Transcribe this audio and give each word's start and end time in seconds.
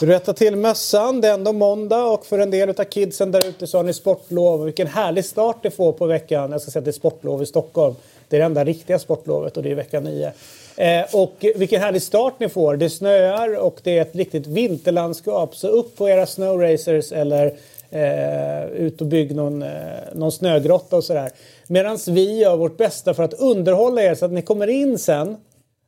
Du 0.00 0.06
rättar 0.06 0.32
till 0.32 0.56
mössan, 0.56 1.20
det 1.20 1.28
är 1.28 1.34
ändå 1.34 1.52
måndag 1.52 2.04
och 2.04 2.26
för 2.26 2.38
en 2.38 2.50
del 2.50 2.68
av 2.68 2.84
kidsen 2.84 3.32
där 3.32 3.46
ute 3.46 3.66
så 3.66 3.78
har 3.78 3.84
ni 3.84 3.94
sportlov. 3.94 4.64
Vilken 4.64 4.86
härlig 4.86 5.24
start 5.24 5.56
det 5.62 5.70
får 5.70 5.92
på 5.92 6.06
veckan. 6.06 6.52
Jag 6.52 6.60
ska 6.60 6.70
säga 6.70 6.80
att 6.80 6.84
det 6.84 6.90
är 6.90 6.92
sportlov 6.92 7.42
i 7.42 7.46
Stockholm. 7.46 7.94
Det 8.28 8.36
är 8.36 8.40
det 8.40 8.46
enda 8.46 8.64
riktiga 8.64 8.98
sportlovet 8.98 9.56
och 9.56 9.62
det 9.62 9.70
är 9.70 9.74
vecka 9.74 10.00
9. 10.00 10.32
Eh, 10.76 11.04
och 11.12 11.44
vilken 11.56 11.80
härlig 11.80 12.02
start 12.02 12.34
ni 12.40 12.48
får. 12.48 12.76
Det 12.76 12.90
snöar 12.90 13.58
och 13.58 13.80
det 13.82 13.98
är 13.98 14.02
ett 14.02 14.16
riktigt 14.16 14.46
vinterlandskap. 14.46 15.56
Så 15.56 15.68
upp 15.68 15.96
på 15.96 16.08
era 16.08 16.26
snowracers 16.26 17.12
eller 17.12 17.54
eh, 17.90 18.66
ut 18.66 19.00
och 19.00 19.06
bygg 19.06 19.34
någon, 19.34 19.62
eh, 19.62 19.68
någon 20.14 20.32
snögrotta 20.32 20.96
och 20.96 21.04
sådär. 21.04 21.30
Medan 21.66 21.98
vi 22.08 22.38
gör 22.38 22.56
vårt 22.56 22.76
bästa 22.76 23.14
för 23.14 23.22
att 23.22 23.34
underhålla 23.34 24.02
er 24.02 24.14
så 24.14 24.24
att 24.24 24.32
ni 24.32 24.42
kommer 24.42 24.66
in 24.66 24.98
sen 24.98 25.36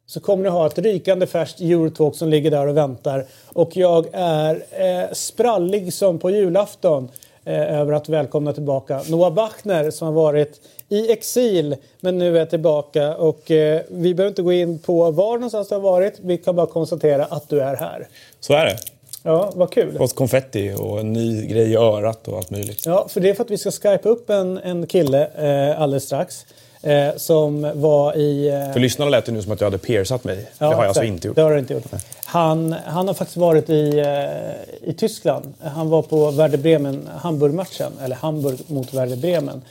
så 0.06 0.20
kommer 0.20 0.42
ni 0.42 0.48
ha 0.48 0.66
ett 0.66 0.78
rykande 0.78 1.26
färskt 1.26 1.60
Eurotalk 1.60 2.16
som 2.16 2.28
ligger 2.28 2.50
där 2.50 2.66
och 2.66 2.76
väntar. 2.76 3.26
Och 3.46 3.76
jag 3.76 4.06
är 4.12 4.54
eh, 4.70 5.12
sprallig 5.12 5.92
som 5.92 6.18
på 6.18 6.30
julafton 6.30 7.08
över 7.52 7.92
att 7.92 8.08
välkomna 8.08 8.52
tillbaka 8.52 9.00
Noah 9.08 9.32
Bachner 9.32 9.90
som 9.90 10.06
har 10.06 10.14
varit 10.14 10.60
i 10.88 11.12
exil 11.12 11.76
men 12.00 12.18
nu 12.18 12.38
är 12.38 12.46
tillbaka. 12.46 13.16
Och 13.16 13.50
eh, 13.50 13.80
vi 13.88 14.14
behöver 14.14 14.28
inte 14.28 14.42
gå 14.42 14.52
in 14.52 14.78
på 14.78 15.10
var 15.10 15.32
någonstans 15.32 15.68
du 15.68 15.74
har 15.74 15.82
varit. 15.82 16.14
Vi 16.20 16.38
kan 16.38 16.56
bara 16.56 16.66
konstatera 16.66 17.24
att 17.24 17.48
du 17.48 17.60
är 17.60 17.76
här. 17.76 18.08
Så 18.40 18.54
är 18.54 18.64
det. 18.64 18.76
Ja, 19.22 19.52
vad 19.54 19.70
kul. 19.70 19.98
Fått 19.98 20.14
konfetti 20.14 20.74
och 20.78 21.00
en 21.00 21.12
ny 21.12 21.46
grej 21.46 21.72
i 21.72 21.76
örat 21.76 22.28
och 22.28 22.36
allt 22.36 22.50
möjligt. 22.50 22.86
Ja, 22.86 23.08
för 23.08 23.20
det 23.20 23.30
är 23.30 23.34
för 23.34 23.44
att 23.44 23.50
vi 23.50 23.58
ska 23.58 23.70
skypa 23.70 24.08
upp 24.08 24.30
en, 24.30 24.58
en 24.58 24.86
kille 24.86 25.26
eh, 25.26 25.80
alldeles 25.80 26.04
strax. 26.04 26.46
Eh, 26.82 27.16
som 27.16 27.72
var 27.74 28.16
i... 28.16 28.48
Eh... 28.48 28.72
För 28.72 28.80
lyssnarna 28.80 29.10
lät 29.10 29.26
det 29.26 29.32
nu 29.32 29.42
som 29.42 29.52
att 29.52 29.60
jag 29.60 29.66
hade 29.66 29.78
piercat 29.78 30.24
mig. 30.24 30.50
Ja, 30.58 30.68
det 30.68 30.74
har 30.74 30.82
jag 30.82 30.88
alltså 30.88 31.04
inte 31.04 31.28
gjort. 31.28 31.36
Det 31.36 31.42
har 31.42 31.52
du 31.52 31.58
inte 31.58 31.74
gjort. 31.74 31.84
Han, 32.24 32.72
han 32.86 33.06
har 33.06 33.14
faktiskt 33.14 33.36
varit 33.36 33.70
i, 33.70 33.98
eh, 33.98 34.90
i 34.90 34.92
Tyskland. 34.92 35.54
Han 35.60 35.88
var 35.88 36.02
på 36.02 36.30
Werder 36.30 36.58
Bremen, 36.58 37.08
Hamburg-matchen. 37.16 37.92
Eller 38.04 38.16
Hamburg 38.16 38.58
mot 38.66 38.94
Werder 38.94 39.16
Bremen. 39.16 39.62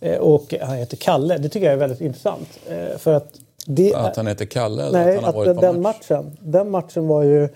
Eh, 0.00 0.18
och 0.18 0.54
han 0.62 0.76
heter 0.76 0.96
Kalle. 0.96 1.38
Det 1.38 1.48
tycker 1.48 1.66
jag 1.66 1.72
är 1.72 1.78
väldigt 1.78 2.00
intressant. 2.00 2.48
Eh, 2.68 2.98
för 2.98 3.14
att, 3.14 3.34
det 3.66 3.94
att 3.94 4.16
han 4.16 4.26
heter 4.26 4.44
Kalle? 4.44 4.82
Eller 4.82 5.04
nej, 5.04 5.16
att, 5.16 5.24
han 5.24 5.34
har 5.34 5.46
att 5.46 5.60
den 5.60 5.82
match? 5.82 5.96
matchen. 6.10 6.36
Den 6.40 6.70
matchen 6.70 7.06
var 7.06 7.22
ju... 7.22 7.48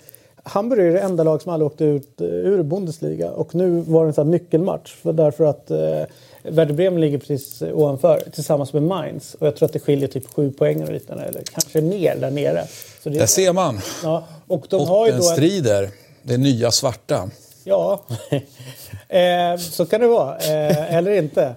Hamburg 0.43 0.87
är 0.87 0.91
det 0.91 0.99
enda 0.99 1.23
lag 1.23 1.41
som 1.41 1.53
aldrig 1.53 1.67
åkte 1.67 1.83
ut 1.83 2.21
ur 2.21 2.63
Bundesliga. 2.63 3.31
Och 3.31 3.55
nu 3.55 3.69
var 3.69 4.03
det 4.03 4.09
en 4.09 4.13
sån 4.13 4.31
nyckelmatch. 4.31 4.95
För 4.95 5.13
därför 5.13 5.43
att 5.43 5.71
eh, 5.71 6.03
Werder 6.43 6.73
Bremen 6.73 7.01
ligger 7.01 7.17
precis 7.17 7.61
ovanför 7.61 8.23
tillsammans 8.33 8.73
med 8.73 8.83
Mainz. 8.83 9.35
Och 9.39 9.47
jag 9.47 9.55
tror 9.55 9.65
att 9.65 9.73
det 9.73 9.79
skiljer 9.79 10.07
typ 10.07 10.33
sju 10.33 10.51
poäng 10.51 10.83
och 10.83 10.93
liknande, 10.93 11.23
eller 11.23 11.41
kanske 11.41 11.81
mer 11.81 12.15
där 12.15 12.31
nere. 12.31 12.67
Så 13.03 13.09
det, 13.09 13.19
där 13.19 13.25
ser 13.25 13.53
man. 13.53 13.81
Ja, 14.03 14.27
och 14.47 14.65
de 14.69 14.87
har 14.87 15.07
ju 15.07 15.13
då 15.13 15.21
strider. 15.21 15.89
Det 16.23 16.37
nya 16.37 16.71
svarta. 16.71 17.29
Ja, 17.63 18.01
eh, 19.07 19.57
så 19.59 19.85
kan 19.85 20.01
det 20.01 20.07
vara. 20.07 20.37
Eh, 20.37 20.95
eller 20.95 21.11
inte. 21.11 21.55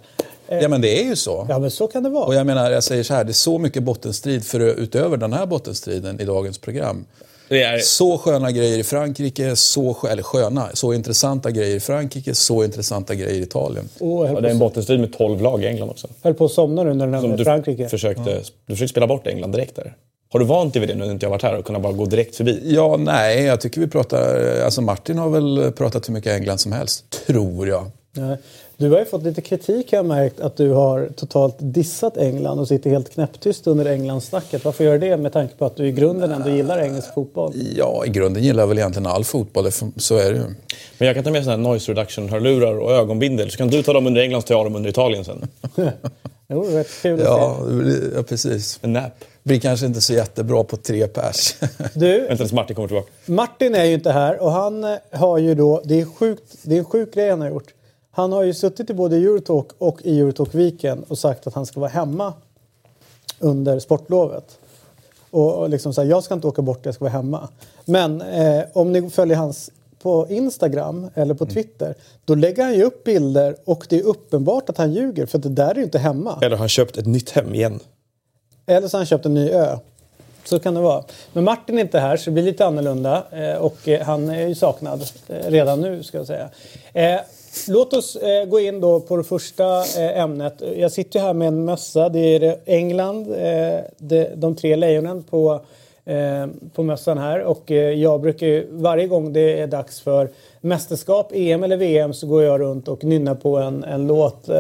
Eh, 0.49 0.59
ja 0.59 0.69
men 0.69 0.81
det 0.81 1.01
är 1.01 1.05
ju 1.05 1.17
så. 1.17 1.47
Ja 1.49 1.59
men 1.59 1.71
så 1.71 1.87
kan 1.87 2.03
det 2.03 2.09
vara. 2.09 2.25
Och 2.25 2.35
jag 2.35 2.47
menar, 2.47 2.71
jag 2.71 2.85
säger 2.85 3.03
så 3.03 3.15
här, 3.15 3.25
det 3.25 3.31
är 3.31 3.33
så 3.33 3.59
mycket 3.59 3.83
bottenstrid 3.83 4.45
för 4.45 4.61
utöver 4.61 5.17
den 5.17 5.33
här 5.33 5.47
bottenstriden 5.47 6.21
i 6.21 6.25
dagens 6.25 6.59
program. 6.59 7.05
Är... 7.49 7.79
Så 7.79 8.19
sköna 8.19 8.51
grejer 8.51 8.79
i 8.79 8.85
Frankrike, 8.85 9.57
så, 9.57 9.97
eller 10.11 10.23
sköna, 10.23 10.69
så 10.75 10.93
intressanta 10.93 11.51
grejer 11.51 11.77
i 11.77 11.81
Frankrike, 11.81 12.35
så 12.35 12.65
intressanta 12.65 13.15
grejer 13.15 13.41
i 13.41 13.43
Italien. 13.43 13.89
Oh, 14.01 14.33
ja, 14.33 14.41
det 14.41 14.49
är 14.49 14.53
en 14.53 14.59
bottenstrid 14.59 15.01
med 15.01 15.13
12 15.13 15.43
lag 15.43 15.63
i 15.63 15.67
England 15.67 15.91
också. 15.91 16.09
Höll 16.23 16.35
på 16.35 16.45
att 16.45 16.53
somna 16.53 16.83
nu 16.83 16.95
när 16.95 17.07
du 17.07 17.13
nämnde 17.13 17.45
Frankrike. 17.45 17.89
Försökte, 17.89 18.31
ja. 18.31 18.37
Du 18.67 18.75
försökte 18.75 18.91
spela 18.91 19.07
bort 19.07 19.27
England 19.27 19.53
direkt 19.53 19.77
där. 19.77 19.95
Har 20.33 20.41
du 20.41 20.47
vant 20.47 20.73
dig 20.73 20.81
vid 20.81 20.89
det 20.89 20.95
nu 20.95 21.05
när 21.05 21.13
inte 21.13 21.27
jag 21.27 21.31
varit 21.31 21.43
här 21.43 21.59
och 21.59 21.65
kunna 21.65 21.79
bara 21.81 21.93
gå 21.93 22.07
direkt 22.07 22.37
förbi? 22.37 22.61
Ja, 22.65 22.97
nej, 22.97 23.45
jag 23.45 23.61
tycker 23.61 23.81
vi 23.81 23.87
pratar... 23.87 24.61
Alltså 24.65 24.81
Martin 24.83 25.19
har 25.19 25.31
väl 25.31 25.73
pratat 25.73 26.09
hur 26.09 26.15
mycket 26.15 26.33
England 26.33 26.59
som 26.59 26.73
helst, 26.73 27.05
tror 27.27 27.69
jag. 27.69 27.91
Nej. 28.13 28.37
Du 28.77 28.91
har 28.91 28.99
ju 28.99 29.05
fått 29.05 29.23
lite 29.23 29.41
kritik 29.41 29.93
har 29.93 29.99
jag 29.99 30.07
märkt 30.07 30.41
att 30.41 30.57
du 30.57 30.71
har 30.71 31.09
totalt 31.17 31.57
dissat 31.59 32.17
England 32.17 32.59
och 32.59 32.69
sitter 32.69 32.91
helt 32.91 33.13
knäpptyst 33.13 33.67
under 33.67 33.87
Englandssnacket. 33.87 34.65
Varför 34.65 34.85
gör 34.85 34.99
du 34.99 35.09
det 35.09 35.17
med 35.17 35.33
tanke 35.33 35.55
på 35.55 35.65
att 35.65 35.77
du 35.77 35.87
i 35.87 35.93
grunden 35.93 36.33
ändå 36.33 36.51
gillar 36.51 36.79
engelsk 36.79 37.15
fotboll? 37.15 37.53
Ja, 37.77 38.05
i 38.07 38.09
grunden 38.09 38.43
gillar 38.43 38.63
jag 38.63 38.69
väl 38.69 38.79
egentligen 38.79 39.07
all 39.07 39.25
fotboll, 39.25 39.73
så 39.97 40.17
är 40.17 40.33
det 40.33 40.39
ju. 40.39 40.45
Men 40.99 41.07
jag 41.07 41.15
kan 41.15 41.25
ta 41.25 41.31
med 41.31 41.45
sådana 41.45 41.63
här 41.63 41.71
noise 41.71 41.93
reduction-hörlurar 41.93 42.79
och 42.79 42.93
ögonbindel 42.93 43.51
så 43.51 43.57
kan 43.57 43.69
du 43.69 43.83
ta 43.83 43.93
dem 43.93 44.07
under 44.07 44.21
England 44.21 44.43
så 44.43 44.47
tar 44.47 44.55
jag 44.55 44.67
dem 44.67 44.77
under 44.77 44.91
Italien 44.91 45.25
sen. 45.25 45.49
jo, 46.49 46.67
det 46.71 46.87
kul 47.03 47.21
att 47.21 47.27
ja, 47.27 47.59
se. 47.67 48.17
Ja, 48.17 48.23
precis. 48.23 48.79
En 48.83 48.93
nap. 48.93 49.25
Blir 49.43 49.61
kanske 49.61 49.87
inte 49.87 50.01
så 50.01 50.13
jättebra 50.13 50.65
på 50.65 50.77
tre 50.77 51.07
pers. 51.07 51.55
Du, 51.95 52.21
Vänta 52.21 52.37
tills 52.37 52.53
Martin 52.53 52.77
kommer 52.77 52.89
tillbaka. 52.89 53.11
Martin 53.27 53.75
är 53.75 53.85
ju 53.85 53.95
inte 53.95 54.13
här 54.13 54.43
och 54.43 54.51
han 54.51 54.97
har 55.13 55.39
ju 55.39 55.55
då, 55.55 55.83
det 55.85 56.01
är, 56.01 56.05
sjukt, 56.05 56.55
det 56.63 56.75
är 56.75 56.79
en 56.79 56.85
sjuk 56.85 57.15
grej 57.15 57.31
han 57.31 57.41
har 57.41 57.49
gjort. 57.49 57.75
Han 58.17 58.33
har 58.33 58.43
ju 58.43 58.55
suttit 58.55 58.91
i 58.91 58.95
både 58.95 59.17
Eurotalk 59.17 59.67
och 59.79 60.03
i 60.03 60.21
Eurotalk-viken 60.21 61.05
och 61.09 61.19
sagt 61.19 61.47
att 61.47 61.55
han 61.55 61.67
ska 61.67 61.81
vara 61.81 61.91
hemma 61.91 62.33
under 63.39 63.79
sportlovet. 63.79 64.59
Och 65.31 65.71
liksom 65.71 65.95
så 65.95 66.03
här, 66.03 66.09
jag 66.09 66.25
ska 66.25 66.35
inte 66.35 66.47
åka 66.47 66.63
bort, 66.63 66.81
jag 66.83 66.95
ska 66.95 67.05
vara 67.05 67.13
hemma. 67.13 67.49
Men 67.85 68.23
eh, 68.23 68.65
om 68.73 68.93
ni 68.93 69.11
följer 69.11 69.37
hans 69.37 69.71
på 70.03 70.27
Instagram 70.29 71.11
eller 71.15 71.35
på 71.35 71.45
mm. 71.45 71.55
Twitter, 71.55 71.87
mm. 71.87 71.99
då 72.25 72.35
lägger 72.35 72.65
han 72.65 72.75
ju 72.75 72.83
upp 72.83 73.05
bilder 73.05 73.57
och 73.65 73.87
det 73.89 73.99
är 73.99 74.03
uppenbart 74.03 74.69
att 74.69 74.79
han 74.79 74.93
ljuger 74.93 75.27
för 75.27 75.39
det 75.39 75.49
där 75.49 75.71
är 75.71 75.75
ju 75.75 75.83
inte 75.83 75.99
hemma. 75.99 76.39
Eller 76.43 76.51
har 76.51 76.59
han 76.59 76.69
köpt 76.69 76.97
ett 76.97 77.07
nytt 77.07 77.31
hem 77.31 77.55
igen? 77.55 77.81
Eller 78.67 78.89
så 78.89 78.97
har 78.97 79.01
han 79.01 79.07
köpt 79.07 79.27
en 79.27 79.35
ny 79.35 79.51
ö. 79.51 79.79
Så 80.45 80.59
kan 80.59 80.75
det 80.75 80.81
vara. 80.81 81.05
Men 81.33 81.45
Martin 81.45 81.79
är 81.79 81.83
inte 81.83 81.99
här 81.99 82.17
så 82.17 82.25
det 82.25 82.31
blir 82.31 82.43
lite 82.43 82.67
annorlunda 82.67 83.25
eh, 83.33 83.55
och 83.55 83.89
eh, 83.89 84.07
han 84.07 84.29
är 84.29 84.49
ju 84.49 84.55
saknad 84.55 85.05
eh, 85.29 85.51
redan 85.51 85.81
nu 85.81 86.03
ska 86.03 86.19
jag 86.19 86.27
säga. 86.27 86.49
Låt 87.69 87.93
oss 87.93 88.17
eh, 88.17 88.45
gå 88.45 88.61
in 88.61 88.81
då 88.81 89.01
på 89.01 89.17
det 89.17 89.25
första 89.25 89.79
eh, 89.79 90.21
ämnet. 90.21 90.63
Jag 90.77 90.93
sitter 90.93 91.21
här 91.21 91.35
med 91.35 91.49
en 91.49 91.65
mössa. 91.65 92.09
Det 92.09 92.19
är 92.19 92.57
England, 92.65 93.33
eh, 93.33 93.81
de, 93.99 94.29
de 94.35 94.57
tre 94.57 94.77
lejonen 94.77 95.23
på, 95.23 95.61
eh, 96.05 96.47
på 96.75 96.83
mössan 96.83 97.19
här. 97.19 97.41
Och 97.41 97.71
eh, 97.71 97.77
jag 97.77 98.21
brukar 98.21 98.47
ju, 98.47 98.67
varje 98.71 99.07
gång 99.07 99.33
det 99.33 99.61
är 99.61 99.67
dags 99.67 100.01
för 100.01 100.29
mästerskap, 100.61 101.33
EM 101.35 101.65
eller 101.65 101.77
VM 101.77 102.15
så 102.15 102.27
går 102.27 102.43
jag 102.43 102.61
runt 102.61 102.89
och 102.89 103.05
nynnar 103.05 103.35
på 103.35 103.57
en, 103.57 103.85
en 103.85 104.07
låt 104.07 104.49
eh, 104.49 104.57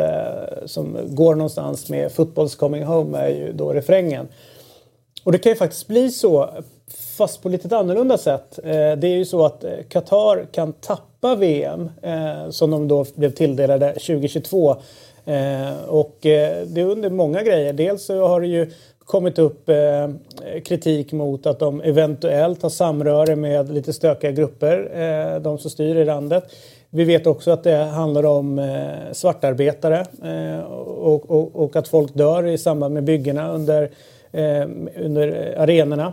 som 0.66 0.97
går 1.09 1.34
någonstans 1.34 1.88
med 1.91 2.10
Football's 2.10 2.59
coming 2.59 2.84
home 2.84 3.19
är 3.19 3.28
ju 3.28 3.53
då 3.53 3.72
refrängen. 3.72 4.28
Och 5.25 5.33
det 5.33 5.38
kan 5.38 5.53
ju 5.53 5.56
faktiskt 5.56 5.87
bli 5.87 6.10
så, 6.10 6.50
fast 7.16 7.43
på 7.43 7.49
lite 7.49 7.77
annorlunda 7.77 8.19
sätt. 8.19 8.59
Eh, 8.65 8.72
det 8.72 9.06
är 9.06 9.16
ju 9.16 9.25
så 9.25 9.44
att 9.44 9.65
eh, 9.65 9.71
Qatar 9.88 10.47
kan 10.53 10.72
tappa 10.72 11.13
släppa 11.24 11.34
VM 11.34 11.90
eh, 12.02 12.50
som 12.50 12.70
de 12.70 12.88
då 12.88 13.04
blev 13.14 13.30
tilldelade 13.30 13.92
2022. 13.92 14.76
Eh, 15.24 15.84
och 15.88 16.26
eh, 16.26 16.66
det 16.66 16.80
är 16.80 16.84
under 16.84 17.10
många 17.10 17.42
grejer. 17.42 17.72
Dels 17.72 18.04
så 18.04 18.28
har 18.28 18.40
det 18.40 18.46
ju 18.46 18.70
kommit 18.98 19.38
upp 19.38 19.68
eh, 19.68 20.08
kritik 20.64 21.12
mot 21.12 21.46
att 21.46 21.58
de 21.58 21.80
eventuellt 21.80 22.62
har 22.62 22.70
samröre 22.70 23.36
med 23.36 23.72
lite 23.72 23.92
stökiga 23.92 24.30
grupper, 24.30 24.90
eh, 24.94 25.40
de 25.40 25.58
som 25.58 25.70
styr 25.70 25.96
i 25.96 26.04
landet. 26.04 26.44
Vi 26.90 27.04
vet 27.04 27.26
också 27.26 27.50
att 27.50 27.64
det 27.64 27.76
handlar 27.76 28.26
om 28.26 28.58
eh, 28.58 29.12
svartarbetare 29.12 30.06
eh, 30.24 30.64
och, 30.64 31.30
och, 31.30 31.64
och, 31.64 31.76
att 31.76 31.88
folk 31.88 32.14
dör 32.14 32.46
i 32.46 32.58
samband 32.58 32.94
med 32.94 33.04
byggena 33.04 33.52
under, 33.52 33.91
eh, 34.32 34.66
under 35.04 35.54
arenorna. 35.58 36.12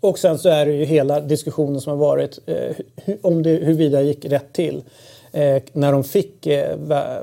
Och 0.00 0.18
sen 0.18 0.38
så 0.38 0.48
är 0.48 0.66
det 0.66 0.72
ju 0.72 0.84
hela 0.84 1.20
diskussionen 1.20 1.80
som 1.80 1.90
har 1.90 2.06
varit 2.06 2.38
eh, 2.46 2.76
om 3.22 3.42
det, 3.42 3.50
huruvida 3.50 3.98
det 3.98 4.04
gick 4.04 4.24
rätt 4.24 4.52
till 4.52 4.82
eh, 5.32 5.62
när 5.72 5.92
de 5.92 6.04
fick 6.04 6.46
eh, 6.46 6.76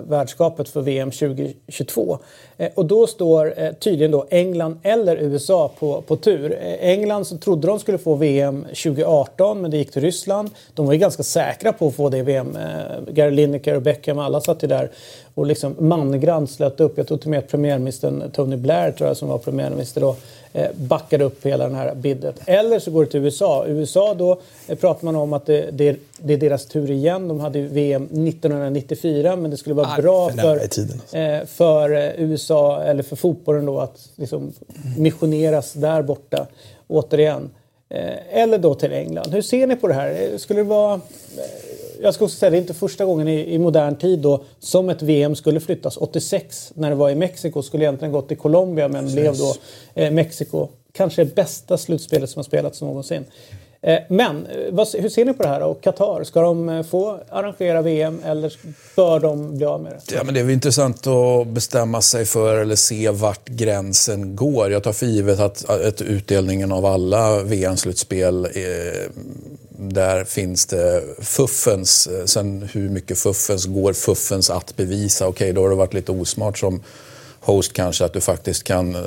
värdskapet 0.08 0.70
för 0.70 0.82
VM 0.82 1.12
2022. 1.12 2.20
Eh, 2.58 2.70
och 2.76 2.86
då 2.86 3.08
står 3.08 3.54
eh, 3.62 3.72
tydligen 3.72 4.12
då 4.12 4.26
England 4.30 4.80
eller 4.84 5.18
USA 5.18 5.72
på, 5.80 6.02
på 6.02 6.16
tur. 6.16 6.58
Eh, 6.62 6.90
England 6.90 7.26
så 7.26 7.38
trodde 7.38 7.68
de 7.68 7.80
skulle 7.80 7.98
få 7.98 8.16
VM 8.16 8.64
2018 8.64 9.62
men 9.62 9.72
det 9.72 9.78
gick 9.78 9.92
till 9.92 10.02
Ryssland. 10.02 10.50
De 10.74 10.86
var 10.86 10.94
ju 10.94 11.00
ganska 11.00 11.24
säkra 11.24 11.74
på 11.74 11.88
att 11.88 11.96
få 11.96 12.10
det 12.10 12.22
VM. 12.22 12.56
Eh, 12.56 13.14
Gary 13.14 13.32
Lineker 13.32 13.76
och 13.76 13.82
Beckham 13.82 14.20
alla 14.20 14.42
satt 14.42 14.64
ju 14.64 14.68
där 14.68 14.92
och 15.36 15.46
liksom 15.46 15.76
mangrant 15.80 16.52
slöt 16.52 16.80
upp. 16.80 16.98
Jag 16.98 17.08
tror 17.08 17.18
till 17.18 17.28
och 17.28 17.32
med 17.32 17.40
att 17.40 17.48
premiärministern 17.48 18.32
Tony 18.32 18.56
Blair 18.56 18.92
tror 18.92 19.08
jag 19.08 19.18
som 19.18 19.30
var 19.30 19.38
premiärminister 19.38 20.02
då 20.02 20.16
Eh, 20.56 20.68
backade 20.76 21.24
upp 21.24 21.46
hela 21.46 21.64
den 21.64 21.76
här 21.76 21.96
bidet. 21.96 22.36
Eller 22.46 22.80
så 22.80 22.92
går 22.92 23.06
det 23.06 23.12
till 23.12 23.20
USA. 23.24 23.66
USA 23.68 24.14
då 24.14 24.40
eh, 24.68 24.78
pratar 24.78 25.06
man 25.06 25.16
om 25.16 25.34
att 25.34 25.46
det, 25.46 25.72
det, 25.72 25.98
det 26.18 26.34
är 26.34 26.38
deras 26.38 26.66
tur 26.66 26.92
igen. 26.92 27.28
De 27.28 27.40
hade 27.40 27.62
VM 27.62 28.04
1994 28.04 29.36
men 29.36 29.52
det 29.52 29.58
skulle 29.58 29.76
vara 29.76 29.88
Aj, 29.88 30.02
bra 30.02 30.30
för, 30.30 30.60
alltså. 30.60 30.82
eh, 31.18 31.46
för 31.46 31.92
eh, 31.92 32.22
USA 32.22 32.82
eller 32.84 33.04
för 33.04 33.16
fotbollen 33.16 33.66
då 33.66 33.80
att 33.80 34.10
liksom 34.16 34.54
missioneras 34.98 35.74
där 35.74 36.02
borta 36.02 36.48
återigen. 36.88 37.50
Eller 38.32 38.58
då 38.58 38.76
till 38.76 38.94
England. 38.94 39.34
Hur 39.34 39.42
ser 39.42 39.68
ni 39.68 39.76
på 39.76 39.88
det 39.88 39.94
här? 39.94 40.38
Skulle 40.38 40.60
det 40.60 40.64
vara 40.64 41.02
jag 42.04 42.14
ska 42.14 42.26
också 42.26 42.38
säga, 42.38 42.50
det 42.50 42.58
är 42.58 42.62
inte 42.62 42.74
första 42.74 43.06
gången 43.06 43.28
i, 43.28 43.54
i, 43.54 43.60
modern 43.60 43.96
tid 43.96 44.20
då 44.20 44.44
som 44.60 44.90
ett 44.90 45.02
VM 45.02 45.36
skulle 45.36 45.60
flyttas. 45.60 45.98
86 45.98 46.72
när 46.76 46.90
det 46.90 46.96
var 46.96 47.10
i 47.10 47.16
Mexiko 47.16 47.62
skulle 47.62 47.84
egentligen 47.84 48.12
gått 48.12 48.28
till 48.28 48.38
Colombia 48.38 48.88
men 48.88 49.04
Precis. 49.04 49.20
blev 49.20 49.38
då 49.38 49.56
eh, 49.94 50.12
Mexiko. 50.12 50.68
Kanske 50.92 51.24
det 51.24 51.36
bästa 51.36 51.78
slutspelet 51.78 52.30
som 52.30 52.40
har 52.40 52.44
spelats 52.44 52.82
någonsin. 52.82 53.26
Eh, 53.84 54.00
men 54.08 54.46
eh, 54.46 55.02
hur 55.02 55.10
ser 55.10 55.26
ni 55.26 55.34
på 55.34 55.44
det 55.44 55.50
här 55.50 55.64
och 55.64 55.82
Qatar? 55.82 56.24
Ska 56.24 56.42
de 56.42 56.70
eh, 56.70 56.84
få 56.84 57.20
arrangera 57.30 57.82
VM 57.82 58.22
eller 58.26 58.54
bör 58.96 59.20
de 59.20 59.58
bli 59.58 59.66
av 59.66 59.82
med 59.82 59.92
det? 59.92 60.16
Ja, 60.16 60.24
men 60.24 60.34
det 60.34 60.40
är 60.40 60.44
väl 60.44 60.54
intressant 60.54 61.08
att 61.08 61.48
bestämma 61.48 62.02
sig 62.02 62.26
för 62.26 62.58
eller 62.58 62.76
se 62.76 63.10
vart 63.10 63.50
gränsen 63.50 64.36
går. 64.36 64.72
Jag 64.72 64.84
tar 64.84 64.94
för 64.94 65.06
givet 65.06 65.40
att, 65.40 65.70
att 65.70 66.02
utdelningen 66.02 66.72
av 66.72 66.86
alla 66.86 67.44
VM-slutspel 67.44 68.48
där 69.70 70.24
finns 70.24 70.66
det 70.66 71.04
fuffens. 71.20 72.10
Sen 72.26 72.70
hur 72.74 72.90
mycket 72.90 73.18
fuffens 73.18 73.66
går 73.66 73.94
fuffens 73.94 74.50
att 74.50 74.76
bevisa? 74.76 75.28
Okej, 75.28 75.46
okay, 75.46 75.52
då 75.52 75.62
har 75.62 75.70
det 75.70 75.76
varit 75.76 75.94
lite 75.94 76.12
osmart 76.12 76.58
som 76.58 76.84
host 77.40 77.74
kanske 77.74 78.06
att 78.06 78.14
du 78.14 78.22
faktiskt 78.22 78.64
kan, 78.64 78.98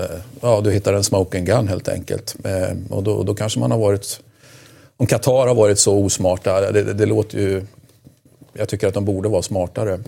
ja 0.40 0.60
du 0.60 0.70
hittar 0.70 0.92
en 0.92 1.04
smoking 1.04 1.44
gun 1.44 1.68
helt 1.68 1.88
enkelt. 1.88 2.36
Och 2.90 3.02
då, 3.02 3.22
då 3.22 3.34
kanske 3.34 3.60
man 3.60 3.70
har 3.70 3.78
varit 3.78 4.20
om 4.96 5.06
Qatar 5.06 5.46
har 5.46 5.54
varit 5.54 5.78
så 5.78 5.94
osmarta, 5.98 6.72
det, 6.72 6.82
det, 6.82 6.92
det 6.92 7.06
låter 7.06 7.38
ju... 7.38 7.62
Jag 8.52 8.68
tycker 8.68 8.88
att 8.88 8.94
de 8.94 9.04
borde 9.04 9.28
vara 9.28 9.42
smartare. 9.42 9.98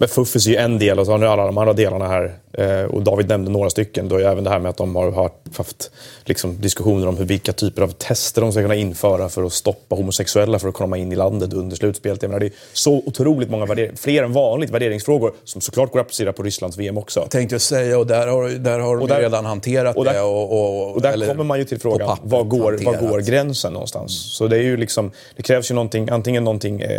Men 0.00 0.08
Fuffis 0.08 0.46
är 0.46 0.50
ju 0.50 0.56
en 0.56 0.78
del 0.78 0.98
och 0.98 1.06
så 1.06 1.12
har 1.12 1.18
ni 1.18 1.26
alla 1.26 1.46
de 1.46 1.58
andra 1.58 1.72
delarna 1.72 2.08
här. 2.08 2.34
Eh, 2.52 2.84
och 2.84 3.02
David 3.02 3.28
nämnde 3.28 3.50
några 3.50 3.70
stycken. 3.70 4.08
Då 4.08 4.16
är 4.16 4.20
även 4.20 4.44
det 4.44 4.50
här 4.50 4.58
med 4.58 4.70
att 4.70 4.76
de 4.76 4.96
har 4.96 5.12
haft 5.56 5.90
liksom, 6.24 6.60
diskussioner 6.60 7.06
om 7.06 7.16
hur, 7.16 7.24
vilka 7.24 7.52
typer 7.52 7.82
av 7.82 7.88
tester 7.88 8.40
de 8.40 8.52
ska 8.52 8.62
kunna 8.62 8.74
införa 8.74 9.28
för 9.28 9.42
att 9.42 9.52
stoppa 9.52 9.96
homosexuella 9.96 10.58
för 10.58 10.68
att 10.68 10.74
komma 10.74 10.96
in 10.96 11.12
i 11.12 11.16
landet 11.16 11.52
under 11.52 11.76
slutspelet. 11.76 12.22
Jag 12.22 12.28
menar, 12.28 12.40
det 12.40 12.46
är 12.46 12.52
så 12.72 13.02
otroligt 13.06 13.50
många 13.50 13.66
fler 13.96 14.22
än 14.22 14.32
vanligt 14.32 14.70
värderingsfrågor 14.70 15.32
som 15.44 15.60
såklart 15.60 15.92
går 15.92 16.00
att 16.00 16.06
applicera 16.06 16.32
på 16.32 16.42
Rysslands 16.42 16.76
VM 16.76 16.98
också. 16.98 17.20
Jag 17.20 17.30
tänkte 17.30 17.58
säga, 17.58 17.98
och 17.98 18.06
där 18.06 18.26
har, 18.26 18.48
där 18.48 18.78
har 18.78 18.96
de 18.96 19.08
där, 19.08 19.20
redan 19.20 19.44
hanterat 19.44 19.96
och 19.96 20.04
där, 20.04 20.14
det. 20.14 20.20
Och, 20.20 20.52
och, 20.52 20.94
och 20.94 21.02
där 21.02 21.26
kommer 21.26 21.44
man 21.44 21.58
ju 21.58 21.64
till 21.64 21.80
frågan, 21.80 22.18
var 22.22 22.44
går, 22.44 22.78
var 22.84 23.08
går 23.08 23.20
gränsen 23.20 23.72
någonstans? 23.72 24.10
Mm. 24.10 24.30
Så 24.30 24.46
det 24.46 24.56
är 24.56 24.62
ju 24.62 24.76
liksom, 24.76 25.10
det 25.36 25.42
krävs 25.42 25.70
ju 25.70 25.74
någonting, 25.74 26.08
antingen 26.08 26.44
någonting 26.44 26.80
eh, 26.80 26.90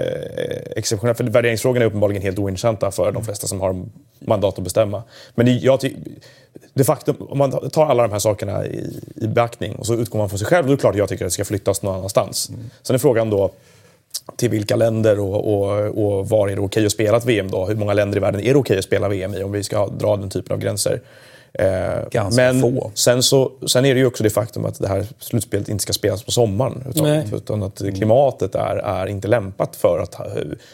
exceptionellt, 0.76 1.18
för 1.18 1.24
värderingsfrågorna 1.24 1.86
är 1.86 1.88
uppenbarligen 1.88 2.22
helt 2.22 2.40
ointressanta 2.40 2.89
för 2.92 3.12
de 3.12 3.26
flesta 3.26 3.48
som 3.48 3.62
har 3.62 3.86
mandat 4.20 4.58
att 4.58 4.64
bestämma. 4.64 5.04
Men 5.36 5.60
jag 5.60 5.80
det 6.74 6.84
faktum, 6.84 7.16
om 7.20 7.38
man 7.38 7.70
tar 7.70 7.86
alla 7.86 8.04
de 8.04 8.12
här 8.12 8.20
sakerna 8.20 8.66
i, 8.66 9.02
i 9.16 9.28
beaktning 9.28 9.76
och 9.76 9.86
så 9.86 9.96
utgår 9.96 10.20
man 10.20 10.30
från 10.30 10.40
sig 10.40 10.48
själv, 10.48 10.66
då 10.66 10.74
är 10.74 10.76
det 10.76 10.82
klart 10.82 10.92
att 10.92 10.98
jag 10.98 11.10
tycker 11.10 11.26
att 11.26 11.30
det 11.30 11.34
ska 11.34 11.46
flyttas 11.46 11.82
någon 11.82 11.96
annanstans. 11.96 12.50
Mm. 12.50 12.62
Sen 12.82 12.94
är 12.94 13.00
frågan 13.00 13.30
då 13.30 13.52
till 14.36 14.50
vilka 14.50 14.76
länder 14.76 15.20
och, 15.20 15.54
och, 15.54 16.06
och 16.06 16.30
var 16.30 16.48
är 16.48 16.56
det 16.56 16.62
okej 16.62 16.86
att 16.86 16.92
spela 16.92 17.18
ett 17.18 17.26
VM 17.26 17.52
då? 17.52 17.66
Hur 17.66 17.76
många 17.76 17.94
länder 17.94 18.18
i 18.18 18.22
världen 18.22 18.42
är 18.42 18.54
det 18.54 18.60
okej 18.60 18.78
att 18.78 18.84
spela 18.84 19.10
VM 19.10 19.34
i 19.36 19.44
om 19.44 19.52
vi 19.52 19.64
ska 19.64 19.88
dra 19.88 20.18
den 20.18 20.30
typen 20.30 20.54
av 20.54 20.60
gränser? 20.60 21.02
Eh, 21.54 22.10
Ganska 22.12 22.42
men 22.42 22.62
få. 22.62 22.92
Sen, 22.94 23.24
så, 23.24 23.52
sen 23.68 23.86
är 23.86 23.94
det 23.94 24.00
ju 24.00 24.06
också 24.06 24.24
det 24.24 24.30
faktum 24.30 24.66
att 24.66 24.80
det 24.80 24.88
här 24.88 25.06
slutspelet 25.20 25.70
inte 25.70 25.82
ska 25.82 25.94
spelas 25.94 26.24
på 26.24 26.32
sommaren. 26.32 26.84
Utan, 26.90 27.08
utan 27.34 27.64
att 27.64 27.82
klimatet 27.96 28.56
är, 28.56 28.76
är 28.76 29.08
inte 29.08 29.28
lämpat 29.28 29.76
för 29.76 30.00
att 30.00 30.16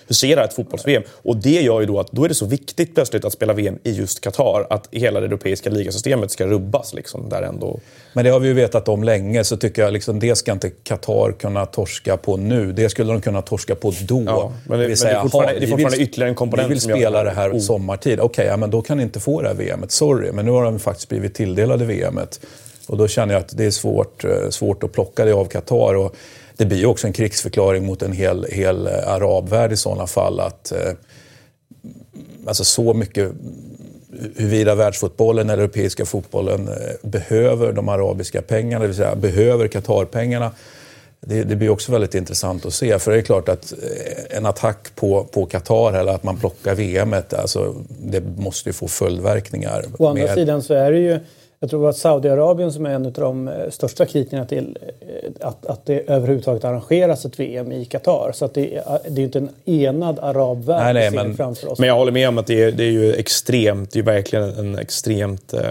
husera 0.07 0.43
ett 0.43 0.53
fotbolls-VM. 0.53 1.03
Och 1.23 1.37
det 1.37 1.61
gör 1.61 1.79
ju 1.79 1.85
då 1.85 1.99
att 1.99 2.11
då 2.11 2.23
är 2.23 2.29
det 2.29 2.35
så 2.35 2.45
viktigt 2.45 2.95
plötsligt 2.95 3.25
att 3.25 3.33
spela 3.33 3.53
VM 3.53 3.79
i 3.83 3.91
just 3.91 4.21
Qatar. 4.21 4.67
Att 4.69 4.87
hela 4.91 5.19
det 5.19 5.25
europeiska 5.25 5.69
ligasystemet 5.69 6.31
ska 6.31 6.47
rubbas. 6.47 6.93
Liksom, 6.93 7.29
där 7.29 7.41
ändå... 7.41 7.79
Men 8.13 8.25
det 8.25 8.31
har 8.31 8.39
vi 8.39 8.47
ju 8.47 8.53
vetat 8.53 8.87
om 8.87 9.03
länge, 9.03 9.43
så 9.43 9.57
tycker 9.57 9.81
jag 9.81 9.93
liksom, 9.93 10.19
det 10.19 10.35
ska 10.35 10.51
inte 10.51 10.69
Qatar 10.69 11.31
kunna 11.31 11.65
torska 11.65 12.17
på 12.17 12.37
nu. 12.37 12.71
Det 12.71 12.89
skulle 12.89 13.13
de 13.13 13.21
kunna 13.21 13.41
torska 13.41 13.75
på 13.75 13.93
då. 14.01 14.23
Ja, 14.25 14.53
men 14.67 14.79
det, 14.79 14.87
det, 14.87 14.95
säga, 14.95 15.13
men 15.13 15.13
det 15.13 15.19
är 15.19 15.21
fortfarande, 15.21 15.59
det 15.59 15.65
är 15.65 15.69
fortfarande 15.69 15.97
vill, 15.97 16.07
ytterligare 16.07 16.29
en 16.29 16.35
komponent 16.35 16.69
Vi 16.69 16.73
vill 16.73 16.81
spela 16.81 17.23
det 17.23 17.31
här 17.31 17.51
oh. 17.51 17.59
sommartid. 17.59 18.19
Okej, 18.19 18.25
okay, 18.25 18.45
ja, 18.45 18.57
men 18.57 18.69
då 18.69 18.81
kan 18.81 18.97
ni 18.97 19.03
inte 19.03 19.19
få 19.19 19.41
det 19.41 19.47
här 19.47 19.55
VMet. 19.55 19.91
Sorry, 19.91 20.31
men 20.31 20.45
nu 20.45 20.51
har 20.51 20.64
har 20.65 20.71
de 20.71 20.79
faktiskt 20.79 21.09
blivit 21.09 21.33
tilldelade 21.33 21.85
VMet. 21.85 22.39
Och 22.87 22.97
då 22.97 23.07
känner 23.07 23.33
jag 23.33 23.41
att 23.41 23.57
det 23.57 23.65
är 23.65 23.71
svårt, 23.71 24.23
eh, 24.23 24.49
svårt 24.49 24.83
att 24.83 24.91
plocka 24.91 25.25
det 25.25 25.33
av 25.33 25.45
Qatar. 25.45 25.95
Och 25.95 26.15
det 26.57 26.65
blir 26.65 26.85
också 26.85 27.07
en 27.07 27.13
krigsförklaring 27.13 27.85
mot 27.85 28.01
en 28.01 28.11
hel, 28.11 28.45
hel 28.51 28.87
eh, 28.87 29.07
arabvärld 29.07 29.71
i 29.71 29.77
sådana 29.77 30.07
fall. 30.07 30.39
Att, 30.39 30.71
eh, 30.71 30.93
alltså 32.47 32.63
så 32.63 32.93
mycket 32.93 33.31
huruvida 34.35 34.75
världsfotbollen 34.75 35.49
eller 35.49 35.63
europeiska 35.63 36.05
fotbollen 36.05 36.69
behöver 37.01 37.71
de 37.71 37.89
arabiska 37.89 38.41
pengarna, 38.41 38.81
det 38.81 38.87
vill 38.87 38.95
säga 38.95 39.15
behöver 39.15 39.67
Qatar-pengarna. 39.67 40.51
Det, 41.19 41.43
det, 41.43 41.55
blir 41.55 41.69
också 41.69 41.91
väldigt 41.91 42.15
intressant 42.15 42.65
att 42.65 42.73
se. 42.73 42.99
För 42.99 43.11
det 43.11 43.17
är 43.17 43.21
klart 43.21 43.49
att 43.49 43.73
en 44.29 44.45
attack 44.45 44.95
på, 44.95 45.23
på 45.23 45.45
Qatar 45.45 45.93
eller 45.93 46.11
att 46.13 46.23
man 46.23 46.37
plockar 46.37 46.75
VM, 46.75 47.15
alltså, 47.37 47.75
det 47.87 48.21
måste 48.37 48.69
ju 48.69 48.73
få 48.73 48.87
följdverkningar. 48.87 49.85
Å 49.99 50.07
andra 50.07 50.23
med... 50.23 50.33
sidan 50.33 50.63
så 50.63 50.73
är 50.73 50.91
det 50.91 50.99
ju 50.99 51.19
jag 51.59 51.69
tror 51.69 51.89
att 51.89 51.97
Saudiarabien 51.97 52.71
som 52.71 52.85
är 52.85 52.89
en 52.89 53.05
av 53.05 53.11
de 53.11 53.47
eh, 53.47 53.69
största 53.69 54.05
kritikerna 54.05 54.45
till 54.45 54.77
eh, 54.81 55.47
att, 55.47 55.65
att 55.65 55.85
det 55.85 56.09
överhuvudtaget 56.09 56.63
arrangeras 56.63 57.25
ett 57.25 57.39
VM 57.39 57.71
i 57.71 57.85
Qatar. 57.85 58.31
Så 58.33 58.45
att 58.45 58.53
det, 58.53 58.83
det 59.09 59.21
är 59.21 59.25
inte 59.25 59.37
en 59.37 59.49
enad 59.65 60.19
arabvärld 60.19 60.95
nej, 60.95 61.11
nej, 61.11 61.11
men, 61.11 61.37
framför 61.37 61.71
oss. 61.71 61.79
Men 61.79 61.87
jag 61.87 61.95
håller 61.95 62.11
med 62.11 62.29
om 62.29 62.37
att 62.37 62.47
det 62.47 62.63
är, 62.63 62.71
det 62.71 62.83
är 62.83 62.91
ju 62.91 63.13
extremt, 63.13 63.91
det 63.91 63.99
är 63.99 64.03
verkligen 64.03 64.49
en 64.49 64.79
extremt 64.79 65.53
eh, 65.53 65.61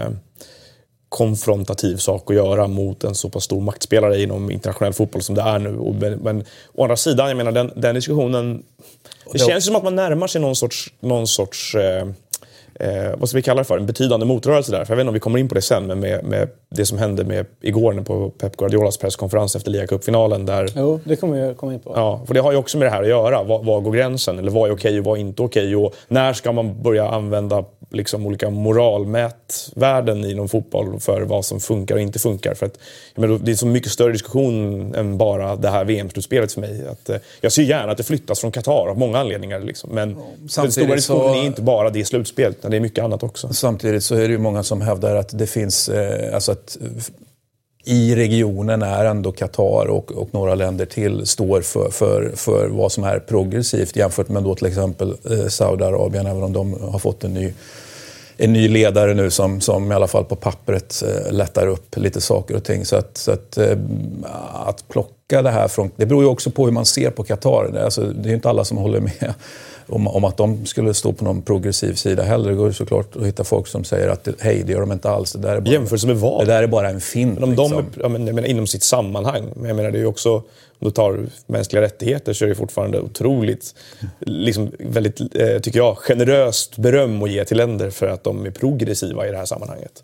konfrontativ 1.09 1.97
sak 1.97 2.29
att 2.29 2.35
göra 2.35 2.67
mot 2.67 3.03
en 3.03 3.15
så 3.15 3.29
pass 3.29 3.43
stor 3.43 3.61
maktspelare 3.61 4.21
inom 4.21 4.51
internationell 4.51 4.93
fotboll 4.93 5.21
som 5.21 5.35
det 5.35 5.41
är 5.41 5.59
nu. 5.59 5.95
Men, 5.99 6.13
men 6.13 6.43
å 6.73 6.83
andra 6.83 6.95
sidan, 6.95 7.27
jag 7.27 7.37
menar 7.37 7.51
den, 7.51 7.71
den 7.75 7.95
diskussionen... 7.95 8.63
Det 9.31 9.39
känns 9.39 9.65
som 9.65 9.75
att 9.75 9.83
man 9.83 9.95
närmar 9.95 10.27
sig 10.27 10.41
någon 10.41 10.55
sorts, 10.55 10.93
någon 10.99 11.27
sorts 11.27 11.75
eh, 11.75 12.07
eh, 12.79 13.15
vad 13.17 13.29
ska 13.29 13.37
vi 13.37 13.41
kalla 13.41 13.61
det 13.61 13.65
för, 13.65 13.77
en 13.77 13.85
betydande 13.85 14.25
motrörelse 14.25 14.71
där. 14.71 14.85
För 14.85 14.93
jag 14.93 14.97
vet 14.97 15.01
inte 15.01 15.09
om 15.09 15.13
vi 15.13 15.19
kommer 15.19 15.39
in 15.39 15.47
på 15.47 15.55
det 15.55 15.61
sen, 15.61 15.87
men 15.87 15.99
med, 15.99 16.23
med 16.23 16.49
det 16.69 16.85
som 16.85 16.97
hände 16.97 17.23
med, 17.23 17.45
igår 17.61 17.93
på 17.93 18.29
Pep 18.29 18.57
Guardiolas 18.57 18.97
presskonferens 18.97 19.55
efter 19.55 19.71
ligacupfinalen. 19.71 20.45
Där, 20.45 20.69
jo, 20.75 20.99
det 21.03 21.15
kommer 21.15 21.47
vi 21.47 21.55
komma 21.55 21.73
in 21.73 21.79
på. 21.79 21.93
Ja, 21.95 22.21
för 22.27 22.33
det 22.33 22.39
har 22.39 22.51
ju 22.51 22.57
också 22.57 22.77
med 22.77 22.87
det 22.87 22.91
här 22.91 23.01
att 23.01 23.09
göra. 23.09 23.43
Var, 23.43 23.63
var 23.63 23.81
går 23.81 23.91
gränsen? 23.91 24.39
Eller 24.39 24.51
vad 24.51 24.69
är 24.69 24.73
okej 24.73 24.99
och 24.99 25.05
vad 25.05 25.17
är 25.17 25.21
inte 25.21 25.41
okej? 25.41 25.75
Och 25.75 25.95
när 26.07 26.33
ska 26.33 26.51
man 26.51 26.83
börja 26.83 27.09
använda 27.09 27.65
liksom 27.95 28.25
olika 28.25 28.49
moralmätvärden 28.49 30.25
inom 30.25 30.49
fotboll 30.49 30.99
för 30.99 31.21
vad 31.21 31.45
som 31.45 31.59
funkar 31.59 31.95
och 31.95 32.01
inte 32.01 32.19
funkar. 32.19 32.53
För 32.53 32.65
att, 32.65 32.79
menar, 33.15 33.39
det 33.43 33.51
är 33.51 33.55
så 33.55 33.67
mycket 33.67 33.91
större 33.91 34.11
diskussion 34.11 34.95
än 34.95 35.17
bara 35.17 35.55
det 35.55 35.69
här 35.69 35.85
VM-slutspelet 35.85 36.53
för 36.53 36.61
mig. 36.61 36.87
Att, 36.87 37.09
eh, 37.09 37.17
jag 37.41 37.51
ser 37.51 37.63
gärna 37.63 37.91
att 37.91 37.97
det 37.97 38.03
flyttas 38.03 38.39
från 38.39 38.51
Qatar 38.51 38.87
av 38.87 38.97
många 38.97 39.19
anledningar. 39.19 39.59
Liksom. 39.59 39.89
Men 39.93 40.09
ja, 40.09 40.61
den 40.61 40.71
stora 40.71 40.95
diskussionen 40.95 41.33
så... 41.33 41.41
är 41.41 41.45
inte 41.45 41.61
bara 41.61 41.89
det 41.89 42.05
slutspelet, 42.05 42.57
utan 42.59 42.71
det 42.71 42.77
är 42.77 42.81
mycket 42.81 43.03
annat 43.03 43.23
också. 43.23 43.53
Samtidigt 43.53 44.03
så 44.03 44.15
är 44.15 44.27
det 44.27 44.31
ju 44.31 44.37
många 44.37 44.63
som 44.63 44.81
hävdar 44.81 45.15
att 45.15 45.37
det 45.37 45.47
finns, 45.47 45.89
eh, 45.89 46.35
alltså 46.35 46.51
att 46.51 46.77
i 47.85 48.15
regionen 48.15 48.81
är 48.81 49.05
ändå 49.05 49.31
Qatar 49.31 49.85
och, 49.85 50.11
och 50.11 50.29
några 50.31 50.55
länder 50.55 50.85
till 50.85 51.25
står 51.25 51.61
för, 51.61 51.89
för, 51.89 52.31
för 52.35 52.67
vad 52.67 52.91
som 52.91 53.03
är 53.03 53.19
progressivt 53.19 53.95
jämfört 53.95 54.29
med 54.29 54.43
då 54.43 54.55
till 54.55 54.67
exempel 54.67 55.17
eh, 55.31 55.47
Saudiarabien, 55.47 56.25
även 56.25 56.43
om 56.43 56.53
de 56.53 56.73
har 56.73 56.99
fått 56.99 57.23
en 57.23 57.33
ny 57.33 57.53
en 58.37 58.53
ny 58.53 58.67
ledare 58.67 59.13
nu 59.13 59.29
som, 59.29 59.61
som 59.61 59.91
i 59.91 59.95
alla 59.95 60.07
fall 60.07 60.25
på 60.25 60.35
pappret 60.35 61.03
eh, 61.07 61.33
lättar 61.33 61.67
upp 61.67 61.97
lite 61.97 62.21
saker 62.21 62.55
och 62.55 62.63
ting. 62.63 62.85
Så 62.85 62.95
att, 62.95 63.17
så 63.17 63.31
att, 63.31 63.57
eh, 63.57 63.77
att 64.53 64.87
plocka 64.87 65.41
det 65.41 65.49
här 65.49 65.67
från... 65.67 65.91
Det 65.95 66.05
beror 66.05 66.23
ju 66.23 66.29
också 66.29 66.51
på 66.51 66.65
hur 66.65 66.71
man 66.71 66.85
ser 66.85 67.09
på 67.09 67.23
Qatar. 67.23 67.77
Alltså, 67.83 68.01
det 68.01 68.27
är 68.27 68.29
ju 68.29 68.35
inte 68.35 68.49
alla 68.49 68.63
som 68.63 68.77
håller 68.77 68.99
med 68.99 69.33
om, 69.87 70.07
om 70.07 70.23
att 70.23 70.37
de 70.37 70.65
skulle 70.65 70.93
stå 70.93 71.13
på 71.13 71.23
någon 71.23 71.41
progressiv 71.41 71.93
sida 71.93 72.23
heller. 72.23 72.49
Det 72.49 72.55
går 72.55 72.71
såklart 72.71 73.15
att 73.15 73.25
hitta 73.25 73.43
folk 73.43 73.67
som 73.67 73.83
säger 73.83 74.09
att 74.09 74.27
hej, 74.39 74.63
det 74.65 74.71
gör 74.71 74.79
de 74.79 74.91
inte 74.91 75.09
alls. 75.09 75.31
Det 75.31 75.39
där 75.39 75.55
är 75.55 75.61
bara, 75.61 75.71
Jämförelse 75.71 76.07
med 76.07 76.17
vad? 76.17 76.47
Det 76.47 76.53
där 76.53 76.63
är 76.63 76.67
bara 76.67 76.89
en 76.89 77.01
fint. 77.01 77.39
Men 77.39 77.49
liksom. 77.49 77.71
de, 77.71 78.01
jag 78.01 78.11
menar, 78.11 78.45
inom 78.45 78.67
sitt 78.67 78.83
sammanhang. 78.83 79.43
Men 79.55 79.65
jag 79.65 79.75
menar, 79.75 79.91
det 79.91 79.97
är 79.97 79.99
ju 79.99 80.05
också, 80.05 80.35
om 80.35 80.43
du 80.79 80.91
tar 80.91 81.25
mänskliga 81.47 81.81
rättigheter 81.81 82.33
så 82.33 82.45
är 82.45 82.49
det 82.49 82.55
fortfarande 82.55 82.99
otroligt, 82.99 83.75
liksom, 84.19 84.71
väldigt, 84.79 85.19
eh, 85.19 85.59
tycker 85.59 85.79
jag, 85.79 85.97
generöst 85.97 86.77
beröm 86.77 87.23
att 87.23 87.31
ge 87.31 87.45
till 87.45 87.57
länder 87.57 87.89
för 87.89 88.07
att 88.07 88.23
de 88.23 88.45
är 88.45 88.51
progressiva 88.51 89.27
i 89.27 89.31
det 89.31 89.37
här 89.37 89.45
sammanhanget. 89.45 90.03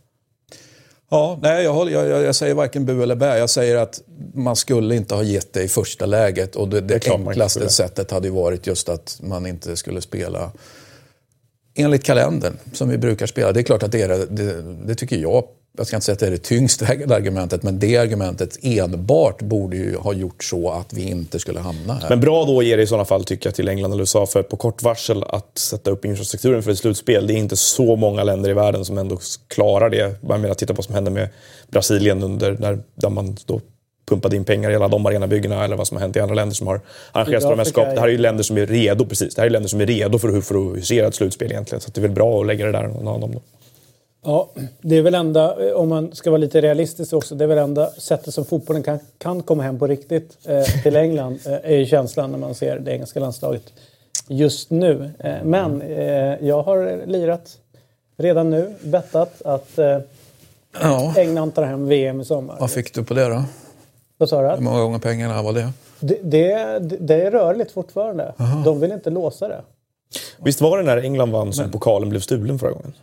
Ja, 1.13 1.39
nej, 1.41 1.63
jag, 1.63 1.73
håller, 1.73 1.91
jag, 1.91 2.23
jag, 2.23 2.35
säger 2.35 2.53
varken 2.53 2.85
bu 2.85 3.03
eller 3.03 3.15
bä. 3.15 3.37
Jag 3.37 3.49
säger 3.49 3.75
att 3.75 4.01
man 4.33 4.55
skulle 4.55 4.95
inte 4.95 5.15
ha 5.15 5.23
gett 5.23 5.53
det 5.53 5.63
i 5.63 5.67
första 5.67 6.05
läget. 6.05 6.55
Och 6.55 6.69
det, 6.69 6.81
det, 6.81 6.97
det 6.97 7.11
enklaste 7.11 7.69
sättet 7.69 8.11
hade 8.11 8.27
ju 8.27 8.33
varit 8.33 8.67
just 8.67 8.89
att 8.89 9.19
man 9.23 9.45
inte 9.45 9.77
skulle 9.77 10.01
spela 10.01 10.51
enligt 11.75 12.03
kalendern 12.03 12.57
som 12.73 12.89
vi 12.89 12.97
brukar 12.97 13.25
spela. 13.25 13.51
Det 13.51 13.59
är 13.59 13.63
klart 13.63 13.83
att 13.83 13.91
det 13.91 14.01
är 14.01 14.07
det, 14.29 14.61
det 14.61 14.95
tycker 14.95 15.17
jag 15.17 15.43
jag 15.77 15.87
ska 15.87 15.95
inte 15.95 16.05
säga 16.05 16.13
att 16.13 16.19
det 16.19 16.27
är 16.27 16.31
det 16.31 16.37
tyngst 16.37 16.81
vägande 16.81 17.15
argumentet, 17.21 17.63
men 17.63 17.79
det 17.79 17.97
argumentet 17.97 18.57
enbart 18.61 19.41
borde 19.41 19.77
ju 19.77 19.95
ha 19.95 20.13
gjort 20.13 20.43
så 20.43 20.71
att 20.71 20.93
vi 20.93 21.01
inte 21.01 21.39
skulle 21.39 21.59
hamna 21.59 21.93
här. 21.93 22.09
Men 22.09 22.19
bra 22.19 22.45
då 22.45 22.63
ger 22.63 22.77
det 22.77 22.83
i 22.83 22.87
sådana 22.87 23.05
fall, 23.05 23.23
tycker 23.23 23.47
jag, 23.47 23.55
till 23.55 23.69
England 23.69 23.91
eller 23.91 24.01
USA 24.01 24.25
för 24.25 24.43
på 24.43 24.57
kort 24.57 24.83
varsel 24.83 25.23
att 25.23 25.57
sätta 25.57 25.91
upp 25.91 26.05
infrastrukturen 26.05 26.63
för 26.63 26.71
ett 26.71 26.77
slutspel. 26.77 27.27
Det 27.27 27.33
är 27.33 27.37
inte 27.37 27.57
så 27.57 27.95
många 27.95 28.23
länder 28.23 28.49
i 28.49 28.53
världen 28.53 28.85
som 28.85 28.97
ändå 28.97 29.19
klarar 29.47 29.89
det. 29.89 30.23
Man 30.23 30.41
menar, 30.41 30.55
titta 30.55 30.73
på 30.73 30.77
vad 30.77 30.85
som 30.85 30.95
hände 30.95 31.11
med 31.11 31.29
Brasilien 31.67 32.23
under 32.23 32.57
när, 32.59 32.79
där 32.95 33.09
man 33.09 33.37
då 33.45 33.61
pumpade 34.09 34.35
in 34.35 34.43
pengar 34.43 34.71
i 34.71 34.75
alla 34.75 34.87
de 34.87 35.05
arenabyggena 35.05 35.63
eller 35.63 35.75
vad 35.75 35.87
som 35.87 35.97
har 35.97 36.01
hänt 36.01 36.15
i 36.15 36.19
andra 36.19 36.35
länder 36.35 36.55
som 36.55 36.67
har 36.67 36.81
arrangerat 37.11 37.43
stora 37.43 37.55
mästerskap. 37.55 37.95
Det 37.95 37.99
här 37.99 38.07
är 38.07 38.11
ju 38.11 38.17
länder 38.17 38.43
som 38.43 38.57
är 38.57 38.65
redo, 38.65 39.05
precis. 39.05 39.35
Det 39.35 39.41
här 39.41 39.45
är 39.45 39.49
länder 39.49 39.69
som 39.69 39.81
är 39.81 39.85
redo 39.85 40.19
för 40.19 40.37
att, 40.37 40.45
för 40.45 40.55
att 40.55 40.77
husera 40.77 41.07
ett 41.07 41.15
slutspel 41.15 41.51
egentligen. 41.51 41.81
Så 41.81 41.91
det 41.91 41.99
är 41.99 42.01
väl 42.01 42.11
bra 42.11 42.41
att 42.41 42.47
lägga 42.47 42.65
det 42.65 42.71
där 42.71 42.87
någon 42.87 43.07
av 43.07 43.19
dem 43.19 43.31
då. 43.31 43.41
Ja, 44.23 44.49
det 44.81 44.97
är 44.97 45.01
väl 45.01 45.15
enda, 45.15 45.75
om 45.75 45.89
man 45.89 46.15
ska 46.15 46.29
vara 46.29 46.37
lite 46.37 46.61
realistisk 46.61 47.13
också, 47.13 47.35
det 47.35 47.43
är 47.43 47.47
väl 47.47 47.57
enda 47.57 47.89
sättet 47.89 48.33
som 48.33 48.45
fotbollen 48.45 48.83
kan, 48.83 48.99
kan 49.17 49.43
komma 49.43 49.63
hem 49.63 49.79
på 49.79 49.87
riktigt 49.87 50.37
eh, 50.45 50.63
till 50.83 50.95
England 50.95 51.39
eh, 51.45 51.71
är 51.71 51.77
ju 51.77 51.85
känslan 51.85 52.31
när 52.31 52.37
man 52.37 52.55
ser 52.55 52.79
det 52.79 52.91
engelska 52.91 53.19
landslaget 53.19 53.73
just 54.27 54.69
nu. 54.69 55.11
Eh, 55.19 55.43
men 55.43 55.81
eh, 55.81 56.47
jag 56.47 56.63
har 56.63 57.05
lirat 57.05 57.57
redan 58.17 58.49
nu, 58.49 58.75
bettat 58.83 59.41
att 59.41 59.77
eh, 59.79 59.97
ja. 60.81 61.13
England 61.17 61.55
tar 61.55 61.63
hem 61.63 61.87
VM 61.87 62.21
i 62.21 62.25
sommar. 62.25 62.57
Vad 62.59 62.71
fick 62.71 62.93
du 62.93 63.03
på 63.03 63.13
det 63.13 63.29
då? 63.29 63.43
Vad 64.17 64.29
sa 64.29 64.41
du? 64.41 64.47
Hur 64.47 64.61
många 64.61 64.81
gånger 64.81 64.99
pengarna 64.99 65.41
var 65.41 65.53
det? 65.53 65.69
Det, 65.99 66.19
det, 66.23 66.79
det 66.79 67.15
är 67.15 67.31
rörligt 67.31 67.71
fortfarande. 67.71 68.33
Aha. 68.37 68.63
De 68.65 68.79
vill 68.79 68.91
inte 68.91 69.09
låsa 69.09 69.47
det. 69.47 69.61
Visst 70.37 70.61
var 70.61 70.77
det 70.77 70.83
när 70.83 70.97
England 70.97 71.31
vann 71.31 71.53
som 71.53 71.71
pokalen 71.71 72.09
blev 72.09 72.19
stulen 72.19 72.59
förra 72.59 72.71
gången? 72.71 72.93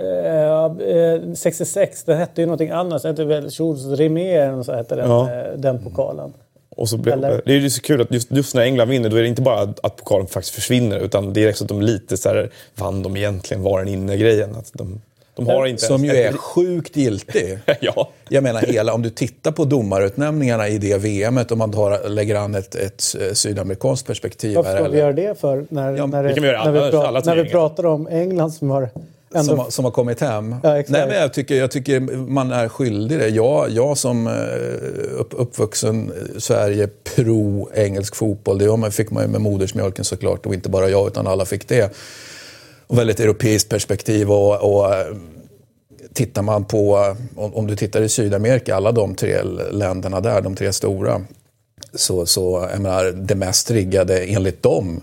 Uh, 0.00 1.34
66, 1.34 2.04
den 2.04 2.18
hette 2.18 2.40
ju 2.40 2.46
någonting 2.46 2.70
annat. 2.70 3.02
Den 3.02 3.10
hette 3.10 3.24
väl 3.24 3.48
Jules 3.50 3.98
Rimet, 3.98 4.66
så 4.66 4.72
hette 4.72 4.94
den, 4.94 5.10
ja. 5.10 5.28
den 5.56 5.84
pokalen. 5.84 6.32
Och 6.76 6.88
så 6.88 6.96
blev, 6.96 7.20
det 7.20 7.52
är 7.52 7.58
ju 7.58 7.70
så 7.70 7.82
kul 7.82 8.00
att 8.00 8.12
just, 8.12 8.30
just, 8.30 8.54
när 8.54 8.62
England 8.62 8.88
vinner, 8.88 9.08
då 9.08 9.16
är 9.16 9.22
det 9.22 9.28
inte 9.28 9.42
bara 9.42 9.60
att 9.60 9.96
pokalen 9.96 10.26
faktiskt 10.26 10.54
försvinner, 10.54 11.00
utan 11.00 11.32
det 11.32 11.44
är 11.44 11.50
också 11.50 11.64
att 11.64 11.68
de 11.68 11.82
lite 11.82 12.16
så 12.16 12.28
här, 12.28 12.50
vann 12.74 13.02
de 13.02 13.16
egentligen, 13.16 13.62
var 13.62 13.78
den 13.78 13.88
inne-grejen. 13.88 14.56
de, 14.72 15.00
de 15.34 15.46
har 15.46 15.66
inte 15.66 15.82
Som 15.82 16.04
ju 16.04 16.10
är 16.10 16.32
sjukt 16.32 16.96
giltig. 16.96 17.58
ja. 17.80 18.08
Jag 18.28 18.42
menar, 18.42 18.60
hela, 18.60 18.94
om 18.94 19.02
du 19.02 19.10
tittar 19.10 19.52
på 19.52 19.64
domarutnämningarna 19.64 20.68
i 20.68 20.78
det 20.78 20.98
VMet, 20.98 21.52
om 21.52 21.58
man 21.58 21.72
tar, 21.72 22.08
lägger 22.08 22.34
an 22.34 22.54
ett, 22.54 22.74
ett 22.74 23.16
sydamerikanskt 23.32 24.06
perspektiv. 24.06 24.56
Varför 24.56 24.74
ska 24.74 24.88
vi 24.88 24.98
göra 24.98 25.12
det 25.12 25.40
för? 25.40 25.66
När, 25.68 25.96
ja, 25.96 26.06
när, 26.06 26.22
det, 26.22 26.40
när, 26.40 26.72
vi 26.72 26.90
pratar, 26.90 27.26
när 27.26 27.42
vi 27.42 27.50
pratar 27.50 27.86
om 27.86 28.08
England 28.08 28.50
som 28.50 28.70
har 28.70 28.90
Ändå... 29.34 29.56
Som, 29.56 29.70
som, 29.70 29.84
har 29.84 29.92
kommit 29.92 30.20
hem. 30.20 30.54
Ja, 30.62 30.72
Nej, 30.72 30.84
men 30.88 31.10
jag, 31.10 31.32
tycker, 31.32 31.54
jag 31.54 31.70
tycker 31.70 32.00
man 32.16 32.52
är 32.52 32.68
skyldig 32.68 33.18
det. 33.18 33.28
Jag, 33.28 33.70
jag 33.70 33.98
som 33.98 34.26
eh, 34.26 34.32
upp, 35.20 35.34
uppvuxen 35.36 36.12
Sverige 36.38 36.88
pro-engelsk 37.04 38.16
fotboll, 38.16 38.58
det 38.58 38.90
fick 38.90 39.10
man 39.10 39.22
ju 39.22 39.28
med 39.28 39.40
modersmjölken 39.40 40.04
såklart. 40.04 40.46
Och 40.46 40.54
inte 40.54 40.68
bara 40.68 40.88
jag, 40.88 41.06
utan 41.06 41.26
alla 41.26 41.44
fick 41.44 41.68
det. 41.68 41.94
Och 42.86 42.98
väldigt 42.98 43.20
europeiskt 43.20 43.68
perspektiv. 43.68 44.30
och, 44.30 44.74
och 44.74 44.94
eh, 44.94 45.06
tittar 46.12 46.42
man 46.42 46.64
på, 46.64 47.16
om 47.36 47.66
du 47.66 47.76
tittar 47.76 48.02
i 48.02 48.08
Sydamerika, 48.08 48.76
alla 48.76 48.92
de 48.92 49.14
tre 49.14 49.42
länderna 49.70 50.20
där, 50.20 50.40
de 50.40 50.56
tre 50.56 50.72
stora, 50.72 51.20
så, 51.94 52.26
så 52.26 52.68
jag 52.72 52.80
menar, 52.80 53.04
det 53.04 53.34
mest 53.34 53.70
riggade 53.70 54.18
enligt 54.18 54.62
dem 54.62 55.02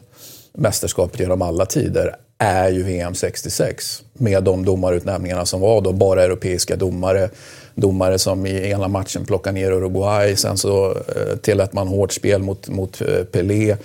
mästerskapet 0.53 1.19
genom 1.19 1.41
alla 1.41 1.65
tider 1.65 2.15
är 2.37 2.69
ju 2.69 2.83
VM 2.83 3.15
66 3.15 4.03
med 4.13 4.43
de 4.43 4.65
domarutnämningarna 4.65 5.45
som 5.45 5.61
var 5.61 5.81
då, 5.81 5.91
bara 5.91 6.23
europeiska 6.23 6.75
domare. 6.75 7.29
Domare 7.75 8.19
som 8.19 8.45
i 8.45 8.69
ena 8.69 8.87
matchen 8.87 9.25
plockade 9.25 9.53
ner 9.53 9.71
Uruguay, 9.71 10.35
sen 10.35 10.57
så 10.57 10.91
eh, 10.91 11.37
tillät 11.41 11.73
man 11.73 11.87
hårt 11.87 12.13
spel 12.13 12.41
mot, 12.41 12.69
mot 12.69 13.01
eh, 13.01 13.23
Pelé. 13.23 13.77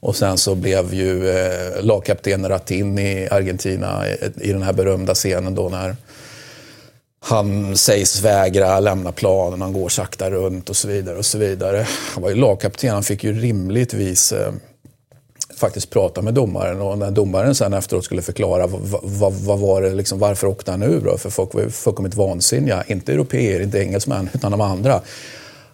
Och 0.00 0.16
sen 0.16 0.38
så 0.38 0.54
blev 0.54 0.94
ju 0.94 1.30
eh, 1.30 1.82
lagkapten 1.84 2.48
Ratin 2.48 2.98
i 2.98 3.28
Argentina 3.30 4.08
i, 4.08 4.48
i 4.48 4.52
den 4.52 4.62
här 4.62 4.72
berömda 4.72 5.14
scenen 5.14 5.54
då 5.54 5.68
när 5.68 5.96
han 7.22 7.76
sägs 7.76 8.22
vägra 8.22 8.80
lämna 8.80 9.12
planen, 9.12 9.60
han 9.60 9.72
går 9.72 9.88
sakta 9.88 10.30
runt 10.30 10.70
och 10.70 10.76
så 10.76 10.88
vidare. 10.88 11.18
och 11.18 11.26
så 11.26 11.38
vidare. 11.38 11.86
Han 12.14 12.22
var 12.22 12.30
ju 12.30 12.36
lagkapten, 12.36 12.90
han 12.90 13.02
fick 13.02 13.24
ju 13.24 13.32
rimligtvis 13.32 14.32
eh, 14.32 14.52
faktiskt 15.60 15.90
prata 15.90 16.22
med 16.22 16.34
domaren 16.34 16.80
och 16.80 16.98
när 16.98 17.10
domaren 17.10 17.54
sen 17.54 17.72
efteråt 17.72 18.04
skulle 18.04 18.22
förklara 18.22 18.66
vad, 18.66 19.00
vad, 19.02 19.32
vad 19.32 19.58
var 19.58 19.82
det 19.82 19.94
liksom, 19.94 20.18
varför 20.18 20.46
åkte 20.46 20.70
han 20.70 20.82
ur 20.82 21.00
då? 21.00 21.18
För 21.18 21.30
folk 21.30 21.54
var 21.54 21.62
ju 21.62 21.70
fullkomligt 21.70 22.14
vansinniga. 22.14 22.84
Inte 22.86 23.12
europeer, 23.12 23.60
inte 23.60 23.78
engelsmän, 23.78 24.30
utan 24.34 24.52
de 24.52 24.60
andra. 24.60 25.00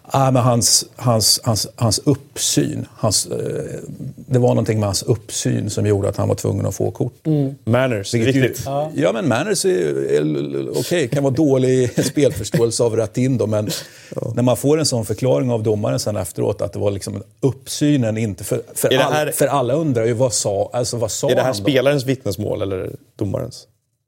Ah, 0.09 0.31
men 0.31 0.43
hans, 0.43 0.85
hans, 0.95 1.39
hans, 1.43 1.67
hans 1.75 1.99
uppsyn, 1.99 2.85
hans, 2.95 3.25
eh, 3.25 3.79
det 4.15 4.39
var 4.39 4.49
någonting 4.49 4.79
med 4.79 4.87
hans 4.87 5.03
uppsyn 5.03 5.69
som 5.69 5.85
gjorde 5.85 6.09
att 6.09 6.17
han 6.17 6.27
var 6.27 6.35
tvungen 6.35 6.65
att 6.65 6.75
få 6.75 6.91
kort. 6.91 7.27
Mm. 7.27 7.55
Manners, 7.63 8.13
viktigt. 8.13 8.61
Ja. 8.65 8.91
ja, 8.95 9.11
men 9.11 9.27
manners 9.27 9.65
är, 9.65 10.11
är 10.11 10.69
okay, 10.69 11.07
kan 11.07 11.23
vara 11.23 11.33
dålig 11.33 12.05
spelförståelse 12.05 12.83
av 12.83 12.95
Ratin 12.95 13.37
då, 13.37 13.47
men 13.47 13.69
ja. 14.15 14.31
när 14.35 14.43
man 14.43 14.57
får 14.57 14.79
en 14.79 14.85
sån 14.85 15.05
förklaring 15.05 15.51
av 15.51 15.63
domaren 15.63 15.99
sen 15.99 16.17
efteråt 16.17 16.61
att 16.61 16.73
det 16.73 16.79
var 16.79 16.91
liksom 16.91 17.23
uppsynen 17.39 18.17
inte... 18.17 18.43
För, 18.43 18.61
för, 18.75 18.97
all, 18.97 19.13
här, 19.13 19.31
för 19.31 19.47
alla 19.47 19.73
undrar 19.73 20.05
ju 20.05 20.13
vad 20.13 20.33
sa, 20.33 20.69
alltså, 20.73 20.97
vad 20.97 21.11
sa 21.11 21.29
Är 21.29 21.35
det 21.35 21.41
här 21.41 21.53
spelarens 21.53 22.05
vittnesmål 22.05 22.61
eller 22.61 22.91
domarens? 23.15 23.67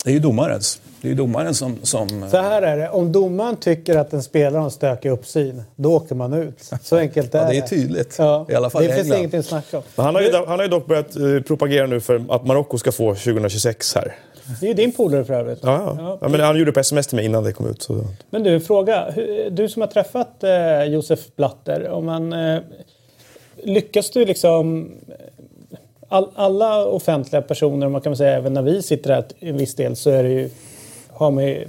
Det 0.09 0.13
är 0.13 0.15
ju 0.15 0.19
domarens. 0.19 0.81
Det 1.01 1.07
är 1.07 1.09
ju 1.09 1.15
domaren 1.15 1.53
som, 1.53 1.77
som... 1.83 2.29
Så 2.29 2.37
här 2.37 2.61
är 2.61 2.77
det. 2.77 2.89
Om 2.89 3.11
domaren 3.11 3.55
tycker 3.55 3.97
att 3.97 4.13
en 4.13 4.23
spelare 4.23 4.57
har 4.57 4.65
en 4.65 4.71
stökig 4.71 5.09
uppsyn, 5.09 5.63
då 5.75 5.93
åker 5.93 6.15
man 6.15 6.33
ut. 6.33 6.71
Så 6.83 6.97
enkelt 6.97 7.35
är 7.35 7.39
det. 7.39 7.45
ja, 7.45 7.51
det 7.51 7.57
är 7.57 7.67
tydligt. 7.67 8.15
Ja. 8.17 8.45
I 8.49 8.55
alla 8.55 8.69
fall 8.69 8.83
det 8.83 8.95
finns 8.95 9.17
ingenting 9.17 9.39
att 9.39 9.45
snacka 9.45 9.77
om. 9.77 9.83
han, 9.95 10.15
har 10.15 10.21
ju, 10.21 10.33
han 10.33 10.47
har 10.47 10.63
ju 10.63 10.67
dock 10.67 10.87
börjat 10.87 11.17
uh, 11.17 11.41
propagera 11.41 11.87
nu 11.87 11.99
för 11.99 12.25
att 12.29 12.45
Marocko 12.45 12.77
ska 12.77 12.91
få 12.91 13.15
2026 13.15 13.95
här. 13.95 14.15
Det 14.59 14.65
är 14.65 14.67
ju 14.67 14.73
din 14.73 14.91
polare 14.91 15.25
för 15.25 15.33
övrigt. 15.33 15.59
Ja, 15.61 15.95
ja. 15.97 16.17
ja, 16.21 16.27
men 16.27 16.39
han 16.39 16.59
gjorde 16.59 16.71
på 16.71 16.79
sms 16.79 17.07
till 17.07 17.15
mig 17.15 17.25
innan 17.25 17.43
det 17.43 17.53
kom 17.53 17.67
ut. 17.67 17.81
Så. 17.81 18.05
Men 18.29 18.43
du, 18.43 18.59
fråga. 18.59 19.13
Du 19.51 19.69
som 19.69 19.81
har 19.81 19.87
träffat 19.87 20.43
eh, 20.43 20.83
Josef 20.83 21.19
Blatter. 21.35 21.89
Om 21.89 22.05
man, 22.05 22.33
eh, 22.33 22.59
lyckas 23.63 24.09
du 24.09 24.25
liksom 24.25 24.91
all, 26.09 26.29
alla 26.35 26.85
offentliga 26.85 27.41
personer, 27.41 27.89
man 27.89 28.01
kan 28.01 28.17
säga 28.17 28.37
även 28.37 28.53
när 28.53 28.61
vi 28.61 28.81
sitter 28.81 29.13
här 29.13 29.25
en 29.39 29.57
viss 29.57 29.75
del, 29.75 29.95
så 29.95 30.09
är 30.09 30.23
det 30.23 30.29
ju, 30.29 30.49
har 31.09 31.31
man 31.31 31.43
ju, 31.45 31.67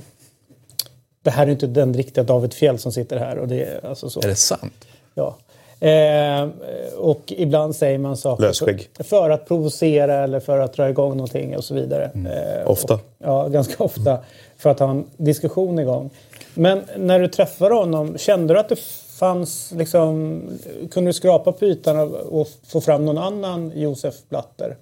det 1.22 1.30
här 1.30 1.46
är 1.46 1.50
inte 1.50 1.66
den 1.66 1.94
riktiga 1.94 2.24
David 2.24 2.54
Fjell 2.54 2.78
som 2.78 2.92
sitter 2.92 3.16
här. 3.16 3.38
Och 3.38 3.48
det, 3.48 3.64
är, 3.64 3.86
alltså 3.86 4.10
så. 4.10 4.20
är 4.20 4.28
det 4.28 4.34
sant? 4.34 4.86
Ja. 5.14 5.36
Eh, 5.80 6.48
och 6.96 7.20
ibland 7.26 7.76
säger 7.76 7.98
man 7.98 8.16
saker 8.16 8.52
för, 8.52 9.04
för, 9.04 9.30
att 9.30 9.48
provocera 9.48 10.24
eller 10.24 10.40
för 10.40 10.58
att 10.58 10.72
dra 10.72 10.88
igång 10.90 11.16
någonting 11.16 11.56
och 11.56 11.64
så 11.64 11.74
vidare. 11.74 12.10
Mm. 12.14 12.32
Eh, 12.32 12.70
ofta? 12.70 12.94
Och, 12.94 13.00
ja, 13.18 13.48
ganska 13.48 13.84
ofta. 13.84 14.18
För 14.58 14.70
att 14.70 14.78
ha 14.78 14.90
en 14.90 15.04
diskussion 15.16 15.78
igång. 15.78 16.10
Men 16.54 16.82
när 16.96 17.20
du 17.20 17.28
träffade 17.28 17.74
honom, 17.74 18.18
kände 18.18 18.54
du 18.54 18.60
att 18.60 18.68
det 18.68 18.76
fanns 19.20 19.72
liksom, 19.76 20.42
kunde 20.90 21.08
du 21.08 21.12
skrapa 21.12 21.52
på 21.52 21.64
ytan 21.64 22.14
och 22.14 22.48
få 22.66 22.80
fram 22.80 23.04
någon 23.04 23.18
annan 23.18 23.72
Josef 23.74 24.14
Blatter? 24.28 24.76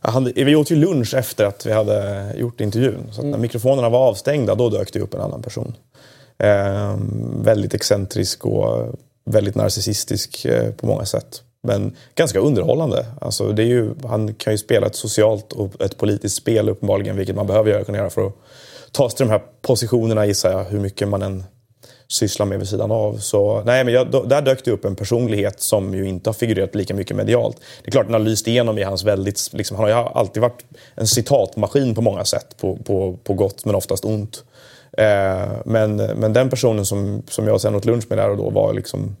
Han, 0.00 0.24
vi 0.24 0.56
åt 0.56 0.70
ju 0.70 0.76
lunch 0.76 1.14
efter 1.14 1.44
att 1.44 1.66
vi 1.66 1.72
hade 1.72 2.26
gjort 2.36 2.60
intervjun. 2.60 3.08
Så 3.12 3.20
mm. 3.20 3.30
när 3.30 3.38
mikrofonerna 3.38 3.88
var 3.88 4.08
avstängda 4.08 4.54
då 4.54 4.70
dök 4.70 4.92
det 4.92 5.00
upp 5.00 5.14
en 5.14 5.20
annan 5.20 5.42
person. 5.42 5.74
Eh, 6.38 6.96
väldigt 7.40 7.74
excentrisk 7.74 8.46
och 8.46 8.94
väldigt 9.24 9.54
narcissistisk 9.54 10.44
eh, 10.44 10.70
på 10.70 10.86
många 10.86 11.04
sätt. 11.04 11.42
Men 11.62 11.96
ganska 12.14 12.38
underhållande. 12.38 13.06
Alltså, 13.20 13.52
det 13.52 13.62
är 13.62 13.66
ju, 13.66 13.90
han 14.04 14.34
kan 14.34 14.52
ju 14.52 14.58
spela 14.58 14.86
ett 14.86 14.96
socialt 14.96 15.52
och 15.52 15.80
ett 15.80 15.96
politiskt 15.96 16.36
spel 16.36 16.68
uppenbarligen, 16.68 17.16
vilket 17.16 17.36
man 17.36 17.46
behöver 17.46 17.70
göra, 17.70 17.84
kunna 17.84 17.98
göra 17.98 18.10
för 18.10 18.26
att 18.26 18.34
ta 18.92 19.08
sig 19.08 19.16
till 19.16 19.26
de 19.26 19.32
här 19.32 19.42
positionerna 19.62 20.26
gissar 20.26 20.50
jag, 20.50 20.64
hur 20.64 20.80
mycket 20.80 21.08
man 21.08 21.22
än 21.22 21.44
sysslar 22.08 22.46
med 22.46 22.58
vid 22.58 22.68
sidan 22.68 22.90
av. 22.90 23.16
Så, 23.18 23.62
nej, 23.64 23.84
men 23.84 23.94
jag, 23.94 24.28
där 24.28 24.42
dök 24.42 24.64
det 24.64 24.70
upp 24.70 24.84
en 24.84 24.96
personlighet 24.96 25.60
som 25.60 25.94
ju 25.94 26.08
inte 26.08 26.30
har 26.30 26.34
figurerat 26.34 26.74
lika 26.74 26.94
mycket 26.94 27.16
medialt. 27.16 27.56
Det 27.82 27.88
är 27.88 27.92
klart 27.92 28.06
den 28.06 28.12
har 28.12 28.20
lyst 28.20 28.48
igenom 28.48 28.78
i 28.78 28.82
hans 28.82 29.04
väldigt... 29.04 29.50
Liksom, 29.52 29.76
han 29.76 29.84
har 29.84 30.02
ju 30.02 30.08
alltid 30.08 30.40
varit 30.42 30.64
en 30.94 31.06
citatmaskin 31.06 31.94
på 31.94 32.00
många 32.00 32.24
sätt, 32.24 32.56
på, 32.60 32.76
på, 32.76 33.18
på 33.24 33.34
gott 33.34 33.64
men 33.64 33.74
oftast 33.74 34.04
ont. 34.04 34.44
Eh, 34.98 35.48
men, 35.64 35.96
men 35.96 36.32
den 36.32 36.50
personen 36.50 36.86
som, 36.86 37.22
som 37.28 37.46
jag 37.46 37.60
sen 37.60 37.74
åt 37.74 37.84
lunch 37.84 38.04
med 38.08 38.18
där 38.18 38.30
och 38.30 38.36
då 38.36 38.50
var 38.50 38.72
liksom... 38.72 39.16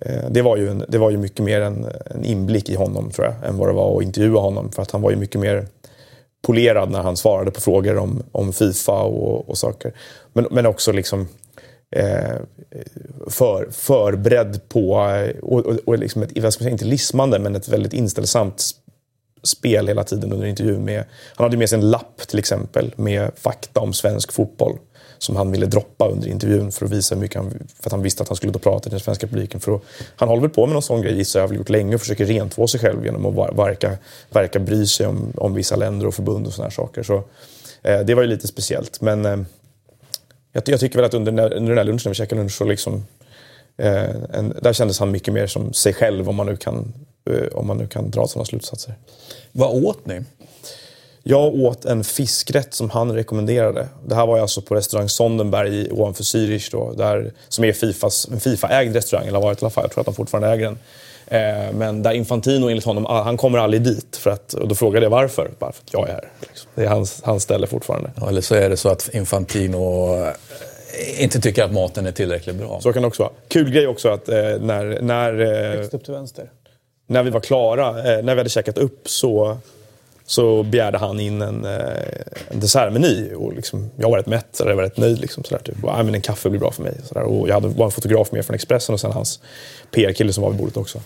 Eh, 0.00 0.30
det, 0.30 0.42
var 0.42 0.56
ju 0.56 0.68
en, 0.68 0.84
det 0.88 0.98
var 0.98 1.10
ju 1.10 1.16
mycket 1.16 1.44
mer 1.44 1.60
en, 1.60 1.86
en 2.06 2.24
inblick 2.24 2.68
i 2.68 2.74
honom 2.74 3.10
tror 3.10 3.26
jag, 3.26 3.48
än 3.48 3.58
vad 3.58 3.68
det 3.68 3.72
var 3.72 3.96
att 3.96 4.02
intervjua 4.02 4.40
honom. 4.40 4.72
För 4.72 4.82
att 4.82 4.90
han 4.90 5.02
var 5.02 5.10
ju 5.10 5.16
mycket 5.16 5.40
mer 5.40 5.66
polerad 6.42 6.90
när 6.90 7.02
han 7.02 7.16
svarade 7.16 7.50
på 7.50 7.60
frågor 7.60 7.98
om, 7.98 8.22
om 8.32 8.52
Fifa 8.52 9.02
och, 9.02 9.48
och 9.48 9.58
saker. 9.58 9.92
Men, 10.32 10.46
men 10.50 10.66
också 10.66 10.92
liksom 10.92 11.28
eh, 11.92 12.36
för, 13.28 13.68
förberedd 13.70 14.68
på, 14.68 15.08
eh, 15.08 15.38
och, 15.42 15.66
och, 15.66 15.78
och 15.84 15.98
liksom 15.98 16.22
ett, 16.22 16.38
vad 16.42 16.52
ska 16.52 16.62
man 16.62 16.66
säga, 16.66 16.72
inte 16.72 16.84
lismande, 16.84 17.38
men 17.38 17.56
ett 17.56 17.68
väldigt 17.68 17.92
inställsamt 17.92 18.62
spel 19.42 19.88
hela 19.88 20.04
tiden 20.04 20.32
under 20.32 20.46
intervjun. 20.46 20.84
Med, 20.84 21.04
han 21.34 21.44
hade 21.44 21.56
med 21.56 21.68
sig 21.68 21.78
en 21.78 21.90
lapp 21.90 22.22
till 22.28 22.38
exempel 22.38 22.94
med 22.96 23.30
fakta 23.36 23.80
om 23.80 23.92
svensk 23.92 24.32
fotboll 24.32 24.78
som 25.18 25.36
han 25.36 25.52
ville 25.52 25.66
droppa 25.66 26.08
under 26.08 26.28
intervjun 26.28 26.72
för 26.72 26.86
att 26.86 26.92
visa 26.92 27.14
hur 27.14 27.22
mycket 27.22 27.36
han, 27.36 27.50
för 27.50 27.88
att 27.88 27.92
han 27.92 28.02
visste 28.02 28.22
att 28.22 28.28
han 28.28 28.36
skulle 28.36 28.52
då 28.52 28.58
prata 28.58 28.82
till 28.82 28.90
den 28.90 29.00
svenska 29.00 29.26
publiken. 29.26 29.60
För 29.60 29.74
att, 29.74 29.82
han 30.16 30.28
håller 30.28 30.42
väl 30.42 30.50
på 30.50 30.66
med 30.66 30.72
någon 30.72 30.82
sån 30.82 31.02
grej 31.02 31.16
gissar 31.16 31.40
jag, 31.40 31.48
har 31.48 31.54
gjort 31.54 31.68
länge 31.68 31.94
och 31.94 32.00
försöker 32.00 32.26
rentvå 32.26 32.66
sig 32.66 32.80
själv 32.80 33.04
genom 33.04 33.26
att 33.26 33.58
verka, 33.58 33.98
verka 34.30 34.58
bry 34.58 34.86
sig 34.86 35.06
om, 35.06 35.32
om 35.36 35.54
vissa 35.54 35.76
länder 35.76 36.06
och 36.06 36.14
förbund 36.14 36.46
och 36.46 36.52
såna 36.52 36.64
här 36.64 36.72
saker. 36.72 37.02
Så, 37.02 37.22
eh, 37.82 38.00
det 38.00 38.14
var 38.14 38.22
ju 38.22 38.28
lite 38.28 38.46
speciellt. 38.46 39.00
Men 39.00 39.26
eh, 39.26 39.38
jag, 40.52 40.62
jag, 40.66 40.80
tycker 40.80 40.96
väl 40.96 41.04
att 41.04 41.14
under, 41.14 41.32
under 41.32 41.68
den 41.68 41.78
här 41.78 41.84
lunchen, 41.84 42.02
när 42.04 42.10
vi 42.10 42.14
käkade 42.14 42.40
lunch, 42.40 42.52
så 42.52 42.64
liksom, 42.64 43.04
Eh, 43.76 44.10
en, 44.32 44.58
där 44.62 44.72
kändes 44.72 44.98
han 44.98 45.10
mycket 45.10 45.34
mer 45.34 45.46
som 45.46 45.72
sig 45.72 45.94
själv 45.94 46.28
om 46.28 46.36
man 46.36 46.46
nu 46.46 46.56
kan, 46.56 46.94
eh, 47.30 47.58
om 47.58 47.66
man 47.66 47.76
nu 47.76 47.86
kan 47.86 48.10
dra 48.10 48.26
sådana 48.26 48.44
slutsatser. 48.44 48.94
Vad 49.52 49.84
åt 49.84 50.06
ni? 50.06 50.20
Jag 51.22 51.54
åt 51.54 51.84
en 51.84 52.04
fiskrätt 52.04 52.74
som 52.74 52.90
han 52.90 53.12
rekommenderade. 53.12 53.88
Det 54.06 54.14
här 54.14 54.26
var 54.26 54.38
alltså 54.38 54.62
på 54.62 54.74
restaurang 54.74 55.08
Sondenberg 55.08 55.90
ovanför 55.90 56.24
Zürich 56.24 56.68
då, 56.72 56.92
där, 56.92 57.32
som 57.48 57.64
är 57.64 57.72
Fifas, 57.72 58.28
en 58.32 58.40
Fifa-ägd 58.40 58.94
restaurang, 58.94 59.26
eller 59.26 59.38
har 59.38 59.46
varit 59.46 59.62
i 59.62 59.64
alla 59.64 59.70
fall. 59.70 59.84
Jag 59.84 59.90
tror 59.90 60.00
att 60.00 60.06
de 60.06 60.14
fortfarande 60.14 60.48
äger 60.48 60.64
den. 60.64 60.78
Eh, 61.26 61.72
men 61.72 62.02
där 62.02 62.12
Infantino 62.12 62.68
enligt 62.68 62.84
honom, 62.84 63.06
ah, 63.06 63.22
han 63.22 63.36
kommer 63.36 63.58
aldrig 63.58 63.82
dit. 63.82 64.16
För 64.16 64.30
att, 64.30 64.54
och 64.54 64.68
då 64.68 64.74
frågade 64.74 65.06
jag 65.06 65.10
varför. 65.10 65.50
Bara 65.58 65.72
för 65.72 65.82
att 65.82 65.92
jag 65.92 66.08
är 66.08 66.12
här. 66.12 66.28
Liksom. 66.40 66.70
Det 66.74 66.82
är 66.82 66.88
hans, 66.88 67.22
hans 67.24 67.42
ställe 67.42 67.66
fortfarande. 67.66 68.10
Ja, 68.20 68.28
eller 68.28 68.40
så 68.40 68.54
är 68.54 68.70
det 68.70 68.76
så 68.76 68.88
att 68.88 69.10
Infantino 69.12 70.14
eh, 70.14 71.22
inte 71.22 71.40
tycker 71.40 71.64
att 71.64 71.72
maten 71.72 72.06
är 72.06 72.12
tillräckligt 72.12 72.56
bra. 72.56 72.80
Så 72.80 72.92
kan 72.92 73.02
det 73.02 73.08
också 73.08 73.22
vara. 73.22 73.32
Kul 73.48 73.70
grej 73.70 73.86
också 73.86 74.08
att 74.08 74.28
eh, 74.28 74.36
när... 74.36 75.00
när 75.00 75.40
eh, 75.80 75.84
upp 75.92 76.04
till 76.04 76.14
vänster. 76.14 76.50
När 77.06 77.22
vi 77.22 77.30
var 77.30 77.40
klara, 77.40 77.88
eh, 77.88 78.24
när 78.24 78.34
vi 78.34 78.40
hade 78.40 78.50
käkat 78.50 78.78
upp 78.78 79.08
så 79.08 79.58
så 80.32 80.62
begärde 80.62 80.98
han 80.98 81.20
in 81.20 81.42
en, 81.42 81.64
eh, 81.64 81.80
en 82.48 82.60
dessertmeny. 82.60 83.34
Och 83.34 83.52
liksom, 83.52 83.90
jag 83.96 84.10
var 84.10 84.18
rätt 84.18 84.26
mätt, 84.26 84.46
så 84.52 84.64
jag 84.64 84.76
var 84.76 84.82
rätt 84.82 84.96
nöjd. 84.96 85.18
Liksom, 85.18 85.44
sådär, 85.44 85.62
typ. 85.62 85.84
och, 85.84 86.04
men 86.04 86.14
en 86.14 86.20
kaffe 86.20 86.50
blir 86.50 86.60
bra 86.60 86.70
för 86.70 86.82
mig. 86.82 86.94
Sådär. 87.04 87.22
Och 87.22 87.48
jag 87.48 87.54
hade, 87.54 87.68
var 87.68 87.84
en 87.84 87.90
fotograf 87.90 88.32
med 88.32 88.46
från 88.46 88.54
Expressen 88.54 88.92
och 88.92 89.00
sen 89.00 89.12
hans 89.12 89.40
PR-kille 89.90 90.32
som 90.32 90.42
var 90.42 90.50
vid 90.50 90.58
bordet 90.58 90.76
också. 90.76 91.00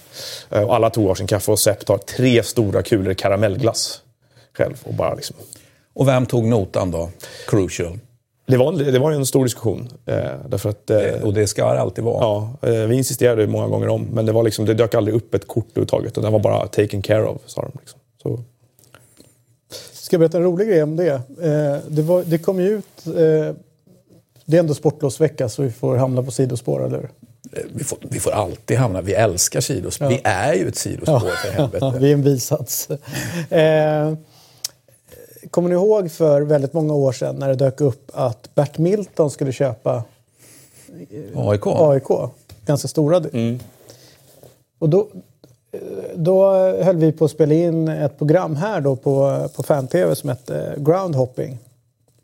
Eh, 0.51 0.63
och 0.63 0.75
alla 0.75 0.91
tog 0.91 1.09
varsin 1.09 1.27
kaffe 1.27 1.53
och 1.53 1.59
Sepp 1.59 1.87
tar 1.87 1.99
tre 1.99 2.43
stora 2.43 2.83
kulor 2.83 3.15
karamellglass 3.15 4.01
själv. 4.57 4.75
Och, 4.85 4.95
bara, 4.95 5.15
liksom. 5.15 5.37
och 5.95 6.09
vem 6.09 6.27
tog 6.27 6.45
notan 6.45 6.91
då? 6.91 7.11
Crucial. 7.47 7.99
Det 8.47 8.57
var, 8.57 8.73
det 8.73 8.99
var 8.99 9.13
en 9.13 9.27
stor 9.27 9.45
diskussion. 9.45 9.89
Eh, 10.07 10.17
därför 10.49 10.69
att, 10.69 10.91
eh, 10.91 11.23
och 11.23 11.35
det 11.35 11.47
ska 11.47 11.73
det 11.73 11.81
alltid 11.81 12.05
vara. 12.05 12.21
Ja, 12.21 12.69
eh, 12.69 12.87
vi 12.87 12.97
insisterade 12.97 13.47
många 13.47 13.67
gånger 13.67 13.89
om. 13.89 14.03
Men 14.13 14.27
det, 14.27 14.33
var 14.33 14.43
liksom, 14.43 14.65
det 14.65 14.75
dök 14.75 14.95
aldrig 14.95 15.17
upp 15.17 15.35
ett 15.35 15.47
kort 15.47 15.67
överhuvudtaget. 15.71 16.15
Den 16.15 16.33
var 16.33 16.41
bara 16.41 16.67
taken 16.67 17.03
care 17.03 17.25
of, 17.25 17.41
sa 17.47 17.63
de. 17.63 17.73
Liksom. 17.81 18.01
Så. 18.23 18.45
Ska 20.07 20.15
jag 20.15 20.21
berätta 20.21 20.39
en 20.39 20.45
rolig 20.45 20.69
grej 20.69 20.83
om 20.83 20.97
det? 20.97 21.13
Eh, 21.13 21.77
det, 21.89 22.03
var, 22.03 22.25
det 22.25 22.39
kom 22.39 22.61
ju 22.61 22.69
ut... 22.69 23.07
Eh, 23.07 23.13
det 24.45 24.57
är 24.57 24.61
ändå 24.61 24.75
sportlovsvecka 24.75 25.49
så 25.49 25.63
vi 25.63 25.71
får 25.71 25.97
hamna 25.97 26.23
på 26.23 26.31
sidospår, 26.31 26.87
eller 26.87 26.97
hur? 26.97 27.11
Eh, 27.53 27.65
vi 27.75 27.85
får, 27.85 27.99
vi 28.03 28.21
får 28.21 28.31
alltid 28.31 28.77
hamna... 28.77 29.01
Vi 29.01 29.15
älskar 29.15 29.61
sidospår. 29.61 30.05
Ja. 30.05 30.09
Vi 30.09 30.21
är 30.25 30.55
ju 30.55 30.69
ett 30.69 30.77
sidospår, 30.77 31.23
ja. 31.25 31.37
för 31.45 31.51
helvete. 31.51 31.95
vi 32.01 32.09
är 32.09 32.13
en 32.13 32.23
bisats. 32.23 32.89
Eh, 33.51 34.15
kommer 35.51 35.69
ni 35.69 35.75
ihåg 35.75 36.11
för 36.11 36.43
väldigt 36.43 36.73
många 36.73 36.95
år 36.95 37.13
sedan 37.13 37.37
när 37.37 37.49
det 37.49 37.55
dök 37.55 37.81
upp 37.81 38.11
att 38.15 38.55
Bert 38.55 38.79
Milton 38.79 39.31
skulle 39.31 39.53
köpa 39.53 40.05
AIK? 41.35 41.67
AIK 41.67 42.09
ganska 42.67 42.89
stora. 42.89 43.17
Mm. 43.17 43.61
Och 44.79 44.89
då, 44.89 45.09
då 46.15 46.53
höll 46.83 46.97
vi 46.97 47.13
på 47.13 47.25
att 47.25 47.31
spela 47.31 47.55
in 47.55 47.89
ett 47.89 48.19
program 48.19 48.57
här 48.57 48.81
då 48.81 48.97
på, 48.97 49.49
på 49.57 49.63
fan-tv 49.63 50.15
som 50.15 50.29
hette 50.29 50.59
eh, 50.59 50.83
Groundhopping. 50.83 51.59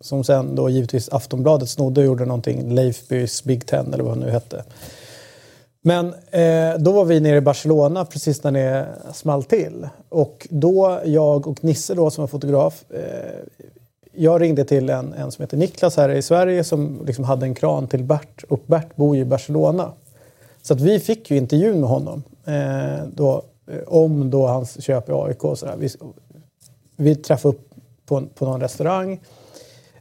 Som 0.01 0.25
sen 0.25 0.55
då 0.55 0.71
givetvis 0.71 1.09
Aftonbladet 1.09 1.69
snodde 1.69 2.01
och 2.01 2.07
gjorde 2.07 2.25
någonting, 2.25 2.75
Leifbys 2.75 3.45
Big 3.45 3.67
Ten 3.67 3.95
eller 3.95 4.05
vad 4.05 4.19
det 4.19 4.25
nu 4.25 4.31
hette. 4.31 4.65
Men 5.83 6.07
eh, 6.31 6.79
då 6.79 6.93
var 6.93 7.05
vi 7.05 7.21
nere 7.21 7.37
i 7.37 7.41
Barcelona 7.41 8.05
precis 8.05 8.45
när 8.45 8.53
det 8.53 8.87
small 9.13 9.43
till. 9.43 9.89
Och 10.09 10.47
då, 10.51 11.01
jag 11.05 11.47
och 11.47 11.65
Nisse 11.65 11.95
då 11.95 12.11
som 12.11 12.23
var 12.23 12.27
fotograf, 12.27 12.85
eh, 12.91 13.01
jag 14.13 14.41
ringde 14.41 14.65
till 14.65 14.91
en, 14.91 15.13
en 15.13 15.33
som 15.33 15.43
heter 15.43 15.57
Niklas 15.57 15.97
här 15.97 16.09
i 16.09 16.23
Sverige 16.23 16.65
som 16.65 17.03
liksom 17.07 17.25
hade 17.25 17.47
en 17.47 17.55
kran 17.55 17.89
till 17.89 18.05
Bert 18.05 18.45
och 18.49 18.61
Bert 18.67 18.97
bor 18.97 19.17
ju 19.17 19.23
i 19.23 19.25
Barcelona. 19.25 19.93
Så 20.63 20.75
att 20.75 20.81
vi 20.81 21.01
fick 21.01 21.31
ju 21.31 21.37
intervjun 21.37 21.81
med 21.81 21.89
honom 21.89 22.23
då, 23.13 23.43
eh, 23.71 23.79
om 23.87 24.31
då 24.31 24.47
hans 24.47 24.83
köp 24.85 25.09
i 25.09 25.13
AIK. 25.13 25.45
Och 25.45 25.59
sådär. 25.59 25.77
Vi, 25.79 25.89
vi 26.97 27.15
träffade 27.15 27.55
upp 27.55 27.69
på, 28.07 28.23
på 28.35 28.45
någon 28.45 28.61
restaurang, 28.61 29.21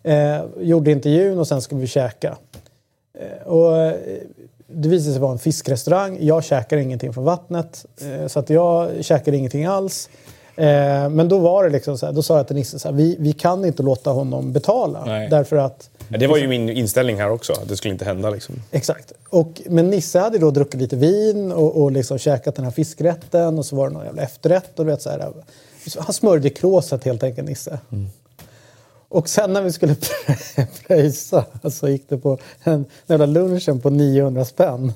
eh, 0.04 0.42
gjorde 0.60 0.92
intervjun 0.92 1.40
och 1.40 1.48
sen 1.48 1.62
skulle 1.62 1.82
vi 1.82 1.88
käka. 1.88 2.38
Eh, 3.14 3.48
och, 3.48 3.78
eh, 3.78 3.94
det 4.68 4.90
visade 4.90 5.14
sig 5.14 5.22
vara 5.22 5.32
en 5.32 5.40
fiskrestaurang. 5.40 6.18
Jag 6.22 6.44
käkar 6.44 6.78
ingenting 6.78 7.14
från 7.14 7.24
vattnet, 7.24 7.86
eh, 8.02 8.28
så 8.28 8.40
att 8.40 8.50
jag 8.50 9.06
käkade 9.06 9.38
ingenting 9.38 9.66
alls. 9.66 10.10
Men 11.12 11.30
då 11.30 11.40
var 11.40 11.64
det 11.64 11.70
liksom 11.70 11.98
så 11.98 12.06
här, 12.06 12.14
då 12.14 12.22
sa 12.22 12.38
jag 12.38 12.48
till 12.48 12.56
Nisse 12.56 12.80
så 12.80 12.88
här, 12.88 12.96
vi, 12.96 13.16
vi 13.20 13.34
kan 13.34 13.66
inte 13.66 13.84
låta 13.84 14.10
honom 14.10 14.54
betala. 14.54 15.06
Nej. 15.06 15.30
Därför 15.30 15.56
att 15.56 15.90
det 16.20 16.28
var 16.28 16.38
ju 16.38 16.48
min 16.48 16.70
inställning 16.70 17.18
här 17.18 17.30
också, 17.30 17.54
att 17.54 17.68
det 17.68 17.78
skulle 17.78 17.94
inte 17.94 18.06
hända. 18.06 18.30
Liksom. 18.30 18.56
Exakt. 18.72 19.12
Och, 19.30 19.62
men 19.66 19.90
Nisse 19.90 20.20
hade 20.20 20.38
då 20.38 20.52
druckit 20.52 20.82
lite 20.82 20.96
vin 20.96 21.52
och, 21.52 21.82
och 21.82 21.92
liksom 21.92 22.18
käkat 22.18 22.56
den 22.56 22.66
här 22.66 22.72
fiskrätten 22.72 23.58
och 23.58 23.66
så 23.66 23.76
var 23.76 23.88
det 23.88 23.94
någon 23.94 24.06
jävla 24.06 24.22
efterrätt. 24.22 24.80
Och 24.80 24.86
du 24.86 24.92
vet, 24.92 25.02
så 25.02 25.10
här, 25.10 25.34
han 25.98 26.14
smörjde 26.14 26.50
kråset 26.50 27.04
helt 27.04 27.24
enkelt, 27.24 27.48
Nisse. 27.48 27.80
Mm. 27.92 28.10
Och 29.12 29.30
sen 29.30 29.54
när 29.54 29.62
vi 29.62 29.72
skulle 29.72 29.96
pröjsa 30.88 31.46
så 31.72 31.90
gick 31.90 32.10
det 32.10 32.18
på 32.18 32.38
en 32.64 32.86
jävla 33.08 33.26
lunchen 33.26 33.80
på 33.80 33.90
900 33.90 34.46
spänn. 34.46 34.94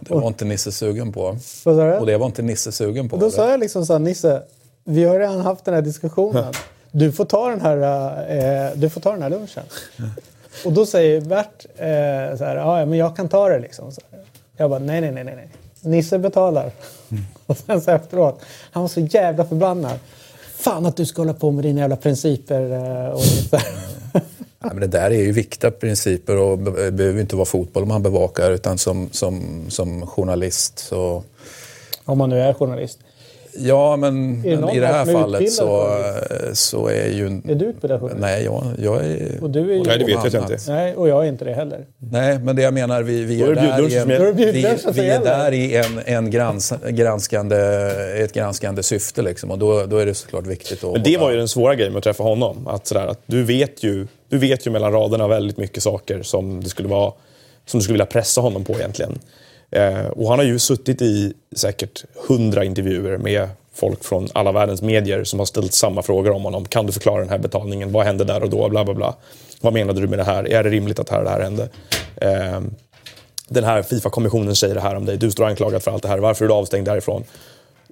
Det 0.00 0.14
var 0.14 0.26
inte 0.26 0.44
Nisse 0.44 0.72
sugen 0.72 1.12
på. 1.12 1.22
Vad 1.64 1.76
sa 1.76 1.84
du? 1.84 1.92
Och 1.92 2.06
det 2.06 2.16
var 2.16 2.26
inte 2.26 2.42
Nisse 2.42 2.72
sugen 2.72 3.08
på. 3.08 3.16
Och 3.16 3.20
då 3.20 3.26
eller? 3.26 3.36
sa 3.36 3.50
jag 3.50 3.60
liksom 3.60 3.86
så 3.86 3.92
här, 3.92 4.00
Nisse, 4.00 4.42
vi 4.84 5.04
har 5.04 5.18
redan 5.18 5.40
haft 5.40 5.64
den 5.64 5.74
här 5.74 5.82
diskussionen. 5.82 6.52
Du 6.96 7.12
får 7.12 7.24
ta 7.24 7.50
den 7.50 7.60
här, 7.60 7.76
eh, 8.66 8.76
du 8.76 8.90
får 8.90 9.00
ta 9.00 9.12
den 9.12 9.22
här 9.22 9.30
lunchen. 9.30 9.64
Och 10.64 10.72
då 10.72 10.86
säger 10.86 11.20
Bert 11.20 11.66
eh, 11.76 12.38
så 12.38 12.44
här, 12.44 12.56
ja 12.56 12.86
men 12.86 12.98
jag 12.98 13.16
kan 13.16 13.28
ta 13.28 13.48
det 13.48 13.58
liksom. 13.58 13.92
Så 13.92 14.00
jag 14.56 14.70
bara, 14.70 14.78
nej, 14.78 15.00
nej, 15.00 15.12
nej, 15.12 15.24
nej. 15.24 15.48
Nisse 15.80 16.18
betalar. 16.18 16.70
Mm. 17.10 17.24
Och 17.46 17.56
sen 17.56 17.80
så 17.80 17.90
efteråt, 17.90 18.40
han 18.70 18.82
var 18.82 18.88
så 18.88 19.00
jävla 19.00 19.44
förbannad. 19.44 19.98
Fan 20.56 20.86
att 20.86 20.96
du 20.96 21.06
ska 21.06 21.22
hålla 21.22 21.34
på 21.34 21.50
med 21.50 21.64
dina 21.64 21.80
jävla 21.80 21.96
principer. 21.96 22.72
Eh, 22.72 23.08
och 23.08 23.20
så. 23.20 23.58
Ja, 24.62 24.70
men 24.72 24.80
det 24.80 24.86
där 24.86 25.10
är 25.10 25.22
ju 25.22 25.32
viktiga 25.32 25.70
principer 25.70 26.36
och 26.36 26.58
det 26.58 26.92
behöver 26.92 27.20
inte 27.20 27.36
vara 27.36 27.46
fotboll 27.46 27.86
man 27.86 28.02
bevakar 28.02 28.50
utan 28.50 28.78
som, 28.78 29.08
som, 29.12 29.64
som 29.68 30.06
journalist. 30.06 30.78
Så... 30.78 31.22
Om 32.04 32.18
man 32.18 32.30
nu 32.30 32.40
är 32.40 32.52
journalist. 32.52 32.98
Ja, 33.56 33.96
men, 33.96 34.40
men 34.40 34.68
i 34.70 34.80
det 34.80 34.86
här 34.86 35.04
fallet 35.04 35.52
så, 35.52 35.98
så 36.52 36.88
är 36.88 37.08
ju... 37.08 37.26
Är 37.26 37.54
du 37.54 37.64
utbildad? 37.64 38.10
Nej, 38.18 38.44
jag, 38.44 38.64
jag 38.78 39.04
är... 39.04 39.38
Och 39.42 39.50
du 39.50 39.60
är 39.70 39.74
ju... 39.74 39.82
Nej, 39.82 39.98
det 39.98 40.04
vet 40.04 40.32
jag 40.32 40.42
inte. 40.42 40.58
Nej, 40.68 40.94
och 40.94 41.08
jag 41.08 41.24
är 41.24 41.28
inte 41.28 41.44
det 41.44 41.52
heller. 41.52 41.86
Nej, 41.98 42.38
men 42.38 42.56
det 42.56 42.62
jag 42.62 42.74
menar, 42.74 43.02
vi, 43.02 43.24
vi 43.24 43.42
är, 43.42 43.54
där 43.54 43.90
i, 43.90 43.96
en, 43.96 44.36
vi, 44.36 44.52
vi 44.92 45.08
är 45.08 45.24
där 45.24 45.52
i 45.52 45.76
en, 45.76 46.00
en 46.04 46.30
grans, 46.30 46.72
granskande, 46.88 47.56
ett 48.22 48.32
granskande 48.32 48.82
syfte 48.82 49.22
liksom, 49.22 49.50
och 49.50 49.58
då, 49.58 49.86
då 49.86 49.98
är 49.98 50.06
det 50.06 50.14
såklart 50.14 50.46
viktigt 50.46 50.84
att... 50.84 50.92
Men 50.92 51.02
det 51.02 51.16
var 51.18 51.30
ju 51.30 51.36
den 51.36 51.48
svåra 51.48 51.74
grejen 51.74 51.92
med 51.92 51.98
att 51.98 52.04
träffa 52.04 52.22
honom. 52.22 52.66
Att, 52.66 52.86
sådär, 52.86 53.06
att 53.06 53.20
du, 53.26 53.42
vet 53.42 53.82
ju, 53.82 54.06
du 54.28 54.38
vet 54.38 54.66
ju 54.66 54.70
mellan 54.70 54.92
raderna 54.92 55.28
väldigt 55.28 55.56
mycket 55.56 55.82
saker 55.82 56.22
som, 56.22 56.62
det 56.62 56.68
skulle 56.68 56.88
vara, 56.88 57.12
som 57.66 57.80
du 57.80 57.84
skulle 57.84 57.94
vilja 57.94 58.06
pressa 58.06 58.40
honom 58.40 58.64
på 58.64 58.72
egentligen. 58.72 59.18
Eh, 59.74 60.06
och 60.06 60.28
han 60.28 60.38
har 60.38 60.46
ju 60.46 60.58
suttit 60.58 61.02
i 61.02 61.32
säkert 61.56 62.04
hundra 62.28 62.64
intervjuer 62.64 63.18
med 63.18 63.48
folk 63.74 64.04
från 64.04 64.28
alla 64.34 64.52
världens 64.52 64.82
medier 64.82 65.24
som 65.24 65.38
har 65.38 65.46
ställt 65.46 65.72
samma 65.72 66.02
frågor 66.02 66.30
om 66.30 66.44
honom. 66.44 66.64
Kan 66.64 66.86
du 66.86 66.92
förklara 66.92 67.20
den 67.20 67.28
här 67.28 67.38
betalningen? 67.38 67.92
Vad 67.92 68.06
hände 68.06 68.24
där 68.24 68.42
och 68.42 68.50
då? 68.50 68.68
Bla, 68.68 68.84
bla, 68.84 68.94
bla. 68.94 69.14
Vad 69.60 69.72
menade 69.72 70.00
du 70.00 70.06
med 70.06 70.18
det 70.18 70.24
här? 70.24 70.52
Är 70.52 70.64
det 70.64 70.70
rimligt 70.70 70.98
att 70.98 71.06
det 71.06 71.14
här, 71.14 71.40
hände? 71.40 71.68
Eh, 72.16 72.60
den 73.48 73.64
här 73.64 73.82
Fifa-kommissionen 73.82 74.56
säger 74.56 74.74
det 74.74 74.80
här 74.80 74.94
om 74.94 75.04
dig. 75.04 75.16
Du 75.16 75.30
står 75.30 75.44
anklagad 75.44 75.82
för 75.82 75.90
allt 75.90 76.02
det 76.02 76.08
här. 76.08 76.18
Varför 76.18 76.44
är 76.44 76.48
du 76.48 76.54
avstängd 76.54 76.86
därifrån? 76.86 77.24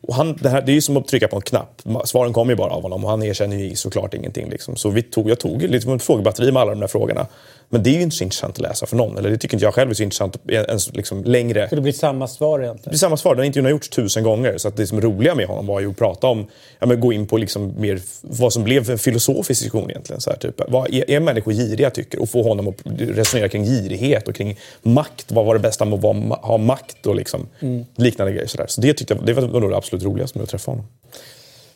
Och 0.02 0.14
han, 0.14 0.38
det, 0.40 0.48
här, 0.48 0.62
det 0.62 0.72
är 0.72 0.74
ju 0.74 0.80
som 0.80 0.96
att 0.96 1.08
trycka 1.08 1.28
på 1.28 1.36
en 1.36 1.42
knapp. 1.42 1.82
Svaren 2.04 2.32
kommer 2.32 2.52
ju 2.52 2.56
bara 2.56 2.70
av 2.70 2.82
honom 2.82 3.04
och 3.04 3.10
han 3.10 3.22
erkänner 3.22 3.56
ju 3.56 3.76
såklart 3.76 4.14
ingenting. 4.14 4.50
Liksom. 4.50 4.76
Så 4.76 4.90
vi 4.90 5.02
tog, 5.02 5.30
jag 5.30 5.38
tog 5.38 5.62
liksom 5.62 5.96
ett 5.96 6.02
frågebatteri 6.02 6.52
med 6.52 6.62
alla 6.62 6.70
de 6.70 6.80
där 6.80 6.86
frågorna. 6.86 7.26
Men 7.72 7.82
det 7.82 7.90
är 7.90 7.94
ju 7.94 8.02
inte 8.02 8.16
så 8.16 8.24
intressant 8.24 8.54
att 8.54 8.60
läsa 8.60 8.86
för 8.86 8.96
någon. 8.96 9.18
Eller 9.18 9.30
det 9.30 9.38
tycker 9.38 9.56
inte 9.56 9.64
jag 9.64 9.74
själv 9.74 9.90
är 9.90 9.94
så 9.94 10.02
intressant. 10.02 10.36
Ens 10.48 10.94
liksom 10.94 11.24
längre. 11.24 11.68
För 11.68 11.76
det 11.76 11.82
blir 11.82 11.92
samma 11.92 12.28
svar 12.28 12.60
egentligen? 12.60 12.84
Det 12.84 12.90
blir 12.90 12.98
samma 12.98 13.16
svar. 13.16 13.34
Den 13.34 13.44
intervjun 13.44 13.64
har 13.64 13.70
gjorts 13.70 13.88
tusen 13.88 14.24
gånger. 14.24 14.58
Så 14.58 14.68
att 14.68 14.76
det 14.76 14.86
som 14.86 15.00
roliga 15.00 15.34
med 15.34 15.46
honom 15.46 15.66
var 15.66 15.80
ju 15.80 15.90
att 15.90 15.96
prata 15.96 16.26
om, 16.26 16.46
ja, 16.78 16.86
men 16.86 17.00
gå 17.00 17.12
in 17.12 17.26
på 17.26 17.36
liksom 17.36 17.74
mer 17.78 18.00
vad 18.20 18.52
som 18.52 18.64
blev 18.64 18.90
en 18.90 18.98
filosofisk 18.98 19.60
diskussion 19.60 19.90
egentligen. 19.90 20.20
Så 20.20 20.30
här, 20.30 20.36
typ. 20.36 20.60
Vad 20.68 20.94
är, 20.94 21.10
är 21.10 21.20
människor 21.20 21.52
giriga 21.52 21.90
tycker? 21.90 22.22
Och 22.22 22.28
få 22.28 22.42
honom 22.42 22.68
att 22.68 22.76
resonera 22.98 23.48
kring 23.48 23.64
girighet 23.64 24.28
och 24.28 24.34
kring 24.34 24.58
makt. 24.82 25.32
Vad 25.32 25.44
var 25.44 25.54
det 25.54 25.60
bästa 25.60 25.84
med 25.84 26.04
att 26.04 26.42
ha 26.42 26.58
makt 26.58 27.06
och 27.06 27.14
liksom, 27.14 27.48
mm. 27.60 27.84
liknande 27.96 28.32
grejer. 28.32 28.46
Så, 28.46 28.56
där. 28.56 28.66
så 28.68 28.80
det 28.80 28.94
tyckte 28.94 29.14
jag 29.14 29.26
det 29.26 29.32
var 29.32 29.60
nog 29.60 29.70
det 29.70 29.76
absolut 29.76 30.04
roligaste 30.04 30.38
med 30.38 30.42
att 30.42 30.50
träffa 30.50 30.70
honom. 30.70 30.86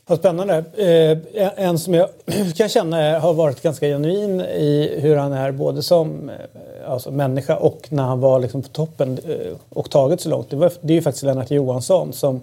Vad 0.08 0.18
spännande. 0.18 0.64
Eh, 0.76 1.48
en 1.56 1.78
som 1.78 1.94
jag 1.94 2.08
kan 2.56 2.68
känna 2.68 3.18
har 3.18 3.34
varit 3.34 3.62
ganska 3.62 3.86
genuin 3.86 4.40
i 4.40 4.98
hur 5.00 5.16
han 5.16 5.32
är 5.32 5.52
både 5.52 5.82
som 5.82 6.30
eh, 6.30 6.92
alltså, 6.92 7.10
människa 7.10 7.56
och 7.56 7.86
när 7.88 8.02
han 8.02 8.20
var 8.20 8.40
liksom 8.40 8.62
på 8.62 8.68
toppen 8.68 9.18
eh, 9.28 9.56
och 9.68 9.90
tagit 9.90 10.20
så 10.20 10.28
långt. 10.28 10.50
Det, 10.50 10.56
var, 10.56 10.72
det 10.80 10.92
är 10.92 10.94
ju 10.94 11.02
faktiskt 11.02 11.24
Lennart 11.24 11.50
Johansson 11.50 12.12
som 12.12 12.40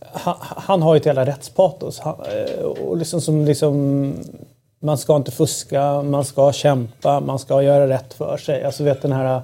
han, 0.00 0.34
han 0.40 0.82
har 0.82 0.94
ju 0.94 0.98
ett 0.98 1.06
jävla 1.06 1.26
rättspatos. 1.26 1.98
Han, 1.98 2.14
eh, 2.14 2.64
och 2.64 2.96
liksom, 2.96 3.20
som, 3.20 3.44
liksom, 3.44 4.14
man 4.78 4.98
ska 4.98 5.16
inte 5.16 5.30
fuska, 5.30 6.02
man 6.02 6.24
ska 6.24 6.52
kämpa, 6.52 7.20
man 7.20 7.38
ska 7.38 7.62
göra 7.62 7.88
rätt 7.88 8.14
för 8.14 8.36
sig. 8.36 8.64
Alltså 8.64 8.84
vet 8.84 9.02
den 9.02 9.12
här 9.12 9.42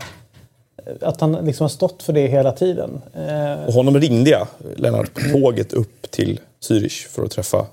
att 1.01 1.21
han 1.21 1.33
liksom 1.33 1.65
har 1.65 1.69
stått 1.69 2.03
för 2.03 2.13
det 2.13 2.27
hela 2.27 2.53
tiden. 2.53 3.03
Eh, 3.15 3.67
och 3.67 3.73
honom 3.73 4.01
ringde 4.01 4.31
jag, 4.31 4.47
Lennart, 4.77 5.15
på 5.15 5.21
tåget 5.21 5.73
upp 5.73 6.11
till 6.11 6.41
Zürich 6.63 7.09
för 7.09 7.25
att 7.25 7.31
träffa 7.31 7.67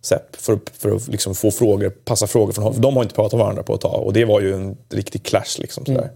Sepp. 0.00 0.36
För, 0.36 0.58
för 0.78 0.96
att 0.96 1.08
liksom 1.08 1.34
få 1.34 1.50
frågor, 1.50 1.90
passa 1.90 2.26
frågor 2.26 2.52
från 2.52 2.64
honom. 2.64 2.74
För 2.74 2.82
de 2.82 2.96
har 2.96 3.02
inte 3.02 3.14
pratat 3.14 3.32
med 3.32 3.40
varandra 3.40 3.62
på 3.62 3.74
ett 3.74 3.80
tag 3.80 4.02
och 4.02 4.12
det 4.12 4.24
var 4.24 4.40
ju 4.40 4.54
en 4.54 4.76
riktig 4.90 5.22
clash. 5.22 5.58
Liksom, 5.58 5.86
sådär. 5.86 6.00
Mm. 6.00 6.14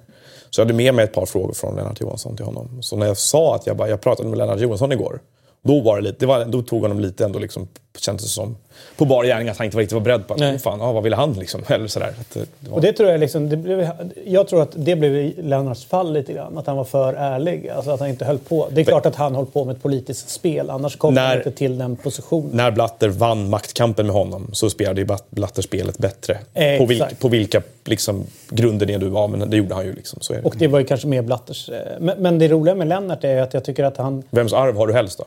Så 0.50 0.60
jag 0.60 0.66
hade 0.66 0.74
med 0.74 0.94
mig 0.94 1.04
ett 1.04 1.12
par 1.12 1.26
frågor 1.26 1.52
från 1.52 1.76
Lennart 1.76 2.00
Johansson 2.00 2.36
till 2.36 2.44
honom. 2.44 2.82
Så 2.82 2.96
när 2.96 3.06
jag 3.06 3.16
sa 3.16 3.54
att 3.54 3.66
jag, 3.66 3.76
bara, 3.76 3.88
jag 3.88 4.00
pratade 4.00 4.28
med 4.28 4.38
Lennart 4.38 4.60
Johansson 4.60 4.92
igår 4.92 5.20
då, 5.62 5.80
var 5.80 5.96
det 5.96 6.02
lite, 6.02 6.16
det 6.18 6.26
var, 6.26 6.44
då 6.44 6.62
tog 6.62 6.82
honom 6.82 7.00
lite 7.00 7.24
ändå 7.24 7.38
liksom, 7.38 7.68
kändes 8.00 8.24
det 8.24 8.30
som, 8.30 8.56
på 8.96 9.04
bar 9.04 9.24
gärning 9.24 9.48
att 9.48 9.58
han 9.58 9.64
inte 9.64 9.78
riktigt 9.78 9.92
var 9.92 10.00
beredd 10.00 10.26
på 10.26 10.34
att, 10.34 10.40
oh, 10.40 10.56
fan, 10.56 10.80
ah, 10.80 10.92
vad 10.92 11.02
ville 11.02 11.16
han 11.16 11.32
liksom? 11.32 11.60
Eller 11.68 11.86
sådär. 11.86 12.14
Att, 12.20 12.30
det 12.30 12.68
var... 12.68 12.76
Och 12.76 12.82
det 12.82 12.92
tror 12.92 13.10
jag 13.10 13.20
liksom, 13.20 13.48
det 13.48 13.56
blev, 13.56 13.90
jag 14.26 14.48
tror 14.48 14.62
att 14.62 14.72
det 14.74 14.96
blev 14.96 15.32
Lennarts 15.38 15.84
fall 15.84 16.12
lite 16.12 16.32
grann. 16.32 16.58
Att 16.58 16.66
han 16.66 16.76
var 16.76 16.84
för 16.84 17.14
ärlig. 17.14 17.68
Alltså 17.68 17.90
att 17.90 18.00
han 18.00 18.08
inte 18.08 18.24
höll 18.24 18.38
på. 18.38 18.68
Det 18.70 18.80
är 18.80 18.84
klart 18.84 19.06
att 19.06 19.16
han 19.16 19.34
höll 19.34 19.46
på 19.46 19.64
med 19.64 19.76
ett 19.76 19.82
politiskt 19.82 20.30
spel. 20.30 20.70
Annars 20.70 20.96
kommer 20.96 21.20
han 21.20 21.36
inte 21.36 21.50
till 21.50 21.78
den 21.78 21.96
positionen. 21.96 22.50
När 22.52 22.70
Blatter 22.70 23.08
vann 23.08 23.50
maktkampen 23.50 24.06
med 24.06 24.14
honom 24.14 24.50
så 24.52 24.70
spelade 24.70 25.00
ju 25.00 25.06
Blatter 25.30 25.62
spelet 25.62 25.98
bättre. 25.98 26.38
Eh, 26.54 26.78
på, 26.78 26.86
vil, 26.86 27.04
på, 27.20 27.28
vilka 27.28 27.62
liksom, 27.84 28.24
grunder 28.50 28.86
det 28.86 28.98
du 28.98 29.08
var. 29.08 29.28
Men 29.28 29.50
det 29.50 29.56
gjorde 29.56 29.74
han 29.74 29.84
ju. 29.84 29.92
Liksom, 29.92 30.20
så 30.20 30.32
är 30.32 30.36
det. 30.36 30.44
Och 30.44 30.54
det 30.58 30.66
var 30.66 30.78
ju 30.78 30.84
kanske 30.84 31.06
mer 31.06 31.22
Blatters. 31.22 31.68
Eh, 31.68 31.76
men, 32.00 32.18
men 32.18 32.38
det 32.38 32.48
roliga 32.48 32.74
med 32.74 32.88
Lennart 32.88 33.24
är 33.24 33.42
att 33.42 33.54
jag 33.54 33.64
tycker 33.64 33.84
att 33.84 33.96
han... 33.96 34.22
Vems 34.30 34.52
arv 34.52 34.76
har 34.76 34.86
du 34.86 34.92
helst 34.92 35.18
då? 35.18 35.24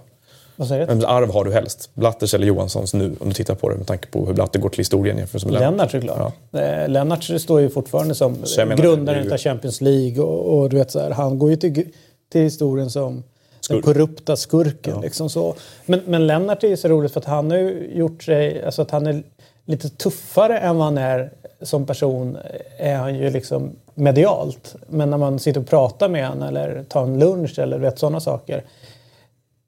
Vad 0.62 0.68
säger 0.68 0.88
Vems 0.88 1.04
arv 1.04 1.32
har 1.32 1.44
du 1.44 1.52
helst? 1.52 1.90
Blatters 1.94 2.34
eller 2.34 2.48
Johanssons 2.48 2.94
nu? 2.94 3.16
Om 3.20 3.28
du 3.28 3.34
tittar 3.34 3.56
på 3.56 3.70
det 3.70 3.76
med 3.76 3.88
tanke 3.88 4.08
på 4.08 4.26
hur 4.26 4.34
Blatter 4.34 4.60
går 4.60 4.70
till 4.70 4.78
historien 4.78 5.18
jämfört 5.18 5.46
med 5.46 5.54
Lennart. 5.54 5.72
Lennart 5.72 5.92
såklart. 5.92 6.34
Ja. 6.52 6.60
Eh, 6.60 6.90
Lennart 6.90 7.24
står 7.24 7.62
ju 7.62 7.70
fortfarande 7.70 8.16
som 8.16 8.38
grundaren 8.78 9.24
ju... 9.24 9.34
av 9.34 9.38
Champions 9.38 9.82
League. 9.82 10.24
Och, 10.24 10.60
och, 10.60 10.70
du 10.70 10.78
vet, 10.78 10.92
så 10.92 11.00
här, 11.00 11.12
han 11.12 11.40
går 11.40 11.50
ju 11.50 11.56
till, 11.56 11.88
till 12.32 12.42
historien 12.42 12.90
som 12.90 13.24
Skurk. 13.62 13.86
den 13.86 13.94
korrupta 13.94 14.36
skurken. 14.36 14.94
Ja. 14.96 15.02
Liksom 15.02 15.30
så. 15.30 15.56
Men, 15.86 16.02
men 16.06 16.28
Lennart 16.28 16.64
är 16.64 16.68
ju 16.68 16.78
så 16.78 16.88
roligt 16.88 17.14
för 17.14 17.20
att 17.20 17.26
han 17.26 17.52
har 17.52 17.58
gjort 17.94 18.24
sig... 18.24 18.64
Alltså 18.66 18.82
att 18.82 18.92
han 18.92 19.08
är 19.08 19.24
lite 19.66 19.90
tuffare 19.90 20.60
än 20.60 20.78
vad 20.78 20.86
han 20.86 20.98
är 20.98 21.32
som 21.62 21.86
person 21.86 22.38
är 22.78 22.96
han 22.96 23.16
ju 23.16 23.30
liksom 23.30 23.72
medialt. 23.96 24.76
Men 24.88 25.10
när 25.10 25.18
man 25.18 25.40
sitter 25.40 25.60
och 25.60 25.68
pratar 25.68 26.10
med 26.10 26.28
honom 26.28 26.48
eller 26.48 26.84
tar 26.84 27.04
en 27.04 27.20
lunch 27.20 27.60
eller 27.60 27.80
vet 27.80 28.00
sådana 28.00 28.20
saker 28.20 28.64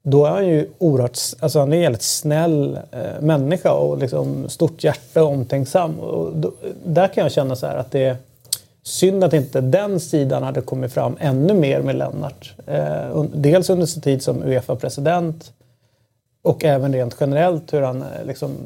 då 0.06 0.26
är 0.26 0.30
han 0.30 0.46
ju 0.46 0.68
oerhört, 0.78 1.18
alltså 1.40 1.58
han 1.58 1.72
är 1.72 1.76
en 1.76 1.82
jävligt 1.82 2.02
snäll 2.02 2.78
eh, 2.90 3.20
människa 3.20 3.72
och 3.72 3.98
liksom 3.98 4.48
stort 4.48 4.84
hjärta 4.84 5.24
och 5.24 5.30
omtänksam. 5.30 6.00
Och 6.00 6.36
då, 6.36 6.52
där 6.84 7.08
kan 7.08 7.22
jag 7.22 7.32
känna 7.32 7.56
så 7.56 7.66
här 7.66 7.76
att 7.76 7.90
det 7.90 8.04
är 8.04 8.16
synd 8.82 9.24
att 9.24 9.32
inte 9.32 9.60
den 9.60 10.00
sidan 10.00 10.42
hade 10.42 10.60
kommit 10.60 10.92
fram 10.92 11.16
ännu 11.20 11.54
mer 11.54 11.80
med 11.80 11.96
Lennart. 11.96 12.54
Eh, 12.66 13.24
dels 13.32 13.70
under 13.70 13.86
sin 13.86 14.02
tid 14.02 14.22
som 14.22 14.42
Uefa-president 14.42 15.52
och 16.42 16.64
även 16.64 16.92
rent 16.92 17.16
generellt 17.20 17.72
hur 17.72 17.82
han 17.82 18.02
eh, 18.02 18.26
liksom 18.26 18.56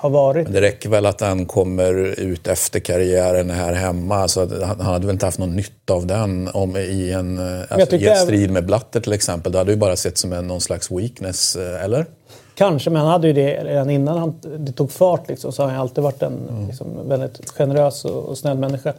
har 0.00 0.10
varit. 0.10 0.52
Det 0.52 0.60
räcker 0.60 0.88
väl 0.88 1.06
att 1.06 1.20
han 1.20 1.46
kommer 1.46 1.94
ut 2.20 2.46
efter 2.46 2.80
karriären 2.80 3.50
här 3.50 3.72
hemma. 3.72 4.28
Så 4.28 4.40
han 4.64 4.80
hade 4.80 5.06
väl 5.06 5.14
inte 5.14 5.26
haft 5.26 5.38
någon 5.38 5.56
nytta 5.56 5.94
av 5.94 6.06
den 6.06 6.48
om, 6.48 6.76
i 6.76 7.12
en, 7.12 7.38
alltså, 7.68 7.96
i 7.96 8.08
en 8.08 8.16
strid 8.16 8.50
med 8.50 8.66
Blatter 8.66 9.00
till 9.00 9.12
exempel. 9.12 9.52
Det 9.52 9.58
hade 9.58 9.70
ju 9.70 9.76
bara 9.76 9.96
sett 9.96 10.18
som 10.18 10.32
en, 10.32 10.46
någon 10.46 10.60
slags 10.60 10.90
weakness, 10.90 11.56
eh, 11.56 11.84
eller? 11.84 12.06
Kanske, 12.54 12.90
men 12.90 13.02
han 13.02 13.10
hade 13.10 13.26
ju 13.26 13.32
det 13.32 13.64
redan 13.64 13.90
innan 13.90 14.18
han, 14.18 14.34
det 14.58 14.72
tog 14.72 14.92
fart. 14.92 15.28
Liksom, 15.28 15.52
så 15.52 15.62
har 15.62 15.70
han 15.70 15.80
alltid 15.80 16.04
varit 16.04 16.22
en 16.22 16.48
mm. 16.48 16.66
liksom, 16.66 17.08
väldigt 17.08 17.50
generös 17.50 18.04
och, 18.04 18.24
och 18.24 18.38
snäll 18.38 18.58
människa. 18.58 18.94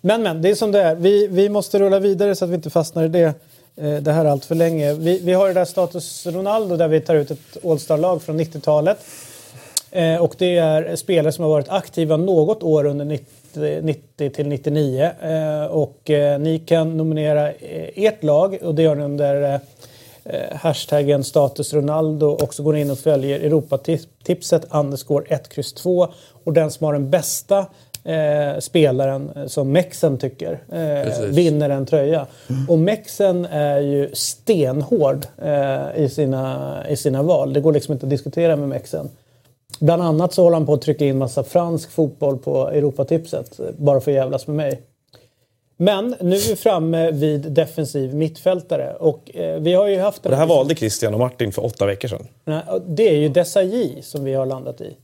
Men, 0.00 0.22
men, 0.22 0.42
det 0.42 0.50
är 0.50 0.54
som 0.54 0.72
det 0.72 0.82
är. 0.82 0.94
Vi, 0.94 1.26
vi 1.26 1.48
måste 1.48 1.78
rulla 1.78 1.98
vidare 1.98 2.36
så 2.36 2.44
att 2.44 2.50
vi 2.50 2.54
inte 2.54 2.70
fastnar 2.70 3.04
i 3.04 3.08
det, 3.08 3.34
eh, 3.76 3.96
det 4.00 4.12
här 4.12 4.24
allt 4.24 4.44
för 4.44 4.54
länge. 4.54 4.94
Vi, 4.94 5.18
vi 5.18 5.32
har 5.32 5.48
det 5.48 5.54
där 5.54 5.64
Status 5.64 6.26
Ronaldo 6.26 6.76
där 6.76 6.88
vi 6.88 7.00
tar 7.00 7.14
ut 7.14 7.30
ett 7.30 7.64
All-star-lag 7.64 8.22
från 8.22 8.40
90-talet. 8.40 8.98
Eh, 9.90 10.16
och 10.16 10.34
det 10.38 10.56
är 10.58 10.96
spelare 10.96 11.32
som 11.32 11.44
har 11.44 11.50
varit 11.50 11.68
aktiva 11.68 12.16
något 12.16 12.62
år 12.62 12.84
under 12.84 13.04
90, 13.04 13.80
90 13.82 14.30
till 14.30 14.48
99. 14.48 15.10
Eh, 15.22 15.64
och 15.64 16.10
eh, 16.10 16.38
ni 16.38 16.58
kan 16.58 16.96
nominera 16.96 17.52
ert 17.94 18.22
lag 18.22 18.58
och 18.62 18.74
det 18.74 18.82
gör 18.82 18.94
ni 18.94 19.04
under 19.04 19.60
hashtaggen 20.52 21.24
status 21.24 21.74
Ronaldo 21.74 22.26
och 22.26 22.54
så 22.54 22.62
går 22.62 22.72
ni 22.72 22.80
in 22.80 22.90
och 22.90 22.98
följer 22.98 23.40
Europatipset 23.40 24.66
underscore 24.70 25.24
1, 25.28 25.48
kryss 25.48 25.72
2 25.72 26.08
och 26.44 26.52
den 26.52 26.70
som 26.70 26.84
har 26.84 26.92
den 26.92 27.10
bästa 27.10 27.66
eh, 28.04 28.58
spelaren 28.58 29.30
som 29.46 29.72
Mexen 29.72 30.18
tycker 30.18 30.60
eh, 30.72 31.28
vinner 31.28 31.70
en 31.70 31.86
tröja. 31.86 32.26
Mm. 32.48 32.70
Och 32.70 32.78
Mexen 32.78 33.44
är 33.44 33.80
ju 33.80 34.10
stenhård 34.12 35.26
eh, 35.42 36.04
i, 36.04 36.08
sina, 36.08 36.76
i 36.88 36.96
sina 36.96 37.22
val. 37.22 37.52
Det 37.52 37.60
går 37.60 37.72
liksom 37.72 37.92
inte 37.92 38.06
att 38.06 38.10
diskutera 38.10 38.56
med 38.56 38.68
Mexen. 38.68 39.10
Bland 39.78 40.02
annat 40.02 40.34
så 40.34 40.42
håller 40.42 40.56
han 40.56 40.66
på 40.66 40.74
att 40.74 40.82
trycka 40.82 41.04
in 41.04 41.18
massa 41.18 41.44
fransk 41.44 41.90
fotboll 41.90 42.38
på 42.38 42.68
Europatipset. 42.68 43.60
Bara 43.76 44.00
för 44.00 44.10
att 44.10 44.14
jävlas 44.14 44.46
med 44.46 44.56
mig. 44.56 44.82
Men 45.76 46.16
nu 46.20 46.36
är 46.36 46.48
vi 46.48 46.56
framme 46.56 47.10
vid 47.10 47.52
defensiv 47.52 48.14
mittfältare. 48.14 48.94
Och 48.94 49.36
eh, 49.36 49.60
vi 49.60 49.74
har 49.74 49.88
ju 49.88 49.98
haft... 50.00 50.22
Det 50.22 50.36
här 50.36 50.46
valde 50.46 50.74
Christian 50.74 51.14
och 51.14 51.20
Martin 51.20 51.52
för 51.52 51.64
åtta 51.64 51.86
veckor 51.86 52.08
sedan. 52.08 52.26
Nej, 52.44 52.62
det 52.86 53.08
är 53.08 53.16
ju 53.16 53.28
Desailly 53.28 54.02
som 54.02 54.24
vi 54.24 54.34
har 54.34 54.46
landat 54.46 54.80
i. 54.80 54.96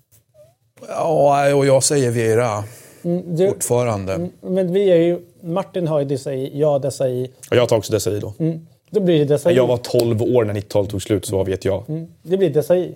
Ja, 0.88 1.54
och 1.54 1.66
jag 1.66 1.82
säger 1.82 2.10
Vieira. 2.10 2.64
Mm, 3.02 3.36
du, 3.36 3.48
Fortfarande. 3.48 4.12
Mm, 4.12 4.30
men 4.40 4.72
vi 4.72 4.90
är 4.90 4.96
ju... 4.96 5.20
Martin 5.40 5.86
har 5.86 5.98
ju 5.98 6.04
Desailly, 6.04 6.60
jag 6.60 6.82
Desailly. 6.82 7.28
Och 7.50 7.56
jag 7.56 7.68
tar 7.68 7.76
också 7.76 7.92
Desailly 7.92 8.20
då. 8.20 8.32
Mm, 8.38 8.66
då 8.90 9.00
blir 9.00 9.18
det 9.18 9.24
Desailly. 9.24 9.56
Jag 9.56 9.66
var 9.66 9.76
12 9.76 10.22
år 10.22 10.44
när 10.44 10.54
90-talet 10.54 10.90
tog 10.90 11.02
slut, 11.02 11.26
så 11.26 11.36
vad 11.36 11.46
vet 11.46 11.64
jag. 11.64 11.84
Mm, 11.88 12.06
det 12.22 12.36
blir 12.36 12.50
Desailly. 12.50 12.92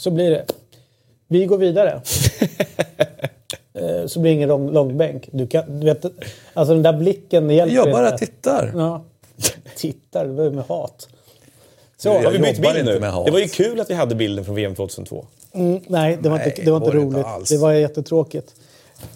Så 0.00 0.10
blir 0.10 0.30
det. 0.30 0.44
Vi 1.28 1.46
går 1.46 1.58
vidare. 1.58 2.00
Eh, 3.74 4.06
så 4.06 4.20
blir 4.20 4.30
det 4.30 4.34
ingen 4.34 4.48
lång, 4.48 4.70
långbänk. 4.72 5.28
Du, 5.32 5.46
kan, 5.46 5.80
du 5.80 5.86
vet, 5.86 6.04
alltså 6.54 6.74
den 6.74 6.82
där 6.82 6.92
blicken 6.92 7.50
hjälper 7.50 7.76
Jag 7.76 7.90
bara 7.92 8.18
tittar. 8.18 8.72
Ja. 8.76 9.04
Tittar, 9.76 10.26
det 10.26 10.32
var 10.32 10.50
med 10.50 10.64
hat. 10.64 11.08
Så, 11.96 12.12
har 12.12 12.30
vi 12.30 12.38
bytt 12.38 12.62
bild 12.62 12.84
nu? 12.84 12.98
Det 12.98 13.30
var 13.30 13.38
ju 13.38 13.48
kul 13.48 13.80
att 13.80 13.90
vi 13.90 13.94
hade 13.94 14.14
bilden 14.14 14.44
från 14.44 14.54
VM 14.54 14.74
2002. 14.74 15.26
Mm, 15.52 15.80
nej, 15.86 16.18
det 16.22 16.28
var 16.28 16.38
nej, 16.38 16.48
inte, 16.48 16.62
det 16.62 16.70
var 16.70 16.78
inte 16.78 16.96
roligt. 16.96 17.26
Inte 17.38 17.54
det 17.54 17.60
var 17.60 17.72
jättetråkigt. 17.72 18.54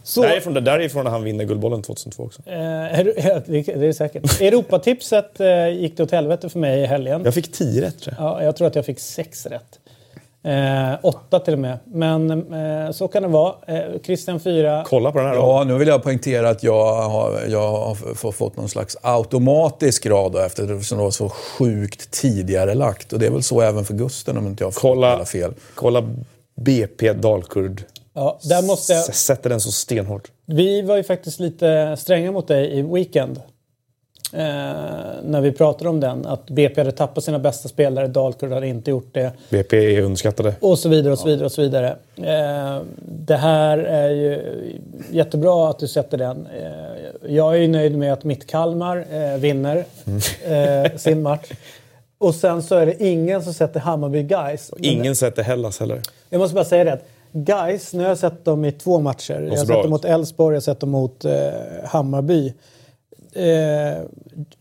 Så, 0.03 0.23
därifrån, 0.23 0.55
därifrån 0.55 1.05
när 1.05 1.11
han 1.11 1.25
vinner 1.25 1.45
Guldbollen 1.45 1.83
2002 1.83 2.23
också. 2.23 2.43
Eh, 2.47 2.55
det 2.55 3.87
är 3.87 3.93
säkert. 3.93 4.41
Europatipset 4.41 5.41
eh, 5.41 5.69
gick 5.69 5.97
det 5.97 6.03
åt 6.03 6.11
helvete 6.11 6.49
för 6.49 6.59
mig 6.59 6.83
i 6.83 6.87
helgen. 6.87 7.23
Jag 7.25 7.35
fick 7.35 7.53
10 7.53 7.83
rätt 7.83 8.01
tror 8.01 8.17
jag. 8.19 8.27
Ja, 8.27 8.43
jag 8.43 8.57
tror 8.57 8.67
att 8.67 8.75
jag 8.75 8.87
fick 8.87 9.01
6 9.01 9.47
rätt. 9.47 9.79
Eh, 10.45 10.99
åtta 11.03 11.41
till 11.41 11.53
och 11.53 11.59
med. 11.59 11.79
Men 11.85 12.31
eh, 12.31 12.91
så 12.91 13.09
kan 13.09 13.23
det 13.23 13.29
vara. 13.29 13.55
Eh, 13.67 14.01
Christian 14.03 14.41
4. 14.41 14.85
Kolla 14.87 15.13
på 15.13 15.19
den 15.19 15.27
här 15.27 15.35
Ja, 15.35 15.65
nu 15.67 15.79
vill 15.79 15.89
jag 15.89 16.03
poängtera 16.03 16.49
att 16.49 16.63
jag 16.63 17.03
har, 17.03 17.41
jag 17.49 17.71
har 17.73 18.33
fått 18.33 18.57
någon 18.57 18.69
slags 18.69 18.97
automatisk 19.03 20.05
grad 20.05 20.33
då, 20.33 20.39
eftersom 20.39 20.99
det 20.99 21.05
var 21.05 21.11
så 21.11 21.29
sjukt 21.29 22.11
tidigare 22.11 22.75
lagt. 22.75 23.13
Och 23.13 23.19
det 23.19 23.27
är 23.27 23.31
väl 23.31 23.43
så 23.43 23.61
även 23.61 23.85
för 23.85 23.95
Gusten 23.95 24.39
om 24.39 24.47
inte 24.47 24.65
jag 24.65 24.75
kolla, 24.75 25.25
fel. 25.25 25.55
Kolla 25.75 26.03
BP 26.61 27.13
Dalkurd. 27.13 27.83
Ja, 28.15 28.39
där 28.43 28.63
måste 28.63 28.93
jag... 28.93 29.05
Sätter 29.05 29.51
den 29.51 29.61
så 29.61 29.73
stenhårt. 29.73 30.31
Vi 30.47 30.83
var 30.83 30.97
ju 30.97 31.03
faktiskt 31.03 31.41
lite 31.41 31.97
stränga 31.99 32.33
mot 32.33 32.49
dig 32.49 32.79
i 32.79 32.83
Weekend. 32.83 33.41
Eh, 34.37 34.45
när 35.25 35.41
vi 35.41 35.53
pratade 35.53 35.91
om 35.91 36.01
den. 36.01 36.27
Att 36.27 36.51
BP 36.51 36.81
hade 36.81 36.93
tappat 36.93 37.25
sina 37.25 37.39
bästa 37.39 37.69
spelare, 37.69 38.07
Dalkurd 38.07 38.53
hade 38.53 38.67
inte 38.67 38.91
gjort 38.91 39.09
det. 39.13 39.33
BP 39.49 39.97
är 39.97 40.01
underskattade. 40.01 40.55
Och 40.61 40.79
så 40.79 40.89
vidare 40.89 41.13
och 41.13 41.19
så 41.19 41.27
vidare. 41.27 41.45
och 41.45 41.53
så 41.53 41.63
vidare. 41.63 41.97
Eh, 42.17 42.83
det 43.03 43.37
här 43.37 43.79
är 43.79 44.11
ju 44.11 44.43
jättebra 45.11 45.71
att 45.71 45.79
du 45.79 45.89
sätter 45.89 46.19
den. 46.19 46.47
Eh, 46.47 47.35
jag 47.35 47.63
är 47.63 47.69
nöjd 47.69 47.99
med 47.99 48.13
att 48.13 48.25
mitt 48.25 48.47
Kalmar 48.47 49.07
eh, 49.11 49.39
vinner 49.39 49.85
mm. 50.05 50.85
Eh, 50.85 50.97
sin 50.97 51.23
match. 51.23 51.51
Och 52.19 52.35
sen 52.35 52.63
så 52.63 52.75
är 52.75 52.87
det 52.87 53.05
ingen 53.05 53.43
som 53.43 53.55
sätter 53.55 53.81
Hammarby 53.81 54.23
Guys. 54.23 54.71
Ingen 54.79 55.17
sätter 55.17 55.43
Hellas 55.43 55.81
heller. 55.81 56.01
Jag 56.31 56.39
måste 56.39 56.55
bara 56.55 56.65
säga 56.65 56.85
det. 56.85 56.99
Guys, 57.33 57.93
nu 57.93 58.03
har 58.03 58.09
jag 58.09 58.19
sett 58.19 58.45
dem 58.45 58.65
i 58.65 58.73
två 58.73 59.01
matcher. 59.01 59.41
Jag 59.41 59.51
har 59.51 59.57
sett 59.57 59.83
dem 59.83 59.91
mot 59.91 60.05
Elfsborg, 60.05 60.55
jag 60.55 60.57
har 60.57 60.61
sett 60.61 60.81
dem 60.81 60.91
mot 60.91 61.25
eh, 61.25 61.33
Hammarby 61.85 62.55
eh, 63.37 64.03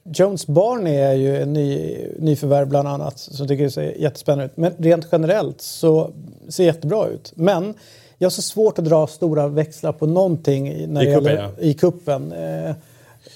Jones 0.04 0.48
Barney 0.48 0.96
är 0.96 1.14
ju 1.14 1.38
en 1.38 1.54
ny, 1.54 1.98
nyförvärv 2.20 2.68
bland 2.68 2.88
annat 2.88 3.20
som 3.20 3.48
tycker 3.48 3.64
det 3.64 3.72
ser 3.72 4.02
jättespännande 4.02 4.46
ut. 4.46 4.58
Men 4.58 4.74
rent 4.78 5.08
generellt 5.12 5.62
så 5.62 6.12
ser 6.50 6.64
det 6.64 6.68
jättebra 6.68 7.08
ut. 7.08 7.34
Men 7.36 7.74
jag 8.18 8.26
har 8.26 8.32
så 8.32 8.42
svårt 8.42 8.80
att 8.80 8.86
dra 8.86 9.08
stora 9.08 9.48
växlar 9.48 9.92
på 9.92 10.06
någonting 10.06 10.94
när 10.94 11.02
I, 11.04 11.16
kuppen, 11.16 11.24
gäller, 11.24 11.54
ja. 11.58 11.64
i 11.64 11.74
kuppen. 11.74 12.32
Eh, 12.32 12.76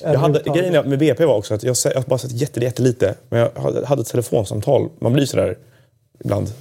jag 0.02 0.20
hade, 0.20 0.40
grejen 0.40 0.90
med 0.90 1.00
BP 1.00 1.26
var 1.26 1.36
också 1.36 1.54
att 1.54 1.64
jag, 1.64 1.76
jag 1.84 1.96
har 1.96 2.10
bara 2.10 2.20
sett 2.20 2.32
jättelite. 2.32 3.16
Men 3.30 3.40
jag 3.40 3.84
hade 3.86 4.02
ett 4.02 4.08
telefonsamtal. 4.08 4.90
Man 5.00 5.14
blir 5.14 5.26
sådär 5.26 5.58
ibland 6.20 6.54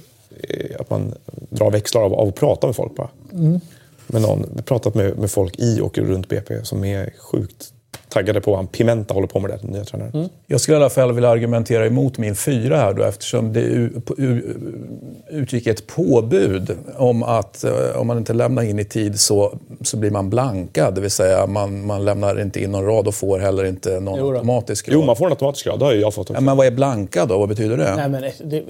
eh, 0.43 0.75
att 0.79 0.89
man 0.89 1.13
drar 1.49 1.71
växlar 1.71 2.01
av, 2.01 2.13
av 2.13 2.27
att 2.27 2.35
prata 2.35 2.67
med 2.67 2.75
folk 2.75 2.95
bara. 2.95 3.09
Mm. 3.33 3.59
Med 4.07 4.21
någon, 4.21 4.61
pratat 4.65 4.95
med, 4.95 5.17
med 5.17 5.31
folk 5.31 5.59
i 5.59 5.81
och 5.81 5.97
runt 5.97 6.29
BP 6.29 6.65
som 6.65 6.83
är 6.83 7.13
sjukt 7.17 7.73
taggade 8.09 8.41
på 8.41 8.51
vad 8.51 8.71
Pimenta 8.71 9.13
håller 9.13 9.27
på 9.27 9.39
med 9.39 9.49
där, 9.49 9.59
den 9.61 9.71
nya 9.71 9.83
tränaren. 9.83 10.11
Mm. 10.13 10.29
Jag 10.47 10.61
skulle 10.61 10.77
i 10.77 10.79
alla 10.79 10.89
fall 10.89 11.13
vilja 11.13 11.29
argumentera 11.29 11.85
emot 11.85 12.17
min 12.17 12.35
fyra 12.35 12.77
här 12.77 12.93
då 12.93 13.03
eftersom 13.03 13.53
det 13.53 13.89
utgick 15.29 15.67
ett 15.67 15.87
påbud 15.87 16.77
om 16.97 17.23
att 17.23 17.63
eh, 17.63 17.71
om 17.95 18.07
man 18.07 18.17
inte 18.17 18.33
lämnar 18.33 18.63
in 18.63 18.79
i 18.79 18.85
tid 18.85 19.19
så, 19.19 19.57
så 19.81 19.97
blir 19.97 20.11
man 20.11 20.29
blankad. 20.29 20.95
Det 20.95 21.01
vill 21.01 21.11
säga 21.11 21.47
man, 21.47 21.85
man 21.85 22.05
lämnar 22.05 22.41
inte 22.41 22.63
in 22.63 22.71
någon 22.71 22.85
rad 22.85 23.07
och 23.07 23.15
får 23.15 23.39
heller 23.39 23.65
inte 23.65 23.99
någon 23.99 24.19
jo 24.19 24.33
automatisk 24.33 24.87
rad. 24.87 24.93
Jo, 24.93 25.05
man 25.05 25.15
får 25.15 25.25
en 25.25 25.31
automatisk 25.31 25.67
rad. 25.67 25.79
Det 25.79 25.85
har 25.85 25.93
jag 25.93 26.13
fått 26.13 26.29
också. 26.29 26.43
Men 26.43 26.57
vad 26.57 26.67
är 26.67 26.71
blankad 26.71 27.29
då? 27.29 27.37
Vad 27.37 27.49
betyder 27.49 27.77
det? 27.77 27.95
Nej, 27.95 28.09
men 28.09 28.31
det, 28.43 28.63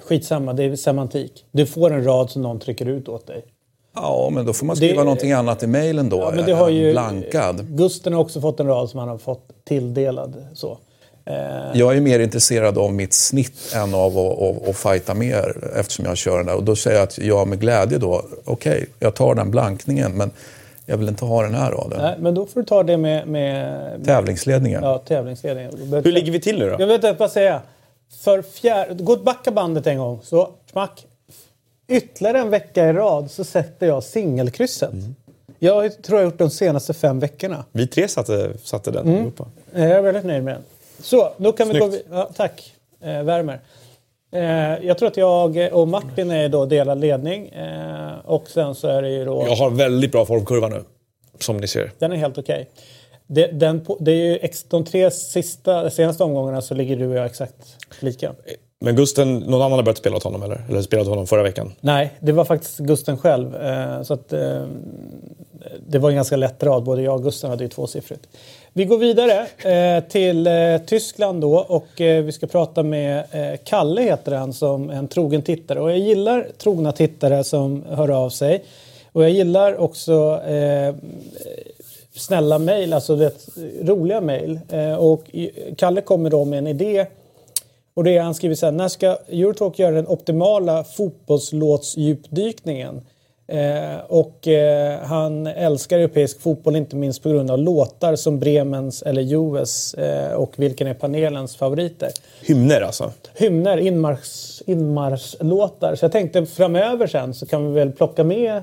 skitsamma, 0.00 0.52
det 0.52 0.64
är 0.64 0.76
semantik. 0.76 1.44
Du 1.52 1.66
får 1.66 1.92
en 1.92 2.04
rad 2.04 2.30
som 2.30 2.42
någon 2.42 2.60
trycker 2.60 2.86
ut 2.86 3.08
åt 3.08 3.26
dig. 3.26 3.44
Ja, 3.94 4.30
men 4.32 4.46
då 4.46 4.52
får 4.52 4.66
man 4.66 4.76
skriva 4.76 4.98
det, 4.98 5.04
någonting 5.04 5.32
annat 5.32 5.62
i 5.62 5.66
mejlen 5.66 6.08
då. 6.08 6.20
Ja, 6.20 6.32
men 6.36 6.46
det 6.46 6.52
har 6.52 6.68
ju, 6.68 6.92
blankad. 6.92 7.76
Gusten 7.76 8.12
har 8.12 8.20
också 8.20 8.40
fått 8.40 8.60
en 8.60 8.66
rad 8.66 8.90
som 8.90 9.00
han 9.00 9.08
har 9.08 9.18
fått 9.18 9.48
tilldelad. 9.64 10.44
Så. 10.54 10.78
Eh. 11.24 11.34
Jag 11.74 11.96
är 11.96 12.00
mer 12.00 12.20
intresserad 12.20 12.78
av 12.78 12.92
mitt 12.92 13.12
snitt 13.12 13.74
än 13.74 13.94
av 13.94 14.18
att, 14.18 14.42
att, 14.42 14.68
att 14.68 14.76
fighta 14.76 15.14
mer 15.14 15.70
eftersom 15.76 16.04
jag 16.04 16.16
kör 16.16 16.36
den 16.36 16.46
där. 16.46 16.56
Och 16.56 16.64
då 16.64 16.76
säger 16.76 16.96
jag 16.96 17.04
att 17.04 17.18
jag 17.18 17.48
med 17.48 17.60
glädje 17.60 17.98
då, 17.98 18.22
okej, 18.44 18.72
okay, 18.72 18.86
jag 18.98 19.14
tar 19.14 19.34
den 19.34 19.50
blankningen 19.50 20.16
men 20.16 20.30
jag 20.86 20.96
vill 20.96 21.08
inte 21.08 21.24
ha 21.24 21.42
den 21.42 21.54
här 21.54 21.70
raden. 21.70 21.98
Nej, 22.02 22.16
men 22.18 22.34
då 22.34 22.46
får 22.46 22.60
du 22.60 22.66
ta 22.66 22.82
det 22.82 22.96
med... 22.96 23.28
med 23.28 24.04
tävlingsledningen. 24.04 24.82
Ja, 24.82 24.98
tävlingsledningen. 24.98 25.72
Hur 26.04 26.12
ligger 26.12 26.32
vi 26.32 26.40
till 26.40 26.58
nu 26.58 26.70
då? 26.70 26.76
Jag 26.78 26.86
vet 26.86 27.04
inte 27.04 27.12
vad 27.18 27.30
säga. 27.30 27.60
För 28.24 28.42
fjärde... 28.42 29.04
Gå 29.04 29.16
backa 29.16 29.50
bandet 29.50 29.86
en 29.86 29.98
gång. 29.98 30.20
Så, 30.22 30.50
smack 30.70 31.06
ytterligare 31.92 32.38
en 32.38 32.50
vecka 32.50 32.88
i 32.88 32.92
rad 32.92 33.30
så 33.30 33.44
sätter 33.44 33.86
jag 33.86 34.02
singelkrysset. 34.02 34.92
Mm. 34.92 35.14
Jag 35.58 36.02
tror 36.02 36.18
jag 36.18 36.26
har 36.26 36.30
gjort 36.30 36.38
de 36.38 36.50
senaste 36.50 36.94
fem 36.94 37.18
veckorna. 37.18 37.64
Vi 37.72 37.86
tre 37.86 38.08
satte, 38.08 38.52
satte 38.62 38.90
den 38.90 39.08
mm. 39.08 39.32
Jag 39.72 39.90
är 39.90 40.02
väldigt 40.02 40.24
nöjd 40.24 40.44
med 40.44 40.54
den. 40.54 40.62
Så, 41.00 41.32
då 41.36 41.52
kan 41.52 41.66
Snyggt. 41.66 41.84
vi 41.84 41.88
gå 41.88 42.16
ja, 42.16 42.30
Tack, 42.36 42.74
eh, 43.00 43.22
värmer. 43.22 43.60
Eh, 44.32 44.86
jag 44.86 44.98
tror 44.98 45.08
att 45.08 45.16
jag 45.16 45.72
och 45.72 45.88
Martin 45.88 46.30
är 46.30 46.48
då 46.48 46.66
delad 46.66 47.00
ledning. 47.00 47.48
Eh, 47.48 48.12
och 48.24 48.48
sen 48.48 48.74
så 48.74 48.88
är 48.88 49.02
det 49.02 49.10
ju 49.10 49.24
då... 49.24 49.44
Jag 49.48 49.56
har 49.56 49.70
väldigt 49.70 50.12
bra 50.12 50.24
formkurva 50.24 50.68
nu. 50.68 50.82
Som 51.38 51.56
ni 51.56 51.68
ser. 51.68 51.92
Den 51.98 52.12
är 52.12 52.16
helt 52.16 52.38
okej. 52.38 52.54
Okay. 52.54 52.84
Det, 53.26 53.46
den, 53.46 53.86
det 54.00 54.12
är 54.12 54.16
ju 54.16 54.38
de 54.68 54.84
tre 54.84 55.10
sista, 55.10 55.90
senaste 55.90 56.24
omgångarna 56.24 56.62
så 56.62 56.74
ligger 56.74 56.96
du 56.96 57.06
och 57.06 57.16
jag 57.16 57.26
exakt 57.26 57.76
lika. 58.00 58.34
Men 58.84 58.96
Gusten, 58.96 59.38
någon 59.38 59.62
annan 59.62 59.72
har 59.72 59.82
börjat 59.82 59.98
spela 59.98 60.16
åt 60.16 60.22
honom 60.22 60.42
eller? 60.42 60.64
Eller 60.68 60.82
spelat 60.82 61.06
honom 61.06 61.26
förra 61.26 61.42
veckan? 61.42 61.72
Nej, 61.80 62.12
det 62.20 62.32
var 62.32 62.44
faktiskt 62.44 62.78
Gusten 62.78 63.18
själv. 63.18 63.56
Eh, 63.56 64.02
så 64.02 64.14
att, 64.14 64.32
eh, 64.32 64.62
det 65.86 65.98
var 65.98 66.10
en 66.10 66.16
ganska 66.16 66.36
lätt 66.36 66.62
rad. 66.62 66.82
Både 66.82 67.02
jag 67.02 67.14
och 67.14 67.22
Gusten 67.22 67.50
hade 67.50 67.64
ju 67.64 67.68
tvåsiffrigt. 67.68 68.28
Vi 68.72 68.84
går 68.84 68.98
vidare 68.98 69.46
eh, 69.58 70.04
till 70.04 70.48
Tyskland 70.86 71.40
då 71.40 71.58
och 71.58 71.88
vi 71.96 72.32
ska 72.32 72.46
prata 72.46 72.82
med 72.82 73.24
Kalle 73.64 74.02
heter 74.02 74.32
han 74.32 74.52
som 74.52 74.90
en 74.90 75.08
trogen 75.08 75.42
tittare. 75.42 75.80
Och 75.80 75.90
jag 75.90 75.98
gillar 75.98 76.46
trogna 76.58 76.92
tittare 76.92 77.44
som 77.44 77.84
hör 77.88 78.10
av 78.10 78.30
sig. 78.30 78.64
Och 79.12 79.22
jag 79.22 79.30
gillar 79.30 79.76
också 79.76 80.40
snälla 82.14 82.58
mejl, 82.58 82.92
alltså 82.92 83.16
rätt 83.16 83.48
roliga 83.82 84.20
mejl. 84.20 84.60
Och 84.98 85.30
Kalle 85.76 86.00
kommer 86.00 86.30
då 86.30 86.44
med 86.44 86.58
en 86.58 86.66
idé 86.66 87.06
och 87.94 88.04
det 88.04 88.16
är, 88.16 88.22
han 88.22 88.34
skriver 88.34 88.54
så 88.54 88.66
här, 88.66 88.72
när 88.72 88.88
ska 88.88 89.18
Eurotalk 89.28 89.78
göra 89.78 89.94
den 89.94 90.06
optimala 90.06 90.84
fotbollslåtsdjupdykningen? 90.84 93.00
Eh, 93.46 93.96
och 94.08 94.48
eh, 94.48 95.00
han 95.00 95.46
älskar 95.46 95.98
europeisk 95.98 96.40
fotboll 96.40 96.76
inte 96.76 96.96
minst 96.96 97.22
på 97.22 97.28
grund 97.28 97.50
av 97.50 97.58
låtar 97.58 98.16
som 98.16 98.38
Bremens 98.38 99.02
eller 99.02 99.22
Juves 99.22 99.94
eh, 99.94 100.32
och 100.32 100.52
vilken 100.56 100.86
är 100.86 100.94
panelens 100.94 101.56
favoriter? 101.56 102.10
Hymner 102.42 102.80
alltså? 102.80 103.12
Hymner, 103.34 103.76
inmarsch, 103.76 104.62
inmarschlåtar. 104.66 105.94
Så 105.94 106.04
jag 106.04 106.12
tänkte 106.12 106.46
framöver 106.46 107.06
sen 107.06 107.34
så 107.34 107.46
kan 107.46 107.66
vi 107.66 107.72
väl 107.80 107.92
plocka 107.92 108.24
med 108.24 108.62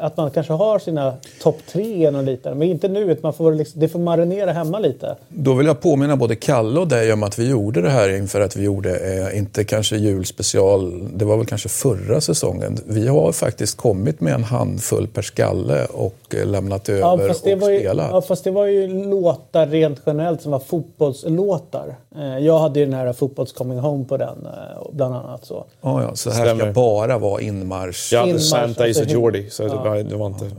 att 0.00 0.16
man 0.16 0.30
kanske 0.30 0.52
har 0.52 0.78
sina 0.78 1.14
topp 1.42 1.58
tre 1.66 2.08
och 2.08 2.22
lite. 2.22 2.54
Men 2.54 2.68
inte 2.68 2.88
nu, 2.88 3.00
utan 3.00 3.20
man 3.22 3.32
får 3.32 3.52
liksom, 3.52 3.80
det 3.80 3.88
får 3.88 3.98
marinera 3.98 4.52
hemma 4.52 4.78
lite. 4.78 5.16
Då 5.28 5.54
vill 5.54 5.66
jag 5.66 5.80
påminna 5.80 6.16
både 6.16 6.36
Kalle 6.36 6.80
och 6.80 6.88
dig 6.88 7.12
om 7.12 7.22
att 7.22 7.38
vi 7.38 7.48
gjorde 7.48 7.82
det 7.82 7.90
här 7.90 8.08
inför 8.08 8.40
att 8.40 8.56
vi 8.56 8.64
gjorde, 8.64 8.96
eh, 8.96 9.38
inte 9.38 9.64
kanske 9.64 9.96
julspecial, 9.96 11.08
det 11.18 11.24
var 11.24 11.36
väl 11.36 11.46
kanske 11.46 11.68
förra 11.68 12.20
säsongen. 12.20 12.78
Vi 12.86 13.08
har 13.08 13.32
faktiskt 13.32 13.76
kommit 13.76 14.20
med 14.20 14.34
en 14.34 14.44
handfull 14.44 15.06
per 15.06 15.22
skalle 15.22 15.84
och 15.84 16.34
eh, 16.34 16.46
lämnat 16.46 16.88
över 16.88 17.00
ja, 17.00 17.30
och 17.30 17.36
spelat. 17.36 18.10
Ja, 18.10 18.22
fast 18.22 18.44
det 18.44 18.50
var 18.50 18.66
ju 18.66 19.04
låtar 19.04 19.66
rent 19.66 20.00
generellt 20.06 20.42
som 20.42 20.52
var 20.52 20.58
fotbollslåtar. 20.58 21.94
Eh, 22.18 22.38
jag 22.38 22.58
hade 22.58 22.80
ju 22.80 22.86
den 22.86 22.94
här 22.94 23.12
Fotbolls 23.12 23.52
Coming 23.52 23.78
Home 23.78 24.04
på 24.04 24.16
den, 24.16 24.48
bland 24.92 25.14
annat. 25.14 25.44
Så, 25.44 25.64
ja, 25.80 26.02
ja, 26.02 26.14
så 26.14 26.30
här 26.30 26.56
ska 26.56 26.72
bara 26.72 27.18
vara 27.18 27.40
inmarsch. 27.40 28.12
Ja, 28.12 28.26
inmarsch, 28.26 28.42
Santa 28.42 28.88
is 28.88 29.00
a 29.00 29.04
Jordi. 29.06 29.50
Så 29.50 29.62
ja. 29.62 29.68
det, 29.68 29.74
var, 29.74 29.96
det 29.96 30.16
var 30.16 30.26
inte... 30.26 30.50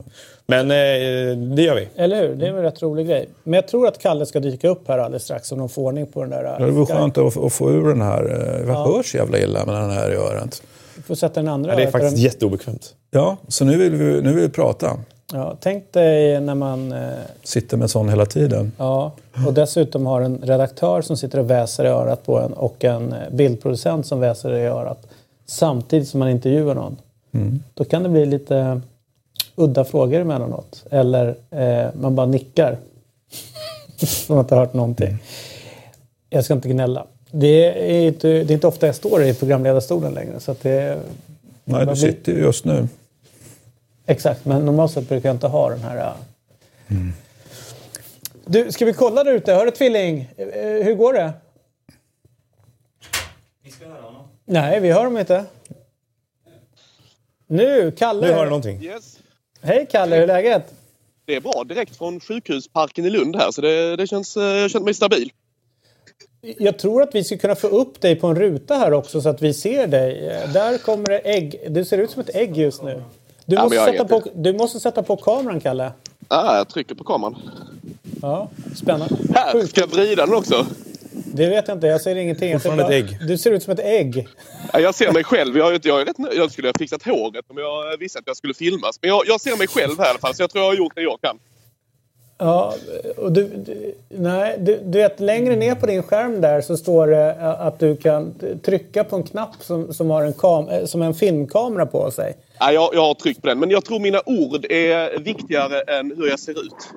Men 0.50 0.72
eh, 0.72 1.56
det 1.56 1.62
gör 1.62 1.76
vi. 1.76 1.88
Eller 1.96 2.28
hur? 2.28 2.36
Det 2.36 2.48
är 2.48 2.54
en 2.54 2.62
rätt 2.62 2.82
rolig 2.82 3.08
grej. 3.08 3.30
Men 3.44 3.54
jag 3.54 3.68
tror 3.68 3.88
att 3.88 4.00
Kalle 4.00 4.26
ska 4.26 4.40
dyka 4.40 4.70
upp 4.70 4.88
här 4.88 4.98
alldeles 4.98 5.24
strax 5.24 5.52
om 5.52 5.58
de 5.58 5.70
får 5.70 5.82
ordning 5.82 6.08
på 6.08 6.22
den 6.22 6.30
där... 6.30 6.44
Ja, 6.44 6.66
det 6.66 6.72
vore 6.72 6.86
skönt 6.86 7.18
att, 7.18 7.38
att, 7.38 7.54
få 7.54 7.72
ur 7.72 7.88
den 7.88 8.02
här... 8.02 8.24
Jag 8.68 8.76
ja. 8.76 8.86
hörs 8.86 9.16
jävla 9.16 9.40
illa 9.40 9.66
med 9.66 9.76
den 9.76 9.90
här 9.90 10.12
i 10.12 10.16
örat. 10.16 10.62
Du 10.96 11.02
får 11.02 11.16
sätta 11.16 11.40
den 11.40 11.48
andra 11.48 11.72
ja, 11.72 11.78
Det 11.78 11.84
är 11.84 11.92
faktiskt 11.92 12.16
den... 12.16 12.24
jätteobekvämt. 12.24 12.96
Ja, 13.12 13.38
så 13.48 13.66
nu 13.66 13.78
vill 13.78 13.96
vi, 13.96 14.22
nu 14.22 14.34
vill 14.34 14.44
vi 14.44 14.50
prata. 14.50 14.98
Ja, 15.34 15.58
tänk 15.60 15.92
dig 15.92 16.42
när 16.42 16.56
man... 16.56 16.92
Eh... 16.92 17.10
Sitter 17.44 17.78
med 17.78 17.90
sån 17.90 18.10
hela 18.10 18.26
tiden. 18.26 18.72
Ja, 18.78 19.12
och 19.48 19.54
dessutom 19.54 20.06
har 20.06 20.22
en 20.22 20.42
redaktör 20.42 21.02
som 21.02 21.18
sitter 21.18 21.40
och 21.40 21.50
väser 21.50 21.86
i 21.86 21.88
örat 21.88 22.26
på 22.26 22.40
en 22.40 22.54
och 22.54 22.84
en 22.84 23.16
bildproducent 23.32 24.06
som 24.06 24.20
väser 24.20 24.54
i 24.54 24.66
örat 24.66 25.08
samtidigt 25.46 26.08
som 26.08 26.20
man 26.20 26.30
intervjuar 26.30 26.76
någon. 26.76 26.98
Mm. 27.32 27.64
Då 27.74 27.84
kan 27.84 28.04
det 28.04 28.10
bli 28.10 28.26
lite 28.26 28.82
udda 29.56 29.86
frågor 29.86 30.20
emellanåt. 30.20 30.86
Eller 30.92 31.36
eh, 31.52 31.90
man 32.02 32.16
bara 32.16 32.26
nickar. 32.26 32.78
man 34.28 34.38
har 34.38 34.44
inte 34.44 34.56
hört 34.56 34.74
någonting. 34.74 35.18
Jag 36.30 36.46
ska 36.46 36.54
inte 36.54 36.70
gnälla. 36.70 37.06
Det 37.32 37.92
är 37.98 38.08
inte, 38.08 38.28
det 38.28 38.52
är 38.52 38.52
inte 38.52 38.68
ofta 38.68 38.86
jag 38.86 38.96
står 38.96 39.24
i 39.24 39.34
programledarstolen 39.34 40.14
längre. 40.14 40.40
Så 40.40 40.52
att 40.52 40.62
det, 40.62 41.00
Nej, 41.64 41.86
du 41.86 41.96
sitter 41.96 42.32
ju 42.32 42.40
just 42.40 42.66
nu. 42.66 42.88
Exakt, 44.10 44.46
men 44.46 44.66
normalt 44.66 44.92
sett 44.92 45.10
brukar 45.10 45.30
jag 45.30 45.36
inte 45.36 45.48
ha 45.48 45.70
den 45.70 45.80
här... 45.80 46.14
Mm. 46.88 47.14
Du, 48.46 48.72
ska 48.72 48.86
vi 48.86 48.94
kolla 48.94 49.24
där 49.24 49.34
ute? 49.34 49.54
Hör 49.54 49.66
du 49.66 49.72
Tvilling? 49.72 50.30
Eh, 50.38 50.46
hur 50.86 50.96
går 50.96 51.14
det? 51.14 51.34
Vi 53.64 53.72
ska 53.72 53.86
höra 53.86 54.02
honom. 54.02 54.28
Nej, 54.46 54.80
vi 54.80 54.92
hör 54.92 55.04
dem 55.04 55.18
inte. 55.18 55.46
Nu, 57.48 57.92
Kalle! 57.92 58.28
Nu 58.28 58.34
har 58.34 58.44
du 58.44 58.50
någonting. 58.50 58.84
Yes. 58.84 59.20
Hej 59.62 59.88
Kalle, 59.92 60.16
hur 60.16 60.24
är 60.24 60.28
läget? 60.28 60.74
Det 61.26 61.36
är 61.36 61.42
bra. 61.42 61.64
Direkt 61.64 61.98
från 61.98 62.20
sjukhusparken 62.20 63.06
i 63.06 63.10
Lund 63.10 63.36
här, 63.36 63.52
så 63.52 63.62
det, 63.62 63.96
det 63.96 64.08
känns, 64.08 64.38
eh, 64.38 64.44
jag 64.44 64.72
känner 64.72 64.86
mig 64.86 64.94
stabil. 64.94 65.32
Jag 66.42 66.80
tror 66.80 67.02
att 67.02 67.16
vi 67.16 67.24
ska 67.24 67.38
kunna 67.38 67.56
få 67.56 67.68
upp 67.68 68.02
dig 68.02 68.16
på 68.16 68.28
en 68.28 68.36
ruta 68.36 68.76
här 68.76 68.94
också 68.94 69.22
så 69.22 69.30
att 69.30 69.42
vi 69.42 69.54
ser 69.54 69.88
dig. 69.88 70.22
Där 70.54 70.78
kommer 70.78 71.08
det 71.08 71.20
ägg. 71.20 71.60
Du 71.70 71.86
ser 71.86 71.98
ut 71.98 72.12
som 72.12 72.22
ett 72.22 72.36
ägg 72.36 72.58
just 72.58 72.84
nu. 72.84 73.04
Du, 73.48 73.56
ja, 73.56 73.64
måste, 73.64 73.86
sätta 73.86 74.06
på, 74.06 74.24
du 74.36 74.54
måste 74.54 74.80
sätta 74.80 75.04
på 75.04 75.18
kameran, 75.18 75.60
Kalle. 75.60 75.92
Ja, 76.30 76.58
jag 76.58 76.68
trycker 76.68 76.96
på 76.96 77.04
kameran. 77.04 77.36
Ja, 78.22 78.50
spännande. 78.76 79.16
Här, 79.36 79.66
ska 79.66 79.82
jag 79.82 79.88
vrida 79.88 80.26
den 80.26 80.36
också? 80.36 80.66
Det 81.12 81.48
vet 81.48 81.68
jag 81.68 81.78
inte. 81.78 81.88
Jag 81.88 82.02
ser 82.02 82.16
ingenting. 82.16 82.54
Fortfarande 82.54 82.84
ett 82.84 82.92
ägg. 82.92 83.28
Du 83.28 83.38
ser 83.38 83.52
ut 83.52 83.64
som 83.64 83.74
ett 83.74 83.80
ägg. 83.80 84.28
Ja, 84.74 84.80
jag 84.80 84.96
ser 84.96 85.12
mig 85.12 85.24
själv. 85.24 85.58
Jag, 85.58 85.86
jag, 85.86 86.02
är 86.02 86.06
rätt, 86.06 86.36
jag 86.36 86.52
skulle 86.52 86.68
ha 86.68 86.74
fixat 86.80 87.04
håret 87.04 87.46
om 87.48 87.58
jag 87.58 87.98
visste 87.98 88.20
att 88.20 88.28
jag 88.28 88.38
skulle 88.38 88.54
filmas. 88.54 89.00
Men 89.02 89.10
jag, 89.10 89.24
jag 89.28 89.42
ser 89.42 89.58
mig 89.58 89.68
själv 89.68 90.00
här 90.00 90.06
i 90.06 90.10
alla 90.10 90.20
fall. 90.20 90.36
Så 90.36 90.44
jag 90.44 90.50
tror 90.50 90.64
jag 90.64 90.72
har 90.72 90.76
gjort 90.76 90.96
det 90.96 91.02
jag 91.02 91.22
kan. 91.22 91.40
Ja, 92.38 92.74
och 93.18 93.32
du, 93.32 93.44
du, 93.44 93.94
nej, 94.10 94.56
du, 94.60 94.80
du 94.84 94.98
vet 94.98 95.20
längre 95.20 95.56
ner 95.56 95.76
på 95.76 95.86
din 95.86 96.04
skärm 96.04 96.42
där 96.42 96.62
så 96.62 96.78
står 96.78 97.08
det 97.08 97.36
att 97.40 97.80
du 97.80 97.96
kan 97.96 98.34
trycka 98.66 99.04
på 99.04 99.16
en 99.16 99.24
knapp 99.24 99.56
som, 99.60 99.94
som 99.94 100.10
har 100.10 100.24
en, 100.24 100.34
kam, 100.34 100.70
eh, 100.70 100.86
som 100.86 101.02
en 101.02 101.14
filmkamera 101.14 101.86
på 101.86 102.12
sig. 102.12 102.34
Ja, 102.60 102.72
jag, 102.72 102.90
jag 102.94 103.02
har 103.02 103.14
tryckt 103.14 103.42
på 103.42 103.48
den, 103.48 103.60
men 103.60 103.70
jag 103.70 103.86
tror 103.86 104.00
mina 104.00 104.22
ord 104.26 104.66
är 104.72 105.20
viktigare 105.20 105.82
än 105.82 106.14
hur 106.18 106.30
jag 106.30 106.40
ser 106.40 106.52
ut. 106.52 106.90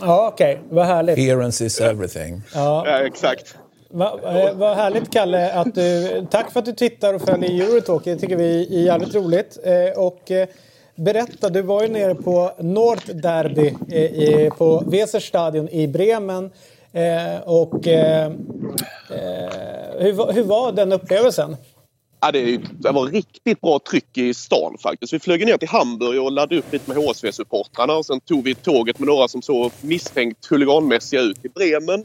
Ja, 0.00 0.30
okej. 0.32 0.54
Okay. 0.54 0.64
Vad 0.70 0.86
härligt. 0.86 1.12
Appearance 1.12 1.64
is 1.64 1.80
everything. 1.80 2.42
Ja, 2.54 2.84
ja 2.86 3.06
exakt. 3.06 3.56
Vad 3.88 4.20
va 4.54 4.74
härligt 4.74 5.12
Kalle 5.12 5.52
att 5.52 5.74
du... 5.74 6.26
Tack 6.30 6.50
för 6.50 6.60
att 6.60 6.66
du 6.66 6.72
tittar 6.72 7.14
och 7.14 7.22
följer 7.22 7.64
Eurotalk. 7.64 8.04
Det 8.04 8.16
tycker 8.16 8.36
vi 8.36 8.76
är 8.80 8.82
jävligt 8.82 9.14
roligt. 9.14 9.58
Eh, 9.64 10.02
och 10.02 10.30
eh, 10.30 10.48
berätta, 10.96 11.48
du 11.48 11.62
var 11.62 11.82
ju 11.82 11.88
nere 11.88 12.14
på 12.14 12.52
Nordderby 12.58 13.74
eh, 13.88 14.54
på 14.54 14.82
Weserstadion 14.86 15.68
i 15.68 15.88
Bremen. 15.88 16.50
Eh, 16.92 17.40
och 17.44 17.86
eh, 17.86 18.26
eh, 19.10 19.50
hur, 19.98 20.32
hur 20.32 20.44
var 20.44 20.72
den 20.72 20.92
upplevelsen? 20.92 21.56
Ja, 22.20 22.32
det, 22.32 22.60
det, 22.78 22.90
var 22.90 23.06
riktigt 23.06 23.60
bra 23.60 23.80
tryck 23.90 24.18
i 24.18 24.34
stan 24.34 24.76
faktiskt. 24.82 25.12
Vi 25.12 25.18
flög 25.18 25.46
ner 25.46 25.56
till 25.56 25.68
Hamburg 25.68 26.22
och 26.22 26.32
laddade 26.32 26.58
upp 26.58 26.72
lite 26.72 26.90
med 26.90 26.98
HSV-supportrarna 26.98 27.92
och 27.92 28.06
sen 28.06 28.20
tog 28.20 28.44
vi 28.44 28.54
tåget 28.54 28.98
med 28.98 29.06
några 29.06 29.28
som 29.28 29.42
såg 29.42 29.72
misstänkt 29.80 30.46
huliganmässiga 30.50 31.20
ut 31.20 31.44
i 31.44 31.48
Bremen. 31.48 32.04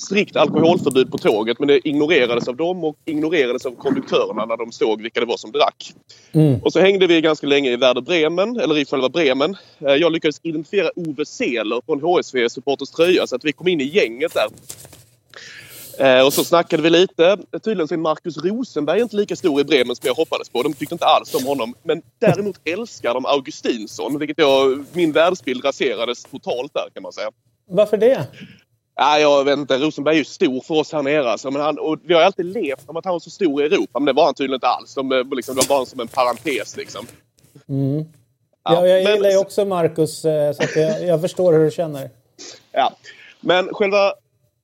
Strikt 0.00 0.36
alkoholförbud 0.36 1.10
på 1.10 1.18
tåget 1.18 1.58
men 1.58 1.68
det 1.68 1.88
ignorerades 1.88 2.48
av 2.48 2.56
dem 2.56 2.84
och 2.84 2.96
ignorerades 3.04 3.66
av 3.66 3.70
konduktörerna 3.70 4.44
när 4.44 4.56
de 4.56 4.72
såg 4.72 5.02
vilka 5.02 5.20
det 5.20 5.26
var 5.26 5.36
som 5.36 5.52
drack. 5.52 5.92
Mm. 6.32 6.60
Och 6.62 6.72
så 6.72 6.80
hängde 6.80 7.06
vi 7.06 7.20
ganska 7.20 7.46
länge 7.46 7.70
i 7.70 7.76
Werder 7.76 8.00
Bremen, 8.00 8.60
eller 8.60 8.78
i 8.78 8.84
själva 8.84 9.08
Bremen. 9.08 9.56
Eh, 9.78 9.94
jag 9.94 10.12
lyckades 10.12 10.40
identifiera 10.42 10.90
Ove 10.96 11.26
Seeler 11.26 11.80
på 11.80 11.92
en 11.92 12.00
HSV-supporters 12.00 12.96
tröja 12.96 13.26
så 13.26 13.36
att 13.36 13.44
vi 13.44 13.52
kom 13.52 13.68
in 13.68 13.80
i 13.80 13.84
gänget 13.84 14.32
där. 14.34 14.46
Eh, 16.00 16.26
och 16.26 16.32
så 16.32 16.44
snackade 16.44 16.82
vi 16.82 16.90
lite. 16.90 17.38
Tydligen 17.64 17.88
så 17.88 17.94
är 17.94 17.98
Markus 17.98 18.36
Rosenberg 18.36 19.00
inte 19.00 19.16
lika 19.16 19.36
stor 19.36 19.60
i 19.60 19.64
Bremen 19.64 19.96
som 19.96 20.06
jag 20.06 20.14
hoppades 20.14 20.48
på. 20.48 20.62
De 20.62 20.74
tyckte 20.74 20.94
inte 20.94 21.06
alls 21.06 21.34
om 21.34 21.46
honom. 21.46 21.74
Men 21.82 22.02
däremot 22.18 22.60
älskar 22.64 23.14
de 23.14 23.26
Augustinsson, 23.26 24.18
vilket 24.18 24.38
jag... 24.38 24.84
Min 24.92 25.12
världsbild 25.12 25.64
raserades 25.64 26.24
totalt 26.24 26.74
där 26.74 26.88
kan 26.94 27.02
man 27.02 27.12
säga. 27.12 27.30
Varför 27.68 27.96
det? 27.96 28.26
Ja, 28.94 29.18
jag 29.18 29.44
vet 29.44 29.58
inte. 29.58 29.78
Rosenberg 29.78 30.14
är 30.14 30.18
ju 30.18 30.24
stor 30.24 30.60
för 30.60 30.74
oss 30.74 30.92
här 30.92 31.02
nere. 31.02 31.30
Alltså, 31.30 31.50
men 31.50 31.62
han, 31.62 31.78
och 31.78 31.98
vi 32.02 32.14
har 32.14 32.22
alltid 32.22 32.46
levt 32.46 32.88
om 32.88 32.96
att 32.96 33.04
han 33.04 33.12
var 33.12 33.20
så 33.20 33.30
stor 33.30 33.62
i 33.62 33.66
Europa, 33.66 33.98
men 33.98 34.06
det 34.06 34.12
var 34.12 34.24
han 34.24 34.34
tydligen 34.34 34.54
inte 34.54 34.66
alls. 34.66 34.94
De, 34.94 35.12
eh, 35.12 35.24
liksom, 35.36 35.54
det 35.54 35.68
var 35.68 35.76
bara 35.76 35.86
som 35.86 36.00
en 36.00 36.08
parentes 36.08 36.76
liksom. 36.76 37.06
Mm. 37.68 38.04
Ja, 38.64 38.86
jag 38.86 39.04
men, 39.04 39.14
gillar 39.14 39.30
ju 39.30 39.38
också 39.38 39.64
Marcus, 39.64 40.24
eh, 40.24 40.52
så 40.52 40.62
jag, 40.78 41.06
jag 41.06 41.20
förstår 41.20 41.52
hur 41.52 41.64
du 41.64 41.70
känner. 41.70 42.10
Ja, 42.72 42.92
men 43.40 43.74
själva 43.74 44.14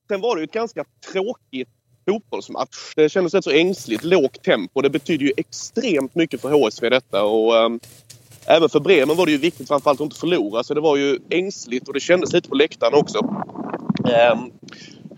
Sen 0.09 0.21
var 0.21 0.37
det 0.37 0.41
ju 0.41 0.45
ett 0.45 0.53
ganska 0.53 0.85
tråkigt 1.13 1.69
fotbollsmatch. 2.09 2.95
Det 2.97 3.09
kändes 3.09 3.35
rätt 3.35 3.45
så 3.45 3.51
ängsligt. 3.51 4.05
Lågt 4.05 4.43
tempo. 4.43 4.81
Det 4.81 4.91
betyder 4.91 5.27
ju 5.27 5.33
extremt 5.37 6.15
mycket 6.15 6.41
för 6.41 6.51
HSV 6.51 6.89
detta. 6.89 7.25
Och, 7.25 7.55
um, 7.55 7.81
även 8.47 8.69
för 8.69 8.81
Bremen 8.81 9.17
var 9.17 9.27
det 9.27 9.33
ju 9.33 9.39
viktigt 9.39 9.69
framförallt 9.69 10.01
att 10.01 10.05
inte 10.05 10.19
förlora. 10.19 10.65
Så 10.65 10.75
det 10.75 10.81
var 10.81 10.97
ju 10.97 11.19
ängsligt 11.31 11.89
och 11.89 11.95
det 11.95 12.01
kändes 12.01 12.33
lite 12.33 12.49
på 12.49 12.55
läktaren 12.55 12.95
också. 12.95 13.19
Um, 14.07 14.13
ehm, 14.13 14.53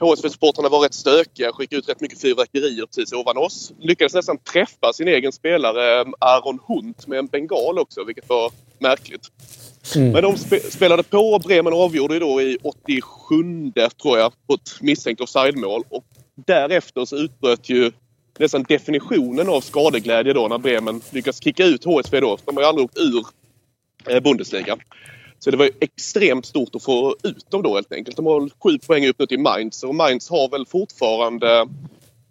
HSV-supportrarna 0.00 0.68
var 0.68 0.80
rätt 0.80 0.94
stökiga, 0.94 1.52
skickade 1.52 1.78
ut 1.78 1.88
rätt 1.88 2.00
mycket 2.00 2.20
fyrverkerier 2.20 2.86
precis 2.86 3.12
ovan 3.12 3.36
oss. 3.36 3.72
Lyckades 3.80 4.14
nästan 4.14 4.38
träffa 4.38 4.92
sin 4.92 5.08
egen 5.08 5.32
spelare 5.32 6.04
Aron 6.18 6.58
Hunt 6.66 7.06
med 7.06 7.18
en 7.18 7.26
bengal 7.26 7.78
också, 7.78 8.04
vilket 8.04 8.28
var 8.28 8.52
märkligt. 8.78 9.28
Mm. 9.96 10.12
Men 10.12 10.22
de 10.22 10.36
spe 10.36 10.60
spelade 10.60 11.02
på 11.02 11.18
och 11.18 11.40
Bremen 11.40 11.72
avgjorde 11.72 12.14
ju 12.14 12.20
då 12.20 12.42
i 12.42 12.58
87 12.62 13.72
tror 14.02 14.18
jag 14.18 14.32
på 14.46 14.54
ett 14.54 14.80
misstänkt 14.80 15.20
offside-mål. 15.20 15.82
Och 15.88 16.04
därefter 16.46 17.04
så 17.04 17.16
utbröt 17.16 17.68
ju 17.68 17.92
nästan 18.38 18.62
definitionen 18.62 19.48
av 19.48 19.60
skadeglädje 19.60 20.32
då 20.32 20.48
när 20.48 20.58
Bremen 20.58 21.00
lyckas 21.10 21.42
kicka 21.42 21.64
ut 21.64 21.84
HSV 21.84 22.20
då. 22.20 22.38
De 22.44 22.56
har 22.56 22.62
ju 22.62 22.68
aldrig 22.68 22.84
åkt 22.84 22.98
ur 22.98 23.26
eh, 24.10 24.20
Bundesliga. 24.20 24.76
Så 25.38 25.50
det 25.50 25.56
var 25.56 25.64
ju 25.64 25.70
extremt 25.80 26.46
stort 26.46 26.74
att 26.74 26.82
få 26.82 27.16
ut 27.22 27.50
dem 27.50 27.62
då 27.62 27.74
helt 27.74 27.92
enkelt. 27.92 28.16
De 28.16 28.26
har 28.26 28.50
sju 28.62 28.78
poäng 28.78 29.06
upp 29.06 29.18
nu 29.18 29.26
till 29.26 29.40
Mainz 29.40 29.82
och 29.82 29.94
Mainz 29.94 30.30
har 30.30 30.48
väl 30.48 30.66
fortfarande 30.66 31.66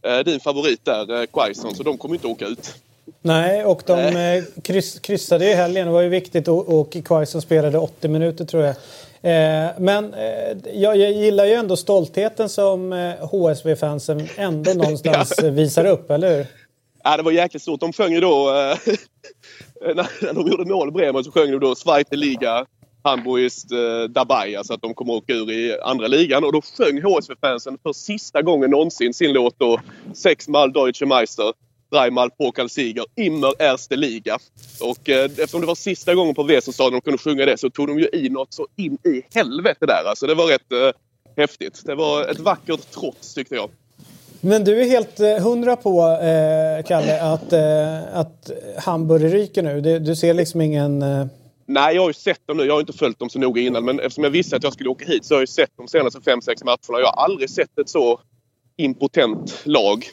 eh, 0.05 0.19
din 0.19 0.39
favorit 0.39 0.85
där, 0.85 1.21
eh, 1.21 1.25
Quaison, 1.25 1.75
så 1.75 1.83
de 1.83 1.97
kommer 1.97 2.15
inte 2.15 2.27
åka 2.27 2.45
ut. 2.45 2.75
Nej, 3.21 3.65
och 3.65 3.83
de 3.85 3.93
eh, 3.93 4.43
kryss, 4.63 4.99
kryssade 4.99 5.51
i 5.51 5.53
helgen. 5.53 5.87
Det 5.87 5.93
var 5.93 6.01
ju 6.01 6.09
viktigt 6.09 6.47
och, 6.47 6.79
och 6.79 6.97
Quaison 7.05 7.41
spelade 7.41 7.77
80 7.77 8.07
minuter 8.07 8.45
tror 8.45 8.63
jag. 8.63 8.75
Eh, 9.21 9.71
men 9.77 10.13
eh, 10.13 10.57
jag, 10.73 10.97
jag, 10.97 11.11
gillar 11.11 11.45
ju 11.45 11.53
ändå 11.53 11.75
stoltheten 11.75 12.49
som 12.49 12.93
eh, 12.93 13.29
HSV-fansen 13.29 14.27
ändå 14.35 14.73
någonstans 14.75 15.33
ja. 15.37 15.49
visar 15.49 15.85
upp, 15.85 16.11
eller 16.11 16.37
hur? 16.37 16.45
Ja, 17.03 17.17
det 17.17 17.23
var 17.23 17.31
jäkligt 17.31 17.61
stort. 17.61 17.79
De 17.79 17.93
sjöng 17.93 18.13
ju 18.13 18.19
då... 18.19 18.49
Eh, 18.49 18.77
när, 19.95 20.33
de 20.33 20.47
gjorde 20.47 20.65
mål, 20.65 20.91
Bremen, 20.91 21.23
så 21.23 21.31
sjöng 21.31 21.51
de 21.51 21.59
då 21.59 21.75
Zweite 21.75 22.15
Liga 22.15 22.65
Hamburg 23.07 23.43
eh, 23.43 24.09
dabei, 24.09 24.55
alltså 24.55 24.73
att 24.73 24.81
de 24.81 24.93
kommer 24.93 25.13
åka 25.13 25.33
ur 25.33 25.51
i 25.51 25.79
andra 25.83 26.07
ligan. 26.07 26.43
Och 26.43 26.53
då 26.53 26.61
sjöng 26.61 27.01
HSV-fansen 27.01 27.77
för 27.83 27.93
sista 27.93 28.41
gången 28.41 28.69
någonsin 28.69 29.13
sin 29.13 29.33
låt 29.33 29.59
då 29.59 29.79
Sexmal 30.13 30.73
Deutsche 30.73 31.05
Meister 31.05 31.53
dreimal 31.91 32.29
Pokalsieger, 32.31 33.05
immer 33.15 33.61
erste 33.61 33.95
Liga. 33.95 34.37
Och 34.81 35.09
eh, 35.09 35.25
eftersom 35.25 35.61
det 35.61 35.67
var 35.67 35.75
sista 35.75 36.15
gången 36.15 36.35
på 36.35 36.43
Weserstadion 36.43 36.93
de 36.93 37.01
kunde 37.01 37.17
sjunga 37.17 37.45
det 37.45 37.57
så 37.57 37.69
tog 37.69 37.87
de 37.87 37.99
ju 37.99 38.09
i 38.13 38.29
något 38.29 38.53
så 38.53 38.67
in 38.75 38.93
i 38.93 39.21
helvete 39.33 39.85
där. 39.85 40.03
Alltså 40.09 40.27
det 40.27 40.35
var 40.35 40.47
rätt 40.47 40.71
eh, 40.71 41.01
häftigt. 41.37 41.81
Det 41.85 41.95
var 41.95 42.27
ett 42.27 42.39
vackert 42.39 42.91
trots 42.91 43.33
tyckte 43.33 43.55
jag. 43.55 43.69
Men 44.41 44.63
du 44.63 44.81
är 44.81 44.85
helt 44.85 45.19
eh, 45.19 45.37
hundra 45.37 45.75
på, 45.75 46.01
eh, 46.01 46.85
Kalle, 46.85 47.21
att, 47.21 47.53
eh, 47.53 48.19
att 48.19 48.51
Hamburg 48.77 49.33
ryker 49.33 49.63
nu? 49.63 49.81
Du, 49.81 49.99
du 49.99 50.15
ser 50.15 50.33
liksom 50.33 50.61
ingen... 50.61 51.01
Eh, 51.01 51.25
Nej, 51.69 51.95
jag 51.95 52.01
har 52.01 52.09
ju 52.09 52.13
sett 52.13 52.47
dem 52.47 52.57
nu. 52.57 52.63
Jag 52.63 52.73
har 52.73 52.79
inte 52.79 52.93
följt 52.93 53.19
dem 53.19 53.29
så 53.29 53.39
noga 53.39 53.61
innan. 53.61 53.85
Men 53.85 53.99
eftersom 53.99 54.23
jag 54.23 54.31
visste 54.31 54.55
att 54.55 54.63
jag 54.63 54.73
skulle 54.73 54.89
åka 54.89 55.05
hit 55.05 55.25
så 55.25 55.33
har 55.33 55.37
jag 55.37 55.43
ju 55.43 55.47
sett 55.47 55.71
de 55.77 55.87
senaste 55.87 56.19
5-6 56.19 56.65
matcherna. 56.65 56.77
Jag 56.99 57.05
har 57.05 57.23
aldrig 57.23 57.49
sett 57.49 57.79
ett 57.79 57.89
så 57.89 58.19
impotent 58.77 59.61
lag 59.65 60.05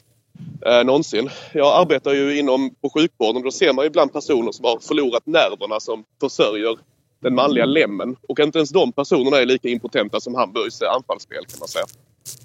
eh, 0.66 0.84
någonsin. 0.84 1.30
Jag 1.52 1.80
arbetar 1.80 2.12
ju 2.12 2.38
inom 2.38 2.74
på 2.74 2.90
sjukvården 2.90 3.36
och 3.36 3.42
då 3.42 3.50
ser 3.50 3.72
man 3.72 3.84
ibland 3.84 4.12
personer 4.12 4.52
som 4.52 4.64
har 4.64 4.78
förlorat 4.78 5.26
nerverna 5.26 5.80
som 5.80 6.04
försörjer 6.20 6.78
den 7.20 7.34
manliga 7.34 7.64
lemmen. 7.64 8.16
Och 8.28 8.40
inte 8.40 8.58
ens 8.58 8.70
de 8.70 8.92
personerna 8.92 9.36
är 9.36 9.46
lika 9.46 9.68
impotenta 9.68 10.20
som 10.20 10.34
Hamburgs 10.34 10.82
eh, 10.82 10.92
anfallsspel 10.92 11.44
kan 11.46 11.58
man 11.58 11.68
säga. 11.68 11.84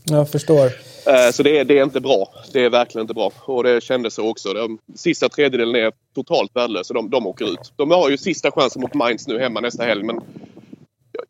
Jag 0.04 0.30
förstår. 0.30 0.66
Eh, 1.08 1.32
så 1.34 1.44
det 1.44 1.60
är, 1.60 1.66
det 1.66 1.80
är 1.80 1.84
inte 1.84 2.00
bra. 2.00 2.34
Det 2.54 2.66
är 2.66 2.70
verkligen 2.70 3.04
inte 3.04 3.14
bra. 3.14 3.32
Och 3.46 3.64
det 3.64 3.84
kändes 3.84 4.14
så 4.14 4.30
också. 4.30 4.54
De 4.54 4.80
sista 4.96 5.30
tredjedelen 5.30 5.76
är 5.76 5.92
totalt 6.16 6.56
värdelösa. 6.56 6.94
De, 6.94 7.10
de 7.10 7.28
åker 7.28 7.46
ut. 7.46 7.74
De 7.76 7.92
har 7.92 8.10
ju 8.10 8.18
sista 8.18 8.52
chansen 8.52 8.82
mot 8.82 8.94
Mainz 8.94 9.28
nu 9.28 9.40
hemma 9.40 9.60
nästa 9.60 9.84
helg 9.84 10.04
men 10.04 10.22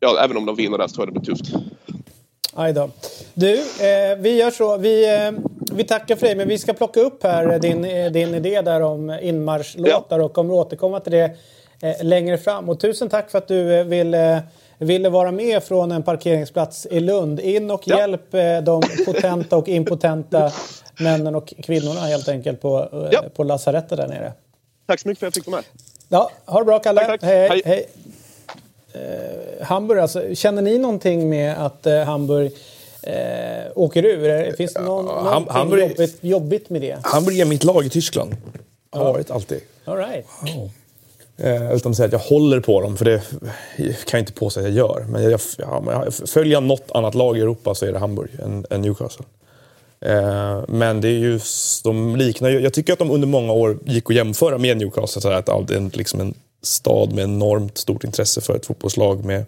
ja, 0.00 0.24
även 0.24 0.36
om 0.36 0.46
de 0.46 0.56
vinner 0.56 0.78
där 0.78 0.86
så 0.86 0.94
tror 0.94 1.06
jag 1.06 1.14
det 1.14 1.20
blir 1.20 1.34
tufft. 1.34 1.54
Aj 2.54 2.72
då. 2.72 2.90
Du, 3.34 3.58
eh, 3.58 4.18
vi 4.18 4.36
gör 4.36 4.50
så. 4.50 4.76
Vi, 4.76 5.14
eh, 5.14 5.32
vi 5.72 5.84
tackar 5.84 6.16
för 6.16 6.26
dig, 6.26 6.36
men 6.36 6.48
vi 6.48 6.58
ska 6.58 6.72
plocka 6.72 7.00
upp 7.00 7.22
här 7.22 7.58
din, 7.58 7.84
eh, 7.84 8.12
din 8.12 8.34
idé 8.34 8.60
där 8.60 8.80
om 8.80 9.18
inmarschlåtar 9.22 10.18
ja. 10.18 10.24
och 10.24 10.32
kommer 10.32 10.54
återkomma 10.54 11.00
till 11.00 11.12
det 11.12 11.36
eh, 11.82 12.04
längre 12.04 12.38
fram. 12.38 12.68
Och 12.68 12.80
tusen 12.80 13.08
tack 13.08 13.30
för 13.30 13.38
att 13.38 13.48
du 13.48 13.74
eh, 13.74 13.84
ville, 13.84 14.42
ville 14.80 15.08
vara 15.08 15.32
med 15.32 15.62
från 15.62 15.92
en 15.92 16.02
parkeringsplats 16.02 16.86
i 16.90 17.00
Lund. 17.00 17.40
In 17.40 17.70
och 17.70 17.82
ja. 17.84 17.98
hjälp 17.98 18.34
eh, 18.34 18.58
de 18.58 18.82
potenta 19.06 19.56
och 19.56 19.68
impotenta 19.68 20.52
männen 21.00 21.34
och 21.34 21.54
kvinnorna 21.62 22.00
helt 22.00 22.28
enkelt 22.28 22.60
på, 22.60 22.88
ja. 23.12 23.24
på 23.36 23.44
lasarettet 23.44 23.98
där 23.98 24.08
nere. 24.08 24.32
Tack 24.86 25.00
så 25.00 25.08
mycket 25.08 25.20
för 25.20 25.26
att 25.26 25.36
jag 25.36 25.44
fick 25.44 25.52
vara 25.52 25.62
med. 25.62 25.82
Ja, 26.08 26.30
ha 26.44 26.58
det 26.58 26.64
bra 26.64 26.78
Kalle. 26.78 27.00
Tack, 27.00 27.20
tack. 27.20 27.22
Hej. 27.22 27.48
hej. 27.48 27.62
hej. 27.64 27.86
Eh, 28.92 29.66
Hamburg, 29.66 29.98
alltså, 29.98 30.34
känner 30.34 30.62
ni 30.62 30.78
någonting 30.78 31.28
med 31.28 31.66
att 31.66 31.86
eh, 31.86 31.98
Hamburg 31.98 32.52
eh, 33.02 33.14
åker 33.74 34.04
ur? 34.04 34.56
Finns 34.56 34.74
det 34.74 34.80
någon, 34.80 35.06
ja, 35.06 35.22
någonting 35.22 35.52
Hamburg, 35.52 35.90
jobbigt, 35.90 36.18
jobbigt, 36.20 36.70
med 36.70 36.80
det? 36.80 36.98
Hamburg 37.02 37.38
är 37.38 37.44
mitt 37.44 37.64
lag 37.64 37.86
i 37.86 37.88
Tyskland. 37.88 38.36
Har 38.90 39.04
ja. 39.04 39.12
varit 39.12 39.30
alltid. 39.30 39.60
All 39.84 39.96
right. 39.96 40.26
Wow. 40.42 40.70
Eh, 41.42 41.74
utan 41.74 41.90
att 41.90 41.96
säga 41.96 42.06
att 42.06 42.12
jag 42.12 42.18
håller 42.18 42.60
på 42.60 42.80
dem, 42.80 42.96
för 42.96 43.04
det 43.04 43.22
kan 43.76 44.18
jag 44.18 44.20
inte 44.20 44.32
påstå 44.32 44.60
att 44.60 44.66
jag 44.66 44.74
gör. 44.74 45.06
Men 45.08 45.22
jag, 45.30 45.40
ja, 45.58 46.04
följer 46.26 46.52
jag 46.52 46.62
något 46.62 46.90
annat 46.94 47.14
lag 47.14 47.38
i 47.38 47.40
Europa 47.40 47.74
så 47.74 47.86
är 47.86 47.92
det 47.92 47.98
Hamburg 47.98 48.30
än, 48.44 48.66
än 48.70 48.82
Newcastle. 48.82 49.24
Eh, 50.00 50.62
men 50.68 51.00
det 51.00 51.08
är 51.08 51.18
just, 51.18 51.84
de 51.84 52.16
liknar 52.16 52.50
ju, 52.50 52.60
jag 52.60 52.72
tycker 52.72 52.92
att 52.92 52.98
de 52.98 53.10
under 53.10 53.28
många 53.28 53.52
år 53.52 53.78
gick 53.84 54.10
att 54.10 54.16
jämföra 54.16 54.58
med 54.58 54.76
Newcastle. 54.76 55.22
Så 55.22 55.28
att, 55.28 55.48
att 55.48 55.68
det 55.68 55.76
är 55.76 55.96
liksom 55.96 56.20
en 56.20 56.34
stad 56.62 57.12
med 57.12 57.24
enormt 57.24 57.78
stort 57.78 58.04
intresse 58.04 58.40
för 58.40 58.56
ett 58.56 58.66
fotbollslag 58.66 59.24
med 59.24 59.44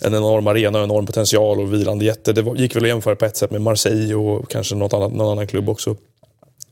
en 0.00 0.14
enorm 0.14 0.46
arena 0.46 0.78
och 0.78 0.84
enorm 0.84 1.06
potential 1.06 1.60
och 1.60 1.72
vilande 1.72 2.04
jätte. 2.04 2.32
Det 2.32 2.60
gick 2.60 2.76
väl 2.76 2.82
att 2.82 2.88
jämföra 2.88 3.16
på 3.16 3.24
ett 3.24 3.36
sätt 3.36 3.50
med 3.50 3.60
Marseille 3.60 4.14
och 4.14 4.50
kanske 4.50 4.74
något 4.74 4.92
annat, 4.92 5.12
någon 5.12 5.32
annan 5.32 5.46
klubb 5.46 5.68
också. 5.68 5.96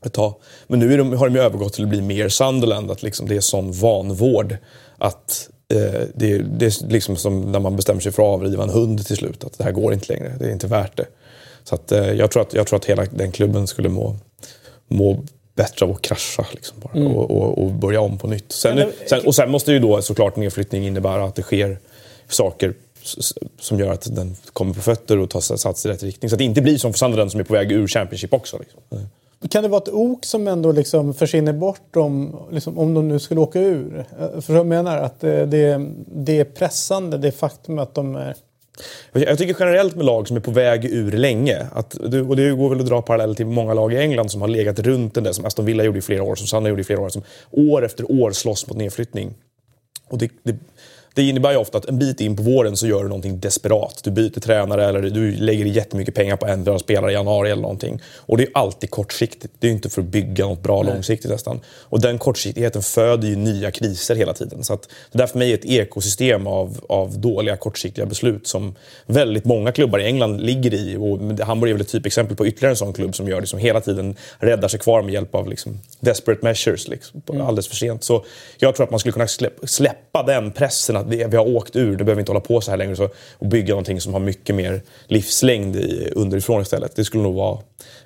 Ett 0.05 0.13
tag. 0.13 0.35
Men 0.67 0.79
nu 0.79 0.97
de, 0.97 1.13
har 1.13 1.29
de 1.29 1.35
ju 1.35 1.41
övergått 1.41 1.73
till 1.73 1.83
att 1.83 1.89
bli 1.89 2.01
mer 2.01 2.29
Sunderland, 2.29 2.91
att 2.91 3.03
liksom 3.03 3.27
det 3.27 3.35
är 3.35 3.41
sån 3.41 3.71
vanvård 3.71 4.57
att 4.97 5.49
eh, 5.73 6.01
det, 6.13 6.37
det, 6.37 6.65
är 6.65 6.87
liksom 6.87 7.15
som 7.15 7.51
när 7.51 7.59
man 7.59 7.75
bestämmer 7.75 8.01
sig 8.01 8.11
för 8.11 8.23
att 8.23 8.29
avriva 8.29 8.63
en 8.63 8.69
hund 8.69 9.05
till 9.05 9.17
slut, 9.17 9.43
att 9.43 9.57
det 9.57 9.63
här 9.63 9.71
går 9.71 9.93
inte 9.93 10.13
längre, 10.13 10.35
det 10.39 10.45
är 10.45 10.51
inte 10.51 10.67
värt 10.67 10.97
det. 10.97 11.05
Så 11.63 11.75
att, 11.75 11.91
eh, 11.91 12.11
jag, 12.11 12.31
tror 12.31 12.41
att, 12.41 12.53
jag 12.53 12.67
tror 12.67 12.77
att 12.77 12.85
hela 12.85 13.05
den 13.05 13.31
klubben 13.31 13.67
skulle 13.67 13.89
må, 13.89 14.15
må 14.87 15.23
bättre 15.55 15.85
av 15.85 15.91
att 15.91 16.01
krascha 16.01 16.45
liksom 16.51 16.79
bara, 16.79 16.93
mm. 16.93 17.11
och, 17.11 17.31
och, 17.31 17.63
och, 17.63 17.71
börja 17.71 18.01
om 18.01 18.17
på 18.17 18.27
nytt. 18.27 18.51
Sen, 18.51 18.91
sen, 19.09 19.25
och 19.25 19.35
sen 19.35 19.51
måste 19.51 19.71
ju 19.71 19.79
då 19.79 20.01
såklart 20.01 20.35
nedflyttning 20.35 20.87
innebära 20.87 21.23
att 21.23 21.35
det 21.35 21.41
sker 21.41 21.79
saker 22.27 22.73
som 23.59 23.79
gör 23.79 23.91
att 23.91 24.15
den 24.15 24.35
kommer 24.53 24.73
på 24.73 24.81
fötter 24.81 25.17
och 25.17 25.29
tar 25.29 25.57
sats 25.57 25.85
i 25.85 25.89
rätt 25.89 26.03
riktning. 26.03 26.29
Så 26.29 26.35
att 26.35 26.37
det 26.37 26.43
inte 26.43 26.61
blir 26.61 26.77
som 26.77 26.93
för 26.93 26.97
Sunderland 26.97 27.31
som 27.31 27.39
är 27.39 27.43
på 27.43 27.53
väg 27.53 27.71
ur 27.71 27.87
Championship 27.87 28.33
också. 28.33 28.59
Liksom. 28.59 29.09
Kan 29.47 29.63
det 29.63 29.69
vara 29.69 29.81
ett 29.81 29.89
ok 29.89 30.25
som 30.25 30.47
ändå 30.47 30.71
liksom 30.71 31.13
försvinner 31.13 31.53
bort 31.53 31.95
om, 31.95 32.35
liksom, 32.51 32.77
om 32.77 32.93
de 32.93 33.07
nu 33.07 33.19
skulle 33.19 33.41
åka 33.41 33.59
ur? 33.59 34.05
Eh, 34.19 34.41
För 34.41 34.53
jag 34.53 34.65
menar 34.65 34.97
att 34.97 35.23
eh, 35.23 35.41
det, 35.41 35.91
det 36.05 36.39
är 36.39 36.43
pressande, 36.43 37.17
det 37.17 37.31
faktum 37.31 37.79
att 37.79 37.95
de 37.95 38.15
är 38.15 38.35
Jag 39.11 39.37
tycker 39.37 39.55
generellt 39.59 39.95
med 39.95 40.05
lag 40.05 40.27
som 40.27 40.37
är 40.37 40.41
på 40.41 40.51
väg 40.51 40.85
ur 40.85 41.11
länge, 41.11 41.67
att, 41.73 41.93
och 41.93 42.35
det 42.35 42.51
går 42.51 42.69
väl 42.69 42.79
att 42.79 42.85
dra 42.85 43.01
parallell 43.01 43.35
till 43.35 43.45
många 43.45 43.73
lag 43.73 43.93
i 43.93 43.97
England 43.97 44.31
som 44.31 44.41
har 44.41 44.47
legat 44.47 44.79
runt 44.79 45.13
den 45.13 45.23
där, 45.23 45.31
som 45.31 45.45
Aston 45.45 45.65
Villa 45.65 45.83
gjorde 45.83 45.99
i 45.99 46.01
flera 46.01 46.23
år, 46.23 46.35
som 46.35 46.47
Sanna 46.47 46.69
gjorde 46.69 46.81
i 46.81 46.83
flera 46.83 47.01
år, 47.01 47.09
som 47.09 47.21
år 47.51 47.85
efter 47.85 48.11
år 48.11 48.31
slåss 48.31 48.67
mot 48.67 48.77
nedflyttning. 48.77 49.33
Och 50.07 50.17
det, 50.17 50.29
det, 50.43 50.55
det 51.19 51.23
innebär 51.23 51.51
ju 51.51 51.57
ofta 51.57 51.77
att 51.77 51.85
en 51.85 51.99
bit 51.99 52.21
in 52.21 52.35
på 52.35 52.43
våren 52.43 52.77
så 52.77 52.87
gör 52.87 53.03
du 53.03 53.09
någonting 53.09 53.39
desperat. 53.39 54.01
Du 54.03 54.11
byter 54.11 54.39
tränare 54.39 54.85
eller 54.85 55.01
du 55.01 55.31
lägger 55.31 55.65
jättemycket 55.65 56.15
pengar 56.15 56.35
på 56.35 56.45
en 56.45 56.59
ändra 56.59 56.79
spelare 56.79 57.11
i 57.11 57.13
januari 57.13 57.51
eller 57.51 57.61
någonting. 57.61 58.01
Och 58.17 58.37
det 58.37 58.43
är 58.43 58.49
alltid 58.53 58.89
kortsiktigt. 58.89 59.53
Det 59.59 59.67
är 59.67 59.71
inte 59.71 59.89
för 59.89 60.01
att 60.01 60.07
bygga 60.07 60.45
något 60.45 60.63
bra 60.63 60.83
Nej. 60.83 60.93
långsiktigt 60.93 61.31
nästan. 61.31 61.59
Och 61.81 62.01
den 62.01 62.17
kortsiktigheten 62.17 62.81
föder 62.81 63.27
ju 63.27 63.35
nya 63.35 63.71
kriser 63.71 64.15
hela 64.15 64.33
tiden. 64.33 64.63
Så 64.63 64.73
att 64.73 64.89
det 65.11 65.17
där 65.17 65.27
för 65.27 65.39
mig 65.39 65.51
är 65.51 65.53
ett 65.53 65.65
ekosystem 65.65 66.47
av, 66.47 66.85
av 66.89 67.19
dåliga 67.19 67.57
kortsiktiga 67.57 68.05
beslut 68.05 68.47
som 68.47 68.75
väldigt 69.05 69.45
många 69.45 69.71
klubbar 69.71 69.99
i 69.99 70.05
England 70.05 70.41
ligger 70.41 70.73
i. 70.73 70.97
Och 70.97 71.45
Hamburg 71.45 71.69
är 71.69 71.73
väl 71.73 71.81
ett 71.81 71.91
typexempel 71.91 72.37
på 72.37 72.47
ytterligare 72.47 72.71
en 72.71 72.77
sån 72.77 72.93
klubb 72.93 73.15
som 73.15 73.27
gör 73.27 73.41
det, 73.41 73.47
som 73.47 73.59
hela 73.59 73.81
tiden 73.81 74.15
räddar 74.39 74.67
sig 74.67 74.79
kvar 74.79 75.01
med 75.01 75.13
hjälp 75.13 75.35
av 75.35 75.49
liksom, 75.49 75.79
desperate 75.99 76.41
measures. 76.43 76.87
Liksom, 76.87 77.21
mm. 77.29 77.41
Alldeles 77.41 77.67
för 77.67 77.75
sent. 77.75 78.03
Så 78.03 78.25
jag 78.57 78.75
tror 78.75 78.83
att 78.83 78.91
man 78.91 78.99
skulle 78.99 79.13
kunna 79.13 79.27
släppa 79.63 80.23
den 80.23 80.51
pressen 80.51 80.97
att 80.97 81.08
vi 81.09 81.37
har 81.37 81.47
åkt 81.47 81.75
ur, 81.75 81.97
det 81.97 82.03
behöver 82.03 82.19
inte 82.19 82.31
hålla 82.31 82.39
på 82.39 82.61
så 82.61 82.71
här 82.71 82.77
längre. 82.77 82.95
Så, 82.95 83.09
och 83.33 83.47
bygga 83.47 83.69
någonting 83.69 84.01
som 84.01 84.13
har 84.13 84.19
mycket 84.19 84.55
mer 84.55 84.81
livslängd 85.07 85.75
i, 85.75 86.11
underifrån 86.15 86.61
istället. 86.61 86.95
Det 86.95 87.05
skulle 87.05 87.23
nog 87.23 87.35
vara 87.35 87.59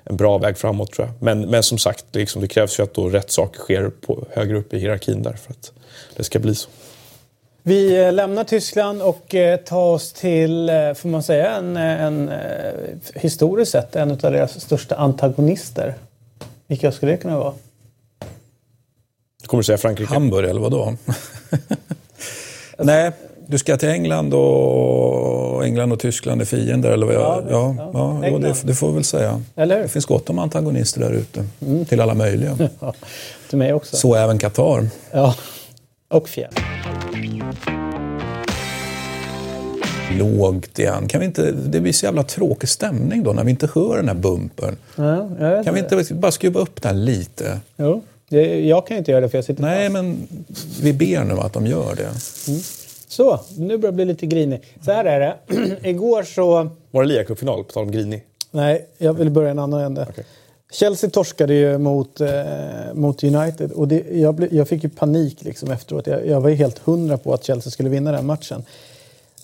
en 0.04 0.16
bra 0.16 0.38
väg 0.38 0.58
framåt 0.58 0.92
tror 0.92 1.06
jag. 1.06 1.14
Men, 1.22 1.50
men 1.50 1.62
som 1.62 1.78
sagt, 1.78 2.04
det, 2.10 2.18
liksom, 2.18 2.42
det 2.42 2.48
krävs 2.48 2.78
ju 2.78 2.82
att 2.82 2.94
då 2.94 3.08
rätt 3.08 3.30
saker 3.30 3.58
sker 3.58 3.90
på, 4.00 4.26
högre 4.32 4.58
upp 4.58 4.74
i 4.74 4.78
hierarkin 4.78 5.22
där 5.22 5.32
för 5.32 5.50
att 5.50 5.72
det 6.16 6.24
ska 6.24 6.38
bli 6.38 6.54
så. 6.54 6.68
Vi 7.66 8.04
eh, 8.04 8.12
lämnar 8.12 8.44
Tyskland 8.44 9.02
och 9.02 9.34
eh, 9.34 9.56
tar 9.56 9.86
oss 9.86 10.12
till, 10.12 10.68
eh, 10.68 10.94
får 10.94 11.08
man 11.08 11.22
säga, 11.22 11.50
en, 11.50 11.76
en, 11.76 12.30
historiskt 13.14 13.72
sett 13.72 13.96
en 13.96 14.10
av 14.10 14.16
deras 14.16 14.60
största 14.60 14.94
antagonister. 14.94 15.94
Vilka 16.66 16.92
skulle 16.92 17.12
det 17.12 17.18
kunna 17.18 17.38
vara? 17.38 17.54
Du 19.42 19.48
kommer 19.48 19.62
säga 19.62 19.78
Frankrike? 19.78 20.14
Hamburg 20.14 20.50
eller 20.50 20.60
vadå? 20.60 20.96
Nej, 22.78 23.12
du 23.46 23.58
ska 23.58 23.76
till 23.76 23.88
England 23.88 24.34
och 24.34 25.64
England 25.64 25.92
och 25.92 26.00
Tyskland 26.00 26.40
är 26.40 26.44
fiender 26.44 26.90
eller 26.90 27.06
vad 27.06 27.14
jag... 27.14 27.20
Ja, 27.20 27.44
ja, 27.50 27.90
ja, 27.92 28.28
ja 28.28 28.38
det, 28.38 28.54
det, 28.64 28.74
får 28.74 28.88
vi 28.88 28.94
väl 28.94 29.04
säga. 29.04 29.42
Eller? 29.56 29.82
Det 29.82 29.88
finns 29.88 30.04
gott 30.04 30.30
om 30.30 30.38
antagonister 30.38 31.00
där 31.00 31.10
ute. 31.10 31.44
Mm. 31.60 31.84
Till 31.84 32.00
alla 32.00 32.14
möjliga. 32.14 32.58
Ja, 32.80 32.94
till 33.48 33.58
mig 33.58 33.72
också. 33.72 33.96
Så 33.96 34.14
även 34.14 34.38
Qatar. 34.38 34.88
Ja, 35.10 35.34
och 36.08 36.28
fjäll. 36.28 36.52
Lågt 40.18 40.78
igen. 40.78 41.08
Kan 41.08 41.20
vi 41.20 41.26
inte, 41.26 41.52
det 41.52 41.80
blir 41.80 41.92
så 41.92 42.06
jävla 42.06 42.22
tråkig 42.22 42.68
stämning 42.68 43.22
då 43.22 43.32
när 43.32 43.44
vi 43.44 43.50
inte 43.50 43.68
hör 43.74 43.96
den 43.96 44.08
här 44.08 44.14
bumpern. 44.14 44.76
Ja, 44.96 45.62
kan 45.64 45.74
vi 45.74 45.80
inte 45.80 46.14
bara 46.14 46.32
skruva 46.32 46.60
upp 46.60 46.82
den 46.82 47.04
lite? 47.04 47.60
Jo. 47.76 48.02
Jag 48.64 48.86
kan 48.86 48.96
inte 48.96 49.10
göra 49.10 49.20
det 49.20 49.28
för 49.28 49.38
jag 49.38 49.44
sitter 49.44 49.62
Nej, 49.62 49.86
fast. 49.86 49.92
men 49.92 50.28
vi 50.82 50.92
ber 50.92 51.24
nu 51.24 51.34
att 51.34 51.52
de 51.52 51.66
gör 51.66 51.94
det. 51.94 52.02
Mm. 52.02 52.60
Så, 53.08 53.40
nu 53.58 53.76
börjar 53.78 53.86
jag 53.86 53.94
bli 53.94 54.04
lite 54.04 54.26
grinig. 54.26 54.60
Så 54.84 54.92
här 54.92 55.04
är 55.04 55.20
det. 55.20 55.36
Igår 55.88 56.22
så... 56.22 56.70
Var 56.90 57.02
det 57.02 57.08
liacupfinal, 57.08 57.64
på 57.64 57.72
tal 57.72 57.82
om 57.82 57.90
grinig? 57.90 58.24
Nej, 58.50 58.86
jag 58.98 59.14
vill 59.14 59.30
börja 59.30 59.50
en 59.50 59.58
annan 59.58 59.80
ände. 59.80 60.06
Okay. 60.10 60.24
Chelsea 60.72 61.10
torskade 61.10 61.54
ju 61.54 61.78
mot, 61.78 62.20
eh, 62.20 62.28
mot 62.94 63.24
United 63.24 63.72
och 63.72 63.88
det, 63.88 64.04
jag, 64.12 64.34
ble, 64.34 64.48
jag, 64.50 64.68
fick 64.68 64.84
ju 64.84 64.90
panik 64.90 65.44
liksom 65.44 65.70
efteråt. 65.70 66.06
Jag, 66.06 66.26
jag 66.26 66.40
var 66.40 66.48
ju 66.48 66.54
helt 66.54 66.78
hundra 66.78 67.18
på 67.18 67.34
att 67.34 67.44
Chelsea 67.44 67.70
skulle 67.70 67.88
vinna 67.88 68.12
den 68.12 68.26
matchen. 68.26 68.64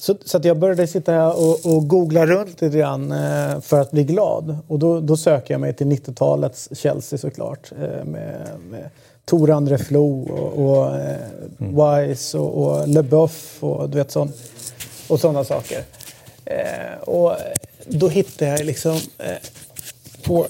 Så, 0.01 0.14
så 0.24 0.40
jag 0.42 0.59
började 0.59 0.86
sitta 0.86 1.32
och, 1.32 1.66
och 1.66 1.88
googla 1.88 2.26
runt 2.26 2.61
lite 2.61 2.78
grann 2.78 3.12
eh, 3.12 3.61
för 3.61 3.80
att 3.80 3.90
bli 3.90 4.05
glad. 4.05 4.59
Och 4.68 4.78
då, 4.78 5.01
då 5.01 5.16
söker 5.16 5.55
jag 5.55 5.61
mig 5.61 5.74
till 5.74 5.86
90-talets 5.86 6.68
Chelsea 6.72 7.18
såklart. 7.18 7.72
Eh, 7.72 8.05
med, 8.05 8.48
med 8.70 8.90
Tor 9.24 9.51
André 9.51 9.78
Flo 9.78 10.22
och, 10.22 10.66
och 10.66 10.96
eh, 10.96 11.16
mm. 11.61 12.07
Wise 12.07 12.38
och, 12.38 12.66
och 12.66 12.88
LeBeouf 12.88 13.64
och 13.64 13.90
du 13.90 13.98
vet 13.98 14.11
sånt. 14.11 14.36
Och 15.09 15.20
sådana 15.20 15.44
saker. 15.44 15.82
Eh, 16.44 17.01
och 17.01 17.36
då 17.86 18.09
hittade 18.09 18.51
jag 18.51 18.66
liksom 18.66 19.01
eh, 19.18 19.36
på 20.22 20.46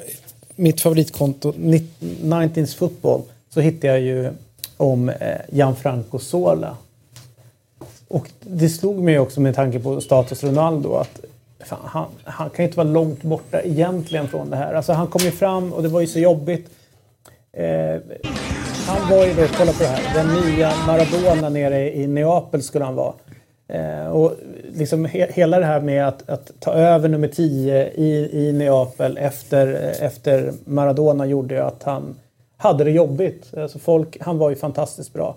mitt 0.56 0.80
favoritkonto, 0.80 1.52
19s 1.52 2.76
Football, 2.76 3.22
så 3.54 3.60
hittade 3.60 3.86
jag 3.86 4.00
ju 4.00 4.32
om 4.76 5.08
eh, 5.08 5.38
Gianfranco 5.48 6.18
Sola 6.18 6.76
och 8.10 8.30
det 8.40 8.68
slog 8.68 9.02
mig 9.02 9.18
också 9.18 9.40
med 9.40 9.54
tanke 9.54 9.80
på 9.80 10.00
status 10.00 10.44
Ronaldo 10.44 10.94
att 10.94 11.20
fan, 11.58 11.78
han, 11.84 12.06
han 12.24 12.50
kan 12.50 12.62
ju 12.62 12.68
inte 12.68 12.76
vara 12.76 12.88
långt 12.88 13.22
borta 13.22 13.62
egentligen 13.62 14.28
från 14.28 14.50
det 14.50 14.56
här. 14.56 14.74
Alltså 14.74 14.92
han 14.92 15.06
kom 15.06 15.22
ju 15.22 15.30
fram 15.30 15.72
och 15.72 15.82
det 15.82 15.88
var 15.88 16.00
ju 16.00 16.06
så 16.06 16.18
jobbigt. 16.18 16.70
Eh, 17.52 18.00
han 18.86 19.10
var 19.10 19.26
ju 19.26 19.34
då, 19.34 19.42
kolla 19.56 19.72
på 19.72 19.82
det 19.82 19.88
här, 19.88 20.14
den 20.14 20.44
nya 20.44 20.72
Maradona 20.86 21.48
nere 21.48 21.96
i 21.96 22.06
Neapel 22.06 22.62
skulle 22.62 22.84
han 22.84 22.94
vara. 22.94 23.14
Eh, 23.68 24.06
och 24.06 24.32
liksom 24.74 25.04
he, 25.04 25.26
hela 25.32 25.58
det 25.58 25.66
här 25.66 25.80
med 25.80 26.08
att, 26.08 26.28
att, 26.30 26.50
ta 26.60 26.72
över 26.72 27.08
nummer 27.08 27.28
10 27.28 27.90
i, 27.94 28.30
i 28.32 28.52
Neapel 28.52 29.18
efter, 29.18 29.94
efter 30.00 30.52
Maradona 30.64 31.26
gjorde 31.26 31.54
ju 31.54 31.60
att 31.60 31.82
han 31.82 32.18
hade 32.56 32.84
det 32.84 32.90
jobbigt. 32.90 33.54
Alltså 33.56 33.78
folk, 33.78 34.16
han 34.20 34.38
var 34.38 34.50
ju 34.50 34.56
fantastiskt 34.56 35.12
bra. 35.12 35.36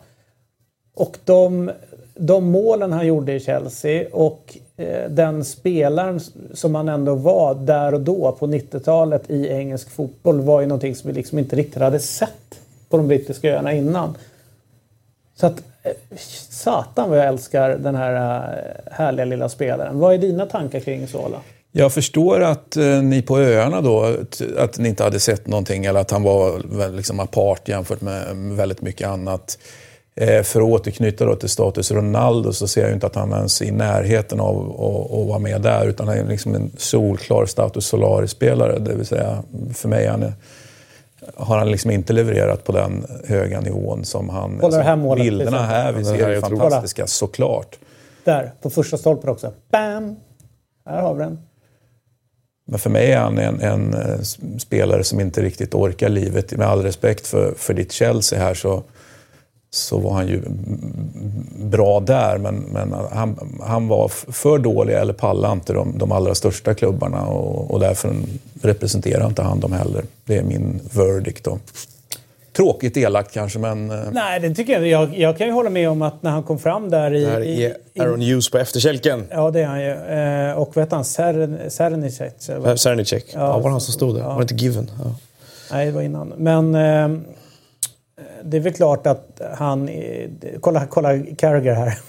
Och 0.95 1.17
de 1.26 1.71
de 2.16 2.51
målen 2.51 2.91
han 2.91 3.07
gjorde 3.07 3.34
i 3.34 3.39
Chelsea 3.39 4.07
och 4.11 4.57
eh, 4.78 5.09
den 5.09 5.45
spelaren 5.45 6.20
som 6.53 6.76
han 6.76 6.89
ändå 6.89 7.16
var 7.16 7.55
där 7.55 7.93
och 7.93 8.01
då 8.01 8.32
på 8.32 8.47
90-talet 8.47 9.30
i 9.30 9.47
engelsk 9.47 9.89
fotboll 9.89 10.41
var 10.41 10.61
ju 10.61 10.68
någonting 10.68 10.95
som 10.95 11.07
vi 11.07 11.14
liksom 11.14 11.39
inte 11.39 11.55
riktigt 11.55 11.82
hade 11.82 11.99
sett 11.99 12.59
på 12.89 12.97
de 12.97 13.07
brittiska 13.07 13.53
öarna 13.53 13.74
innan. 13.74 14.18
Så 15.36 15.45
att 15.45 15.64
eh, 15.84 15.91
satan 16.49 17.09
vad 17.09 17.20
jag 17.20 17.28
älskar 17.28 17.70
den 17.70 17.95
här 17.95 18.16
eh, 18.16 18.93
härliga 18.93 19.26
lilla 19.26 19.49
spelaren. 19.49 19.99
Vad 19.99 20.14
är 20.14 20.18
dina 20.18 20.45
tankar 20.45 20.80
kring 20.80 21.07
Sola? 21.07 21.38
Jag 21.72 21.93
förstår 21.93 22.41
att 22.41 22.78
eh, 22.78 23.01
ni 23.01 23.22
på 23.22 23.39
öarna 23.39 23.82
då, 23.82 24.18
att 24.57 24.78
ni 24.78 24.89
inte 24.89 25.03
hade 25.03 25.20
sett 25.20 25.47
någonting 25.47 25.86
eller 25.86 25.99
att 25.99 26.11
han 26.11 26.24
var 26.24 26.61
liksom 26.91 27.20
apart 27.20 27.68
jämfört 27.68 28.01
med 28.01 28.36
väldigt 28.36 28.82
mycket 28.82 29.07
annat. 29.07 29.57
Eh, 30.16 30.43
för 30.43 30.61
att 30.61 30.68
återknyta 30.68 31.26
då 31.26 31.36
till 31.36 31.49
status 31.49 31.91
Ronaldo 31.91 32.53
så 32.53 32.68
ser 32.68 32.82
jag 32.82 32.91
inte 32.91 33.07
att 33.07 33.16
han 33.16 33.32
ens 33.32 33.61
är 33.61 33.66
i 33.66 33.72
närheten 33.72 34.39
av 34.39 34.72
att 35.11 35.28
vara 35.28 35.39
med 35.39 35.61
där. 35.61 35.88
Utan 35.88 36.07
han 36.07 36.18
är 36.18 36.26
liksom 36.26 36.55
en 36.55 36.72
solklar 36.78 37.45
status 37.45 37.86
Solaris-spelare. 37.86 38.80
Det 38.80 38.95
vill 38.95 39.05
säga, 39.05 39.43
för 39.74 39.89
mig 39.89 40.07
han 40.07 40.32
har 41.36 41.57
han 41.57 41.72
liksom 41.72 41.91
inte 41.91 42.14
levererat 42.14 42.64
på 42.64 42.72
den 42.72 43.05
höga 43.26 43.61
nivån 43.61 44.05
som 44.05 44.30
han... 44.30 44.57
Kolla 44.61 44.78
det 44.78 44.84
här 44.84 44.95
målet. 44.95 45.24
Bilderna 45.24 45.66
här 45.66 45.93
vi 45.93 46.05
ser 46.05 46.30
är 46.30 46.41
fantastiska, 46.41 47.07
såklart. 47.07 47.80
Där, 48.24 48.51
på 48.61 48.70
första 48.70 48.97
stolpen 48.97 49.30
också. 49.30 49.53
Bam! 49.72 50.16
Här 50.86 51.01
har 51.01 51.14
vi 51.14 51.24
den. 51.24 51.39
Men 52.66 52.80
för 52.80 52.89
mig 52.89 53.11
är 53.11 53.20
han 53.20 53.38
en, 53.38 53.61
en, 53.61 53.93
eh, 53.93 54.20
spelare 54.59 55.03
som 55.03 55.20
inte 55.20 55.41
riktigt 55.41 55.76
orkar 55.76 56.09
livet. 56.09 56.51
Med 56.51 56.68
all 56.68 56.84
respekt 56.84 57.28
för, 57.28 57.53
för 57.57 57.74
ditt 57.74 57.91
Chelsea 57.91 58.39
här 58.39 58.53
så 58.53 58.84
så 59.74 59.97
var 59.97 60.13
han 60.13 60.28
ju 60.28 60.41
bra 61.63 61.99
där, 61.99 62.38
men, 62.38 62.55
men 62.55 62.93
han, 63.11 63.59
han 63.63 63.88
var 63.88 64.07
för 64.07 64.57
dålig 64.57 64.93
eller 64.93 65.13
pallade 65.13 65.53
inte 65.53 65.74
de, 65.74 65.97
de 65.97 66.11
allra 66.11 66.36
största 66.36 66.74
klubbarna 66.74 67.26
och, 67.26 67.71
och 67.71 67.80
därför 67.80 68.15
representerar 68.61 69.28
inte 69.28 69.41
han 69.41 69.59
dem 69.59 69.71
heller. 69.71 70.03
Det 70.26 70.38
är 70.38 70.43
min 70.43 70.80
verdict. 70.91 71.43
Då. 71.43 71.59
Tråkigt 72.55 72.97
elakt 72.97 73.34
kanske, 73.34 73.59
men... 73.59 73.91
Eh, 73.91 73.97
Nej, 74.11 74.39
det 74.39 74.55
tycker 74.55 74.74
jag 74.74 74.88
Jag, 74.88 75.17
jag 75.17 75.38
kan 75.38 75.47
ju 75.47 75.53
hålla 75.53 75.69
med 75.69 75.89
om 75.89 76.01
att 76.01 76.24
när 76.24 76.32
han 76.32 76.43
kom 76.43 76.59
fram 76.59 76.89
där 76.89 77.13
i... 77.13 77.26
Det 77.26 77.32
här 77.32 77.41
är 77.41 77.76
Aaron 77.99 78.21
Hughes 78.21 78.51
på 78.51 78.57
efterkälken. 78.57 79.26
Ja, 79.30 79.51
det 79.51 79.61
är 79.61 79.65
han 79.65 79.82
ju. 79.82 79.91
Eh, 80.49 80.57
och 80.57 80.78
vet 80.78 80.91
han, 80.91 81.05
Sernicek? 81.05 82.34
Sernicek. 82.78 83.26
Ja, 83.34 83.39
ja, 83.39 83.57
var 83.57 83.63
det 83.63 83.69
han 83.69 83.82
som 83.82 83.93
stod 83.93 84.15
där? 84.15 84.21
Ja. 84.21 84.28
Var 84.28 84.38
det 84.38 84.41
inte 84.41 84.55
Given? 84.55 84.91
Ja. 85.03 85.15
Nej, 85.71 85.86
det 85.86 85.91
var 85.91 86.01
innan. 86.01 86.34
Men... 86.38 86.76
Eh, 86.76 87.21
det 88.43 88.57
är 88.57 88.61
väl 88.61 88.74
klart 88.74 89.07
att 89.07 89.41
han... 89.57 89.89
Kolla, 90.59 90.86
kolla 90.86 91.19
Carragher 91.38 91.74
här. 91.74 91.97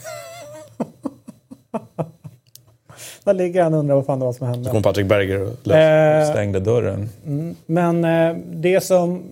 Där 3.24 3.34
ligger 3.34 3.62
han 3.62 3.74
och 3.74 3.80
undrar 3.80 3.94
vad 3.94 4.06
fan 4.06 4.18
det 4.18 4.24
var 4.24 4.32
som 4.32 4.46
hände. 4.46 4.64
Så 4.64 4.70
kom 4.70 4.82
Patrick 4.82 5.06
Berger 5.06 5.42
och 5.42 5.70
eh, 5.70 6.30
stängde 6.30 6.60
dörren. 6.60 7.08
Mm, 7.26 7.56
men 7.66 8.04
eh, 8.04 8.36
det, 8.46 8.80
som, 8.80 9.22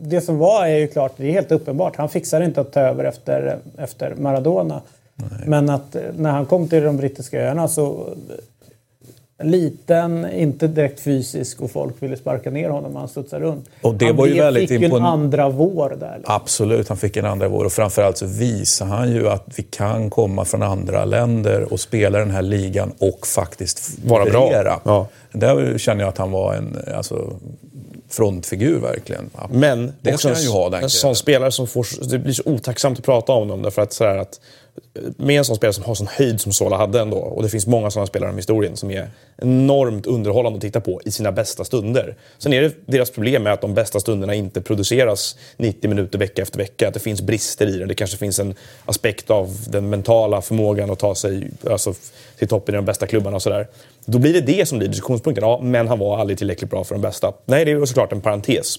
det 0.00 0.20
som 0.20 0.38
var 0.38 0.66
är 0.66 0.76
ju 0.76 0.88
klart, 0.88 1.12
det 1.16 1.26
är 1.26 1.32
helt 1.32 1.52
uppenbart. 1.52 1.96
Han 1.96 2.08
fixade 2.08 2.44
inte 2.44 2.60
att 2.60 2.72
ta 2.72 2.80
över 2.80 3.04
efter, 3.04 3.58
efter 3.78 4.14
Maradona. 4.14 4.80
Nej. 5.14 5.28
Men 5.46 5.70
att 5.70 5.96
eh, 5.96 6.02
när 6.16 6.30
han 6.30 6.46
kom 6.46 6.68
till 6.68 6.82
de 6.82 6.96
brittiska 6.96 7.40
öarna 7.40 7.68
så 7.68 8.14
liten, 9.42 10.32
inte 10.32 10.66
direkt 10.66 11.00
fysisk 11.00 11.60
och 11.60 11.70
folk 11.70 11.94
ville 12.02 12.16
sparka 12.16 12.50
ner 12.50 12.70
honom 12.70 12.92
när 12.92 13.00
han 13.00 13.08
studsade 13.08 13.44
runt. 13.44 13.68
Och 13.80 13.94
det 13.94 14.06
han 14.06 14.16
var 14.16 14.26
ju 14.26 14.34
väldigt 14.34 14.68
fick 14.68 14.80
ju 14.80 14.86
en 14.86 15.04
andra 15.04 15.48
vår 15.48 15.96
där. 16.00 16.16
Liksom. 16.16 16.34
Absolut, 16.34 16.88
han 16.88 16.96
fick 16.96 17.16
en 17.16 17.24
andra 17.24 17.48
vår 17.48 17.64
och 17.64 17.72
framförallt 17.72 18.18
så 18.18 18.26
visar 18.26 18.86
han 18.86 19.12
ju 19.12 19.28
att 19.28 19.44
vi 19.56 19.62
kan 19.62 20.10
komma 20.10 20.44
från 20.44 20.62
andra 20.62 21.04
länder 21.04 21.72
och 21.72 21.80
spela 21.80 22.18
den 22.18 22.30
här 22.30 22.42
ligan 22.42 22.92
och 22.98 23.26
faktiskt 23.26 23.98
vara 24.04 24.24
bra. 24.24 24.78
Ja. 24.84 25.08
Där 25.32 25.78
känner 25.78 26.00
jag 26.00 26.08
att 26.08 26.18
han 26.18 26.30
var 26.30 26.54
en 26.54 26.78
alltså, 26.96 27.32
frontfigur 28.08 28.80
verkligen. 28.80 29.30
Men 29.50 29.92
det 30.00 30.18
ska 30.18 30.28
han 30.28 30.42
ju 30.42 30.48
ha, 30.48 30.68
den 30.68 30.82
en 30.82 30.90
sån 30.90 31.16
spelare 31.16 31.52
som 31.52 31.66
får... 31.66 32.08
Det 32.10 32.18
blir 32.18 32.32
så 32.32 32.42
otacksamt 32.46 32.98
att 32.98 33.04
prata 33.04 33.32
om 33.32 33.48
dem 33.48 33.62
därför 33.62 33.82
att, 33.82 33.92
så 33.92 34.04
att 34.04 34.40
med 35.16 35.38
en 35.38 35.44
sån 35.44 35.56
spelare 35.56 35.72
som 35.72 35.84
har 35.84 35.94
sån 35.94 36.06
höjd 36.06 36.40
som 36.40 36.52
Sola 36.52 36.76
hade 36.76 37.00
ändå, 37.00 37.16
och 37.16 37.42
det 37.42 37.48
finns 37.48 37.66
många 37.66 37.90
sådana 37.90 38.06
spelare 38.06 38.32
i 38.32 38.36
historien 38.36 38.76
som 38.76 38.90
är 38.90 39.10
enormt 39.36 40.06
underhållande 40.06 40.56
att 40.56 40.62
titta 40.62 40.80
på 40.80 41.00
i 41.04 41.10
sina 41.10 41.32
bästa 41.32 41.64
stunder. 41.64 42.16
Sen 42.38 42.52
är 42.52 42.62
det 42.62 42.74
deras 42.86 43.10
problem 43.10 43.42
med 43.42 43.52
att 43.52 43.60
de 43.60 43.74
bästa 43.74 44.00
stunderna 44.00 44.34
inte 44.34 44.60
produceras 44.60 45.36
90 45.56 45.88
minuter 45.88 46.18
vecka 46.18 46.42
efter 46.42 46.58
vecka. 46.58 46.88
Att 46.88 46.94
det 46.94 47.00
finns 47.00 47.22
brister 47.22 47.66
i 47.66 47.78
det. 47.78 47.86
Det 47.86 47.94
kanske 47.94 48.16
finns 48.16 48.38
en 48.38 48.54
aspekt 48.84 49.30
av 49.30 49.56
den 49.68 49.90
mentala 49.90 50.42
förmågan 50.42 50.90
att 50.90 50.98
ta 50.98 51.14
sig 51.14 51.50
alltså, 51.70 51.94
till 52.38 52.48
toppen 52.48 52.74
i 52.74 52.76
de 52.76 52.84
bästa 52.84 53.06
klubbarna 53.06 53.36
och 53.36 53.42
sådär. 53.42 53.68
Då 54.04 54.18
blir 54.18 54.32
det 54.32 54.40
det 54.40 54.68
som 54.68 54.78
blir 54.78 54.88
diskussionspunkten. 54.88 55.44
Ja, 55.44 55.60
men 55.62 55.88
han 55.88 55.98
var 55.98 56.18
aldrig 56.18 56.38
tillräckligt 56.38 56.70
bra 56.70 56.84
för 56.84 56.94
de 56.94 57.00
bästa. 57.00 57.32
Nej, 57.44 57.64
det 57.64 57.70
är 57.70 57.84
såklart 57.84 58.12
en 58.12 58.20
parentes. 58.20 58.78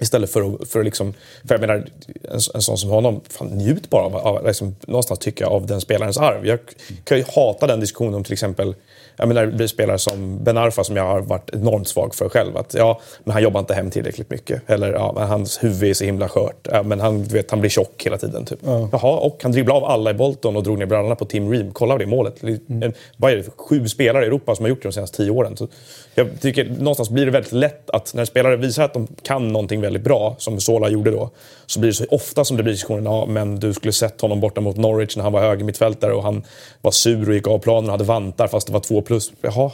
Istället 0.00 0.30
för 0.30 0.54
att, 0.54 0.68
för 0.68 0.78
att 0.78 0.84
liksom, 0.84 1.14
för 1.44 1.54
jag 1.54 1.60
menar, 1.60 1.74
en, 1.74 2.40
en 2.54 2.62
sån 2.62 2.78
som 2.78 2.90
honom, 2.90 3.20
fan, 3.28 3.48
njut 3.48 3.90
bara 3.90 4.02
av, 4.02 4.16
av 4.16 4.46
liksom, 4.46 4.76
någonstans 4.86 5.18
tycker 5.18 5.44
jag, 5.44 5.52
av 5.52 5.66
den 5.66 5.80
spelarens 5.80 6.18
arv. 6.18 6.46
Jag 6.46 6.58
kan 7.04 7.18
ju 7.18 7.24
hata 7.34 7.66
den 7.66 7.80
diskussionen 7.80 8.14
om 8.14 8.24
till 8.24 8.32
exempel 8.32 8.74
jag 9.16 9.28
menar, 9.28 9.46
det 9.46 9.52
blir 9.52 9.66
spelare 9.66 9.98
som 9.98 10.44
Ben 10.44 10.56
Arfa 10.56 10.84
som 10.84 10.96
jag 10.96 11.04
har 11.04 11.20
varit 11.20 11.50
enormt 11.52 11.88
svag 11.88 12.14
för 12.14 12.28
själv. 12.28 12.56
Att, 12.56 12.74
ja, 12.74 13.00
men 13.24 13.32
han 13.32 13.42
jobbar 13.42 13.60
inte 13.60 13.74
hem 13.74 13.90
tillräckligt 13.90 14.30
mycket. 14.30 14.70
Eller 14.70 14.92
ja, 14.92 15.12
men 15.16 15.28
hans 15.28 15.64
huvud 15.64 15.90
är 15.90 15.94
så 15.94 16.04
himla 16.04 16.28
skört. 16.28 16.68
Ja, 16.72 16.82
men 16.82 17.00
han, 17.00 17.24
vet, 17.24 17.50
han 17.50 17.60
blir 17.60 17.70
tjock 17.70 18.02
hela 18.06 18.18
tiden. 18.18 18.44
Typ. 18.44 18.58
Ja. 18.64 18.88
Jaha, 18.92 19.16
och 19.16 19.38
han 19.42 19.52
dribblade 19.52 19.80
av 19.80 19.84
alla 19.84 20.10
i 20.10 20.14
Bolton 20.14 20.56
och 20.56 20.62
drog 20.62 20.78
ner 20.78 20.86
brallorna 20.86 21.14
på 21.14 21.24
Tim 21.24 21.52
Ream. 21.52 21.72
Kolla 21.72 21.98
det 21.98 22.06
målet. 22.06 22.42
Mm. 22.42 22.92
Vad 23.16 23.32
är 23.32 23.36
det? 23.36 23.44
Sju 23.56 23.88
spelare 23.88 24.24
i 24.24 24.26
Europa 24.26 24.54
som 24.54 24.64
har 24.64 24.70
gjort 24.70 24.82
det 24.82 24.88
de 24.88 24.92
senaste 24.92 25.16
tio 25.16 25.30
åren. 25.30 25.56
Så 25.56 25.68
jag 26.14 26.40
tycker 26.40 26.64
någonstans 26.64 27.10
blir 27.10 27.26
det 27.26 27.30
väldigt 27.30 27.52
lätt 27.52 27.90
att 27.90 28.14
när 28.14 28.24
spelare 28.24 28.56
visar 28.56 28.84
att 28.84 28.94
de 28.94 29.08
kan 29.22 29.48
någonting 29.48 29.80
väldigt 29.80 30.02
bra, 30.02 30.34
som 30.38 30.60
Sola 30.60 30.88
gjorde 30.88 31.10
då, 31.10 31.30
så 31.66 31.80
blir 31.80 31.90
det 31.90 31.94
så 31.94 32.04
ofta 32.10 32.44
som 32.44 32.56
det 32.56 32.62
blir 32.62 32.72
diskussionen, 32.72 33.04
ja 33.04 33.26
men 33.26 33.60
du 33.60 33.74
skulle 33.74 33.92
sett 33.92 34.20
honom 34.20 34.40
borta 34.40 34.60
mot 34.60 34.76
Norwich 34.76 35.16
när 35.16 35.22
han 35.24 35.32
var 35.32 35.40
höger 35.40 35.64
mittfältare 35.64 36.12
och 36.12 36.22
han 36.22 36.42
var 36.80 36.90
sur 36.90 37.28
och 37.28 37.34
gick 37.34 37.46
av 37.46 37.58
planen 37.58 37.84
och 37.84 37.90
hade 37.90 38.04
vantar 38.04 38.46
fast 38.46 38.66
det 38.66 38.72
var 38.72 38.80
två 38.80 39.02
plus. 39.10 39.32
Jaha, 39.40 39.72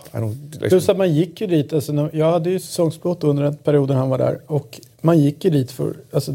liksom. 0.51 0.69
Plus 0.69 0.89
att 0.89 0.97
man 0.97 1.15
gick 1.15 1.41
ju 1.41 1.47
dit, 1.47 1.73
alltså, 1.73 2.11
jag 2.13 2.33
hade 2.33 2.51
ju 2.51 2.59
säsongsbrott 2.61 3.25
under 3.25 3.43
den 3.43 3.57
perioden 3.57 3.97
han 3.97 4.09
var 4.09 4.19
där 4.19 4.41
och 4.47 4.81
man 5.01 5.19
gick 5.19 5.45
ju 5.45 5.51
dit 5.51 5.71
för, 5.71 5.97
alltså, 6.13 6.33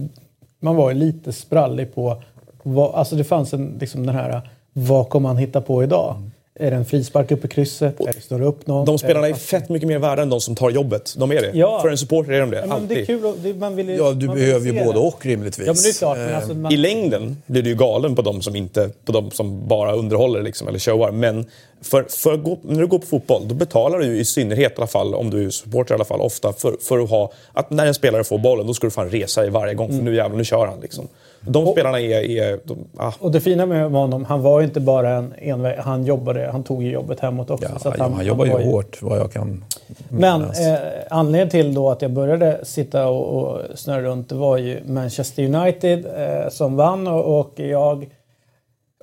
man 0.60 0.76
var 0.76 0.92
ju 0.92 0.98
lite 0.98 1.34
sprallig 1.34 1.96
på, 1.96 2.24
vad, 2.64 2.96
alltså 2.96 3.16
det 3.16 3.24
fanns 3.24 3.54
en, 3.54 3.78
liksom 3.80 4.06
den 4.06 4.16
här, 4.16 4.50
vad 4.74 5.10
kommer 5.10 5.30
han 5.30 5.38
hitta 5.38 5.62
på 5.62 5.84
idag? 5.84 6.16
Är 6.56 6.72
det 6.72 6.78
en 6.78 6.86
frispark 6.86 7.32
upp 7.32 7.46
i 7.46 7.48
krysset? 7.48 8.00
Och, 8.00 8.08
är 8.08 8.38
det 8.38 8.46
upp 8.46 8.68
någon? 8.68 8.86
De 8.86 9.00
spelarna 9.00 9.28
är 9.28 9.34
fett 9.34 9.70
mycket 9.70 9.88
mer 9.88 10.00
värda 10.00 10.22
än 10.22 10.30
de 10.30 10.42
som 10.42 10.56
tar 10.56 10.70
jobbet. 10.70 11.16
De 11.18 11.32
är 11.32 11.42
det. 11.42 11.52
Ja. 11.54 11.82
För 11.82 11.90
en 11.90 11.98
supporter 11.98 12.32
är 12.32 12.40
de 12.40 12.52
det. 12.52 12.58
Ja, 12.58 12.78
men 12.78 12.88
det 12.88 13.02
är 13.02 13.06
kul. 13.06 13.34
Det, 13.44 13.54
man 13.54 13.76
vill, 13.76 13.90
ja, 13.90 14.12
du 14.12 14.28
behöver 14.28 14.66
ju 14.66 14.84
både 14.86 15.00
och 15.00 15.26
rimligtvis. 15.26 15.68
Ja, 15.68 15.74
men 15.74 15.84
det 15.84 15.90
är 15.90 15.94
klart, 15.94 16.18
men 16.18 16.36
alltså, 16.36 16.54
man... 16.54 16.72
I 16.72 16.78
längden 16.78 17.38
blir 17.46 17.62
du 17.62 17.70
ju 17.70 17.76
galen 17.76 18.16
på 18.16 18.22
de 18.22 18.42
som, 18.42 18.56
inte, 18.56 18.90
på 19.06 19.12
de 19.12 19.32
som 19.32 19.68
bara 19.68 19.96
underhåller 19.96 20.42
liksom, 20.42 20.68
eller 20.68 20.80
showar. 20.80 21.12
Men 21.12 21.46
för, 21.82 22.06
för 22.10 22.38
gå, 22.38 22.58
när 22.62 22.80
du 22.80 22.88
går 22.88 23.00
på 23.00 23.06
fotboll, 23.06 23.48
då 23.48 23.56
betalar 23.56 24.00
du 24.00 24.18
i 24.18 24.26
synnerhet 24.26 24.72
i 24.72 24.76
alla 24.78 24.88
fall, 24.88 25.16
om 25.16 25.30
du 25.30 25.46
är 25.46 25.50
supporter 25.50 25.94
i 25.94 25.96
alla 25.96 26.06
fall, 26.06 26.22
ofta 26.22 26.54
för, 26.54 26.76
för 26.82 27.00
att 27.00 27.10
ha... 27.10 27.32
Att 27.54 27.70
när 27.70 27.86
en 27.86 27.94
spelare 27.94 28.24
får 28.24 28.38
bollen, 28.38 28.68
då 28.68 28.74
ska 28.74 28.88
du 28.88 28.92
fan 28.92 29.10
resa 29.10 29.46
i 29.46 29.50
varje 29.50 29.74
gång. 29.74 29.88
För 29.88 29.94
mm. 29.94 30.06
nu 30.06 30.16
jävlar, 30.16 30.38
nu 30.38 30.46
kör 30.46 30.68
han 30.68 30.80
liksom. 30.80 31.08
De 31.42 31.68
och, 31.68 31.72
spelarna 31.72 32.00
är... 32.00 32.30
är 32.30 32.60
de, 32.64 32.78
ah. 32.98 33.12
Och 33.20 33.32
det 33.32 33.42
fina 33.42 33.66
med 33.66 33.92
honom, 33.92 34.26
han 34.26 34.42
var 34.42 34.60
ju 34.60 34.66
inte 34.66 34.80
bara 34.80 35.10
en 35.10 35.34
enväg, 35.38 35.78
han 35.78 36.06
jobbade, 36.06 36.50
han 36.52 36.64
tog 36.64 36.84
ju 36.84 36.92
jobbet 36.92 37.20
hemåt 37.20 37.50
också. 37.50 37.70
Ja, 37.74 37.80
så 37.80 37.90
han, 37.90 37.98
ja, 38.00 38.10
han 38.16 38.26
jobbar 38.26 38.46
ju 38.46 38.52
hårt 38.52 39.02
vad 39.02 39.20
jag 39.20 39.32
kan 39.32 39.64
Men 40.10 40.42
eh, 40.42 40.78
anledningen 41.10 41.50
till 41.50 41.74
då 41.74 41.90
att 41.90 42.02
jag 42.02 42.12
började 42.12 42.66
sitta 42.66 43.08
och, 43.08 43.42
och 43.42 43.62
snurra 43.76 44.02
runt, 44.02 44.30
det 44.30 44.36
var 44.36 44.58
ju 44.58 44.80
Manchester 44.86 45.44
United 45.44 46.06
eh, 46.06 46.50
som 46.50 46.76
vann 46.76 47.08
och, 47.08 47.40
och 47.40 47.60
jag 47.60 48.10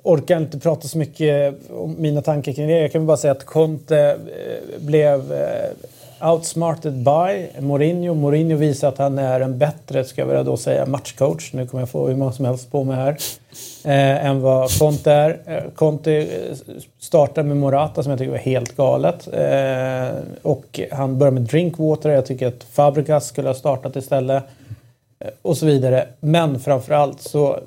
orkar 0.03 0.37
inte 0.37 0.59
prata 0.59 0.87
så 0.87 0.97
mycket 0.97 1.55
om 1.69 1.95
mina 1.99 2.21
tankar 2.21 2.53
kring 2.53 2.67
det. 2.67 2.79
Jag 2.79 2.91
kan 2.91 3.05
bara 3.05 3.17
säga 3.17 3.31
att 3.31 3.45
Conte 3.45 3.99
eh, 4.09 4.81
blev 4.81 5.33
eh, 5.33 5.69
outsmarted 6.21 6.93
by 6.93 7.61
Mourinho. 7.61 8.13
Mourinho 8.13 8.57
visar 8.57 8.87
att 8.87 8.97
han 8.97 9.17
är 9.17 9.41
en 9.41 9.57
bättre, 9.57 10.03
ska 10.03 10.33
jag 10.33 10.45
då 10.45 10.57
säga, 10.57 10.85
matchcoach. 10.85 11.53
Nu 11.53 11.67
kommer 11.67 11.81
jag 11.81 11.89
få 11.89 12.07
hur 12.07 12.15
många 12.15 12.31
som 12.31 12.45
helst 12.45 12.71
på 12.71 12.83
mig 12.83 12.95
här. 12.95 13.17
Eh, 13.85 14.25
än 14.25 14.41
vad 14.41 14.79
Conte 14.79 15.11
är. 15.11 15.39
Eh, 15.45 15.71
Conte 15.75 16.13
eh, 16.13 16.55
startar 16.99 17.43
med 17.43 17.57
Morata 17.57 18.03
som 18.03 18.09
jag 18.09 18.19
tycker 18.19 18.31
var 18.31 18.37
helt 18.37 18.75
galet. 18.75 19.27
Eh, 19.33 20.19
och 20.41 20.79
han 20.91 21.17
börjar 21.17 21.31
med 21.31 21.41
Drinkwater. 21.41 22.09
Jag 22.09 22.25
tycker 22.25 22.47
att 22.47 22.63
Fabregas 22.63 23.27
skulle 23.27 23.49
ha 23.49 23.55
startat 23.55 23.95
istället. 23.95 24.43
Eh, 25.19 25.29
och 25.41 25.57
så 25.57 25.65
vidare. 25.65 26.07
Men 26.19 26.59
framförallt 26.59 27.21
så, 27.21 27.53
eh, 27.53 27.59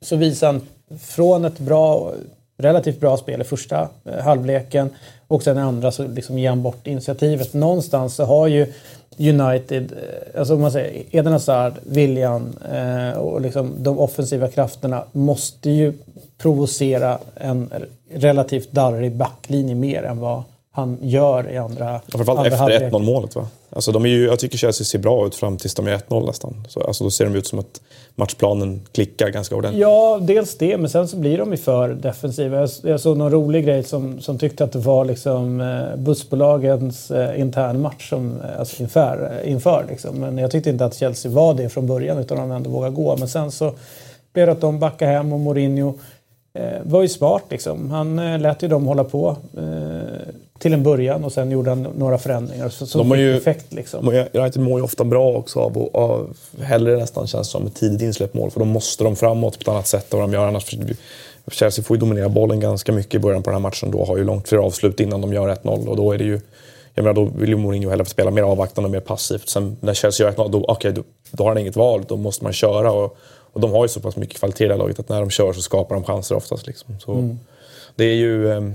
så 0.00 0.16
visar 0.16 0.46
han 0.46 0.60
från 1.00 1.44
ett 1.44 1.58
bra 1.58 2.12
relativt 2.58 3.00
bra 3.00 3.16
spel 3.16 3.40
i 3.40 3.44
första 3.44 3.88
halvleken 4.22 4.90
och 5.28 5.42
sen 5.42 5.58
andra 5.58 5.90
så 5.90 6.08
liksom 6.08 6.38
ger 6.38 6.48
han 6.48 6.62
bort 6.62 6.86
initiativet. 6.86 7.54
Någonstans 7.54 8.14
så 8.14 8.24
har 8.24 8.46
ju 8.46 8.72
United, 9.18 9.92
eh, 9.92 10.40
alltså 10.40 10.54
om 10.54 10.60
man 10.60 10.72
säger 10.72 11.02
Eden 11.10 11.32
Hazard, 11.32 11.72
William 11.82 12.56
eh, 12.72 13.18
och 13.18 13.40
liksom 13.40 13.74
de 13.78 13.98
offensiva 13.98 14.48
krafterna 14.48 15.04
måste 15.12 15.70
ju 15.70 15.92
provocera 16.38 17.18
en 17.34 17.70
relativt 18.12 18.72
darrig 18.72 19.16
backlinje 19.16 19.74
mer 19.74 20.02
än 20.02 20.18
vad 20.18 20.42
han 20.70 20.98
gör 21.00 21.50
i 21.50 21.56
andra 21.56 22.00
Framförallt 22.08 22.46
efter 22.46 22.90
1-0 22.90 23.02
målet 23.02 23.36
va? 23.36 23.46
Alltså 23.70 23.92
de 23.92 24.04
är 24.04 24.08
ju, 24.08 24.24
jag 24.24 24.38
tycker 24.38 24.58
Chelsea 24.58 24.84
ser 24.84 24.98
bra 24.98 25.26
ut 25.26 25.34
fram 25.34 25.56
tills 25.56 25.74
de 25.74 25.86
är 25.86 25.96
1-0 25.96 26.26
nästan. 26.26 26.66
Så, 26.68 26.80
alltså 26.80 27.04
då 27.04 27.10
ser 27.10 27.24
de 27.24 27.34
ut 27.34 27.46
som 27.46 27.58
att 27.58 27.80
matchplanen 28.14 28.80
klickar 28.92 29.28
ganska 29.28 29.56
ordentligt. 29.56 29.80
Ja, 29.80 30.18
dels 30.22 30.58
det, 30.58 30.76
men 30.76 30.90
sen 30.90 31.08
så 31.08 31.16
blir 31.16 31.38
de 31.38 31.50
ju 31.50 31.56
för 31.56 31.88
defensiva. 31.88 32.60
Jag, 32.60 32.70
jag 32.82 33.00
såg 33.00 33.16
någon 33.16 33.32
rolig 33.32 33.64
grej 33.64 33.82
som, 33.82 34.20
som 34.20 34.38
tyckte 34.38 34.64
att 34.64 34.72
det 34.72 34.78
var 34.78 35.04
liksom 35.04 35.60
eh, 35.60 35.96
bussbolagens 35.96 37.10
eh, 37.10 37.40
internmatch 37.40 38.08
som, 38.08 38.40
eh, 38.40 38.58
alltså 38.58 38.82
inför. 38.82 39.40
Eh, 39.42 39.52
inför 39.52 39.86
liksom. 39.88 40.18
Men 40.18 40.38
jag 40.38 40.50
tyckte 40.50 40.70
inte 40.70 40.84
att 40.84 40.94
Chelsea 40.94 41.32
var 41.32 41.54
det 41.54 41.68
från 41.68 41.86
början 41.86 42.18
utan 42.18 42.38
de 42.38 42.50
ändå 42.50 42.70
vågade 42.70 42.94
gå. 42.94 43.16
Men 43.16 43.28
sen 43.28 43.50
så 43.50 43.74
blev 44.32 44.46
det 44.46 44.52
att 44.52 44.60
de 44.60 44.78
backade 44.78 45.10
hem 45.10 45.32
och 45.32 45.40
Mourinho 45.40 45.94
eh, 46.54 46.82
var 46.82 47.02
ju 47.02 47.08
smart 47.08 47.44
liksom. 47.50 47.90
Han 47.90 48.18
eh, 48.18 48.38
lät 48.38 48.62
ju 48.62 48.68
dem 48.68 48.86
hålla 48.86 49.04
på 49.04 49.36
eh, 49.56 50.34
till 50.58 50.72
en 50.72 50.82
början 50.82 51.24
och 51.24 51.32
sen 51.32 51.50
gjorde 51.50 51.70
han 51.70 51.82
några 51.82 52.18
förändringar. 52.18 52.68
Så, 52.68 52.86
så 52.86 52.98
de 52.98 53.18
ju, 53.18 53.36
effekt 53.36 53.72
liksom. 53.72 54.08
United 54.32 54.62
mår 54.62 54.78
ju 54.78 54.84
ofta 54.84 55.04
bra 55.04 55.32
också 55.32 55.60
av, 55.60 55.90
av 55.92 56.36
hellre 56.60 56.96
nästan 56.96 57.26
känns 57.26 57.48
som 57.48 57.66
ett 57.66 57.74
tidigt 57.74 58.02
insläppt 58.02 58.34
mål 58.34 58.50
för 58.50 58.60
då 58.60 58.66
måste 58.66 59.04
de 59.04 59.16
framåt 59.16 59.58
på 59.58 59.62
ett 59.62 59.68
annat 59.68 59.86
sätt 59.86 60.12
än 60.12 60.18
vad 60.18 60.28
de 60.28 60.34
gör 60.34 60.46
annars. 60.46 60.74
Chelsea 61.52 61.84
får 61.84 61.96
ju 61.96 62.00
dominera 62.00 62.28
bollen 62.28 62.60
ganska 62.60 62.92
mycket 62.92 63.14
i 63.14 63.18
början 63.18 63.42
på 63.42 63.50
den 63.50 63.54
här 63.54 63.62
matchen. 63.62 63.90
Då 63.90 64.04
har 64.04 64.16
ju 64.16 64.24
långt 64.24 64.48
fler 64.48 64.58
avslut 64.58 65.00
innan 65.00 65.20
de 65.20 65.32
gör 65.32 65.48
1-0 65.48 65.86
och 65.86 65.96
då 65.96 66.12
är 66.12 66.18
det 66.18 66.24
ju 66.24 66.40
jag 66.94 67.02
menar, 67.02 67.14
då 67.14 67.24
vill 67.24 67.48
ju 67.48 67.56
Mourinho 67.56 67.90
hellre 67.90 68.04
spela 68.04 68.30
mer 68.30 68.42
avvaktande 68.42 68.86
och 68.86 68.92
mer 68.92 69.00
passivt. 69.00 69.48
Sen 69.48 69.76
när 69.80 69.94
Chelsea 69.94 70.26
gör 70.26 70.34
1-0, 70.34 70.50
då, 70.50 70.64
okay, 70.68 70.92
då, 70.92 71.02
då 71.30 71.44
har 71.44 71.50
han 71.50 71.58
inget 71.58 71.76
val. 71.76 72.04
Då 72.08 72.16
måste 72.16 72.44
man 72.44 72.52
köra. 72.52 72.92
Och, 72.92 73.16
och 73.52 73.60
de 73.60 73.72
har 73.72 73.84
ju 73.84 73.88
så 73.88 74.00
pass 74.00 74.16
mycket 74.16 74.38
kvalitet 74.38 74.64
i 74.64 74.68
det 74.68 74.74
här 74.74 74.78
laget 74.78 74.98
att 74.98 75.08
när 75.08 75.20
de 75.20 75.30
kör 75.30 75.52
så 75.52 75.62
skapar 75.62 75.94
de 75.94 76.04
chanser 76.04 76.34
oftast. 76.34 76.66
Liksom. 76.66 76.96
Så 77.00 77.12
mm. 77.12 77.38
Det 77.96 78.04
är 78.04 78.14
ju... 78.14 78.72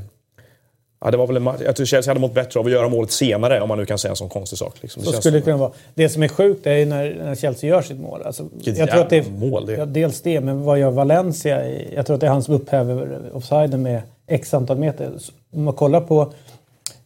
Ja, 1.04 1.12
det 1.12 1.18
var 1.18 1.28
väl 1.28 1.38
en 1.38 1.43
match. 1.43 1.62
Jag 1.66 1.76
tror 1.76 1.86
Chelsea 1.86 2.12
hade 2.12 2.20
mått 2.20 2.34
bättre 2.34 2.60
av 2.60 2.66
att 2.66 2.72
göra 2.72 2.89
målet 2.89 3.12
senare, 3.12 3.62
om 3.62 3.68
man 3.68 3.78
nu 3.78 3.86
kan 3.86 3.97
säga 3.97 4.10
en 4.10 4.16
sån 4.16 4.30
konstig 4.30 4.60
sak. 4.60 4.76
Liksom. 4.82 5.04
Det 5.04 5.10
så 5.10 5.22
skulle 5.22 5.38
det 5.38 5.41
kunna 5.41 5.58
vara. 5.58 5.72
Det 5.93 6.10
som 6.10 6.24
är 6.24 6.28
sjukt 6.28 6.68
är 6.68 6.74
ju 6.74 6.86
när, 6.86 7.16
när 7.24 7.36
Chelsea 7.36 7.70
gör 7.70 7.82
sitt 7.82 7.99
mål. 7.99 8.22
Alltså, 8.26 8.49
jag 8.64 8.89
tror 8.89 9.01
att 9.01 9.10
det 9.10 9.18
är, 9.18 9.32
mål 9.32 9.66
det. 9.66 9.74
Ja, 9.74 9.86
dels 9.86 10.22
det, 10.22 10.41
men 10.41 10.64
vad 10.64 10.80
gör 10.80 10.91
Valencia? 10.91 11.70
Jag 11.95 12.06
tror 12.06 12.14
att 12.14 12.22
det 12.22 12.28
är 12.28 12.32
han 12.32 12.43
som 12.43 12.54
upphäver 12.54 13.22
offsiden 13.34 13.82
med 13.82 14.01
x 14.28 14.54
antal 14.54 14.78
meter. 14.78 15.12
Om 15.54 15.64
man 15.64 15.74
kollar 15.74 16.01
på 16.01 16.34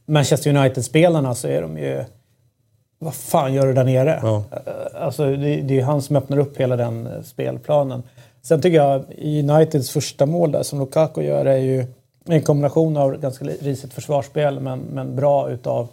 Manchester 0.05 0.55
United-spelarna 0.55 1.35
så 1.35 1.47
är 1.47 1.61
de 1.61 1.77
ju... 1.77 2.03
Vad 2.99 3.13
fan 3.13 3.53
gör 3.53 3.67
du 3.67 3.73
där 3.73 3.83
nere? 3.83 4.19
Ja. 4.23 4.43
Alltså, 4.93 5.25
det, 5.25 5.55
det 5.61 5.79
är 5.79 5.83
han 5.83 6.01
som 6.01 6.15
öppnar 6.15 6.37
upp 6.37 6.57
hela 6.57 6.75
den 6.75 7.07
eh, 7.07 7.21
spelplanen. 7.23 8.03
Sen 8.41 8.61
tycker 8.61 8.77
jag 8.77 9.03
Uniteds 9.17 9.89
första 9.89 10.25
mål 10.25 10.51
där 10.51 10.63
som 10.63 10.79
Lukaku 10.79 11.21
gör 11.21 11.45
är 11.45 11.57
ju 11.57 11.85
en 12.27 12.41
kombination 12.41 12.97
av 12.97 13.17
ganska 13.17 13.45
risigt 13.45 13.93
försvarsspel 13.93 14.59
men, 14.59 14.79
men 14.79 15.15
bra 15.15 15.49
utav 15.49 15.87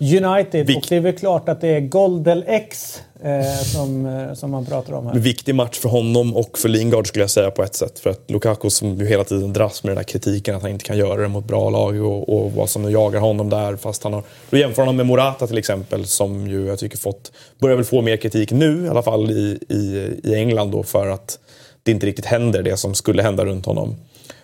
United. 0.00 0.66
Vik 0.66 0.76
och 0.76 0.86
det 0.88 0.96
är 0.96 1.00
väl 1.00 1.18
klart 1.18 1.48
att 1.48 1.60
det 1.60 1.68
är 1.68 1.80
Goldel 1.80 2.44
X 2.46 3.00
eh, 3.22 3.62
som, 3.64 4.06
eh, 4.06 4.34
som 4.34 4.50
man 4.50 4.66
pratar 4.66 4.92
om 4.92 5.06
här. 5.06 5.14
Viktig 5.14 5.54
match 5.54 5.78
för 5.78 5.88
honom 5.88 6.36
och 6.36 6.58
för 6.58 6.68
Lingard 6.68 7.06
skulle 7.06 7.22
jag 7.22 7.30
säga 7.30 7.50
på 7.50 7.62
ett 7.62 7.74
sätt. 7.74 7.98
För 7.98 8.10
att 8.10 8.30
Lukaku 8.30 8.70
som 8.70 8.96
ju 8.96 9.06
hela 9.06 9.24
tiden 9.24 9.52
dras 9.52 9.82
med 9.82 9.90
den 9.90 9.96
här 9.96 10.04
kritiken 10.04 10.56
att 10.56 10.62
han 10.62 10.70
inte 10.70 10.84
kan 10.84 10.98
göra 10.98 11.22
det 11.22 11.28
mot 11.28 11.44
bra 11.44 11.70
lag 11.70 12.04
och, 12.04 12.28
och 12.28 12.52
vad 12.52 12.70
som 12.70 12.82
nu 12.82 12.90
jagar 12.90 13.20
honom 13.20 13.50
där. 13.50 13.76
Fast 13.76 14.04
han 14.04 14.12
har, 14.12 14.22
då 14.50 14.56
jämför 14.56 14.82
honom 14.82 14.96
med 14.96 15.06
Morata 15.06 15.46
till 15.46 15.58
exempel 15.58 16.06
som 16.06 16.46
ju 16.46 16.66
jag 16.66 16.78
tycker 16.78 16.98
fått, 16.98 17.32
börjar 17.58 17.76
väl 17.76 17.84
få 17.84 18.02
mer 18.02 18.16
kritik 18.16 18.52
nu 18.52 18.84
i 18.84 18.88
alla 18.88 19.02
fall 19.02 19.30
i, 19.30 19.58
i, 19.68 20.10
i 20.24 20.34
England 20.34 20.70
då 20.70 20.82
för 20.82 21.08
att 21.08 21.38
det 21.82 21.90
inte 21.90 22.06
riktigt 22.06 22.26
händer 22.26 22.62
det 22.62 22.76
som 22.76 22.94
skulle 22.94 23.22
hända 23.22 23.44
runt 23.44 23.66
honom. 23.66 23.96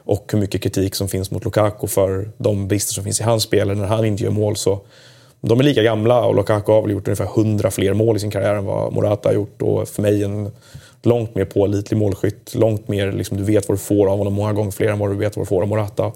Och 0.07 0.33
hur 0.33 0.39
mycket 0.39 0.63
kritik 0.63 0.95
som 0.95 1.09
finns 1.09 1.31
mot 1.31 1.45
Lukaku 1.45 1.87
för 1.87 2.31
de 2.39 2.69
brister 2.69 2.95
som 2.95 3.05
finns 3.05 3.21
i 3.21 3.25
hans 3.25 3.43
spel. 3.43 3.77
När 3.77 3.87
han 3.87 4.05
inte 4.05 4.25
gör 4.25 4.31
mål 4.31 4.57
så 4.57 4.81
de 5.41 5.61
är 5.61 5.65
lika 5.65 5.83
gamla 5.83 6.25
och 6.25 6.35
Lukaku 6.35 6.73
har 6.73 6.83
väl 6.83 6.91
gjort 6.91 7.09
ungefär 7.09 7.41
100 7.41 7.71
fler 7.71 7.95
mål 7.95 8.17
i 8.17 8.21
sin 8.21 8.31
karriär 8.31 8.55
än 8.55 8.65
vad 8.65 8.93
Morata 8.93 9.29
har 9.29 9.35
gjort. 9.35 9.63
Och 9.63 9.89
för 9.89 10.03
mig 10.03 10.25
en 10.25 10.51
långt 11.03 11.35
mer 11.35 11.45
pålitlig 11.45 11.99
målskytt. 11.99 12.55
Långt 12.55 12.89
mer, 12.89 13.13
liksom, 13.13 13.37
du 13.37 13.43
vet 13.43 13.69
vad 13.69 13.79
du 13.79 13.83
får 13.83 14.11
av 14.11 14.19
honom 14.19 14.33
många 14.33 14.53
gånger 14.53 14.71
fler 14.71 14.89
än 14.89 14.99
vad 14.99 15.11
du 15.11 15.17
vet 15.17 15.37
vad 15.37 15.47
du 15.47 15.49
får 15.49 15.63
av 15.63 15.69
Morata. 15.69 16.13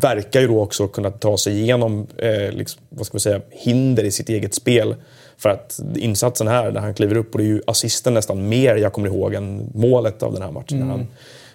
Verkar 0.00 0.40
ju 0.40 0.46
då 0.46 0.60
också 0.60 0.88
kunna 0.88 1.10
ta 1.10 1.38
sig 1.38 1.60
igenom 1.60 2.06
eh, 2.16 2.52
liksom, 2.52 2.82
vad 2.88 3.06
ska 3.06 3.14
man 3.14 3.20
säga, 3.20 3.40
hinder 3.50 4.04
i 4.04 4.10
sitt 4.10 4.28
eget 4.28 4.54
spel. 4.54 4.94
För 5.38 5.48
att 5.48 5.80
insatsen 5.96 6.48
här, 6.48 6.70
när 6.70 6.80
han 6.80 6.94
kliver 6.94 7.16
upp, 7.16 7.34
och 7.34 7.38
det 7.38 7.44
är 7.44 7.48
ju 7.48 7.62
assisten 7.66 8.14
nästan 8.14 8.48
mer 8.48 8.76
jag 8.76 8.92
kommer 8.92 9.08
ihåg 9.08 9.34
än 9.34 9.70
målet 9.74 10.22
av 10.22 10.32
den 10.32 10.42
här 10.42 10.50
matchen. 10.50 10.76
Mm. 10.76 10.88
Han, 10.88 11.06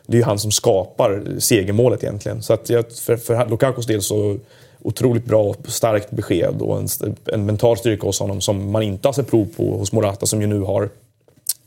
det 0.08 0.14
är 0.14 0.18
ju 0.18 0.24
han 0.24 0.40
som 0.40 0.52
skapar 0.52 1.24
segermålet 1.40 2.04
egentligen. 2.04 2.44
Så 2.44 2.54
att 2.54 2.70
jag, 2.70 2.92
för, 2.92 3.18
för 3.18 3.50
Lukakos 3.50 3.86
del 3.86 4.02
så 4.02 4.38
otroligt 4.84 5.26
bra 5.26 5.44
och 5.44 5.58
starkt 5.68 6.12
besked 6.12 6.62
och 6.62 6.78
en, 6.78 6.88
en 7.26 7.46
mental 7.46 7.78
styrka 7.78 8.08
hos 8.08 8.20
honom 8.20 8.42
som 8.42 8.72
man 8.72 8.84
inte 8.84 9.08
har 9.08 9.14
sett 9.14 9.30
prov 9.30 9.48
på 9.58 9.78
hos 9.78 9.92
Morata 9.92 10.26
som 10.26 10.42
ju 10.42 10.48
nu 10.48 10.60
har 10.60 10.90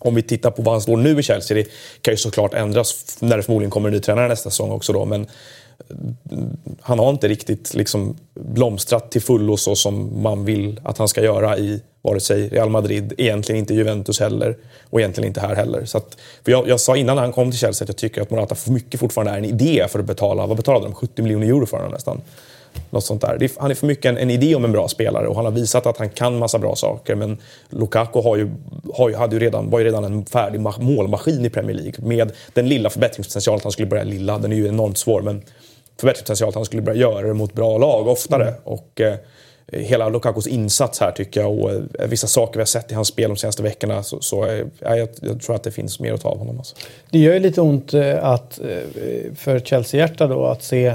om 0.05 0.14
vi 0.14 0.22
tittar 0.22 0.51
på 0.51 0.62
vad 0.62 0.74
han 0.74 0.80
står 0.80 0.97
nu 0.97 1.20
i 1.20 1.22
Chelsea, 1.22 1.57
det 1.57 1.68
kan 2.01 2.14
ju 2.14 2.18
såklart 2.18 2.55
ändras 2.55 3.16
när 3.20 3.37
det 3.37 3.43
förmodligen 3.43 3.70
kommer 3.70 3.89
en 3.89 3.95
ny 3.95 4.01
tränare 4.01 4.28
nästa 4.28 4.51
säsong 4.51 4.70
också 4.70 4.93
då, 4.93 5.05
men 5.05 5.26
han 6.81 6.99
har 6.99 7.11
inte 7.11 7.29
riktigt 7.29 7.75
liksom 7.75 8.16
blomstrat 8.35 9.11
till 9.11 9.22
fullo 9.22 9.57
så 9.57 9.77
som 9.77 10.22
man 10.22 10.45
vill 10.45 10.81
att 10.85 10.99
han 10.99 11.09
ska 11.09 11.22
göra 11.22 11.59
i 11.59 11.83
vare 12.03 12.20
sig 12.20 12.49
Real 12.49 12.70
Madrid, 12.70 13.12
egentligen 13.18 13.59
inte 13.59 13.75
Juventus 13.75 14.20
heller 14.20 14.57
och 14.91 15.01
egentligen 15.01 15.29
inte 15.29 15.41
här 15.41 15.55
heller. 15.55 15.85
Så 15.85 15.99
att, 15.99 16.16
för 16.45 16.53
jag, 16.53 16.68
jag 16.68 16.81
sa 16.81 16.97
innan 16.97 17.18
han 17.18 17.33
kom 17.33 17.51
till 17.51 17.61
Chelsea 17.61 17.85
att 17.85 17.89
jag 17.89 17.97
tycker 17.97 18.22
att 18.22 18.31
Morata 18.31 18.55
för 18.55 18.70
mycket 18.70 19.01
fortfarande 19.01 19.33
är 19.33 19.39
en 19.39 19.45
idé 19.45 19.87
för 19.89 19.99
att 19.99 20.05
betala, 20.05 20.47
vad 20.47 20.57
betalade 20.57 20.85
de? 20.85 20.95
70 20.95 21.22
miljoner 21.22 21.47
euro 21.47 21.66
för 21.66 21.77
honom 21.77 21.93
nästan. 21.93 22.20
Något 22.91 23.05
sånt 23.05 23.20
där. 23.20 23.49
Han 23.59 23.70
är 23.70 23.75
för 23.75 23.87
mycket 23.87 24.05
en, 24.05 24.18
en, 24.18 24.31
idé 24.31 24.55
om 24.55 24.64
en 24.64 24.72
bra 24.72 24.89
spelare 24.89 25.29
och 25.29 25.37
han 25.37 25.45
har 25.45 25.53
visat 25.53 25.87
att 25.87 25.99
han 25.99 26.11
kan 26.11 26.39
massa 26.39 26.59
bra 26.59 26.77
saker. 26.77 27.14
Men 27.14 27.39
Lukaku 27.68 28.20
har 28.20 28.37
ju, 28.37 28.51
har 28.95 29.09
ju, 29.09 29.14
hade 29.14 29.37
ju 29.37 29.41
redan, 29.41 29.70
var 29.70 29.79
ju 29.79 29.85
redan 29.85 30.05
en 30.05 30.27
färdig 30.27 30.61
målmaskin 30.61 31.45
i 31.45 31.51
Premier 31.51 31.77
League. 31.77 31.95
Med 31.99 32.33
den 32.53 32.68
lilla 32.68 32.91
förbättringspotentialen 32.91 33.57
att 33.57 33.62
han 33.62 33.72
skulle 33.72 33.89
börja 33.89 34.05
lilla, 34.05 34.39
den 34.39 34.53
är 34.53 34.57
ju 34.57 34.68
enormt 34.68 34.99
svår. 34.99 35.22
Men 35.22 35.43
förbättringspotentialen 36.01 36.49
att 36.49 36.55
han 36.55 36.65
skulle 36.65 36.83
börja 36.83 36.99
göra 36.99 37.27
det 37.27 37.35
mot 37.35 37.53
bra 37.53 37.79
lag 37.79 38.09
oftare. 38.09 38.49
Mm. 38.49 38.55
Och, 38.65 39.01
eh, 39.01 39.15
hela 39.67 40.09
Lukakos 40.09 40.47
insats 40.47 41.01
här 41.01 41.13
tycker 41.13 41.41
jag 41.41 41.59
och 41.59 41.71
eh, 41.71 42.09
vissa 42.09 42.27
saker 42.27 42.55
vi 42.55 42.61
har 42.61 42.67
sett 42.67 42.93
i 42.93 42.95
hans 42.95 43.09
spel 43.09 43.29
de 43.29 43.37
senaste 43.37 43.63
veckorna 43.63 44.03
så, 44.03 44.21
så 44.21 44.47
eh, 44.47 44.67
jag, 44.81 45.09
jag, 45.21 45.41
tror 45.43 45.57
att 45.57 45.63
det 45.63 45.71
finns 45.71 46.01
mer 46.01 46.13
att 46.13 46.21
ta 46.21 46.29
av 46.29 46.39
honom. 46.39 46.59
Alltså. 46.59 46.77
Det 47.11 47.19
gör 47.19 47.35
ju 47.35 47.41
lite 47.41 47.61
ont 47.61 47.95
att, 48.21 48.61
för 49.35 49.61
Chelsea-hjärta 49.61 50.27
då 50.27 50.47
att 50.47 50.63
se 50.63 50.95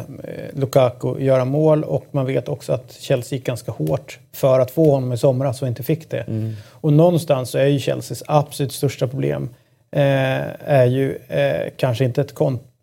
Lukaku 0.53 1.19
göra 1.19 1.45
mål 1.45 1.83
och 1.83 2.05
man 2.11 2.25
vet 2.25 2.49
också 2.49 2.73
att 2.73 2.97
Chelsea 2.99 3.37
gick 3.37 3.45
ganska 3.45 3.71
hårt 3.71 4.19
för 4.33 4.59
att 4.59 4.71
få 4.71 4.91
honom 4.91 5.13
i 5.13 5.17
somras 5.17 5.61
och 5.61 5.67
inte 5.67 5.83
fick 5.83 6.09
det. 6.09 6.21
Mm. 6.21 6.55
Och 6.67 6.93
någonstans 6.93 7.49
så 7.49 7.57
är 7.57 7.65
ju 7.65 7.79
Chelseas 7.79 8.23
absolut 8.27 8.71
största 8.71 9.07
problem 9.07 9.49
eh, 9.91 10.69
är 10.69 10.85
ju 10.85 11.17
eh, 11.27 11.71
kanske 11.77 12.05
inte 12.05 12.21
ett 12.21 12.35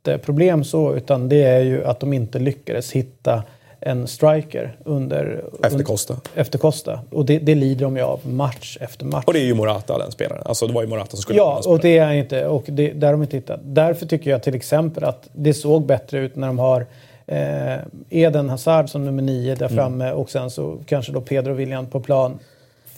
konteproblem 0.07 0.65
så 0.65 0.95
utan 0.95 1.29
det 1.29 1.43
är 1.43 1.61
ju 1.61 1.85
att 1.85 2.01
de 2.01 2.13
inte 2.13 2.39
lyckades 2.39 2.93
hitta 2.93 3.43
en 3.81 4.07
striker 4.07 4.77
under, 4.85 5.45
efter 5.63 5.83
Costa. 5.83 6.17
Efter 6.35 6.59
Costa. 6.59 7.01
Och 7.11 7.25
det, 7.25 7.39
det 7.39 7.55
lider 7.55 7.85
de 7.85 7.97
ju 7.97 8.03
av 8.03 8.21
match 8.29 8.79
efter 8.81 9.05
match. 9.05 9.25
Och 9.27 9.33
det 9.33 9.39
är 9.39 9.45
ju 9.45 9.55
Morata 9.55 9.99
den 9.99 10.13
spelaren. 10.13 10.43
Alltså 10.45 10.67
det 10.67 10.73
var 10.73 10.83
ju 10.83 10.89
Morata 10.89 11.11
som 11.11 11.19
skulle 11.19 11.39
Ja, 11.39 11.63
och 11.67 11.81
det 11.81 11.99
är 11.99 12.13
inte. 12.13 12.47
Och 12.47 12.65
det, 12.67 12.93
där 12.93 13.13
de 13.13 13.23
inte 13.23 13.37
hittat. 13.37 13.61
Därför 13.63 14.07
tycker 14.07 14.31
jag 14.31 14.43
till 14.43 14.55
exempel 14.55 15.05
att 15.05 15.29
det 15.33 15.55
såg 15.55 15.87
bättre 15.87 16.19
ut 16.19 16.37
när 16.37 16.47
de 16.47 16.59
har 16.59 16.87
eh, 17.27 17.77
Eden 18.11 18.49
Hazard 18.49 18.91
som 18.91 19.05
nummer 19.05 19.23
nio 19.23 19.55
där 19.55 19.67
mm. 19.67 19.77
framme 19.77 20.13
och 20.13 20.31
sen 20.31 20.51
så 20.51 20.79
kanske 20.87 21.13
då 21.13 21.21
Pedro 21.21 21.55
William 21.55 21.87
på 21.87 22.01
plan. 22.01 22.39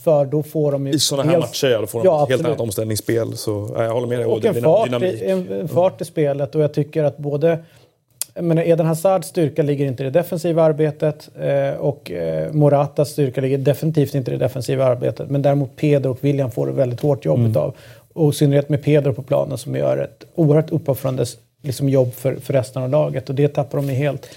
För 0.05 0.25
då 0.25 0.43
får 0.43 0.73
de 0.73 0.87
ju... 0.87 0.93
I 0.93 0.99
sådana 0.99 1.31
här 1.31 1.39
matcher 1.39 1.69
ja, 1.69 1.81
då 1.81 1.87
får 1.87 1.99
de 1.99 2.07
ja, 2.07 2.23
ett 2.23 2.31
helt 2.31 2.45
annat 2.45 2.61
omställningsspel. 2.61 3.37
Så 3.37 3.71
jag 3.77 3.93
håller 3.93 4.07
med 4.07 4.19
dig. 4.19 4.27
Och, 4.27 4.33
och 4.33 4.45
en, 4.45 4.63
fart 4.63 5.03
i, 5.03 5.31
en 5.31 5.69
fart 5.69 6.01
i 6.01 6.05
spelet 6.05 6.55
och 6.55 6.61
jag 6.61 6.75
tycker 6.75 7.05
att 7.05 7.19
både 7.19 7.59
men 8.41 8.59
Eden 8.59 8.87
Hazards 8.87 9.29
styrka 9.29 9.63
ligger 9.63 9.87
inte 9.87 10.03
i 10.03 10.05
det 10.05 10.11
defensiva 10.11 10.63
arbetet 10.63 11.29
eh, 11.41 11.81
och 11.81 12.11
eh, 12.11 12.53
Moratas 12.53 13.11
styrka 13.11 13.41
ligger 13.41 13.59
definitivt 13.59 14.15
inte 14.15 14.31
i 14.31 14.35
det 14.35 14.45
defensiva 14.45 14.85
arbetet. 14.85 15.31
Men 15.31 15.43
däremot 15.43 15.77
Pedro 15.77 16.11
och 16.11 16.19
William 16.25 16.51
får 16.51 16.67
det 16.67 16.73
väldigt 16.73 17.01
hårt 17.01 17.25
jobb 17.25 17.39
mm. 17.39 17.57
av. 17.57 17.77
Och 18.13 18.33
i 18.33 18.37
synnerhet 18.37 18.69
med 18.69 18.83
Pedro 18.83 19.13
på 19.13 19.23
planen 19.23 19.59
som 19.59 19.77
gör 19.77 19.99
ett 19.99 20.25
oerhört 20.35 20.71
uppoffrande 20.71 21.25
liksom, 21.63 21.89
jobb 21.89 22.15
för, 22.15 22.37
för 22.37 22.53
resten 22.53 22.83
av 22.83 22.91
laget 22.91 23.29
och 23.29 23.35
det 23.35 23.49
tappar 23.49 23.79
de 23.79 23.89
helt. 23.89 24.29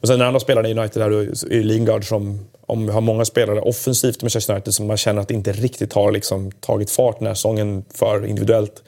Och 0.00 0.08
sen 0.08 0.18
den 0.18 0.26
andra 0.28 0.40
spelaren 0.40 0.66
i 0.66 0.80
United 0.80 1.02
här 1.02 1.10
är 1.10 1.62
Lingard 1.62 2.08
som, 2.08 2.38
om 2.70 2.86
vi 2.86 2.92
har 2.92 3.00
många 3.00 3.24
spelare 3.24 3.60
offensivt 3.60 4.16
med 4.16 4.24
Manchester 4.24 4.54
United 4.54 4.74
som 4.74 4.86
man 4.86 4.96
känner 4.96 5.22
att 5.22 5.30
inte 5.30 5.52
riktigt 5.52 5.92
har 5.92 6.12
liksom, 6.12 6.50
tagit 6.50 6.90
fart 6.90 7.18
den 7.18 7.26
här 7.26 7.34
säsongen 7.34 7.84
för 7.94 8.26
individuellt 8.26 8.82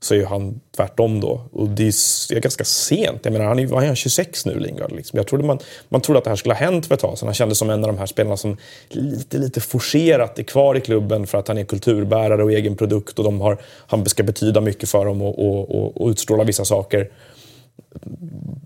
så 0.00 0.14
är 0.14 0.18
ju 0.18 0.24
han 0.24 0.60
tvärtom 0.76 1.20
då. 1.20 1.40
Och 1.52 1.68
det 1.68 1.86
är 1.86 2.40
ganska 2.40 2.64
sent. 2.64 3.20
Jag 3.22 3.32
menar, 3.32 3.44
han 3.44 3.58
är, 3.58 3.68
han 3.74 3.84
är 3.84 3.94
26 3.94 4.46
nu, 4.46 4.58
Lingard. 4.58 4.92
Liksom. 4.92 5.16
Jag 5.16 5.26
trodde 5.26 5.44
man, 5.44 5.58
man 5.88 6.00
trodde 6.00 6.18
att 6.18 6.24
det 6.24 6.30
här 6.30 6.36
skulle 6.36 6.54
ha 6.54 6.60
hänt 6.60 6.86
för 6.86 6.94
ett 6.94 7.00
tag 7.00 7.18
sedan. 7.18 7.28
Han 7.28 7.34
kändes 7.34 7.58
som 7.58 7.70
en 7.70 7.84
av 7.84 7.92
de 7.92 7.98
här 7.98 8.06
spelarna 8.06 8.36
som 8.36 8.56
lite, 8.88 9.38
lite 9.38 9.60
forcerat 9.60 10.38
är 10.38 10.42
kvar 10.42 10.76
i 10.76 10.80
klubben 10.80 11.26
för 11.26 11.38
att 11.38 11.48
han 11.48 11.58
är 11.58 11.64
kulturbärare 11.64 12.44
och 12.44 12.52
egen 12.52 12.76
produkt 12.76 13.18
och 13.18 13.24
de 13.24 13.40
har, 13.40 13.58
han 13.86 14.06
ska 14.06 14.22
betyda 14.22 14.60
mycket 14.60 14.88
för 14.88 15.04
dem 15.04 15.22
och, 15.22 15.38
och, 15.38 15.70
och, 15.70 16.00
och 16.00 16.08
utstråla 16.08 16.44
vissa 16.44 16.64
saker 16.64 17.10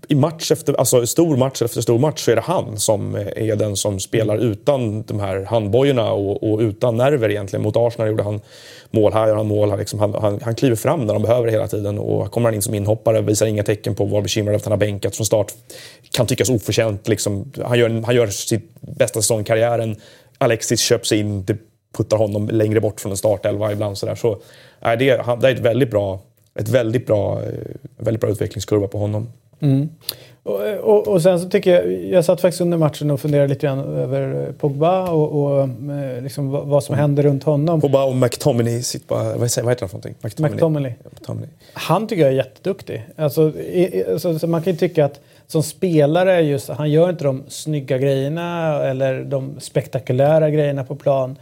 i 0.07 0.15
match 0.15 0.51
efter, 0.51 0.73
alltså 0.73 1.07
stor 1.07 1.37
match 1.37 1.61
efter 1.61 1.81
stor 1.81 1.99
match 1.99 2.21
så 2.21 2.31
är 2.31 2.35
det 2.35 2.41
han 2.41 2.77
som 2.79 3.15
är 3.15 3.55
den 3.55 3.75
som 3.75 3.99
spelar 3.99 4.37
utan 4.37 5.03
de 5.03 5.19
här 5.19 5.43
handbojorna 5.43 6.11
och, 6.11 6.51
och 6.51 6.59
utan 6.59 6.97
nerver 6.97 7.29
egentligen. 7.29 7.63
Mot 7.63 7.77
Arsenal 7.77 8.07
gjorde 8.07 8.23
han 8.23 8.41
mål, 8.91 9.13
här 9.13 9.27
gör 9.27 9.35
han 9.35 9.47
mål. 9.47 9.77
Liksom 9.79 9.99
han, 9.99 10.13
han, 10.13 10.39
han 10.41 10.55
kliver 10.55 10.75
fram 10.75 11.05
när 11.05 11.13
de 11.13 11.23
behöver 11.23 11.45
det 11.45 11.51
hela 11.51 11.67
tiden 11.67 11.99
och 11.99 12.31
kommer 12.31 12.47
han 12.47 12.55
in 12.55 12.61
som 12.61 12.73
inhoppare 12.73 13.21
visar 13.21 13.45
inga 13.45 13.63
tecken 13.63 13.95
på 13.95 14.03
att 14.03 14.11
vara 14.11 14.21
bekymrad 14.21 14.55
att 14.55 14.65
han 14.65 14.71
har 14.71 14.77
bänkat 14.77 15.15
från 15.15 15.25
start. 15.25 15.53
Kan 16.11 16.27
tyckas 16.27 16.49
oförtjänt. 16.49 17.07
Liksom. 17.07 17.51
Han, 17.63 17.79
gör, 17.79 18.03
han 18.05 18.15
gör 18.15 18.27
sitt 18.27 18.81
bästa 18.81 19.21
säsong 19.21 19.41
i 19.41 19.43
karriären. 19.43 19.95
Alexis 20.37 20.79
köps 20.79 21.11
in, 21.11 21.45
det 21.45 21.57
puttar 21.97 22.17
honom 22.17 22.49
längre 22.49 22.81
bort 22.81 23.01
från 23.01 23.11
en 23.11 23.17
startelva 23.17 23.71
ibland. 23.71 23.97
Så, 23.97 24.05
där. 24.05 24.15
så 24.15 24.37
nej, 24.79 24.97
det, 24.97 25.21
han, 25.21 25.39
det 25.39 25.47
är 25.47 25.53
ett 25.53 25.59
väldigt 25.59 25.91
bra 25.91 26.19
ett 26.55 26.69
väldigt 26.69 27.07
bra, 27.07 27.43
eh, 27.43 27.51
väldigt 27.97 28.21
bra 28.21 28.29
utvecklingskurva 28.29 28.87
på 28.87 28.97
honom. 28.97 29.27
Mm. 29.59 29.89
Och, 30.43 30.61
och, 30.83 31.07
och, 31.07 31.21
sen 31.21 31.39
så 31.39 31.49
tycker 31.49 31.71
jag, 31.71 32.03
jag 32.03 32.25
satt 32.25 32.41
faktiskt 32.41 32.61
under 32.61 32.77
matchen 32.77 33.11
och 33.11 33.19
funderade 33.19 33.47
lite 33.47 33.67
grann 33.67 33.79
över 33.79 34.53
Pogba 34.59 35.11
och, 35.11 35.43
och 35.43 35.61
eh, 35.61 36.21
liksom 36.21 36.49
vad, 36.49 36.83
som 36.83 36.95
händer 36.95 37.23
runt 37.23 37.43
honom. 37.43 37.81
Pogba 37.81 38.03
och 38.03 38.15
McTominay, 38.15 38.81
sitt 38.81 39.07
bara, 39.07 39.23
vad, 39.23 39.41
heter 39.41 39.63
han 39.63 39.75
för 39.75 39.85
någonting? 39.85 40.15
McTominay. 40.21 40.53
McTominay. 40.53 40.93
McTominay. 41.11 41.49
Han 41.73 42.07
tycker 42.07 42.23
jag 42.23 42.31
är 42.31 42.35
jätteduktig. 42.35 43.05
Alltså, 43.15 43.53
så, 44.17 44.39
så 44.39 44.47
man 44.47 44.61
kan 44.61 44.73
ju 44.73 44.79
tycka 44.79 45.05
att 45.05 45.19
som 45.47 45.63
spelare, 45.63 46.41
just, 46.41 46.69
han 46.69 46.91
gör 46.91 47.09
inte 47.09 47.23
de 47.23 47.43
snygga 47.47 47.97
grejerna 47.97 48.79
eller 48.83 49.23
de 49.23 49.59
spektakulära 49.59 50.49
grejerna 50.49 50.83
på 50.83 50.95
plan. 50.95 51.35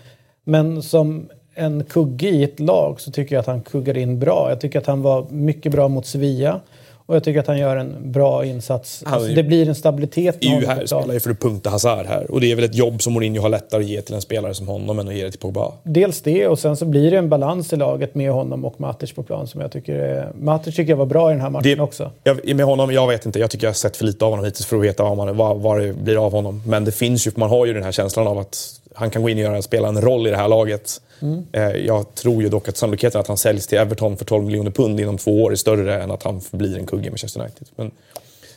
Men 0.43 0.83
som 0.83 1.29
en 1.57 1.83
kugge 1.83 2.29
i 2.29 2.43
ett 2.43 2.59
lag 2.59 3.01
så 3.01 3.11
tycker 3.11 3.35
jag 3.35 3.39
att 3.39 3.47
han 3.47 3.61
kuggar 3.61 3.97
in 3.97 4.19
bra. 4.19 4.49
Jag 4.49 4.61
tycker 4.61 4.79
att 4.79 4.85
han 4.87 5.01
var 5.01 5.25
mycket 5.29 5.71
bra 5.71 5.87
mot 5.87 6.05
Sevilla. 6.05 6.61
Och 7.07 7.15
jag 7.15 7.23
tycker 7.23 7.39
att 7.39 7.47
han 7.47 7.57
gör 7.57 7.77
en 7.77 8.11
bra 8.11 8.45
insats. 8.45 9.03
Alltså, 9.05 9.33
det 9.33 9.43
blir 9.43 9.69
en 9.69 9.75
stabilitet. 9.75 10.37
EU 10.41 10.87
spelar 10.87 11.13
ju 11.13 11.19
för 11.19 11.29
att 11.29 11.39
punkta 11.39 11.69
Hazard 11.69 12.05
här. 12.05 12.31
Och 12.31 12.41
det 12.41 12.51
är 12.51 12.55
väl 12.55 12.65
ett 12.65 12.75
jobb 12.75 13.01
som 13.01 13.13
Mourinho 13.13 13.41
har 13.41 13.49
lättare 13.49 13.83
att 13.83 13.89
ge 13.89 14.01
till 14.01 14.15
en 14.15 14.21
spelare 14.21 14.53
som 14.53 14.67
honom 14.67 14.99
än 14.99 15.07
att 15.07 15.15
ge 15.15 15.23
det 15.23 15.31
till 15.31 15.39
Pogba. 15.39 15.71
Dels 15.83 16.21
det 16.21 16.47
och 16.47 16.59
sen 16.59 16.77
så 16.77 16.85
blir 16.85 17.11
det 17.11 17.17
en 17.17 17.29
balans 17.29 17.73
i 17.73 17.75
laget 17.75 18.15
med 18.15 18.31
honom 18.31 18.65
och 18.65 18.81
Matic 18.81 19.13
på 19.13 19.23
plan 19.23 19.47
som 19.47 19.61
jag 19.61 19.71
tycker 19.71 19.95
är... 19.95 20.31
Matic 20.39 20.75
tycker 20.75 20.91
jag 20.91 20.97
var 20.97 21.05
bra 21.05 21.29
i 21.29 21.33
den 21.33 21.41
här 21.41 21.49
matchen 21.49 21.77
det, 21.77 21.83
också. 21.83 22.11
Jag, 22.23 22.55
med 22.55 22.65
honom, 22.65 22.91
jag 22.91 23.07
vet 23.07 23.25
inte. 23.25 23.39
Jag 23.39 23.51
tycker 23.51 23.67
jag 23.67 23.69
har 23.69 23.75
sett 23.75 23.97
för 23.97 24.05
lite 24.05 24.25
av 24.25 24.31
honom 24.31 24.45
hittills 24.45 24.65
för 24.65 24.77
att 24.77 24.83
veta 24.83 25.03
vad, 25.03 25.17
man, 25.17 25.37
vad, 25.37 25.57
vad 25.57 25.81
det 25.81 25.93
blir 25.93 26.25
av 26.25 26.31
honom. 26.31 26.61
Men 26.65 26.85
det 26.85 26.91
finns 26.91 27.27
ju, 27.27 27.31
man 27.35 27.49
har 27.49 27.65
ju 27.65 27.73
den 27.73 27.83
här 27.83 27.91
känslan 27.91 28.27
av 28.27 28.37
att 28.37 28.81
han 28.97 29.09
kan 29.09 29.21
gå 29.21 29.29
in 29.29 29.37
och 29.37 29.43
göra, 29.43 29.61
spela 29.61 29.87
en 29.87 30.01
roll 30.01 30.27
i 30.27 30.29
det 30.29 30.37
här 30.37 30.47
laget. 30.47 31.01
Mm. 31.21 31.45
Jag 31.85 32.15
tror 32.15 32.43
ju 32.43 32.49
dock 32.49 32.69
att 32.69 32.77
sannolikheten 32.77 33.21
att 33.21 33.27
han 33.27 33.37
säljs 33.37 33.67
till 33.67 33.77
Everton 33.77 34.17
för 34.17 34.25
12 34.25 34.45
miljoner 34.45 34.71
pund 34.71 34.99
inom 34.99 35.17
två 35.17 35.43
år 35.43 35.51
är 35.51 35.55
större 35.55 36.03
än 36.03 36.11
att 36.11 36.23
han 36.23 36.41
blir 36.51 36.77
en 36.77 36.85
kugge 36.85 37.03
med 37.03 37.11
Manchester 37.11 37.41
United. 37.41 37.67
Men 37.75 37.91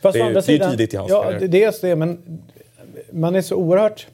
Fast 0.02 0.14
det, 0.14 0.20
är, 0.20 0.32
det 0.32 0.64
är 0.64 0.70
tidigt 0.70 0.94
i 0.94 0.96
hans 0.96 1.10
ja, 1.10 1.22
karriär. 1.22 1.48
Det 1.48 1.64
är 1.64 1.74
det, 1.82 1.96
men 1.96 2.40
man 3.10 3.34
är 3.36 3.42
så 3.42 3.56
oerhört 3.56 4.06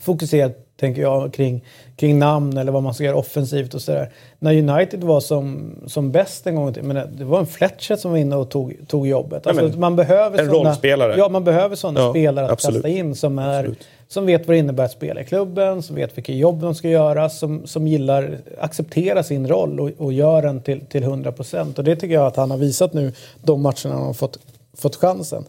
fokuserad, 0.00 0.52
tänker 0.76 1.02
jag, 1.02 1.32
kring, 1.32 1.64
kring 1.96 2.18
namn 2.18 2.56
eller 2.56 2.72
vad 2.72 2.82
man 2.82 2.94
ska 2.94 3.04
göra 3.04 3.16
offensivt 3.16 3.74
och 3.74 3.82
sådär. 3.82 4.12
När 4.38 4.70
United 4.70 5.04
var 5.04 5.20
som, 5.20 5.74
som 5.86 6.12
bäst 6.12 6.46
en 6.46 6.54
gång 6.54 6.74
men 6.82 7.18
det 7.18 7.24
var 7.24 7.38
en 7.40 7.46
Fletcher 7.46 7.96
som 7.96 8.10
var 8.10 8.18
inne 8.18 8.36
och 8.36 8.50
tog, 8.50 8.76
tog 8.88 9.06
jobbet. 9.06 9.46
Alltså, 9.46 9.64
men, 9.64 9.80
man 9.80 9.96
behöver 9.96 10.38
en 10.38 10.50
såna, 10.50 10.68
rollspelare. 10.68 11.14
Ja, 11.18 11.28
man 11.28 11.44
behöver 11.44 11.76
sådana 11.76 12.00
ja, 12.00 12.10
spelare 12.10 12.44
att 12.44 12.52
absolut. 12.52 12.82
kasta 12.82 12.88
in 12.88 13.14
som, 13.14 13.38
är, 13.38 13.74
som 14.08 14.26
vet 14.26 14.46
vad 14.46 14.54
det 14.56 14.58
innebär 14.58 14.84
att 14.84 14.92
spela 14.92 15.20
i 15.20 15.24
klubben, 15.24 15.82
som 15.82 15.96
vet 15.96 16.18
vilka 16.18 16.32
jobb 16.32 16.60
de 16.60 16.74
ska 16.74 16.88
göra, 16.88 17.28
som, 17.28 17.66
som 17.66 17.86
gillar, 17.86 18.38
acceptera 18.58 19.22
sin 19.22 19.48
roll 19.48 19.80
och, 19.80 19.90
och 19.98 20.12
gör 20.12 20.42
den 20.42 20.60
till, 20.60 20.86
till 20.86 21.02
100 21.02 21.32
procent. 21.32 21.78
Och 21.78 21.84
det 21.84 21.96
tycker 21.96 22.14
jag 22.14 22.26
att 22.26 22.36
han 22.36 22.50
har 22.50 22.58
visat 22.58 22.92
nu 22.92 23.12
de 23.42 23.62
matcherna 23.62 23.94
han 23.94 24.02
har 24.02 24.12
fått, 24.12 24.38
fått 24.74 24.96
chansen. 24.96 25.44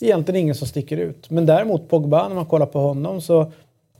Egentligen 0.00 0.40
ingen 0.40 0.54
som 0.54 0.68
sticker 0.68 0.96
ut. 0.96 1.30
Men 1.30 1.46
däremot 1.46 1.88
Pogba, 1.88 2.28
när 2.28 2.34
man 2.34 2.46
kollar 2.46 2.66
på 2.66 2.78
honom 2.78 3.20
så 3.20 3.52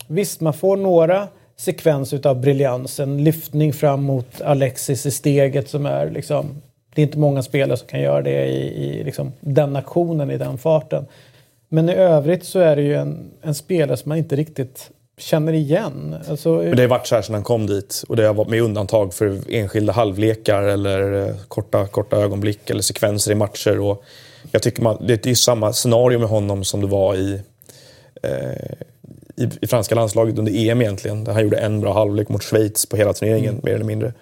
visst, 0.07 0.40
man 0.40 0.52
får 0.52 0.76
några 0.76 1.28
sekvenser 1.57 2.26
av 2.26 2.40
briljans. 2.40 3.00
En 3.00 3.24
lyftning 3.24 3.72
fram 3.72 4.02
mot 4.02 4.40
Alexis 4.40 5.07
i 5.07 5.11
steget 5.11 5.68
som 5.68 5.86
är 5.86 6.11
liksom... 6.11 6.46
Det 6.94 7.02
är 7.02 7.07
inte 7.07 7.18
många 7.18 7.42
spelare 7.42 7.76
som 7.76 7.88
kan 7.88 8.00
göra 8.00 8.22
det 8.22 8.46
i, 8.46 8.84
i 8.84 9.04
liksom, 9.04 9.32
den 9.40 9.76
aktionen, 9.76 10.30
i 10.30 10.38
den 10.38 10.59
farten. 10.59 11.07
Men 11.68 11.88
i 11.88 11.92
övrigt 11.92 12.44
så 12.44 12.58
är 12.58 12.76
det 12.76 12.82
ju 12.82 12.94
en, 12.94 13.30
en 13.42 13.54
spelare 13.54 13.96
som 13.96 14.08
man 14.08 14.18
inte 14.18 14.36
riktigt 14.36 14.90
känner 15.18 15.52
igen. 15.52 16.16
Alltså, 16.28 16.48
Men 16.48 16.76
det 16.76 16.82
har 16.82 16.88
varit 16.88 17.06
så 17.06 17.14
här 17.14 17.22
sedan 17.22 17.34
han 17.34 17.44
kom 17.44 17.66
dit. 17.66 18.04
Och 18.08 18.16
det 18.16 18.26
har 18.26 18.34
varit 18.34 18.48
med 18.48 18.62
undantag 18.62 19.14
för 19.14 19.38
enskilda 19.48 19.92
halvlekar 19.92 20.62
eller 20.62 21.28
eh, 21.28 21.36
korta, 21.48 21.86
korta 21.86 22.16
ögonblick 22.16 22.70
eller 22.70 22.82
sekvenser 22.82 23.32
i 23.32 23.34
matcher. 23.34 23.80
Och 23.80 24.04
jag 24.50 24.62
tycker 24.62 24.82
man, 24.82 25.06
det 25.06 25.26
är 25.26 25.34
samma 25.34 25.72
scenario 25.72 26.18
med 26.18 26.28
honom 26.28 26.64
som 26.64 26.80
det 26.80 26.86
var 26.86 27.14
i, 27.14 27.40
eh, 28.22 28.72
i, 29.36 29.50
i, 29.60 29.66
franska 29.66 29.94
landslaget 29.94 30.38
under 30.38 30.52
EM 30.56 30.82
egentligen. 30.82 31.24
Där 31.24 31.32
han 31.32 31.42
gjorde 31.42 31.56
en 31.56 31.80
bra 31.80 31.92
halvlek 31.92 32.28
mot 32.28 32.42
Schweiz 32.42 32.86
på 32.86 32.96
hela 32.96 33.12
turneringen, 33.12 33.52
mm. 33.52 33.60
mer 33.64 33.72
eller 33.72 33.84
mindre. 33.84 34.12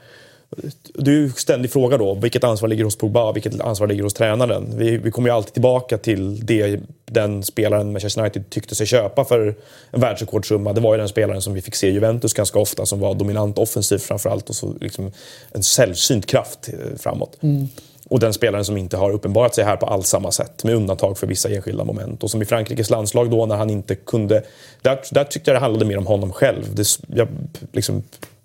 Det 0.95 1.11
är 1.11 1.15
ju 1.15 1.31
ständig 1.31 1.73
fråga 1.73 1.99
då, 1.99 2.15
vilket 2.15 2.45
ansvar 2.45 2.69
ligger 2.69 2.85
hos 2.85 2.97
Pogba, 2.97 3.33
vilket 3.33 3.61
ansvar 3.61 3.87
ligger 3.87 4.03
hos 4.03 4.15
tränaren? 4.15 4.79
Vi, 4.79 4.97
vi 4.97 5.11
kommer 5.11 5.29
ju 5.29 5.35
alltid 5.35 5.53
tillbaka 5.53 5.99
till 5.99 6.47
det 6.47 6.81
den 7.07 7.43
spelaren 7.43 7.93
Manchester 7.93 8.21
United 8.21 8.51
tyckte 8.51 8.75
sig 8.75 8.87
köpa 8.87 9.25
för 9.25 9.55
en 9.91 10.01
världsrekordsumma. 10.01 10.73
Det 10.73 10.81
var 10.81 10.95
ju 10.95 10.99
den 10.99 11.09
spelaren 11.09 11.43
som 11.43 11.55
vi 11.55 11.63
fick 11.63 11.75
se 11.75 11.91
Juventus 11.91 12.33
ganska 12.33 12.59
ofta, 12.59 12.87
som 12.87 13.01
var 13.01 13.15
dominant 13.15 13.59
offensivt 13.59 14.03
framförallt 14.03 14.49
och 14.49 14.55
så 14.55 14.75
liksom 14.81 15.13
en 15.53 15.63
sällsynt 15.63 16.27
kraft 16.27 16.69
eh, 16.69 16.99
framåt. 16.99 17.37
Mm. 17.43 17.69
Och 18.09 18.21
den 18.21 18.33
spelaren 18.33 18.65
som 18.65 18.77
inte 18.77 18.97
har 18.97 19.11
uppenbarat 19.11 19.55
sig 19.55 19.65
här 19.65 19.77
på 19.77 19.87
alls 19.87 20.09
samma 20.09 20.33
sätt, 20.33 20.65
med 20.65 20.75
undantag 20.75 21.19
för 21.19 21.27
vissa 21.27 21.49
enskilda 21.49 21.85
moment. 21.85 22.23
Och 22.23 22.31
som 22.31 22.43
i 22.43 22.45
Frankrikes 22.45 22.91
landslag 22.91 23.31
då, 23.31 23.47
när 23.47 23.57
han 23.57 23.71
inte 23.71 23.95
kunde... 23.95 24.43
Där, 24.83 24.99
där 25.11 25.25
tyckte 25.25 25.51
jag 25.51 25.57
det 25.57 25.61
handlade 25.61 25.85
mer 25.85 25.99
om 25.99 26.07
honom 26.07 26.33
själv. 26.33 26.75
Det, 26.75 26.87
jag 27.07 27.29
liksom 27.73 28.03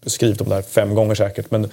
skrivit 0.10 0.42
om 0.42 0.50
det 0.50 0.56
här 0.56 0.62
fem 0.62 0.96
gånger 0.96 1.16
säkert, 1.16 1.52
men 1.52 1.64
eh, 1.64 1.70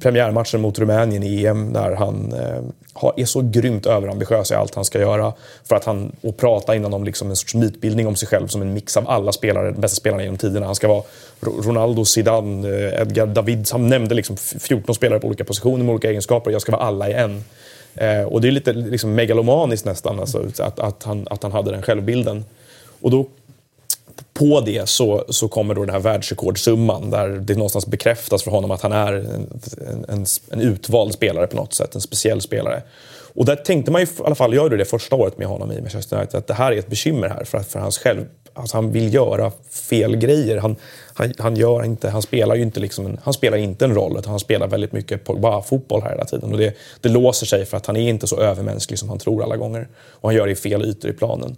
premiärmatchen 0.00 0.60
mot 0.60 0.78
Rumänien 0.78 1.22
i 1.22 1.46
EM 1.46 1.72
där 1.72 1.94
han 1.94 2.32
eh, 2.32 3.12
är 3.16 3.24
så 3.24 3.40
grymt 3.40 3.86
överambitiös 3.86 4.50
i 4.50 4.54
allt 4.54 4.74
han 4.74 4.84
ska 4.84 5.00
göra. 5.00 5.32
För 5.64 5.76
att 5.76 5.84
han, 5.84 6.12
och 6.20 6.36
prata 6.36 6.74
innan 6.74 6.94
om 6.94 7.04
liksom 7.04 7.30
en 7.30 7.36
sorts 7.36 7.54
mytbildning 7.54 8.06
om 8.06 8.16
sig 8.16 8.28
själv 8.28 8.46
som 8.46 8.62
en 8.62 8.74
mix 8.74 8.96
av 8.96 9.10
alla 9.10 9.32
spelare, 9.32 9.70
de 9.70 9.80
bästa 9.80 9.96
spelarna 9.96 10.22
genom 10.22 10.38
tiderna. 10.38 10.66
Han 10.66 10.74
ska 10.74 10.88
vara 10.88 11.02
Ronaldo, 11.40 12.04
Zidane, 12.04 12.68
eh, 12.68 13.00
Edgar 13.00 13.26
David. 13.26 13.68
Han 13.72 13.88
nämnde 13.88 14.14
liksom 14.14 14.36
14 14.36 14.94
spelare 14.94 15.20
på 15.20 15.26
olika 15.26 15.44
positioner 15.44 15.84
med 15.84 15.92
olika 15.92 16.08
egenskaper 16.08 16.50
och 16.50 16.54
jag 16.54 16.62
ska 16.62 16.72
vara 16.72 16.82
alla 16.82 17.10
i 17.10 17.12
en. 17.12 17.44
Eh, 17.94 18.22
och 18.22 18.40
det 18.40 18.48
är 18.48 18.52
lite 18.52 18.72
liksom 18.72 19.14
megalomaniskt 19.14 19.84
nästan, 19.84 20.20
alltså, 20.20 20.46
att, 20.58 20.78
att, 20.78 21.02
han, 21.02 21.26
att 21.30 21.42
han 21.42 21.52
hade 21.52 21.70
den 21.70 21.82
självbilden. 21.82 22.44
Och 23.00 23.10
då 23.10 23.26
på 24.34 24.60
det 24.60 24.88
så, 24.88 25.24
så 25.28 25.48
kommer 25.48 25.74
då 25.74 25.84
den 25.84 25.94
här 25.94 26.00
världsrekordsumman 26.00 27.10
där 27.10 27.28
det 27.28 27.54
någonstans 27.54 27.86
bekräftas 27.86 28.42
för 28.42 28.50
honom 28.50 28.70
att 28.70 28.82
han 28.82 28.92
är 28.92 29.12
en, 29.12 30.04
en, 30.08 30.26
en 30.50 30.60
utvald 30.60 31.12
spelare 31.12 31.46
på 31.46 31.56
något 31.56 31.74
sätt, 31.74 31.94
en 31.94 32.00
speciell 32.00 32.40
spelare. 32.40 32.82
Och 33.34 33.44
där 33.44 33.56
tänkte 33.56 33.92
man 33.92 34.00
ju, 34.00 34.06
i 34.06 34.10
alla 34.24 34.34
fall 34.34 34.54
jag 34.54 34.62
gjorde 34.62 34.76
det 34.76 34.84
första 34.84 35.16
året 35.16 35.38
med 35.38 35.46
honom 35.46 35.72
i 35.72 35.80
Manchester 35.80 36.16
United, 36.16 36.38
att 36.38 36.46
det 36.46 36.54
här 36.54 36.72
är 36.72 36.78
ett 36.78 36.88
bekymmer 36.88 37.28
här 37.28 37.44
för, 37.44 37.58
för 37.58 37.78
hans 37.78 37.98
själv. 37.98 38.24
Alltså 38.52 38.76
han 38.76 38.92
vill 38.92 39.14
göra 39.14 39.52
fel 39.70 40.16
grejer. 40.16 40.58
Han, 40.58 40.76
han, 41.14 41.34
han, 41.38 41.56
gör 41.56 41.84
inte, 41.84 42.10
han 42.10 42.22
spelar 42.22 42.54
ju 42.54 42.62
inte, 42.62 42.80
liksom 42.80 43.06
en, 43.06 43.20
han 43.22 43.34
spelar 43.34 43.58
inte 43.58 43.84
en 43.84 43.94
roll, 43.94 44.18
utan 44.18 44.30
han 44.30 44.40
spelar 44.40 44.68
väldigt 44.68 44.92
mycket 44.92 45.24
Pogba-fotboll 45.24 46.02
här 46.02 46.10
hela 46.10 46.24
tiden. 46.24 46.52
Och 46.52 46.58
det, 46.58 46.74
det 47.00 47.08
låser 47.08 47.46
sig 47.46 47.64
för 47.64 47.76
att 47.76 47.86
han 47.86 47.96
är 47.96 48.08
inte 48.08 48.26
så 48.26 48.40
övermänsklig 48.40 48.98
som 48.98 49.08
han 49.08 49.18
tror 49.18 49.42
alla 49.42 49.56
gånger. 49.56 49.88
Och 49.94 50.28
han 50.28 50.36
gör 50.36 50.46
det 50.46 50.52
i 50.52 50.56
fel 50.56 50.82
ytor 50.82 51.10
i 51.10 51.14
planen. 51.14 51.56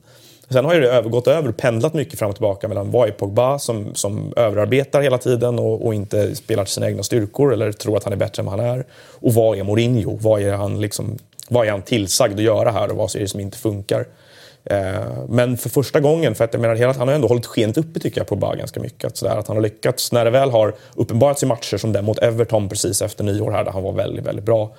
Sen 0.49 0.65
har 0.65 0.75
ju 0.75 0.81
det 0.81 1.03
gått 1.03 1.27
över 1.27 1.49
och 1.49 1.57
pendlat 1.57 1.95
mycket 1.95 2.19
fram 2.19 2.31
och 2.31 2.37
tillbaka 2.37 2.69
mellan 2.69 2.91
vad 2.91 3.09
är 3.09 3.13
Pogba 3.13 3.59
som, 3.59 3.95
som 3.95 4.33
överarbetar 4.37 5.03
hela 5.03 5.19
tiden 5.19 5.59
och, 5.59 5.87
och, 5.87 5.95
inte 5.95 6.37
spelar 6.37 6.65
till 6.65 6.73
sina 6.73 6.89
egna 6.89 7.03
styrkor 7.03 7.53
eller 7.53 7.73
tror 7.73 7.97
att 7.97 8.05
han 8.05 8.13
är 8.13 8.17
bättre 8.17 8.41
än 8.41 8.47
vad 8.47 8.61
han 8.61 8.69
är. 8.69 8.85
Och 9.13 9.35
vad 9.35 9.59
är 9.59 9.65
Mourinho? 9.65 10.19
Vad 10.21 10.43
är 10.43 10.53
han, 10.53 10.81
liksom, 10.81 11.19
vad 11.49 11.67
är 11.67 11.71
han 11.71 11.83
tillsagd 11.83 12.35
att 12.35 12.45
göra 12.45 12.71
här 12.71 12.91
och 12.91 12.97
vad 12.97 13.17
är 13.17 13.21
det 13.21 13.29
som 13.29 13.41
inte 13.41 13.59
funkar? 13.59 14.07
Eh, 14.65 15.25
men 15.29 15.57
för 15.57 15.69
första 15.69 16.01
gången, 16.01 16.35
för 16.35 16.45
att 16.45 16.55
jag 16.55 16.61
menar, 16.61 16.95
han 16.95 17.09
har 17.09 17.15
ändå 17.15 17.29
hållit 17.29 17.47
skenet 17.47 17.79
uppe 17.79 18.01
tycker 18.01 18.21
jag 18.21 18.27
Pogba 18.27 18.55
ganska 18.55 18.81
mycket. 18.81 19.05
Att, 19.05 19.17
sådär, 19.17 19.37
att 19.37 19.49
han 19.49 19.57
har 19.57 19.63
lyckats, 19.63 20.13
när 20.13 20.25
det 20.25 20.31
väl 20.31 20.51
har 20.51 20.75
uppenbarats 20.95 21.43
i 21.43 21.47
matcher 21.47 21.77
som 21.77 21.93
den 21.93 22.05
mot 22.05 22.19
Everton 22.19 22.69
precis 22.69 23.03
efter 23.03 23.25
nyår 23.25 23.51
här 23.51 23.65
där 23.65 23.73
han 23.73 23.83
var 23.83 23.93
väldigt, 23.93 24.27
väldigt 24.27 24.45
bra 24.45 24.75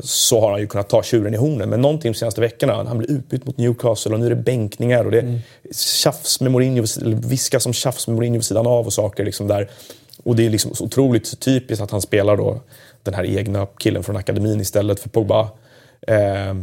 så 0.00 0.40
har 0.40 0.50
han 0.50 0.60
ju 0.60 0.66
kunnat 0.66 0.88
ta 0.88 1.02
tjuren 1.02 1.34
i 1.34 1.36
hornen. 1.36 1.70
Men 1.70 1.80
någonting 1.80 2.12
de 2.12 2.18
senaste 2.18 2.40
veckorna, 2.40 2.84
han 2.84 2.98
blir 2.98 3.10
utbytt 3.10 3.46
mot 3.46 3.56
Newcastle 3.56 4.12
och 4.12 4.20
nu 4.20 4.26
är 4.26 4.30
det 4.30 4.36
bänkningar 4.36 5.04
och 5.04 5.10
det 5.10 5.18
är 5.18 5.22
mm. 5.22 5.38
tjafs 5.74 6.40
med 6.40 6.52
Mourinho, 6.52 6.84
viskas 7.28 7.62
som 7.62 7.72
tjafs 7.72 8.08
med 8.08 8.14
Mourinho 8.14 8.36
vid 8.36 8.44
sidan 8.44 8.66
av 8.66 8.86
och 8.86 8.92
saker 8.92 9.24
liksom 9.24 9.48
där. 9.48 9.70
Och 10.24 10.36
det 10.36 10.46
är 10.46 10.50
liksom 10.50 10.74
så 10.74 10.84
otroligt 10.84 11.40
typiskt 11.40 11.82
att 11.82 11.90
han 11.90 12.00
spelar 12.00 12.36
då 12.36 12.60
den 13.02 13.14
här 13.14 13.24
egna 13.24 13.66
killen 13.66 14.02
från 14.02 14.16
akademin 14.16 14.60
istället 14.60 15.00
för 15.00 15.08
Pogba. 15.08 15.48
Eh, 16.06 16.54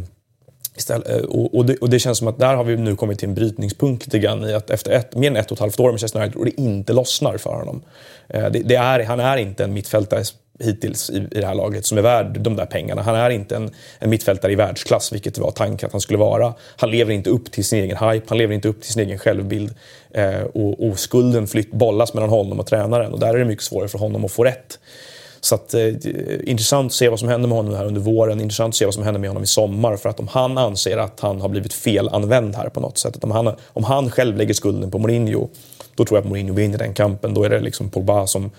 istället, 0.76 1.08
eh, 1.08 1.16
och, 1.16 1.54
och, 1.54 1.66
det, 1.66 1.76
och, 1.76 1.90
det, 1.90 1.98
känns 1.98 2.18
som 2.18 2.28
att 2.28 2.38
där 2.38 2.54
har 2.54 2.64
vi 2.64 2.76
nu 2.76 2.96
kommit 2.96 3.18
till 3.18 3.28
en 3.28 3.34
brytningspunkt 3.34 4.06
lite 4.06 4.18
grann 4.18 4.44
i 4.44 4.54
att 4.54 4.70
efter 4.70 4.90
ett, 4.90 5.16
mer 5.16 5.30
än 5.30 5.36
ett 5.36 5.50
och 5.50 5.56
ett 5.56 5.60
halvt 5.60 5.80
år 5.80 5.84
med 5.84 5.92
Manchester 5.92 6.20
United 6.20 6.38
och 6.38 6.44
det 6.44 6.60
inte 6.60 6.92
lossnar 6.92 7.36
för 7.36 7.54
honom. 7.54 7.82
Eh, 8.28 8.50
det, 8.50 8.58
det, 8.58 8.74
är, 8.74 9.04
han 9.04 9.20
är 9.20 9.36
inte 9.36 9.64
en 9.64 9.72
mittfältare 9.72 10.24
hittills 10.58 11.10
i, 11.10 11.16
i 11.16 11.40
det 11.40 11.46
här 11.46 11.54
laget 11.54 11.86
som 11.86 11.98
är 11.98 12.02
värd 12.02 12.40
de 12.40 12.56
där 12.56 12.66
pengarna. 12.66 13.02
Han 13.02 13.14
är 13.14 13.30
inte 13.30 13.56
en, 13.56 13.70
en 13.98 14.10
mittfältare 14.10 14.52
i 14.52 14.54
världsklass, 14.54 15.12
vilket 15.12 15.38
var 15.38 15.50
tanken 15.50 15.86
att 15.86 15.92
han 15.92 16.00
skulle 16.00 16.18
vara. 16.18 16.54
Han 16.76 16.90
lever 16.90 17.12
inte 17.12 17.30
upp 17.30 17.52
till 17.52 17.64
sin 17.64 17.78
egen 17.78 17.96
hype, 17.96 18.26
han 18.28 18.38
lever 18.38 18.54
inte 18.54 18.68
upp 18.68 18.82
till 18.82 18.92
sin 18.92 19.02
egen 19.02 19.18
självbild. 19.18 19.74
Eh, 20.10 20.40
och, 20.40 20.88
och, 20.88 20.98
skulden 20.98 21.46
flytt, 21.46 21.72
bollas 21.72 22.14
mellan 22.14 22.30
honom 22.30 22.60
och 22.60 22.66
tränaren 22.66 23.12
och 23.12 23.20
där 23.20 23.34
är 23.34 23.38
det 23.38 23.44
mycket 23.44 23.64
svårare 23.64 23.88
för 23.88 23.98
honom 23.98 24.24
att 24.24 24.32
få 24.32 24.44
rätt. 24.44 24.78
Så 25.40 25.54
att, 25.54 25.74
eh, 25.74 25.88
intressant 26.44 26.86
att 26.86 26.92
se 26.92 27.08
vad 27.08 27.18
som 27.18 27.28
händer 27.28 27.48
med 27.48 27.56
honom 27.56 27.74
här 27.74 27.84
under 27.84 28.00
våren. 28.00 28.40
Intressant 28.40 28.72
att 28.72 28.76
se 28.76 28.84
vad 28.84 28.94
som 28.94 29.02
händer 29.02 29.20
med 29.20 29.30
honom 29.30 29.42
i 29.42 29.46
sommar. 29.46 29.96
För 29.96 30.08
att 30.08 30.20
om 30.20 30.28
han 30.28 30.58
anser 30.58 30.96
att 30.96 31.20
han 31.20 31.40
har 31.40 31.48
blivit 31.48 31.72
felanvänd 31.72 32.56
här 32.56 32.68
på 32.68 32.80
något 32.80 32.98
sätt. 32.98 33.16
Att 33.16 33.24
om, 33.24 33.30
han, 33.30 33.54
om 33.66 33.84
han 33.84 34.10
själv 34.10 34.36
lägger 34.36 34.54
skulden 34.54 34.90
på 34.90 34.98
Mourinho 34.98 35.48
då 35.98 36.04
tror 36.04 36.18
jag 36.18 36.22
att 36.22 36.28
Mourinho 36.28 36.54
vinner 36.54 36.78
den 36.78 36.94
kampen. 36.94 37.34
Då 37.34 37.44
är 37.44 37.50
det 37.50 37.60
liksom 37.60 37.90
Pogba 37.90 38.26
som, 38.26 38.50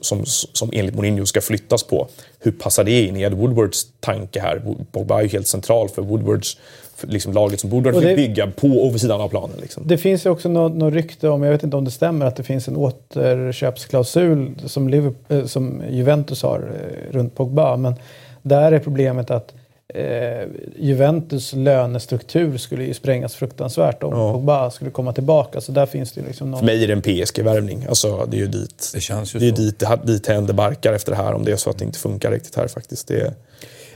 som, 0.00 0.22
som 0.52 0.70
enligt 0.72 0.94
Mourinho 0.94 1.26
ska 1.26 1.40
flyttas 1.40 1.82
på. 1.82 2.08
Hur 2.38 2.52
passar 2.52 2.84
det 2.84 3.02
in 3.06 3.16
i 3.16 3.22
Ed 3.22 3.34
Woodwards 3.34 3.86
tanke 4.00 4.40
här? 4.40 4.62
Pogba 4.92 5.18
är 5.18 5.22
ju 5.22 5.28
helt 5.28 5.46
central 5.46 5.88
för 5.88 6.02
Woodwards 6.02 6.58
liksom 7.02 7.32
laget 7.32 7.60
som 7.60 7.70
Woodward 7.70 7.94
fick 7.94 8.16
bygga 8.16 8.46
på 8.46 8.68
och 8.68 8.92
vid 8.92 9.00
sidan 9.00 9.20
av 9.20 9.28
planen. 9.28 9.56
Liksom. 9.60 9.82
Det 9.86 9.98
finns 9.98 10.26
ju 10.26 10.30
också 10.30 10.48
något, 10.48 10.72
något 10.72 10.94
rykte 10.94 11.28
om, 11.28 11.42
jag 11.42 11.52
vet 11.52 11.62
inte 11.62 11.76
om 11.76 11.84
det 11.84 11.90
stämmer, 11.90 12.26
att 12.26 12.36
det 12.36 12.42
finns 12.42 12.68
en 12.68 12.76
återköpsklausul 12.76 14.54
som, 14.66 14.88
Liverpool, 14.88 15.38
eh, 15.38 15.46
som 15.46 15.82
Juventus 15.90 16.42
har 16.42 16.58
eh, 16.58 17.12
runt 17.12 17.34
Pogba. 17.34 17.76
Men 17.76 17.94
där 18.42 18.72
är 18.72 18.78
problemet 18.78 19.30
att 19.30 19.54
eh, 19.94 20.48
Juventus 20.76 21.52
lönestruktur 21.52 22.58
skulle 22.58 22.84
ju 22.84 22.94
sprängas 22.94 23.34
fruktansvärt 23.34 24.02
om 24.02 24.12
ja. 24.12 24.32
Pogba 24.32 24.70
skulle 24.70 24.90
komma 24.90 25.12
tillbaka. 25.12 25.60
Så 25.60 25.72
där 25.72 25.86
finns 25.86 26.12
det 26.12 26.20
liksom 26.20 26.50
någon... 26.50 26.58
För 26.58 26.66
mig 26.66 26.84
är 26.84 26.86
det 26.86 26.92
en 26.92 27.02
PSG-värvning. 27.02 27.86
Alltså, 27.88 28.26
det 28.30 28.36
är 28.36 28.40
ju 28.40 28.46
dit 28.46 28.90
det, 28.94 29.00
känns 29.00 29.34
ju 29.34 29.38
det, 29.38 29.48
är 29.48 29.52
dit, 29.52 29.82
dit 30.04 30.26
händer 30.26 30.54
barkar 30.54 30.92
efter 30.92 31.12
det 31.12 31.18
här 31.18 31.32
om 31.32 31.44
det 31.44 31.52
är 31.52 31.56
så 31.56 31.70
att 31.70 31.78
det 31.78 31.84
inte 31.84 31.98
funkar 31.98 32.30
riktigt 32.30 32.56
här 32.56 32.68
faktiskt. 32.68 33.08
Det... 33.08 33.34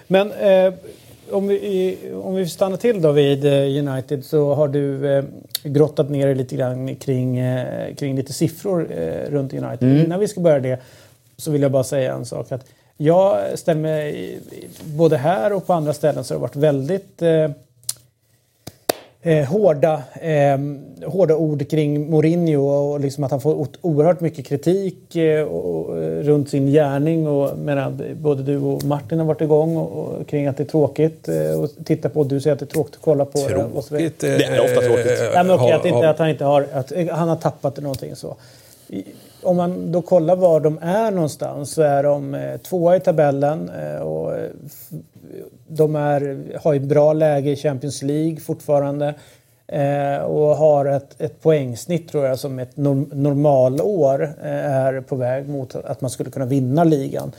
Men 0.06 0.32
eh, 0.32 0.74
om, 1.30 1.48
vi, 1.48 1.98
om 2.22 2.34
vi 2.34 2.48
stannar 2.48 2.76
till 2.76 3.02
då 3.02 3.12
vid 3.12 3.44
eh, 3.44 3.88
United 3.88 4.24
så 4.24 4.54
har 4.54 4.68
du 4.68 5.16
eh, 5.16 5.24
grottat 5.62 6.10
ner 6.10 6.26
dig 6.26 6.34
lite 6.34 6.56
grann 6.56 6.96
kring, 6.96 7.38
eh, 7.38 7.94
kring 7.94 8.16
lite 8.16 8.32
siffror 8.32 8.88
eh, 8.90 9.30
runt 9.30 9.52
United. 9.52 9.88
Mm. 9.88 10.04
Innan 10.04 10.20
vi 10.20 10.28
ska 10.28 10.40
börja 10.40 10.60
det 10.60 10.78
så 11.36 11.50
vill 11.50 11.62
jag 11.62 11.72
bara 11.72 11.84
säga 11.84 12.14
en 12.14 12.24
sak. 12.24 12.52
att 12.52 12.64
jag 13.04 13.58
ställer 13.58 13.80
mig, 13.80 14.38
både 14.84 15.16
här 15.16 15.52
och 15.52 15.66
på 15.66 15.72
andra 15.72 15.92
ställen 15.92 16.24
så 16.24 16.34
har 16.34 16.38
det 16.38 16.42
varit 16.42 16.56
väldigt 16.56 17.22
eh, 17.22 17.50
eh, 19.22 19.44
hårda, 19.44 20.02
eh, 20.20 20.58
hårda 21.06 21.36
ord 21.36 21.70
kring 21.70 22.10
Mourinho 22.10 22.60
och 22.60 23.00
liksom 23.00 23.24
att 23.24 23.30
han 23.30 23.40
får 23.40 23.66
oerhört 23.80 24.20
mycket 24.20 24.46
kritik 24.46 25.16
eh, 25.16 25.44
och, 25.44 25.98
eh, 26.02 26.22
runt 26.22 26.50
sin 26.50 26.66
gärning. 26.66 27.26
Och, 27.26 27.58
medan 27.58 28.02
både 28.14 28.42
du 28.42 28.56
och 28.56 28.84
Martin 28.84 29.18
har 29.18 29.26
varit 29.26 29.40
igång 29.40 29.76
och, 29.76 29.98
och 29.98 30.26
kring 30.26 30.46
att 30.46 30.56
det 30.56 30.62
är 30.62 30.66
tråkigt 30.66 31.28
eh, 31.28 31.60
att 31.60 31.86
titta 31.86 32.08
på. 32.08 32.24
Du 32.24 32.40
säger 32.40 32.54
att 32.54 32.60
det 32.60 32.64
är 32.64 32.74
tråkigt 32.74 32.94
att 32.94 33.02
kolla 33.02 33.24
på. 33.24 33.38
Tråkigt? 33.38 34.20
Det, 34.20 34.38
det 34.38 34.44
är 34.44 34.64
ofta 34.64 34.80
tråkigt. 34.80 35.30
Ja, 35.34 35.42
men 35.42 35.50
okej, 35.54 35.72
att, 35.72 35.86
inte, 35.86 36.10
att 36.10 36.18
han 36.18 36.28
inte 36.28 36.44
har... 36.44 36.66
Att 36.72 36.92
han 37.10 37.28
har 37.28 37.36
tappat 37.36 37.76
någonting 37.76 38.16
så. 38.16 38.36
Om 39.42 39.56
man 39.56 39.92
då 39.92 40.02
kollar 40.02 40.36
var 40.36 40.60
de 40.60 40.78
är 40.82 41.10
någonstans 41.10 41.70
så 41.70 41.82
är 41.82 42.02
de 42.02 42.34
eh, 42.34 42.56
tvåa 42.56 42.96
i 42.96 43.00
tabellen 43.00 43.70
eh, 43.70 44.00
och 44.00 44.34
de 45.68 45.96
är, 45.96 46.42
har 46.62 46.74
ett 46.74 46.82
bra 46.82 47.12
läge 47.12 47.50
i 47.50 47.56
Champions 47.56 48.02
League 48.02 48.40
fortfarande 48.40 49.14
eh, 49.66 50.22
och 50.24 50.56
har 50.56 50.84
ett, 50.84 51.20
ett 51.20 51.42
poängsnitt 51.42 52.08
tror 52.08 52.26
jag 52.26 52.38
som 52.38 52.58
ett 52.58 52.76
norm, 52.76 53.10
normalår 53.12 54.22
eh, 54.22 54.76
är 54.76 55.00
på 55.00 55.16
väg 55.16 55.48
mot 55.48 55.74
att 55.74 56.00
man 56.00 56.10
skulle 56.10 56.30
kunna 56.30 56.46
vinna 56.46 56.84
ligan. 56.84 57.32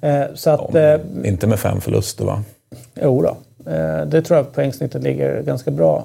Eh, 0.00 0.22
så 0.34 0.50
att, 0.50 0.74
ja, 0.74 0.98
inte 1.24 1.46
med 1.46 1.58
fem 1.58 1.80
förluster 1.80 2.24
va? 2.24 2.42
Jo 3.02 3.22
då. 3.22 3.36
Det 4.06 4.22
tror 4.22 4.36
jag 4.36 4.52
poängsnittet 4.52 5.02
ligger 5.02 5.42
ganska 5.42 5.70
bra 5.70 6.04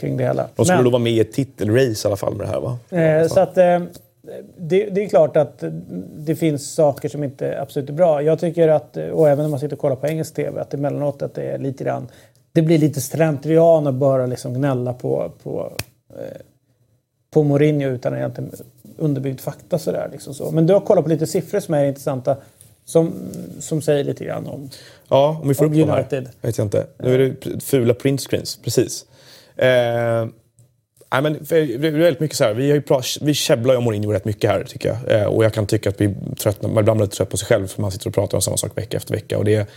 kring 0.00 0.16
det 0.16 0.24
hela. 0.24 0.46
De 0.56 0.64
skulle 0.64 0.78
Men, 0.78 0.84
då 0.84 0.90
vara 0.90 1.02
med 1.02 1.12
i 1.12 1.20
ett 1.20 1.32
titelrace 1.32 2.06
i 2.06 2.08
alla 2.08 2.16
fall 2.16 2.34
med 2.34 2.46
det 2.46 2.50
här 2.50 2.60
va? 2.60 2.78
Så 3.28 3.40
att, 3.40 3.58
det, 4.56 4.84
det, 4.84 5.04
är 5.04 5.08
klart 5.08 5.36
att 5.36 5.64
det 6.16 6.36
finns 6.36 6.74
saker 6.74 7.08
som 7.08 7.24
inte 7.24 7.60
absolut 7.60 7.88
är 7.88 7.92
bra. 7.92 8.22
Jag 8.22 8.38
tycker 8.38 8.68
att, 8.68 8.96
och 8.96 9.28
även 9.28 9.44
när 9.44 9.48
man 9.48 9.60
sitter 9.60 9.76
och 9.76 9.80
kollar 9.80 9.96
på 9.96 10.06
engelsk 10.06 10.34
TV, 10.34 10.60
att 10.60 10.74
emellanåt 10.74 11.22
att 11.22 11.34
det 11.34 11.42
är 11.42 11.58
lite 11.58 11.84
grann... 11.84 12.08
Det 12.52 12.62
blir 12.62 12.78
lite 12.78 13.00
slentrian 13.00 13.86
att 13.86 13.94
bara 13.94 14.26
liksom 14.26 14.54
gnälla 14.54 14.92
på, 14.92 15.32
på, 15.42 15.72
eh, 16.10 16.40
på 17.30 17.42
Mourinho 17.42 17.88
utan 17.88 18.16
egentligen 18.16 18.52
underbyggd 18.96 19.40
fakta 19.40 19.78
sådär. 19.78 20.08
Liksom 20.12 20.34
så. 20.34 20.50
Men 20.50 20.66
du 20.66 20.72
har 20.72 20.80
kollat 20.80 21.04
på 21.04 21.10
lite 21.10 21.26
siffror 21.26 21.60
som 21.60 21.74
är 21.74 21.84
intressanta. 21.84 22.36
Som, 22.84 23.12
som 23.60 23.82
säger 23.82 24.04
lite 24.04 24.24
grann 24.24 24.46
om 24.46 24.70
Ja, 25.08 25.38
om 25.42 25.48
vi 25.48 25.54
får 25.54 25.64
upp 25.64 25.72
United. 25.72 25.88
dem 26.10 26.32
här. 26.40 26.48
Vet 26.48 26.58
jag 26.58 26.64
inte. 26.64 26.86
Nu 26.98 27.14
är 27.14 27.18
det 27.18 27.60
fula 27.64 27.94
printscreens, 27.94 28.56
precis. 28.56 29.06
Eh, 29.56 30.26
Nej, 31.12 31.22
men 31.22 31.38
det 31.48 31.56
är 31.56 31.90
väldigt 31.90 32.20
mycket 32.20 32.36
så 32.36 32.44
här, 32.44 32.54
vi, 32.54 32.68
har 32.68 32.74
ju 32.74 32.82
pra, 32.82 33.02
vi 33.20 33.34
käbblar 33.34 33.74
ju 33.74 33.78
om 33.78 33.84
Mourinho 33.84 34.12
rätt 34.12 34.24
mycket 34.24 34.50
här 34.50 34.64
tycker 34.64 34.88
jag. 34.88 35.20
Eh, 35.20 35.26
och 35.26 35.44
jag 35.44 35.52
kan 35.54 35.66
tycka 35.66 35.88
att 35.88 36.00
vi 36.00 36.14
tröttnar, 36.38 36.70
man 36.70 36.80
ibland 36.80 36.98
blir 36.98 37.08
trött 37.08 37.30
på 37.30 37.36
sig 37.36 37.46
själv 37.46 37.66
för 37.66 37.82
man 37.82 37.90
sitter 37.90 38.08
och 38.08 38.14
pratar 38.14 38.38
om 38.38 38.42
samma 38.42 38.56
sak 38.56 38.78
vecka 38.78 38.96
efter 38.96 39.14
vecka. 39.14 39.38
Och 39.38 39.44
det 39.44 39.68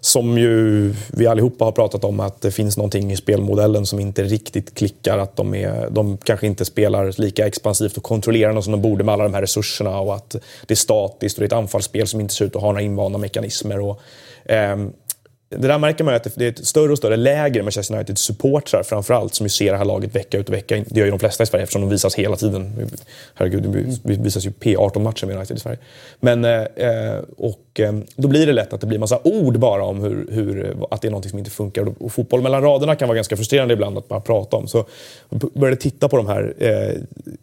som 0.00 0.38
ju 0.38 0.94
vi 1.12 1.26
allihopa 1.26 1.64
har 1.64 1.72
pratat 1.72 2.04
om, 2.04 2.20
att 2.20 2.40
det 2.40 2.50
finns 2.50 2.76
någonting 2.76 3.12
i 3.12 3.16
spelmodellen 3.16 3.86
som 3.86 4.00
inte 4.00 4.24
riktigt 4.24 4.74
klickar. 4.74 5.18
Att 5.18 5.36
de, 5.36 5.54
är, 5.54 5.90
de 5.90 6.16
kanske 6.16 6.46
inte 6.46 6.64
spelar 6.64 7.20
lika 7.20 7.46
expansivt 7.46 7.96
och 7.96 8.02
kontrollerande 8.02 8.62
som 8.62 8.72
de 8.72 8.82
borde 8.82 9.04
med 9.04 9.12
alla 9.12 9.24
de 9.24 9.34
här 9.34 9.40
resurserna. 9.40 10.00
Och 10.00 10.14
att 10.14 10.36
det 10.66 10.74
är 10.74 10.76
statiskt 10.76 11.38
och 11.38 11.40
det 11.40 11.44
är 11.44 11.46
ett 11.46 11.52
anfallsspel 11.52 12.06
som 12.06 12.20
inte 12.20 12.34
ser 12.34 12.44
ut 12.44 12.56
att 12.56 12.62
ha 12.62 12.68
några 12.68 12.82
invanda 12.82 13.18
mekanismer. 13.18 13.80
Och, 13.80 14.00
eh, 14.44 14.76
det 15.50 15.68
där 15.68 15.78
märker 15.78 16.04
man 16.04 16.14
att 16.14 16.26
det 16.34 16.44
är 16.44 16.48
ett 16.48 16.66
större 16.66 16.92
och 16.92 16.98
större 16.98 17.16
läger 17.16 17.62
Manchester 17.62 17.94
Uniteds 17.94 18.22
supportrar 18.22 18.82
framförallt 18.82 19.34
som 19.34 19.46
ju 19.46 19.50
ser 19.50 19.72
det 19.72 19.78
här 19.78 19.84
laget 19.84 20.14
vecka 20.14 20.38
ut 20.38 20.48
och 20.48 20.54
vecka 20.54 20.84
Det 20.86 20.98
gör 20.98 21.04
ju 21.04 21.10
de 21.10 21.18
flesta 21.18 21.42
i 21.42 21.46
Sverige 21.46 21.62
eftersom 21.62 21.82
de 21.82 21.90
visas 21.90 22.14
hela 22.14 22.36
tiden. 22.36 22.90
Herregud, 23.34 23.62
det 24.02 24.16
visas 24.16 24.46
ju 24.46 24.50
P18-matcher 24.50 25.26
med 25.26 25.36
United 25.36 25.56
i 25.56 25.60
Sverige. 25.60 25.78
Men, 26.20 26.44
eh, 26.44 27.18
och 27.36 27.80
eh, 27.80 27.92
då 28.16 28.28
blir 28.28 28.46
det 28.46 28.52
lätt 28.52 28.72
att 28.72 28.80
det 28.80 28.86
blir 28.86 28.98
massa 28.98 29.20
ord 29.24 29.58
bara 29.58 29.84
om 29.84 30.02
hur, 30.02 30.26
hur, 30.30 30.76
att 30.90 31.02
det 31.02 31.08
är 31.08 31.10
någonting 31.10 31.30
som 31.30 31.38
inte 31.38 31.50
funkar. 31.50 32.02
Och 32.02 32.12
fotboll 32.12 32.42
mellan 32.42 32.62
raderna 32.62 32.96
kan 32.96 33.08
vara 33.08 33.16
ganska 33.16 33.36
frustrerande 33.36 33.74
ibland 33.74 33.98
att 33.98 34.08
bara 34.08 34.20
prata 34.20 34.56
om. 34.56 34.68
Så 34.68 34.84
jag 35.28 35.40
började 35.54 35.80
titta 35.80 36.08
på 36.08 36.16
de 36.16 36.26
här 36.26 36.54
eh, 36.58 36.94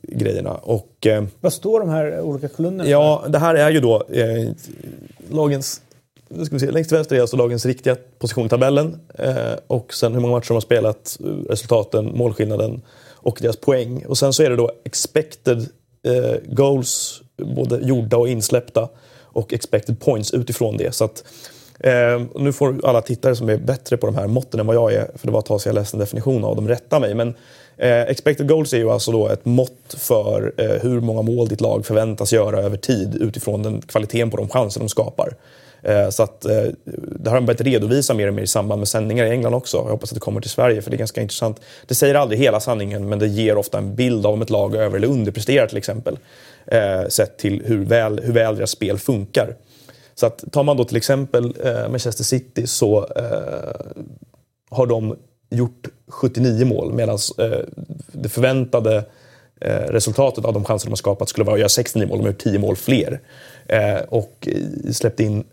grejerna. 0.01 0.53
Och, 0.53 1.07
eh, 1.07 1.23
Vad 1.41 1.53
står 1.53 1.79
de 1.79 1.89
här 1.89 2.21
olika 2.21 2.47
kolumnerna 2.47 2.89
Ja, 2.89 3.25
det 3.27 3.39
här 3.39 3.55
är 3.55 3.69
ju 3.69 3.79
då 3.79 4.03
eh, 4.11 4.49
lagens 5.29 5.81
nu 6.29 6.45
ska 6.45 6.55
vi 6.55 6.59
se, 6.59 6.71
längst 6.71 6.89
till 6.89 6.97
vänster 6.97 7.15
är 7.15 7.21
alltså 7.21 7.37
lagens 7.37 7.65
riktiga 7.65 7.95
position 8.19 8.45
i 8.45 8.49
tabellen. 8.49 8.99
Eh, 9.13 9.53
och 9.67 9.93
sen 9.93 10.13
hur 10.13 10.19
många 10.19 10.33
matcher 10.33 10.47
de 10.47 10.53
har 10.53 10.61
spelat, 10.61 11.17
resultaten, 11.49 12.11
målskillnaden 12.17 12.81
och 13.07 13.37
deras 13.41 13.57
poäng. 13.57 14.05
Och 14.05 14.17
sen 14.17 14.33
så 14.33 14.43
är 14.43 14.49
det 14.49 14.55
då 14.55 14.71
expected 14.85 15.69
eh, 16.03 16.35
goals, 16.45 17.21
både 17.37 17.77
gjorda 17.77 18.17
och 18.17 18.29
insläppta. 18.29 18.89
Och 19.35 19.53
expected 19.53 19.99
points 19.99 20.33
utifrån 20.33 20.77
det. 20.77 20.95
Så 20.95 21.05
att, 21.05 21.23
eh, 21.79 22.21
nu 22.35 22.53
får 22.53 22.87
alla 22.87 23.01
tittare 23.01 23.35
som 23.35 23.49
är 23.49 23.57
bättre 23.57 23.97
på 23.97 24.05
de 24.05 24.15
här 24.15 24.27
måtten 24.27 24.59
än 24.59 24.67
vad 24.67 24.75
jag 24.75 24.93
är, 24.93 25.11
för 25.15 25.27
det 25.27 25.33
var 25.33 25.39
ett 25.39 25.45
tag 25.45 25.61
sedan 25.61 25.69
jag 25.69 25.81
läste 25.81 25.97
en 25.97 25.99
definition 25.99 26.43
av 26.43 26.55
dem, 26.55 26.67
rätta 26.67 26.99
mig. 26.99 27.13
Men 27.13 27.33
eh, 27.77 28.01
expected 28.01 28.49
goals 28.49 28.73
är 28.73 28.77
ju 28.77 28.91
alltså 28.91 29.11
då 29.11 29.27
ett 29.27 29.45
mått 29.45 29.95
för 29.97 30.53
eh, 30.57 30.81
hur 30.81 31.01
många 31.01 31.21
mål 31.21 31.47
ditt 31.47 31.61
lag 31.61 31.85
förväntas 31.85 32.33
göra 32.33 32.59
över 32.59 32.77
tid 32.77 33.15
utifrån 33.15 33.63
den 33.63 33.81
kvaliteten 33.81 34.29
på 34.29 34.37
de 34.37 34.49
chanser 34.49 34.79
de 34.79 34.89
skapar. 34.89 35.35
Eh, 35.85 36.09
så 36.09 36.23
att, 36.23 36.45
eh, 36.45 36.63
det 37.19 37.29
har 37.29 37.35
de 37.35 37.45
börjat 37.45 37.61
redovisa 37.61 38.13
mer 38.13 38.27
och 38.27 38.33
mer 38.33 38.43
i 38.43 38.47
samband 38.47 38.79
med 38.79 38.87
sändningar 38.87 39.25
i 39.25 39.29
England 39.29 39.53
också. 39.53 39.77
Jag 39.77 39.83
hoppas 39.83 40.11
att 40.11 40.15
det 40.15 40.19
kommer 40.19 40.41
till 40.41 40.49
Sverige 40.49 40.81
för 40.81 40.91
det 40.91 40.95
är 40.95 40.99
ganska 40.99 41.21
intressant. 41.21 41.61
Det 41.87 41.95
säger 41.95 42.15
aldrig 42.15 42.39
hela 42.39 42.59
sanningen 42.59 43.09
men 43.09 43.19
det 43.19 43.27
ger 43.27 43.57
ofta 43.57 43.77
en 43.77 43.95
bild 43.95 44.25
av 44.25 44.33
om 44.33 44.41
ett 44.41 44.49
lag 44.49 44.75
över 44.75 44.97
eller 44.97 45.07
underpresterar 45.07 45.67
till 45.67 45.77
exempel. 45.77 46.19
Eh, 46.67 47.07
sett 47.09 47.37
till 47.37 47.61
hur 47.65 47.85
väl, 47.85 48.19
hur 48.23 48.33
väl 48.33 48.55
deras 48.55 48.71
spel 48.71 48.97
funkar. 48.97 49.55
Så 50.15 50.25
att 50.25 50.43
tar 50.51 50.63
man 50.63 50.77
då 50.77 50.83
till 50.83 50.97
exempel 50.97 51.53
Manchester 51.89 52.23
City 52.23 52.67
så 52.67 53.07
har 54.69 54.85
de 54.85 55.15
gjort 55.49 55.87
79 56.07 56.65
mål 56.65 56.93
medan 56.93 57.17
det 58.11 58.29
förväntade 58.29 59.05
resultatet 59.87 60.45
av 60.45 60.53
de 60.53 60.63
chanser 60.63 60.87
de 60.87 60.91
har 60.91 60.95
skapat 60.95 61.29
skulle 61.29 61.45
vara 61.45 61.53
att 61.53 61.59
göra 61.59 61.69
69 61.69 62.07
mål. 62.07 62.17
De 62.17 62.23
har 62.23 62.31
gjort 62.31 62.43
10 62.43 62.59
mål 62.59 62.75
fler. 62.75 63.19
och 64.09 64.47
släppt 64.91 65.19
in 65.19 65.43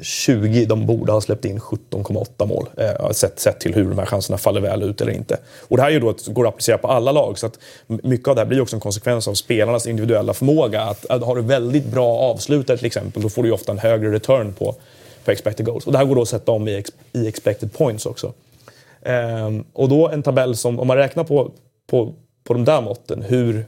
20, 0.00 0.64
de 0.64 0.86
borde 0.86 1.12
ha 1.12 1.20
släppt 1.20 1.44
in 1.44 1.58
17,8 1.58 2.46
mål. 2.46 2.68
Eh, 2.76 3.10
sett, 3.10 3.40
sett 3.40 3.60
till 3.60 3.74
hur 3.74 3.84
de 3.84 3.98
här 3.98 4.06
chanserna 4.06 4.38
faller 4.38 4.60
väl 4.60 4.82
ut 4.82 5.00
eller 5.00 5.12
inte. 5.12 5.38
Och 5.68 5.76
det 5.76 5.82
här 5.82 5.90
är 5.90 5.92
ju 5.92 6.00
då 6.00 6.10
att, 6.10 6.26
går 6.26 6.46
att 6.46 6.54
applicera 6.54 6.78
på 6.78 6.88
alla 6.88 7.12
lag. 7.12 7.38
Så 7.38 7.46
att 7.46 7.58
mycket 7.86 8.28
av 8.28 8.34
det 8.34 8.40
här 8.40 8.46
blir 8.46 8.60
också 8.60 8.76
en 8.76 8.80
konsekvens 8.80 9.28
av 9.28 9.34
spelarnas 9.34 9.86
individuella 9.86 10.34
förmåga. 10.34 10.82
Att, 10.82 11.06
att 11.06 11.22
har 11.22 11.36
du 11.36 11.42
väldigt 11.42 11.84
bra 11.84 12.18
avslutare 12.18 12.76
till 12.76 12.86
exempel, 12.86 13.22
då 13.22 13.28
får 13.28 13.42
du 13.42 13.48
ju 13.48 13.52
ofta 13.54 13.72
en 13.72 13.78
högre 13.78 14.12
return 14.12 14.52
på, 14.52 14.74
på 15.24 15.30
expected 15.30 15.66
goals. 15.66 15.86
Och 15.86 15.92
det 15.92 15.98
här 15.98 16.04
går 16.04 16.14
då 16.14 16.22
att 16.22 16.28
sätta 16.28 16.52
om 16.52 16.68
i, 16.68 16.74
ex, 16.74 16.90
i 17.12 17.28
expected 17.28 17.72
points 17.72 18.06
också. 18.06 18.32
Ehm, 19.02 19.64
och 19.72 19.88
då 19.88 20.08
en 20.08 20.22
tabell 20.22 20.56
som, 20.56 20.80
om 20.80 20.86
man 20.86 20.96
räknar 20.96 21.24
på, 21.24 21.50
på, 21.90 22.14
på 22.44 22.54
de 22.54 22.64
där 22.64 22.80
måtten, 22.80 23.22
hur 23.22 23.66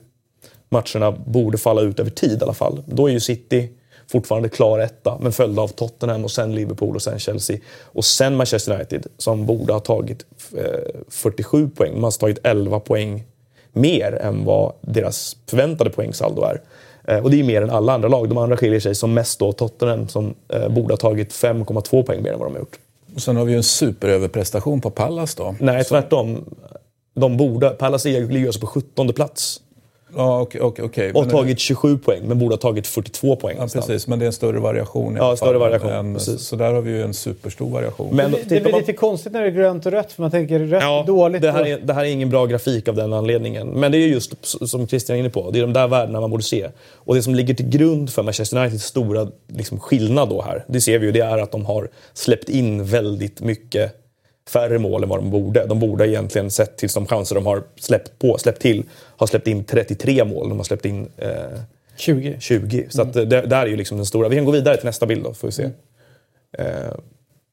matcherna 0.68 1.10
borde 1.10 1.58
falla 1.58 1.80
ut 1.80 2.00
över 2.00 2.10
tid 2.10 2.38
i 2.40 2.42
alla 2.42 2.54
fall. 2.54 2.82
Då 2.86 3.08
är 3.08 3.12
ju 3.12 3.20
City 3.20 3.68
fortfarande 4.12 4.48
klar 4.48 4.78
etta, 4.78 5.18
men 5.20 5.32
följda 5.32 5.62
av 5.62 5.68
Tottenham 5.68 6.24
och 6.24 6.30
sen 6.30 6.54
Liverpool 6.54 6.94
och 6.94 7.02
sen 7.02 7.18
Chelsea. 7.18 7.58
Och 7.82 8.04
sen 8.04 8.36
Manchester 8.36 8.74
United 8.74 9.06
som 9.18 9.46
borde 9.46 9.72
ha 9.72 9.80
tagit 9.80 10.26
eh, 10.56 11.00
47 11.08 11.68
poäng. 11.68 11.92
Man 11.94 12.04
har 12.04 12.10
tagit 12.10 12.38
11 12.42 12.80
poäng 12.80 13.24
mer 13.72 14.12
än 14.12 14.44
vad 14.44 14.72
deras 14.80 15.36
förväntade 15.46 15.90
poängsaldo 15.90 16.42
är. 16.42 16.60
Eh, 17.04 17.18
och 17.24 17.30
det 17.30 17.40
är 17.40 17.44
mer 17.44 17.62
än 17.62 17.70
alla 17.70 17.92
andra 17.92 18.08
lag. 18.08 18.28
De 18.28 18.38
andra 18.38 18.56
skiljer 18.56 18.80
sig 18.80 18.94
som 18.94 19.14
mest 19.14 19.38
då 19.38 19.52
Tottenham 19.52 20.08
som 20.08 20.34
eh, 20.48 20.68
borde 20.68 20.92
ha 20.92 20.98
tagit 20.98 21.32
5,2 21.32 22.02
poäng 22.02 22.22
mer 22.22 22.32
än 22.32 22.38
vad 22.38 22.48
de 22.48 22.52
har 22.52 22.60
gjort. 22.60 22.78
Och 23.14 23.22
sen 23.22 23.36
har 23.36 23.44
vi 23.44 23.52
ju 23.52 23.56
en 23.56 23.62
superöverprestation 23.62 24.80
på 24.80 24.90
Pallas 24.90 25.34
då. 25.34 25.54
Nej, 25.60 25.84
tvärtom. 25.84 26.44
De 27.14 27.36
borde, 27.36 27.70
Pallas 27.70 28.04
ligger 28.04 28.46
alltså 28.46 28.60
på 28.60 28.66
17 28.66 29.12
plats. 29.12 29.60
Ja, 30.16 30.40
okay, 30.40 30.60
okay, 30.60 30.84
okay. 30.84 31.12
Och 31.12 31.20
men 31.20 31.30
tagit 31.30 31.58
27 31.58 31.98
poäng, 31.98 32.22
men 32.26 32.38
borde 32.38 32.52
ha 32.52 32.60
tagit 32.60 32.86
42 32.86 33.36
poäng. 33.36 33.56
Ja, 33.60 33.68
precis, 33.72 34.06
men 34.06 34.18
det 34.18 34.24
är 34.24 34.26
en 34.26 34.32
större 34.32 34.58
variation. 34.58 35.14
I 35.14 35.18
ja, 35.18 35.36
större 35.36 35.58
variation. 35.58 35.90
Än, 35.90 36.20
så 36.20 36.56
där 36.56 36.72
har 36.72 36.80
vi 36.80 36.90
ju 36.90 37.02
en 37.02 37.14
superstor 37.14 37.70
variation. 37.70 38.16
Men, 38.16 38.30
det, 38.30 38.38
det 38.48 38.60
blir 38.60 38.72
man... 38.72 38.80
lite 38.80 38.92
konstigt 38.92 39.32
när 39.32 39.40
det 39.40 39.46
är 39.46 39.50
grönt 39.50 39.86
och 39.86 39.92
rött, 39.92 40.12
för 40.12 40.22
man 40.22 40.30
tänker 40.30 40.58
rött 40.58 40.82
ja, 40.82 41.04
dåligt. 41.06 41.42
Det 41.42 41.52
här, 41.52 41.66
är, 41.66 41.78
det 41.78 41.92
här 41.92 42.04
är 42.04 42.08
ingen 42.08 42.30
bra 42.30 42.46
grafik 42.46 42.88
av 42.88 42.94
den 42.94 43.12
anledningen. 43.12 43.68
Men 43.68 43.92
det 43.92 43.98
är 43.98 44.06
just 44.06 44.34
som 44.68 44.88
Christian 44.88 45.16
är 45.16 45.20
inne 45.20 45.30
på, 45.30 45.50
det 45.50 45.58
är 45.58 45.62
de 45.62 45.72
där 45.72 45.88
värdena 45.88 46.20
man 46.20 46.30
borde 46.30 46.42
se. 46.42 46.68
Och 46.94 47.14
det 47.14 47.22
som 47.22 47.34
ligger 47.34 47.54
till 47.54 47.68
grund 47.68 48.10
för 48.10 48.22
Manchester 48.22 48.58
Uniteds 48.58 48.84
stora 48.84 49.28
liksom, 49.48 49.80
skillnad 49.80 50.28
då 50.28 50.42
här, 50.42 50.64
det 50.68 50.80
ser 50.80 50.98
vi 50.98 51.06
ju, 51.06 51.12
det 51.12 51.20
är 51.20 51.38
att 51.38 51.52
de 51.52 51.64
har 51.64 51.88
släppt 52.14 52.48
in 52.48 52.84
väldigt 52.84 53.40
mycket 53.40 54.05
färre 54.50 54.78
mål 54.78 55.02
än 55.02 55.08
vad 55.08 55.18
de 55.18 55.30
borde. 55.30 55.66
De 55.66 55.80
borde 55.80 56.08
egentligen, 56.08 56.50
sett 56.50 56.76
till 56.76 56.88
de 56.88 57.06
chanser 57.06 57.34
de 57.34 57.46
har 57.46 57.62
släppt, 57.76 58.18
på, 58.18 58.38
släppt 58.38 58.62
till, 58.62 58.84
ha 59.16 59.26
släppt 59.26 59.46
in 59.46 59.64
33 59.64 60.24
mål. 60.24 60.48
De 60.48 60.58
har 60.58 60.64
släppt 60.64 60.84
in 60.84 61.08
eh, 61.16 61.30
20. 61.96 62.36
20. 62.40 62.86
Så 62.88 63.02
att, 63.02 63.16
mm. 63.16 63.28
det, 63.28 63.40
där 63.40 63.62
är 63.62 63.66
ju 63.66 63.76
liksom 63.76 63.96
den 63.96 64.06
stora. 64.06 64.28
Vi 64.28 64.36
kan 64.36 64.44
gå 64.44 64.50
vidare 64.50 64.76
till 64.76 64.86
nästa 64.86 65.06
bild 65.06 65.24
då, 65.24 65.34
får 65.34 65.48
vi 65.48 65.52
se. 65.52 65.62
Mm. 65.62 65.74
Eh, 66.58 66.92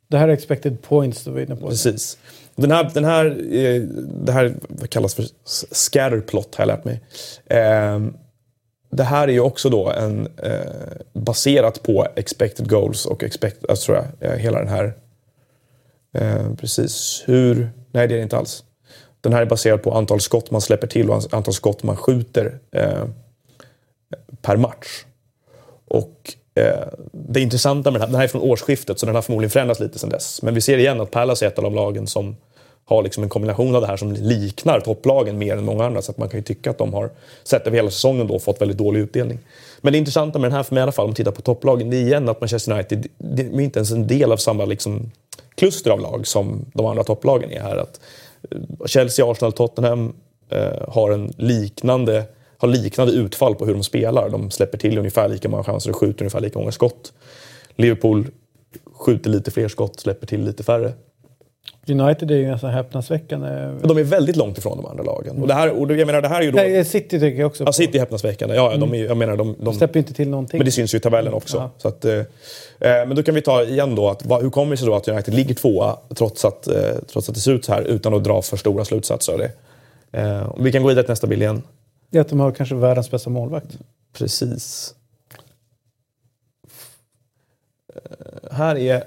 det 0.08 0.18
här 0.18 0.28
är 0.28 0.34
expected 0.34 0.82
points 0.82 1.24
du 1.24 1.32
var 1.32 1.40
inne 1.40 1.56
på. 1.56 1.68
Precis. 1.68 2.18
Den 2.56 2.72
här, 2.72 2.92
den 2.94 3.06
här, 3.06 3.26
eh, 3.56 3.82
det 4.26 4.32
här 4.32 4.54
kallas 4.90 5.16
för 5.16 5.26
scatterplot 5.72 6.56
har 6.56 6.62
jag 6.62 6.68
lärt 6.68 6.86
mig. 6.86 7.02
Eh, 7.46 8.00
det 8.90 9.04
här 9.04 9.28
är 9.28 9.32
ju 9.32 9.40
också 9.40 9.70
då 9.70 9.90
en, 9.90 10.28
eh, 10.38 10.60
baserat 11.14 11.84
på 11.84 12.08
expected 12.16 12.70
goals 12.70 13.06
och 13.06 13.24
expected, 13.24 13.70
alltså 13.70 13.86
tror 13.86 14.08
jag, 14.20 14.38
hela 14.38 14.60
den 14.60 14.68
här 14.68 14.94
Eh, 16.14 16.54
precis. 16.60 17.24
Hur? 17.26 17.70
Nej, 17.92 18.08
det 18.08 18.14
är 18.14 18.18
det 18.18 18.24
inte 18.24 18.38
alls. 18.38 18.64
Den 19.22 19.34
här 19.34 19.42
är 19.42 19.46
baserad 19.46 19.84
på 19.84 19.92
antal 19.92 20.22
skott 20.22 20.52
man 20.52 20.62
släpper 20.62 20.88
till 20.88 21.10
och 21.10 21.24
antal 21.32 21.54
skott 21.54 21.84
man 21.84 21.98
skjuter 21.98 22.60
eh, 22.72 23.04
per 24.42 24.58
match. 24.58 25.06
Och 25.88 26.34
eh, 26.56 26.88
det 27.12 27.42
intressanta 27.42 27.92
med 27.92 28.02
den 28.02 28.08
här, 28.08 28.08
den 28.08 28.16
här 28.16 28.24
är 28.24 28.28
från 28.28 28.42
årsskiftet 28.42 29.00
så 29.00 29.06
den 29.06 29.16
har 29.16 29.22
förmodligen 29.22 29.50
förändrats 29.50 29.80
lite 29.80 30.00
sedan 30.00 30.10
dess. 30.10 30.42
Men 30.42 30.54
vi 30.54 30.62
ser 30.62 30.78
igen 30.78 31.02
att 31.02 31.12
Palace 31.12 31.46
är 31.46 31.48
ett 31.48 31.58
av 31.58 31.64
de 31.64 31.76
lagen 31.76 32.08
som 32.08 32.36
har 32.86 33.04
liksom 33.04 33.24
en 33.24 33.30
kombination 33.30 33.76
av 33.76 33.82
det 33.82 33.88
här 33.88 33.98
som 33.98 34.14
liknar 34.14 34.80
topplagen 34.80 35.38
mer 35.38 35.58
än 35.58 35.66
många 35.66 35.86
andra. 35.86 36.02
Så 36.02 36.12
att 36.12 36.18
man 36.18 36.30
kan 36.30 36.40
ju 36.40 36.44
tycka 36.44 36.70
att 36.70 36.78
de 36.78 36.94
har, 36.94 37.10
sett 37.44 37.68
över 37.68 37.78
hela 37.78 37.92
säsongen, 37.92 38.28
då, 38.28 38.40
fått 38.40 38.62
väldigt 38.62 38.78
dålig 38.78 39.00
utdelning. 39.00 39.40
Men 39.82 39.94
det 39.94 40.00
intressanta 40.00 40.40
med 40.40 40.52
den 40.52 40.56
här 40.56 40.64
för 40.64 40.76
mig 40.76 40.82
i 40.82 40.84
alla 40.84 40.92
fall, 40.92 41.06
om 41.06 41.10
man 41.10 41.16
tittar 41.16 41.32
på 41.32 41.42
topplagen, 41.42 41.90
det 41.90 41.98
är 41.98 42.02
igen 42.02 42.30
att 42.30 42.42
Manchester 42.42 42.72
United 42.74 43.08
det 43.18 43.42
är 43.42 43.62
inte 43.62 43.80
ens 43.80 43.92
en 43.92 44.08
del 44.08 44.32
av 44.32 44.38
samma 44.38 44.66
liksom, 44.66 45.12
kluster 45.56 45.92
av 45.92 46.00
lag 46.00 46.28
som 46.28 46.66
de 46.74 46.86
andra 46.86 47.04
topplagen 47.04 47.52
är 47.52 47.62
här. 47.62 47.78
Att 47.78 48.00
eh, 48.52 48.86
Chelsea, 48.86 49.32
Arsenal, 49.32 49.54
Tottenham 49.54 50.14
eh, 50.50 50.90
har 50.90 51.12
en 51.12 51.34
liknande 51.38 52.26
har 52.58 52.68
liknande 52.68 53.14
utfall 53.14 53.56
på 53.56 53.66
hur 53.66 53.74
de 53.74 53.84
spelar. 53.84 54.30
De 54.30 54.52
släpper 54.52 54.78
till 54.78 54.98
ungefär 54.98 55.30
lika 55.30 55.50
många 55.50 55.64
chanser 55.64 55.90
och 55.90 55.96
skjuter 55.96 56.22
ungefär 56.22 56.40
lika 56.40 56.60
många 56.60 56.72
skott. 56.72 57.14
Liverpool 57.76 58.28
skjuter 58.94 59.30
lite 59.30 59.52
fler 59.52 59.68
skott, 59.68 60.00
släpper 60.00 60.28
till 60.28 60.46
lite 60.46 60.64
färre. 60.64 60.94
United 61.88 62.32
är 62.32 62.36
ju 62.36 62.46
ganska 62.46 62.68
häpnadsväckande. 62.68 63.48
De 63.84 63.98
är 63.98 64.04
väldigt 64.04 64.36
långt 64.36 64.58
ifrån 64.58 64.78
de 64.78 64.86
andra 64.86 65.04
lagen. 65.04 65.42
Och 65.42 65.48
det 65.48 65.54
här, 65.54 65.70
och 65.70 65.92
jag 65.92 66.06
menar, 66.06 66.22
det 66.22 66.28
här 66.28 66.40
är 66.40 66.46
ju 66.46 66.52
då... 66.52 66.56
Nej, 66.56 66.86
City 66.86 67.20
tycker 67.20 67.40
jag 67.40 67.48
också. 67.48 67.64
Ja, 67.64 67.74
City 67.74 67.98
är 67.98 68.00
häpnadsväckande. 68.00 68.56
Ja, 68.56 68.78
de 68.78 68.94
är, 68.94 69.06
jag 69.06 69.18
menar, 69.18 69.38
de, 69.38 69.56
de, 69.60 69.66
de 69.66 69.74
släpper 69.74 70.00
inte 70.00 70.14
till 70.14 70.30
någonting. 70.30 70.58
Men 70.58 70.66
det 70.66 70.72
syns 70.72 70.94
ju 70.94 70.98
i 70.98 71.02
tabellen 71.02 71.34
också. 71.34 71.58
Ja. 71.58 71.72
Så 71.78 71.88
att, 71.88 72.06
eh, 72.06 72.22
men 72.80 73.16
då 73.16 73.24
kan 73.24 73.36
vi 73.36 73.42
ta 73.42 73.64
igen 73.64 73.96
då, 73.96 74.10
att, 74.10 74.24
hur 74.42 74.50
kommer 74.50 74.72
det 74.72 74.78
sig 74.78 74.88
då 74.88 74.96
att 74.96 75.08
United 75.08 75.34
ligger 75.34 75.56
tvåa 75.56 75.98
trots 76.16 76.46
att, 76.46 76.68
eh, 76.68 76.76
trots 77.08 77.30
att 77.30 77.36
det 77.36 77.42
ser 77.42 77.52
ut 77.52 77.66
så 77.66 77.74
här 77.74 77.82
utan 77.82 78.14
att 78.14 78.24
dra 78.24 78.42
för 78.42 78.58
stora 78.58 78.86
slutsatser 78.86 79.34
av 79.34 79.40
det? 79.40 79.52
Eh, 80.12 80.54
vi 80.60 80.72
kan 80.72 80.82
gå 80.82 80.88
vidare 80.88 81.04
till 81.04 81.12
nästa 81.12 81.28
bild 81.28 81.42
igen. 81.42 81.62
Det 82.10 82.18
är 82.18 82.22
att 82.22 82.30
de 82.30 82.40
har 82.40 82.52
kanske 82.52 82.76
världens 82.76 83.12
bästa 83.12 83.30
målvakt. 83.30 83.78
Precis. 84.18 84.96
Eh, 87.96 88.52
här 88.52 88.76
är 88.78 89.04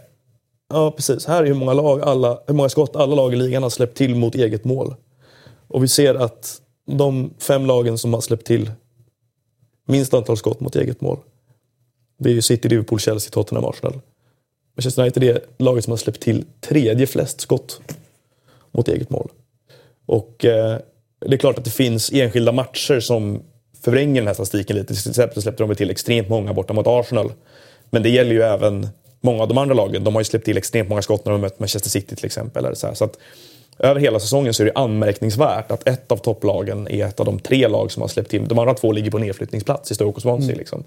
Ja, 0.69 0.91
precis. 0.91 1.27
Här 1.27 1.43
är 1.43 1.47
hur 1.47 1.55
många, 1.55 1.73
lag 1.73 2.01
alla, 2.01 2.41
hur 2.47 2.55
många 2.55 2.69
skott 2.69 2.97
alla 2.97 3.15
lag 3.15 3.33
i 3.33 3.37
ligan 3.37 3.63
har 3.63 3.71
släppt 3.71 3.97
till 3.97 4.15
mot 4.15 4.35
eget 4.35 4.65
mål. 4.65 4.95
Och 5.69 5.83
vi 5.83 5.89
ser 5.89 6.15
att 6.15 6.61
de 6.87 7.35
fem 7.39 7.67
lagen 7.67 7.99
som 7.99 8.15
har 8.15 8.21
släppt 8.21 8.47
till 8.47 8.71
minst 9.87 10.15
antal 10.15 10.37
skott 10.37 10.61
mot 10.61 10.77
eget 10.77 11.01
mål. 11.01 11.19
Det 12.19 12.31
är 12.31 12.35
ju 12.35 12.43
City, 12.43 12.69
Liverpool, 12.69 13.01
Chelsea, 13.01 13.31
Tottenham, 13.31 13.65
Arsenal. 13.65 14.01
Manchester 14.77 15.03
United 15.03 15.23
är 15.23 15.41
laget 15.59 15.85
som 15.85 15.91
har 15.91 15.99
släppt 15.99 16.21
till 16.21 16.45
tredje 16.61 17.07
flest 17.07 17.41
skott 17.41 17.81
mot 18.73 18.89
eget 18.89 19.11
mål. 19.11 19.31
Och 20.07 20.45
eh, 20.45 20.79
det 21.21 21.35
är 21.35 21.39
klart 21.39 21.59
att 21.59 21.65
det 21.65 21.71
finns 21.71 22.13
enskilda 22.13 22.53
matcher 22.53 23.01
som 23.01 23.43
förvränger 23.83 24.21
den 24.21 24.27
här 24.27 24.35
statistiken 24.35 24.77
lite. 24.77 24.95
Till 24.95 25.11
exempel 25.11 25.43
släppte 25.43 25.63
de 25.63 25.75
till 25.75 25.91
extremt 25.91 26.29
många 26.29 26.53
borta 26.55 26.73
mot 26.73 26.87
Arsenal. 26.87 27.33
Men 27.91 28.03
det 28.03 28.09
gäller 28.09 28.33
ju 28.33 28.43
även 28.43 28.89
många 29.21 29.43
av 29.43 29.49
de 29.49 29.59
andra 29.59 29.75
lagen. 29.75 30.05
De 30.05 30.15
har 30.15 30.21
ju 30.21 30.25
släppt 30.25 30.45
till 30.45 30.57
extremt 30.59 30.89
många 30.89 31.03
skott 31.03 31.25
när 31.25 31.33
de 31.33 31.41
mött 31.41 31.61
Manchester 31.61 31.91
City 31.91 32.17
till 32.17 32.27
exempel. 32.27 32.65
Eller 32.65 32.75
så, 32.75 32.95
så 32.95 33.05
att, 33.05 33.19
över 33.79 34.01
hela 34.01 34.21
säsongen 34.21 34.55
så 34.55 34.63
är 34.63 34.65
det 34.65 34.73
anmärkningsvärt 34.75 35.71
att 35.71 35.89
ett 35.89 36.13
av 36.13 36.17
topplagen 36.17 36.89
är 36.89 37.07
ett 37.07 37.21
av 37.21 37.27
de 37.27 37.39
tre 37.39 37.69
lag 37.69 37.93
som 37.93 38.01
har 38.01 38.09
släppt 38.09 38.31
till. 38.31 38.49
De 38.49 38.59
andra 38.59 38.75
två 38.75 38.93
ligger 38.93 39.11
på 39.11 39.19
nedflyttningsplats 39.19 39.91
i 39.91 39.95
Stoke 39.95 40.17
och 40.17 40.23
Swansea. 40.23 40.49
Mm. 40.49 40.59
Liksom. 40.59 40.85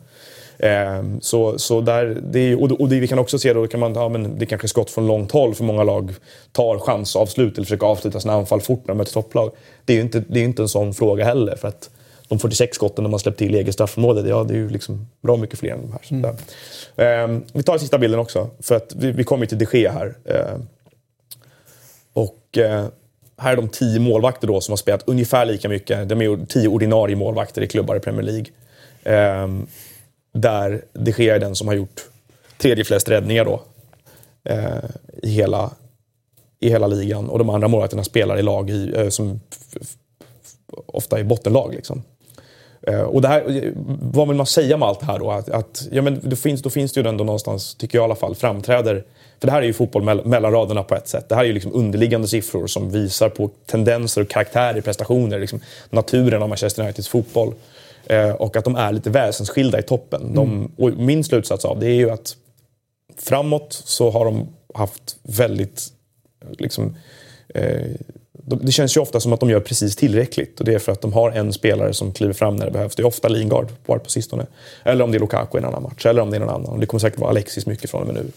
Ehm, 0.60 1.22
så, 1.22 1.60
så 1.60 1.82
där, 1.82 2.22
det, 2.32 2.56
och, 2.56 2.72
och 2.72 2.90
det 2.90 3.00
vi 3.00 3.08
kan 3.08 3.20
också 3.20 3.40
se 3.40 3.54
då, 3.54 3.68
kan 3.68 3.80
man, 3.80 3.94
ja, 3.94 4.10
men 4.10 4.40
det 4.40 4.46
kanske 4.46 4.66
är 4.66 4.70
skott 4.70 4.90
från 4.90 5.08
långt 5.08 5.32
håll 5.32 5.56
för 5.56 5.64
många 5.64 5.84
lag 5.84 6.14
tar 6.52 6.80
chansavslut 6.80 7.54
eller 7.54 7.66
försöker 7.66 7.88
avsluta 7.88 8.20
sina 8.20 8.34
anfall 8.34 8.62
fort 8.62 8.80
när 8.80 8.88
de 8.88 8.98
möter 8.98 9.14
topplag. 9.14 9.52
Det 9.86 9.94
är 9.94 9.98
ju 9.98 10.04
inte, 10.04 10.24
det 10.28 10.40
är 10.40 10.44
inte 10.44 10.62
en 10.62 10.70
sån 10.70 10.94
fråga 10.94 11.26
heller. 11.26 11.56
För 11.56 11.68
att 11.68 11.90
de 12.30 12.40
46 12.40 12.76
skotten 12.76 13.04
de 13.04 13.14
har 13.14 13.20
släppt 13.20 13.38
till 13.38 13.56
i 13.56 13.58
eget 13.58 13.74
straffområde, 13.74 14.30
ja, 14.30 14.44
det 14.44 14.54
är 14.54 14.58
ju 14.58 14.70
liksom 14.70 15.08
bra 15.22 15.38
mycket 15.38 15.60
fler 15.60 15.72
än 15.72 15.82
de 15.82 15.92
här. 15.92 16.34
Mm. 16.96 17.36
Eh, 17.36 17.42
vi 17.54 17.64
tar 17.64 17.78
sista 17.78 17.98
bilden 17.98 18.20
också, 18.20 18.50
för 18.60 18.76
att 18.76 18.96
vi, 18.96 19.12
vi 19.12 19.24
kommer 19.24 19.46
till 19.46 19.58
de 19.58 19.66
Gea 19.74 19.92
här. 19.92 20.18
Eh, 20.26 20.60
och 22.14 22.58
eh, 22.58 22.86
här 23.38 23.52
är 23.52 23.56
de 23.56 23.70
tio 23.70 24.00
målvakter 24.00 24.48
då 24.48 24.62
som 24.62 24.72
har 24.72 24.78
spelat 24.78 25.04
ungefär 25.08 25.46
lika 25.46 25.70
mycket. 25.70 26.10
De 26.10 26.22
är 26.22 26.46
tio 26.46 26.68
ordinarie 26.68 27.16
målvakter 27.16 27.62
i 27.62 27.68
klubbar 27.68 27.96
i 27.96 28.00
Premier 28.00 28.24
League. 28.24 28.46
Ehm, 29.04 29.68
där 30.34 30.82
de 30.94 31.12
Gea 31.12 31.36
är 31.36 31.40
den 31.40 31.56
som 31.56 31.68
har 31.68 31.76
gjort 31.76 32.06
tredje 32.58 32.84
flest 32.84 33.10
räddningar 33.10 33.46
då. 33.46 33.62
Eh, 34.44 34.84
I 35.24 35.30
hela 35.30 35.72
i 36.60 36.70
hela 36.70 36.88
ligan 36.88 37.30
och 37.30 37.40
de 37.40 37.50
andra 37.50 37.68
målvakterna 37.68 38.04
spelar 38.04 38.38
i 38.40 38.42
lag 38.42 38.70
i, 38.70 38.94
eh, 38.96 39.10
som 39.10 39.40
ofta 40.86 41.20
är 41.20 41.24
bottenlag. 41.24 41.74
Liksom. 41.74 42.04
Eh, 42.88 43.02
och 43.02 43.22
det 43.22 43.28
här, 43.28 43.74
vad 44.02 44.28
vill 44.28 44.38
man 44.38 44.46
säga 44.46 44.78
med 44.78 44.88
allt 44.88 45.00
det 45.00 45.06
här 45.06 45.20
då? 45.20 45.32
Att, 45.32 45.50
att, 45.50 45.88
ja, 45.92 46.02
men 46.02 46.20
det 46.24 46.36
finns, 46.36 46.62
då 46.62 46.70
finns 46.70 46.94
det 46.94 47.02
ju 47.02 47.08
ändå 47.08 47.24
någonstans, 47.24 47.76
tycker 47.76 47.98
jag 47.98 48.04
i 48.04 48.06
alla 48.06 48.16
fall, 48.16 48.36
framträder 48.36 49.04
för 49.40 49.48
det 49.48 49.52
här 49.52 49.62
är 49.62 49.66
ju 49.66 49.74
fotboll 49.74 50.26
mellan 50.26 50.52
raderna 50.52 50.84
på 50.84 50.96
ett 50.96 51.08
sätt. 51.08 51.30
Det 51.30 51.36
här 51.36 51.42
är 51.42 51.48
ju 51.48 51.54
liksom 51.54 51.74
underliggande 51.74 52.28
siffror 52.28 52.68
som 52.68 52.92
visar 52.92 53.30
på 53.30 53.50
tendenser 53.66 54.22
och 54.22 54.30
karaktär 54.30 54.78
i 54.78 54.82
prestationer. 54.82 55.40
Liksom 55.40 55.60
naturen 55.90 56.44
av 56.44 56.50
Manchester 56.50 56.84
Uniteds 56.84 57.08
fotboll. 57.08 57.54
Eh, 58.06 58.32
och 58.32 58.56
att 58.56 58.66
de 58.66 58.76
är 58.76 58.92
lite 58.92 59.10
väsensskilda 59.10 59.80
i 59.80 59.84
toppen. 59.84 60.22
Mm. 60.22 60.36
De, 60.36 60.72
och 60.78 60.94
min 60.94 61.24
slutsats 61.24 61.66
av 61.66 61.80
det 61.80 61.88
är 61.88 61.96
ju 61.96 62.10
att 62.10 62.36
framåt 63.18 63.74
så 63.86 64.10
har 64.10 64.26
de 64.26 64.48
haft 64.74 65.18
väldigt 65.24 65.88
liksom, 66.58 66.96
eh, 67.54 67.82
det 68.56 68.72
känns 68.72 68.98
ju 68.98 69.02
ofta 69.02 69.20
som 69.20 69.34
att 69.34 69.40
de 69.40 69.50
gör 69.50 69.60
precis 69.60 69.96
tillräckligt 69.96 70.60
och 70.60 70.66
det 70.66 70.74
är 70.74 70.80
för 70.80 70.92
att 70.92 71.02
de 71.02 71.14
har 71.14 71.32
en 71.32 71.54
spelare 71.54 71.94
som 71.94 72.14
kliver 72.14 72.34
fram 72.34 72.56
när 72.56 72.66
det 72.66 72.72
behövs. 72.72 72.96
Det 72.96 73.02
är 73.02 73.08
ofta 73.08 73.28
Lingard 73.28 73.68
bara 73.86 74.00
på 74.00 74.10
sistone. 74.10 74.46
Eller 74.84 75.04
om 75.04 75.12
det 75.12 75.18
är 75.18 75.20
Lukaku 75.20 75.58
i 75.58 75.62
en 75.62 75.66
annan 75.66 75.84
match, 75.84 76.06
eller 76.06 76.22
om 76.22 76.32
det 76.32 76.38
är 76.38 76.40
någon 76.40 76.50
annan. 76.50 76.66
Och 76.66 76.80
det 76.80 76.86
kommer 76.86 77.00
säkert 77.00 77.20
vara 77.20 77.30
Alexis 77.30 77.66
mycket 77.66 77.90
från 77.90 78.02
och 78.02 78.08
med 78.08 78.16
nu. 78.16 78.32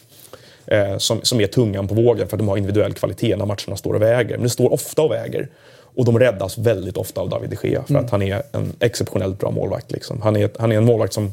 Eh, 0.67 0.99
som, 0.99 1.21
som 1.23 1.41
är 1.41 1.47
tungan 1.47 1.89
på 1.89 1.95
vågen 1.95 2.29
för 2.29 2.37
att 2.37 2.39
de 2.39 2.49
har 2.49 2.57
individuell 2.57 2.93
kvalitet 2.93 3.37
när 3.37 3.47
matcherna 3.47 3.77
står 3.77 3.95
och 3.95 4.03
väger. 4.03 4.37
Men 4.37 4.43
det 4.43 4.51
står 4.51 4.73
ofta 4.73 5.03
och 5.03 5.11
väger. 5.11 5.49
Och 5.95 6.05
de 6.05 6.19
räddas 6.19 6.59
väldigt 6.59 6.97
ofta 6.97 7.21
av 7.21 7.29
David 7.29 7.51
de 7.51 7.69
Gea 7.69 7.83
för 7.83 7.91
mm. 7.91 8.05
att 8.05 8.11
han 8.11 8.23
är 8.23 8.43
en 8.53 8.73
exceptionellt 8.81 9.39
bra 9.39 9.51
målvakt. 9.51 9.93
Liksom. 9.93 10.23
Han, 10.23 10.37
är, 10.37 10.51
han 10.59 10.73
är 10.73 10.77
en 10.77 10.85
målvakt 10.85 11.13
som, 11.13 11.33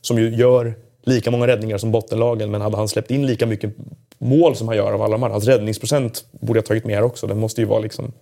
som 0.00 0.18
ju 0.18 0.36
gör 0.36 0.74
lika 1.06 1.30
många 1.30 1.46
räddningar 1.46 1.78
som 1.78 1.90
bottenlagen 1.90 2.50
men 2.50 2.60
hade 2.60 2.76
han 2.76 2.88
släppt 2.88 3.10
in 3.10 3.26
lika 3.26 3.46
mycket 3.46 3.74
mål 4.18 4.56
som 4.56 4.68
han 4.68 4.76
gör 4.76 4.92
av 4.92 5.02
alla 5.02 5.12
de 5.12 5.22
andra. 5.22 5.34
Hans 5.34 5.46
räddningsprocent 5.46 6.24
borde 6.30 6.58
jag 6.58 6.66
tagit 6.66 6.84
med 6.84 7.02
också. 7.02 7.26
Den 7.26 7.38
måste 7.38 7.60
ju 7.60 7.66
vara 7.66 7.80
liksom 7.80 8.12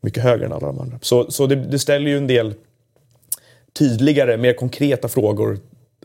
mycket 0.00 0.22
högre 0.22 0.46
än 0.46 0.52
alla 0.52 0.66
de 0.66 0.80
andra. 0.80 0.98
Så, 1.02 1.30
så 1.30 1.46
det, 1.46 1.56
det 1.56 1.78
ställer 1.78 2.10
ju 2.10 2.16
en 2.16 2.26
del 2.26 2.54
tydligare, 3.78 4.36
mer 4.36 4.52
konkreta 4.52 5.08
frågor 5.08 5.58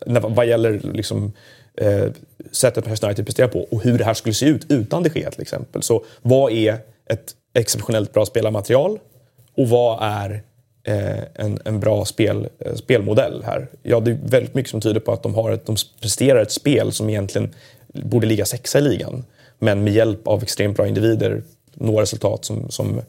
när, 0.05 0.21
vad 0.21 0.45
gäller 0.45 0.79
liksom, 0.93 1.31
eh, 1.77 2.05
sättet 2.51 2.85
Manchester 2.85 3.07
United 3.07 3.25
presterar 3.25 3.47
på 3.47 3.63
och 3.63 3.83
hur 3.83 3.97
det 3.97 4.05
här 4.05 4.13
skulle 4.13 4.33
se 4.33 4.45
ut 4.45 4.71
utan 4.71 5.03
det 5.03 5.09
sker 5.09 5.31
till 5.31 5.41
exempel. 5.41 5.83
Så 5.83 6.05
vad 6.21 6.51
är 6.51 6.77
ett 7.09 7.35
exceptionellt 7.53 8.13
bra 8.13 8.25
spelarmaterial 8.25 8.99
och 9.57 9.69
vad 9.69 9.99
är 10.01 10.43
Eh, 10.85 11.23
en, 11.35 11.59
en 11.65 11.79
bra 11.79 12.05
spel, 12.05 12.47
eh, 12.59 12.75
spelmodell 12.75 13.43
här? 13.45 13.67
Ja, 13.83 13.99
det 13.99 14.11
är 14.11 14.17
väldigt 14.25 14.53
mycket 14.53 14.71
som 14.71 14.81
tyder 14.81 14.99
på 14.99 15.13
att 15.13 15.23
de, 15.23 15.35
har 15.35 15.51
ett, 15.51 15.65
de 15.65 15.75
presterar 16.01 16.41
ett 16.41 16.51
spel 16.51 16.91
som 16.91 17.09
egentligen 17.09 17.53
borde 17.87 18.27
ligga 18.27 18.45
sexa 18.45 18.79
i 18.79 18.81
ligan. 18.81 19.23
Men 19.59 19.83
med 19.83 19.93
hjälp 19.93 20.27
av 20.27 20.43
extremt 20.43 20.77
bra 20.77 20.87
individer 20.87 21.41
når 21.73 22.01
resultat 22.01 22.45
som, 22.45 22.69
som, 22.69 23.01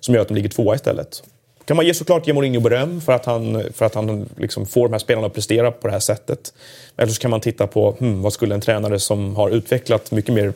som 0.00 0.14
gör 0.14 0.22
att 0.22 0.28
de 0.28 0.34
ligger 0.34 0.48
tvåa 0.48 0.74
istället. 0.74 1.22
Kan 1.64 1.76
man 1.76 1.86
ge 1.86 1.94
såklart 1.94 2.26
ge 2.26 2.32
Mourinho 2.32 2.60
beröm 2.60 3.00
för 3.00 3.12
att 3.12 3.24
han, 3.24 3.62
för 3.72 3.86
att 3.86 3.94
han 3.94 4.28
liksom 4.36 4.66
får 4.66 4.88
de 4.88 4.92
här 4.92 4.98
spelarna 4.98 5.26
att 5.26 5.34
prestera 5.34 5.70
på 5.70 5.86
det 5.86 5.92
här 5.92 6.00
sättet. 6.00 6.52
Eller 6.96 7.12
så 7.12 7.20
kan 7.20 7.30
man 7.30 7.40
titta 7.40 7.66
på 7.66 7.96
hmm, 7.98 8.22
vad 8.22 8.32
skulle 8.32 8.54
en 8.54 8.60
tränare 8.60 8.98
som 8.98 9.36
har 9.36 9.50
utvecklat 9.50 10.10
mycket 10.10 10.34
mer 10.34 10.52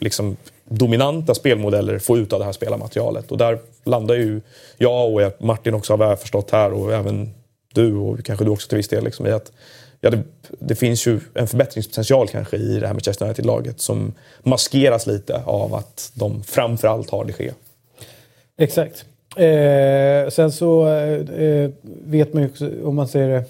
liksom, 0.00 0.36
dominanta 0.64 1.34
spelmodeller 1.34 1.98
få 1.98 2.18
ut 2.18 2.32
av 2.32 2.38
det 2.38 2.44
här 2.44 2.52
spelarmaterialet. 2.52 3.30
Och 3.30 3.38
där 3.38 3.58
landar 3.84 4.14
ju 4.14 4.40
jag 4.78 5.12
och 5.12 5.42
Martin 5.42 5.74
också 5.74 5.96
har 5.96 6.16
förstått 6.16 6.50
här 6.50 6.72
och 6.72 6.92
även 6.92 7.34
du 7.74 7.94
och 7.94 8.24
kanske 8.24 8.44
du 8.44 8.50
också 8.50 8.68
till 8.68 8.76
viss 8.76 8.88
del 8.88 9.04
liksom, 9.04 9.26
i 9.26 9.30
att 9.30 9.52
ja, 10.00 10.10
det, 10.10 10.22
det, 10.58 10.74
finns 10.74 11.06
ju 11.06 11.20
en 11.34 11.46
förbättringspotential 11.46 12.28
kanske 12.28 12.56
i 12.56 12.78
det 12.80 12.86
här 12.86 12.94
med 12.94 13.04
Chester 13.04 13.24
United-laget 13.24 13.80
som 13.80 14.14
maskeras 14.42 15.06
lite 15.06 15.42
av 15.44 15.74
att 15.74 16.12
de 16.14 16.42
framförallt 16.42 17.10
har 17.10 17.24
det 17.24 17.32
ske. 17.32 17.52
Exakt. 18.58 19.04
Eh, 19.36 20.30
sen 20.30 20.52
så 20.52 20.88
eh, 20.88 21.44
eh, 21.46 21.70
vet 22.04 22.34
man 22.34 22.42
ju 22.42 22.48
också, 22.48 22.70
om 22.84 22.96
man 22.96 23.08
ser 23.08 23.28
det, 23.28 23.44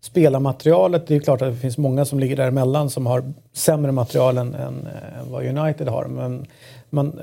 spelarmaterialet, 0.00 1.06
det 1.06 1.16
är 1.16 1.20
klart 1.20 1.42
att 1.42 1.52
det 1.52 1.60
finns 1.60 1.78
många 1.78 2.04
som 2.04 2.20
ligger 2.20 2.36
däremellan 2.36 2.90
som 2.90 3.06
har 3.06 3.32
sämre 3.52 3.92
material 3.92 4.38
än, 4.38 4.54
än, 4.54 4.88
än 5.20 5.30
vad 5.30 5.46
United 5.46 5.88
har. 5.88 6.04
Men 6.04 6.46
man, 6.90 7.20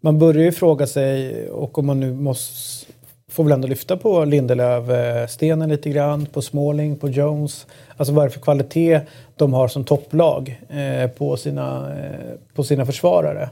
man 0.00 0.18
börjar 0.18 0.42
ju 0.42 0.52
fråga 0.52 0.86
sig, 0.86 1.48
och 1.50 1.78
om 1.78 1.86
man 1.86 2.00
nu 2.00 2.12
måste 2.12 2.88
får 3.28 3.44
väl 3.44 3.52
ändå 3.52 3.68
lyfta 3.68 3.96
på 3.96 4.24
Lindelöf-stenen 4.24 5.68
lite 5.68 5.90
grann, 5.90 6.26
på 6.26 6.42
Smalling, 6.42 6.96
på 6.96 7.08
Jones. 7.08 7.66
Alltså 7.96 8.14
vad 8.14 8.24
är 8.24 8.28
det 8.28 8.34
för 8.34 8.40
kvalitet 8.40 9.00
de 9.36 9.52
har 9.52 9.68
som 9.68 9.84
topplag 9.84 10.60
eh, 10.68 11.10
på, 11.10 11.36
sina, 11.36 11.96
eh, 11.98 12.36
på 12.54 12.64
sina 12.64 12.86
försvarare. 12.86 13.50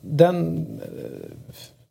Den, 0.00 0.66
eh, 0.82 1.28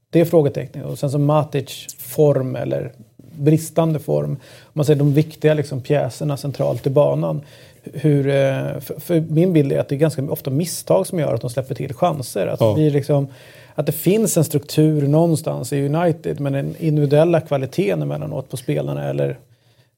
Det 0.10 0.20
är 0.20 0.26
frågetecknet. 0.26 0.86
Och 0.86 1.00
sen 1.00 1.12
så 1.12 1.18
Matic 1.18 1.88
form 2.00 2.56
eller 2.56 2.92
bristande 3.18 4.00
form. 4.00 4.32
Om 4.32 4.72
man 4.74 4.86
säger 4.86 5.00
de 5.00 5.14
viktiga 5.14 5.54
liksom, 5.54 5.82
pjäserna 5.82 6.38
centralt 6.38 6.88
i 6.88 6.90
banan. 6.90 7.42
Hur, 7.84 8.28
eh, 8.28 8.80
för, 8.80 9.00
för, 9.00 9.22
min 9.22 9.54
bild 9.54 9.72
är 9.72 9.80
att 9.80 9.90
det 9.90 9.96
är 9.96 10.00
ganska 10.00 10.24
ofta 10.24 10.50
misstag 10.50 11.08
som 11.08 11.20
gör 11.20 11.34
att 11.34 11.42
de 11.42 11.50
släpper 11.50 11.76
till 11.76 11.94
chanser. 11.94 12.48
Att, 12.48 12.62
ja. 12.62 12.74
vi 12.74 12.90
liksom, 12.90 13.28
att 13.76 13.86
det 13.86 13.92
finns 13.92 14.38
en 14.38 14.44
struktur 14.44 15.08
någonstans 15.08 15.74
i 15.74 15.86
United 15.86 16.40
men 16.40 16.54
den 16.54 16.76
individuella 16.80 17.42
kvaliteten 17.42 18.02
emellanåt 18.02 18.50
på 18.50 18.58
spelarna 18.58 19.10
eller 19.10 19.40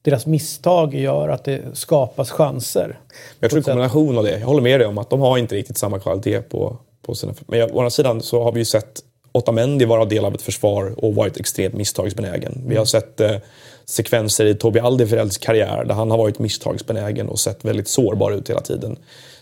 deras 0.02 0.26
misstag 0.26 0.94
gör 0.94 1.28
att 1.28 1.44
det 1.44 1.62
skapas 1.72 2.30
chanser. 2.30 2.98
Jag 3.40 3.50
tror 3.50 3.58
en 3.58 3.64
kombination 3.64 4.18
av 4.18 4.24
det. 4.24 4.38
Jag 4.38 4.46
håller 4.46 4.62
med 4.62 4.80
dig 4.80 4.86
om 4.86 4.98
att 4.98 5.10
de 5.10 5.20
har 5.20 5.38
inte 5.38 5.54
riktigt 5.54 5.78
samma 5.78 5.98
kvalitet 5.98 6.40
på, 6.40 6.76
på 7.02 7.14
sina... 7.14 7.34
Men 7.46 7.62
å 7.62 7.78
andra 7.78 7.90
sidan 7.90 8.22
så 8.22 8.42
har 8.42 8.52
vi 8.52 8.58
ju 8.58 8.64
sett 8.64 9.02
Otamendi 9.32 9.84
vara 9.84 10.04
del 10.04 10.24
av 10.24 10.34
ett 10.34 10.42
försvar 10.42 11.04
och 11.04 11.14
varit 11.14 11.36
extremt 11.36 11.74
misstagsbenägen. 11.74 12.52
Mm. 12.52 12.68
Vi 12.68 12.76
har 12.76 12.84
sett 12.84 13.20
eh, 13.20 13.36
sekvenser 13.84 14.46
i 14.46 14.54
Tobi 14.54 14.80
Alderweirelds 14.80 15.38
karriär 15.38 15.84
där 15.84 15.94
han 15.94 16.10
har 16.10 16.18
varit 16.18 16.38
misstagsbenägen 16.38 17.28
och 17.28 17.38
sett 17.38 17.64
väldigt 17.64 17.88
sårbar 17.88 18.32
ut 18.32 18.50
hela 18.50 18.60
tiden. 18.60 18.96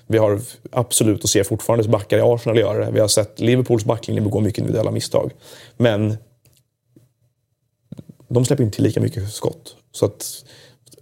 Vi 0.07 0.19
har 0.19 0.41
absolut 0.73 1.25
och 1.25 1.31
ser 1.31 1.45
fortfarande 1.45 1.89
backar 1.89 2.19
i 2.19 2.21
Arsenal 2.21 2.59
göra 2.59 2.85
det. 2.85 2.91
Vi 2.91 3.01
har 3.01 3.09
sett 3.09 3.41
Liverpools 3.41 3.85
backlinje 3.85 4.23
begå 4.23 4.41
mycket 4.41 4.59
individuella 4.59 4.91
misstag. 4.91 5.31
Men 5.77 6.17
de 8.29 8.45
släpper 8.45 8.65
inte 8.65 8.75
till 8.75 8.85
lika 8.85 9.01
mycket 9.01 9.33
skott. 9.33 9.77
Så 9.93 10.07
att 10.07 10.45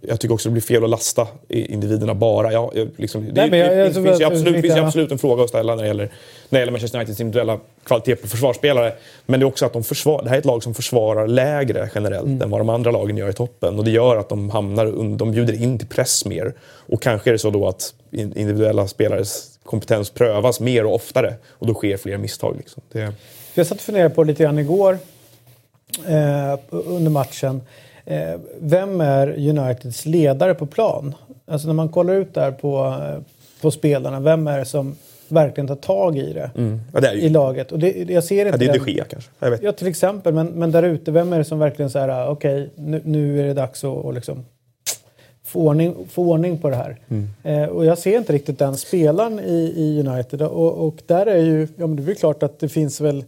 jag 0.07 0.19
tycker 0.19 0.33
också 0.33 0.49
det 0.49 0.53
blir 0.53 0.61
fel 0.61 0.83
att 0.83 0.89
lasta 0.89 1.27
individerna 1.49 2.15
bara. 2.15 2.51
Ja, 2.51 2.71
liksom, 2.97 3.33
det, 3.33 3.47
Nej, 3.47 3.59
jag, 3.59 3.77
jag, 3.77 3.87
det, 3.87 3.93
finns, 3.93 4.21
ju 4.21 4.25
absolut, 4.25 4.61
finns 4.61 4.77
ju 4.77 4.79
absolut 4.79 5.11
en 5.11 5.17
fråga 5.17 5.43
att 5.43 5.49
ställa 5.49 5.75
när 5.75 5.83
det 5.83 5.87
gäller, 5.87 6.03
när 6.03 6.11
det 6.49 6.59
gäller 6.59 6.71
Manchester 6.71 6.97
Uniteds 6.97 7.19
individuella 7.19 7.59
kvalitet 7.83 8.15
på 8.15 8.27
försvarsspelare. 8.27 8.93
Men 9.25 9.39
det 9.39 9.43
är 9.43 9.47
också 9.47 9.65
att 9.65 9.73
de 9.73 9.83
försvar, 9.83 10.23
det 10.23 10.29
här 10.29 10.35
är 10.35 10.39
ett 10.39 10.45
lag 10.45 10.63
som 10.63 10.73
försvarar 10.73 11.27
lägre 11.27 11.89
generellt 11.95 12.25
mm. 12.25 12.41
än 12.41 12.49
vad 12.49 12.59
de 12.59 12.69
andra 12.69 12.91
lagen 12.91 13.17
gör 13.17 13.29
i 13.29 13.33
toppen. 13.33 13.79
Och 13.79 13.85
det 13.85 13.91
gör 13.91 14.17
att 14.17 14.29
de, 14.29 14.49
hamnar, 14.49 15.17
de 15.17 15.31
bjuder 15.31 15.61
in 15.61 15.79
till 15.79 15.87
press 15.87 16.25
mer. 16.25 16.53
Och 16.61 17.01
kanske 17.01 17.29
är 17.29 17.31
det 17.31 17.39
så 17.39 17.49
då 17.49 17.67
att 17.67 17.93
individuella 18.11 18.87
spelares 18.87 19.59
kompetens 19.63 20.09
prövas 20.09 20.59
mer 20.59 20.85
och 20.85 20.93
oftare. 20.93 21.33
Och 21.49 21.67
då 21.67 21.73
sker 21.73 21.97
fler 21.97 22.17
misstag. 22.17 22.55
Liksom. 22.57 22.83
Det... 22.91 23.13
Jag 23.53 23.67
satt 23.67 23.77
och 23.77 23.83
funderade 23.83 24.15
på 24.15 24.23
lite 24.23 24.43
grann 24.43 24.59
igår 24.59 24.97
eh, 26.07 26.59
under 26.69 27.11
matchen. 27.11 27.61
Eh, 28.05 28.39
vem 28.59 29.01
är 29.01 29.49
Uniteds 29.49 30.05
ledare 30.05 30.53
på 30.53 30.65
plan? 30.65 31.15
Alltså 31.45 31.67
när 31.67 31.73
man 31.73 31.89
kollar 31.89 32.13
ut 32.13 32.33
där 32.33 32.51
på, 32.51 32.85
eh, 32.85 33.21
på 33.61 33.71
spelarna, 33.71 34.19
vem 34.19 34.47
är 34.47 34.59
det 34.59 34.65
som 34.65 34.95
verkligen 35.27 35.67
tar 35.67 35.75
tag 35.75 36.17
i 36.17 36.33
det, 36.33 36.51
mm. 36.55 36.81
ja, 36.93 36.99
det 36.99 37.11
i 37.11 37.29
laget? 37.29 37.71
Och 37.71 37.79
det, 37.79 38.09
jag 38.09 38.23
ser 38.23 38.45
inte 38.45 38.65
ja, 38.65 38.71
det 38.71 38.79
är 38.79 38.85
de 38.85 38.91
Gea 38.91 39.05
kanske? 39.05 39.31
Jag 39.39 39.51
vet. 39.51 39.63
Ja, 39.63 39.71
till 39.71 39.87
exempel. 39.87 40.33
Men, 40.33 40.47
men 40.47 40.71
där 40.71 40.83
ute, 40.83 41.11
vem 41.11 41.33
är 41.33 41.37
det 41.37 41.43
som 41.43 41.59
verkligen 41.59 41.89
säger 41.89 42.09
ah, 42.09 42.27
okej, 42.27 42.61
okay, 42.61 42.85
nu, 42.85 43.01
nu, 43.03 43.39
är 43.41 43.43
det 43.43 43.53
dags 43.53 43.83
att 43.83 44.05
och 44.05 44.13
liksom 44.13 44.45
få 45.43 45.59
ordning, 45.59 45.95
få 46.09 46.23
ordning 46.23 46.57
på 46.57 46.69
det 46.69 46.75
här. 46.75 46.97
Mm. 47.09 47.29
Eh, 47.43 47.69
och 47.69 47.85
jag 47.85 47.97
ser 47.97 48.17
inte 48.17 48.33
riktigt 48.33 48.59
den 48.59 48.77
spelaren 48.77 49.39
i, 49.39 49.73
i 49.75 50.03
United. 50.07 50.41
Och, 50.41 50.87
och 50.87 50.95
där 51.05 51.25
är 51.25 51.43
ju, 51.43 51.67
ja 51.77 51.87
men 51.87 52.05
det 52.05 52.11
är 52.11 52.15
klart 52.15 52.43
att 52.43 52.59
det 52.59 52.69
finns 52.69 53.01
väl 53.01 53.25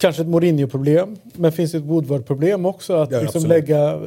kanske 0.00 0.22
ett 0.22 0.28
Mourinho-problem. 0.28 1.16
Men 1.34 1.52
finns 1.52 1.72
det 1.72 1.78
ett 1.78 1.84
Woodward-problem 1.84 2.66
också? 2.66 2.94
Att 2.94 3.10
ja, 3.10 3.20
liksom 3.20 3.46
lägga 3.46 3.92
eh, 3.92 4.00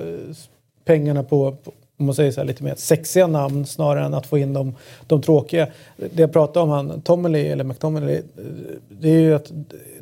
pengarna 0.85 1.23
på, 1.23 1.51
på 1.63 1.71
om 1.97 2.05
man 2.05 2.15
säger 2.15 2.31
så 2.31 2.39
här, 2.39 2.47
lite 2.47 2.63
mer 2.63 2.75
sexiga 2.75 3.27
namn 3.27 3.65
snarare 3.65 4.05
än 4.05 4.13
att 4.13 4.25
få 4.25 4.37
in 4.37 4.53
de, 4.53 4.75
de 5.07 5.21
tråkiga. 5.21 5.67
Det 5.97 6.21
jag 6.21 6.33
pratade 6.33 6.63
om, 6.63 6.69
han, 6.69 7.01
Tomley, 7.01 7.47
eller 7.47 7.63
McTominay, 7.63 8.21
det 8.89 9.09
är 9.09 9.19
ju 9.19 9.33
att 9.33 9.51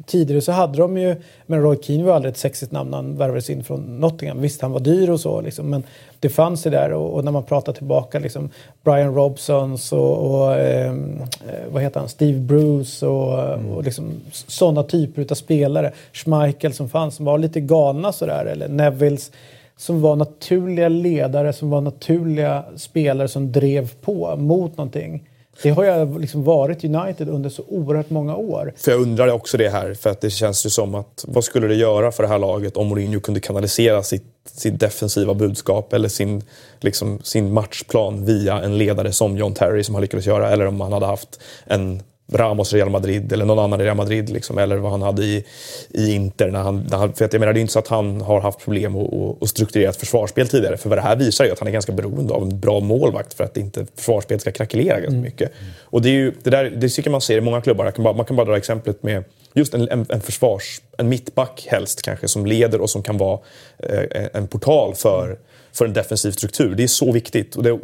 tidigare 0.05 0.41
så 0.41 0.51
hade 0.51 0.77
de 0.77 0.97
ju, 0.97 1.15
men 1.45 1.61
Roy 1.61 1.77
Keane 1.81 2.03
var 2.03 2.13
aldrig 2.13 2.31
ett 2.31 2.37
sexigt 2.37 2.71
namn 2.71 2.89
när 2.89 2.97
han 2.97 3.17
värvades 3.17 3.49
in 3.49 3.63
från 3.63 3.99
Nottingham. 3.99 4.41
Visst, 4.41 4.61
han 4.61 4.71
var 4.71 4.79
dyr 4.79 5.09
och 5.09 5.19
så, 5.19 5.41
liksom, 5.41 5.69
men 5.69 5.83
det 6.19 6.29
fanns 6.29 6.65
ju 6.65 6.69
där 6.69 6.93
och, 6.93 7.13
och, 7.13 7.25
när 7.25 7.31
man 7.31 7.43
pratar 7.43 7.73
tillbaka, 7.73 8.19
liksom, 8.19 8.49
Brian 8.83 9.15
Robsons 9.15 9.93
och, 9.93 10.17
och 10.17 10.55
ehm, 10.55 11.21
eh, 11.21 11.71
vad 11.71 11.81
heter 11.81 11.99
han, 11.99 12.09
Steve 12.09 12.39
Bruce 12.39 13.07
och, 13.07 13.53
mm. 13.53 13.69
och 13.69 13.83
liksom, 13.83 14.11
sådana 14.31 14.83
typer 14.83 15.25
av 15.31 15.35
spelare. 15.35 15.91
Schmeichel 16.13 16.73
som 16.73 16.89
fanns, 16.89 17.15
som 17.15 17.25
var 17.25 17.37
lite 17.37 17.59
galna 17.61 18.11
sådär, 18.11 18.45
eller 18.45 18.67
Nevilles 18.67 19.31
som 19.77 20.01
var 20.01 20.15
naturliga 20.15 20.89
ledare, 20.89 21.53
som 21.53 21.69
var 21.69 21.81
naturliga 21.81 22.63
spelare 22.75 23.27
som 23.27 23.51
drev 23.51 23.91
på 24.01 24.35
mot 24.35 24.77
någonting. 24.77 25.23
Det 25.63 25.69
har 25.69 25.83
ju 25.83 26.19
liksom 26.19 26.43
varit 26.43 26.83
United 26.83 27.29
under 27.29 27.49
så 27.49 27.63
oerhört 27.67 28.09
många 28.09 28.35
år. 28.35 28.73
För 28.77 28.91
jag 28.91 29.01
undrar 29.01 29.27
också 29.31 29.57
det 29.57 29.69
här, 29.69 29.93
för 29.93 30.09
att 30.09 30.21
det 30.21 30.29
känns 30.29 30.65
ju 30.65 30.69
som 30.69 30.95
att 30.95 31.25
vad 31.27 31.43
skulle 31.43 31.67
det 31.67 31.75
göra 31.75 32.11
för 32.11 32.23
det 32.23 32.29
här 32.29 32.39
laget 32.39 32.77
om 32.77 32.87
Mourinho 32.87 33.19
kunde 33.19 33.39
kanalisera 33.39 34.03
sitt, 34.03 34.25
sitt 34.53 34.79
defensiva 34.79 35.33
budskap 35.33 35.93
eller 35.93 36.09
sin, 36.09 36.43
liksom, 36.79 37.19
sin 37.23 37.53
matchplan 37.53 38.25
via 38.25 38.61
en 38.61 38.77
ledare 38.77 39.11
som 39.11 39.37
John 39.37 39.53
Terry 39.53 39.83
som 39.83 39.95
han 39.95 40.01
lyckades 40.01 40.25
göra, 40.25 40.49
eller 40.49 40.65
om 40.65 40.81
han 40.81 40.93
hade 40.93 41.05
haft 41.05 41.39
en 41.65 42.01
Ramos 42.31 42.73
Real 42.73 42.89
Madrid 42.89 43.33
eller 43.33 43.45
någon 43.45 43.59
annan 43.59 43.81
i 43.81 43.83
Real 43.83 43.97
Madrid. 43.97 44.29
Liksom, 44.29 44.57
eller 44.57 44.77
vad 44.77 44.91
han 44.91 45.01
hade 45.01 45.23
i, 45.23 45.45
i 45.89 46.11
Inter. 46.11 46.51
När 46.51 46.59
han, 46.59 46.87
när 46.89 46.97
han, 46.97 47.13
för 47.13 47.25
att 47.25 47.33
jag 47.33 47.39
menar, 47.39 47.53
det 47.53 47.59
är 47.59 47.61
inte 47.61 47.73
så 47.73 47.79
att 47.79 47.87
han 47.87 48.21
har 48.21 48.41
haft 48.41 48.59
problem 48.59 48.95
att 49.41 49.49
strukturera 49.49 49.89
ett 49.89 49.95
försvarsspel 49.95 50.47
tidigare. 50.47 50.77
För 50.77 50.89
vad 50.89 50.97
det 50.97 51.01
här 51.01 51.15
visar 51.15 51.45
är 51.45 51.51
att 51.51 51.59
han 51.59 51.67
är 51.67 51.71
ganska 51.71 51.91
beroende 51.91 52.33
av 52.33 52.43
en 52.43 52.59
bra 52.59 52.79
målvakt 52.79 53.33
för 53.33 53.43
att 53.43 53.57
inte 53.57 53.85
försvarsspelet 53.95 54.41
ska 54.41 54.51
krackelera 54.51 54.95
ganska 54.95 55.09
mm. 55.09 55.21
mycket. 55.21 55.51
Och 55.83 56.01
det, 56.01 56.09
är 56.09 56.13
ju, 56.13 56.33
det, 56.43 56.49
där, 56.49 56.69
det 56.69 56.89
tycker 56.89 57.09
man 57.09 57.21
ser 57.21 57.37
i 57.37 57.41
många 57.41 57.61
klubbar. 57.61 57.91
Kan 57.91 58.03
bara, 58.03 58.13
man 58.13 58.25
kan 58.25 58.35
bara 58.35 58.45
dra 58.45 58.57
exemplet 58.57 59.03
med 59.03 59.23
just 59.53 59.73
en, 59.73 59.89
en, 59.89 60.05
en, 60.09 60.21
försvars, 60.21 60.81
en 60.97 61.09
mittback 61.09 61.67
helst 61.69 62.01
kanske, 62.01 62.27
som 62.27 62.45
leder 62.45 62.81
och 62.81 62.89
som 62.89 63.03
kan 63.03 63.17
vara 63.17 63.39
eh, 63.77 64.27
en 64.33 64.47
portal 64.47 64.95
för, 64.95 65.37
för 65.73 65.85
en 65.85 65.93
defensiv 65.93 66.31
struktur. 66.31 66.75
Det 66.75 66.83
är 66.83 66.87
så 66.87 67.11
viktigt. 67.11 67.55
Och 67.55 67.63
det, 67.63 67.79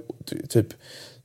typ, 0.49 0.67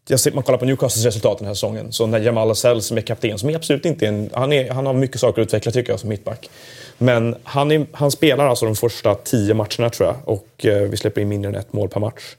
jag 0.09 0.21
ser, 0.21 0.33
man 0.33 0.45
kollar 0.45 0.59
på 0.59 0.65
Newcastles 0.65 1.05
resultat 1.05 1.39
den 1.39 1.47
här 1.47 1.55
säsongen. 1.55 1.93
Så 1.93 2.07
när 2.07 2.21
Jamal 2.21 2.51
Asell 2.51 2.83
som 2.83 2.97
är 2.97 3.01
kapten, 3.01 3.39
som 3.39 3.51
är 3.51 3.57
absolut 3.57 3.85
inte 3.85 4.07
en, 4.07 4.31
han, 4.33 4.53
är, 4.53 4.71
han 4.71 4.87
har 4.87 4.93
mycket 4.93 5.21
saker 5.21 5.43
att 5.43 5.47
utveckla 5.47 5.73
tycker 5.73 5.93
jag 5.93 6.01
som 6.01 6.09
mittback. 6.09 6.51
Men 6.99 7.37
han, 7.45 7.73
är, 7.73 7.87
han 7.93 8.11
spelar 8.11 8.47
alltså 8.47 8.65
de 8.65 8.77
första 8.77 9.15
tio 9.15 9.55
matcherna 9.55 9.91
tror 9.91 10.09
jag 10.09 10.17
och 10.25 10.67
eh, 10.67 10.83
vi 10.83 10.97
släpper 10.97 11.21
in 11.21 11.29
mindre 11.29 11.49
än 11.49 11.55
ett 11.55 11.73
mål 11.73 11.89
per 11.89 12.01
match. 12.01 12.37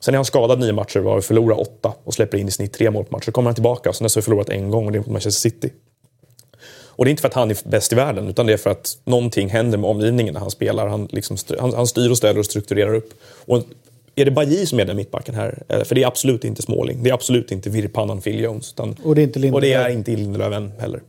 Sen 0.00 0.14
är 0.14 0.18
han 0.18 0.24
skadad 0.24 0.60
nio 0.60 0.72
matcher 0.72 1.00
var 1.00 1.16
vi 1.16 1.22
förlorar 1.22 1.60
åtta 1.60 1.92
och 2.04 2.14
släpper 2.14 2.38
in 2.38 2.48
i 2.48 2.50
snitt 2.50 2.72
tre 2.72 2.90
mål 2.90 3.04
per 3.04 3.12
match. 3.12 3.24
Så 3.24 3.32
kommer 3.32 3.48
han 3.48 3.54
tillbaka 3.54 3.88
och 3.88 3.96
sen 3.96 4.04
har 4.04 4.16
vi 4.16 4.22
förlorat 4.22 4.48
en 4.48 4.70
gång 4.70 4.86
och 4.86 4.92
det 4.92 4.96
är 4.96 5.00
mot 5.00 5.08
Manchester 5.08 5.50
City. 5.50 5.70
Och 6.96 7.04
det 7.04 7.08
är 7.08 7.10
inte 7.10 7.20
för 7.20 7.28
att 7.28 7.34
han 7.34 7.50
är 7.50 7.68
bäst 7.68 7.92
i 7.92 7.96
världen 7.96 8.28
utan 8.28 8.46
det 8.46 8.52
är 8.52 8.56
för 8.56 8.70
att 8.70 8.98
någonting 9.04 9.48
händer 9.48 9.78
med 9.78 9.90
omgivningen 9.90 10.34
när 10.34 10.40
han 10.40 10.50
spelar. 10.50 10.86
Han, 10.86 11.08
liksom, 11.12 11.36
han, 11.60 11.74
han 11.74 11.86
styr 11.86 12.10
och 12.10 12.16
ställer 12.16 12.38
och 12.38 12.46
strukturerar 12.46 12.94
upp. 12.94 13.10
Och 13.46 13.62
är 14.14 14.24
det 14.24 14.30
Bajy 14.30 14.66
som 14.66 14.80
är 14.80 14.84
den 14.84 14.96
mittbacken 14.96 15.34
här? 15.34 15.62
Eh, 15.68 15.82
för 15.82 15.94
det 15.94 16.02
är 16.02 16.06
absolut 16.06 16.44
inte 16.44 16.62
Småling. 16.62 17.02
Det 17.02 17.10
är 17.10 17.14
absolut 17.14 17.52
inte 17.52 17.70
virrpannan 17.70 18.20
Phil 18.20 18.40
Jones. 18.40 18.72
Utan, 18.72 18.96
och 19.04 19.14
det 19.14 19.20
är 19.20 19.24
inte 19.24 19.38
Lindelöf. 19.38 19.54
Och 19.54 19.60
det 19.60 19.72
är 19.72 19.88
inte 19.88 20.10
Lindelöf 20.10 20.80
heller. 20.80 21.00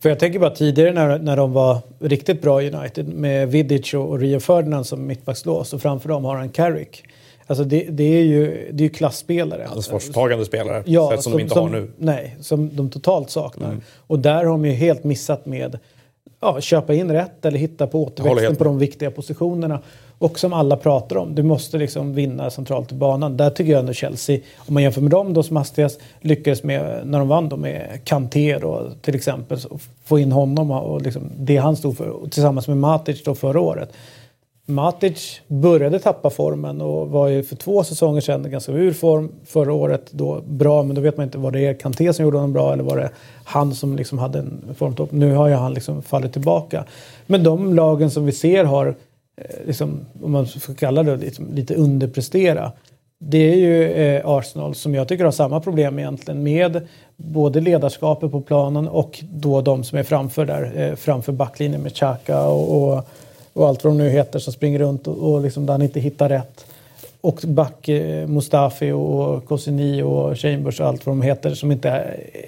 För 0.00 0.08
jag 0.08 0.18
tänker 0.18 0.38
bara 0.38 0.50
tidigare 0.50 0.92
när, 0.92 1.18
när 1.18 1.36
de 1.36 1.52
var 1.52 1.78
riktigt 1.98 2.42
bra 2.42 2.62
i 2.62 2.70
United 2.70 3.08
med 3.08 3.48
Vidic 3.48 3.94
och, 3.94 4.08
och 4.08 4.18
Rio 4.18 4.40
Ferdinand 4.40 4.86
som 4.86 5.06
mittbackslås 5.06 5.72
och 5.72 5.82
framför 5.82 6.08
dem 6.08 6.24
har 6.24 6.36
han 6.36 6.48
Carrick. 6.48 7.04
Alltså 7.46 7.64
det, 7.64 7.86
det 7.90 8.04
är 8.04 8.22
ju 8.22 8.68
det 8.72 8.84
är 8.84 8.88
klasspelare. 8.88 9.66
Ansvarstagande 9.66 10.44
spelare, 10.44 10.82
ja, 10.86 11.10
sätt 11.10 11.22
som, 11.22 11.30
som 11.30 11.38
de 11.38 11.42
inte 11.42 11.54
som, 11.54 11.72
har 11.72 11.80
nu. 11.80 11.90
Nej, 11.98 12.36
som 12.40 12.76
de 12.76 12.90
totalt 12.90 13.30
saknar. 13.30 13.68
Mm. 13.68 13.80
Och 14.06 14.18
där 14.18 14.34
har 14.34 14.44
de 14.44 14.64
ju 14.64 14.72
helt 14.72 15.04
missat 15.04 15.46
med 15.46 15.78
ja, 16.40 16.60
köpa 16.60 16.94
in 16.94 17.12
rätt 17.12 17.44
eller 17.44 17.58
hitta 17.58 17.86
på 17.86 18.02
återväxten 18.02 18.56
på 18.56 18.64
de 18.64 18.78
viktiga 18.78 19.10
positionerna. 19.10 19.82
Och 20.18 20.38
som 20.38 20.52
alla 20.52 20.76
pratar 20.76 21.16
om, 21.16 21.34
du 21.34 21.42
måste 21.42 21.78
liksom 21.78 22.14
vinna 22.14 22.50
centralt 22.50 22.92
i 22.92 22.94
banan. 22.94 23.36
Där 23.36 23.50
tycker 23.50 23.72
jag 23.72 23.80
ändå 23.80 23.92
Chelsea, 23.92 24.40
om 24.56 24.74
man 24.74 24.82
jämför 24.82 25.00
med 25.00 25.10
dem 25.10 25.34
då 25.34 25.42
som 25.42 25.56
hastigast, 25.56 26.00
lyckades 26.20 26.62
med, 26.62 27.06
när 27.06 27.18
de 27.18 27.28
vann 27.28 27.48
då 27.48 27.56
med 27.56 28.00
Kanté 28.04 28.58
då, 28.58 28.90
till 29.02 29.14
exempel, 29.14 29.58
få 30.04 30.18
in 30.18 30.32
honom 30.32 30.70
och 30.70 31.02
liksom 31.02 31.30
det 31.36 31.56
han 31.56 31.76
stod 31.76 31.96
för 31.96 32.28
tillsammans 32.30 32.68
med 32.68 32.76
Matic 32.76 33.24
då 33.24 33.34
förra 33.34 33.60
året. 33.60 33.92
Matic 34.70 35.40
började 35.46 35.98
tappa 35.98 36.30
formen 36.30 36.80
och 36.80 37.08
var 37.08 37.28
ju 37.28 37.42
för 37.42 37.56
två 37.56 37.84
säsonger 37.84 38.20
sedan 38.20 38.50
ganska 38.50 38.72
ur 38.72 38.92
form. 38.92 39.32
Förra 39.46 39.72
året 39.72 40.12
då 40.12 40.40
bra, 40.46 40.82
men 40.82 40.96
då 40.96 41.02
vet 41.02 41.16
man 41.16 41.24
inte 41.24 41.38
vad 41.38 41.52
det 41.52 41.66
är 41.66 41.74
Kanté 41.74 42.12
som 42.12 42.24
gjorde 42.24 42.36
honom 42.36 42.52
bra 42.52 42.72
eller 42.72 42.84
var 42.84 42.96
det 42.96 43.10
han 43.44 43.74
som 43.74 43.96
liksom 43.96 44.18
hade 44.18 44.38
en 44.38 44.74
formtopp. 44.78 45.12
Nu 45.12 45.34
har 45.34 45.48
ju 45.48 45.54
han 45.54 45.74
liksom 45.74 46.02
fallit 46.02 46.32
tillbaka. 46.32 46.84
Men 47.26 47.42
de 47.42 47.74
lagen 47.74 48.10
som 48.10 48.26
vi 48.26 48.32
ser 48.32 48.64
har, 48.64 48.94
Eh, 49.38 49.66
liksom, 49.66 50.06
om 50.22 50.32
man 50.32 50.46
ska 50.46 50.74
kalla 50.74 51.02
det 51.02 51.16
liksom, 51.16 51.54
lite 51.54 51.74
underprestera. 51.74 52.72
Det 53.18 53.52
är 53.52 53.56
ju 53.56 53.92
eh, 53.92 54.22
Arsenal 54.24 54.74
som 54.74 54.94
jag 54.94 55.08
tycker 55.08 55.24
har 55.24 55.32
samma 55.32 55.60
problem 55.60 55.98
egentligen 55.98 56.42
med 56.42 56.88
både 57.16 57.60
ledarskapet 57.60 58.30
på 58.30 58.40
planen 58.40 58.88
och 58.88 59.24
då 59.32 59.60
de 59.60 59.84
som 59.84 59.98
är 59.98 60.02
framför 60.02 60.44
där, 60.44 60.72
eh, 60.76 60.94
framför 60.94 61.32
backlinjen 61.32 61.82
med 61.82 61.94
Xhaka 61.94 62.42
och, 62.42 62.92
och 62.92 63.08
och 63.58 63.68
allt 63.68 63.84
vad 63.84 63.92
de 63.92 63.98
nu 63.98 64.08
heter 64.08 64.38
som 64.38 64.52
springer 64.52 64.78
runt 64.78 65.06
och, 65.06 65.32
och 65.32 65.40
liksom 65.40 65.66
där 65.66 65.74
han 65.74 65.82
inte 65.82 66.00
hittar 66.00 66.28
rätt. 66.28 66.66
och 67.20 67.40
back 67.44 67.88
eh, 67.88 68.26
Mustafi 68.26 68.92
och 68.92 69.46
Kosini 69.46 70.02
och 70.02 70.38
Chambers 70.38 70.80
och 70.80 70.86
allt 70.86 71.06
vad 71.06 71.16
de 71.16 71.22
heter 71.22 71.54
som 71.54 71.72
inte 71.72 71.88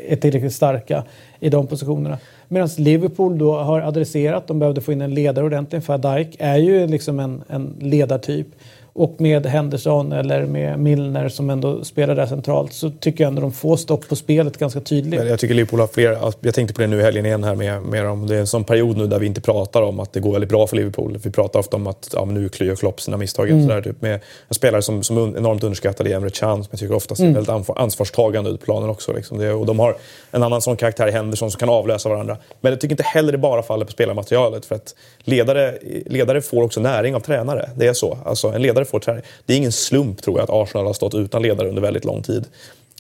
är 0.09 0.17
tillräckligt 0.17 0.53
starka 0.53 1.05
i 1.41 1.49
de 1.49 1.67
positionerna. 1.67 2.19
Medan 2.53 2.69
Liverpool 2.79 3.39
då 3.39 3.57
har 3.57 3.81
adresserat, 3.81 4.47
de 4.47 4.59
behövde 4.59 4.81
få 4.81 4.93
in 4.93 5.01
en 5.01 5.15
ledare 5.15 5.45
ordentligt. 5.45 5.85
För 5.85 5.99
Dijk 5.99 6.37
är 6.39 6.57
ju 6.57 6.87
liksom 6.87 7.21
en, 7.21 7.43
en 7.49 7.77
ledartyp. 7.81 8.47
Och 8.93 9.15
med 9.19 9.47
Henderson 9.47 10.13
eller 10.13 10.47
med 10.47 10.79
Milner 10.79 11.29
som 11.29 11.51
ändå 11.51 11.85
spelar 11.85 12.15
där 12.15 12.27
centralt 12.27 12.73
så 12.73 12.91
tycker 12.91 13.25
jag 13.25 13.29
ändå 13.29 13.43
de 13.43 13.53
får 13.53 13.77
stopp 13.77 14.09
på 14.09 14.17
spelet 14.17 14.59
ganska 14.59 14.81
tydligt. 14.81 15.25
Jag 15.25 15.39
tycker 15.39 15.55
Liverpool 15.55 15.81
har 15.81 15.87
fler, 15.87 16.19
jag 16.41 16.55
tänkte 16.55 16.75
på 16.75 16.81
det 16.81 16.87
nu 16.87 16.99
i 17.01 17.03
helgen 17.03 17.27
igen 17.27 17.45
här 17.45 17.55
med, 17.55 17.83
med 17.83 18.05
dem. 18.05 18.27
Det 18.27 18.37
är 18.37 18.41
en 18.41 18.47
sån 18.47 18.65
period 18.65 18.97
nu 18.97 19.07
där 19.07 19.19
vi 19.19 19.27
inte 19.27 19.41
pratar 19.41 19.83
om 19.83 20.01
att 20.01 20.13
det 20.13 20.21
går 20.21 20.33
väldigt 20.33 20.51
bra 20.51 20.67
för 20.67 20.77
Liverpool. 20.77 21.19
Vi 21.25 21.31
pratar 21.31 21.61
ofta 21.61 21.77
om 21.77 21.87
att 21.87 22.11
ja, 22.13 22.25
nu 22.25 22.51
gör 22.61 22.77
Klopp 22.77 23.01
sina 23.01 23.17
misstag. 23.17 23.51
Mm. 23.51 23.63
Sådär, 23.63 23.83
typ, 23.83 24.03
med 24.03 24.15
en 24.49 24.55
spelare 24.55 24.83
som, 24.83 25.03
som 25.03 25.37
enormt 25.37 25.65
underskattad 25.65 26.09
i 26.09 26.13
Emre 26.13 26.31
Can 26.31 26.65
som 26.65 26.69
jag 26.71 26.81
tycker 26.81 26.95
ofta 26.95 27.15
ser 27.15 27.25
mm. 27.25 27.35
väldigt 27.35 27.71
ansvarstagande 27.77 28.51
ut 28.51 28.61
på 28.61 28.65
planen 28.65 28.91
också. 28.91 29.13
Liksom. 29.13 29.39
Det, 29.39 29.53
och 29.53 29.67
de 29.67 29.79
har 29.79 29.97
en 30.31 30.43
annan 30.43 30.63
sån 30.63 30.77
karaktär 30.77 31.09
i 31.09 31.11
Henderson 31.11 31.51
som 31.51 31.59
kan 31.59 31.69
avlösa 31.69 32.09
varandra. 32.09 32.37
Men 32.61 32.73
jag 32.73 32.81
tycker 32.81 32.93
inte 32.93 33.03
heller 33.03 33.33
det 33.33 33.39
bara 33.39 33.63
faller 33.63 33.85
på 33.85 33.93
spelarmaterialet. 33.93 34.67
För 34.67 34.75
att 34.75 34.95
ledare, 35.25 35.79
ledare 36.07 36.41
får 36.41 36.63
också 36.63 36.81
näring 36.81 37.15
av 37.15 37.21
tränare. 37.21 37.71
Det 37.77 37.87
är 37.87 37.93
så. 37.93 38.19
Alltså, 38.25 38.49
en 38.49 38.63
ledare 38.63 38.80
får 38.85 39.01
träning. 39.01 39.23
Det 39.47 39.53
är 39.53 39.57
ingen 39.57 39.73
slump 39.73 40.23
tror 40.23 40.39
jag 40.39 40.45
att 40.45 40.51
Arsenal 40.51 40.87
har 40.87 40.93
stått 40.93 41.15
utan 41.15 41.43
ledare 41.43 41.69
under 41.69 41.83
väldigt 41.83 42.05
lång 42.05 42.23
tid. 42.23 42.45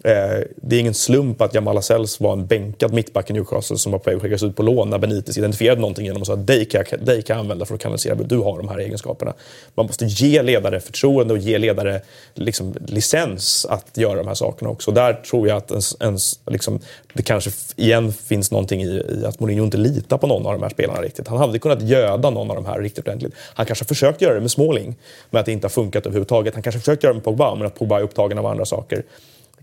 Eh, 0.04 0.40
det 0.56 0.76
är 0.76 0.80
ingen 0.80 0.94
slump 0.94 1.40
att 1.40 1.54
Jamal 1.54 1.74
Lascelles 1.74 2.20
var 2.20 2.32
en 2.32 2.46
bänkad 2.46 2.92
mittback 2.92 3.30
i 3.30 3.32
Newcastle 3.32 3.78
som 3.78 3.92
var 3.92 3.98
på 3.98 4.10
väg 4.10 4.16
att 4.16 4.22
skickas 4.22 4.42
ut 4.42 4.56
på 4.56 4.62
lån 4.62 4.90
när 4.90 4.98
Benitez 4.98 5.38
identifierade 5.38 5.80
någonting 5.80 6.06
genom 6.06 6.22
att 6.22 6.26
säga 6.26 6.38
att 6.38 6.46
dig 6.46 6.64
kan, 6.64 6.84
jag, 6.90 7.00
dig 7.00 7.22
kan 7.22 7.36
jag 7.36 7.40
använda 7.42 7.66
för 7.66 7.74
att 7.74 7.80
kanalisera, 7.80 8.14
du 8.14 8.38
har 8.38 8.58
de 8.58 8.68
här 8.68 8.78
egenskaperna. 8.78 9.34
Man 9.74 9.86
måste 9.86 10.04
ge 10.04 10.42
ledare 10.42 10.80
förtroende 10.80 11.34
och 11.34 11.38
ge 11.38 11.58
ledare 11.58 12.00
liksom, 12.34 12.74
licens 12.86 13.66
att 13.70 13.96
göra 13.96 14.14
de 14.14 14.26
här 14.26 14.34
sakerna 14.34 14.70
också. 14.70 14.90
Där 14.90 15.12
tror 15.12 15.48
jag 15.48 15.56
att 15.56 15.70
ens, 15.70 15.96
ens, 16.00 16.40
liksom, 16.46 16.80
det 17.14 17.22
kanske 17.22 17.50
igen 17.76 18.12
finns 18.12 18.50
någonting 18.50 18.82
i, 18.82 18.86
i, 18.86 19.24
att 19.26 19.40
Mourinho 19.40 19.64
inte 19.64 19.76
litar 19.76 20.18
på 20.18 20.26
någon 20.26 20.46
av 20.46 20.52
de 20.52 20.62
här 20.62 20.70
spelarna 20.70 21.02
riktigt. 21.02 21.28
Han 21.28 21.38
hade 21.38 21.58
kunnat 21.58 21.82
göda 21.82 22.30
någon 22.30 22.50
av 22.50 22.56
de 22.56 22.66
här 22.66 22.80
riktigt 22.80 23.06
ordentligt. 23.06 23.34
Han 23.54 23.66
kanske 23.66 23.82
har 23.82 23.88
försökt 23.88 24.22
göra 24.22 24.34
det 24.34 24.40
med 24.40 24.50
Småling, 24.50 24.96
men 25.30 25.40
att 25.40 25.46
det 25.46 25.52
inte 25.52 25.64
har 25.64 25.70
funkat 25.70 26.06
överhuvudtaget. 26.06 26.54
Han 26.54 26.62
kanske 26.62 26.78
har 26.78 26.80
försökt 26.80 27.02
göra 27.02 27.12
det 27.12 27.16
med 27.16 27.24
Pogba, 27.24 27.54
men 27.54 27.66
att 27.66 27.74
Pogba 27.74 27.98
är 27.98 28.02
upptagen 28.02 28.38
av 28.38 28.46
andra 28.46 28.64
saker. 28.64 29.02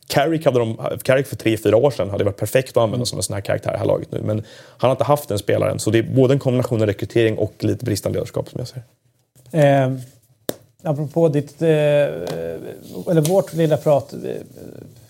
Carrick, 0.08 0.46
hade 0.46 0.60
de, 0.60 0.78
Carrick 1.04 1.28
för 1.28 1.36
tre, 1.36 1.58
fyra 1.58 1.78
år 1.78 1.92
sedan 1.92 2.10
hade 2.10 2.24
varit 2.24 2.38
perfekt 2.38 2.70
att 2.70 2.78
använda 2.78 2.96
mm. 2.96 3.06
som 3.06 3.20
en 3.20 3.24
sån 3.24 3.34
här 3.34 3.42
karaktär 3.42 3.70
i 3.70 3.74
det 3.74 3.78
här 3.78 3.86
laget 3.86 4.12
nu. 4.12 4.22
Men 4.24 4.38
han 4.78 4.88
har 4.88 4.92
inte 4.92 5.04
haft 5.04 5.30
den 5.30 5.40
spelaren. 5.40 5.80
Så 5.80 5.90
det 5.90 6.00
är 6.00 6.04
både 6.04 6.34
en 6.34 6.40
kombination 6.40 6.82
av 6.82 6.88
rekrytering 6.88 7.38
och 7.38 7.54
lite 7.60 7.86
bristande 7.86 8.18
ledarskap 8.18 8.50
som 8.50 8.60
jag 8.60 8.68
ser. 8.68 8.84
Eh, 9.52 9.92
apropå 10.84 11.30
ditt, 11.30 11.62
eh, 11.62 11.68
eller 11.68 13.22
vårt 13.22 13.54
lilla 13.54 13.78
prat 13.78 14.14
eh, 14.14 14.20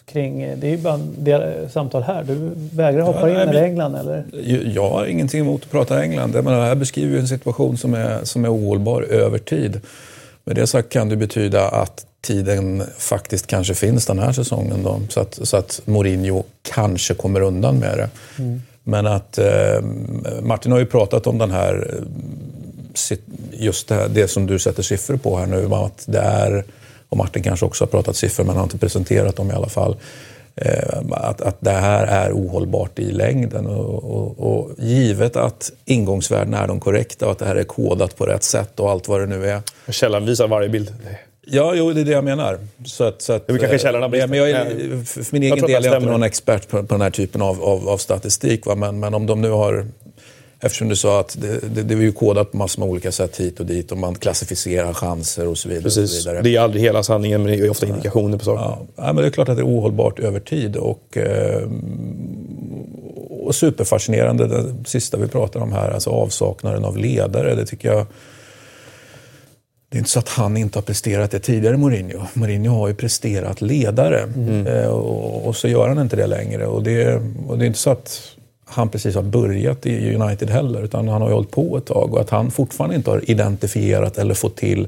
kring, 0.06 0.40
det 0.40 0.68
är 0.68 0.72
ju 0.72 0.78
bara 0.78 0.94
en 0.94 1.24
del, 1.24 1.70
samtal 1.70 2.04
här. 2.04 2.24
Du 2.24 2.52
vägrar 2.76 3.02
hoppa 3.02 3.30
ja, 3.30 3.44
in 3.44 3.54
i 3.54 3.58
England 3.58 3.96
eller? 3.96 4.26
Jag 4.74 4.90
har 4.90 5.06
ingenting 5.06 5.40
emot 5.40 5.64
att 5.64 5.72
prata 5.72 6.04
England. 6.04 6.32
det 6.32 6.42
här 6.42 6.76
beskriver 6.76 7.14
ju 7.14 7.20
en 7.20 7.28
situation 7.28 7.78
som 7.78 7.94
är, 7.94 8.24
som 8.24 8.46
är 8.46 8.54
ohållbar 8.54 9.02
över 9.02 9.38
tid. 9.38 9.82
Med 10.44 10.56
det 10.56 10.68
sagt 10.68 10.90
kan 10.90 11.10
det 11.10 11.16
betyda 11.16 11.70
att 11.70 12.06
tiden 12.28 12.84
faktiskt 12.98 13.48
kanske 13.48 13.76
finns 13.76 14.06
den 14.06 14.20
här 14.20 14.32
säsongen. 14.32 14.84
Då, 14.84 15.02
så, 15.10 15.20
att, 15.20 15.40
så 15.44 15.58
att 15.58 15.82
Mourinho 15.86 16.44
kanske 16.62 17.14
kommer 17.14 17.42
undan 17.42 17.80
med 17.80 17.98
det. 17.98 18.10
Mm. 18.44 18.62
Men 18.84 19.08
att 19.08 19.38
eh, 19.38 19.82
Martin 20.42 20.72
har 20.72 20.80
ju 20.80 20.86
pratat 20.86 21.28
om 21.28 21.38
den 21.38 21.52
här, 21.52 22.02
just 23.52 23.88
det, 23.88 24.08
det, 24.08 24.28
som 24.28 24.48
du 24.48 24.60
sätter 24.60 24.84
siffror 24.84 25.18
på 25.18 25.38
här 25.38 25.46
nu. 25.46 25.76
Att 25.76 26.04
det 26.06 26.20
är, 26.20 26.64
och 27.10 27.18
Martin 27.18 27.44
kanske 27.44 27.66
också 27.66 27.84
har 27.84 27.90
pratat 27.90 28.16
siffror 28.16 28.46
men 28.46 28.56
har 28.56 28.64
inte 28.64 28.78
presenterat 28.78 29.36
dem 29.36 29.52
i 29.52 29.54
alla 29.54 29.70
fall. 29.70 29.96
Eh, 30.56 31.00
att, 31.12 31.42
att 31.42 31.58
det 31.60 31.72
här 31.72 32.08
är 32.08 32.32
ohållbart 32.32 33.00
i 33.00 33.12
längden. 33.12 33.68
Och, 33.68 34.04
och, 34.04 34.40
och 34.40 34.72
givet 34.78 35.36
att 35.36 35.72
ingångsvärdena 35.86 36.64
är 36.64 36.68
de 36.68 36.80
korrekta 36.80 37.26
och 37.26 37.32
att 37.32 37.40
det 37.40 37.46
här 37.46 37.56
är 37.56 37.64
kodat 37.64 38.18
på 38.18 38.26
rätt 38.26 38.44
sätt 38.44 38.80
och 38.80 38.92
allt 38.92 39.08
vad 39.08 39.22
det 39.22 39.26
nu 39.26 39.50
är. 39.50 39.62
Källan 39.90 40.26
visar 40.26 40.48
varje 40.48 40.70
bild. 40.70 40.94
Ja, 41.50 41.76
jo, 41.76 41.94
det 41.94 42.02
är 42.02 42.06
det 42.06 42.12
jag 42.12 42.24
menar. 42.24 42.60
Så 42.86 43.04
att, 43.04 43.22
så 43.22 43.34
att, 43.34 43.44
vi 43.48 43.60
kanske 43.60 43.80
källorna 43.80 44.08
men, 44.08 44.30
men 44.30 44.40
jag 44.40 44.50
är, 44.50 44.66
För 45.06 45.26
min 45.32 45.44
egen 45.44 45.58
del 45.58 45.86
är 45.86 45.90
jag 45.90 45.98
inte 45.98 46.12
någon 46.12 46.24
expert 46.24 46.68
på, 46.68 46.84
på 46.84 46.94
den 46.94 47.02
här 47.02 47.10
typen 47.10 47.42
av, 47.42 47.64
av, 47.64 47.90
av 47.90 47.98
statistik. 47.98 48.66
Va? 48.66 48.76
Men, 48.76 49.00
men 49.00 49.14
om 49.14 49.26
de 49.26 49.42
nu 49.42 49.50
har... 49.50 49.86
Eftersom 50.60 50.90
du 50.90 50.96
sa 50.96 51.20
att 51.20 51.38
det, 51.42 51.76
det, 51.76 51.84
det 51.84 51.94
är 51.94 51.98
ju 51.98 52.12
kodat 52.12 52.52
på 52.52 52.58
massor 52.58 52.80
med 52.82 52.90
olika 52.90 53.12
sätt 53.12 53.38
hit 53.38 53.60
och 53.60 53.66
dit 53.66 53.92
och 53.92 53.98
man 53.98 54.16
klassificerar 54.16 54.94
chanser 54.94 55.48
och 55.48 55.58
så 55.58 55.70
vidare. 55.70 55.84
Precis. 55.84 56.04
Och 56.04 56.10
så 56.10 56.30
vidare. 56.30 56.44
Det 56.44 56.56
är 56.56 56.60
aldrig 56.60 56.84
hela 56.84 57.04
sanningen 57.04 57.44
men 57.44 57.52
det 57.52 57.66
är 57.66 57.70
ofta 57.70 57.86
indikationer 57.88 58.38
på 58.38 58.46
saker. 58.46 58.62
Ja. 58.62 58.86
ja. 58.96 59.14
men 59.14 59.16
det 59.16 59.26
är 59.26 59.30
klart 59.30 59.50
att 59.50 59.58
det 59.58 59.62
är 59.62 59.68
ohållbart 59.68 60.20
över 60.20 60.40
tid. 60.40 60.76
Och, 60.76 61.18
eh, 61.18 61.70
och 63.30 63.56
superfascinerande, 63.56 64.48
det 64.48 64.90
sista 64.90 65.18
vi 65.18 65.28
pratar 65.28 65.60
om 65.60 65.72
här, 65.72 65.92
alltså 65.92 66.10
avsaknaden 66.10 66.86
av 66.86 66.98
ledare. 66.98 67.56
Det 67.56 67.66
tycker 67.66 67.90
jag 67.90 68.06
det 69.98 70.00
är 70.00 70.02
inte 70.02 70.12
så 70.12 70.20
att 70.20 70.30
han 70.30 70.58
inte 70.58 70.78
har 70.78 70.84
presterat 70.84 71.32
det 71.32 71.40
tidigare, 71.40 71.78
Mourinho. 71.78 72.22
Mourinho 72.34 72.74
har 72.74 72.88
ju 72.88 72.94
presterat 72.94 73.62
ledare 73.62 74.20
mm. 74.20 74.68
eh, 74.68 74.88
och, 74.88 75.48
och, 75.48 75.56
så 75.56 75.68
gör 75.68 75.88
han 75.88 76.00
inte 76.00 76.16
det 76.16 76.28
längre. 76.28 76.68
Och 76.68 76.84
det, 76.84 77.22
och 77.48 77.58
det 77.58 77.66
är 77.66 77.68
inte 77.68 77.80
så 77.80 77.90
att 77.90 78.22
han 78.66 78.90
precis 78.90 79.16
har 79.16 79.22
börjat 79.22 79.86
i 79.86 80.16
United 80.16 80.50
heller, 80.50 80.84
utan 80.84 81.08
han 81.08 81.22
har 81.22 81.30
ju 81.30 81.36
hållit 81.36 81.52
på 81.52 81.78
ett 81.78 81.86
tag. 81.86 82.14
Och 82.14 82.22
att 82.22 82.30
han 82.30 82.52
fortfarande 82.52 82.96
inte 82.96 83.10
har 83.10 83.32
identifierat 83.32 84.18
eller 84.18 84.34
fått 84.34 84.56
till 84.56 84.88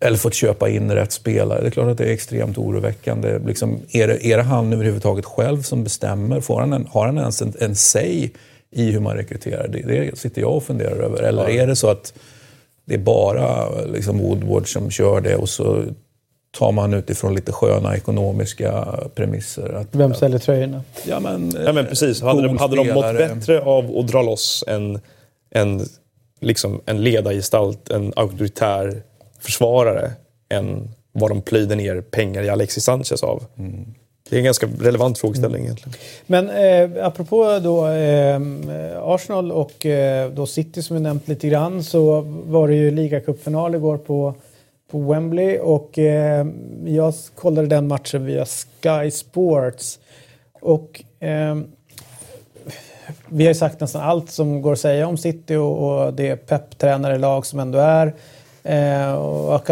eller 0.00 0.16
fått 0.16 0.34
köpa 0.34 0.68
in 0.68 0.92
rätt 0.92 1.12
spelare. 1.12 1.60
Det 1.60 1.66
är 1.66 1.70
klart 1.70 1.88
att 1.88 1.98
det 1.98 2.04
är 2.04 2.12
extremt 2.12 2.58
oroväckande. 2.58 3.38
Liksom, 3.46 3.80
är, 3.92 4.08
det, 4.08 4.26
är 4.26 4.36
det 4.36 4.42
han 4.42 4.72
överhuvudtaget 4.72 5.24
själv 5.24 5.62
som 5.62 5.84
bestämmer? 5.84 6.40
Får 6.40 6.60
han 6.60 6.72
en, 6.72 6.86
har 6.90 7.06
han 7.06 7.18
ens 7.18 7.42
en, 7.42 7.52
en 7.60 7.76
säg 7.76 8.32
i 8.70 8.90
hur 8.90 9.00
man 9.00 9.16
rekryterar? 9.16 9.68
Det, 9.68 9.82
det 9.82 10.18
sitter 10.18 10.40
jag 10.40 10.56
och 10.56 10.64
funderar 10.64 10.96
över. 10.96 11.22
Eller 11.22 11.50
är 11.50 11.66
det 11.66 11.76
så 11.76 11.88
att 11.88 12.12
det 12.84 12.94
är 12.94 12.98
bara 12.98 13.80
liksom 13.84 14.18
Woodward 14.18 14.72
som 14.72 14.90
kör 14.90 15.20
det 15.20 15.36
och 15.36 15.48
så 15.48 15.84
tar 16.58 16.72
man 16.72 16.94
utifrån 16.94 17.34
lite 17.34 17.52
sköna 17.52 17.96
ekonomiska 17.96 18.98
premisser. 19.14 19.72
Att, 19.72 19.88
Vem 19.90 20.14
säljer 20.14 20.38
tröjorna? 20.38 20.82
Ja 21.06 21.20
men, 21.20 21.52
ja, 21.64 21.72
men 21.72 21.86
precis. 21.86 22.22
Hade 22.22 22.42
de, 22.42 22.58
hade 22.58 22.76
de 22.76 22.92
mått 22.92 23.16
bättre 23.16 23.60
av 23.60 23.98
att 23.98 24.08
dra 24.08 24.22
loss 24.22 24.64
en, 24.66 25.00
en, 25.50 25.86
liksom 26.40 26.80
en 26.86 27.02
ledargestalt, 27.02 27.90
en 27.90 28.12
auktoritär 28.16 29.02
försvarare 29.40 30.12
än 30.48 30.90
vad 31.12 31.30
de 31.30 31.42
plöjde 31.42 31.74
ner 31.74 32.00
pengar 32.00 32.42
i 32.42 32.48
Alexis 32.48 32.84
Sanchez 32.84 33.22
av? 33.22 33.44
Mm. 33.58 33.94
Det 34.32 34.36
är 34.36 34.38
en 34.38 34.44
ganska 34.44 34.66
relevant 34.80 35.18
frågeställning 35.18 35.60
mm. 35.60 35.64
egentligen. 35.64 35.98
Men 36.26 36.50
eh, 36.50 37.06
apropå 37.06 37.58
då 37.62 37.88
eh, 37.88 38.40
Arsenal 39.02 39.52
och 39.52 39.86
eh, 39.86 40.30
då 40.30 40.46
City 40.46 40.82
som 40.82 40.96
vi 40.96 41.02
nämnt 41.02 41.28
lite 41.28 41.48
grann 41.48 41.84
så 41.84 42.20
var 42.46 42.68
det 42.68 42.74
ju 42.74 42.90
ligacupfinal 42.90 43.74
igår 43.74 43.98
på, 43.98 44.34
på 44.90 44.98
Wembley 44.98 45.58
och 45.58 45.98
eh, 45.98 46.46
jag 46.86 47.14
kollade 47.34 47.66
den 47.66 47.88
matchen 47.88 48.26
via 48.26 48.44
Sky 48.46 49.10
Sports. 49.10 49.98
Och 50.60 51.04
eh, 51.20 51.56
vi 53.28 53.44
har 53.44 53.50
ju 53.50 53.54
sagt 53.54 53.80
nästan 53.80 54.02
allt 54.02 54.30
som 54.30 54.62
går 54.62 54.72
att 54.72 54.80
säga 54.80 55.06
om 55.06 55.16
City 55.16 55.56
och, 55.56 56.04
och 56.04 56.14
det 56.14 56.36
pep-tränare-lag 56.36 57.46
som 57.46 57.60
ändå 57.60 57.78
är. 57.78 58.14
Eh, 58.62 59.14
och, 59.14 59.70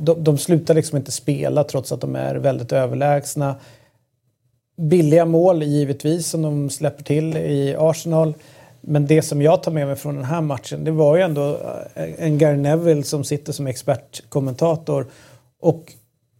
de, 0.00 0.24
de 0.24 0.38
slutar 0.38 0.74
liksom 0.74 0.98
inte 0.98 1.12
spela 1.12 1.64
trots 1.64 1.92
att 1.92 2.00
de 2.00 2.16
är 2.16 2.34
väldigt 2.34 2.72
överlägsna. 2.72 3.54
Billiga 4.76 5.24
mål 5.24 5.62
givetvis 5.62 6.26
som 6.26 6.42
de 6.42 6.70
släpper 6.70 7.04
till 7.04 7.36
i 7.36 7.76
Arsenal. 7.78 8.34
Men 8.80 9.06
det 9.06 9.22
som 9.22 9.42
jag 9.42 9.62
tar 9.62 9.72
med 9.72 9.86
mig 9.86 9.96
från 9.96 10.14
den 10.14 10.24
här 10.24 10.40
matchen 10.40 10.84
det 10.84 10.90
var 10.90 11.16
ju 11.16 11.22
ändå 11.22 11.58
eh, 11.94 12.24
en 12.24 12.38
Gary 12.38 12.56
Neville 12.56 13.02
som 13.02 13.24
sitter 13.24 13.52
som 13.52 13.66
expertkommentator. 13.66 15.06
Och 15.60 15.92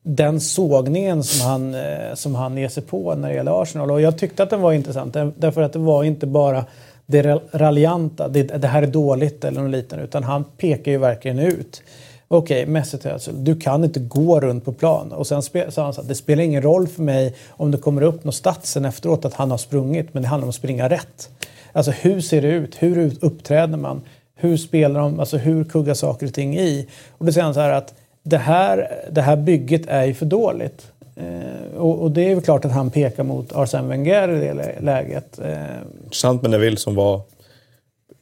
den 0.02 0.40
sågningen 0.40 1.24
som 1.24 1.48
han, 1.48 1.74
eh, 1.74 2.14
som 2.14 2.34
han 2.34 2.56
ger 2.56 2.68
sig 2.68 2.82
på 2.82 3.14
när 3.14 3.28
det 3.28 3.34
gäller 3.34 3.62
Arsenal. 3.62 3.90
Och 3.90 4.00
jag 4.00 4.18
tyckte 4.18 4.42
att 4.42 4.50
den 4.50 4.60
var 4.60 4.72
intressant 4.72 5.16
därför 5.36 5.62
att 5.62 5.72
det 5.72 5.78
var 5.78 6.04
inte 6.04 6.26
bara 6.26 6.64
det 7.06 7.22
raljanta, 7.52 8.28
det, 8.28 8.42
det 8.42 8.68
här 8.68 8.82
är 8.82 8.86
dåligt 8.86 9.44
eller 9.44 9.60
något 9.60 9.70
liknande, 9.70 10.04
utan 10.04 10.22
han 10.22 10.44
pekar 10.44 10.92
ju 10.92 10.98
verkligen 10.98 11.38
ut 11.38 11.82
Okej, 12.30 12.62
okay, 12.62 12.72
Mesut 12.72 13.06
Özil, 13.06 13.44
du 13.44 13.56
kan 13.56 13.84
inte 13.84 14.00
gå 14.00 14.40
runt 14.40 14.64
på 14.64 14.72
plan. 14.72 15.12
Och 15.12 15.26
sen 15.26 15.42
sa 15.42 15.82
han 15.82 15.94
så 15.94 16.00
att 16.00 16.08
det 16.08 16.14
spelar 16.14 16.42
ingen 16.42 16.62
roll 16.62 16.88
för 16.88 17.02
mig 17.02 17.34
om 17.48 17.70
det 17.70 17.78
kommer 17.78 18.02
upp 18.02 18.24
något 18.24 18.34
statsen 18.34 18.84
efteråt 18.84 19.24
att 19.24 19.34
han 19.34 19.50
har 19.50 19.58
sprungit, 19.58 20.14
men 20.14 20.22
det 20.22 20.28
handlar 20.28 20.44
om 20.44 20.48
att 20.48 20.54
springa 20.54 20.88
rätt. 20.88 21.30
Alltså 21.72 21.90
hur 21.90 22.20
ser 22.20 22.42
det 22.42 22.48
ut? 22.48 22.82
Hur 22.82 23.12
uppträder 23.20 23.76
man? 23.76 24.00
Hur 24.34 24.56
spelar 24.56 25.00
de? 25.00 25.20
Alltså 25.20 25.36
hur 25.36 25.64
kuggar 25.64 25.94
saker 25.94 26.26
och 26.26 26.34
ting 26.34 26.58
i? 26.58 26.86
Och 27.18 27.26
då 27.26 27.32
säger 27.32 27.44
han 27.44 27.54
så 27.54 27.60
här 27.60 27.72
att 27.72 27.94
det 28.22 28.38
här, 28.38 28.88
det 29.10 29.22
här 29.22 29.36
bygget 29.36 29.86
är 29.86 30.04
ju 30.04 30.14
för 30.14 30.26
dåligt. 30.26 30.92
Eh, 31.16 31.78
och, 31.78 31.98
och, 31.98 32.10
det 32.10 32.24
är 32.24 32.28
ju 32.28 32.40
klart 32.40 32.64
att 32.64 32.72
han 32.72 32.90
pekar 32.90 33.24
mot 33.24 33.52
Arsene 33.52 33.88
Wenger 33.88 34.28
i 34.28 34.38
det 34.40 34.80
läget. 34.80 35.38
Eh. 35.38 35.56
Intressant 36.04 36.42
med 36.42 36.50
Neville 36.50 36.76
som 36.76 36.94
var 36.94 37.20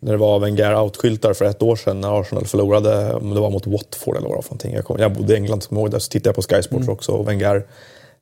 när 0.07 0.13
det 0.13 0.19
var 0.19 0.39
Wenger 0.39 0.81
outskyltar 0.81 1.33
för 1.33 1.45
ett 1.45 1.63
år 1.63 1.77
sedan 1.77 2.01
när 2.01 2.21
Arsenal 2.21 2.47
förlorade, 2.47 3.15
om 3.15 3.35
det 3.35 3.41
var 3.41 3.51
mot 3.51 3.67
Watford 3.67 4.17
eller 4.17 4.29
vad 4.29 4.39
det 4.39 4.49
var 4.51 4.59
för 4.59 4.69
Jag, 4.69 4.85
kom, 4.85 4.99
jag 4.99 5.13
bodde 5.13 5.33
i 5.33 5.37
England, 5.37 5.63
som 5.63 5.77
ihåg 5.77 5.91
det, 5.91 6.01
så 6.01 6.11
tittade 6.11 6.29
jag 6.29 6.35
på 6.35 6.43
Sky 6.43 6.63
Sports 6.63 6.83
mm. 6.83 6.93
också 6.93 7.13
och 7.13 7.29
Wenger 7.29 7.67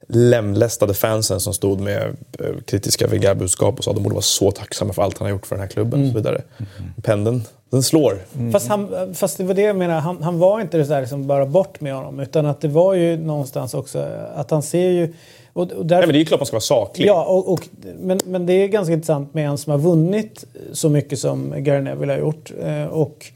lemlästade 0.09 0.95
fansen 0.95 1.41
som 1.41 1.55
stod 1.55 1.81
med 1.81 2.03
eh, 2.39 2.47
kritiska 2.67 3.07
Wenger-budskap 3.07 3.79
och 3.79 3.85
sa 3.85 3.91
att 3.91 3.97
de 3.97 4.03
borde 4.03 4.15
vara 4.15 4.23
så 4.23 4.51
tacksamma 4.51 4.93
för 4.93 5.03
allt 5.03 5.19
han 5.19 5.27
har 5.27 5.31
gjort 5.31 5.47
för 5.47 5.57
den 5.57 5.63
här 5.63 5.69
klubben 5.69 6.01
mm. 6.01 6.07
och 6.07 6.13
så 6.13 6.19
vidare. 6.19 6.43
Mm. 6.59 6.93
Pendeln, 7.03 7.45
den 7.71 7.83
slår. 7.83 8.19
Mm. 8.35 8.53
Fast, 8.53 8.69
han, 8.69 9.15
fast 9.15 9.39
det 9.39 9.45
var 9.45 9.55
det 9.55 9.63
jag 9.63 9.77
menar, 9.77 10.01
han, 10.01 10.23
han 10.23 10.39
var 10.39 10.61
inte 10.61 10.77
det 10.77 10.85
där 10.85 11.01
liksom 11.01 11.27
bara 11.27 11.47
bort 11.47 11.81
med 11.81 11.95
honom 11.95 12.21
utan 12.21 12.47
att 12.47 12.61
det 12.61 12.69
var 12.69 12.95
ju 12.95 13.17
någonstans 13.17 13.75
också 13.75 14.09
att 14.35 14.51
han 14.51 14.63
ser 14.63 14.91
ju 14.91 15.13
och, 15.55 15.73
och 15.73 15.87
därför, 15.87 16.03
ja, 16.03 16.07
men 16.07 16.13
det 16.13 16.19
är 16.19 16.21
ju 16.21 16.25
klart 16.25 16.41
man 16.41 16.47
ska 16.47 16.55
vara 16.55 16.61
saklig. 16.61 17.07
Ja, 17.07 17.25
och, 17.25 17.53
och, 17.53 17.69
men, 17.99 18.21
men 18.25 18.47
det 18.47 18.53
är 18.53 18.69
ganska 18.69 18.93
intressant 18.95 19.35
med 19.35 19.49
en 19.49 19.59
som 19.59 19.71
har 19.71 19.79
vunnit 19.79 20.45
så 20.73 20.89
mycket 20.89 21.19
som 21.19 21.55
Gary 21.65 21.81
Neville 21.81 22.13
har 22.13 22.21
gjort. 22.21 22.53
Eh, 22.63 22.85
och 22.85 23.33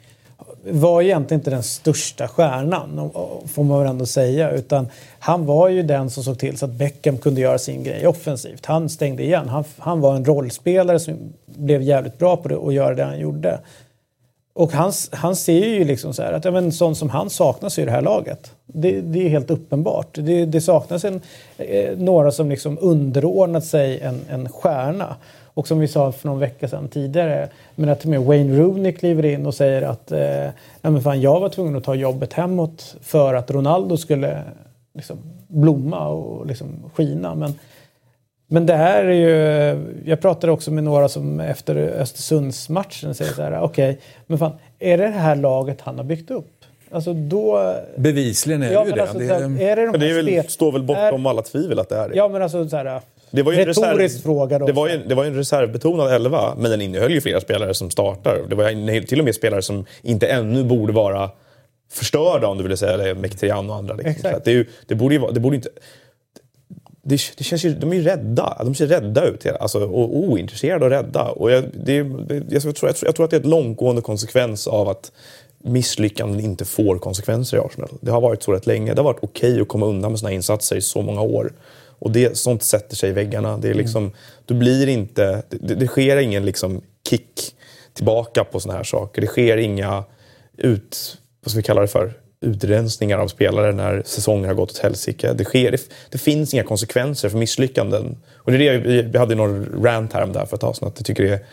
var 0.71 1.03
egentligen 1.03 1.41
inte 1.41 1.51
den 1.51 1.63
största 1.63 2.29
stjärnan, 2.29 3.11
får 3.47 3.65
man 3.65 3.79
väl 3.79 3.89
ändå 3.89 4.07
säga. 4.07 4.51
Utan 4.51 4.89
han 5.19 5.47
var 5.47 5.69
ju 5.69 5.83
den 5.83 6.11
som 6.11 6.25
såg 6.25 6.39
till 6.39 6.59
så 6.59 6.65
att 6.65 6.71
Beckham 6.71 7.19
kunde 7.19 7.41
göra 7.41 7.59
sin 7.59 7.83
grej 7.83 8.07
offensivt. 8.07 8.67
Han 8.67 8.89
stängde 8.89 9.23
igen. 9.23 9.49
Han, 9.49 9.65
han 9.79 10.01
var 10.01 10.17
en 10.17 10.25
rollspelare 10.25 11.01
som 11.01 11.15
blev 11.47 11.83
jävligt 11.83 12.19
bra 12.19 12.37
på 12.37 12.49
det 12.49 12.57
och 12.57 12.73
göra 12.73 12.95
det 12.95 13.05
han 13.05 13.19
gjorde. 13.19 13.61
Och 14.59 14.73
han, 14.73 14.93
han 15.13 15.37
ser 15.37 15.67
ju 15.67 15.85
liksom 15.85 16.15
så 16.15 16.23
här 16.23 16.33
att 16.33 16.45
ja, 16.45 16.51
men, 16.51 16.73
sånt 16.73 16.99
som 16.99 17.11
han 17.11 17.31
saknas 17.31 17.79
i 17.79 17.85
det 17.85 17.91
här 17.91 18.03
laget. 18.03 18.53
Det, 18.67 19.01
det 19.01 19.25
är 19.27 19.29
helt 19.29 19.51
uppenbart. 19.51 20.09
Det, 20.13 20.45
det 20.45 20.61
saknas 20.61 21.05
en, 21.05 21.21
eh, 21.59 21.99
några 21.99 22.31
som 22.31 22.51
liksom 22.51 22.79
underordnat 22.81 23.65
sig 23.65 24.01
en, 24.01 24.21
en 24.29 24.49
stjärna. 24.49 25.17
Och 25.45 25.69
som 25.69 25.79
vi 25.79 25.89
sa 25.89 26.13
för 26.13 26.29
någon 26.29 26.39
vecka 26.39 26.69
sedan 26.69 26.89
tidigare, 26.89 27.49
men 27.75 27.89
att 27.89 28.05
med 28.05 28.21
Wayne 28.21 28.59
Rooney 28.59 28.93
kliver 28.93 29.25
in 29.25 29.47
och 29.47 29.55
säger 29.55 29.83
att 29.83 30.13
eh, 30.13 30.49
men 30.83 31.03
fan, 31.03 31.21
jag 31.21 31.41
var 31.41 31.49
tvungen 31.49 31.77
att 31.77 31.85
ta 31.85 31.95
jobbet 31.95 32.33
hemåt 32.33 32.97
för 33.03 33.35
att 33.35 33.51
Ronaldo 33.51 33.97
skulle 33.97 34.43
liksom, 34.95 35.19
blomma 35.49 36.09
och 36.09 36.47
liksom, 36.47 36.91
skina. 36.95 37.35
Men, 37.35 37.55
men 38.49 38.67
det 38.67 38.75
här 38.75 39.05
är 39.05 39.13
ju... 39.13 40.03
Jag 40.05 40.21
pratade 40.21 40.53
också 40.53 40.71
med 40.71 40.85
några 40.85 41.09
som 41.09 41.41
efter 41.41 41.77
Östersundsmatchen 41.77 43.15
säger 43.15 43.33
så 43.33 43.43
här, 43.43 43.61
okej, 43.61 43.91
okay, 43.91 44.03
men 44.27 44.39
fan, 44.39 44.53
är 44.79 44.99
det 44.99 45.05
det 45.05 45.11
här 45.11 45.37
laget 45.37 45.81
han 45.81 45.97
har 45.97 46.05
byggt 46.05 46.31
upp? 46.31 46.65
Alltså 46.91 47.13
då... 47.13 47.75
Bevisligen 47.97 48.63
är 48.63 48.73
ja, 48.73 48.85
det 48.85 48.91
ju 48.91 48.95
det. 48.95 49.03
Alltså, 49.03 49.19
det, 49.19 49.25
är 49.25 49.77
det, 49.77 49.87
de 49.87 49.99
det 49.99 50.11
är 50.11 50.23
väl, 50.23 50.49
står 50.49 50.73
väl 50.73 50.83
bortom 50.83 51.27
är, 51.27 51.31
alla 51.31 51.43
tvivel 51.43 51.79
att 51.79 51.89
det 51.89 51.97
är 51.97 52.09
det. 52.09 52.17
Ja, 52.17 52.29
men 52.29 52.43
alltså 52.43 52.69
så 52.69 52.77
här, 52.77 53.01
det 53.31 53.43
var 53.43 53.53
ju 53.53 53.61
en 53.61 53.67
reserv, 53.67 54.09
fråga 54.09 54.59
då. 54.59 54.67
Det 54.67 54.73
var, 54.73 54.89
ju, 54.89 54.99
det 55.07 55.15
var 55.15 55.25
ju 55.25 55.31
en 55.31 55.37
reservbetonad 55.37 56.13
elva, 56.13 56.55
men 56.59 56.71
den 56.71 56.81
innehöll 56.81 57.13
ju 57.13 57.21
flera 57.21 57.41
spelare 57.41 57.75
som 57.75 57.91
startar. 57.91 58.39
Det 58.49 58.55
var 58.55 59.07
till 59.07 59.19
och 59.19 59.25
med 59.25 59.35
spelare 59.35 59.63
som 59.63 59.85
inte 60.03 60.27
ännu 60.27 60.65
borde 60.65 60.93
vara 60.93 61.31
förstörda 61.91 62.47
om 62.47 62.59
du 62.59 62.69
vill 62.69 62.77
säga 62.77 62.97
det, 62.97 63.15
Mkhitaryan 63.15 63.71
och 63.71 63.77
andra. 63.77 63.95
Liksom. 63.95 64.31
det, 64.45 64.51
är 64.51 64.55
ju, 64.55 64.67
det, 64.87 64.95
borde 64.95 65.15
ju, 65.15 65.21
det 65.33 65.41
borde 65.41 65.57
inte... 65.57 65.69
Det, 67.09 67.21
det, 67.37 67.45
känns 67.45 67.65
ju, 67.65 67.75
de 67.75 67.93
är 67.93 67.97
ju 67.97 68.03
rädda. 68.03 68.63
De 68.65 68.75
ser 68.75 68.87
rädda 68.87 69.25
ut. 69.25 69.47
Alltså, 69.47 69.85
och 69.85 70.17
ointresserade 70.17 70.85
och 70.85 70.91
rädda. 70.91 71.25
Och 71.25 71.51
jag, 71.51 71.65
det, 71.85 72.03
det, 72.03 72.53
jag, 72.53 72.63
tror, 72.63 72.75
jag, 72.75 72.97
tror, 72.97 73.09
jag 73.09 73.17
tror 73.17 73.25
att 73.25 73.31
det 73.31 73.37
är 73.37 73.41
ett 73.41 73.47
långtgående 73.47 74.03
konsekvens 74.03 74.67
av 74.67 74.89
att 74.89 75.13
misslyckanden 75.59 76.41
inte 76.41 76.65
får 76.65 76.99
konsekvenser 76.99 77.57
i 77.57 77.61
Arsenal. 77.61 77.89
Det 78.01 78.11
har 78.11 78.21
varit 78.21 78.43
så 78.43 78.53
rätt 78.53 78.67
länge. 78.67 78.95
Det 78.95 79.01
har 79.01 79.05
varit 79.05 79.23
okej 79.23 79.51
okay 79.51 79.63
att 79.63 79.69
komma 79.69 79.87
undan 79.87 80.13
med 80.13 80.19
sina 80.19 80.33
insatser 80.33 80.77
i 80.77 80.81
så 80.81 81.03
många 81.03 81.21
år. 81.21 81.53
Och 81.99 82.11
det, 82.11 82.37
sånt 82.37 82.63
sätter 82.63 82.97
sig 82.97 83.11
i 83.11 83.13
väggarna. 83.13 83.59
Det 83.59 83.69
är 83.69 83.73
mm. 83.73 83.83
liksom, 83.83 84.03
mm. 84.03 84.17
Du 84.45 84.55
blir 84.55 84.89
inte, 84.89 85.43
det, 85.49 85.75
det 85.75 85.87
sker 85.87 86.17
ingen 86.17 86.45
liksom 86.45 86.81
kick 87.09 87.55
tillbaka 87.95 88.45
på 88.45 88.61
såna 88.61 88.75
här 88.75 88.85
saker. 88.85 89.21
Det 89.21 89.27
sker 89.27 89.57
inga 89.57 90.05
ut, 90.57 91.19
vad 91.45 91.51
ska 91.51 91.59
vi 91.59 91.63
kalla 91.63 91.81
det 91.81 91.89
för, 91.89 92.13
utrensningar 92.41 93.19
av 93.19 93.29
spelare 93.29 93.73
när 93.73 94.03
säsonger 94.05 94.49
har 94.49 94.55
gått 94.55 94.71
åt 94.71 94.79
helsike. 94.79 95.33
Det, 95.33 95.45
sker, 95.45 95.71
det, 95.71 95.81
det, 96.11 96.19
finns 96.19 96.55
inga 96.55 96.65
konsekvenser 96.65 97.29
för 97.29 97.39
misslyckanden. 97.39 98.17
Och 98.37 98.53
det 98.53 98.69
är 98.69 98.73
det 98.73 98.79
vi, 98.79 99.11
jag 99.13 99.21
hade 99.21 99.35
någon 99.35 99.85
rant 99.85 100.13
här 100.13 100.23
om 100.23 100.33
det 100.33 100.39
här 100.39 100.47
för 100.47 100.57
ett 100.57 100.61
tag 100.61 100.77
sedan. 100.77 100.89
Att 100.89 100.95
jag 100.99 101.07
tycker 101.07 101.23
det 101.23 101.35
är 101.35 101.45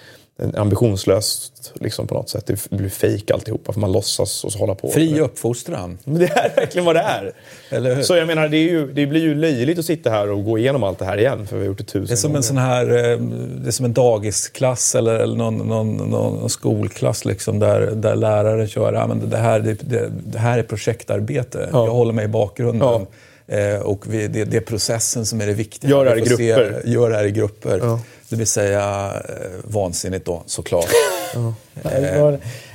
ambitionslöst 0.58 1.74
liksom 1.76 2.08
på 2.08 2.14
något 2.14 2.30
sätt. 2.30 2.46
Det 2.46 2.70
blir 2.70 2.90
fejk 2.90 3.32
alltihopa 3.32 3.74
för 3.74 3.80
man 3.80 3.92
låtsas 3.92 4.44
och 4.44 4.52
så 4.52 4.60
hålla 4.60 4.76
på. 4.76 4.90
Fri 4.90 5.20
uppfostran. 5.20 5.98
Men 6.04 6.20
det 6.20 6.26
är 6.26 6.56
verkligen 6.56 6.86
vad 6.86 6.96
det 6.96 7.02
är. 7.02 7.34
Eller 7.70 7.96
hur? 7.96 8.04
Så 8.04 8.16
jag 8.16 8.28
menar, 8.28 8.48
det, 8.48 8.58
ju, 8.58 8.94
det, 8.94 9.06
blir 9.06 9.22
ju 9.22 9.36
löjligt 9.36 9.80
att 9.80 9.86
sitta 9.86 10.10
här 10.10 10.30
och 10.30 10.44
gå 10.44 10.58
igenom 10.58 10.84
allt 10.84 11.00
det 11.00 11.06
här 11.06 11.18
igen 11.18 11.48
för 11.48 11.56
vi 11.56 11.62
har 11.62 11.68
gjort 11.68 11.78
det 11.78 11.84
tusen 11.84 12.06
Det 12.08 12.14
är 12.14 12.16
som 12.16 12.30
gånger. 12.30 12.38
en 12.38 12.44
sån 12.44 12.58
här, 12.58 13.12
eh, 13.12 13.20
det 13.62 13.68
är 13.68 13.72
som 13.72 13.86
en 13.86 13.94
dagisklass 13.94 14.96
eller, 14.96 15.14
eller 15.14 15.36
någon, 15.36 15.58
någon, 15.58 15.98
någon 15.98 16.50
skolklass 16.50 17.26
liksom 17.26 17.60
där, 17.60 17.82
där 17.82 18.16
läraren 18.16 18.68
kör, 18.68 18.94
ja, 18.94 19.08
men 19.08 19.30
det, 19.30 19.38
här, 19.38 19.60
det, 19.60 20.10
det 20.26 20.40
här 20.40 20.60
är 20.60 20.64
projektarbete. 20.64 21.70
Ja. 21.72 21.86
Jag 21.86 21.94
håller 21.94 22.14
mig 22.14 22.26
i 22.26 22.28
bakgrunden. 22.28 22.88
Ja. 22.88 23.06
Eh, 23.48 23.80
och 23.80 24.14
vi, 24.14 24.28
det, 24.28 24.46
det, 24.46 24.58
är 24.58 24.62
processen 24.62 25.26
som 25.26 25.42
är 25.42 25.48
det 25.48 25.54
viktiga. 25.54 25.92
Gör 25.92 26.06
det 26.06 26.10
här 26.12 26.18
i 26.18 26.22
grupper. 26.22 26.82
Se, 26.84 26.92
gör 26.92 27.10
det 27.10 27.16
här 27.16 27.26
i 27.26 27.32
grupper. 27.32 27.80
Ja. 27.84 28.00
Det 28.36 28.40
vill 28.40 28.48
säga 28.48 29.14
eh, 29.30 29.36
vansinnigt 29.64 30.26
då, 30.26 30.44
såklart. 30.46 30.88
ja. 31.34 31.54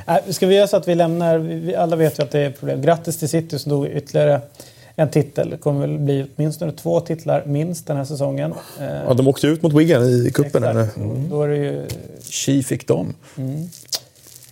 eh. 0.07 0.23
Ska 0.31 0.47
vi 0.47 0.55
göra 0.55 0.67
så 0.67 0.77
att 0.77 0.89
vi 0.89 0.95
lämnar, 0.95 1.39
vi 1.39 1.75
alla 1.75 1.97
vet 1.97 2.19
ju 2.19 2.23
att 2.23 2.31
det 2.31 2.41
är 2.41 2.51
problem. 2.51 2.83
Grattis 2.83 3.19
till 3.19 3.29
City 3.29 3.59
som 3.59 3.71
tog 3.71 3.87
ytterligare 3.87 4.41
en 4.97 5.11
titel. 5.11 5.51
Det 5.51 5.57
kommer 5.57 5.81
väl 5.81 5.99
bli 5.99 6.27
åtminstone 6.37 6.73
två 6.73 7.01
titlar 7.01 7.43
minst 7.47 7.87
den 7.87 7.97
här 7.97 8.05
säsongen. 8.05 8.55
Eh, 8.81 8.87
ja, 8.87 9.15
de 9.15 9.29
åkte 9.29 9.47
ut 9.47 9.63
mot 9.63 9.73
Wigan 9.73 10.03
i 10.03 10.31
cupen. 10.35 10.65
Mm. 10.65 11.29
Då 11.31 11.43
är 11.43 11.49
det 11.49 11.57
ju... 11.57 11.87
Chi 12.31 12.63
fick 12.63 12.89
dem. 12.89 13.15
Mm. 13.37 13.69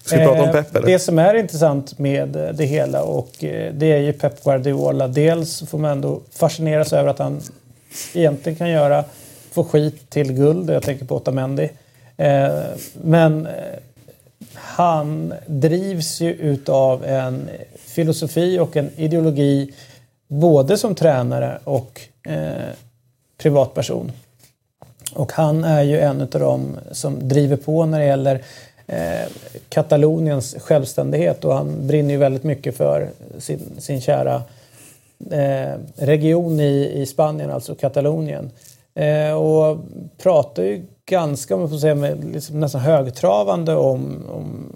Ska 0.05 0.19
vi 0.19 0.25
prata 0.25 0.43
om 0.43 0.53
Pep 0.53 0.77
eller? 0.77 0.87
Det 0.87 0.99
som 0.99 1.19
är 1.19 1.35
intressant 1.35 1.99
med 1.99 2.29
det 2.55 2.65
hela 2.65 3.03
och 3.03 3.45
eh, 3.45 3.73
det 3.75 3.93
är 3.93 3.99
ju 3.99 4.13
Pep 4.13 4.45
Guardiola. 4.45 5.09
Dels 5.09 5.63
får 5.69 5.79
man 5.79 5.91
ändå 5.91 6.21
fascineras 6.33 6.93
över 6.93 7.11
att 7.11 7.19
han 7.19 7.41
egentligen 8.15 8.59
kan 8.59 8.71
göra, 8.71 9.05
få 9.65 9.65
skit 9.65 10.11
till 10.11 10.33
guld. 10.33 10.71
Jag 10.71 10.83
tänker 10.83 11.05
på 11.05 11.17
Otamendi. 11.17 11.71
Eh, 12.17 12.61
men 13.03 13.47
eh, 13.47 13.53
han 14.55 15.35
drivs 15.47 16.21
ju 16.21 16.33
utav 16.33 17.05
en 17.05 17.49
filosofi 17.77 18.59
och 18.59 18.77
en 18.77 18.91
ideologi 18.97 19.73
både 20.29 20.79
som 20.79 20.95
tränare 20.95 21.59
och 21.65 22.01
eh, 22.23 22.73
privatperson. 23.39 24.13
Och 25.15 25.33
han 25.33 25.65
är 25.65 25.83
ju 25.83 26.01
en 26.01 26.21
av 26.21 26.29
dem 26.29 26.77
som 26.93 27.29
driver 27.29 27.57
på 27.57 27.87
när 27.87 27.99
det 27.99 28.07
gäller 28.07 28.43
eh, 28.87 29.29
Kataloniens 29.69 30.57
självständighet 30.59 31.45
och 31.45 31.55
han 31.55 31.87
brinner 31.87 32.11
ju 32.11 32.17
väldigt 32.17 32.45
mycket 32.45 32.77
för 32.77 33.09
sin, 33.39 33.61
sin 33.79 34.01
kära 34.01 34.43
eh, 35.31 35.79
region 35.97 36.61
i, 36.61 36.93
i 36.95 37.07
Spanien, 37.07 37.51
alltså 37.51 37.75
Katalonien. 37.75 38.51
Eh, 38.99 39.33
och 39.33 39.79
pratar 40.23 40.63
ju 40.63 40.87
ganska, 41.07 41.55
om 41.55 41.61
man 41.61 41.71
får 41.71 41.77
säga, 41.77 41.95
med, 41.95 42.25
liksom 42.33 42.61
nästan 42.61 42.81
högtravande 42.81 43.75
om, 43.75 44.27
om 44.31 44.73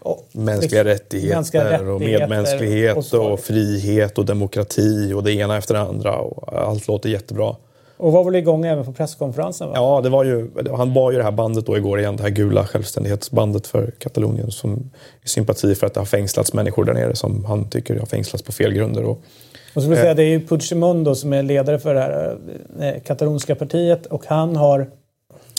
och, 0.00 0.28
mänskliga, 0.32 0.82
liksom, 0.82 0.84
rättigheter 0.84 1.36
mänskliga 1.36 1.64
rättigheter 1.64 1.88
och 1.88 2.00
medmänsklighet 2.00 3.12
och, 3.12 3.32
och, 3.32 3.40
frihet 3.40 4.18
och 4.18 4.24
demokrati 4.24 5.12
och 5.12 5.22
det 5.22 5.32
ena 5.32 5.56
efter 5.56 5.74
det 5.74 5.80
andra. 5.80 6.18
Och 6.18 6.52
allt 6.52 6.88
låter 6.88 7.08
jättebra. 7.08 7.56
Och 7.96 8.12
var 8.12 8.24
väl 8.24 8.34
igång 8.34 8.64
även 8.64 8.84
på 8.84 8.92
presskonferensen? 8.92 9.68
Va? 9.68 9.74
Ja, 9.76 10.00
det 10.00 10.08
var 10.08 10.24
ju, 10.24 10.50
han 10.76 10.94
bar 10.94 11.10
ju 11.10 11.18
det 11.18 11.24
här 11.24 11.30
bandet 11.30 11.66
då 11.66 11.76
igår 11.76 12.00
igen, 12.00 12.16
det 12.16 12.22
här 12.22 12.30
gula 12.30 12.66
självständighetsbandet 12.66 13.66
för 13.66 13.90
Katalonien 13.98 14.50
som 14.50 14.90
är 15.22 15.28
sympati 15.28 15.74
för 15.74 15.86
att 15.86 15.94
det 15.94 16.00
har 16.00 16.04
fängslats 16.06 16.52
människor 16.52 16.84
där 16.84 16.94
nere 16.94 17.16
som 17.16 17.44
han 17.44 17.70
tycker 17.70 17.98
har 17.98 18.06
fängslats 18.06 18.44
på 18.44 18.52
fel 18.52 18.72
grunder. 18.72 19.04
Och, 19.04 19.22
och 19.74 19.82
så 19.82 19.88
vill 19.88 19.98
säga, 19.98 20.10
eh, 20.10 20.16
det 20.16 20.22
är 20.22 20.28
ju 20.28 20.46
Puigdemont 20.46 21.18
som 21.18 21.32
är 21.32 21.42
ledare 21.42 21.78
för 21.78 21.94
det 21.94 22.00
här 22.00 22.38
eh, 22.80 23.02
katalonska 23.02 23.54
partiet 23.54 24.06
och 24.06 24.24
han 24.26 24.56
har 24.56 24.90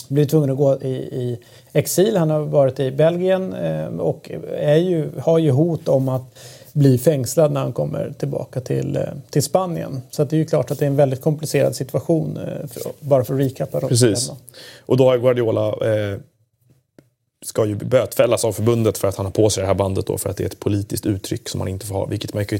blivit 0.08 0.30
tvungen 0.30 0.50
att 0.50 0.56
gå 0.56 0.78
i, 0.82 0.94
i 0.94 1.38
exil. 1.72 2.16
Han 2.16 2.30
har 2.30 2.40
varit 2.40 2.80
i 2.80 2.90
Belgien 2.90 3.52
eh, 3.52 3.86
och 3.86 4.30
är 4.58 4.76
ju, 4.76 5.10
har 5.20 5.38
ju 5.38 5.50
hot 5.50 5.88
om 5.88 6.08
att 6.08 6.38
bli 6.74 6.98
fängslad 6.98 7.52
när 7.52 7.60
han 7.60 7.72
kommer 7.72 8.12
tillbaka 8.18 8.60
till, 8.60 8.96
eh, 8.96 9.02
till 9.30 9.42
Spanien. 9.42 10.02
Så 10.10 10.24
det 10.24 10.36
är 10.36 10.38
ju 10.38 10.46
klart 10.46 10.70
att 10.70 10.78
det 10.78 10.84
är 10.84 10.86
en 10.86 10.96
väldigt 10.96 11.20
komplicerad 11.20 11.76
situation, 11.76 12.36
eh, 12.36 12.66
för, 12.66 12.82
bara 13.00 13.24
för 13.24 13.34
att 13.34 13.40
recapa. 13.40 13.80
Precis. 13.80 14.30
Och 14.86 14.96
då 14.96 15.04
har 15.04 15.18
Guardiola 15.18 15.68
eh, 15.68 16.18
ska 17.44 17.66
ju 17.66 17.74
bötfällas 17.74 18.44
av 18.44 18.52
förbundet 18.52 18.98
för 18.98 19.08
att 19.08 19.16
han 19.16 19.26
har 19.26 19.32
på 19.32 19.50
sig 19.50 19.60
det 19.60 19.66
här 19.66 19.74
bandet 19.74 20.06
då 20.06 20.18
för 20.18 20.30
att 20.30 20.36
det 20.36 20.44
är 20.44 20.46
ett 20.46 20.60
politiskt 20.60 21.06
uttryck 21.06 21.48
som 21.48 21.58
man 21.58 21.68
inte 21.68 21.86
får 21.86 21.94
ha. 21.94 22.06
Vilket 22.06 22.34
man 22.34 22.44
kan 22.44 22.58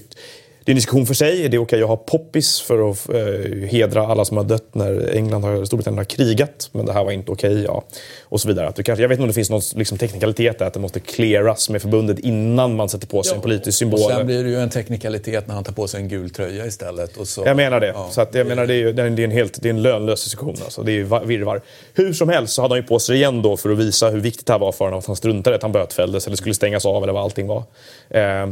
det 0.65 0.70
är 0.70 0.73
en 0.73 0.77
diskussion 0.77 1.07
för 1.07 1.15
sig. 1.15 1.45
Är 1.45 1.49
det 1.49 1.59
okej 1.59 1.82
att 1.82 1.89
ha 1.89 1.97
poppis 1.97 2.61
för 2.61 2.91
att 2.91 3.09
eh, 3.09 3.69
hedra 3.69 4.07
alla 4.07 4.24
som 4.24 4.36
har 4.36 4.45
dött 4.45 4.74
när 4.74 5.16
England 5.16 5.45
och 5.45 5.66
Storbritannien 5.66 5.99
har 5.99 6.05
krigat? 6.05 6.70
Men 6.73 6.86
det 6.86 6.93
här 6.93 7.05
var 7.05 7.12
inte 7.12 7.32
okej, 7.32 7.62
ja. 7.62 7.85
Och 8.23 8.41
så 8.41 8.49
vidare. 8.49 8.69
Att 8.69 8.85
kanske, 8.85 9.03
jag 9.03 9.09
vet 9.09 9.16
inte 9.16 9.23
om 9.23 9.28
det 9.28 9.35
finns 9.35 9.51
någon 9.51 9.61
liksom, 9.74 9.99
teknikalitet 9.99 10.59
där, 10.59 10.66
att 10.66 10.74
det 10.74 10.81
måste 10.81 11.01
clearas 11.01 11.70
med 11.70 11.82
förbundet 11.82 12.19
innan 12.19 12.77
man 12.77 12.89
sätter 12.89 13.07
på 13.07 13.23
sig 13.23 13.32
ja, 13.32 13.36
en 13.36 13.43
politisk 13.43 13.78
symbol. 13.78 14.01
Och 14.01 14.11
sen 14.11 14.27
blir 14.27 14.45
det 14.45 14.51
ju 14.51 14.57
en 14.57 14.70
teknikalitet 14.70 15.47
när 15.47 15.55
han 15.55 15.65
tar 15.65 15.73
på 15.73 15.89
sig 15.89 16.01
en 16.01 16.09
gul 16.09 16.31
tröja 16.31 16.66
istället. 16.66 17.16
Och 17.16 17.28
så, 17.28 17.43
jag 17.47 17.57
menar 17.57 17.81
det. 17.81 17.86
Ja, 17.86 18.09
så 18.11 18.20
att, 18.20 18.35
jag 18.35 18.47
det... 18.47 18.49
menar, 18.49 18.66
det 18.66 18.74
är, 18.74 18.93
det 18.93 19.03
är 19.03 19.20
en 19.20 19.31
helt 19.31 19.62
det 19.62 19.69
är 19.69 19.70
en 19.70 19.82
lönlös 19.82 20.24
diskussion. 20.24 20.57
Alltså. 20.65 20.82
Det 20.82 20.93
är 20.93 21.27
virvar. 21.27 21.62
Hur 21.95 22.12
som 22.12 22.28
helst 22.28 22.55
så 22.55 22.62
hade 22.62 22.74
han 22.74 22.81
ju 22.81 22.86
på 22.86 22.99
sig 22.99 23.16
igen 23.16 23.43
då 23.43 23.57
för 23.57 23.70
att 23.70 23.78
visa 23.78 24.11
hur 24.11 24.20
viktigt 24.20 24.47
det 24.47 24.53
här 24.53 24.61
var 24.61 24.73
för 24.73 24.85
honom. 24.85 24.99
Att 24.99 25.07
han 25.07 25.16
struntade 25.16 25.57
att 25.57 25.62
han 25.62 25.73
bötfälldes 25.73 26.27
eller 26.27 26.36
skulle 26.36 26.55
stängas 26.55 26.86
av 26.86 27.03
eller 27.03 27.12
vad 27.12 27.23
allting 27.23 27.47
var. 27.47 27.62
Eh, 28.11 28.47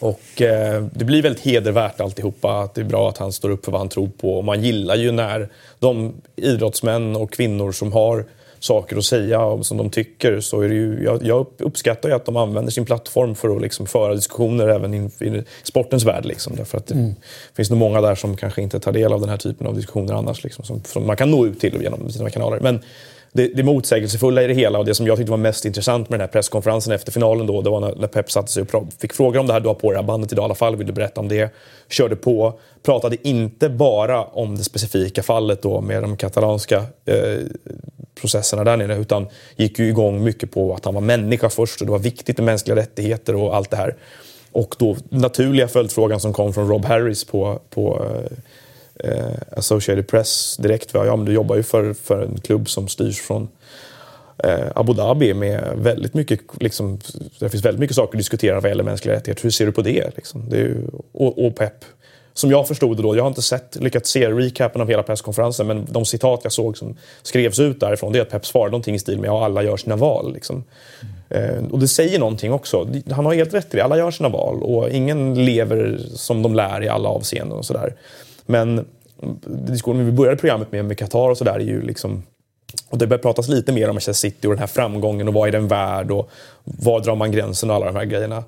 och 0.00 0.42
eh, 0.42 0.84
det 0.92 1.04
blir 1.04 1.22
väldigt 1.22 1.44
hedervärt 1.44 2.00
alltihopa. 2.00 2.60
Att 2.60 2.74
det 2.74 2.80
är 2.80 2.84
bra 2.84 3.08
att 3.08 3.18
han 3.18 3.32
står 3.32 3.50
upp 3.50 3.64
för 3.64 3.72
vad 3.72 3.80
han 3.80 3.88
tror 3.88 4.10
på. 4.20 4.38
Och 4.38 4.44
man 4.44 4.62
gillar 4.62 4.96
ju 4.96 5.12
när 5.12 5.48
de 5.78 6.14
idrottsmän 6.36 7.16
och 7.16 7.32
kvinnor 7.32 7.72
som 7.72 7.92
har 7.92 8.24
saker 8.60 8.96
att 8.96 9.04
säga 9.04 9.40
och 9.40 9.66
som 9.66 9.76
de 9.76 9.90
tycker 9.90 10.40
så 10.40 10.60
är 10.60 10.68
det 10.68 10.74
ju, 10.74 11.04
jag, 11.04 11.22
jag 11.22 11.46
uppskattar 11.58 12.08
ju 12.08 12.14
att 12.14 12.24
de 12.24 12.36
använder 12.36 12.72
sin 12.72 12.84
plattform 12.84 13.34
för 13.34 13.56
att 13.56 13.62
liksom 13.62 13.86
föra 13.86 14.14
diskussioner 14.14 14.68
även 14.68 14.94
i, 14.94 14.98
i 15.20 15.42
sportens 15.62 16.04
värld. 16.04 16.24
Liksom, 16.24 16.56
därför 16.56 16.78
att 16.78 16.86
det 16.86 16.94
mm. 16.94 17.14
finns 17.54 17.70
nog 17.70 17.78
många 17.78 18.00
där 18.00 18.14
som 18.14 18.36
kanske 18.36 18.62
inte 18.62 18.80
tar 18.80 18.92
del 18.92 19.12
av 19.12 19.20
den 19.20 19.28
här 19.28 19.36
typen 19.36 19.66
av 19.66 19.74
diskussioner 19.74 20.14
annars. 20.14 20.44
Liksom, 20.44 20.64
som, 20.64 20.82
som 20.84 21.06
man 21.06 21.16
kan 21.16 21.30
nå 21.30 21.46
ut 21.46 21.60
till 21.60 21.82
genom 21.82 22.10
sina 22.10 22.30
kanaler. 22.30 22.60
Men 22.60 22.80
det, 23.32 23.46
det 23.46 23.62
motsägelsefulla 23.62 24.42
i 24.42 24.46
det 24.46 24.54
hela 24.54 24.78
och 24.78 24.84
det 24.84 24.94
som 24.94 25.06
jag 25.06 25.16
tyckte 25.16 25.30
var 25.30 25.38
mest 25.38 25.64
intressant 25.64 26.08
med 26.08 26.20
den 26.20 26.26
här 26.26 26.32
presskonferensen 26.32 26.92
efter 26.92 27.12
finalen 27.12 27.46
då, 27.46 27.62
det 27.62 27.70
var 27.70 27.80
när, 27.80 27.94
när 27.94 28.08
Pep 28.08 28.30
satte 28.30 28.52
sig 28.52 28.64
och 28.72 28.86
fick 29.00 29.12
frågan 29.12 29.40
om 29.40 29.46
det 29.46 29.52
här. 29.52 29.60
Du 29.60 29.68
har 29.68 29.74
på 29.74 29.92
dig 29.92 30.02
bandet 30.02 30.32
idag 30.32 30.42
i 30.42 30.44
alla 30.44 30.54
fall, 30.54 30.76
vill 30.76 30.86
du 30.86 30.92
berätta 30.92 31.20
om 31.20 31.28
det? 31.28 31.54
Körde 31.88 32.16
på, 32.16 32.58
pratade 32.82 33.28
inte 33.28 33.68
bara 33.68 34.24
om 34.24 34.56
det 34.56 34.64
specifika 34.64 35.22
fallet 35.22 35.62
då 35.62 35.80
med 35.80 36.02
de 36.02 36.16
katalanska 36.16 36.76
eh, 37.04 37.38
processerna 38.20 38.64
där 38.64 38.76
nere 38.76 38.96
utan 38.96 39.26
gick 39.56 39.78
ju 39.78 39.88
igång 39.88 40.24
mycket 40.24 40.50
på 40.50 40.74
att 40.74 40.84
han 40.84 40.94
var 40.94 41.00
människa 41.00 41.48
först 41.48 41.80
och 41.80 41.86
det 41.86 41.92
var 41.92 41.98
viktigt 41.98 42.38
med 42.38 42.44
mänskliga 42.44 42.76
rättigheter 42.76 43.34
och 43.34 43.56
allt 43.56 43.70
det 43.70 43.76
här. 43.76 43.96
Och 44.52 44.74
då 44.78 44.96
naturliga 45.08 45.68
följdfrågan 45.68 46.20
som 46.20 46.32
kom 46.32 46.54
från 46.54 46.68
Rob 46.68 46.84
Harris 46.84 47.24
på, 47.24 47.60
på 47.70 48.04
eh, 48.04 48.38
eh, 48.98 49.56
Associated 49.56 50.08
Press 50.08 50.56
direkt. 50.56 50.90
Ja, 50.92 51.16
men 51.16 51.24
du 51.24 51.32
jobbar 51.32 51.56
ju 51.56 51.62
för, 51.62 51.92
för 51.92 52.22
en 52.22 52.40
klubb 52.40 52.68
som 52.68 52.88
styrs 52.88 53.20
från 53.20 53.48
eh, 54.44 54.66
Abu 54.74 54.92
Dhabi 54.92 55.34
med 55.34 55.72
väldigt 55.76 56.14
mycket, 56.14 56.40
liksom, 56.60 56.98
det 57.38 57.48
finns 57.48 57.64
väldigt 57.64 57.80
mycket 57.80 57.96
saker 57.96 58.16
att 58.16 58.18
diskutera 58.18 58.60
vad 58.60 58.70
gäller 58.70 58.84
mänskliga 58.84 59.16
rättigheter. 59.16 59.42
Hur 59.42 59.50
ser 59.50 59.66
du 59.66 59.72
på 59.72 59.82
det? 59.82 60.16
Liksom? 60.16 60.44
det 60.48 60.56
ju, 60.56 60.76
och, 61.12 61.46
och 61.46 61.56
PEP. 61.56 61.84
Som 62.38 62.50
jag 62.50 62.68
förstod 62.68 62.96
det 62.96 63.02
då, 63.02 63.16
jag 63.16 63.22
har 63.22 63.28
inte 63.28 63.42
sett, 63.42 63.76
lyckats 63.80 64.10
se 64.10 64.30
recapen 64.30 64.80
av 64.82 64.88
hela 64.88 65.02
presskonferensen 65.02 65.66
men 65.66 65.86
de 65.90 66.04
citat 66.04 66.40
jag 66.42 66.52
såg 66.52 66.78
som 66.78 66.96
skrevs 67.22 67.58
ut 67.58 67.80
därifrån 67.80 68.12
det 68.12 68.18
är 68.18 68.22
att 68.22 68.30
Pep 68.30 68.46
svarade 68.46 68.70
någonting 68.70 68.94
i 68.94 68.98
stil 68.98 69.20
med 69.20 69.28
ja, 69.28 69.44
alla 69.44 69.62
gör 69.62 69.76
sina 69.76 69.96
val. 69.96 70.32
Liksom. 70.34 70.64
Mm. 71.30 71.64
Eh, 71.64 71.72
och 71.72 71.78
det 71.78 71.88
säger 71.88 72.18
någonting 72.18 72.52
också. 72.52 72.88
Han 73.10 73.26
har 73.26 73.34
helt 73.34 73.54
rätt 73.54 73.74
i 73.74 73.76
det, 73.76 73.84
alla 73.84 73.98
gör 73.98 74.10
sina 74.10 74.28
val 74.28 74.62
och 74.62 74.90
ingen 74.90 75.44
lever 75.44 76.00
som 76.14 76.42
de 76.42 76.54
lär 76.54 76.82
i 76.82 76.88
alla 76.88 77.08
avseenden 77.08 77.58
och 77.58 77.64
sådär. 77.64 77.94
Men 78.50 78.86
diskussionen 79.46 80.06
vi 80.06 80.12
började 80.12 80.36
programmet 80.36 80.72
med, 80.72 80.84
med 80.84 80.98
Qatar 80.98 81.30
och 81.30 81.38
sådär, 81.38 81.54
är 81.54 81.60
ju 81.60 81.82
liksom 81.82 82.22
och 82.90 82.98
det 82.98 83.06
börjar 83.06 83.22
pratas 83.22 83.48
lite 83.48 83.72
mer 83.72 83.88
om 83.88 83.94
Manchester 83.94 84.28
City 84.28 84.46
och 84.46 84.50
den 84.50 84.58
här 84.58 84.66
framgången 84.66 85.28
och 85.28 85.34
vad 85.34 85.48
är 85.48 85.52
den 85.52 85.68
värd 85.68 86.10
och 86.10 86.30
var 86.64 87.00
drar 87.00 87.16
man 87.16 87.32
gränsen 87.32 87.70
och 87.70 87.76
alla 87.76 87.86
de 87.86 87.96
här 87.96 88.04
grejerna. 88.04 88.44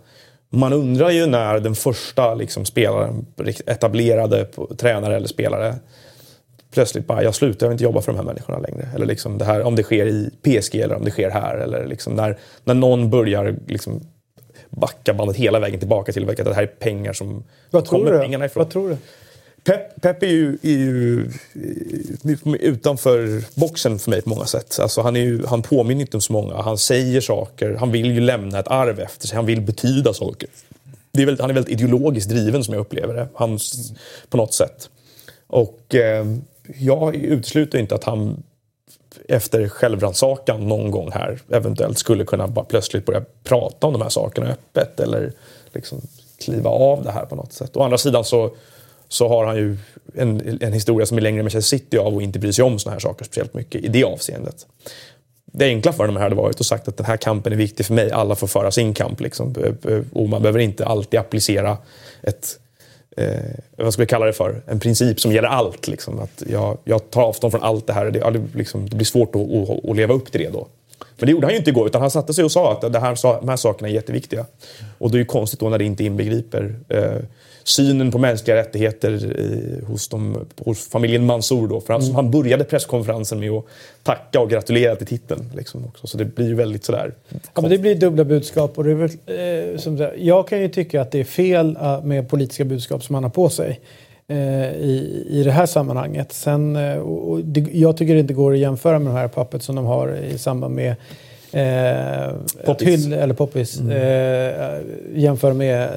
Man 0.50 0.72
undrar 0.72 1.10
ju 1.10 1.26
när 1.26 1.60
den 1.60 1.74
första 1.74 2.34
liksom, 2.34 2.64
spelaren, 2.64 3.26
etablerade 3.66 4.44
tränare 4.78 5.16
eller 5.16 5.28
spelare 5.28 5.74
plötsligt 6.72 7.06
bara, 7.06 7.22
jag 7.22 7.34
slutar, 7.34 7.66
jag 7.66 7.68
vill 7.68 7.74
inte 7.74 7.84
jobba 7.84 8.00
för 8.00 8.12
de 8.12 8.18
här 8.18 8.24
människorna 8.24 8.58
längre. 8.58 8.88
Eller 8.94 9.06
liksom 9.06 9.38
det 9.38 9.44
här, 9.44 9.62
om 9.62 9.76
det 9.76 9.82
sker 9.82 10.06
i 10.06 10.30
PSG 10.42 10.74
eller 10.74 10.94
om 10.94 11.04
det 11.04 11.10
sker 11.10 11.30
här. 11.30 11.56
Eller 11.56 11.86
liksom 11.86 12.14
när, 12.14 12.38
när 12.64 12.74
någon 12.74 13.10
börjar 13.10 13.56
liksom 13.66 14.00
backa 14.70 15.14
bandet 15.14 15.36
hela 15.36 15.60
vägen 15.60 15.78
tillbaka 15.78 16.12
till 16.12 16.30
att 16.30 16.36
det 16.36 16.54
här 16.54 16.62
är 16.62 16.66
pengar 16.66 17.12
som 17.12 17.44
Vad 17.70 17.86
kommer 17.86 18.18
pengarna 18.18 18.44
ifrån. 18.44 18.64
Vad 18.64 18.72
tror 18.72 18.88
du? 18.88 18.96
Pep, 19.64 20.00
Pep 20.00 20.22
är, 20.22 20.26
ju, 20.26 20.58
är 20.62 20.68
ju, 20.68 21.20
eh, 21.24 22.54
utanför 22.60 23.44
boxen 23.54 23.98
för 23.98 24.10
mig 24.10 24.22
på 24.22 24.28
många 24.28 24.46
sätt. 24.46 24.78
Alltså 24.80 25.02
han, 25.02 25.16
är 25.16 25.20
ju, 25.20 25.46
han 25.46 25.62
påminner 25.62 26.00
inte 26.00 26.16
om 26.16 26.20
så 26.20 26.32
många. 26.32 26.62
Han 26.62 26.78
säger 26.78 27.20
saker. 27.20 27.74
Han 27.74 27.90
vill 27.90 28.10
ju 28.10 28.20
lämna 28.20 28.58
ett 28.58 28.68
arv 28.68 29.00
efter 29.00 29.26
sig. 29.26 29.36
Han 29.36 29.46
vill 29.46 29.60
betyda 29.60 30.14
saker. 30.14 30.48
Det 31.12 31.22
är 31.22 31.26
väldigt, 31.26 31.40
han 31.40 31.50
är 31.50 31.54
väldigt 31.54 31.80
ideologiskt 31.80 32.30
driven 32.30 32.64
som 32.64 32.74
jag 32.74 32.80
upplever 32.80 33.14
det. 33.14 33.28
Han, 33.34 33.58
på 34.28 34.36
något 34.36 34.54
sätt. 34.54 34.90
Och 35.46 35.94
eh, 35.94 36.26
jag 36.78 37.14
utesluter 37.14 37.78
inte 37.78 37.94
att 37.94 38.04
han 38.04 38.42
efter 39.28 39.68
självrannsakan 39.68 40.68
någon 40.68 40.90
gång 40.90 41.10
här 41.12 41.38
eventuellt 41.48 41.98
skulle 41.98 42.24
kunna 42.24 42.48
bara 42.48 42.64
plötsligt 42.64 43.06
börja 43.06 43.22
prata 43.44 43.86
om 43.86 43.92
de 43.92 44.02
här 44.02 44.08
sakerna 44.08 44.50
öppet 44.50 45.00
eller 45.00 45.32
liksom 45.72 46.00
kliva 46.38 46.70
av 46.70 47.04
det 47.04 47.10
här 47.10 47.24
på 47.26 47.36
något 47.36 47.52
sätt. 47.52 47.76
Å 47.76 47.82
andra 47.82 47.98
sidan 47.98 48.24
så 48.24 48.50
så 49.12 49.28
har 49.28 49.46
han 49.46 49.56
ju 49.56 49.76
en, 50.14 50.58
en 50.60 50.72
historia 50.72 51.06
som 51.06 51.16
är 51.16 51.22
längre 51.22 51.36
med 51.36 51.44
Manchester 51.44 51.76
City 51.78 51.98
av 51.98 52.14
och 52.14 52.22
inte 52.22 52.38
bryr 52.38 52.52
sig 52.52 52.64
om 52.64 52.78
såna 52.78 52.92
här 52.92 53.00
saker 53.00 53.24
speciellt 53.24 53.54
mycket 53.54 53.84
i 53.84 53.88
det 53.88 54.04
avseendet. 54.04 54.66
Det 55.52 55.64
enkla 55.64 55.92
för 55.92 56.06
honom 56.06 56.22
hade 56.22 56.34
varit 56.34 56.60
att 56.60 56.66
sagt 56.66 56.88
att 56.88 56.96
den 56.96 57.06
här 57.06 57.16
kampen 57.16 57.52
är 57.52 57.56
viktig 57.56 57.86
för 57.86 57.94
mig, 57.94 58.10
alla 58.10 58.34
får 58.34 58.46
föra 58.46 58.70
sin 58.70 58.94
kamp. 58.94 59.20
Liksom. 59.20 59.54
Och 60.12 60.28
man 60.28 60.42
behöver 60.42 60.58
inte 60.58 60.86
alltid 60.86 61.20
applicera 61.20 61.78
ett, 62.22 62.58
eh, 63.16 63.34
vad 63.76 63.92
ska 63.92 64.02
vi 64.02 64.06
kalla 64.06 64.26
det 64.26 64.32
för, 64.32 64.62
en 64.66 64.80
princip 64.80 65.20
som 65.20 65.32
gäller 65.32 65.48
allt. 65.48 65.88
Liksom. 65.88 66.18
Att 66.18 66.42
jag, 66.46 66.78
jag 66.84 67.10
tar 67.10 67.22
avstånd 67.22 67.52
från 67.52 67.62
allt 67.62 67.86
det 67.86 67.92
här, 67.92 68.04
det, 68.04 68.30
det, 68.30 68.42
liksom, 68.54 68.88
det 68.88 68.96
blir 68.96 69.06
svårt 69.06 69.34
att, 69.34 69.42
att, 69.42 69.90
att, 69.90 69.96
leva 69.96 70.14
upp 70.14 70.32
till 70.32 70.40
det 70.40 70.50
då. 70.50 70.68
Men 71.18 71.26
det 71.26 71.32
gjorde 71.32 71.46
han 71.46 71.52
ju 71.52 71.58
inte 71.58 71.70
igår, 71.70 71.86
utan 71.86 72.00
han 72.00 72.10
satte 72.10 72.34
sig 72.34 72.44
och 72.44 72.52
sa 72.52 72.72
att 72.72 72.92
det 72.92 73.00
här, 73.00 73.40
de 73.40 73.48
här 73.48 73.56
sakerna 73.56 73.88
är 73.88 73.92
jätteviktiga. 73.92 74.46
Och 74.98 75.10
det 75.10 75.16
är 75.16 75.18
ju 75.18 75.24
konstigt 75.24 75.60
då 75.60 75.68
när 75.68 75.78
det 75.78 75.84
inte 75.84 76.04
inbegriper 76.04 76.74
eh, 76.88 77.16
synen 77.64 78.10
på 78.10 78.18
mänskliga 78.18 78.56
rättigheter 78.56 79.34
hos, 79.86 80.08
de, 80.08 80.46
hos 80.58 80.88
familjen 80.88 81.26
Mansour. 81.26 81.68
Då, 81.68 81.80
för 81.80 81.92
han, 81.92 82.02
mm. 82.02 82.14
han 82.14 82.30
började 82.30 82.64
presskonferensen 82.64 83.40
med 83.40 83.50
att 83.50 83.64
tacka 84.02 84.40
och 84.40 84.50
gratulera 84.50 84.96
till 84.96 85.06
titeln. 85.06 85.50
Liksom 85.56 85.84
också. 85.84 86.06
Så 86.06 86.18
det 86.18 86.24
blir 86.24 86.46
ju 86.46 86.54
väldigt 86.54 86.84
sådär... 86.84 87.14
Ja, 87.28 87.60
men 87.60 87.70
det 87.70 87.78
blir 87.78 87.94
dubbla 87.94 88.24
budskap. 88.24 88.78
Och 88.78 88.84
det 88.84 88.92
eh, 88.92 89.78
som 89.78 90.08
jag 90.16 90.48
kan 90.48 90.60
ju 90.60 90.68
tycka 90.68 91.00
att 91.00 91.10
det 91.10 91.20
är 91.20 91.24
fel 91.24 91.78
uh, 91.82 92.04
med 92.04 92.28
politiska 92.28 92.64
budskap 92.64 93.04
som 93.04 93.14
han 93.14 93.24
har 93.24 93.30
på 93.30 93.48
sig. 93.48 93.80
Uh, 94.30 94.72
i, 94.72 95.26
I 95.30 95.42
det 95.42 95.50
här 95.50 95.66
sammanhanget. 95.66 96.32
Sen, 96.32 96.76
uh, 96.76 96.98
och 96.98 97.40
det, 97.44 97.66
jag 97.72 97.96
tycker 97.96 98.14
det 98.14 98.20
inte 98.20 98.34
går 98.34 98.52
att 98.52 98.58
jämföra 98.58 98.98
med 98.98 99.12
de 99.12 99.16
här 99.16 99.28
pappet 99.28 99.62
som 99.62 99.76
de 99.76 99.84
har 99.84 100.16
i 100.16 100.38
samband 100.38 100.74
med 100.74 100.96
Eh, 101.52 102.32
poppis. 102.64 102.88
Hyll, 102.88 103.12
eller 103.12 103.34
poppis. 103.34 103.80
Mm. 103.80 103.92
Eh, 103.92 104.80
jämför 105.14 105.52
med 105.52 105.90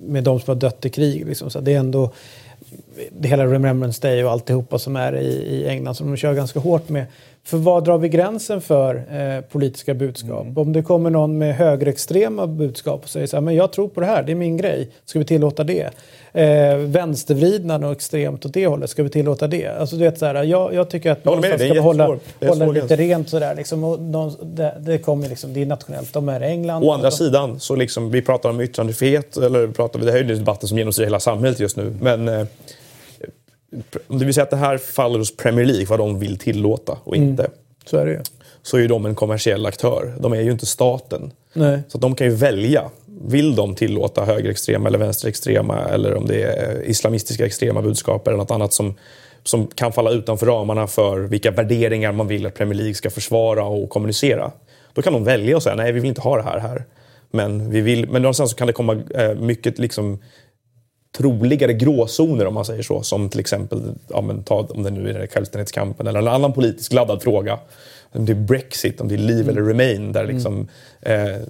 med 0.00 0.24
de 0.24 0.40
som 0.40 0.50
har 0.50 0.60
dött 0.60 0.84
i 0.84 0.90
krig. 0.90 1.26
Liksom. 1.26 1.50
Så 1.50 1.60
det 1.60 1.74
är 1.74 1.78
ändå 1.78 2.12
hela 3.22 3.46
Remembrance 3.46 4.02
Day 4.02 4.24
och 4.24 4.30
alltihopa 4.30 4.78
som 4.78 4.96
är 4.96 5.16
i, 5.16 5.26
i 5.26 5.68
England 5.68 5.94
som 5.94 6.06
de 6.06 6.16
kör 6.16 6.34
ganska 6.34 6.60
hårt 6.60 6.88
med. 6.88 7.06
För 7.44 7.56
vad 7.56 7.84
drar 7.84 7.98
vi 7.98 8.08
gränsen 8.08 8.60
för 8.60 8.94
eh, 8.94 9.40
politiska 9.40 9.94
budskap? 9.94 10.42
Mm. 10.42 10.58
Om 10.58 10.72
det 10.72 10.82
kommer 10.82 11.10
någon 11.10 11.38
med 11.38 11.56
högerextrema 11.56 12.46
budskap 12.46 13.02
och 13.02 13.10
säger 13.10 13.26
så 13.26 13.36
här, 13.36 13.40
men 13.40 13.54
jag 13.54 13.72
tror 13.72 13.88
på 13.88 14.00
det 14.00 14.06
här, 14.06 14.22
det 14.22 14.32
är 14.32 14.36
min 14.36 14.56
grej, 14.56 14.90
ska 15.04 15.18
vi 15.18 15.24
tillåta 15.24 15.64
det? 15.64 15.90
Eh, 16.32 16.76
vänstervridna 16.76 17.76
och 17.76 17.92
extremt 17.92 18.46
åt 18.46 18.54
det 18.54 18.66
hållet, 18.66 18.90
ska 18.90 19.02
vi 19.02 19.10
tillåta 19.10 19.46
det? 19.46 19.66
Alltså 19.66 19.96
du 19.96 20.04
vet 20.04 20.18
så 20.18 20.26
här, 20.26 20.44
jag, 20.44 20.74
jag 20.74 20.90
tycker 20.90 21.10
att 21.10 21.24
man 21.24 21.42
ska 21.42 21.80
hålla, 21.80 22.18
hålla 22.40 22.66
lite 22.66 22.96
rent 22.96 23.28
sådär. 23.28 23.54
Liksom, 23.54 23.84
och 23.84 23.98
de, 23.98 24.36
det, 24.42 24.76
det, 24.80 24.98
kommer 24.98 25.28
liksom, 25.28 25.52
det 25.54 25.62
är 25.62 25.66
nationellt, 25.66 26.12
de 26.12 26.28
är 26.28 26.42
i 26.42 26.46
England. 26.46 26.84
Å 26.84 26.92
andra 26.92 27.10
de... 27.10 27.16
sidan, 27.16 27.60
så 27.60 27.76
liksom, 27.76 28.10
vi 28.10 28.22
pratar 28.22 28.50
om 28.50 28.60
yttrandefrihet, 28.60 29.36
eller 29.36 29.66
pratar 29.66 29.98
vi, 29.98 30.06
det 30.06 30.12
här 30.12 30.18
är 30.18 30.24
ju 30.24 30.34
debatten 30.34 30.68
som 30.68 30.78
genomsyrar 30.78 31.06
hela 31.06 31.20
samhället 31.20 31.60
just 31.60 31.76
nu. 31.76 31.96
Men 32.00 32.28
eh, 32.28 32.46
det 34.08 34.24
vill 34.24 34.34
säga 34.34 34.44
att 34.44 34.50
det 34.50 34.56
här 34.56 34.78
faller 34.78 35.18
hos 35.18 35.36
Premier 35.36 35.66
League, 35.66 35.86
vad 35.86 35.98
de 35.98 36.18
vill 36.18 36.38
tillåta 36.38 36.98
och 37.04 37.16
mm. 37.16 37.28
inte. 37.28 37.42
Mm. 37.42 37.54
Så 37.86 37.96
är 37.96 38.06
det 38.06 38.12
ju. 38.12 38.20
Så 38.62 38.78
är 38.78 38.88
de 38.88 39.06
en 39.06 39.14
kommersiell 39.14 39.66
aktör. 39.66 40.14
De 40.20 40.32
är 40.32 40.40
ju 40.40 40.50
inte 40.50 40.66
staten. 40.66 41.32
Nej. 41.52 41.82
Så 41.88 41.98
de 41.98 42.14
kan 42.14 42.26
ju 42.26 42.34
välja. 42.34 42.90
Vill 43.26 43.54
de 43.54 43.74
tillåta 43.74 44.24
högerextrema 44.24 44.88
eller 44.88 44.98
vänsterextrema 44.98 45.78
eller 45.78 46.14
om 46.14 46.26
det 46.26 46.42
är 46.42 46.82
islamistiska 46.82 47.46
extrema 47.46 47.82
budskap 47.82 48.28
eller 48.28 48.38
något 48.38 48.50
annat 48.50 48.72
som, 48.72 48.94
som 49.44 49.66
kan 49.66 49.92
falla 49.92 50.10
utanför 50.10 50.46
ramarna 50.46 50.86
för 50.86 51.20
vilka 51.20 51.50
värderingar 51.50 52.12
man 52.12 52.28
vill 52.28 52.46
att 52.46 52.54
Premier 52.54 52.74
League 52.74 52.94
ska 52.94 53.10
försvara 53.10 53.64
och 53.64 53.90
kommunicera. 53.90 54.52
Då 54.92 55.02
kan 55.02 55.12
de 55.12 55.24
välja 55.24 55.56
och 55.56 55.62
säga 55.62 55.74
nej, 55.74 55.92
vi 55.92 56.00
vill 56.00 56.08
inte 56.08 56.20
ha 56.20 56.36
det 56.36 56.42
här 56.42 56.58
här. 56.58 56.84
Men, 57.30 57.70
vi 57.70 57.80
vill, 57.80 58.08
men 58.08 58.22
någonstans 58.22 58.50
så 58.50 58.56
kan 58.56 58.66
det 58.66 58.72
komma 58.72 59.02
eh, 59.14 59.34
mycket 59.34 59.78
liksom 59.78 60.18
troligare 61.16 61.72
gråzoner 61.72 62.46
om 62.46 62.54
man 62.54 62.64
säger 62.64 62.82
så. 62.82 63.02
Som 63.02 63.28
till 63.28 63.40
exempel, 63.40 63.82
ja, 64.08 64.20
men, 64.20 64.42
ta, 64.42 64.66
om 64.70 64.82
det 64.82 64.90
nu 64.90 65.10
är 65.10 65.26
självständighetskampen 65.26 66.06
eller 66.06 66.18
en 66.18 66.28
annan 66.28 66.52
politisk 66.52 66.92
laddad 66.92 67.22
fråga. 67.22 67.58
Om 68.12 68.24
det 68.24 68.32
är 68.32 68.36
Brexit, 68.36 69.00
om 69.00 69.08
det 69.08 69.14
är 69.14 69.18
Leave 69.18 69.42
mm. 69.42 69.48
eller 69.48 69.62
Remain. 69.62 70.12
Där, 70.12 70.26
liksom, 70.26 70.68
mm. 71.00 71.30
eh, 71.30 71.40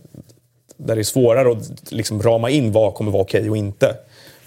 där 0.76 0.94
det 0.94 1.00
är 1.00 1.04
svårare 1.04 1.52
att 1.52 1.92
liksom, 1.92 2.22
rama 2.22 2.50
in 2.50 2.72
vad 2.72 2.94
kommer 2.94 3.10
vara 3.12 3.22
okej 3.22 3.50
och 3.50 3.56
inte. 3.56 3.96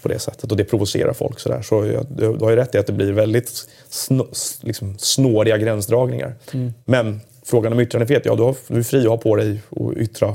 på 0.02 0.08
det 0.08 0.18
sättet 0.18 0.50
och 0.50 0.56
det 0.56 0.64
provocerar 0.64 1.12
folk. 1.12 1.40
Så, 1.40 1.48
där. 1.48 1.62
så 1.62 1.86
jag, 1.86 2.06
du, 2.08 2.36
du 2.36 2.44
har 2.44 2.50
ju 2.50 2.56
rätt 2.56 2.74
i 2.74 2.78
att 2.78 2.86
det 2.86 2.92
blir 2.92 3.12
väldigt 3.12 3.68
snå, 3.88 4.26
liksom, 4.60 4.94
snåriga 4.98 5.58
gränsdragningar. 5.58 6.34
Mm. 6.52 6.72
Men 6.84 7.20
frågan 7.44 7.72
om 7.72 7.80
yttrandefrihet, 7.80 8.26
ja 8.26 8.34
du, 8.34 8.42
har, 8.42 8.56
du 8.68 8.78
är 8.78 8.82
fri 8.82 9.00
att 9.00 9.08
ha 9.08 9.16
på 9.16 9.36
dig 9.36 9.60
och 9.70 9.92
yttra 9.96 10.34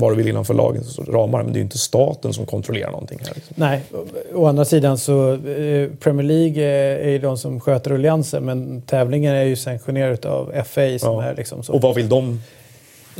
vad 0.00 0.12
du 0.12 0.16
vill 0.16 0.28
innanför 0.28 0.54
lagens 0.54 0.98
ramar. 0.98 1.42
Men 1.42 1.52
det 1.52 1.56
är 1.56 1.60
ju 1.60 1.64
inte 1.64 1.78
staten 1.78 2.32
som 2.32 2.46
kontrollerar 2.46 2.90
någonting 2.90 3.18
här. 3.22 3.34
Liksom. 3.34 3.54
Nej, 3.58 3.82
å 4.34 4.46
andra 4.46 4.64
sidan 4.64 4.98
så 4.98 5.32
eh, 5.32 5.88
Premier 6.00 6.26
League 6.26 6.64
är 7.04 7.10
ju 7.10 7.18
de 7.18 7.38
som 7.38 7.60
sköter 7.60 7.90
rulliansen 7.90 8.44
men 8.44 8.82
tävlingen 8.82 9.34
är 9.34 9.44
ju 9.44 9.56
sanktionerad 9.56 10.26
av 10.26 10.52
FA 10.66 10.98
som 10.98 11.14
ja. 11.14 11.24
är 11.24 11.36
liksom 11.36 11.62
så. 11.62 11.72
Och 11.72 11.80
vad 11.80 11.94
vill 11.94 12.08
de 12.08 12.40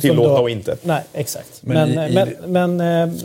tillåta 0.01 0.29
då, 0.29 0.41
och 0.41 0.49
inte? 0.49 0.77
Nej, 0.81 1.03
exakt. 1.13 1.61
Men, 1.61 1.91
men, 1.91 2.09
i, 2.09 2.13
i, 2.13 2.27
men, 2.47 2.77
men 2.77 3.11
äh, 3.11 3.15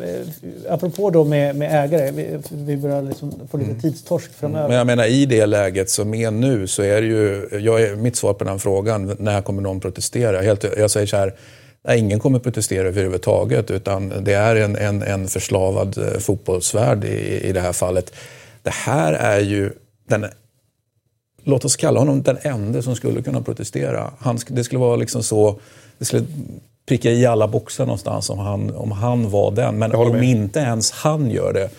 apropå 0.69 1.11
då 1.11 1.24
med, 1.24 1.57
med 1.57 1.85
ägare, 1.85 2.11
vi, 2.11 2.39
vi 2.51 2.77
börjar 2.77 3.03
liksom 3.03 3.33
få 3.51 3.57
lite 3.57 3.70
mm. 3.70 3.83
tidstorsk 3.83 4.33
framöver. 4.33 4.69
Men 4.69 4.77
jag 4.77 4.87
menar 4.87 5.05
i 5.05 5.27
det 5.27 5.47
läget 5.47 5.91
som 5.91 6.15
är 6.15 6.31
nu 6.31 6.66
så 6.66 6.83
är 6.83 7.01
det 7.01 7.07
ju, 7.07 7.49
jag 7.61 7.83
är, 7.83 7.97
mitt 7.97 8.16
svar 8.16 8.35
på 8.35 8.45
den 8.45 8.59
frågan, 8.59 9.16
när 9.19 9.43
kommer 9.43 9.62
någon 9.62 9.81
protestera? 9.81 10.41
Helt, 10.41 10.65
jag 10.78 10.91
säger 10.91 11.07
så 11.07 11.16
här, 11.16 11.35
Nej, 11.87 11.99
ingen 11.99 12.19
kommer 12.19 12.39
protestera 12.39 12.89
överhuvudtaget 12.89 13.71
utan 13.71 14.25
det 14.25 14.33
är 14.33 14.57
en, 14.57 14.77
en, 14.77 15.03
en 15.03 15.29
förslavad 15.29 15.99
eh, 15.99 16.19
fotbollsvärld 16.19 17.05
i, 17.05 17.41
i 17.49 17.53
det 17.53 17.61
här 17.61 17.73
fallet. 17.73 18.13
Det 18.63 18.73
här 18.73 19.13
är 19.13 19.41
ju 19.41 19.71
den, 20.09 20.27
låt 21.45 21.65
oss 21.65 21.77
kalla 21.77 22.01
honom 22.01 22.23
den 22.23 22.39
enda 22.43 22.83
som 22.83 22.97
skulle 22.97 23.23
kunna 23.23 23.43
protestera. 23.43 24.11
Han, 24.19 24.39
det 24.49 24.65
skulle 24.65 24.79
vara 24.79 24.97
liksom 24.97 25.23
så, 25.23 25.61
det 25.99 26.05
skulle 26.05 26.27
pricka 26.87 27.11
i 27.11 27.27
alla 27.27 27.49
boxar 27.49 27.87
någonstans 27.87 28.31
om 28.31 28.39
han, 28.39 28.75
om 28.75 28.93
han 28.93 29.31
var 29.31 29.51
den. 29.51 29.79
Men 29.79 29.95
om 29.95 30.23
inte 30.23 30.61
ens 30.61 30.91
han 30.91 31.31
gör 31.31 31.53
det, 31.53 31.71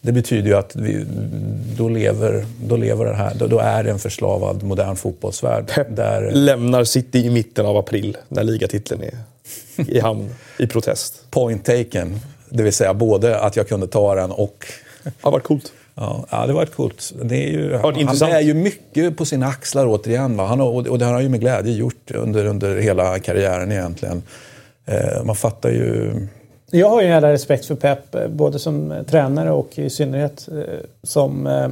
det 0.00 0.12
betyder 0.12 0.48
ju 0.48 0.56
att 0.56 0.76
vi, 0.76 1.06
då, 1.76 1.88
lever, 1.88 2.46
då 2.62 2.76
lever 2.76 3.04
det 3.04 3.14
här, 3.14 3.34
då, 3.34 3.46
då 3.46 3.58
är 3.58 3.84
det 3.84 3.90
en 3.90 3.98
förslavad 3.98 4.62
modern 4.62 4.96
fotbollsvärld. 4.96 5.86
Där... 5.90 6.30
lämnar 6.32 6.84
City 6.84 7.18
i 7.18 7.30
mitten 7.30 7.66
av 7.66 7.76
april 7.76 8.16
när 8.28 8.44
ligatiteln 8.44 9.02
är 9.02 9.33
i 9.76 10.00
hamn 10.00 10.34
i 10.58 10.66
protest. 10.66 11.30
Point 11.30 11.64
taken. 11.64 12.20
Det 12.48 12.62
vill 12.62 12.72
säga 12.72 12.94
både 12.94 13.38
att 13.38 13.56
jag 13.56 13.68
kunde 13.68 13.86
ta 13.86 14.14
den 14.14 14.30
och... 14.30 14.66
Det 15.04 15.12
har 15.20 15.30
varit 15.30 15.44
coolt. 15.44 15.72
Ja, 15.94 16.26
ja, 16.30 16.46
det 16.46 16.52
var 16.52 16.62
ett 16.62 16.74
coolt. 16.74 17.12
Det 17.22 17.36
är 17.36 17.52
ju, 17.52 17.76
han, 17.76 18.06
han 18.06 18.22
är 18.22 18.40
ju 18.40 18.54
mycket 18.54 19.16
på 19.16 19.24
sina 19.24 19.46
axlar 19.46 19.86
återigen. 19.86 20.36
Va? 20.36 20.46
Han 20.46 20.60
har, 20.60 20.88
och 20.90 20.98
det 20.98 21.04
har 21.04 21.12
han 21.12 21.22
ju 21.22 21.28
med 21.28 21.40
glädje 21.40 21.72
gjort 21.72 22.10
under, 22.10 22.44
under 22.44 22.76
hela 22.76 23.18
karriären 23.18 23.72
egentligen. 23.72 24.22
Eh, 24.84 25.24
man 25.24 25.36
fattar 25.36 25.70
ju... 25.70 26.12
Jag 26.70 26.88
har 26.88 27.00
ju 27.00 27.06
en 27.06 27.12
jävla 27.12 27.32
respekt 27.32 27.66
för 27.66 27.74
Pep, 27.74 28.14
eh, 28.14 28.28
både 28.28 28.58
som 28.58 29.04
tränare 29.08 29.50
och 29.50 29.78
i 29.78 29.90
synnerhet 29.90 30.48
eh, 30.52 30.80
som, 31.02 31.46
eh, 31.46 31.68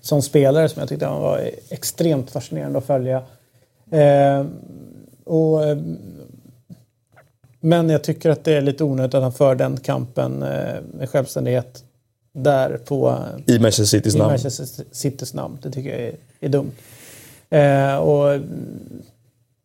som 0.00 0.22
spelare 0.22 0.68
som 0.68 0.80
jag 0.80 0.88
tyckte 0.88 1.06
han 1.06 1.22
var 1.22 1.50
extremt 1.68 2.30
fascinerande 2.30 2.78
att 2.78 2.86
följa. 2.86 3.22
Eh, 3.90 4.46
och 5.24 5.60
men 7.66 7.88
jag 7.88 8.04
tycker 8.04 8.30
att 8.30 8.44
det 8.44 8.52
är 8.52 8.60
lite 8.60 8.84
onödigt 8.84 9.14
att 9.14 9.22
han 9.22 9.32
för 9.32 9.54
den 9.54 9.76
kampen 9.76 10.42
eh, 10.42 10.74
med 10.94 11.10
självständighet 11.10 11.84
där 12.32 12.78
på... 12.84 13.18
I 13.46 13.58
Manchester 13.58 13.84
Citys 13.84 14.14
i 14.14 14.18
namn. 14.18 14.30
Manchester 14.30 14.84
Citys 14.92 15.34
namn. 15.34 15.58
Det 15.62 15.70
tycker 15.70 15.90
jag 15.90 16.00
är, 16.00 16.14
är 16.40 16.48
dumt. 16.48 16.70
Eh, 17.50 17.96
och 17.96 18.40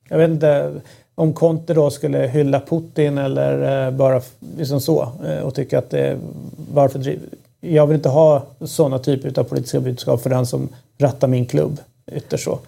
jag 0.10 0.18
vet 0.18 0.30
inte 0.30 0.73
om 1.15 1.34
Conte 1.34 1.73
då 1.73 1.90
skulle 1.90 2.18
hylla 2.18 2.60
Putin 2.60 3.18
eller 3.18 3.86
eh, 3.88 3.94
bara 3.94 4.22
liksom 4.57 4.82
så 4.82 5.11
eh, 5.26 5.40
och 5.40 5.56
tycka 5.56 5.80
att 5.80 5.90
det... 5.90 6.18
Varför 6.73 6.99
driver... 6.99 7.28
Jag 7.60 7.88
vill 7.88 7.95
inte 7.95 8.10
ha 8.10 8.44
sådana 8.65 8.99
typer 8.99 9.40
av 9.40 9.44
politiska 9.44 9.80
budskap 9.80 10.22
för 10.22 10.30
den 10.30 10.45
som 10.45 10.69
rattar 10.98 11.28
min 11.28 11.45
klubb. 11.45 11.80
Ytterst 12.11 12.44
så. 12.44 12.60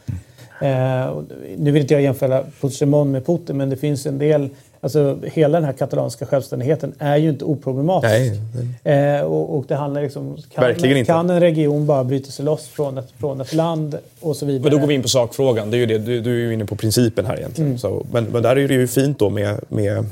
Nu 1.58 1.72
vill 1.72 1.82
inte 1.82 1.94
jag 1.94 2.04
jämföra 2.04 2.44
Puigdemont 2.62 3.12
med 3.12 3.26
Putin 3.26 3.58
men 3.58 3.70
det 3.70 3.78
finns 3.78 4.06
en 4.06 4.18
del 4.18 4.50
Alltså 4.84 5.20
hela 5.24 5.58
den 5.58 5.66
här 5.66 5.74
katalanska 5.74 6.26
självständigheten 6.26 6.94
är 7.00 7.18
ju 7.18 7.30
inte 7.30 7.46
oproblematisk. 7.46 8.42
Nej. 8.84 9.18
Eh, 9.18 9.22
och, 9.22 9.58
och, 9.58 9.66
det 9.68 9.76
handlar 9.76 10.02
liksom... 10.02 10.38
Kan, 10.54 11.06
kan 11.06 11.30
en 11.30 11.40
region 11.40 11.86
bara 11.86 12.04
bryta 12.04 12.32
sig 12.32 12.46
loss 12.46 12.68
från 12.68 12.98
ett, 12.98 13.14
från 13.20 13.42
ett 13.42 13.54
land 13.54 13.98
och 14.20 14.36
så 14.36 14.46
vidare? 14.46 14.64
Men 14.64 14.72
då 14.72 14.78
går 14.78 14.88
vi 14.88 14.94
in 14.94 15.02
på 15.02 15.08
sakfrågan. 15.08 15.72
Det 15.72 15.78
är 15.78 15.80
ju 15.80 15.86
det, 15.86 15.98
du, 15.98 16.22
du 16.22 16.32
är 16.32 16.48
ju 16.48 16.54
inne 16.54 16.66
på 16.66 16.76
principen 16.76 17.26
här 17.26 17.38
egentligen. 17.38 17.68
Mm. 17.68 17.80
Så, 17.80 18.06
men, 18.12 18.26
men 18.26 18.44
där 18.44 18.56
är 18.56 18.68
det 18.68 18.74
ju 18.74 18.88
fint 18.88 19.20
då 19.20 19.30
med, 19.30 19.60
med 19.68 20.06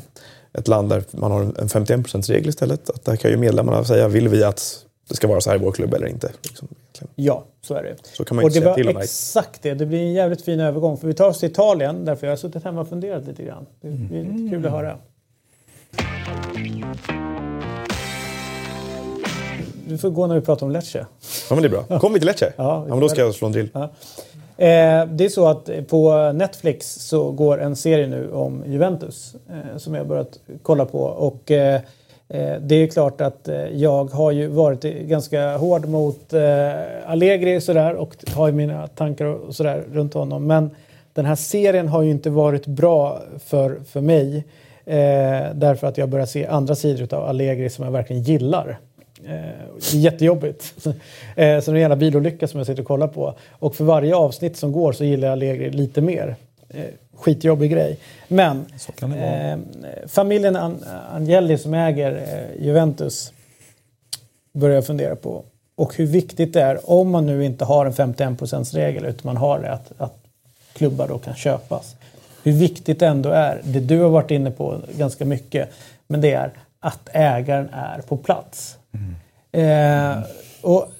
ett 0.53 0.67
land 0.67 0.89
där 0.89 1.03
man 1.11 1.31
har 1.31 1.41
en 1.41 1.53
51% 1.53 2.31
regel 2.31 2.49
istället. 2.49 2.89
Att 2.89 3.05
där 3.05 3.15
kan 3.15 3.31
ju 3.31 3.37
medlemmarna 3.37 3.83
säga, 3.83 4.07
vill 4.07 4.27
vi 4.27 4.43
att 4.43 4.85
det 5.09 5.15
ska 5.15 5.27
vara 5.27 5.41
så 5.41 5.49
här 5.49 5.57
i 5.57 5.59
vår 5.59 5.71
klubb 5.71 5.93
eller 5.93 6.07
inte? 6.07 6.31
Liksom. 6.41 6.67
Ja, 7.15 7.43
så 7.61 7.73
är 7.73 7.83
det. 7.83 7.95
Så 8.03 8.25
kan 8.25 8.35
man 8.35 8.45
och 8.45 8.51
det 8.51 8.59
var 8.59 8.73
till 8.73 8.97
exakt 8.97 9.61
det. 9.61 9.73
Det 9.73 9.85
blir 9.85 9.99
en 9.99 10.13
jävligt 10.13 10.41
fin 10.41 10.59
övergång. 10.59 10.97
För 10.97 11.07
vi 11.07 11.13
tar 11.13 11.27
oss 11.27 11.39
till 11.39 11.49
Italien, 11.49 12.05
därför 12.05 12.27
jag 12.27 12.31
har 12.31 12.37
suttit 12.37 12.63
hemma 12.63 12.81
och 12.81 12.89
funderat 12.89 13.27
lite 13.27 13.43
grann. 13.43 13.65
Det 13.81 13.87
är 13.87 13.91
mm. 13.91 14.49
kul 14.49 14.65
att 14.65 14.71
höra. 14.71 14.97
Du 19.87 19.97
får 19.97 20.09
gå 20.09 20.27
när 20.27 20.35
vi 20.35 20.41
pratar 20.41 20.65
om 20.65 20.71
Lecce. 20.71 21.05
Ja, 21.49 21.55
men 21.55 21.61
det 21.61 21.67
är 21.67 21.83
bra. 21.83 21.99
Kommer 21.99 22.13
vi 22.13 22.19
till 22.19 22.27
Lecce? 22.27 22.53
Ja, 22.55 22.85
ja 22.87 22.93
men 22.93 22.99
då 22.99 23.09
ska 23.09 23.21
jag 23.21 23.35
slå 23.35 23.45
en 23.45 23.51
drill. 23.51 23.69
Ja. 23.73 23.83
Eh, 24.57 25.05
det 25.05 25.25
är 25.25 25.29
så 25.29 25.47
att 25.47 25.69
på 25.87 26.31
Netflix 26.31 26.93
så 26.95 27.31
går 27.31 27.61
en 27.61 27.75
serie 27.75 28.07
nu 28.07 28.31
om 28.31 28.63
Juventus 28.67 29.35
eh, 29.49 29.77
som 29.77 29.95
jag 29.95 30.07
börjat 30.07 30.39
kolla 30.61 30.85
på. 30.85 30.99
Och 30.99 31.51
Eh, 31.51 31.81
Eh, 32.33 32.55
det 32.61 32.75
är 32.75 32.87
klart 32.87 33.21
att 33.21 33.47
eh, 33.47 33.55
jag 33.55 34.11
har 34.11 34.31
ju 34.31 34.47
varit 34.47 34.83
ganska 34.83 35.57
hård 35.57 35.87
mot 35.87 36.33
eh, 36.33 36.41
Allegri 37.05 37.61
sådär 37.61 37.93
och 37.93 38.15
har 38.35 38.47
ju 38.47 38.53
mina 38.53 38.87
tankar 38.87 39.25
och 39.25 39.55
sådär 39.55 39.83
runt 39.91 40.13
honom. 40.13 40.47
Men 40.47 40.69
den 41.13 41.25
här 41.25 41.35
serien 41.35 41.87
har 41.87 42.01
ju 42.01 42.11
inte 42.11 42.29
varit 42.29 42.67
bra 42.67 43.19
för, 43.45 43.79
för 43.85 44.01
mig. 44.01 44.45
Eh, 44.85 45.53
därför 45.53 45.87
att 45.87 45.97
jag 45.97 46.09
börjar 46.09 46.25
se 46.25 46.45
andra 46.45 46.75
sidor 46.75 47.13
av 47.13 47.23
Allegri 47.23 47.69
som 47.69 47.85
jag 47.85 47.91
verkligen 47.91 48.23
gillar. 48.23 48.79
Eh, 49.25 49.31
det 49.91 49.93
är 49.93 49.99
jättejobbigt. 49.99 50.73
så 50.83 50.93
det 51.35 51.41
är 51.41 51.69
en 51.69 51.75
jävla 51.75 51.95
bilolycka 51.95 52.47
som 52.47 52.57
jag 52.57 52.67
sitter 52.67 52.81
och 52.81 52.87
kollar 52.87 53.07
på. 53.07 53.33
Och 53.51 53.75
för 53.75 53.83
varje 53.83 54.15
avsnitt 54.15 54.57
som 54.57 54.71
går 54.71 54.91
så 54.91 55.03
gillar 55.03 55.27
jag 55.27 55.33
Allegri 55.33 55.69
lite 55.69 56.01
mer 56.01 56.35
skitjobbig 57.15 57.71
grej. 57.71 57.97
Men 58.27 58.65
eh, 59.01 59.59
familjen 60.07 60.55
An 60.55 60.83
Angeli 61.11 61.57
som 61.57 61.73
äger 61.73 62.11
eh, 62.11 62.65
Juventus 62.65 63.33
börjar 64.53 64.81
fundera 64.81 65.15
på 65.15 65.43
och 65.75 65.95
hur 65.95 66.05
viktigt 66.05 66.53
det 66.53 66.61
är 66.61 66.89
om 66.89 67.09
man 67.09 67.25
nu 67.25 67.45
inte 67.45 67.65
har 67.65 67.85
en 67.85 67.93
51% 67.93 68.75
regel 68.75 69.05
utan 69.05 69.21
man 69.23 69.37
har 69.37 69.59
det 69.59 69.71
att, 69.71 69.91
att 69.97 70.17
klubbar 70.73 71.07
då 71.07 71.17
kan 71.17 71.35
köpas. 71.35 71.95
Hur 72.43 72.51
viktigt 72.51 72.99
det 72.99 73.07
ändå 73.07 73.29
är, 73.29 73.61
det 73.63 73.79
du 73.79 73.99
har 73.99 74.09
varit 74.09 74.31
inne 74.31 74.51
på 74.51 74.77
ganska 74.97 75.25
mycket, 75.25 75.69
men 76.07 76.21
det 76.21 76.33
är 76.33 76.51
att 76.79 77.09
ägaren 77.13 77.69
är 77.73 78.01
på 78.01 78.17
plats. 78.17 78.77
Mm. 78.93 79.15
Eh, 79.51 80.23
och 80.61 80.91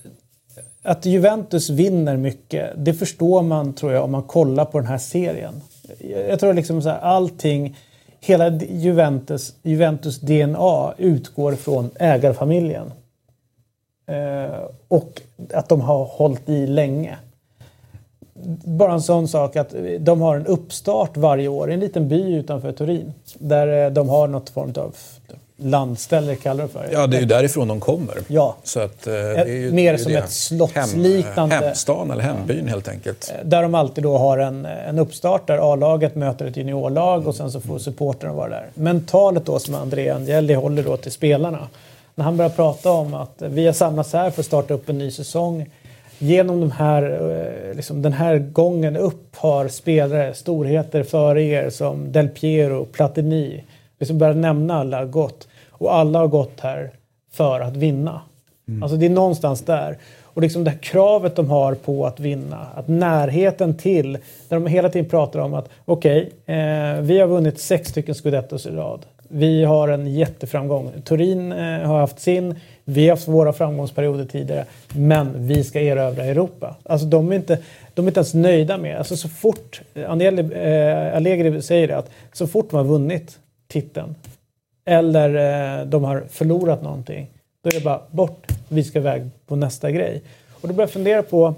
att 0.83 1.05
Juventus 1.05 1.69
vinner 1.69 2.17
mycket, 2.17 2.71
det 2.77 2.93
förstår 2.93 3.41
man 3.41 3.73
tror 3.73 3.91
jag 3.91 4.03
om 4.03 4.11
man 4.11 4.23
kollar 4.23 4.65
på 4.65 4.79
den 4.79 4.87
här 4.87 4.97
serien 4.97 5.61
jag 5.99 6.39
tror 6.39 6.53
liksom 6.53 6.81
så 6.81 6.89
här, 6.89 6.99
allting, 6.99 7.77
hela 8.19 8.49
Juventus, 8.59 9.55
Juventus 9.63 10.19
DNA 10.19 10.93
utgår 10.97 11.55
från 11.55 11.89
ägarfamiljen. 11.99 12.93
Eh, 14.07 14.59
och 14.87 15.21
att 15.53 15.69
de 15.69 15.81
har 15.81 16.05
hållit 16.05 16.49
i 16.49 16.67
länge. 16.67 17.17
Bara 18.65 18.93
en 18.93 19.01
sån 19.01 19.27
sak 19.27 19.55
att 19.55 19.75
de 19.99 20.21
har 20.21 20.35
en 20.35 20.45
uppstart 20.45 21.17
varje 21.17 21.47
år 21.47 21.71
i 21.71 21.73
en 21.73 21.79
liten 21.79 22.07
by 22.07 22.35
utanför 22.35 22.71
Turin. 22.71 23.13
Där 23.37 23.85
eh, 23.85 23.91
de 23.91 24.09
har 24.09 24.27
något 24.27 24.49
form 24.49 24.73
av 24.75 24.95
landställe 25.61 26.35
kallar 26.35 26.63
det 26.63 26.69
för. 26.69 26.89
Ja, 26.91 27.07
det 27.07 27.17
är 27.17 27.19
ju 27.19 27.25
därifrån 27.25 27.67
de 27.67 27.79
kommer. 27.79 28.15
Ja. 28.27 28.55
Så 28.63 28.79
att, 28.79 29.07
eh, 29.07 29.13
det 29.13 29.19
är 29.19 29.45
ju, 29.45 29.71
Mer 29.71 29.93
det 29.93 29.99
är 29.99 30.03
som 30.03 30.11
det. 30.11 30.17
ett 30.17 30.31
slottsliknande... 30.31 31.55
Hem, 31.55 31.63
hemstan 31.63 32.11
eller 32.11 32.23
hembyn 32.23 32.67
helt 32.67 32.87
enkelt. 32.87 33.33
Eh, 33.39 33.45
där 33.47 33.61
de 33.61 33.75
alltid 33.75 34.03
då 34.03 34.17
har 34.17 34.37
en, 34.37 34.65
en 34.65 34.99
uppstart 34.99 35.47
där 35.47 35.73
A-laget 35.73 36.15
möter 36.15 36.45
ett 36.45 36.57
juniorlag 36.57 37.27
och 37.27 37.35
sen 37.35 37.51
så 37.51 37.61
får 37.61 37.79
supportrarna 37.79 38.33
vara 38.33 38.49
där. 38.49 38.65
Men 38.73 39.05
talet 39.05 39.45
då 39.45 39.59
som 39.59 39.75
Andrea 39.75 40.15
Angeli 40.15 40.53
håller 40.53 40.83
då 40.83 40.97
till 40.97 41.11
spelarna. 41.11 41.67
När 42.15 42.25
han 42.25 42.37
börjar 42.37 42.49
prata 42.49 42.91
om 42.91 43.13
att 43.13 43.35
vi 43.37 43.65
har 43.65 43.73
samlats 43.73 44.13
här 44.13 44.31
för 44.31 44.41
att 44.41 44.45
starta 44.45 44.73
upp 44.73 44.89
en 44.89 44.97
ny 44.97 45.11
säsong. 45.11 45.69
Genom 46.19 46.59
de 46.61 46.71
här, 46.71 47.03
eh, 47.69 47.75
liksom 47.75 48.01
den 48.01 48.13
här 48.13 48.37
gången 48.37 48.97
upp 48.97 49.35
har 49.35 49.67
spelare, 49.67 50.33
storheter 50.33 51.03
före 51.03 51.43
er 51.43 51.69
som 51.69 52.11
Del 52.11 52.27
Piero, 52.27 52.85
Platini, 52.85 53.63
liksom 53.99 54.17
börjar 54.17 54.33
nämna 54.33 54.79
alla 54.79 55.05
gott. 55.05 55.47
Och 55.81 55.95
alla 55.95 56.19
har 56.19 56.27
gått 56.27 56.59
här 56.59 56.91
för 57.31 57.59
att 57.59 57.75
vinna. 57.75 58.21
Mm. 58.67 58.83
Alltså 58.83 58.97
det 58.97 59.05
är 59.05 59.09
någonstans 59.09 59.61
där. 59.61 59.97
Och 60.23 60.41
liksom 60.41 60.63
det 60.63 60.69
här 60.69 60.77
kravet 60.77 61.35
de 61.35 61.49
har 61.49 61.75
på 61.75 62.05
att 62.05 62.19
vinna, 62.19 62.67
att 62.75 62.87
närheten 62.87 63.77
till, 63.77 64.11
där 64.49 64.55
de 64.59 64.67
hela 64.67 64.89
tiden 64.89 65.09
pratar 65.09 65.39
om 65.39 65.53
att 65.53 65.69
okej, 65.85 66.29
okay, 66.43 66.55
eh, 66.55 67.01
vi 67.01 67.19
har 67.19 67.27
vunnit 67.27 67.59
sex 67.59 67.89
stycken 67.89 68.15
scudettos 68.15 68.65
i 68.65 68.69
rad. 68.69 69.05
Vi 69.27 69.63
har 69.63 69.87
en 69.87 70.13
jätteframgång. 70.13 70.91
Turin 71.03 71.51
eh, 71.51 71.81
har 71.81 71.99
haft 71.99 72.19
sin, 72.19 72.55
vi 72.85 73.03
har 73.03 73.15
haft 73.15 73.27
våra 73.27 73.53
framgångsperioder 73.53 74.25
tidigare. 74.25 74.65
Men 74.93 75.47
vi 75.47 75.63
ska 75.63 75.81
erövra 75.81 76.23
Europa. 76.23 76.75
Alltså 76.83 77.07
de 77.07 77.31
är 77.31 77.35
inte, 77.35 77.57
de 77.93 78.05
är 78.05 78.09
inte 78.09 78.19
ens 78.19 78.33
nöjda 78.33 78.77
med, 78.77 78.97
alltså 78.97 79.17
så 79.17 79.29
fort, 79.29 79.81
Agnelli, 80.07 80.41
eh, 80.41 81.15
Allegri 81.15 81.61
säger 81.61 81.87
det, 81.87 81.97
att 81.97 82.09
så 82.33 82.47
fort 82.47 82.69
de 82.69 82.77
har 82.77 82.83
vunnit 82.83 83.39
titeln 83.67 84.15
eller 84.85 85.79
eh, 85.79 85.85
de 85.85 86.03
har 86.03 86.23
förlorat 86.29 86.83
någonting, 86.83 87.27
då 87.63 87.69
är 87.69 87.73
det 87.73 87.83
bara 87.83 88.01
bort, 88.11 88.47
vi 88.69 88.83
ska 88.83 88.99
iväg 88.99 89.29
på 89.47 89.55
nästa 89.55 89.91
grej. 89.91 90.21
Och 90.61 90.67
då 90.67 90.73
börjar 90.73 90.87
jag 90.87 90.93
fundera 90.93 91.23
på 91.23 91.55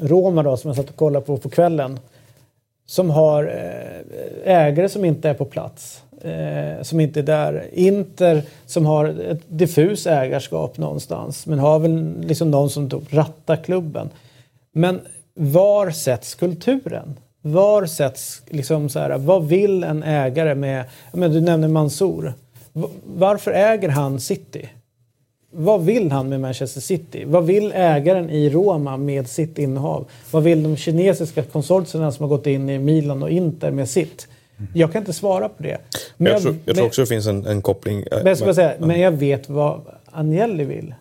Roma 0.00 0.42
då, 0.42 0.56
som 0.56 0.68
jag 0.68 0.76
satt 0.76 0.88
och 0.88 0.96
kollade 0.96 1.26
på 1.26 1.36
på 1.36 1.48
kvällen. 1.48 1.98
Som 2.86 3.10
har 3.10 3.44
eh, 3.44 4.54
ägare 4.54 4.88
som 4.88 5.04
inte 5.04 5.28
är 5.28 5.34
på 5.34 5.44
plats. 5.44 6.02
Eh, 6.22 6.82
som 6.82 7.00
inte 7.00 7.20
är 7.20 7.24
där. 7.24 7.68
Inter 7.72 8.42
som 8.66 8.86
har 8.86 9.06
ett 9.06 9.42
diffus 9.48 10.06
ägarskap 10.06 10.78
någonstans. 10.78 11.46
Men 11.46 11.58
har 11.58 11.78
väl 11.78 12.14
liksom 12.20 12.50
någon 12.50 12.70
som 12.70 12.90
typ 12.90 13.14
rattar 13.14 13.56
klubben. 13.56 14.10
Men 14.72 15.00
var 15.34 15.90
sätts 15.90 16.34
kulturen? 16.34 17.16
Var 17.46 17.86
sätts 17.86 18.42
liksom 18.48 18.88
så 18.88 18.98
här, 18.98 19.18
vad 19.18 19.48
vill 19.48 19.84
en 19.84 20.02
ägare 20.02 20.54
med, 20.54 20.84
men 21.12 21.32
du 21.32 21.40
nämner 21.40 21.68
Mansour. 21.68 22.32
Varför 23.04 23.52
äger 23.52 23.88
han 23.88 24.20
City? 24.20 24.68
Vad 25.50 25.84
vill 25.84 26.12
han 26.12 26.28
med 26.28 26.40
Manchester 26.40 26.80
City? 26.80 27.24
Vad 27.26 27.46
vill 27.46 27.72
ägaren 27.74 28.30
i 28.30 28.50
Roma 28.50 28.96
med 28.96 29.28
sitt 29.28 29.58
innehav? 29.58 30.06
Vad 30.30 30.42
vill 30.42 30.62
de 30.62 30.76
kinesiska 30.76 31.42
konsortierna 31.42 32.12
som 32.12 32.22
har 32.22 32.28
gått 32.28 32.46
in 32.46 32.70
i 32.70 32.78
Milan 32.78 33.22
och 33.22 33.30
Inter 33.30 33.70
med 33.70 33.88
sitt? 33.88 34.28
Jag 34.74 34.92
kan 34.92 35.02
inte 35.02 35.12
svara 35.12 35.48
på 35.48 35.62
det. 35.62 35.78
Men 36.16 36.26
jag, 36.26 36.34
jag, 36.34 36.42
tror, 36.42 36.56
jag 36.64 36.76
tror 36.76 36.86
också 36.86 37.00
det 37.00 37.06
finns 37.06 37.26
en, 37.26 37.46
en 37.46 37.62
koppling. 37.62 37.98
Eh, 37.98 38.18
men 38.24 38.26
jag, 38.26 38.54
säga, 38.54 38.72
men 38.78 39.00
jag 39.00 39.12
vet 39.12 39.48
vad 39.48 39.80
Agnelli 40.04 40.64
vill 40.64 40.94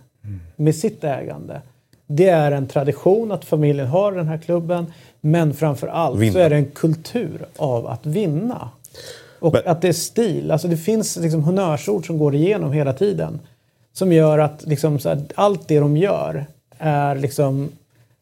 med 0.55 0.75
sitt 0.75 1.03
ägande. 1.03 1.61
Det 2.07 2.29
är 2.29 2.51
en 2.51 2.67
tradition 2.67 3.31
att 3.31 3.45
familjen 3.45 3.87
har 3.87 4.11
den 4.11 4.27
här 4.27 4.37
klubben. 4.37 4.85
Men 5.25 5.53
framför 5.53 5.87
allt 5.87 6.19
vinna. 6.19 6.33
så 6.33 6.39
är 6.39 6.49
det 6.49 6.55
en 6.55 6.65
kultur 6.65 7.45
av 7.57 7.87
att 7.87 8.05
vinna. 8.05 8.69
Och 9.39 9.53
men, 9.53 9.61
att 9.65 9.81
det 9.81 9.87
är 9.87 9.93
stil. 9.93 10.51
Alltså 10.51 10.67
det 10.67 10.77
finns 10.77 11.17
liksom 11.17 11.43
honnörsord 11.43 12.07
som 12.07 12.17
går 12.17 12.35
igenom 12.35 12.71
hela 12.71 12.93
tiden. 12.93 13.39
Som 13.93 14.11
gör 14.11 14.39
att 14.39 14.63
liksom 14.65 14.99
här, 15.05 15.21
allt 15.35 15.67
det 15.67 15.79
de 15.79 15.97
gör 15.97 16.45
är 16.77 17.15
liksom 17.15 17.69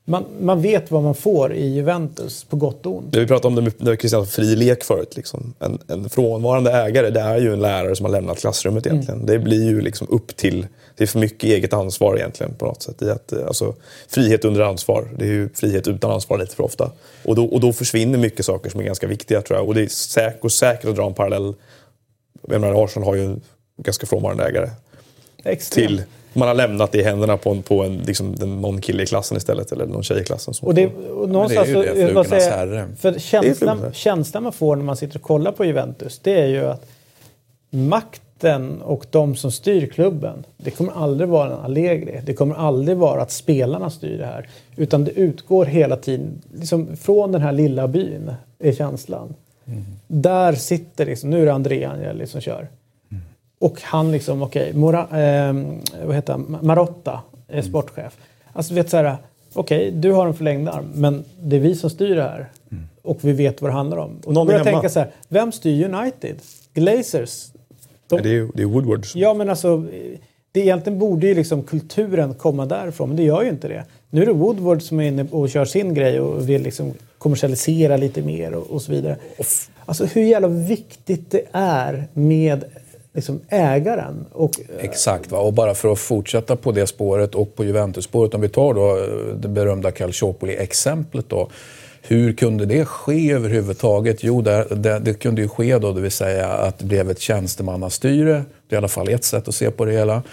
man, 0.06 0.26
man 0.42 0.62
vet 0.62 0.92
vad 0.92 1.04
man 1.04 1.16
får 1.16 1.54
i 1.54 1.68
Juventus 1.68 2.44
på 2.44 2.56
gott 2.56 2.86
och 2.86 2.98
ont. 2.98 3.16
Vi 3.16 3.28
pratade 3.28 3.48
om 3.48 3.56
det 3.66 3.84
med 3.84 4.00
Christian 4.00 4.28
fri 4.28 4.56
lek 4.56 4.84
förut. 4.84 5.16
Liksom. 5.16 5.54
En, 5.60 5.80
en 5.88 6.10
frånvarande 6.10 6.72
ägare 6.72 7.10
det 7.10 7.20
är 7.20 7.38
ju 7.38 7.54
en 7.54 7.60
lärare 7.60 7.96
som 7.96 8.06
har 8.06 8.12
lämnat 8.12 8.40
klassrummet 8.40 8.86
egentligen. 8.86 9.20
Mm. 9.20 9.26
Det 9.26 9.40
blir 9.40 9.64
ju 9.64 9.82
liksom 9.82 10.08
upp 10.10 10.36
till, 10.36 10.68
det 10.98 11.04
är 11.04 11.08
för 11.08 11.20
mycket 11.20 11.44
eget 11.44 11.74
ansvar 11.74 12.18
egentligen 12.18 12.54
på 12.54 12.66
något 12.66 12.82
sätt. 12.82 13.02
I 13.02 13.10
att, 13.10 13.34
alltså, 13.48 13.76
frihet 14.08 14.46
under 14.46 14.62
ansvar, 14.62 15.08
det 15.18 15.26
är 15.26 15.30
ju 15.30 15.50
frihet 15.50 15.88
utan 15.88 16.12
ansvar 16.12 16.38
lite 16.38 16.56
för 16.56 16.64
ofta. 16.64 16.92
Och 17.24 17.36
då, 17.36 17.46
och 17.46 17.60
då 17.60 17.74
försvinner 17.74 18.18
mycket 18.18 18.46
saker 18.46 18.70
som 18.70 18.80
är 18.80 18.84
ganska 18.84 19.08
viktiga 19.08 19.42
tror 19.42 19.60
jag. 19.60 19.68
Och 19.68 19.76
det 19.76 19.82
är 19.82 19.88
säkert, 19.88 20.52
säkert 20.52 20.86
att 20.86 20.96
dra 20.96 21.08
en 21.08 21.14
parallell. 21.14 21.54
Jag 22.48 22.62
menar, 22.62 22.84
Arsenal 22.84 23.08
har 23.08 23.16
ju 23.16 23.26
en 23.26 23.42
ganska 23.78 24.06
frånvarande 24.06 24.44
ägare. 24.44 24.70
Extremt. 25.44 25.88
Till 25.88 26.04
man 26.34 26.48
har 26.48 26.56
lämnat 26.56 26.92
det 26.92 26.98
i 26.98 27.04
händerna 27.04 27.38
på, 27.38 27.50
en, 27.50 27.64
på 27.64 27.84
en, 27.84 27.98
liksom, 27.98 28.32
någon 28.32 28.82
kille 28.82 29.04
i 29.04 29.06
klassen 29.06 29.38
istället, 29.38 29.72
eller 29.72 29.86
någon 29.86 30.04
tjej 30.04 30.22
i 30.22 30.24
klassen. 30.24 30.54
Som 30.54 30.68
och 30.68 30.74
det, 30.74 30.88
och 30.88 31.30
någonstans, 31.30 31.68
det 31.68 31.74
är 31.74 31.78
ju 31.78 31.84
det, 31.84 32.06
flugornas 32.06 32.48
herre. 32.48 32.88
För 33.00 33.20
känslan, 33.20 33.94
känslan 33.94 34.44
man 34.44 34.54
får 34.54 34.76
när 34.76 34.84
man 34.84 34.98
sitter 34.98 35.16
och 35.16 35.22
kollar 35.22 35.52
på 35.52 35.66
Juventus, 35.66 36.20
det 36.24 36.40
är 36.40 36.48
ju 36.48 36.66
att 36.66 36.86
makten 38.42 38.82
och 38.82 39.06
de 39.12 39.36
som 39.36 39.52
styr 39.52 39.88
klubben, 39.88 40.44
det 40.58 40.72
kommer 40.72 40.92
aldrig 40.92 41.30
vara 41.30 41.54
en 41.54 41.60
Allegri. 41.60 42.22
Det 42.26 42.34
kommer 42.34 42.56
aldrig 42.56 42.98
vara 42.98 43.22
att 43.22 43.32
spelarna 43.32 43.90
styr 43.90 44.18
det 44.18 44.26
här. 44.26 44.48
Utan 44.76 45.04
det 45.04 45.12
utgår 45.12 45.66
hela 45.66 45.96
tiden 45.96 46.42
liksom, 46.54 46.96
från 46.96 47.32
den 47.32 47.42
här 47.42 47.52
lilla 47.52 47.88
byn, 47.88 48.34
är 48.60 48.72
känslan. 48.72 49.34
Mm. 49.66 49.84
Där 50.08 50.54
sitter 50.54 51.06
liksom, 51.06 51.30
nu 51.30 51.42
är 51.42 51.46
det 51.46 51.54
André 51.54 51.86
Agnelli 51.86 52.28
som 52.28 52.42
kör. 52.42 52.68
Och 53.60 53.82
han 53.82 54.12
liksom, 54.12 54.42
okej, 54.42 54.74
okay, 54.76 55.22
eh, 55.22 55.56
vad 56.06 56.16
heter 56.16 56.34
han? 56.34 56.58
Marotta 56.62 57.22
är 57.48 57.54
mm. 57.54 57.66
sportchef. 57.66 58.18
Alltså 58.54 58.74
vet 58.74 58.90
så 58.90 58.98
här, 58.98 59.18
okej, 59.54 59.88
okay, 59.88 60.00
du 60.00 60.12
har 60.12 60.28
en 60.28 60.34
förlängd 60.34 60.70
arm, 60.70 60.92
men 60.96 61.24
det 61.42 61.56
är 61.56 61.60
vi 61.60 61.76
som 61.76 61.90
styr 61.90 62.16
det 62.16 62.24
här. 62.24 62.50
Mm. 62.72 62.84
Och 63.04 63.20
vi 63.22 63.32
vet 63.32 63.62
vad 63.62 63.72
det 63.72 63.76
handlar 63.76 63.98
om. 63.98 64.20
Och 64.26 64.34
då 64.34 64.46
börjar 64.46 64.60
jag 64.60 64.68
tänka 64.68 64.90
så 64.90 65.00
här, 65.00 65.12
vem 65.28 65.52
styr 65.52 65.86
United? 65.86 66.36
Glazers? 66.74 67.51
De, 68.18 68.24
det, 68.24 68.38
är, 68.38 68.48
det 68.54 68.62
är 68.62 68.66
Woodward. 68.66 69.06
Ja, 69.16 69.34
men 69.34 69.50
alltså, 69.50 69.86
det 70.52 70.60
egentligen 70.60 71.00
borde 71.00 71.28
ju 71.28 71.36
liksom 71.36 71.64
kulturen 71.64 72.34
komma 72.34 72.66
därifrån, 72.66 73.10
men 73.10 73.18
det 73.18 73.24
gör 73.24 73.44
ju 73.44 73.50
inte 73.50 73.68
det. 73.68 73.86
Nu 74.10 74.22
är 74.22 74.26
det 74.26 74.34
Woodward 74.34 74.82
som 74.82 75.00
är 75.00 75.04
inne 75.04 75.26
och 75.32 75.50
kör 75.50 75.66
sin 75.66 75.94
grej 75.94 76.20
och 76.20 76.50
vill 76.50 76.62
liksom 76.62 76.94
kommersialisera 77.18 77.98
lite 77.98 78.22
mer 78.22 78.54
och, 78.54 78.70
och 78.70 78.82
så 78.82 78.92
vidare. 78.92 79.18
Alltså 79.86 80.06
hur 80.06 80.22
jävla 80.22 80.48
viktigt 80.48 81.32
det 81.32 81.44
är 81.52 82.08
med 82.14 82.64
liksom 83.14 83.40
ägaren. 83.50 84.26
Och, 84.32 84.52
Exakt, 84.80 85.32
va? 85.32 85.40
och 85.40 85.54
bara 85.54 85.74
för 85.74 85.92
att 85.92 86.00
fortsätta 86.00 86.56
på 86.56 86.72
det 86.72 86.88
spåret 86.88 87.36
och 87.36 87.56
på 87.56 87.66
Juventus-spåret. 87.66 88.34
Om 88.34 88.42
vi 88.42 88.50
tar 88.50 88.74
då 88.74 88.98
eh, 88.98 89.36
det 89.36 89.48
berömda 89.48 89.92
Calciopoli-exemplet 89.92 91.30
då. 91.30 91.50
Hur 92.02 92.34
kunde 92.34 92.66
det 92.66 92.86
ske 92.86 93.32
överhuvudtaget? 93.32 94.24
Jo, 94.24 94.42
det, 94.42 94.68
det, 94.70 95.00
det, 95.00 95.14
kunde 95.14 95.42
ju 95.42 95.48
ske 95.48 95.78
då, 95.78 95.94
det 95.94 96.02
vill 96.02 96.12
säga 96.12 96.48
att 96.48 96.80
det 96.80 96.86
blev 96.86 97.12
ett 97.12 97.20
tjänstemannastyre. 97.20 98.44
Det 98.70 98.76
är 98.76 98.76
i 98.76 98.78
alla 98.78 98.88
fall 98.88 99.10
ett 99.10 99.24
sätt 99.24 99.48
att 99.48 99.56
se 99.56 99.72
på 99.72 99.86
det 99.86 99.92
hela. 99.92 100.24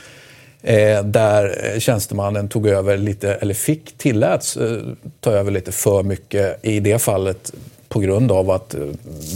Eh, 0.62 1.04
där 1.04 1.72
eh, 1.72 1.78
tjänstemannen 1.78 2.48
tog 2.48 2.66
över 2.66 2.96
lite, 2.96 3.34
eller 3.34 3.54
fick, 3.54 3.98
tilläts 3.98 4.56
eh, 4.56 4.78
ta 5.20 5.30
över 5.30 5.50
lite 5.50 5.72
för 5.72 6.02
mycket. 6.02 6.64
I 6.64 6.80
det 6.80 6.98
fallet 6.98 7.52
på 7.88 8.00
grund 8.00 8.32
av 8.32 8.50
att 8.50 8.74
eh, 8.74 8.80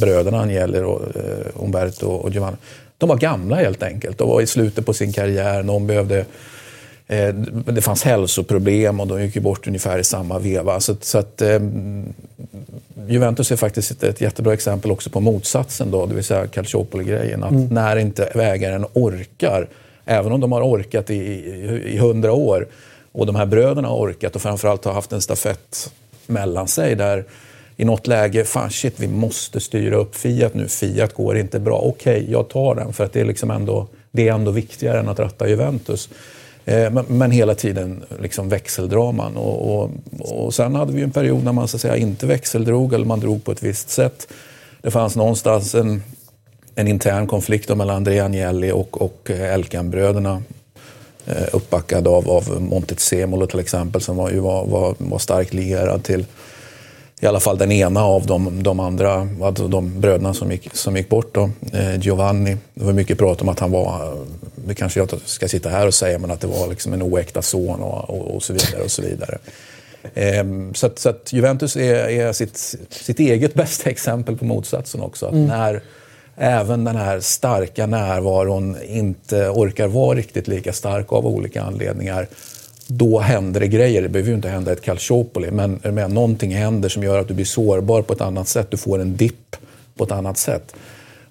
bröderna 0.00 0.40
Agnelli, 0.40 0.78
och, 0.78 1.02
eh, 1.16 1.64
Umberto 1.64 2.06
och 2.06 2.30
Giovanni, 2.30 2.56
de 2.98 3.08
var 3.08 3.16
gamla 3.16 3.56
helt 3.56 3.82
enkelt. 3.82 4.18
De 4.18 4.28
var 4.28 4.40
i 4.40 4.46
slutet 4.46 4.86
på 4.86 4.92
sin 4.92 5.12
karriär. 5.12 5.62
Någon 5.62 5.86
behövde, 5.86 6.24
det 7.66 7.80
fanns 7.80 8.02
hälsoproblem 8.02 9.00
och 9.00 9.06
de 9.06 9.22
gick 9.22 9.36
bort 9.36 9.66
ungefär 9.66 9.98
i 9.98 10.04
samma 10.04 10.38
veva. 10.38 10.80
Så, 10.80 10.96
så 11.00 11.18
att, 11.18 11.42
eh, 11.42 11.60
Juventus 13.08 13.52
är 13.52 13.56
faktiskt 13.56 13.90
ett, 13.90 14.02
ett, 14.02 14.20
jättebra 14.20 14.52
exempel 14.52 14.90
också 14.90 15.10
på 15.10 15.20
motsatsen, 15.20 15.90
då, 15.90 16.06
det 16.06 16.14
vill 16.14 16.24
säga 16.24 16.46
Calciopoli-grejen. 16.46 17.44
Att 17.44 17.50
mm. 17.50 17.66
när 17.66 17.96
inte 17.96 18.24
ägaren 18.24 18.86
orkar, 18.92 19.68
även 20.04 20.32
om 20.32 20.40
de 20.40 20.52
har 20.52 20.62
orkat 20.62 21.10
i 21.10 21.98
hundra 22.00 22.32
år 22.32 22.66
och 23.12 23.26
de 23.26 23.36
här 23.36 23.46
bröderna 23.46 23.88
har 23.88 23.96
orkat 23.96 24.36
och 24.36 24.42
framförallt 24.42 24.84
har 24.84 24.92
haft 24.92 25.12
en 25.12 25.20
stafett 25.20 25.92
mellan 26.26 26.68
sig 26.68 26.94
där 26.94 27.24
i 27.76 27.84
något 27.84 28.06
läge, 28.06 28.44
fan 28.44 28.70
shit, 28.70 28.94
vi 28.96 29.08
måste 29.08 29.60
styra 29.60 29.96
upp 29.96 30.16
Fiat 30.16 30.54
nu. 30.54 30.68
Fiat 30.68 31.14
går 31.14 31.36
inte 31.36 31.60
bra. 31.60 31.78
Okej, 31.78 32.20
okay, 32.20 32.32
jag 32.32 32.48
tar 32.48 32.74
den 32.74 32.92
för 32.92 33.04
att 33.04 33.12
det 33.12 33.20
är, 33.20 33.24
liksom 33.24 33.50
ändå, 33.50 33.86
det 34.10 34.28
är 34.28 34.32
ändå 34.32 34.50
viktigare 34.50 34.98
än 35.00 35.08
att 35.08 35.18
ratta 35.18 35.48
Juventus. 35.48 36.08
Eh, 36.64 37.02
men, 37.08 37.30
hela 37.30 37.54
tiden 37.54 38.04
liksom 38.20 38.48
växeldraman. 38.48 39.36
Och, 39.36 39.74
och, 39.74 39.90
och 40.20 40.54
sen 40.54 40.74
hade 40.74 40.92
vi 40.92 41.02
en 41.02 41.10
period 41.10 41.44
när 41.44 41.52
man 41.52 41.68
så 41.68 41.76
att 41.76 41.80
säga, 41.80 41.96
inte 41.96 42.26
växeldrog 42.26 42.94
eller 42.94 43.04
man 43.04 43.20
drog 43.20 43.44
på 43.44 43.52
ett 43.52 43.62
visst 43.62 43.90
sätt. 43.90 44.28
Det 44.82 44.90
fanns 44.90 45.16
någonstans 45.16 45.74
en, 45.74 46.02
en 46.74 46.88
intern 46.88 47.26
konflikt 47.26 47.68
mellan 47.68 47.96
André 47.96 48.20
Agnelli 48.20 48.72
och, 48.72 49.02
och 49.02 49.30
eh, 49.30 49.54
Elkan-bröderna 49.54 50.42
eh, 51.26 51.44
uppbackad 51.52 52.08
av, 52.08 52.30
av 52.30 52.62
Montezemolo 52.62 53.46
till 53.46 53.60
exempel 53.60 54.00
som 54.00 54.16
var, 54.16 54.30
var, 54.30 54.66
var, 54.66 54.94
var 54.98 55.18
starkt 55.18 55.54
lierad 55.54 56.04
till 56.04 56.26
i 57.22 57.26
alla 57.26 57.40
fall 57.40 57.58
den 57.58 57.72
ena 57.72 58.04
av 58.04 58.26
de, 58.26 58.62
de 58.62 58.80
andra, 58.80 59.28
alltså 59.42 59.68
de 59.68 60.00
bröderna 60.00 60.34
som 60.34 60.52
gick, 60.52 60.76
som 60.76 60.96
gick 60.96 61.08
bort. 61.08 61.34
Då, 61.34 61.50
eh, 61.72 62.00
Giovanni. 62.00 62.56
Det 62.74 62.84
var 62.84 62.92
mycket 62.92 63.18
prat 63.18 63.42
om 63.42 63.48
att 63.48 63.60
han 63.60 63.70
var, 63.70 64.16
det 64.54 64.74
kanske 64.74 65.00
jag 65.00 65.10
ska 65.24 65.48
sitta 65.48 65.68
här 65.68 65.86
och 65.86 65.94
säga, 65.94 66.18
men 66.18 66.30
att 66.30 66.40
det 66.40 66.46
var 66.46 66.68
liksom 66.68 66.92
en 66.92 67.02
oäkta 67.02 67.42
son 67.42 67.80
och, 67.80 68.10
och, 68.10 68.34
och 68.34 68.42
så 68.42 68.52
vidare. 68.52 68.82
och 68.82 68.90
så 68.90 69.02
vidare. 69.02 69.38
Eh, 70.14 70.44
så, 70.74 70.86
att, 70.86 70.98
så 70.98 71.08
att 71.08 71.32
Juventus 71.32 71.76
är, 71.76 72.08
är 72.08 72.32
sitt, 72.32 72.56
sitt 72.90 73.20
eget 73.20 73.54
bästa 73.54 73.90
exempel 73.90 74.36
på 74.36 74.44
motsatsen 74.44 75.00
också. 75.00 75.26
Att 75.26 75.32
mm. 75.32 75.46
när 75.46 75.82
även 76.36 76.84
den 76.84 76.96
här 76.96 77.20
starka 77.20 77.86
närvaron 77.86 78.76
inte 78.82 79.48
orkar 79.48 79.86
vara 79.86 80.18
riktigt 80.18 80.48
lika 80.48 80.72
stark 80.72 81.12
av 81.12 81.26
olika 81.26 81.62
anledningar 81.62 82.26
då 82.86 83.18
händer 83.18 83.60
det 83.60 83.68
grejer. 83.68 84.02
Det 84.02 84.08
behöver 84.08 84.30
ju 84.30 84.36
inte 84.36 84.48
hända 84.48 84.72
ett 84.72 84.82
Calciopoli, 84.82 85.50
men, 85.50 85.80
men 85.82 86.14
någonting 86.14 86.54
händer 86.54 86.88
som 86.88 87.02
gör 87.02 87.18
att 87.18 87.28
du 87.28 87.34
blir 87.34 87.44
sårbar 87.44 88.02
på 88.02 88.12
ett 88.12 88.20
annat 88.20 88.48
sätt. 88.48 88.70
Du 88.70 88.76
får 88.76 89.00
en 89.00 89.16
dipp 89.16 89.56
på 89.96 90.04
ett 90.04 90.12
annat 90.12 90.38
sätt. 90.38 90.74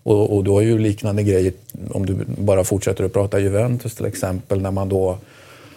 Och, 0.03 0.35
och 0.35 0.43
du 0.43 0.51
har 0.51 0.61
ju 0.61 0.79
liknande 0.79 1.23
grejer, 1.23 1.53
om 1.89 2.05
du 2.05 2.17
bara 2.25 2.63
fortsätter 2.63 3.03
att 3.03 3.13
prata 3.13 3.39
Juventus 3.39 3.95
till 3.95 4.05
exempel, 4.05 4.61
när 4.61 4.71
man 4.71 4.89
då 4.89 5.17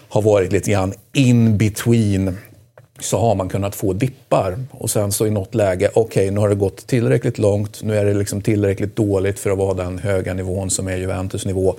har 0.09 0.22
varit 0.22 0.52
lite 0.52 0.70
grann 0.70 0.92
in 1.12 1.59
between 1.59 2.36
så 3.01 3.18
har 3.18 3.34
man 3.34 3.48
kunnat 3.48 3.74
få 3.74 3.92
dippar 3.92 4.59
och 4.70 4.90
sen 4.90 5.12
så 5.12 5.26
i 5.26 5.30
något 5.30 5.55
läge, 5.55 5.90
okej 5.94 6.02
okay, 6.02 6.30
nu 6.30 6.40
har 6.40 6.48
det 6.48 6.55
gått 6.55 6.86
tillräckligt 6.86 7.38
långt, 7.38 7.82
nu 7.82 7.96
är 7.96 8.05
det 8.05 8.14
liksom 8.14 8.40
tillräckligt 8.40 8.96
dåligt 8.96 9.38
för 9.38 9.51
att 9.51 9.59
vara 9.59 9.74
den 9.74 9.98
höga 9.98 10.34
nivån 10.34 10.70
som 10.70 10.88
är 10.88 10.96
Juventus 10.96 11.46
nivå. 11.46 11.76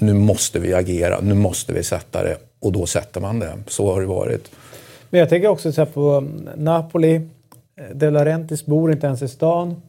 Nu 0.00 0.14
måste 0.14 0.58
vi 0.58 0.74
agera, 0.74 1.20
nu 1.20 1.34
måste 1.34 1.72
vi 1.72 1.82
sätta 1.82 2.22
det 2.22 2.36
och 2.60 2.72
då 2.72 2.86
sätter 2.86 3.20
man 3.20 3.38
det. 3.38 3.52
Så 3.66 3.92
har 3.92 4.00
det 4.00 4.06
varit. 4.06 4.50
Men 5.10 5.20
jag 5.20 5.28
tänker 5.28 5.48
också 5.48 5.72
så 5.72 5.86
på 5.86 6.28
Napoli. 6.56 7.28
De 7.94 8.10
Laurentiis 8.10 8.66
bor 8.66 8.92
inte 8.92 9.06
ens 9.06 9.22
i 9.22 9.28
stan. 9.28 9.82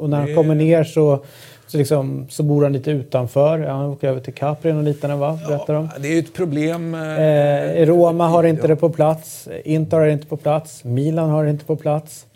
Och 0.00 0.10
när 0.10 0.16
han 0.20 0.34
kommer 0.34 0.54
ner 0.54 0.84
så 0.84 1.24
så, 1.66 1.78
liksom, 1.78 2.26
så 2.30 2.42
bor 2.42 2.62
han 2.62 2.72
lite 2.72 2.90
utanför. 2.90 3.58
Han 3.58 3.86
åker 3.86 4.08
över 4.08 4.20
till 4.20 4.34
Capri 4.34 4.72
och 4.72 4.82
liknande 4.82 5.16
va? 5.16 5.38
Berättar 5.48 5.74
de. 5.74 5.88
Ja, 5.94 5.98
det 6.00 6.08
är 6.08 6.12
ju 6.12 6.18
ett 6.18 6.34
problem. 6.34 6.94
Eh, 6.94 7.86
Roma 7.86 8.28
har 8.28 8.44
inte 8.44 8.68
det 8.68 8.76
på 8.76 8.90
plats. 8.90 9.48
Inter 9.64 9.98
har 9.98 10.06
det 10.06 10.12
inte 10.12 10.26
på 10.26 10.36
plats. 10.36 10.84
Milan 10.84 11.30
har 11.30 11.44
det 11.44 11.50
inte 11.50 11.64
på 11.64 11.76
plats. 11.76 12.26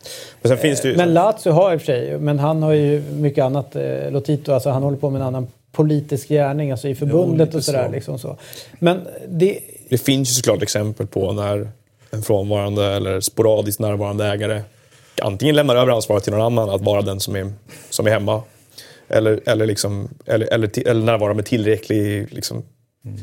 Men, 0.43 0.49
sen 0.49 0.59
finns 0.59 0.81
det 0.81 0.89
ju... 0.89 0.97
men 0.97 1.15
Lazio 1.15 1.51
har 1.51 1.73
i 1.73 1.77
och 1.77 1.81
för 1.81 1.87
sig, 1.87 2.19
men 2.19 2.39
han 2.39 2.63
har 2.63 2.73
ju 2.73 3.03
mycket 3.13 3.45
annat. 3.45 3.77
Eh, 3.77 4.11
Lotito, 4.11 4.53
alltså 4.53 4.71
han 4.71 4.83
håller 4.83 4.99
på 4.99 5.11
med 5.11 5.21
en 5.21 5.27
annan 5.27 5.47
politisk 5.73 6.29
gärning 6.29 6.71
alltså 6.71 6.89
i 6.89 6.95
förbundet 6.95 7.49
jo, 7.53 7.59
och 7.59 7.65
sådär. 7.65 7.87
Så. 7.87 7.93
Liksom 7.93 8.19
så. 8.19 8.39
Men 8.79 9.07
det... 9.29 9.59
det 9.89 9.99
finns 9.99 10.31
ju 10.31 10.35
såklart 10.35 10.63
exempel 10.63 11.07
på 11.07 11.33
när 11.33 11.71
en 12.11 12.23
frånvarande 12.23 12.87
eller 12.87 13.21
sporadiskt 13.21 13.81
närvarande 13.81 14.27
ägare 14.27 14.63
antingen 15.23 15.57
lämnar 15.57 15.77
över 15.77 15.93
ansvaret 15.93 16.25
till 16.25 16.33
någon 16.33 16.43
annan 16.43 16.71
att 16.71 16.81
vara 16.81 17.03
den 17.03 17.21
som 17.21 17.37
är, 17.37 17.53
som 17.91 18.07
är 18.07 18.11
hemma 18.11 18.43
eller, 19.09 19.41
eller, 19.47 19.67
liksom, 19.67 20.09
eller, 20.27 20.47
eller, 20.47 20.89
eller 20.89 21.03
närvara 21.03 21.35
med 21.35 21.45
tillräcklig 21.47 22.33
liksom, 22.33 22.63
mm. 23.05 23.19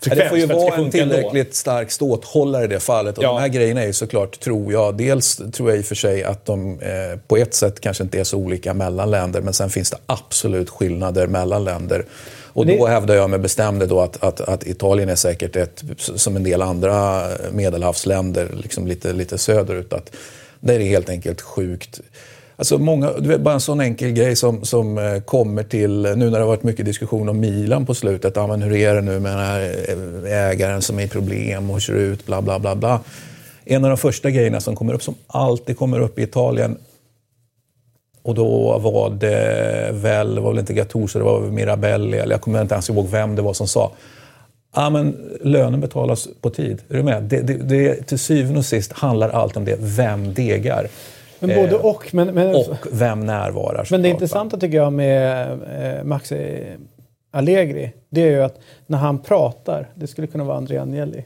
Det 0.00 0.28
får 0.28 0.38
ju 0.38 0.46
vara 0.46 0.74
en 0.74 0.90
tillräckligt 0.90 1.48
då. 1.48 1.54
stark 1.54 1.90
ståthållare 1.90 2.64
i 2.64 2.66
det 2.66 2.80
fallet. 2.80 3.18
Och 3.18 3.24
ja. 3.24 3.28
de 3.28 3.40
här 3.40 3.48
grejerna 3.48 3.82
är 3.82 3.86
ju 3.86 3.92
såklart, 3.92 4.40
tror 4.40 4.72
jag, 4.72 4.96
dels 4.96 5.36
tror 5.52 5.70
jag 5.70 5.78
i 5.78 5.82
och 5.82 5.84
för 5.84 5.94
sig 5.94 6.24
att 6.24 6.46
de 6.46 6.80
eh, 6.80 7.18
på 7.26 7.36
ett 7.36 7.54
sätt 7.54 7.80
kanske 7.80 8.02
inte 8.02 8.20
är 8.20 8.24
så 8.24 8.36
olika 8.36 8.74
mellan 8.74 9.10
länder, 9.10 9.40
men 9.40 9.54
sen 9.54 9.70
finns 9.70 9.90
det 9.90 9.96
absolut 10.06 10.70
skillnader 10.70 11.26
mellan 11.26 11.64
länder. 11.64 12.04
Och 12.54 12.66
då 12.66 12.86
hävdar 12.86 13.14
jag 13.14 13.30
med 13.30 13.40
bestämdhet 13.40 13.90
då 13.90 14.00
att, 14.00 14.24
att, 14.24 14.40
att, 14.40 14.66
Italien 14.66 15.08
är 15.08 15.14
säkert 15.14 15.56
ett, 15.56 15.84
som 15.98 16.36
en 16.36 16.42
del 16.42 16.62
andra 16.62 17.28
medelhavsländer, 17.52 18.48
liksom 18.62 18.86
lite, 18.86 19.12
lite 19.12 19.38
söderut, 19.38 19.92
att 19.92 20.16
där 20.60 20.74
är 20.74 20.78
det 20.78 20.84
helt 20.84 21.08
enkelt 21.08 21.40
sjukt 21.40 22.00
Alltså 22.56 22.78
många, 22.78 23.12
vet, 23.12 23.40
bara 23.40 23.54
en 23.54 23.60
sån 23.60 23.80
enkel 23.80 24.10
grej 24.10 24.36
som, 24.36 24.64
som 24.64 24.98
eh, 24.98 25.20
kommer 25.20 25.62
till, 25.62 26.06
eh, 26.06 26.16
nu 26.16 26.24
när 26.24 26.38
det 26.38 26.44
har 26.44 26.46
varit 26.46 26.62
mycket 26.62 26.86
diskussion 26.86 27.28
om 27.28 27.40
Milan 27.40 27.86
på 27.86 27.94
slutet. 27.94 28.36
Ja, 28.36 28.46
men 28.46 28.62
hur 28.62 28.76
är 28.76 28.94
det 28.94 29.00
nu 29.00 29.20
med 29.20 29.32
den 29.32 29.40
här 29.40 29.60
eh, 30.24 30.50
ägaren 30.50 30.82
som 30.82 30.98
är 30.98 31.02
i 31.02 31.08
problem 31.08 31.70
och 31.70 31.80
kör 31.80 31.94
ut, 31.94 32.26
bla 32.26 32.42
bla 32.42 32.58
bla. 32.58 32.74
bla. 32.74 33.00
En 33.64 33.84
av 33.84 33.90
de 33.90 33.96
första 33.96 34.30
grejerna 34.30 34.60
som 34.60 34.76
kommer 34.76 34.94
upp, 34.94 35.02
som 35.02 35.14
alltid 35.26 35.78
kommer 35.78 36.00
upp 36.00 36.18
i 36.18 36.22
Italien, 36.22 36.76
och 38.22 38.34
då 38.34 38.78
var 38.78 39.10
det 39.10 39.90
väl, 39.92 40.34
det 40.34 40.40
var 40.40 40.50
väl 40.50 40.58
inte 40.58 40.74
Gattuso, 40.74 41.18
det 41.18 41.24
var 41.24 41.40
Mirabelli, 41.40 42.18
eller 42.18 42.34
jag 42.34 42.40
kommer 42.40 42.62
inte 42.62 42.74
ens 42.74 42.90
ihåg 42.90 43.08
vem 43.08 43.36
det 43.36 43.42
var 43.42 43.52
som 43.52 43.68
sa 43.68 43.92
Ja, 44.74 44.90
men 44.90 45.16
lönen 45.40 45.80
betalas 45.80 46.28
på 46.40 46.50
tid. 46.50 46.82
Är 46.88 46.96
du 46.96 47.02
med? 47.02 47.22
Det, 47.22 47.40
det, 47.40 47.54
det, 47.54 48.02
till 48.06 48.18
syvende 48.18 48.58
och 48.58 48.64
sist 48.64 48.92
handlar 48.92 49.28
allt 49.28 49.56
om 49.56 49.64
det. 49.64 49.76
Vem 49.80 50.34
degar? 50.34 50.88
Men 51.46 51.56
både 51.56 51.74
eh, 51.74 51.84
och. 51.84 52.14
Men, 52.14 52.34
men, 52.34 52.54
och 52.54 52.76
vem 52.92 53.20
närvarar. 53.20 53.88
Men 53.90 54.02
det 54.02 54.08
intressanta 54.08 54.56
tycker 54.56 54.76
jag 54.76 54.92
med 54.92 55.50
eh, 55.98 56.04
Maxi 56.04 56.66
Allegri, 57.30 57.92
det 58.08 58.22
är 58.22 58.30
ju 58.30 58.42
att 58.42 58.60
när 58.86 58.98
han 58.98 59.18
pratar, 59.18 59.88
det 59.94 60.06
skulle 60.06 60.26
kunna 60.26 60.44
vara 60.44 60.56
Andrea 60.56 60.82
Agnelli. 60.82 61.24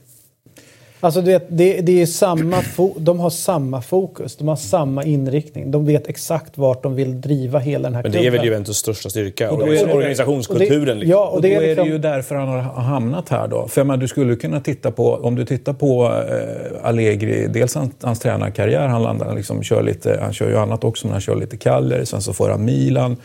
Alltså 1.01 1.21
det, 1.21 1.47
det, 1.49 1.81
det 1.81 2.03
är 2.03 2.07
samma 2.07 2.63
de 2.97 3.21
har 3.21 3.31
samma 3.31 3.83
fokus, 3.83 4.37
de 4.37 4.49
har 4.49 4.57
samma 4.57 5.05
inriktning. 5.05 5.71
De 5.71 5.87
vet 5.87 6.09
exakt 6.09 6.59
vart 6.59 6.83
de 6.83 6.95
vill 6.95 7.21
driva 7.21 7.59
hela 7.59 7.89
den 7.89 7.95
här 7.95 8.03
klubben. 8.03 8.23
Men 8.23 8.33
det 8.33 8.37
är 8.37 8.39
väl 8.39 8.45
Juventus 8.45 8.77
största 8.77 9.11
styrka, 9.11 9.51
och, 9.51 9.63
och 9.63 9.75
är 9.75 9.95
organisationskulturen. 9.95 10.81
Och 10.81 10.87
det, 10.87 10.95
liksom. 10.95 11.11
Ja, 11.11 11.27
och, 11.27 11.43
det 11.43 11.55
är, 11.55 11.61
liksom... 11.61 11.85
är 11.85 11.85
det 11.85 11.93
ju 11.93 11.99
därför 11.99 12.35
han 12.35 12.49
har 12.49 12.83
hamnat 12.83 13.29
här 13.29 13.49
då. 13.49 13.69
För 13.69 13.85
man, 13.85 13.99
du 13.99 14.09
skulle 14.09 14.37
kunna 14.37 14.61
titta 14.61 14.91
på, 14.91 15.15
om 15.15 15.35
du 15.35 15.45
tittar 15.45 15.73
på 15.73 16.05
eh, 16.05 16.89
Allegri, 16.89 17.47
dels 17.47 17.75
hans, 17.75 17.93
hans 18.01 18.21
tränarkarriär, 18.21 18.87
han, 18.87 19.03
landar, 19.03 19.35
liksom, 19.35 19.63
kör 19.63 19.83
lite, 19.83 20.19
han 20.23 20.33
kör 20.33 20.49
ju 20.49 20.57
annat 20.57 20.85
också, 20.85 21.07
men 21.07 21.13
han 21.13 21.21
kör 21.21 21.37
lite 21.37 21.57
Cagliari, 21.57 22.07
sen 22.07 22.23
så 22.23 22.33
får 22.33 22.49
han 22.49 22.65
Milan. 22.65 23.17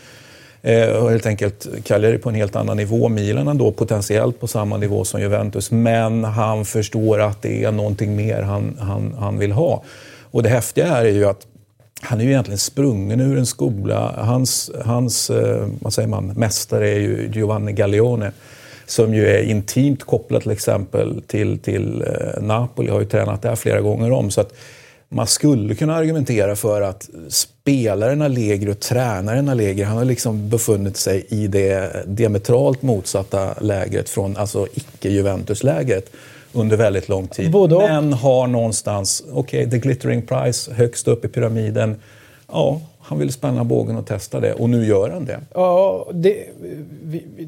Eh, 0.66 0.88
och 0.88 1.10
helt 1.10 1.26
enkelt 1.26 1.66
Cagliari 1.84 2.18
på 2.18 2.28
en 2.28 2.34
helt 2.34 2.56
annan 2.56 2.76
nivå. 2.76 3.08
Milan 3.08 3.48
ändå 3.48 3.72
potentiellt 3.72 4.40
på 4.40 4.46
samma 4.46 4.76
nivå 4.76 5.04
som 5.04 5.20
Juventus. 5.20 5.70
Men 5.70 6.24
han 6.24 6.64
förstår 6.64 7.20
att 7.20 7.42
det 7.42 7.64
är 7.64 7.72
någonting 7.72 8.16
mer 8.16 8.42
han, 8.42 8.76
han, 8.80 9.14
han 9.18 9.38
vill 9.38 9.52
ha. 9.52 9.82
Och 10.22 10.42
det 10.42 10.48
häftiga 10.48 10.86
här 10.86 11.04
är 11.04 11.10
ju 11.10 11.24
att 11.24 11.46
han 12.00 12.20
är 12.20 12.24
ju 12.24 12.30
egentligen 12.30 12.58
sprungen 12.58 13.20
ur 13.20 13.38
en 13.38 13.46
skola. 13.46 14.14
Hans, 14.16 14.70
hans 14.84 15.30
eh, 15.30 15.66
vad 15.80 15.92
säger 15.92 16.08
man, 16.08 16.26
mästare 16.26 16.90
är 16.90 16.98
ju 16.98 17.30
Giovanni 17.32 17.72
Gallione 17.72 18.32
som 18.86 19.14
ju 19.14 19.28
är 19.28 19.42
intimt 19.42 20.04
kopplad 20.04 20.42
till 20.42 20.50
exempel 20.50 21.22
till, 21.26 21.58
till 21.58 22.02
eh, 22.02 22.42
Napoli. 22.42 22.88
Jag 22.88 22.94
har 22.94 23.00
ju 23.00 23.06
tränat 23.06 23.42
där 23.42 23.56
flera 23.56 23.80
gånger 23.80 24.10
om. 24.10 24.30
Så 24.30 24.40
att 24.40 24.54
man 25.14 25.26
skulle 25.26 25.74
kunna 25.74 25.94
argumentera 25.94 26.56
för 26.56 26.82
att 26.82 27.08
spelaren 27.28 28.22
Allegri 28.22 28.72
och 28.72 28.80
tränaren 28.80 29.48
Allegri, 29.48 29.82
han 29.82 29.96
har 29.96 30.04
liksom 30.04 30.48
befunnit 30.48 30.96
sig 30.96 31.26
i 31.28 31.46
det 31.46 32.04
diametralt 32.06 32.82
motsatta 32.82 33.54
lägret 33.60 34.08
från 34.08 34.36
alltså 34.36 34.66
icke-Juventus-lägret 34.74 36.10
under 36.52 36.76
väldigt 36.76 37.08
lång 37.08 37.28
tid. 37.28 37.50
Både 37.50 37.78
Men 37.78 38.12
har 38.12 38.46
någonstans, 38.46 39.24
okej, 39.32 39.66
okay, 39.66 39.70
the 39.70 39.78
glittering 39.78 40.22
prize 40.22 40.72
högst 40.72 41.08
upp 41.08 41.24
i 41.24 41.28
pyramiden. 41.28 41.96
Ja, 42.52 42.80
han 43.00 43.18
vill 43.18 43.32
spänna 43.32 43.64
bågen 43.64 43.96
och 43.96 44.06
testa 44.06 44.40
det 44.40 44.52
och 44.52 44.70
nu 44.70 44.86
gör 44.86 45.10
han 45.10 45.24
det. 45.24 45.40
Ja, 45.54 46.06
det, 46.12 46.46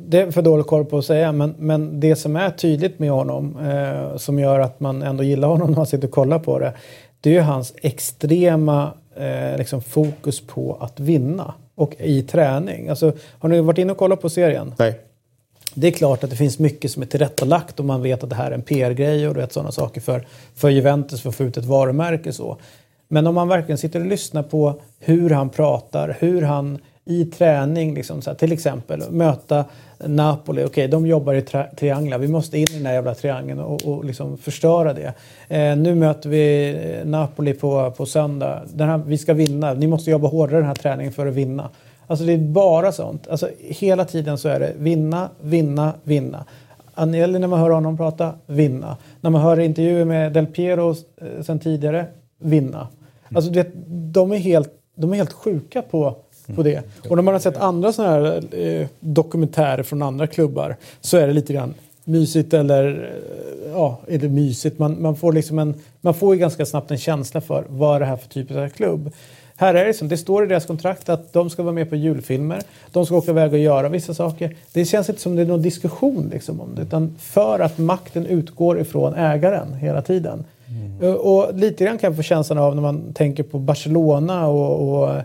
det 0.07 0.21
är 0.21 0.31
för 0.31 0.43
dålig 0.43 0.67
koll 0.67 0.85
på 0.85 0.99
att 0.99 1.05
säga 1.05 1.33
men, 1.33 1.55
men 1.59 2.01
det 2.01 2.17
som 2.17 2.37
är 2.37 2.51
tydligt 2.51 2.99
med 2.99 3.11
honom 3.11 3.57
eh, 3.59 4.17
som 4.17 4.39
gör 4.39 4.61
att 4.61 4.81
man 4.81 5.03
ändå 5.03 5.23
gillar 5.23 5.49
honom 5.49 5.71
när 5.71 5.77
man 5.77 5.87
sitter 5.87 6.09
och 6.09 6.15
kollar 6.15 6.39
på 6.39 6.59
det 6.59 6.73
det 7.21 7.31
är 7.31 7.35
ju 7.35 7.41
hans 7.41 7.75
extrema 7.77 8.93
eh, 9.17 9.59
liksom 9.59 9.83
fokus 9.83 10.41
på 10.41 10.77
att 10.81 11.01
vinna 11.01 11.55
och 11.75 11.95
i 11.99 12.23
träning. 12.23 12.89
Alltså, 12.89 13.13
har 13.39 13.49
ni 13.49 13.61
varit 13.61 13.79
inne 13.79 13.93
och 13.93 13.99
kollat 13.99 14.21
på 14.21 14.31
serien? 14.31 14.75
Nej. 14.79 15.01
Det 15.75 15.87
är 15.87 15.91
klart 15.91 16.25
att 16.25 16.31
det 16.31 16.37
finns 16.37 16.59
mycket 16.59 16.91
som 16.91 17.03
är 17.03 17.07
tillrättalagt 17.07 17.79
och 17.81 17.85
man 17.85 18.03
vet 18.03 18.23
att 18.23 18.31
det 18.31 18.37
här 18.37 18.51
är 18.51 18.55
en 18.55 18.63
PR-grej 18.63 19.29
och 19.29 19.37
vet, 19.37 19.53
sådana 19.53 19.73
saker 19.73 20.01
för, 20.01 20.27
för 20.55 20.69
Juventus 20.69 21.23
för 21.23 21.29
att 21.29 21.37
få 21.37 21.45
ut 21.45 21.57
ett 21.57 21.65
varumärke. 21.65 22.33
Så. 22.33 22.57
Men 23.09 23.27
om 23.27 23.35
man 23.35 23.49
verkligen 23.49 23.79
sitter 23.79 24.01
och 24.01 24.07
lyssnar 24.07 24.43
på 24.43 24.81
hur 24.99 25.31
han 25.31 25.51
pratar, 25.51 26.17
hur 26.21 26.43
han 26.43 26.79
i 27.09 27.25
träning, 27.25 27.95
liksom, 27.95 28.23
så 28.23 28.31
här, 28.31 28.37
till 28.37 28.53
exempel 28.53 29.03
möta 29.11 29.65
Napoli, 29.99 30.61
okej 30.61 30.67
okay, 30.67 30.87
de 30.87 31.07
jobbar 31.07 31.35
i 31.35 31.43
trianglar, 31.77 32.19
vi 32.19 32.29
måste 32.29 32.59
in 32.59 32.67
i 32.71 32.77
den 32.77 32.87
här 32.87 32.93
jävla 32.93 33.15
triangeln 33.15 33.61
och, 33.61 33.85
och 33.85 34.05
liksom 34.05 34.39
förstöra 34.39 34.93
det. 34.93 35.15
Eh, 35.49 35.77
nu 35.77 35.95
möter 35.95 36.29
vi 36.29 36.77
Napoli 37.05 37.55
på, 37.55 37.91
på 37.97 38.07
söndag, 38.07 38.63
den 38.73 38.89
här, 38.89 38.99
vi 38.99 39.19
ska 39.19 39.35
vinna, 39.35 39.75
ni 39.75 39.87
måste 39.87 40.11
jobba 40.11 40.29
hårdare 40.29 40.59
den 40.59 40.67
här 40.67 40.75
träningen 40.75 41.13
för 41.13 41.27
att 41.27 41.35
vinna. 41.35 41.71
Alltså 42.07 42.25
det 42.25 42.33
är 42.33 42.39
bara 42.39 42.93
sånt. 42.93 43.29
Alltså, 43.29 43.49
hela 43.59 44.05
tiden 44.05 44.39
så 44.39 44.49
är 44.49 44.61
det 44.61 44.73
vinna, 44.79 45.31
vinna, 45.41 45.93
vinna. 46.03 46.45
Agnelli 46.95 47.39
när 47.39 47.49
man 47.49 47.61
hör 47.61 47.71
honom 47.71 47.97
prata, 47.97 48.33
vinna. 48.47 48.97
När 49.21 49.31
man 49.31 49.43
hör 49.43 49.61
intervjuer 49.61 50.05
med 50.05 50.33
Del 50.33 50.47
Piero 50.47 50.91
eh, 50.91 51.43
sen 51.43 51.59
tidigare, 51.59 52.07
vinna. 52.39 52.89
Alltså 53.35 53.51
det, 53.51 53.69
de, 54.13 54.33
är 54.33 54.37
helt, 54.37 54.71
de 54.95 55.13
är 55.13 55.17
helt 55.17 55.33
sjuka 55.33 55.83
på 55.83 56.17
på 56.55 56.63
det. 56.63 56.83
Och 57.09 57.17
när 57.17 57.23
man 57.23 57.35
har 57.35 57.39
sett 57.39 57.57
andra 57.57 57.93
sådana 57.93 58.13
här 58.13 58.43
eh, 58.59 58.87
dokumentärer 59.01 59.83
från 59.83 60.03
andra 60.03 60.27
klubbar 60.27 60.77
så 61.01 61.17
är 61.17 61.27
det 61.27 61.33
lite 61.33 61.53
grann 61.53 61.75
mysigt 62.05 62.55
eller 62.55 63.13
eh, 63.65 63.71
ja, 63.73 64.01
är 64.09 64.19
det 64.19 64.29
mysigt? 64.29 64.79
Man, 64.79 65.03
man, 65.03 65.17
får 65.17 65.33
liksom 65.33 65.59
en, 65.59 65.75
man 66.01 66.15
får 66.15 66.35
ju 66.35 66.41
ganska 66.41 66.67
snabbt 66.67 66.91
en 66.91 66.99
känsla 66.99 67.41
för 67.41 67.65
vad 67.69 67.97
är 67.97 68.01
det 68.01 68.07
här 68.07 68.17
för 68.17 68.29
typ 68.29 68.51
av 68.51 68.69
klubb. 68.69 69.13
Här 69.59 69.75
är 69.75 69.85
det 69.85 69.95
som, 69.95 70.09
det 70.09 70.17
står 70.17 70.45
i 70.45 70.47
deras 70.47 70.67
kontrakt 70.67 71.09
att 71.09 71.33
de 71.33 71.51
ska 71.51 71.63
vara 71.63 71.75
med 71.75 71.91
på 71.91 71.97
julfilmer. 71.97 72.63
De 72.93 73.07
ska 73.07 73.17
åka 73.17 73.31
iväg 73.31 73.53
och 73.53 73.59
göra 73.59 73.89
vissa 73.89 74.15
saker. 74.15 74.57
Det 74.73 74.85
känns 74.85 75.09
inte 75.09 75.21
som 75.21 75.37
det 75.37 75.43
är 75.43 75.47
någon 75.47 75.63
diskussion 75.63 76.29
liksom 76.33 76.61
om 76.61 76.75
det. 76.75 76.83
Utan 76.83 77.17
för 77.19 77.61
att 77.61 77.79
makten 77.79 78.27
utgår 78.27 78.81
ifrån 78.81 79.15
ägaren 79.15 79.75
hela 79.75 80.03
tiden. 80.03 80.45
Mm. 80.69 81.17
Och 81.17 81.55
lite 81.55 81.85
grann 81.85 81.99
kan 81.99 82.11
jag 82.11 82.17
få 82.17 82.23
känslan 82.23 82.59
av 82.59 82.75
när 82.75 82.83
man 82.83 83.13
tänker 83.13 83.43
på 83.43 83.59
Barcelona 83.59 84.47
och, 84.47 84.99
och 84.99 85.15
eh, 85.15 85.23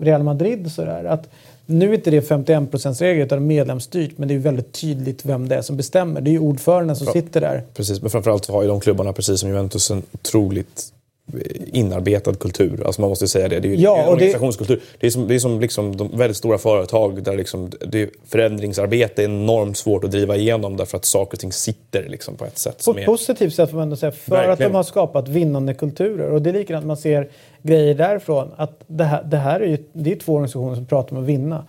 Real 0.00 0.22
Madrid. 0.22 0.72
Sådär, 0.72 1.04
att 1.04 1.28
nu 1.66 1.90
är 1.90 1.94
inte 1.94 2.10
det 2.10 2.30
51%-regel 2.30 3.26
utan 3.26 3.46
medlemsstyrt 3.46 4.18
men 4.18 4.28
det 4.28 4.34
är 4.34 4.38
väldigt 4.38 4.72
tydligt 4.72 5.24
vem 5.24 5.48
det 5.48 5.56
är 5.56 5.62
som 5.62 5.76
bestämmer. 5.76 6.20
Det 6.20 6.30
är 6.30 6.32
ju 6.32 6.38
ordföranden 6.38 6.96
som 6.96 7.06
sitter 7.06 7.40
där. 7.40 7.62
Precis, 7.74 8.00
men 8.02 8.10
framförallt 8.10 8.46
har 8.46 8.62
ju 8.62 8.68
de 8.68 8.80
klubbarna 8.80 9.12
precis 9.12 9.40
som 9.40 9.48
Juventus 9.48 9.90
en 9.90 10.02
otroligt 10.12 10.92
inarbetad 11.66 12.34
kultur. 12.34 12.82
Alltså 12.86 13.00
man 13.00 13.10
måste 13.10 13.28
säga 13.28 13.48
det. 13.48 13.60
Det 13.60 13.68
är 13.68 13.70
ju 13.70 13.82
ja, 13.82 14.02
en 14.02 14.08
organisationskultur. 14.08 14.76
Det... 14.76 14.82
det 15.00 15.06
är 15.06 15.10
som, 15.10 15.28
det 15.28 15.34
är 15.34 15.38
som 15.38 15.60
liksom 15.60 15.96
de 15.96 16.18
väldigt 16.18 16.36
stora 16.36 16.58
företag 16.58 17.22
där 17.22 17.36
liksom 17.36 17.70
det 17.86 18.10
förändringsarbete 18.28 19.22
är 19.22 19.24
enormt 19.24 19.76
svårt 19.76 20.04
att 20.04 20.10
driva 20.10 20.36
igenom 20.36 20.76
därför 20.76 20.96
att 20.96 21.04
saker 21.04 21.36
och 21.36 21.40
ting 21.40 21.52
sitter 21.52 22.08
liksom 22.08 22.36
på 22.36 22.44
ett 22.44 22.58
sätt. 22.58 22.84
På 22.84 22.98
ett 22.98 23.06
positivt 23.06 23.54
sätt 23.54 23.70
får 23.70 23.76
man 23.76 23.82
ändå 23.82 23.96
säga. 23.96 24.12
För 24.12 24.30
Verkligen. 24.30 24.52
att 24.52 24.58
de 24.58 24.74
har 24.74 24.82
skapat 24.82 25.28
vinnande 25.28 25.74
kulturer. 25.74 26.30
Och 26.30 26.42
det 26.42 26.50
är 26.50 26.54
likadant 26.54 26.86
man 26.86 26.96
ser 26.96 27.28
grejer 27.62 27.94
därifrån. 27.94 28.50
Att 28.56 28.80
det 28.86 29.04
här, 29.04 29.22
det 29.22 29.36
här 29.36 29.60
är 29.60 29.66
ju 29.66 29.78
det 29.92 30.12
är 30.12 30.16
två 30.16 30.32
organisationer 30.32 30.74
som 30.74 30.86
pratar 30.86 31.16
om 31.16 31.22
att 31.22 31.28
vinna. 31.28 31.66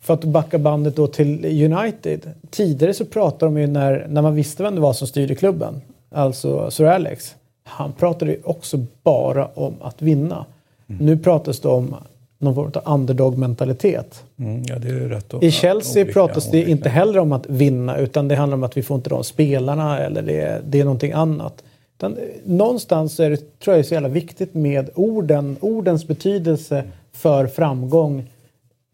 För 0.00 0.14
att 0.14 0.24
backa 0.24 0.58
bandet 0.58 0.96
då 0.96 1.06
till 1.06 1.64
United. 1.72 2.20
Tidigare 2.50 2.94
så 2.94 3.04
pratade 3.04 3.46
de 3.46 3.60
ju 3.60 3.66
när, 3.66 4.06
när 4.08 4.22
man 4.22 4.34
visste 4.34 4.62
vem 4.62 4.74
det 4.74 4.80
var 4.80 4.92
som 4.92 5.08
styrde 5.08 5.34
klubben. 5.34 5.80
Alltså 6.10 6.70
Sir 6.70 6.84
Alex. 6.84 7.34
Han 7.64 7.92
pratade 7.92 8.30
ju 8.30 8.40
också 8.44 8.86
bara 9.02 9.46
om 9.46 9.74
att 9.80 10.02
vinna. 10.02 10.44
Mm. 10.88 11.06
Nu 11.06 11.18
pratas 11.18 11.60
det 11.60 11.68
om 11.68 11.96
någon 12.38 12.54
form 12.54 12.72
av 12.74 12.94
underdog-mentalitet. 12.94 14.24
Mm, 14.36 14.62
ja, 14.66 15.38
I 15.40 15.50
Chelsea 15.50 16.02
olika, 16.02 16.12
pratas 16.12 16.50
det 16.50 16.56
olika. 16.56 16.70
inte 16.70 16.88
heller 16.88 17.18
om 17.18 17.32
att 17.32 17.46
vinna 17.46 17.98
utan 17.98 18.28
det 18.28 18.34
handlar 18.34 18.56
om 18.56 18.64
att 18.64 18.76
vi 18.76 18.82
får 18.82 18.94
inte 18.94 19.10
de 19.10 19.24
spelarna 19.24 19.98
eller 19.98 20.22
det, 20.22 20.62
det 20.66 20.80
är 20.80 20.84
någonting 20.84 21.12
annat. 21.12 21.64
Utan, 21.96 22.16
någonstans 22.44 23.20
är 23.20 23.30
det, 23.30 23.36
tror 23.36 23.74
jag, 23.74 23.78
är 23.78 23.82
så 23.82 23.94
jävla 23.94 24.08
viktigt 24.08 24.54
med 24.54 24.90
orden, 24.94 25.56
ordens 25.60 26.06
betydelse 26.06 26.84
för 27.12 27.46
framgång 27.46 28.30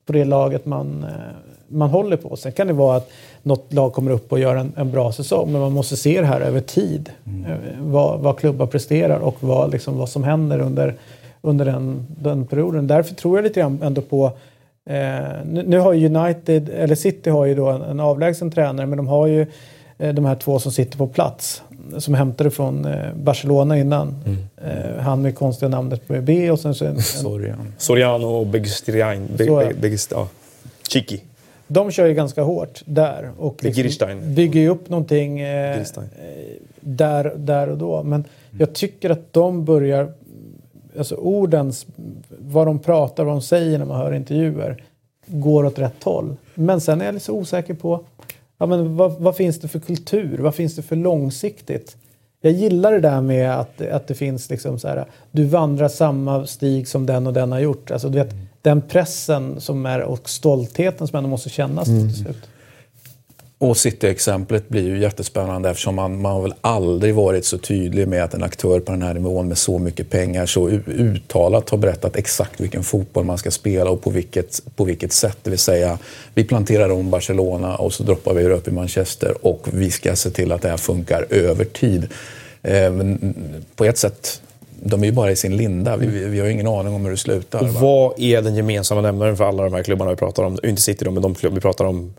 på 0.06 0.12
det 0.12 0.24
laget 0.24 0.66
man, 0.66 1.05
eh, 1.05 1.10
man 1.68 1.90
håller 1.90 2.16
på. 2.16 2.36
Sen 2.36 2.52
kan 2.52 2.66
det 2.66 2.72
vara 2.72 2.97
att 2.97 3.10
något 3.42 3.72
lag 3.72 3.92
kommer 3.92 4.10
upp 4.10 4.32
och 4.32 4.38
gör 4.38 4.56
en, 4.56 4.72
en 4.76 4.90
bra 4.90 5.12
säsong. 5.12 5.52
Men 5.52 5.60
man 5.60 5.72
måste 5.72 5.96
se 5.96 6.20
det 6.20 6.26
här 6.26 6.40
över 6.40 6.60
tid. 6.60 7.10
Mm. 7.26 7.52
Vad, 7.80 8.20
vad 8.20 8.38
klubbar 8.38 8.66
presterar 8.66 9.18
och 9.18 9.36
vad, 9.40 9.72
liksom, 9.72 9.98
vad 9.98 10.08
som 10.08 10.24
händer 10.24 10.58
under, 10.58 10.94
under 11.40 11.64
den, 11.64 12.06
den 12.08 12.46
perioden. 12.46 12.86
Därför 12.86 13.14
tror 13.14 13.38
jag 13.38 13.42
lite 13.42 13.60
grann 13.60 13.82
ändå 13.82 14.00
på 14.00 14.26
eh, 14.90 14.94
nu, 15.44 15.64
nu, 15.66 15.78
har 15.78 15.94
United, 15.94 16.68
eller 16.68 16.94
City 16.94 17.30
har 17.30 17.44
ju 17.46 17.54
då 17.54 17.68
en, 17.68 17.82
en 17.82 18.00
avlägsen 18.00 18.50
tränare 18.50 18.86
men 18.86 18.96
de 18.96 19.06
har 19.08 19.26
ju 19.26 19.46
eh, 19.98 20.14
de 20.14 20.24
här 20.24 20.34
två 20.36 20.58
som 20.58 20.72
sitter 20.72 20.98
på 20.98 21.06
plats. 21.06 21.62
Som 21.98 22.14
hämtade 22.14 22.50
från 22.50 22.84
eh, 22.84 23.14
Barcelona 23.14 23.78
innan. 23.78 24.16
Mm. 24.26 24.38
Eh, 24.56 25.02
han 25.02 25.22
med 25.22 25.34
konstiga 25.34 25.68
namnet 25.68 26.08
på 26.08 26.20
B 26.20 26.50
och 26.50 26.60
sen 26.60 26.74
så 26.74 26.84
en... 26.84 26.96
en 26.96 27.02
Soriano. 27.02 27.62
Soriano 27.78 28.26
och 28.26 28.46
Begstrian. 28.46 29.28
Be, 29.36 29.46
be, 29.46 29.74
be. 29.80 29.96
Chiki. 30.88 31.22
De 31.72 31.90
kör 31.90 32.06
ju 32.06 32.14
ganska 32.14 32.42
hårt 32.42 32.82
där 32.84 33.30
och 33.38 33.64
liksom 33.64 34.34
bygger 34.34 34.60
ju 34.60 34.68
upp 34.68 34.88
någonting 34.88 35.40
eh, 35.40 35.82
där, 36.80 37.32
där 37.36 37.68
och 37.68 37.78
då. 37.78 38.02
Men 38.02 38.24
jag 38.59 38.72
tycker 38.72 39.10
att 39.10 39.32
de 39.32 39.64
börjar, 39.64 40.12
alltså 40.98 41.14
ordens, 41.14 41.86
vad 42.28 42.66
de 42.66 42.78
pratar, 42.78 43.24
vad 43.24 43.34
de 43.34 43.42
säger 43.42 43.78
när 43.78 43.86
man 43.86 43.97
hör 43.97 44.12
intervjuer, 44.12 44.82
går 45.26 45.64
åt 45.64 45.78
rätt 45.78 46.05
håll. 46.05 46.36
Men 46.55 46.80
sen 46.80 47.01
är 47.01 47.05
jag 47.05 47.14
lite 47.14 47.32
osäker 47.32 47.74
på, 47.74 48.05
ja, 48.59 48.66
men 48.66 48.97
vad, 48.97 49.12
vad 49.12 49.36
finns 49.36 49.60
det 49.60 49.68
för 49.68 49.80
kultur? 49.80 50.38
Vad 50.38 50.55
finns 50.55 50.76
det 50.76 50.82
för 50.82 50.97
långsiktigt? 50.97 51.97
Jag 52.40 52.52
gillar 52.52 52.92
det 52.92 53.01
där 53.01 53.20
med 53.20 53.60
att, 53.60 53.80
att 53.80 54.06
det 54.06 54.14
finns 54.14 54.51
liksom 54.51 54.78
så 54.78 54.88
här, 54.88 55.05
du 55.30 55.44
vandrar 55.44 55.88
samma 55.88 56.47
stig 56.47 56.88
som 56.88 57.06
den 57.06 57.26
och 57.26 57.32
den 57.32 57.52
har 57.52 57.60
gjort. 57.60 57.90
Alltså, 57.90 58.09
du 58.09 58.18
vet, 58.18 58.32
mm 58.32 58.47
den 58.62 58.82
pressen 58.82 59.60
som 59.60 59.86
är 59.86 60.00
och 60.00 60.30
stoltheten 60.30 61.08
som 61.08 61.16
ändå 61.16 61.30
måste 61.30 61.48
kännas 61.48 61.88
mm. 61.88 62.08
till 62.08 62.24
slut. 62.24 62.48
Och 63.58 63.76
City-exemplet 63.76 64.68
blir 64.68 64.82
ju 64.82 64.98
jättespännande 64.98 65.70
eftersom 65.70 65.94
man, 65.94 66.20
man 66.22 66.32
har 66.32 66.42
väl 66.42 66.54
aldrig 66.60 67.14
varit 67.14 67.44
så 67.44 67.58
tydlig 67.58 68.08
med 68.08 68.24
att 68.24 68.34
en 68.34 68.42
aktör 68.42 68.80
på 68.80 68.92
den 68.92 69.02
här 69.02 69.14
nivån 69.14 69.48
med 69.48 69.58
så 69.58 69.78
mycket 69.78 70.10
pengar 70.10 70.46
så 70.46 70.68
uttalat 70.68 71.70
har 71.70 71.78
berättat 71.78 72.16
exakt 72.16 72.60
vilken 72.60 72.82
fotboll 72.82 73.24
man 73.24 73.38
ska 73.38 73.50
spela 73.50 73.90
och 73.90 74.02
på 74.02 74.10
vilket, 74.10 74.62
på 74.76 74.84
vilket 74.84 75.12
sätt. 75.12 75.38
Det 75.42 75.50
vill 75.50 75.58
säga, 75.58 75.98
vi 76.34 76.44
planterar 76.44 76.90
om 76.90 77.10
Barcelona 77.10 77.76
och 77.76 77.92
så 77.92 78.02
droppar 78.02 78.34
vi 78.34 78.44
upp 78.44 78.68
i 78.68 78.70
Manchester 78.70 79.46
och 79.46 79.68
vi 79.72 79.90
ska 79.90 80.16
se 80.16 80.30
till 80.30 80.52
att 80.52 80.62
det 80.62 80.68
här 80.68 80.76
funkar 80.76 81.26
över 81.30 81.64
tid. 81.64 82.08
Eh, 82.62 82.92
på 83.76 83.84
ett 83.84 83.98
sätt 83.98 84.42
de 84.82 85.02
är 85.02 85.07
ju 85.07 85.12
bara 85.12 85.31
i 85.31 85.36
sin 85.36 85.57
linda. 85.57 85.97
Vi, 85.97 86.07
vi 86.07 86.40
har 86.40 86.47
ingen 86.47 86.66
aning 86.66 86.94
om 86.94 87.05
hur 87.05 87.11
det 87.11 87.16
slutar. 87.16 87.61
Och 87.61 87.69
vad 87.69 88.20
är 88.20 88.43
den 88.43 88.55
gemensamma 88.55 89.01
nämnaren 89.01 89.36
för 89.36 89.44
alla 89.44 89.62
de 89.62 89.73
här 89.73 89.82
klubbarna 89.82 90.11
vi 90.11 90.16
pratar 90.16 90.43
om? 90.43 90.59
Inte 90.62 90.82
City 90.82 91.05
då, 91.05 91.11
men 91.11 91.23
de 91.23 91.35
klubbar 91.35 91.55
vi 91.55 91.61
pratar 91.61 91.85
om. 91.85 92.15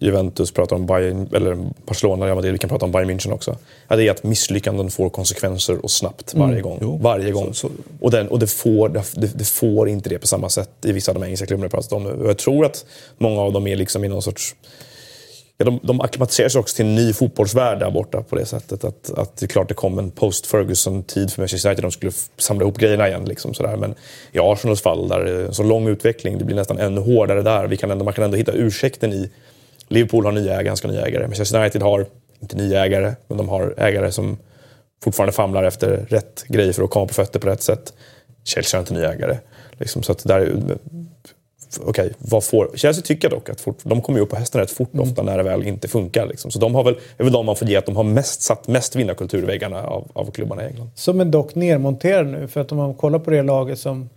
Juventus, 0.00 0.52
pratar 0.52 0.76
om 0.76 0.86
Bayern, 0.86 1.28
eller 1.34 1.70
Barcelona, 1.86 2.26
Real 2.26 2.34
Madrid, 2.34 2.52
vi 2.52 2.58
kan 2.58 2.70
prata 2.70 2.84
om 2.84 2.92
Bayern 2.92 3.10
München 3.10 3.32
också. 3.32 3.56
Ja, 3.88 3.96
det 3.96 4.06
är 4.06 4.10
att 4.10 4.22
misslyckanden 4.22 4.90
får 4.90 5.10
konsekvenser 5.10 5.84
och 5.84 5.90
snabbt 5.90 6.34
varje 6.34 6.52
mm, 6.52 6.62
gång. 6.62 6.78
Jo, 6.82 6.98
varje 7.02 7.32
gång. 7.32 7.46
Så, 7.46 7.68
så. 7.68 7.70
Och, 8.00 8.10
den, 8.10 8.28
och 8.28 8.38
det, 8.38 8.46
får, 8.46 8.88
det, 8.88 9.38
det, 9.38 9.44
får 9.44 9.88
inte 9.88 10.08
det 10.08 10.18
på 10.18 10.26
samma 10.26 10.48
sätt 10.48 10.70
i 10.84 10.92
vissa 10.92 11.12
av 11.12 11.20
de 11.20 11.24
engelska 11.24 11.46
klubbarna 11.46 11.66
vi 11.66 11.70
pratat 11.70 11.92
om 11.92 12.02
nu. 12.02 12.10
Och 12.10 12.28
jag 12.28 12.38
tror 12.38 12.64
att 12.64 12.84
många 13.18 13.40
av 13.40 13.52
dem 13.52 13.66
är 13.66 13.76
liksom 13.76 14.04
i 14.04 14.08
någon 14.08 14.22
sorts 14.22 14.54
ja, 15.60 15.64
de, 15.64 15.80
de 15.82 16.00
acklimatiserar 16.00 16.48
sig 16.48 16.58
också 16.58 16.76
till 16.76 16.86
en 16.86 16.94
ny 16.94 17.12
fotbollsvärld 17.12 17.78
där 17.78 17.90
borta 17.90 18.22
på 18.22 18.36
det 18.36 18.46
sättet. 18.46 18.84
Att, 18.84 19.10
att 19.10 19.36
det 19.36 19.46
är 19.46 19.48
klart 19.48 19.68
det 19.68 19.74
kom 19.74 19.98
en 19.98 20.10
post-Ferguson-tid 20.10 21.32
för 21.32 21.42
Manchester 21.42 21.68
United. 21.68 21.84
De 21.84 21.90
skulle 21.90 22.12
samla 22.36 22.62
ihop 22.62 22.78
grejerna 22.78 23.08
igen. 23.08 23.24
Liksom, 23.24 23.54
sådär. 23.54 23.76
Men 23.76 23.94
i 24.32 24.38
Arsenals 24.38 24.82
fall, 24.82 25.08
där 25.08 25.24
det 25.24 25.30
är 25.30 25.44
en 25.46 25.54
så 25.54 25.62
lång 25.62 25.88
utveckling, 25.88 26.38
det 26.38 26.44
blir 26.44 26.56
nästan 26.56 26.78
ännu 26.78 27.00
hårdare 27.00 27.42
där. 27.42 27.66
Vi 27.66 27.76
kan 27.76 27.90
ändå, 27.90 28.04
man 28.04 28.14
kan 28.14 28.24
ändå 28.24 28.36
hitta 28.36 28.52
ursäkten 28.52 29.12
i... 29.12 29.30
Liverpool 29.88 30.24
har 30.24 30.32
nya 30.32 30.52
ägare, 30.52 30.64
ganska 30.64 30.88
nya 30.88 31.06
ägare. 31.06 31.26
Manchester 31.26 31.60
United 31.60 31.82
har, 31.82 32.06
inte 32.40 32.56
nya 32.56 32.84
ägare, 32.84 33.14
men 33.28 33.38
de 33.38 33.48
har 33.48 33.74
ägare 33.76 34.12
som 34.12 34.38
fortfarande 35.04 35.32
famlar 35.32 35.64
efter 35.64 36.06
rätt 36.08 36.44
grejer 36.48 36.72
för 36.72 36.82
att 36.82 36.90
komma 36.90 37.06
på 37.06 37.14
fötter 37.14 37.40
på 37.40 37.46
rätt 37.46 37.62
sätt. 37.62 37.92
Chelsea 38.44 38.78
har 38.78 38.82
inte 38.82 38.94
nya 38.94 39.12
ägare. 39.12 39.38
Liksom, 39.72 40.02
så 40.02 40.12
att 40.12 40.24
där, 40.24 40.52
okay, 41.78 42.10
vad 42.18 42.44
får... 42.44 42.70
Chelsea 42.74 43.02
tycker 43.02 43.30
dock 43.30 43.48
att 43.48 43.60
fort, 43.60 43.78
de 43.82 44.02
kommer 44.02 44.20
upp 44.20 44.30
på 44.30 44.36
hästen 44.36 44.60
rätt 44.60 44.70
fort 44.70 44.94
mm. 44.94 45.08
ofta 45.08 45.22
när 45.22 45.36
det 45.36 45.42
väl 45.42 45.66
inte 45.66 45.88
funkar. 45.88 46.26
Liksom. 46.26 46.50
Så 46.50 46.58
de 46.58 46.74
har 46.74 46.84
väl, 46.84 46.94
är 47.18 47.24
väl 47.24 47.32
de 47.32 47.46
man 47.46 47.56
får 47.56 47.68
ge 47.68 47.76
att 47.76 47.86
de 47.86 47.96
har 47.96 48.04
mest, 48.04 48.42
satt 48.42 48.68
mest 48.68 48.96
vinnarkultur 48.96 49.42
i 49.42 49.46
väggarna 49.46 49.82
av, 49.82 50.08
av 50.12 50.30
klubbarna 50.30 50.62
i 50.62 50.66
England. 50.66 50.90
Som 50.94 51.20
är 51.20 51.24
dock 51.24 51.54
nermonterade 51.54 52.30
nu, 52.30 52.48
för 52.48 52.60
att 52.60 52.72
om 52.72 52.78
man 52.78 52.94
kollar 52.94 53.18
på 53.18 53.30
det 53.30 53.42
laget 53.42 53.78
som, 53.78 54.08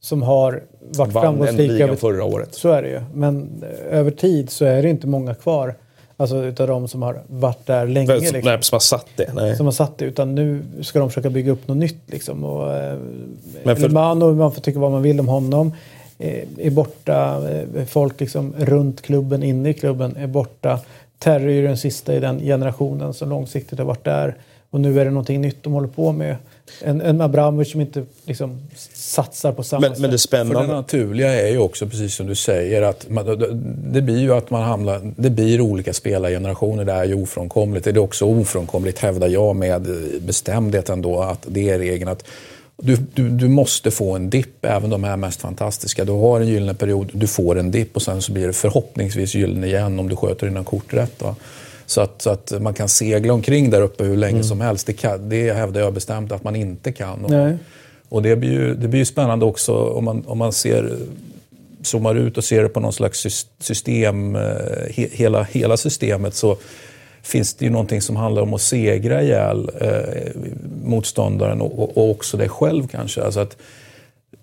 som 0.00 0.22
har 0.22 0.62
varit 0.80 1.12
framgångsrika... 1.12 1.86
Vann 1.86 1.96
förra 1.96 2.24
året. 2.24 2.54
Så 2.54 2.68
är 2.68 2.82
det 2.82 2.88
ju. 2.88 3.00
Men 3.14 3.62
eh, 3.62 3.98
över 3.98 4.10
tid 4.10 4.50
så 4.50 4.64
är 4.64 4.82
det 4.82 4.90
inte 4.90 5.06
många 5.06 5.34
kvar. 5.34 5.74
Alltså 6.20 6.44
utav 6.44 6.68
de 6.68 6.88
som 6.88 7.02
har 7.02 7.22
varit 7.26 7.66
där 7.66 7.86
länge. 7.86 8.06
Som, 8.06 8.14
liksom. 8.14 8.40
nej, 8.44 8.62
som 8.62 8.74
har 8.74 8.80
satt 8.80 9.06
det. 9.16 9.32
Nej. 9.34 9.56
Som 9.56 9.66
har 9.66 9.72
satt 9.72 9.98
det. 9.98 10.04
Utan 10.04 10.34
nu 10.34 10.62
ska 10.82 10.98
de 10.98 11.08
försöka 11.10 11.30
bygga 11.30 11.52
upp 11.52 11.68
något 11.68 11.76
nytt. 11.76 12.02
Liksom. 12.06 12.44
Och, 12.44 12.76
eh, 12.76 12.98
Men 13.64 13.76
för... 13.76 13.88
man, 13.88 14.22
och 14.22 14.34
man 14.34 14.52
får 14.52 14.60
tycka 14.60 14.78
vad 14.78 14.90
man 14.90 15.02
vill 15.02 15.20
om 15.20 15.28
honom. 15.28 15.72
Eh, 16.18 16.44
är 16.58 16.70
borta. 16.70 17.42
Eh, 17.50 17.84
folk 17.84 18.20
liksom 18.20 18.54
runt 18.58 19.02
klubben, 19.02 19.42
inne 19.42 19.68
i 19.68 19.74
klubben 19.74 20.16
är 20.16 20.26
borta. 20.26 20.80
Terry 21.18 21.58
är 21.58 21.62
den 21.62 21.76
sista 21.76 22.14
i 22.14 22.20
den 22.20 22.40
generationen 22.40 23.14
som 23.14 23.28
långsiktigt 23.28 23.78
har 23.78 23.86
varit 23.86 24.04
där. 24.04 24.34
Och 24.70 24.80
nu 24.80 25.00
är 25.00 25.04
det 25.04 25.10
någonting 25.10 25.40
nytt 25.40 25.62
de 25.62 25.72
håller 25.72 25.88
på 25.88 26.12
med. 26.12 26.36
En, 26.82 27.00
en 27.00 27.20
Abramovic 27.20 27.70
som 27.70 27.80
inte 27.80 28.04
liksom 28.24 28.60
satsar 28.92 29.52
på 29.52 29.62
samma 29.62 29.80
men, 29.80 29.90
sätt. 29.90 30.00
Men 30.00 30.10
det 30.10 30.18
spännande... 30.18 30.54
För 30.54 30.66
det 30.66 30.72
naturliga 30.72 31.46
är 31.46 31.50
ju 31.50 31.58
också, 31.58 31.86
precis 31.86 32.14
som 32.14 32.26
du 32.26 32.34
säger, 32.34 32.82
att 32.82 33.10
man, 33.10 33.26
det 33.92 34.02
blir 34.02 34.18
ju 34.18 34.34
att 34.34 34.50
man 34.50 34.62
hamnar... 34.62 35.12
Det 35.16 35.30
blir 35.30 35.60
olika 35.60 35.92
spelargenerationer, 35.92 36.84
det 36.84 36.92
är 36.92 37.04
ju 37.04 37.22
ofrånkomligt. 37.22 37.84
Det 37.84 37.90
är 37.90 37.98
också 37.98 38.24
ofrånkomligt, 38.24 38.98
hävdar 38.98 39.28
jag 39.28 39.56
med 39.56 39.88
bestämdhet 40.20 40.88
ändå, 40.88 41.20
att 41.22 41.46
det 41.46 41.70
är 41.70 41.78
regeln 41.78 42.10
att 42.10 42.24
du, 42.82 42.96
du, 43.14 43.28
du, 43.28 43.48
måste 43.48 43.90
få 43.90 44.16
en 44.16 44.30
dipp, 44.30 44.64
även 44.64 44.90
de 44.90 45.04
här 45.04 45.16
mest 45.16 45.40
fantastiska. 45.40 46.04
Du 46.04 46.12
har 46.12 46.40
en 46.40 46.48
gyllene 46.48 46.74
period, 46.74 47.10
du 47.12 47.26
får 47.26 47.58
en 47.58 47.70
dipp 47.70 47.96
och 47.96 48.02
sen 48.02 48.22
så 48.22 48.32
blir 48.32 48.46
det 48.46 48.52
förhoppningsvis 48.52 49.34
gyllene 49.34 49.66
igen 49.66 49.98
om 49.98 50.08
du 50.08 50.16
sköter 50.16 50.46
dina 50.46 50.64
kort 50.64 50.94
rätt. 50.94 51.22
Va? 51.22 51.36
Så 51.86 52.00
att, 52.00 52.22
så 52.22 52.30
att 52.30 52.52
man 52.60 52.74
kan 52.74 52.88
segla 52.88 53.32
omkring 53.32 53.70
där 53.70 53.80
uppe 53.80 54.04
hur 54.04 54.16
länge 54.16 54.32
mm. 54.32 54.44
som 54.44 54.60
helst. 54.60 54.86
Det, 54.86 54.92
kan, 54.92 55.28
det 55.28 55.52
hävdar 55.52 55.80
jag 55.80 55.94
bestämt 55.94 56.32
att 56.32 56.44
man 56.44 56.56
inte 56.56 56.92
kan. 56.92 57.24
Och, 57.24 57.58
och 58.08 58.22
det, 58.22 58.36
blir 58.36 58.50
ju, 58.50 58.74
det 58.74 58.88
blir 58.88 58.98
ju 58.98 59.04
spännande 59.04 59.44
också 59.44 59.74
om 59.74 60.04
man, 60.04 60.24
om 60.26 60.38
man 60.38 60.52
ser 60.52 60.98
zoomar 61.82 62.14
ut 62.14 62.38
och 62.38 62.44
ser 62.44 62.62
det 62.62 62.68
på 62.68 62.80
någon 62.80 62.92
slags 62.92 63.26
system, 63.60 64.36
eh, 64.36 64.42
hela, 64.92 65.42
hela 65.42 65.76
systemet 65.76 66.34
så 66.34 66.56
finns 67.22 67.54
det 67.54 67.64
ju 67.64 67.70
någonting 67.70 68.00
som 68.00 68.16
handlar 68.16 68.42
om 68.42 68.54
att 68.54 68.62
segra 68.62 69.22
ihjäl 69.22 69.70
eh, 69.80 70.40
motståndaren 70.84 71.60
och, 71.60 71.98
och, 71.98 72.10
också 72.10 72.36
dig 72.36 72.48
själv 72.48 72.86
kanske. 72.86 73.22
Alltså 73.22 73.40
att 73.40 73.56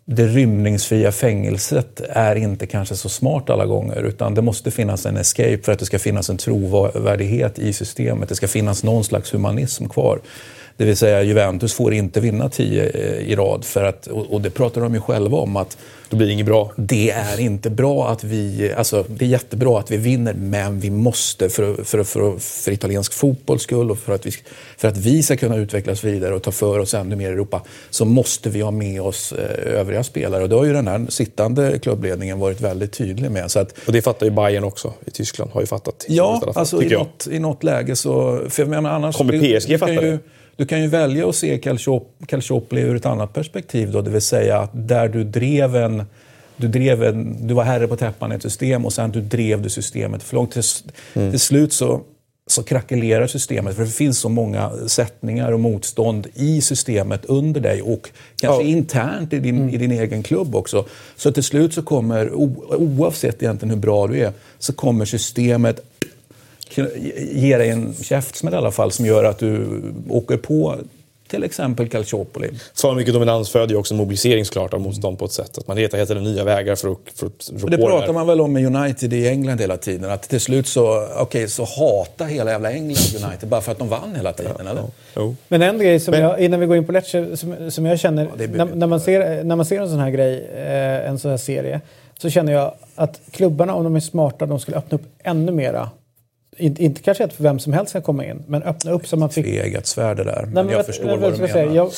det 0.06 0.28
rymningsfria 0.28 1.12
fängelset 1.12 2.02
är 2.10 2.36
inte 2.36 2.68
kanske 2.68 2.96
så 2.96 3.10
smart 3.10 3.50
alla 3.50 3.66
gånger 3.66 4.04
utan 4.04 4.36
det 4.36 4.42
måste 4.42 4.72
finnas 4.72 5.06
en 5.06 5.18
escape 5.18 5.60
för 5.64 5.72
att 5.72 5.80
det 5.80 5.86
ska 5.86 6.00
finnas 6.00 6.30
en 6.30 6.38
trovärdighet 6.38 7.60
i 7.60 7.74
systemet. 7.74 8.30
Det 8.30 8.36
ska 8.36 8.48
finnas 8.48 8.84
någon 8.84 9.04
slags 9.04 9.34
humanism 9.34 9.88
kvar. 9.88 10.20
Det 10.78 10.86
vill 10.86 10.98
säga 10.98 11.24
Juventus 11.24 11.74
får 11.74 11.94
inte 11.94 12.20
vinna 12.20 12.50
tio 12.50 12.90
eh, 12.90 13.32
i 13.32 13.36
rad. 13.36 13.66
För 13.66 13.84
att, 13.84 14.08
och 14.08 14.42
det 14.42 14.50
pratar 14.50 14.82
de 14.82 14.94
ju 14.94 15.02
själva 15.02 15.38
om 15.38 15.56
att 15.56 15.78
då 16.10 16.18
blir 16.18 16.28
det 16.28 16.34
inget 16.34 16.46
bra. 16.46 16.72
Det 16.76 17.12
är 17.12 17.40
inte 17.40 17.70
bra 17.70 18.10
att 18.10 18.24
vi... 18.24 18.74
Alltså, 18.78 19.06
det 19.08 19.26
är 19.26 19.30
jättebra 19.30 19.80
att 19.80 19.92
vi 19.92 19.98
vinner, 19.98 20.34
men 20.34 20.80
vi 20.80 20.90
måste 20.90 21.50
för, 21.50 21.84
för, 21.84 22.04
för, 22.04 22.40
för 22.40 22.72
italiensk 22.72 23.14
fotbolls 23.14 23.62
skull 23.62 23.92
och 23.92 23.98
för 23.98 24.14
att, 24.16 24.26
vi, 24.26 24.32
för 24.78 24.88
att 24.88 24.98
vi 24.98 25.24
ska 25.24 25.38
kunna 25.38 25.56
utvecklas 25.56 26.04
vidare 26.04 26.36
och 26.36 26.44
ta 26.44 26.52
för 26.52 26.80
oss 26.80 26.94
ännu 26.94 27.16
mer 27.16 27.30
i 27.30 27.34
Europa 27.34 27.62
så 27.90 28.06
måste 28.06 28.50
vi 28.50 28.62
ha 28.62 28.72
med 28.72 29.02
oss 29.02 29.32
eh, 29.32 29.80
övriga 29.80 30.04
spelare. 30.04 30.44
Och 30.44 30.50
det 30.50 30.56
har 30.56 30.66
ju 30.66 30.74
den 30.74 30.88
här 30.88 31.06
sittande 31.10 31.80
klubbledningen 31.80 32.40
varit 32.40 32.62
väldigt 32.62 32.92
tydlig 32.92 33.32
med. 33.32 33.52
Så 33.52 33.60
att, 33.60 33.76
och 33.86 33.94
det 33.94 34.02
fattar 34.02 34.26
ju 34.26 34.32
Bayern 34.32 34.64
också 34.64 34.94
i 35.06 35.12
Tyskland. 35.12 35.52
Har 35.52 35.62
ju 35.62 35.68
fattat. 35.68 36.06
Ja, 36.08 36.54
alltså 36.56 36.84
i 36.84 36.90
något, 36.90 37.28
i 37.32 37.40
något 37.40 37.64
läge 37.64 37.96
så... 37.96 38.42
För 38.50 38.62
jag 38.62 38.70
menar, 38.70 38.90
annars, 38.90 39.16
Kommer 39.16 39.60
PSG 39.60 39.80
fatta 39.80 40.02
det? 40.02 40.20
Du 40.58 40.66
kan 40.66 40.82
ju 40.82 40.88
välja 40.88 41.30
att 41.30 41.36
se 41.36 41.58
Calciopoli 42.28 42.82
ur 42.82 42.96
ett 42.96 43.06
annat 43.06 43.34
perspektiv. 43.34 43.92
Då, 43.92 44.02
det 44.02 44.10
vill 44.10 44.22
säga 44.22 44.58
att 44.60 44.70
där 44.74 45.10
du 45.10 45.24
drev 45.24 45.76
en... 45.76 46.04
Du, 46.58 46.68
drev 46.68 47.04
en, 47.04 47.48
du 47.48 47.54
var 47.54 47.64
herre 47.64 47.88
på 47.88 47.96
täppan 47.96 48.32
i 48.32 48.36
ett 48.36 48.42
system 48.42 48.86
och 48.86 48.94
sen 48.94 49.12
du 49.12 49.22
drev 49.22 49.62
du 49.62 49.70
systemet 49.70 50.24
för 50.24 50.36
långt. 50.36 50.52
Till, 50.52 50.64
mm. 51.14 51.32
till 51.32 51.40
slut 51.40 51.74
så, 51.74 52.02
så 52.48 52.64
krackelerar 52.64 53.28
systemet 53.28 53.76
för 53.76 53.84
det 53.84 53.92
finns 53.92 54.20
så 54.20 54.30
många 54.30 54.72
sättningar 54.88 55.52
och 55.52 55.60
motstånd 55.60 56.28
i 56.34 56.62
systemet 56.62 57.26
under 57.26 57.62
dig 57.62 57.82
och 57.82 58.10
kanske 58.36 58.64
ja. 58.64 58.70
internt 58.70 59.34
i 59.34 59.40
din, 59.40 59.58
mm. 59.58 59.70
i 59.70 59.78
din 59.78 59.92
egen 59.92 60.24
klubb 60.24 60.56
också. 60.56 60.86
Så 61.16 61.32
till 61.32 61.44
slut 61.44 61.74
så 61.74 61.82
kommer, 61.82 62.34
oavsett 62.34 63.44
egentligen 63.44 63.70
hur 63.70 63.82
bra 63.82 64.08
du 64.08 64.20
är, 64.20 64.32
så 64.60 64.74
kommer 64.74 65.06
systemet 65.06 65.80
ge 67.32 67.58
dig 67.58 67.70
en 67.70 67.94
käftsmäll 68.02 68.54
i 68.54 68.58
alla 68.58 68.72
fall 68.72 68.92
som 68.92 69.06
gör 69.06 69.24
att 69.24 69.40
du 69.40 69.82
åker 70.10 70.38
på 70.38 70.76
till 71.28 71.44
exempel 71.44 71.90
Calciopoli. 71.90 72.50
För 72.76 72.96
mycket 72.96 73.14
dominans 73.14 73.50
föder 73.50 73.74
ju 73.74 73.76
också 73.76 73.94
en 73.94 73.98
mobilisering 73.98 74.46
såklart 74.46 74.74
av 74.74 74.82
motstånd 74.82 75.20
på 75.20 75.26
ett 75.26 75.32
sätt. 75.32 75.58
Att 75.58 75.68
man 75.68 75.78
letar 75.78 75.98
hela 75.98 76.20
nya 76.20 76.44
vägar 76.44 76.76
för 76.76 76.92
att, 76.92 76.98
för 77.16 77.28
att 77.28 77.64
rå 77.64 77.68
Det 77.68 77.78
pratar 77.78 78.14
man 78.14 78.28
väl 78.28 78.42
om 78.42 78.54
med 78.54 78.76
United 78.76 79.14
i 79.14 79.28
England 79.28 79.62
hela 79.62 79.78
tiden. 79.78 80.12
Att 80.12 80.30
till 80.30 80.42
slut 80.42 80.68
så, 80.68 81.08
okay, 81.22 81.48
så 81.48 81.64
hatar 81.64 82.26
hela 82.26 82.52
jävla 82.52 82.72
England 82.72 83.26
United 83.26 83.50
bara 83.50 83.62
för 83.62 83.72
att 83.72 83.80
de 83.80 83.90
vann 83.90 84.16
hela 84.16 84.34
tiden, 84.34 84.52
ja, 84.60 84.70
eller? 84.70 84.84
Ja. 85.14 85.34
Men 85.48 85.62
en 85.62 85.80
grej 85.80 86.00
som 86.00 86.12
Men, 86.12 86.22
jag, 86.22 86.40
innan 86.40 86.60
vi 86.60 86.66
går 86.66 86.78
in 86.78 86.86
på 86.86 86.92
Lecce, 86.92 87.38
som, 87.38 87.72
som 87.72 87.86
jag 87.86 88.00
känner, 88.00 88.24
ja, 88.38 88.48
när, 88.48 88.66
när, 88.66 88.88
man 88.88 89.00
ser, 89.00 89.44
när 89.44 89.56
man 89.56 89.66
ser 89.66 89.82
en 89.82 89.90
sån 89.90 90.00
här 90.00 90.10
grej, 90.10 90.48
eh, 90.56 91.10
en 91.10 91.20
sån 91.20 91.32
här 91.32 91.38
serie, 91.38 91.82
så 92.18 92.30
känner 92.30 92.54
jag 92.54 92.74
att 92.96 93.22
klubbarna, 93.32 93.74
om 93.74 93.84
de 93.84 93.96
är 93.96 94.00
smarta, 94.00 94.46
de 94.46 94.60
skulle 94.60 94.78
öppna 94.78 94.96
upp 94.96 95.04
ännu 95.24 95.52
mera 95.52 95.90
inte, 96.58 96.84
inte 96.84 97.02
kanske 97.02 97.24
att 97.24 97.40
vem 97.40 97.60
som 97.60 97.74
helst 97.74 97.90
ska 97.90 98.02
komma 98.02 98.26
in, 98.26 98.44
men 98.48 98.64
öppna 98.64 98.92
upp 98.92 99.08
så 99.08 99.18
man 99.18 99.30
fick... 99.30 99.46
Tvegat 99.46 99.86
svärd 99.86 100.18
det 100.18 100.24
där. 100.24 100.42
Men, 100.42 100.54
men 100.54 100.70
jag 100.70 100.78
vet, 100.78 100.86
förstår 100.86 101.18
vad 101.18 101.34
du 101.34 101.38
menar. 101.38 101.48
Säga, 101.48 101.74
jag, 101.74 101.92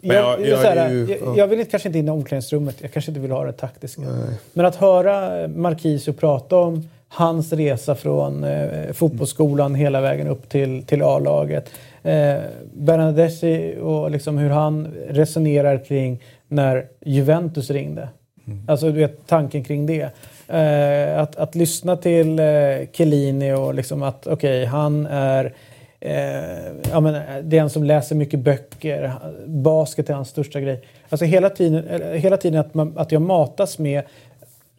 jag, 0.00 0.40
jag, 0.40 0.76
jag, 0.76 0.92
ju, 0.92 1.18
jag, 1.24 1.38
jag, 1.38 1.46
vill 1.46 1.70
kanske 1.70 1.88
inte 1.88 1.98
in 1.98 2.08
i 2.08 2.10
omklädningsrummet, 2.10 2.76
jag 2.78 2.92
kanske 2.92 3.10
inte 3.10 3.20
vill 3.20 3.30
ha 3.30 3.44
det 3.44 3.52
taktiska. 3.52 4.02
Nej. 4.02 4.38
Men 4.52 4.66
att 4.66 4.76
höra 4.76 5.48
Marquisio 5.48 6.12
prata 6.12 6.56
om 6.56 6.88
hans 7.08 7.52
resa 7.52 7.94
från 7.94 8.44
eh, 8.44 8.92
fotbollsskolan 8.92 9.74
hela 9.74 10.00
vägen 10.00 10.26
upp 10.26 10.48
till, 10.48 10.82
till 10.82 11.02
A-laget. 11.02 11.70
Eh, 12.02 12.34
Bernadeschi 12.74 13.76
och 13.82 14.10
liksom 14.10 14.38
hur 14.38 14.50
han 14.50 14.94
resonerar 15.08 15.84
kring 15.84 16.22
när 16.48 16.86
Juventus 17.00 17.70
ringde. 17.70 18.08
Mm. 18.46 18.64
Alltså 18.68 18.86
du 18.86 18.92
vet 18.92 19.26
tanken 19.26 19.64
kring 19.64 19.86
det. 19.86 20.10
Eh, 20.48 21.20
att, 21.20 21.36
att 21.36 21.54
lyssna 21.54 21.96
till 21.96 22.38
eh, 22.38 22.44
Chiellini 22.92 23.52
och 23.52 23.74
liksom 23.74 24.02
att 24.02 24.26
okej, 24.26 24.32
okay, 24.32 24.64
han 24.64 25.06
är 25.06 25.54
eh, 26.00 26.90
ja, 26.90 27.00
men, 27.00 27.22
det 27.42 27.58
är 27.58 27.62
en 27.62 27.70
som 27.70 27.84
läser 27.84 28.16
mycket 28.16 28.40
böcker. 28.40 29.12
Basket 29.46 30.10
är 30.10 30.14
hans 30.14 30.28
största 30.28 30.60
grej. 30.60 30.84
Alltså 31.08 31.24
hela 31.24 31.50
tiden, 31.50 32.02
hela 32.18 32.36
tiden 32.36 32.60
att, 32.60 32.74
man, 32.74 32.92
att 32.96 33.12
jag 33.12 33.22
matas 33.22 33.78
med 33.78 34.02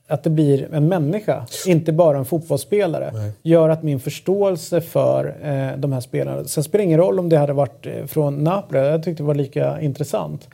att 0.07 0.23
det 0.23 0.29
blir 0.29 0.73
en 0.73 0.87
människa, 0.87 1.45
inte 1.67 1.91
bara 1.91 2.17
en 2.17 2.25
fotbollsspelare, 2.25 3.11
Nej. 3.13 3.31
gör 3.41 3.69
att 3.69 3.83
min 3.83 3.99
förståelse 3.99 4.81
för 4.81 5.25
eh, 5.25 5.77
de 5.77 5.93
här 5.93 6.01
spelarna... 6.01 6.43
Sen 6.43 6.63
spelar 6.63 6.79
det 6.79 6.85
ingen 6.85 6.99
roll 6.99 7.19
om 7.19 7.29
det 7.29 7.37
hade 7.37 7.53
varit 7.53 7.85
eh, 7.85 8.05
från 8.05 8.43
Napoli, 8.43 8.79
jag 8.79 9.03
tyckte 9.03 9.23
det 9.23 9.27
var 9.27 9.35
lika 9.35 9.81
intressant. 9.81 10.49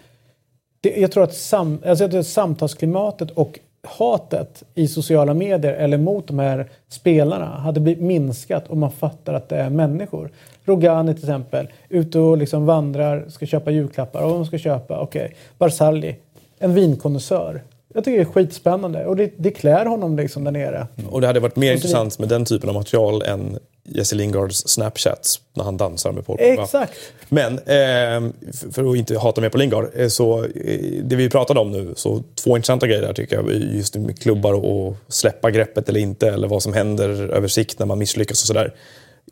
Det, 0.82 0.98
jag, 0.98 1.12
tror 1.12 1.24
att 1.24 1.36
sam, 1.36 1.80
alltså 1.86 2.04
jag 2.04 2.12
tror 2.12 2.20
att 2.20 2.28
samtalsklimatet 2.28 3.32
och 3.32 3.60
hatet 3.84 4.64
i 4.76 4.88
sociala 4.88 5.34
medier 5.34 5.74
eller 5.74 5.98
mot 5.98 6.28
de 6.28 6.40
här 6.40 6.70
spelarna 6.88 7.46
hade 7.46 7.80
blivit 7.80 8.04
minskat 8.04 8.68
om 8.68 8.80
man 8.80 8.92
fattar 8.92 9.34
att 9.34 9.50
det 9.50 9.58
är 9.58 9.70
människor. 9.70 10.32
Rogani 10.66 11.14
till 11.14 11.24
exempel, 11.24 11.68
ute 11.90 12.20
och 12.20 12.38
liksom 12.38 12.66
vandrar, 12.66 13.26
ska 13.30 13.46
köpa 13.46 13.72
julklappar. 13.72 14.24
Och 14.24 14.30
de 14.30 14.46
ska 14.46 14.58
köpa, 14.58 15.00
okej, 15.00 15.26
okay. 15.26 15.36
Barzali, 15.58 16.16
en 16.60 16.74
vinkonnässör. 16.74 17.62
Jag 17.94 18.04
tycker 18.04 18.18
det 18.18 18.24
är 18.24 18.34
skitspännande 18.34 19.06
och 19.06 19.16
det, 19.16 19.32
det 19.38 19.52
klär 19.52 19.86
honom 19.86 20.18
liksom 20.18 20.44
där 20.44 20.52
nere. 20.52 20.88
Och 21.10 21.22
det 21.22 21.28
hade 21.28 21.40
varit 21.40 21.56
mer 21.56 21.74
intressant 21.74 22.20
med 22.20 22.30
den 22.30 22.46
typen 22.46 22.70
av 22.70 22.76
material 22.76 23.22
än 23.22 23.60
Jesse 23.84 24.16
Lingards 24.16 24.68
Snapchats 24.68 25.42
när 25.54 25.64
han 25.64 25.78
dansar 25.78 26.12
med 26.12 26.26
Paul. 26.26 26.38
Exakt. 26.40 26.94
Men, 27.30 27.54
eh, 27.54 28.32
för 28.72 28.92
att 28.92 28.98
inte 28.98 29.18
hata 29.18 29.42
mer 29.42 29.50
på 29.50 29.58
Lingard, 29.58 29.90
eh, 29.96 30.08
så 30.08 30.44
eh, 30.44 31.04
det 31.04 31.16
vi 31.16 31.30
pratade 31.30 31.60
om 31.60 31.72
nu, 31.72 31.94
så 31.96 32.24
två 32.44 32.58
intressanta 32.58 32.88
grejer 32.88 33.02
där 33.02 33.14
tycker 33.14 33.36
jag. 33.36 33.52
Just 33.52 33.96
med 33.96 34.20
klubbar 34.20 34.54
och 34.54 34.96
släppa 35.08 35.52
greppet 35.52 35.90
eller 35.90 36.00
inte, 36.00 36.30
eller 36.30 36.48
vad 36.48 36.64
som 36.64 36.74
händer 36.74 37.10
över 37.10 37.48
sikt 37.48 37.80
när 37.80 37.86
man 37.86 38.00
misslyckas 38.00 38.42
och 38.42 38.48
sådär 38.48 38.74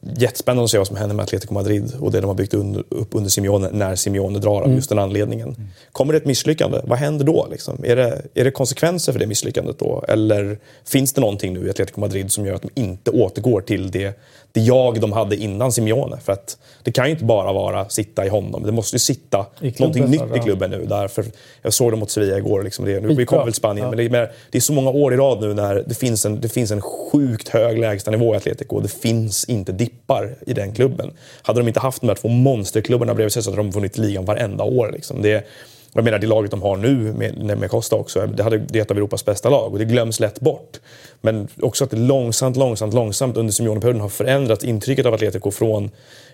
jättespännande 0.02 0.64
att 0.64 0.72
se 0.72 0.78
vad 0.78 0.88
som 0.88 0.96
händer 0.96 1.16
med 1.16 1.24
Atletico 1.24 1.54
Madrid 1.54 1.94
och 2.00 2.12
det 2.12 2.22
de 2.22 2.28
har 2.28 2.36
byggt 2.36 2.54
upp 2.54 3.16
under 3.16 3.30
Simeone 3.30 3.70
när 3.72 3.96
Simeone 3.96 4.40
drar 4.40 4.56
av 4.56 4.64
mm. 4.64 4.76
just 4.76 4.90
den 4.90 5.00
anledningen. 5.00 5.48
Mm. 5.48 5.68
Kommer 5.92 6.14
det 6.14 6.18
ett 6.18 6.26
misslyckande, 6.26 6.82
vad 6.84 7.00
händer 7.00 7.26
då? 7.26 7.48
Liksom? 7.52 7.84
Är, 7.84 7.96
det, 7.96 8.22
är 8.34 8.44
det 8.44 8.52
konsekvenser 8.52 9.12
för 9.12 9.20
det 9.20 9.28
misslyckandet 9.28 9.80
då? 9.80 10.06
Eller 10.08 10.60
finns 10.86 11.14
det 11.14 11.22
någonting 11.22 11.54
nu 11.54 11.68
i 11.68 11.70
Atletico 11.70 12.00
Madrid 12.00 12.32
som 12.32 12.46
gör 12.46 12.54
att 12.54 12.62
de 12.62 12.70
inte 12.82 13.12
återgår 13.12 13.62
till 13.62 13.92
det 13.92 14.20
det 14.52 14.64
jag 14.64 15.02
de 15.02 15.12
hade 15.12 15.36
innan 15.36 15.72
Simeone. 15.72 16.18
För 16.18 16.34
att 16.34 16.58
det 16.84 16.92
kan 16.92 17.06
ju 17.06 17.12
inte 17.12 17.26
bara 17.26 17.54
vara 17.54 17.90
sitta 17.90 18.26
i 18.26 18.30
honom. 18.30 18.64
Det 18.64 18.72
måste 18.72 18.96
ju 18.96 19.00
sitta 19.00 19.46
någonting 19.80 20.06
nytt 20.06 20.36
i 20.36 20.40
klubben 20.40 20.72
nu. 20.72 20.86
Därför, 20.86 21.26
jag 21.62 21.74
såg 21.74 21.92
det 21.92 21.96
mot 21.96 22.12
Sevilla 22.12 22.38
igår. 22.38 22.64
Liksom 22.64 22.86
det, 22.86 23.00
nu, 23.00 23.16
vi 23.16 23.26
kommer 23.26 23.44
väl 23.44 23.54
Spanien, 23.54 23.84
ja. 23.84 23.90
men, 23.90 24.12
det 24.12 24.18
är, 24.18 24.32
det 24.52 24.58
är 24.58 24.62
så 24.62 24.74
många 24.74 24.90
år 24.90 25.14
i 25.14 25.18
rad 25.18 25.42
nu 25.42 25.54
när 25.54 25.84
det 25.88 25.96
finns 25.96 26.26
en, 26.26 26.42
det 26.42 26.50
finns 26.50 26.72
en 26.72 26.82
sjukt 26.82 27.50
hög 27.50 27.80
lägstanivå 27.80 28.34
i 28.34 28.38
Atletico. 28.38 28.80
Det 28.80 28.92
finns 28.92 29.46
inte 29.46 29.72
dippar 29.88 30.36
i 30.48 30.54
den 30.54 30.74
klubben. 30.74 31.12
Hade 31.42 31.60
de 31.60 31.68
inte 31.68 31.80
haft 31.80 32.02
de 32.02 32.08
här 32.08 32.16
två 32.16 32.28
monsterklubbarna 32.28 33.14
bredvid 33.14 33.34
sig 33.34 33.44
så 33.44 33.50
hade 33.50 33.62
de 33.64 33.72
vunnit 33.72 33.98
ligan 33.98 34.26
varenda 34.26 34.64
år. 34.64 34.92
Liksom. 34.92 35.22
Det, 35.22 35.48
jag 35.94 36.04
menar 36.04 36.20
det 36.20 36.28
laget 36.28 36.52
de 36.52 36.62
har 36.62 36.78
nu 36.78 37.14
med, 37.14 37.58
med 37.58 37.70
Costa 37.70 37.96
också, 37.96 38.28
det, 38.28 38.44
hade, 38.44 38.58
det 38.58 38.80
är 38.80 38.82
ett 38.82 38.92
av 38.92 38.98
Europas 38.98 39.26
bästa 39.26 39.50
lag 39.50 39.74
och 39.74 39.80
det 39.80 39.86
glöms 39.86 40.20
lätt 40.20 40.40
bort. 40.40 40.80
Men 41.22 41.48
också 41.62 41.84
att 41.84 41.92
det 41.92 41.98
långsamt, 41.98 42.58
långsamt, 42.58 42.94
långsamt 42.94 43.38
under 43.38 43.54
Simeone-perioden 43.54 44.02
har 44.02 44.10
förändrat 44.10 44.64
intrycket 44.64 45.06
av 45.06 45.14
Atletico 45.14 45.52
från 45.52 45.92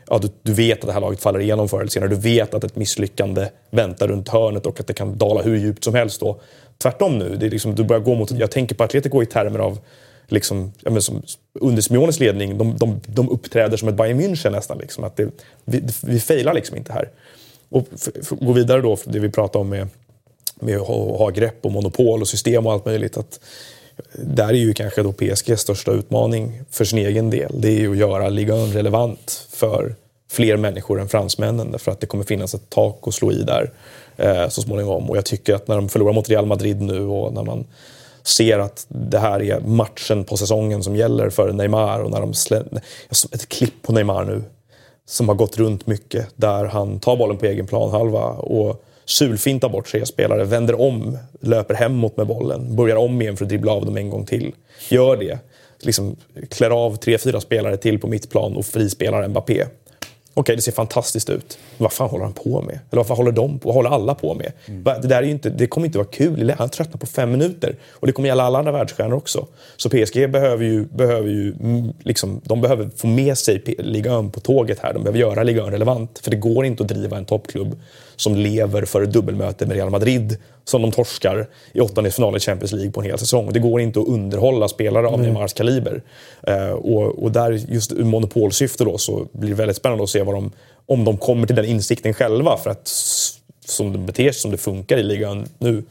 ja, 0.10 0.18
du, 0.18 0.30
du, 0.42 0.54
vet 0.54 0.80
att 0.80 0.88
det 0.88 0.94
här 0.94 1.02
laget 1.02 1.22
faller 1.22 1.40
igenom 1.40 1.70
förr 1.70 1.80
eller 1.80 1.90
senare. 1.90 2.10
Du 2.10 2.16
vet 2.16 2.54
att 2.54 2.64
ett 2.64 2.76
misslyckande 2.76 3.48
väntar 3.72 4.08
runt 4.08 4.30
hörnet 4.30 4.66
och 4.66 4.80
att 4.80 4.88
det 4.88 4.94
kan 4.94 5.18
dala 5.18 5.42
hur 5.42 5.58
djupt 5.58 5.84
som 5.84 5.96
helst 5.96 6.20
då. 6.20 6.40
Tvärtom 6.78 7.20
nu, 7.20 7.36
det 7.36 7.46
är 7.46 7.50
liksom, 7.50 7.76
du 7.76 7.84
börjar 7.84 8.02
gå 8.02 8.16
mot, 8.16 8.32
jag 8.32 8.52
tänker 8.52 8.76
på 8.76 8.84
Atletico 8.84 9.24
i 9.24 9.26
termer 9.26 9.60
av 9.60 9.78
liksom, 10.28 10.72
ja, 10.82 10.92
men 10.92 11.02
som, 11.02 11.24
under 11.60 11.82
Simeones 11.82 12.20
ledning, 12.20 12.58
de, 12.58 12.78
de, 12.78 13.02
de 13.08 13.30
uppträder 13.30 13.78
som 13.78 13.88
ett 13.88 13.96
Bayern 13.96 14.22
München 14.22 14.52
nästan. 14.52 14.78
Liksom, 14.78 15.04
att 15.04 15.16
det, 15.16 15.30
vi, 15.66 15.84
vi 16.04 16.20
failar 16.20 16.54
liksom 16.54 16.78
inte 16.78 16.94
här. 16.94 17.10
Och 17.70 17.88
gå 18.30 18.52
vidare 18.52 18.82
då, 18.82 18.98
det 19.06 19.20
vi 19.20 19.30
pratade 19.30 19.62
om 19.62 19.70
med, 19.70 19.88
med 20.60 20.78
att 20.78 20.88
ha 20.88 21.30
grepp 21.30 21.66
och 21.66 21.72
monopol 21.72 22.22
och 22.22 22.28
system 22.28 22.66
och 22.66 22.74
allt 22.74 22.86
möjligt. 22.86 23.18
Att 23.18 23.40
där 24.16 24.50
är 24.50 24.54
ju 24.54 24.74
kanske 24.74 25.04
då 25.04 25.12
PSGs 25.12 25.62
största 25.62 25.92
utmaning 25.92 26.62
för 26.72 26.86
sin 26.86 27.00
egen 27.00 27.30
del. 27.30 27.62
Det 27.62 27.68
är 27.68 27.80
ju 27.80 27.92
att 27.92 27.98
göra 27.98 28.30
ligan 28.30 28.74
relevant 28.74 29.48
för 29.50 29.96
fler 30.32 30.58
människor 30.58 31.02
än 31.02 31.10
fransmännen. 31.10 31.72
därför 31.72 31.92
att 31.92 32.00
det 32.00 32.08
kommer 32.08 32.24
finnas 32.24 32.54
ett 32.54 32.70
tak 32.70 33.08
att 33.08 33.14
slå 33.14 33.32
i 33.32 33.44
där 33.44 33.72
eh, 34.18 34.50
så 34.50 34.62
småningom. 34.62 35.10
Och 35.10 35.18
jag 35.18 35.26
tycker 35.26 35.56
att 35.56 35.68
när 35.68 35.76
de 35.76 35.90
förlorar 35.90 36.14
mot 36.14 36.30
Real 36.30 36.46
Madrid 36.46 36.82
nu 36.82 37.02
och 37.02 37.34
när 37.34 37.44
man 37.44 37.66
ser 38.24 38.60
att 38.60 38.86
det 38.88 39.20
här 39.20 39.42
är 39.42 39.60
matchen 39.60 40.24
på 40.24 40.38
säsongen 40.38 40.84
som 40.84 40.96
gäller 40.96 41.30
för 41.30 41.54
Neymar 41.54 42.00
och 42.00 42.12
när 42.12 42.20
de 42.20 42.34
slä... 42.34 42.64
Ett 43.32 43.50
klipp 43.50 43.82
på 43.82 43.94
Neymar 43.94 44.24
nu 44.24 44.44
som 45.06 45.28
har 45.28 45.36
gått 45.36 45.58
runt 45.58 45.88
mycket 45.88 46.28
där 46.36 46.66
han 46.66 47.00
tar 47.00 47.18
bollen 47.18 47.38
på 47.38 47.46
egen 47.46 47.68
planhalva 47.68 48.26
och 48.26 48.84
sulfintar 49.06 49.70
bort 49.70 49.88
tre 49.88 50.06
spelare, 50.06 50.44
vänder 50.44 50.82
om, 50.82 51.18
löper 51.40 51.74
hemåt 51.74 52.18
med 52.18 52.28
bollen, 52.28 52.76
börjar 52.76 52.96
om 52.96 53.22
igen 53.22 53.38
för 53.38 53.46
att 53.46 53.50
dribbla 53.50 53.72
av 53.72 53.86
dem 53.86 53.98
en 53.98 54.10
gång 54.10 54.26
till. 54.26 54.56
Gör 54.90 55.18
det. 55.18 55.40
Liksom, 55.80 56.16
klär 56.50 56.70
av 56.70 56.96
tre, 56.96 57.18
fyra 57.18 57.42
spelare 57.42 57.78
till 57.78 58.00
på 58.00 58.08
mittplan 58.08 58.56
och 58.56 58.66
frispelar 58.66 59.28
Mbappé 59.28 59.66
okay, 60.34 60.56
det 60.56 60.62
ser 60.62 60.72
fantastiskt 60.72 61.30
ut. 61.30 61.58
Vad 61.78 61.94
fan 61.94 62.10
håller 62.10 62.24
han 62.24 62.34
på 62.34 62.62
med? 62.62 62.80
Eller 62.92 63.00
vad 63.00 63.08
fan 63.08 63.18
håller 63.18 63.32
de 63.32 63.60
på? 63.60 63.68
Vad 63.68 63.76
håller 63.76 63.90
alla 63.90 64.16
på 64.16 64.34
med? 64.34 64.52
Mm. 64.66 64.84
Det, 64.84 65.08
där 65.08 65.18
är 65.18 65.28
inte, 65.28 65.50
det 65.50 65.68
kommer 65.68 65.88
inte 65.88 65.98
vara 65.98 66.08
kul. 66.08 66.54
Han 66.58 66.70
tröttnar 66.70 66.98
på 66.98 67.06
fem 67.06 67.32
minuter. 67.32 67.76
Och 67.92 68.08
det 68.08 68.14
kommer 68.14 68.28
gälla 68.28 68.44
alla 68.44 68.60
andra 68.60 68.72
världsstjärnor 68.72 69.16
också. 69.18 69.48
Så 69.78 69.90
PSG 69.90 70.32
behöver 70.32 70.66
ju, 70.66 70.86
behöver 70.86 71.30
ju 71.30 71.54
mm, 71.60 71.94
liksom, 72.04 72.42
de 72.44 72.62
behöver 72.62 72.90
få 72.96 73.08
med 73.08 73.38
sig 73.38 73.64
ligan 73.80 74.32
på 74.32 74.40
tåget 74.40 74.80
här. 74.80 74.94
De 74.94 75.04
behöver 75.04 75.20
göra 75.20 75.44
ligan 75.44 75.72
relevant. 75.72 76.20
För 76.24 76.32
det 76.32 76.38
går 76.38 76.66
inte 76.66 76.84
att 76.84 76.90
driva 76.90 77.18
en 77.18 77.26
toppklubb 77.26 77.76
som 78.24 78.36
lever 78.36 78.86
för 78.86 79.02
ett 79.02 79.14
dubbelmöte 79.14 79.66
med 79.66 79.76
Real 79.76 79.90
Madrid 79.90 80.38
som 80.66 80.82
de 80.82 80.92
torskar 80.92 81.48
i 81.74 81.80
åttondelsfinalen 81.80 82.38
i 82.38 82.40
Champions 82.40 82.72
League 82.72 82.92
på 82.92 83.02
en 83.02 83.06
hel 83.06 83.20
säsong. 83.20 83.54
Det 83.54 83.60
går 83.60 83.82
inte 83.82 84.00
att 84.00 84.08
underhålla 84.08 84.68
spelare 84.68 85.08
av 85.08 85.20
Neymars 85.20 85.54
kaliber. 85.54 86.02
Uh, 86.50 86.72
och, 86.72 87.24
och 87.24 87.32
där, 87.32 87.52
just 87.52 87.92
ur 87.92 88.04
monopolsyfte 88.04 88.84
då, 88.84 88.98
så 88.98 89.28
blir 89.32 89.50
det 89.50 89.56
väldigt 89.56 89.78
spännande 89.78 90.04
att 90.04 90.10
se 90.10 90.24
vad 90.24 90.36
de, 90.36 90.52
om 90.86 91.06
de 91.06 91.18
kommer 91.18 91.48
till 91.48 91.56
den 91.56 91.66
insikten 91.66 92.14
själva. 92.14 92.58
För 92.58 92.70
att 92.70 92.88
som 93.66 93.94
de 93.94 94.06
beter 94.06 94.24
sig, 94.24 94.34
som 94.34 94.52
det 94.52 94.58
funkar 94.58 94.98
i 94.98 95.04
ligan 95.04 95.46
nu, 95.58 95.84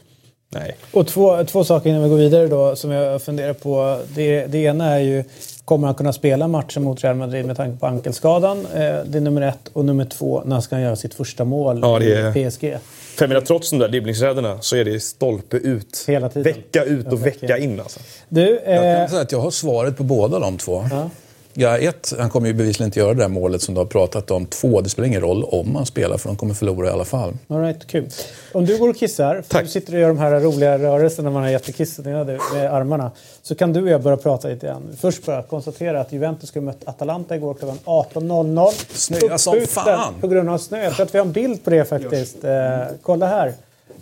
nej. 0.49 0.75
Och 0.91 1.07
två, 1.07 1.43
två 1.43 1.63
saker 1.63 1.89
innan 1.89 2.03
vi 2.03 2.09
går 2.09 2.17
vidare 2.17 2.47
då 2.47 2.75
som 2.75 2.91
jag 2.91 3.21
funderar 3.21 3.53
på. 3.53 3.99
Det, 4.15 4.45
det 4.45 4.57
ena 4.57 4.85
är 4.85 4.99
ju 4.99 5.23
Kommer 5.65 5.87
han 5.87 5.95
kunna 5.95 6.13
spela 6.13 6.47
matchen 6.47 6.83
mot 6.83 7.03
Real 7.03 7.15
Madrid 7.15 7.45
med 7.45 7.57
tanke 7.57 7.79
på 7.79 7.87
ankelskadan? 7.87 8.59
Eh, 8.59 8.81
det 9.05 9.17
är 9.17 9.19
nummer 9.19 9.41
ett. 9.41 9.69
Och 9.73 9.85
nummer 9.85 10.05
två, 10.05 10.41
när 10.45 10.59
ska 10.61 10.75
han 10.75 10.83
göra 10.83 10.95
sitt 10.95 11.13
första 11.13 11.45
mål 11.45 11.79
ja, 11.81 11.99
det 11.99 12.13
är... 12.13 12.37
i 12.37 12.49
PSG? 12.49 12.77
För 13.15 13.23
jag 13.23 13.29
menar, 13.29 13.41
trots 13.41 13.69
de 13.69 13.79
där 13.79 13.87
dribblingsräderna 13.87 14.57
så 14.61 14.75
är 14.75 14.85
det 14.85 14.99
stolpe 14.99 15.57
ut. 15.57 16.03
Hela 16.07 16.29
tiden. 16.29 16.53
Vecka 16.53 16.83
ut 16.83 17.07
och 17.07 17.25
vecka 17.25 17.57
in 17.57 17.79
alltså. 17.79 17.99
Du, 18.29 18.59
eh... 18.59 18.75
Jag 18.75 18.97
kan 18.97 19.09
säga 19.09 19.21
att 19.21 19.31
jag 19.31 19.39
har 19.39 19.51
svaret 19.51 19.97
på 19.97 20.03
båda 20.03 20.39
de 20.39 20.57
två. 20.57 20.85
Ja. 20.91 21.09
Ja, 21.53 21.77
ett, 21.77 22.13
han 22.19 22.29
kommer 22.29 22.47
ju 22.47 22.53
bevisligen 22.53 22.87
inte 22.87 22.99
göra 22.99 23.13
det 23.13 23.23
där 23.23 23.27
målet 23.27 23.61
som 23.61 23.73
du 23.73 23.79
har 23.79 23.85
pratat 23.85 24.31
om. 24.31 24.45
Två, 24.45 24.81
det 24.81 24.89
spelar 24.89 25.07
ingen 25.07 25.21
roll 25.21 25.43
om 25.43 25.75
han 25.75 25.85
spelar 25.85 26.17
för 26.17 26.29
de 26.29 26.37
kommer 26.37 26.53
förlora 26.53 26.87
i 26.87 26.91
alla 26.91 27.05
fall. 27.05 27.33
All 27.47 27.61
right, 27.61 27.87
kul. 27.87 28.09
Om 28.51 28.65
du 28.65 28.77
går 28.77 28.89
och 28.89 28.97
kissar, 28.97 29.35
för 29.41 29.49
Tack. 29.49 29.63
du 29.63 29.69
sitter 29.69 29.93
och 29.93 29.99
gör 29.99 30.07
de 30.07 30.17
här 30.17 30.39
roliga 30.39 30.79
rörelserna 30.79 31.29
när 31.29 31.33
man 31.33 31.43
har 31.43 31.49
jättekissnödig 31.49 32.39
med 32.53 32.73
armarna. 32.73 33.11
Så 33.41 33.55
kan 33.55 33.73
du 33.73 33.81
och 33.81 33.89
jag 33.89 34.01
börja 34.01 34.17
prata 34.17 34.47
lite 34.47 34.67
grann. 34.67 34.97
Först 34.99 35.25
bara 35.25 35.43
konstatera 35.43 36.01
att 36.01 36.11
Juventus 36.11 36.49
skulle 36.49 36.65
mött 36.65 36.87
Atalanta 36.87 37.35
igår 37.35 37.53
klockan 37.53 37.79
18.00. 37.85 38.71
Snöa 38.93 39.37
som 39.37 39.61
fan! 39.67 40.13
På 40.21 40.27
grund 40.27 40.49
av 40.49 40.57
snö. 40.57 40.83
Jag 40.83 40.93
tror 40.95 41.05
att 41.05 41.13
vi 41.13 41.17
har 41.19 41.25
en 41.25 41.31
bild 41.31 41.63
på 41.63 41.69
det 41.69 41.85
faktiskt. 41.85 42.43
Eh, 42.43 42.79
kolla 43.01 43.27
här. 43.27 43.53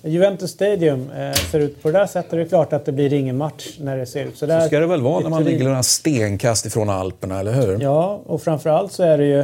Juventus 0.04 0.52
Stadium 0.52 1.10
eh, 1.12 1.34
ser 1.34 1.60
ut 1.60 1.84
på 1.84 1.92
det 1.92 2.00
där 2.00 2.08
sättet. 2.08 2.32
Det 2.32 2.42
är 2.42 2.46
klart 2.46 2.74
att 2.74 2.86
det 2.86 2.92
blir 2.92 3.14
ingen 3.14 3.38
match 3.38 3.68
när 3.80 3.98
det 3.98 4.06
ser 4.06 4.26
ut 4.26 4.38
så 4.38 4.46
där. 4.46 4.62
Så 4.62 4.68
ska 4.68 4.80
det 4.80 4.88
väl 4.88 5.02
vara 5.02 5.20
när 5.20 5.30
man 5.30 5.44
ligger 5.44 5.64
några 5.64 5.84
stenkast 5.84 6.66
ifrån 6.66 6.90
Alperna, 6.90 7.40
eller 7.40 7.54
hur? 7.54 7.82
Ja, 7.82 8.22
och 8.26 8.42
framförallt 8.42 8.92
så 8.92 9.04
är 9.04 9.18
det 9.18 9.26
ju 9.26 9.44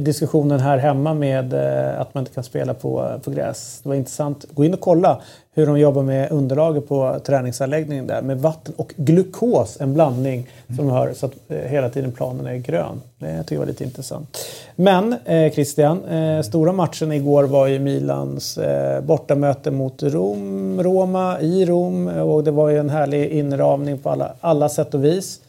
diskussionen 0.00 0.60
här 0.60 0.78
hemma 0.78 1.14
med 1.14 1.52
eh, 1.52 2.00
att 2.00 2.14
man 2.14 2.22
inte 2.22 2.34
kan 2.34 2.44
spela 2.44 2.74
på, 2.74 3.20
på 3.24 3.30
gräs. 3.30 3.80
Det 3.82 3.88
var 3.88 3.96
intressant. 3.96 4.44
Gå 4.54 4.64
in 4.64 4.74
och 4.74 4.80
kolla 4.80 5.20
hur 5.54 5.66
de 5.66 5.78
jobbar 5.78 6.02
med 6.02 6.32
underlaget 6.32 6.88
på 6.88 7.20
träningsanläggningen 7.26 8.06
där 8.06 8.22
med 8.22 8.40
vatten 8.40 8.74
och 8.76 8.94
glukos, 8.96 9.76
en 9.80 9.94
blandning 9.94 10.48
som 10.76 10.90
hör 10.90 11.12
så 11.12 11.26
att 11.26 11.32
eh, 11.48 11.58
hela 11.58 11.88
tiden 11.88 12.12
planen 12.12 12.46
är 12.46 12.56
grön. 12.56 13.00
Det 13.18 13.42
tycker 13.42 13.54
jag 13.54 13.60
var 13.60 13.66
lite 13.66 13.84
intressant. 13.84 14.38
Men 14.76 15.14
eh, 15.24 15.52
Christian, 15.52 16.04
eh, 16.04 16.42
stora 16.42 16.72
matchen 16.72 17.12
igår 17.12 17.44
var 17.44 17.66
ju 17.66 17.78
Milans 17.78 18.58
eh, 18.58 19.00
bortamöte 19.00 19.70
mot 19.70 20.02
Rom, 20.02 20.82
Roma 20.82 21.40
i 21.40 21.64
Rom 21.64 22.06
och 22.06 22.44
det 22.44 22.50
var 22.50 22.68
ju 22.68 22.78
en 22.78 22.90
härlig 22.90 23.30
inramning 23.30 23.98
på 23.98 24.10
alla, 24.10 24.32
alla 24.40 24.68
sätt 24.68 24.94
och 24.94 25.04
vis. 25.04 25.40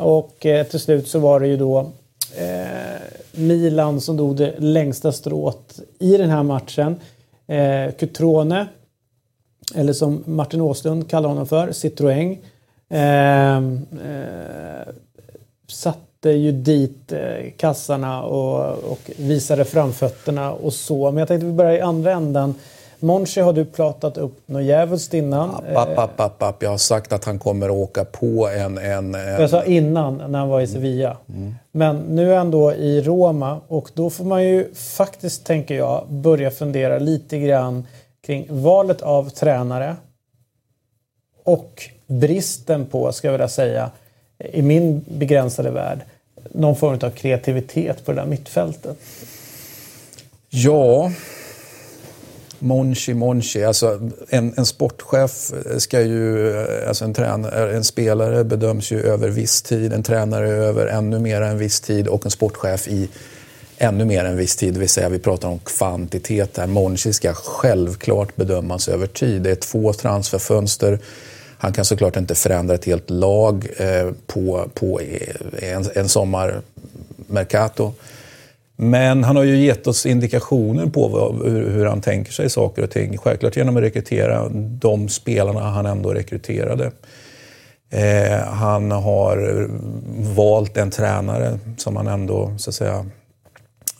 och 0.00 0.36
till 0.70 0.80
slut 0.80 1.08
så 1.08 1.18
var 1.18 1.40
det 1.40 1.46
ju 1.46 1.56
då 1.56 1.78
eh, 1.80 1.86
Eh, 2.38 3.00
Milan 3.32 4.00
som 4.00 4.16
dog 4.16 4.36
det 4.36 4.54
längsta 4.58 5.12
strået 5.12 5.80
i 5.98 6.16
den 6.16 6.30
här 6.30 6.42
matchen. 6.42 7.00
Eh, 7.46 7.92
Cutrone, 7.98 8.66
eller 9.74 9.92
som 9.92 10.22
Martin 10.26 10.60
Åslund 10.60 11.10
kallar 11.10 11.28
honom 11.28 11.46
för, 11.46 11.68
Citroën. 11.68 12.38
Eh, 12.88 13.56
eh, 13.56 14.88
satte 15.68 16.30
ju 16.30 16.52
dit 16.52 17.12
eh, 17.12 17.50
kassarna 17.56 18.22
och, 18.22 18.92
och 18.92 19.10
visade 19.16 19.64
framfötterna 19.64 20.52
och 20.52 20.72
så. 20.72 21.10
Men 21.10 21.18
jag 21.18 21.28
tänkte 21.28 21.46
vi 21.46 21.52
börjar 21.52 21.72
i 21.72 21.80
andra 21.80 22.12
ändan. 22.12 22.54
Monchi 23.04 23.40
har 23.40 23.52
du 23.52 23.64
pratat 23.64 24.16
upp 24.18 24.48
något 24.48 24.62
djävulskt 24.62 25.14
innan. 25.14 25.50
App, 25.74 25.98
app, 25.98 26.20
app, 26.20 26.42
app, 26.42 26.62
Jag 26.62 26.70
har 26.70 26.78
sagt 26.78 27.12
att 27.12 27.24
han 27.24 27.38
kommer 27.38 27.66
att 27.66 27.72
åka 27.72 28.04
på 28.04 28.48
en... 28.48 28.78
en, 28.78 29.14
en... 29.14 29.40
Jag 29.40 29.50
sa 29.50 29.64
innan, 29.64 30.16
när 30.16 30.38
han 30.38 30.48
var 30.48 30.60
i 30.60 30.66
Sevilla. 30.66 31.16
Mm. 31.28 31.54
Men 31.72 31.96
nu 31.96 32.32
är 32.32 32.36
han 32.36 32.50
då 32.50 32.72
i 32.74 33.02
Roma 33.02 33.60
och 33.68 33.90
då 33.94 34.10
får 34.10 34.24
man 34.24 34.44
ju 34.44 34.74
faktiskt, 34.74 35.46
tänker 35.46 35.74
jag, 35.74 36.04
börja 36.08 36.50
fundera 36.50 36.98
lite 36.98 37.38
grann 37.38 37.86
kring 38.26 38.46
valet 38.48 39.02
av 39.02 39.30
tränare 39.30 39.96
och 41.44 41.82
bristen 42.06 42.86
på, 42.86 43.12
ska 43.12 43.28
jag 43.28 43.32
vilja 43.32 43.48
säga, 43.48 43.90
i 44.38 44.62
min 44.62 45.04
begränsade 45.08 45.70
värld, 45.70 45.98
någon 46.52 46.76
form 46.76 46.98
av 47.02 47.10
kreativitet 47.10 48.04
på 48.04 48.12
det 48.12 48.20
där 48.20 48.26
mittfältet. 48.26 48.96
Ja, 50.50 51.10
Monchi, 52.64 53.14
Monchi. 53.14 53.64
Alltså 53.64 54.00
en, 54.28 54.54
en 54.56 54.66
sportchef 54.66 55.52
ska 55.78 56.00
ju, 56.00 56.56
alltså 56.88 57.04
en, 57.04 57.14
tränare, 57.14 57.76
en 57.76 57.84
spelare 57.84 58.44
bedöms 58.44 58.92
ju 58.92 59.00
över 59.00 59.28
viss 59.28 59.62
tid, 59.62 59.92
en 59.92 60.02
tränare 60.02 60.48
över 60.48 60.86
ännu 60.86 61.18
mer 61.18 61.40
än 61.40 61.58
viss 61.58 61.80
tid 61.80 62.08
och 62.08 62.24
en 62.24 62.30
sportchef 62.30 62.88
i 62.88 63.08
ännu 63.78 64.04
mer 64.04 64.24
än 64.24 64.36
viss 64.36 64.56
tid. 64.56 64.74
Det 64.74 64.80
vill 64.80 64.88
säga 64.88 65.08
vi 65.08 65.18
pratar 65.18 65.48
om 65.48 65.58
kvantitet 65.58 66.56
här. 66.56 66.66
Monchi 66.66 67.12
ska 67.12 67.34
självklart 67.34 68.36
bedömas 68.36 68.88
över 68.88 69.06
tid. 69.06 69.42
Det 69.42 69.50
är 69.50 69.54
två 69.54 69.92
transferfönster. 69.92 70.98
Han 71.58 71.72
kan 71.72 71.84
såklart 71.84 72.16
inte 72.16 72.34
förändra 72.34 72.74
ett 72.74 72.84
helt 72.84 73.10
lag 73.10 73.66
eh, 73.76 74.10
på, 74.26 74.68
på 74.74 75.00
eh, 75.00 75.72
en, 75.72 75.84
en 75.94 76.08
sommar 76.08 76.60
Mercato. 77.26 77.92
Men 78.76 79.24
han 79.24 79.36
har 79.36 79.42
ju 79.42 79.56
gett 79.56 79.86
oss 79.86 80.06
indikationer 80.06 80.86
på 80.86 81.08
vad, 81.08 81.52
hur, 81.52 81.70
hur, 81.70 81.86
han 81.86 82.00
tänker 82.00 82.32
sig 82.32 82.50
saker 82.50 82.82
och 82.82 82.90
ting. 82.90 83.18
Självklart 83.18 83.56
genom 83.56 83.76
att 83.76 83.82
rekrytera 83.82 84.48
de 84.52 85.08
spelarna 85.08 85.60
han 85.60 85.86
ändå 85.86 86.14
rekryterade. 86.14 86.90
Eh, 87.90 88.38
han 88.38 88.90
har 88.90 89.68
valt 90.34 90.76
en 90.76 90.90
tränare 90.90 91.58
som 91.76 91.96
han 91.96 92.06
ändå 92.06 92.54
så 92.58 92.70
att 92.70 92.74
säga, 92.74 93.06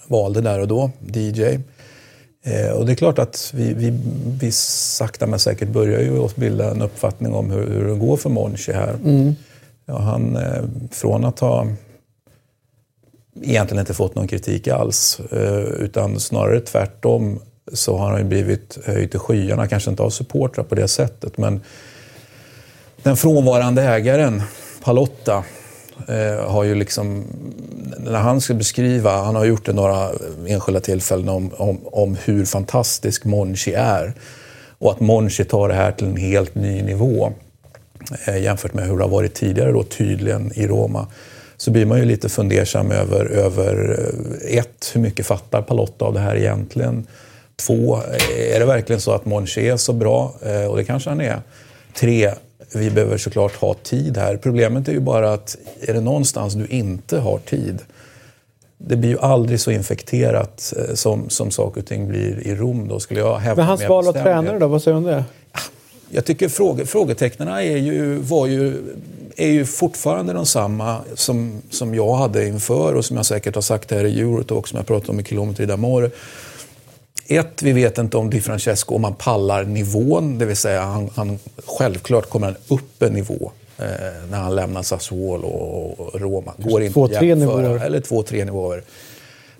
valde 0.06 0.40
där 0.40 0.60
och 0.60 0.68
då, 0.68 0.90
DJ. 1.14 1.42
Eh, 2.44 2.70
och 2.70 2.86
det 2.86 2.92
är 2.92 2.96
klart 2.96 3.18
att 3.18 3.50
vi, 3.54 3.74
vi, 3.74 3.92
vi 4.40 4.52
sakta 4.52 5.26
men 5.26 5.38
säkert 5.38 5.68
börjar 5.68 6.00
ju 6.00 6.24
att 6.24 6.36
bilda 6.36 6.70
en 6.70 6.82
uppfattning 6.82 7.34
om 7.34 7.50
hur, 7.50 7.66
hur 7.66 7.88
det 7.88 7.94
går 7.94 8.16
för 8.16 8.30
Monchi 8.30 8.72
här. 8.72 8.94
Mm. 9.04 9.34
Ja, 9.86 9.98
han, 9.98 10.36
eh, 10.36 10.64
från 10.90 11.24
att 11.24 11.38
ha 11.38 11.66
egentligen 13.42 13.80
inte 13.80 13.94
fått 13.94 14.14
någon 14.14 14.28
kritik 14.28 14.68
alls. 14.68 15.20
Eh, 15.32 15.64
utan 15.64 16.20
snarare 16.20 16.60
tvärtom 16.60 17.40
så 17.72 17.96
har 17.96 18.10
han 18.10 18.18
ju 18.18 18.24
blivit 18.24 18.78
höjd 18.84 19.10
till 19.10 19.20
skyarna. 19.20 19.68
Kanske 19.68 19.90
inte 19.90 20.02
av 20.02 20.10
supportrar 20.10 20.64
på 20.64 20.74
det 20.74 20.88
sättet 20.88 21.38
men 21.38 21.60
den 23.02 23.16
frånvarande 23.16 23.82
ägaren, 23.82 24.42
Palotta, 24.84 25.44
eh, 26.08 26.50
har 26.50 26.64
ju 26.64 26.74
liksom, 26.74 27.24
när 27.98 28.18
han 28.18 28.40
ska 28.40 28.54
beskriva, 28.54 29.22
han 29.22 29.36
har 29.36 29.44
gjort 29.44 29.66
det 29.66 29.72
några 29.72 30.10
enskilda 30.46 30.80
tillfällen 30.80 31.28
om, 31.28 31.50
om, 31.56 31.80
om 31.84 32.16
hur 32.24 32.44
fantastisk 32.44 33.24
Monchi 33.24 33.72
är. 33.72 34.14
Och 34.78 34.90
att 34.90 35.00
Monchi 35.00 35.44
tar 35.44 35.68
det 35.68 35.74
här 35.74 35.92
till 35.92 36.06
en 36.06 36.16
helt 36.16 36.54
ny 36.54 36.82
nivå 36.82 37.32
eh, 38.26 38.42
jämfört 38.42 38.74
med 38.74 38.88
hur 38.88 38.96
det 38.96 39.04
har 39.04 39.10
varit 39.10 39.34
tidigare 39.34 39.72
då 39.72 39.82
tydligen 39.82 40.52
i 40.54 40.66
Roma 40.66 41.06
så 41.56 41.70
blir 41.70 41.86
man 41.86 41.98
ju 41.98 42.04
lite 42.04 42.28
fundersam 42.28 42.90
över, 42.90 43.24
över 43.24 43.98
eh, 43.98 44.58
ett, 44.58 44.90
hur 44.94 45.00
mycket 45.00 45.26
fattar 45.26 45.62
Palotta 45.62 46.04
av 46.04 46.14
det 46.14 46.20
här 46.20 46.36
egentligen? 46.36 47.06
Två, 47.56 47.98
är 48.52 48.60
det 48.60 48.66
verkligen 48.66 49.00
så 49.00 49.12
att 49.12 49.26
Monchi 49.26 49.68
är 49.68 49.76
så 49.76 49.92
bra? 49.92 50.34
Eh, 50.42 50.66
och 50.66 50.76
det 50.76 50.84
kanske 50.84 51.10
han 51.10 51.20
är. 51.20 51.40
Tre, 51.94 52.30
vi 52.74 52.90
behöver 52.90 53.18
såklart 53.18 53.54
ha 53.54 53.74
tid 53.74 54.16
här. 54.16 54.36
Problemet 54.36 54.88
är 54.88 54.92
ju 54.92 55.00
bara 55.00 55.32
att 55.32 55.56
är 55.80 55.94
det 55.94 56.00
någonstans 56.00 56.54
du 56.54 56.66
inte 56.66 57.18
har 57.18 57.38
tid 57.38 57.78
det 58.86 58.96
blir 58.96 59.10
ju 59.10 59.18
aldrig 59.18 59.60
så 59.60 59.70
infekterat 59.70 60.74
eh, 60.76 60.94
som, 60.94 61.28
som 61.28 61.50
saker 61.50 61.80
och 61.80 61.86
ting 61.86 62.08
blir 62.08 62.46
i 62.46 62.54
Rom. 62.54 62.88
Då 62.88 63.00
skulle 63.00 63.20
jag 63.20 63.36
hävda 63.36 63.62
Men 63.62 63.68
hans 63.68 63.88
val 63.88 64.08
av 64.08 64.12
tränare 64.12 64.58
då, 64.58 64.66
vad 64.66 64.82
säger 64.82 64.94
du 64.94 64.98
om 64.98 65.04
det? 65.04 65.24
Jag 66.10 66.24
tycker 66.24 66.48
fråge, 66.48 66.86
frågetecknen 66.86 67.48
är 67.48 67.60
ju, 67.60 68.18
var 68.18 68.46
ju 68.46 68.82
är 69.36 69.48
ju 69.48 69.64
fortfarande 69.64 70.32
de 70.32 70.46
samma 70.46 71.00
som, 71.14 71.62
som 71.70 71.94
jag 71.94 72.14
hade 72.14 72.46
inför 72.46 72.94
och 72.94 73.04
som 73.04 73.16
jag 73.16 73.26
säkert 73.26 73.54
har 73.54 73.62
sagt 73.62 73.90
här 73.90 74.04
i 74.04 74.20
Eurotalk 74.20 74.66
som 74.66 74.76
jag 74.76 74.86
pratade 74.86 75.12
om 75.12 75.20
i 75.20 75.24
Kilometer 75.24 75.66
d'Amore. 75.66 76.10
Ett, 77.26 77.62
vi 77.62 77.72
vet 77.72 77.98
inte 77.98 78.16
om 78.16 78.30
Di 78.30 78.40
Francesco, 78.40 78.94
om 78.94 79.04
han 79.04 79.14
pallar 79.14 79.64
nivån, 79.64 80.38
det 80.38 80.44
vill 80.44 80.56
säga 80.56 80.82
han, 80.82 81.10
han 81.14 81.38
självklart 81.66 82.28
kommer 82.28 82.46
han 82.46 82.56
upp 82.68 83.02
en 83.02 83.12
nivå 83.12 83.52
eh, 83.78 83.86
när 84.30 84.38
han 84.38 84.54
lämnar 84.54 84.82
Sassuolo 84.82 85.46
och 85.46 86.20
Roma. 86.20 86.52
Går 86.58 86.82
inte 86.82 86.94
två, 86.94 87.08
tre 87.08 87.34
nivåer. 87.34 87.84
Eller 87.84 88.00
två, 88.00 88.22
tre 88.22 88.44
nivåer 88.44 88.82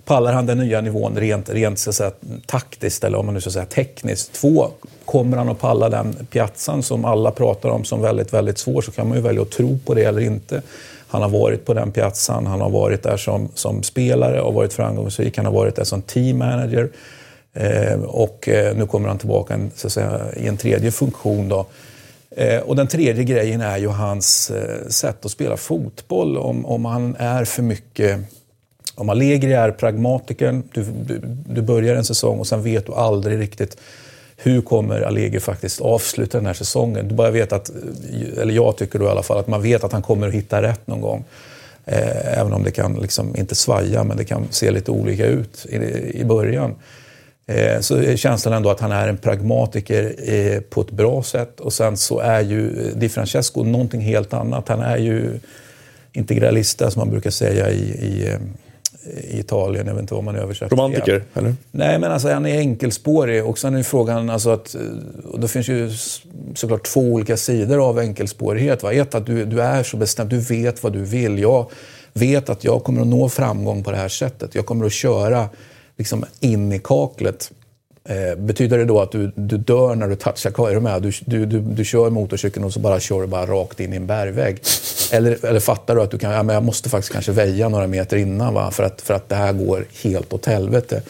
pallar 0.05 0.33
han 0.33 0.45
den 0.45 0.57
nya 0.57 0.81
nivån 0.81 1.17
rent, 1.17 1.49
rent 1.49 1.79
så 1.79 1.89
att 1.89 1.95
säga, 1.95 2.11
taktiskt 2.45 3.03
eller 3.03 3.17
om 3.17 3.25
man 3.25 3.35
nu 3.35 3.41
ska 3.41 3.49
säga 3.49 3.65
tekniskt? 3.65 4.33
Två, 4.33 4.67
kommer 5.05 5.37
han 5.37 5.49
att 5.49 5.59
palla 5.59 5.89
den 5.89 6.27
piazzan 6.31 6.83
som 6.83 7.05
alla 7.05 7.31
pratar 7.31 7.69
om 7.69 7.85
som 7.85 8.01
väldigt, 8.01 8.33
väldigt 8.33 8.57
svår 8.57 8.81
så 8.81 8.91
kan 8.91 9.07
man 9.07 9.17
ju 9.17 9.23
välja 9.23 9.41
att 9.41 9.51
tro 9.51 9.79
på 9.85 9.93
det 9.93 10.03
eller 10.03 10.21
inte. 10.21 10.61
Han 11.07 11.21
har 11.21 11.29
varit 11.29 11.65
på 11.65 11.73
den 11.73 11.91
piazzan, 11.91 12.47
han 12.47 12.61
har 12.61 12.69
varit 12.69 13.03
där 13.03 13.17
som, 13.17 13.49
som 13.53 13.83
spelare 13.83 14.41
och 14.41 14.53
varit 14.53 14.73
framgångsrik, 14.73 15.37
han 15.37 15.45
har 15.45 15.53
varit 15.53 15.75
där 15.75 15.83
som 15.83 16.01
team 16.01 16.37
manager. 16.37 16.89
Eh, 17.53 17.99
och 18.01 18.49
eh, 18.49 18.75
nu 18.75 18.87
kommer 18.87 19.07
han 19.07 19.17
tillbaka 19.17 19.53
en, 19.53 19.71
så 19.75 19.87
att 19.87 19.93
säga, 19.93 20.21
i 20.37 20.47
en 20.47 20.57
tredje 20.57 20.91
funktion. 20.91 21.49
Då. 21.49 21.65
Eh, 22.29 22.59
och 22.59 22.75
den 22.75 22.87
tredje 22.87 23.23
grejen 23.23 23.61
är 23.61 23.77
ju 23.77 23.87
hans 23.87 24.51
eh, 24.51 24.87
sätt 24.87 25.25
att 25.25 25.31
spela 25.31 25.57
fotboll. 25.57 26.37
Om, 26.37 26.65
om 26.65 26.85
han 26.85 27.15
är 27.19 27.45
för 27.45 27.63
mycket 27.63 28.19
om 28.95 29.09
Allegri 29.09 29.53
är 29.53 29.71
pragmatikern, 29.71 30.63
du, 30.73 30.83
du, 30.83 31.21
du, 31.49 31.61
börjar 31.61 31.95
en 31.95 32.05
säsong 32.05 32.39
och 32.39 32.47
sen 32.47 32.63
vet 32.63 32.85
du 32.85 32.93
aldrig 32.93 33.39
riktigt 33.39 33.77
hur 34.37 34.61
kommer 34.61 35.01
Allegri 35.01 35.39
faktiskt 35.39 35.81
avsluta 35.81 36.37
den 36.37 36.47
här 36.47 36.53
säsongen. 36.53 37.07
Du 37.07 37.15
bara 37.15 37.31
vet 37.31 37.53
att, 37.53 37.71
eller 38.41 38.53
jag 38.53 38.77
tycker 38.77 38.99
då 38.99 39.05
i 39.05 39.09
alla 39.09 39.23
fall, 39.23 39.37
att 39.37 39.47
man 39.47 39.61
vet 39.61 39.83
att 39.83 39.91
han 39.91 40.01
kommer 40.01 40.27
att 40.27 40.33
hitta 40.33 40.61
rätt 40.61 40.87
någon 40.87 41.01
gång. 41.01 41.23
Eh, 41.85 42.39
även 42.39 42.53
om 42.53 42.63
det 42.63 42.71
kan 42.71 42.93
liksom 42.93 43.35
inte 43.35 43.55
svaja, 43.55 44.03
men 44.03 44.17
det 44.17 44.25
kan 44.25 44.47
se 44.49 44.71
lite 44.71 44.91
olika 44.91 45.25
ut 45.25 45.65
i, 45.69 45.75
i 46.19 46.25
början. 46.25 46.75
Eh, 47.47 47.79
så 47.79 47.95
är 47.95 48.15
känslan 48.15 48.53
ändå 48.53 48.69
att 48.69 48.79
han 48.79 48.91
är 48.91 49.07
en 49.07 49.17
pragmatiker 49.17 50.15
eh, 50.33 50.59
på 50.59 50.81
ett 50.81 50.91
bra 50.91 51.23
sätt. 51.23 51.59
Och 51.59 51.73
sen 51.73 51.97
så 51.97 52.19
är 52.19 52.41
ju 52.41 52.87
eh, 52.87 52.97
Di 52.97 53.09
Francesco 53.09 53.63
någonting 53.63 54.01
helt 54.01 54.33
annat. 54.33 54.67
Han 54.67 54.79
är 54.79 54.97
ju 54.97 55.39
integralista 56.11 56.91
som 56.91 56.99
man 56.99 57.09
brukar 57.09 57.29
säga 57.29 57.69
i, 57.69 57.81
i 57.81 58.27
eh, 58.27 58.39
i 59.05 59.39
Italien. 59.39 59.87
Jag 59.87 59.93
vet 59.93 60.01
inte 60.01 60.13
vad 60.13 60.23
man 60.23 60.35
översätter 60.35 60.75
Romantiker, 60.75 61.23
eller? 61.33 61.55
Nej, 61.71 61.99
men 61.99 62.11
alltså, 62.11 62.29
han 62.29 62.45
är 62.45 62.57
enkelspårig. 62.57 63.45
Och 63.45 63.59
sen 63.59 63.75
är 63.75 63.83
frågan, 63.83 64.29
alltså 64.29 64.49
att, 64.49 64.75
och 65.23 65.39
det 65.39 65.47
finns 65.47 65.67
ju 65.67 65.91
såklart 66.55 66.83
två 66.85 67.01
olika 67.01 67.37
sidor 67.37 67.89
av 67.89 67.99
enkelspårighet. 67.99 68.83
Va? 68.83 68.93
Ett, 68.93 69.15
att 69.15 69.25
du, 69.25 69.45
du 69.45 69.61
är 69.61 69.83
så 69.83 69.97
bestämd, 69.97 70.29
du 70.29 70.39
vet 70.39 70.83
vad 70.83 70.93
du 70.93 71.03
vill. 71.03 71.39
Jag 71.39 71.71
vet 72.13 72.49
att 72.49 72.63
jag 72.63 72.83
kommer 72.83 73.01
att 73.01 73.07
nå 73.07 73.29
framgång 73.29 73.83
på 73.83 73.91
det 73.91 73.97
här 73.97 74.09
sättet. 74.09 74.55
Jag 74.55 74.65
kommer 74.65 74.85
att 74.85 74.91
köra 74.91 75.49
liksom, 75.97 76.25
in 76.39 76.71
i 76.71 76.79
kaklet. 76.79 77.51
Eh, 78.09 78.35
betyder 78.37 78.77
det 78.77 78.85
då 78.85 79.01
att 79.01 79.11
du, 79.11 79.31
du 79.35 79.57
dör 79.57 79.95
när 79.95 80.07
du 80.07 80.15
touchar 80.15 80.51
kvar? 80.51 80.79
med? 80.79 81.01
Du, 81.01 81.11
du, 81.25 81.45
du, 81.45 81.59
du 81.59 81.85
kör 81.85 82.09
motorcykeln 82.09 82.65
och 82.65 82.73
så 82.73 82.79
bara 82.79 82.99
kör 82.99 83.21
du 83.21 83.27
bara 83.27 83.45
rakt 83.45 83.79
in 83.79 83.93
i 83.93 83.95
en 83.95 84.07
bergvägg. 84.07 84.61
Eller, 85.11 85.45
eller 85.45 85.59
fattar 85.59 85.95
du 85.95 86.01
att 86.01 86.11
du 86.11 86.17
kan, 86.17 86.31
ja, 86.31 86.43
men 86.43 86.53
jag 86.53 86.63
måste 86.63 86.89
faktiskt 86.89 87.13
kanske 87.13 87.31
väja 87.31 87.69
några 87.69 87.87
meter 87.87 88.17
innan 88.17 88.53
va? 88.53 88.71
För, 88.71 88.83
att, 88.83 89.01
för 89.01 89.13
att 89.13 89.29
det 89.29 89.35
här 89.35 89.53
går 89.53 89.85
helt 90.03 90.33
åt 90.33 90.45
helvete. 90.45 91.01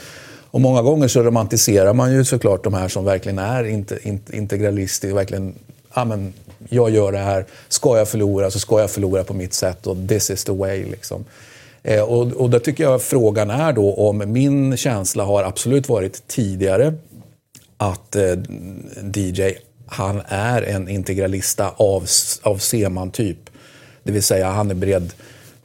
Och 0.52 0.62
många 0.62 0.82
gånger 0.82 1.08
så 1.08 1.24
romantiserar 1.24 1.94
man 1.94 2.14
ju 2.14 2.26
såklart 2.26 2.64
de 2.64 2.74
här 2.74 2.88
som 2.88 3.06
verkligen 3.06 3.40
är 3.40 3.64
integralistiska. 4.36 5.16
Verkligen, 5.16 5.56
ja, 5.96 6.06
men 6.06 6.34
jag 6.70 6.90
gör 6.90 7.12
det 7.12 7.18
här, 7.18 7.46
ska 7.68 7.98
jag 7.98 8.10
förlora 8.10 8.52
så 8.52 8.60
ska 8.60 8.80
jag 8.80 8.92
förlora 8.92 9.24
på 9.24 9.34
mitt 9.34 9.54
sätt 9.54 9.88
och 9.88 9.98
this 10.08 10.30
is 10.30 10.44
the 10.44 10.52
way. 10.52 10.86
Liksom. 10.86 11.26
Eh, 11.88 12.02
och, 12.02 12.32
och 12.32 12.50
där 12.50 12.60
tycker 12.60 12.84
jag 12.84 13.02
frågan 13.02 13.50
är 13.50 13.74
då 13.74 13.94
om 13.94 14.24
min 14.26 14.78
känsla 14.78 15.24
har 15.24 15.44
absolut 15.44 15.90
varit 15.90 16.28
tidigare 16.28 16.94
att 17.78 18.16
eh, 18.16 18.38
DJ, 19.16 19.54
han 19.88 20.22
är 20.28 20.62
en 20.62 20.90
integralista 20.90 21.70
av, 21.78 22.06
av 22.42 22.58
Seman-typ. 22.58 23.38
Det 24.04 24.12
vill 24.12 24.24
säga 24.24 24.50
han 24.50 24.72
är 24.72 24.76
beredd, 24.76 25.14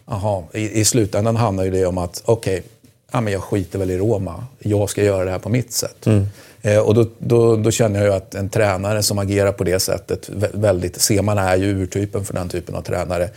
aha, 0.04 0.48
i, 0.52 0.80
i 0.80 0.84
slutändan 0.84 1.36
handlar 1.36 1.64
ju 1.64 1.70
det 1.70 1.86
om 1.86 1.98
att 1.98 2.22
okej, 2.24 2.58
okay, 2.58 2.70
ja, 3.12 3.20
men 3.20 3.32
jag 3.32 3.42
skiter 3.42 3.78
väl 3.78 3.90
i 3.90 3.98
Roma. 3.98 4.44
Jag 4.58 4.90
ska 4.90 5.04
göra 5.04 5.24
det 5.24 5.30
här 5.30 5.38
på 5.38 5.48
mitt 5.48 5.72
sätt. 5.72 6.06
Mm. 6.06 6.26
Eh, 6.62 6.78
och 6.78 6.94
då, 6.94 7.06
då, 7.18 7.56
då, 7.56 7.70
känner 7.70 8.00
jag 8.00 8.08
ju 8.08 8.14
att 8.14 8.34
en 8.34 8.48
tränare 8.48 9.02
som 9.02 9.18
agerar 9.18 9.52
på 9.52 9.64
det 9.64 9.80
sättet, 9.80 10.28
väldigt, 10.52 11.00
Seman 11.00 11.38
är 11.38 11.56
ju 11.56 11.82
urtypen 11.82 12.24
för 12.24 12.34
den 12.34 12.48
typen 12.48 12.74
av 12.74 12.82
tränare. 12.82 13.30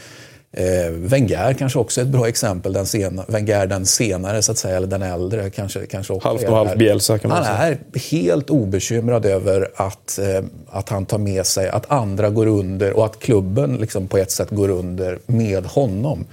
Eh, 0.56 0.92
Wenger 0.92 1.54
kanske 1.54 1.80
också 1.80 2.02
är 2.02 2.06
ett 2.06 2.12
bra 2.12 2.28
exempel. 2.28 2.74
Den 2.74 2.86
sena, 2.86 3.26
Wenger 3.28 3.68
den 3.68 3.86
senare, 3.86 4.42
så 4.42 4.52
att 4.52 4.58
säga, 4.58 4.78
eller 4.78 4.88
den 4.88 5.02
äldre. 5.02 5.50
Kanske, 5.50 5.86
kanske 5.86 6.14
också 6.14 6.28
halvt 6.28 6.44
och 6.44 6.56
halvt 6.56 6.78
Bielsa 6.78 7.18
kan 7.18 7.30
man 7.30 7.44
säga. 7.44 7.56
Han 7.56 7.68
är 7.68 8.00
helt 8.12 8.50
obekymrad 8.50 9.26
över 9.26 9.72
att, 9.76 10.20
eh, 10.20 10.44
att 10.70 10.90
han 10.90 11.06
tar 11.06 11.18
med 11.18 11.46
sig 11.46 11.70
att 11.70 11.92
andra 11.92 12.30
går 12.30 12.48
under 12.48 12.94
och 12.94 13.06
att 13.06 13.20
klubben 13.20 13.78
liksom 13.78 14.08
på 14.08 14.18
ett 14.18 14.32
sätt 14.32 14.50
går 14.50 14.70
under 14.70 15.20
med 15.26 15.66
honom. 15.66 16.26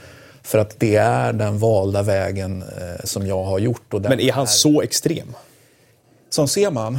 För 0.42 0.58
att 0.58 0.80
det 0.80 0.96
är 0.96 1.32
den 1.32 1.58
valda 1.58 2.02
vägen 2.02 2.62
eh, 2.62 3.04
som 3.04 3.26
jag 3.26 3.44
har 3.44 3.58
gjort. 3.58 3.92
Men 3.92 4.20
är 4.20 4.32
han 4.32 4.42
är... 4.42 4.46
så 4.46 4.82
extrem? 4.82 5.34
Som 6.30 6.48
ser 6.48 6.70
man. 6.70 6.98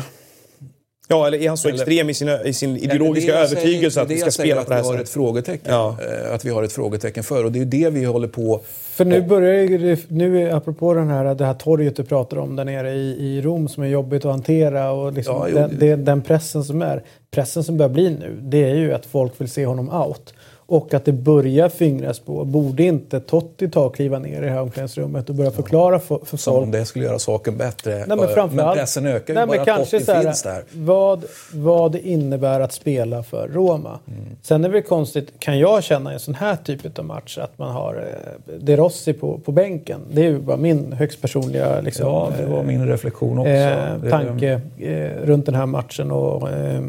Ja, 1.12 1.28
eller 1.28 1.38
är 1.38 1.48
han 1.48 1.58
så 1.58 1.68
eller, 1.68 1.78
extrem 1.78 2.10
i 2.10 2.14
sin, 2.14 2.30
i 2.46 2.54
sin 2.54 2.78
ideologiska 2.78 3.34
övertygelse 3.34 4.02
att 4.02 4.10
vi 4.10 4.18
ska 4.18 4.32
spela 4.32 4.64
på 4.64 4.70
det 4.70 4.76
här 4.76 4.84
sättet? 4.84 5.02
Ett 5.02 5.10
frågetecken, 5.10 5.74
ja. 5.74 5.98
Eh, 6.28 6.34
att 6.34 6.46
vi 6.46 6.50
har 6.50 6.64
ett 6.64 6.72
frågetecken 6.72 7.24
för. 7.24 7.46
Och 7.46 7.52
det 7.52 7.62
är 7.62 7.66
det 7.66 7.90
vi 7.90 8.06
håller 8.06 8.28
på... 8.28 8.62
För 8.92 9.06
nu 9.06 9.22
börjar 9.22 9.80
det, 9.80 10.10
nu 10.10 10.52
apropå 10.52 10.94
den 10.94 11.10
här, 11.10 11.36
det 11.36 11.46
här 11.46 11.54
torget 11.54 11.96
du 11.96 12.04
pratar 12.04 12.38
om 12.38 12.56
där 12.56 12.66
nere 12.66 12.92
i, 12.92 13.18
i 13.20 13.42
Rom 13.42 13.68
som 13.68 13.84
är 13.84 13.88
jobbigt 13.88 14.26
att 14.26 14.32
hantera 14.32 14.92
och 14.92 15.14
liksom 15.14 15.36
ja, 15.36 15.68
den, 15.68 15.80
den, 15.80 16.06
den 16.06 16.22
pressen 16.22 16.64
som 16.64 16.82
är. 16.82 17.04
Pressen 17.32 17.64
som 17.64 17.78
börjar 17.78 17.90
bli 17.90 18.10
nu, 18.10 18.38
det 18.42 18.64
är 18.64 18.76
ju 18.76 18.94
att 18.94 19.06
folk 19.06 19.42
vill 19.42 19.50
se 19.50 19.66
honom 19.66 19.90
out. 19.90 20.34
Och 20.72 20.94
att 20.94 21.06
det 21.06 21.12
börjar 21.12 21.70
fingras 21.70 22.20
på. 22.20 22.46
Borde 22.46 22.84
inte 22.84 23.20
Totti 23.20 23.70
ta 23.70 23.86
och 23.86 23.96
kliva 23.96 24.20
ner 24.20 24.42
i 24.42 24.46
det 24.46 24.52
här 24.52 24.62
omklädningsrummet 24.62 25.30
och 25.30 25.36
börja 25.36 25.52
förklara 25.52 26.00
för, 26.00 26.20
för 26.26 26.38
Som 26.38 26.54
folk? 26.54 26.64
om 26.64 26.72
det 26.72 26.86
skulle 26.86 27.06
göra 27.06 27.20
saken 27.20 27.58
bättre. 27.58 28.06
Nej, 28.08 28.18
men, 28.18 28.56
men 28.56 28.74
pressen 28.74 29.06
ökar 29.06 29.34
ju 29.34 29.40
nej, 29.40 29.48
bara 29.48 29.66
kanske 29.66 30.00
Totti 30.00 30.12
här, 30.12 30.24
finns 30.24 30.44
där. 30.44 30.64
Vad, 30.72 31.24
vad 31.54 31.92
det 31.92 32.08
innebär 32.08 32.60
att 32.60 32.74
spela 32.74 33.24
för 33.24 33.48
Roma. 33.48 34.00
Mm. 34.08 34.20
Sen 34.42 34.64
är 34.64 34.70
det 34.70 34.74
väl 34.74 34.84
konstigt, 34.84 35.34
kan 35.40 35.60
jag 35.60 35.84
känna 35.84 36.12
i 36.12 36.14
en 36.14 36.20
sån 36.20 36.36
här 36.36 36.56
typ 36.56 37.00
av 37.00 37.06
match, 37.06 37.38
att 37.38 37.58
man 37.58 37.72
har 37.72 37.96
eh, 37.96 38.54
De 38.60 38.78
Rossi 38.78 39.14
på, 39.14 39.38
på 39.38 39.52
bänken. 39.52 40.02
Det 40.12 40.22
är 40.22 40.26
ju 40.26 40.40
bara 40.40 40.58
min 40.58 40.94
högst 40.94 41.22
personliga 41.22 41.82
liksom, 41.82 42.08
Ja, 42.08 42.32
det 42.38 42.46
var 42.46 42.64
min 42.64 42.88
reflektion 42.88 43.40
också. 43.40 43.52
Eh, 43.52 44.10
tanke 44.10 44.62
eh, 44.80 45.26
runt 45.26 45.46
den 45.46 45.56
här 45.56 45.66
matchen. 45.66 46.12
Och, 46.12 46.50
eh, 46.50 46.82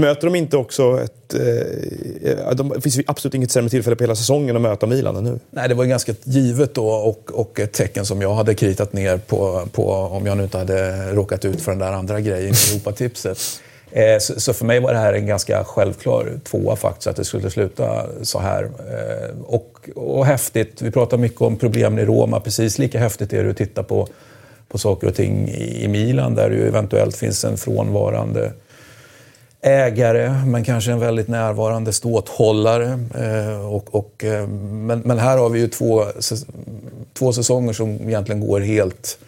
Möter 0.00 0.26
de 0.26 0.34
inte 0.34 0.56
också 0.56 1.00
ett... 1.00 1.34
Eh, 1.34 2.54
de, 2.54 2.68
det 2.68 2.80
finns 2.80 2.98
ju 2.98 3.02
absolut 3.06 3.34
inget 3.34 3.50
sämre 3.50 3.70
tillfälle 3.70 3.96
på 3.96 4.04
hela 4.04 4.14
säsongen 4.14 4.56
att 4.56 4.62
möta 4.62 4.86
Milan 4.86 5.16
än 5.16 5.24
nu. 5.24 5.38
Nej, 5.50 5.68
det 5.68 5.74
var 5.74 5.84
ganska 5.84 6.14
givet 6.24 6.74
då 6.74 6.88
och, 6.88 7.30
och 7.32 7.60
ett 7.60 7.72
tecken 7.72 8.06
som 8.06 8.22
jag 8.22 8.34
hade 8.34 8.54
kritat 8.54 8.92
ner 8.92 9.16
på, 9.16 9.68
på 9.72 9.92
om 9.92 10.26
jag 10.26 10.36
nu 10.36 10.42
inte 10.42 10.58
hade 10.58 11.12
råkat 11.12 11.44
ut 11.44 11.60
för 11.60 11.72
den 11.72 11.78
där 11.78 11.92
andra 11.92 12.20
grejen 12.20 12.54
i 12.54 12.72
Europatipset. 12.74 13.38
Eh, 13.92 14.18
så, 14.18 14.40
så, 14.40 14.52
för 14.52 14.64
mig 14.64 14.80
var 14.80 14.92
det 14.92 14.98
här 14.98 15.12
en 15.12 15.26
ganska 15.26 15.64
självklar 15.64 16.40
tvåa 16.44 16.76
faktiskt, 16.76 17.06
att 17.06 17.16
det 17.16 17.24
skulle 17.24 17.50
sluta 17.50 18.06
så 18.22 18.38
här. 18.38 18.64
Eh, 18.64 19.40
och, 19.46 19.90
och 19.94 20.26
häftigt, 20.26 20.82
vi 20.82 20.90
pratar 20.90 21.16
mycket 21.16 21.40
om 21.40 21.56
problemen 21.56 21.98
i 21.98 22.04
Roma, 22.04 22.40
precis 22.40 22.78
lika 22.78 22.98
häftigt 22.98 23.32
är 23.32 23.44
det 23.44 23.50
att 23.50 23.56
titta 23.56 23.82
på, 23.82 24.08
på 24.68 24.78
saker 24.78 25.06
och 25.06 25.14
ting 25.14 25.48
i, 25.48 25.84
i 25.84 25.88
Milan 25.88 26.34
där 26.34 26.50
det 26.50 26.56
ju 26.56 26.68
eventuellt 26.68 27.16
finns 27.16 27.44
en 27.44 27.56
frånvarande 27.56 28.52
ägare, 29.62 30.34
men 30.46 30.64
kanske 30.64 30.92
en 30.92 31.00
väldigt 31.00 31.28
närvarande 31.28 31.92
ståthållare. 31.92 32.98
Eh, 33.14 33.72
och, 33.74 33.94
och, 33.94 34.24
eh, 34.24 34.46
men, 34.48 35.02
men, 35.04 35.18
här 35.18 35.38
har 35.38 35.48
vi 35.48 35.60
ju 35.60 35.68
två, 35.68 36.04
två 37.14 37.32
säsonger 37.32 37.72
som 37.72 37.88
egentligen 37.88 38.40
går 38.40 38.60
helt... 38.60 39.18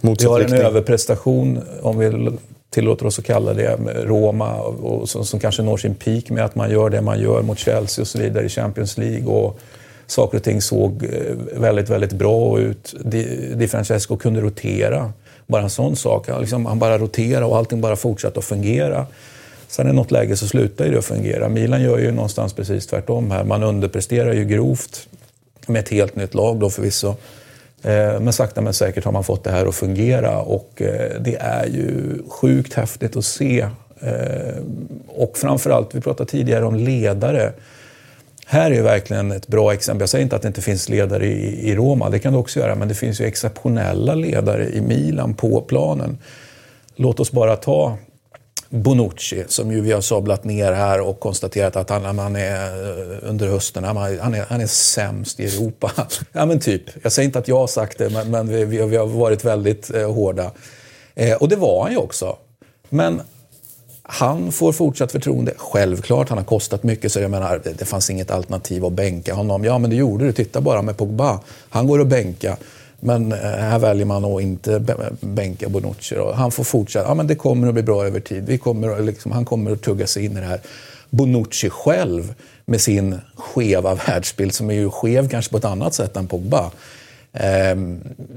Vi 0.00 0.24
har 0.24 0.40
en 0.40 0.52
överprestation, 0.52 1.60
om 1.82 1.98
vi 1.98 2.30
tillåter 2.70 3.06
oss 3.06 3.18
att 3.18 3.24
kalla 3.24 3.54
det, 3.54 3.80
med 3.80 4.04
Roma, 4.04 4.54
och, 4.60 5.08
som, 5.08 5.24
som, 5.24 5.40
kanske 5.40 5.62
når 5.62 5.76
sin 5.76 5.94
peak 5.94 6.30
med 6.30 6.44
att 6.44 6.54
man 6.54 6.70
gör 6.70 6.90
det 6.90 7.00
man 7.00 7.20
gör 7.20 7.42
mot 7.42 7.58
Chelsea 7.58 8.02
och 8.02 8.08
så 8.08 8.18
vidare 8.18 8.44
i 8.44 8.48
Champions 8.48 8.98
League. 8.98 9.26
Och 9.26 9.60
saker 10.06 10.38
och 10.38 10.44
ting 10.44 10.62
såg 10.62 11.04
eh, 11.04 11.60
väldigt, 11.60 11.88
väldigt 11.88 12.12
bra 12.12 12.58
ut. 12.58 12.94
Di, 13.04 13.54
Di 13.54 13.68
Francesco 13.68 14.16
kunde 14.16 14.40
rotera. 14.40 15.12
Bara 15.46 15.62
en 15.62 15.70
sån 15.70 15.96
sak. 15.96 16.26
Liksom, 16.40 16.66
han 16.66 16.78
bara 16.78 16.98
roterade 16.98 17.46
och 17.46 17.56
allting 17.56 17.80
bara 17.80 17.96
fortsatte 17.96 18.38
att 18.38 18.44
fungera. 18.44 19.06
Sen 19.70 19.88
i 19.88 19.92
något 19.92 20.10
läge 20.10 20.36
så 20.36 20.46
slutar 20.46 20.84
det 20.84 20.98
att 20.98 21.04
fungera. 21.04 21.48
Milan 21.48 21.82
gör 21.82 21.98
ju 21.98 22.12
någonstans 22.12 22.52
precis 22.52 22.86
tvärtom 22.86 23.30
här. 23.30 23.44
Man 23.44 23.62
underpresterar 23.62 24.32
ju 24.32 24.44
grovt 24.44 25.08
med 25.66 25.80
ett 25.80 25.88
helt 25.88 26.16
nytt 26.16 26.34
lag 26.34 26.60
då 26.60 26.70
förvisso. 26.70 27.08
Eh, 27.82 28.20
men 28.20 28.32
sakta 28.32 28.60
men 28.60 28.74
säkert 28.74 29.04
har 29.04 29.12
man 29.12 29.24
fått 29.24 29.44
det 29.44 29.50
här 29.50 29.66
att 29.66 29.74
fungera 29.74 30.40
och 30.40 30.82
eh, 30.82 31.20
det 31.20 31.36
är 31.36 31.66
ju 31.66 32.18
sjukt 32.28 32.74
häftigt 32.74 33.16
att 33.16 33.24
se. 33.24 33.60
Eh, 34.00 34.62
och 35.08 35.38
framförallt, 35.38 35.94
vi 35.94 36.00
pratade 36.00 36.30
tidigare 36.30 36.64
om 36.64 36.74
ledare. 36.74 37.52
Här 38.46 38.70
är 38.70 38.82
verkligen 38.82 39.32
ett 39.32 39.46
bra 39.46 39.72
exempel. 39.72 40.02
Jag 40.02 40.08
säger 40.08 40.22
inte 40.22 40.36
att 40.36 40.42
det 40.42 40.48
inte 40.48 40.62
finns 40.62 40.88
ledare 40.88 41.26
i 41.26 41.74
Roma, 41.74 42.10
det 42.10 42.18
kan 42.18 42.32
det 42.32 42.38
också 42.38 42.60
göra, 42.60 42.74
men 42.74 42.88
det 42.88 42.94
finns 42.94 43.20
ju 43.20 43.24
exceptionella 43.24 44.14
ledare 44.14 44.68
i 44.68 44.80
Milan 44.80 45.34
på 45.34 45.60
planen. 45.60 46.18
Låt 46.96 47.20
oss 47.20 47.32
bara 47.32 47.56
ta 47.56 47.98
Bonucci, 48.72 49.44
som 49.48 49.72
ju 49.72 49.80
vi 49.80 49.92
har 49.92 50.00
sablat 50.00 50.44
ner 50.44 50.72
här 50.72 51.00
och 51.00 51.20
konstaterat 51.20 51.76
att 51.76 51.90
han, 51.90 52.18
han 52.18 52.36
är 52.36 52.66
eh, 52.66 53.18
under 53.22 53.48
hösten, 53.48 53.84
han 53.84 53.96
är, 53.96 54.44
han 54.48 54.60
är 54.60 54.66
sämst 54.66 55.40
i 55.40 55.44
Europa. 55.44 55.92
ja 56.32 56.46
men 56.46 56.60
typ, 56.60 56.82
jag 57.02 57.12
säger 57.12 57.26
inte 57.26 57.38
att 57.38 57.48
jag 57.48 57.58
har 57.58 57.66
sagt 57.66 57.98
det, 57.98 58.10
men, 58.10 58.30
men 58.30 58.48
vi, 58.48 58.64
vi, 58.64 58.96
har 58.96 59.06
varit 59.06 59.44
väldigt 59.44 59.94
eh, 59.94 60.12
hårda. 60.12 60.50
Eh, 61.14 61.36
och 61.36 61.48
det 61.48 61.56
var 61.56 61.82
han 61.82 61.92
ju 61.92 61.98
också. 61.98 62.36
Men 62.88 63.22
han 64.02 64.52
får 64.52 64.72
fortsatt 64.72 65.12
förtroende. 65.12 65.52
Självklart, 65.56 66.28
han 66.28 66.38
har 66.38 66.44
kostat 66.44 66.82
mycket 66.82 67.12
så 67.12 67.20
jag 67.20 67.30
menar, 67.30 67.60
det, 67.64 67.72
det 67.78 67.84
fanns 67.84 68.10
inget 68.10 68.30
alternativ 68.30 68.84
att 68.84 68.92
bänka 68.92 69.34
honom. 69.34 69.64
Ja, 69.64 69.78
men 69.78 69.90
det 69.90 69.96
gjorde 69.96 70.26
det. 70.26 70.32
Titta 70.32 70.60
bara 70.60 70.82
med 70.82 70.96
Pogba. 70.96 71.40
Han 71.70 71.86
går 71.86 71.98
och 71.98 72.06
bänka. 72.06 72.56
Men 73.00 73.32
eh, 73.32 73.38
här 73.38 73.78
väljer 73.78 74.06
man 74.06 74.24
att 74.24 74.42
inte 74.42 74.84
bänka 75.20 75.68
Bonucci. 75.68 76.14
Då. 76.14 76.32
Han 76.32 76.50
får 76.50 76.64
fortsätta. 76.64 77.08
Ja, 77.08 77.14
men 77.14 77.26
det 77.26 77.34
kommer 77.34 77.68
att 77.68 77.74
bli 77.74 77.82
bra 77.82 78.06
över 78.06 78.20
tid. 78.20 78.46
Vi 78.46 78.58
kommer, 78.58 79.02
liksom, 79.02 79.32
han 79.32 79.44
kommer 79.44 79.72
att 79.72 79.82
tugga 79.82 80.06
sig 80.06 80.24
in 80.24 80.36
i 80.36 80.40
det 80.40 80.46
här. 80.46 80.60
Bonucci 81.10 81.70
själv 81.70 82.34
med 82.64 82.80
sin 82.80 83.18
skeva 83.36 83.94
världsbild, 84.06 84.54
som 84.54 84.70
är 84.70 84.74
ju 84.74 84.90
skev 84.90 85.28
kanske 85.28 85.50
på 85.50 85.58
ett 85.58 85.64
annat 85.64 85.94
sätt 85.94 86.16
än 86.16 86.26
Pogba, 86.26 86.70
eh, 87.32 87.76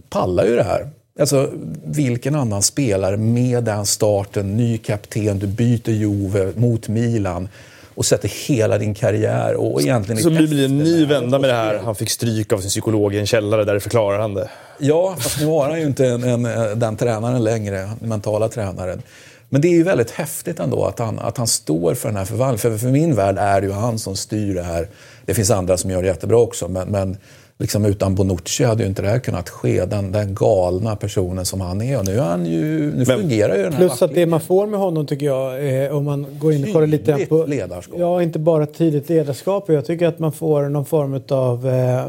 pallar 0.09 0.45
ju 0.45 0.55
det 0.55 0.63
här. 0.63 0.89
Alltså, 1.19 1.49
vilken 1.85 2.35
annan 2.35 2.61
spelare 2.61 3.17
med 3.17 3.63
den 3.63 3.85
starten, 3.85 4.57
ny 4.57 4.77
kapten, 4.77 5.39
du 5.39 5.47
byter 5.47 5.89
Juve 5.89 6.51
mot 6.55 6.87
Milan 6.87 7.49
och 7.95 8.05
sätter 8.05 8.47
hela 8.47 8.77
din 8.77 8.93
karriär 8.93 9.55
och 9.55 9.81
egentligen... 9.81 10.23
Så 10.23 10.29
det 10.29 10.47
blir 10.47 10.65
en 10.65 10.77
ny 10.77 11.05
vända 11.05 11.39
med 11.39 11.49
det 11.49 11.55
här. 11.55 11.79
Han 11.85 11.95
fick 11.95 12.09
stryk 12.09 12.53
av 12.53 12.57
sin 12.57 12.69
psykolog 12.69 13.15
i 13.15 13.19
en 13.19 13.25
källare, 13.25 13.63
där 13.63 13.79
förklarar 13.79 14.19
han 14.19 14.33
det. 14.33 14.49
Ja, 14.77 15.15
fast 15.19 15.39
nu 15.39 15.45
har 15.45 15.69
han 15.69 15.79
ju 15.79 15.85
inte 15.85 16.05
en, 16.07 16.23
en, 16.23 16.79
den 16.79 16.95
tränaren 16.95 17.43
längre, 17.43 17.89
den 17.99 18.09
mentala 18.09 18.49
tränaren. 18.49 19.01
Men 19.49 19.61
det 19.61 19.67
är 19.67 19.73
ju 19.73 19.83
väldigt 19.83 20.11
häftigt 20.11 20.59
ändå 20.59 20.85
att 20.85 20.99
han, 20.99 21.19
att 21.19 21.37
han 21.37 21.47
står 21.47 21.93
för 21.93 22.09
den 22.09 22.17
här 22.17 22.25
förvandlingen. 22.25 22.59
För, 22.59 22.77
för 22.77 22.87
min 22.87 23.15
värld 23.15 23.37
är 23.37 23.61
det 23.61 23.67
ju 23.67 23.73
han 23.73 23.99
som 23.99 24.15
styr 24.15 24.55
det 24.55 24.63
här. 24.63 24.87
Det 25.25 25.33
finns 25.33 25.51
andra 25.51 25.77
som 25.77 25.91
gör 25.91 26.01
det 26.01 26.07
jättebra 26.07 26.37
också, 26.37 26.67
men, 26.67 26.87
men 26.87 27.17
liksom 27.59 27.85
utan 27.85 28.15
Bonucci 28.15 28.63
hade 28.63 28.83
ju 28.83 28.89
inte 28.89 29.01
det 29.01 29.07
här 29.07 29.19
kunnat 29.19 29.49
ske. 29.49 29.85
Den, 29.85 30.11
den 30.11 30.35
galna 30.35 30.95
personen 30.95 31.45
som 31.45 31.61
han 31.61 31.81
är. 31.81 31.99
Och 31.99 32.05
nu, 32.05 32.17
är 32.17 32.21
han 32.21 32.45
ju, 32.45 32.91
nu 32.91 32.95
Men, 32.95 33.05
fungerar 33.05 33.55
ju 33.55 33.63
den 33.63 33.73
här 33.73 33.79
Plus 33.79 34.01
att 34.01 34.13
det 34.13 34.25
man 34.25 34.41
får 34.41 34.67
med 34.67 34.79
honom 34.79 35.07
tycker 35.07 35.25
jag, 35.25 35.83
eh, 35.85 35.97
om 35.97 36.05
man 36.05 36.25
går 36.39 36.53
in 36.53 36.63
och 36.63 36.73
kollar 36.73 36.87
lite 36.87 37.25
på... 37.25 37.45
ledarskap. 37.45 37.99
Ja, 37.99 38.21
inte 38.21 38.39
bara 38.39 38.65
tydligt 38.65 39.09
ledarskap. 39.09 39.69
Jag 39.69 39.85
tycker 39.85 40.07
att 40.07 40.19
man 40.19 40.31
får 40.31 40.69
någon 40.69 40.85
form 40.85 41.21
av... 41.29 41.67
Eh, 41.67 42.05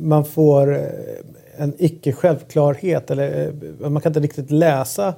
man 0.00 0.24
får 0.24 0.74
eh, 0.74 0.82
en 1.56 1.74
icke 1.78 2.12
självklarhet. 2.12 3.10
Eller, 3.10 3.52
eh, 3.82 3.90
man 3.90 4.02
kan 4.02 4.10
inte 4.10 4.20
riktigt 4.20 4.50
läsa. 4.50 5.14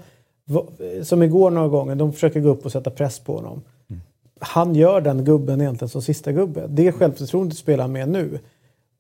Som 1.03 1.23
igår 1.23 1.51
några 1.51 1.69
gånger, 1.69 1.95
de 1.95 2.12
försöker 2.12 2.41
gå 2.41 2.49
upp 2.49 2.65
och 2.65 2.73
sätta 2.73 2.91
press 2.91 3.19
på 3.19 3.36
honom. 3.36 3.62
Mm. 3.91 4.03
Han 4.39 4.74
gör 4.74 5.01
den 5.01 5.24
gubben 5.24 5.61
egentligen 5.61 5.89
som 5.89 6.03
sista 6.03 6.32
gubbe. 6.32 6.66
Det 6.69 6.93
självförtroendet 6.93 7.59
spelar 7.59 7.89
med 7.89 8.09
nu 8.09 8.39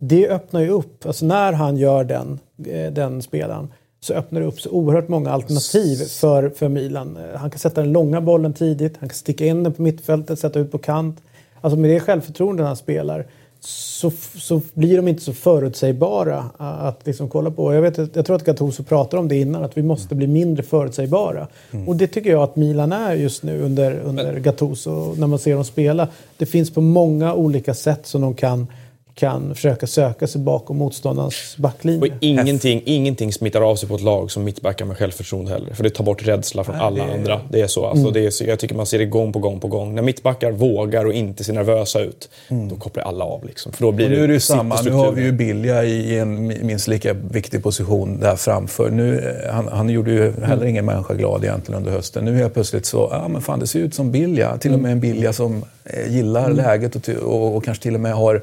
det 0.08 0.28
öppnar 0.28 0.60
ju 0.60 0.68
upp, 0.68 1.06
alltså 1.06 1.26
när 1.26 1.52
han 1.52 1.76
gör 1.76 2.04
den, 2.04 2.38
eh, 2.66 2.92
den 2.92 3.22
spelaren 3.22 3.68
så 4.00 4.14
öppnar 4.14 4.40
det 4.40 4.46
upp 4.46 4.60
så 4.60 4.70
oerhört 4.70 5.08
många 5.08 5.30
alternativ 5.30 5.96
för, 5.96 6.48
för 6.48 6.68
Milan. 6.68 7.16
Eh, 7.16 7.38
han 7.38 7.50
kan 7.50 7.58
sätta 7.58 7.80
den 7.80 7.92
långa 7.92 8.20
bollen 8.20 8.52
tidigt, 8.52 8.96
han 9.00 9.08
kan 9.08 9.16
sticka 9.16 9.46
in 9.46 9.62
den 9.62 9.72
på 9.72 9.82
mittfältet, 9.82 10.38
sätta 10.38 10.58
ut 10.58 10.72
på 10.72 10.78
kant. 10.78 11.22
Alltså 11.60 11.78
med 11.78 11.90
det 11.90 12.00
självförtroende 12.00 12.62
han 12.62 12.76
spelar 12.76 13.26
så, 13.66 14.10
så 14.34 14.60
blir 14.74 14.96
de 14.96 15.08
inte 15.08 15.22
så 15.22 15.32
förutsägbara 15.32 16.44
att 16.58 17.06
liksom 17.06 17.28
kolla 17.28 17.50
på. 17.50 17.74
Jag, 17.74 17.82
vet, 17.82 18.16
jag 18.16 18.26
tror 18.26 18.36
att 18.36 18.44
Gattuso 18.44 18.82
pratar 18.82 19.18
om 19.18 19.28
det 19.28 19.36
innan, 19.36 19.64
att 19.64 19.76
vi 19.76 19.82
måste 19.82 20.14
bli 20.14 20.26
mindre 20.26 20.62
förutsägbara. 20.62 21.46
Mm. 21.70 21.88
Och 21.88 21.96
det 21.96 22.06
tycker 22.06 22.30
jag 22.30 22.42
att 22.42 22.56
Milan 22.56 22.92
är 22.92 23.14
just 23.14 23.42
nu 23.42 23.62
under, 23.62 24.00
under 24.00 24.38
Gattuso, 24.38 25.14
när 25.18 25.26
man 25.26 25.38
ser 25.38 25.54
dem 25.54 25.64
spela. 25.64 26.08
Det 26.36 26.46
finns 26.46 26.70
på 26.70 26.80
många 26.80 27.34
olika 27.34 27.74
sätt 27.74 28.06
som 28.06 28.20
de 28.20 28.34
kan 28.34 28.66
kan 29.14 29.54
försöka 29.54 29.86
söka 29.86 30.26
sig 30.26 30.40
bakom 30.40 30.76
motståndarens 30.76 31.54
backlinje. 31.56 32.00
Och 32.00 32.16
ingenting, 32.20 32.82
ingenting 32.84 33.32
smittar 33.32 33.60
av 33.60 33.76
sig 33.76 33.88
på 33.88 33.94
ett 33.94 34.02
lag 34.02 34.30
som 34.30 34.44
mittbackar 34.44 34.84
med 34.84 34.96
självförtroende 34.96 35.50
heller. 35.50 35.74
För 35.74 35.82
det 35.82 35.90
tar 35.90 36.04
bort 36.04 36.26
rädsla 36.26 36.64
från 36.64 36.76
Nej, 36.76 36.84
alla 36.84 37.06
det... 37.06 37.12
andra. 37.12 37.40
Det 37.50 37.60
är 37.60 37.66
så. 37.66 37.86
Alltså, 37.86 38.00
mm. 38.00 38.12
det 38.12 38.26
är 38.26 38.30
så. 38.30 38.44
Jag 38.44 38.58
tycker 38.58 38.74
man 38.74 38.86
ser 38.86 38.98
det 38.98 39.06
gång 39.06 39.32
på 39.32 39.38
gång 39.38 39.60
på 39.60 39.68
gång. 39.68 39.94
När 39.94 40.02
mittbackar 40.02 40.52
vågar 40.52 41.04
och 41.04 41.12
inte 41.12 41.44
ser 41.44 41.52
nervösa 41.52 42.00
ut, 42.00 42.28
mm. 42.48 42.68
då 42.68 42.76
kopplar 42.76 43.04
alla 43.04 43.24
av. 43.24 43.44
Liksom. 43.44 43.72
För 43.72 43.82
då 43.82 43.92
blir 43.92 44.06
och 44.06 44.12
nu 44.12 44.24
är 44.24 44.28
det 44.28 44.34
ju 44.34 44.40
samma. 44.40 44.82
Nu 44.82 44.90
har 44.90 45.12
vi 45.12 45.22
ju 45.22 45.32
Bilja 45.32 45.84
i 45.84 46.18
en 46.18 46.46
minst 46.66 46.88
lika 46.88 47.12
viktig 47.12 47.62
position 47.62 48.20
där 48.20 48.36
framför. 48.36 48.90
Nu, 48.90 49.18
eh, 49.18 49.54
han, 49.54 49.68
han 49.68 49.90
gjorde 49.90 50.10
ju 50.10 50.32
heller 50.32 50.54
mm. 50.54 50.68
ingen 50.68 50.84
människa 50.84 51.14
glad 51.14 51.44
egentligen 51.44 51.78
under 51.78 51.92
hösten. 51.92 52.24
Nu 52.24 52.36
är 52.36 52.40
jag 52.40 52.54
plötsligt 52.54 52.86
så, 52.86 53.08
ja 53.12 53.28
men 53.28 53.42
fan 53.42 53.58
det 53.58 53.66
ser 53.66 53.78
ut 53.78 53.94
som 53.94 54.10
Bilja. 54.10 54.58
Till 54.58 54.74
och 54.74 54.80
med 54.80 54.92
en 54.92 55.00
Bilja 55.00 55.32
som 55.32 55.64
eh, 55.84 56.14
gillar 56.14 56.44
mm. 56.44 56.56
läget 56.56 56.96
och, 56.96 57.08
och, 57.08 57.56
och 57.56 57.64
kanske 57.64 57.82
till 57.82 57.94
och 57.94 58.00
med 58.00 58.14
har 58.14 58.42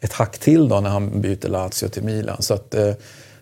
ett 0.00 0.12
hack 0.12 0.38
till 0.38 0.68
då 0.68 0.80
när 0.80 0.90
han 0.90 1.20
byter 1.20 1.48
Lazio 1.48 1.88
till 1.88 2.02
Milan. 2.02 2.42
Så 2.42 2.54
att, 2.54 2.74
eh, 2.74 2.92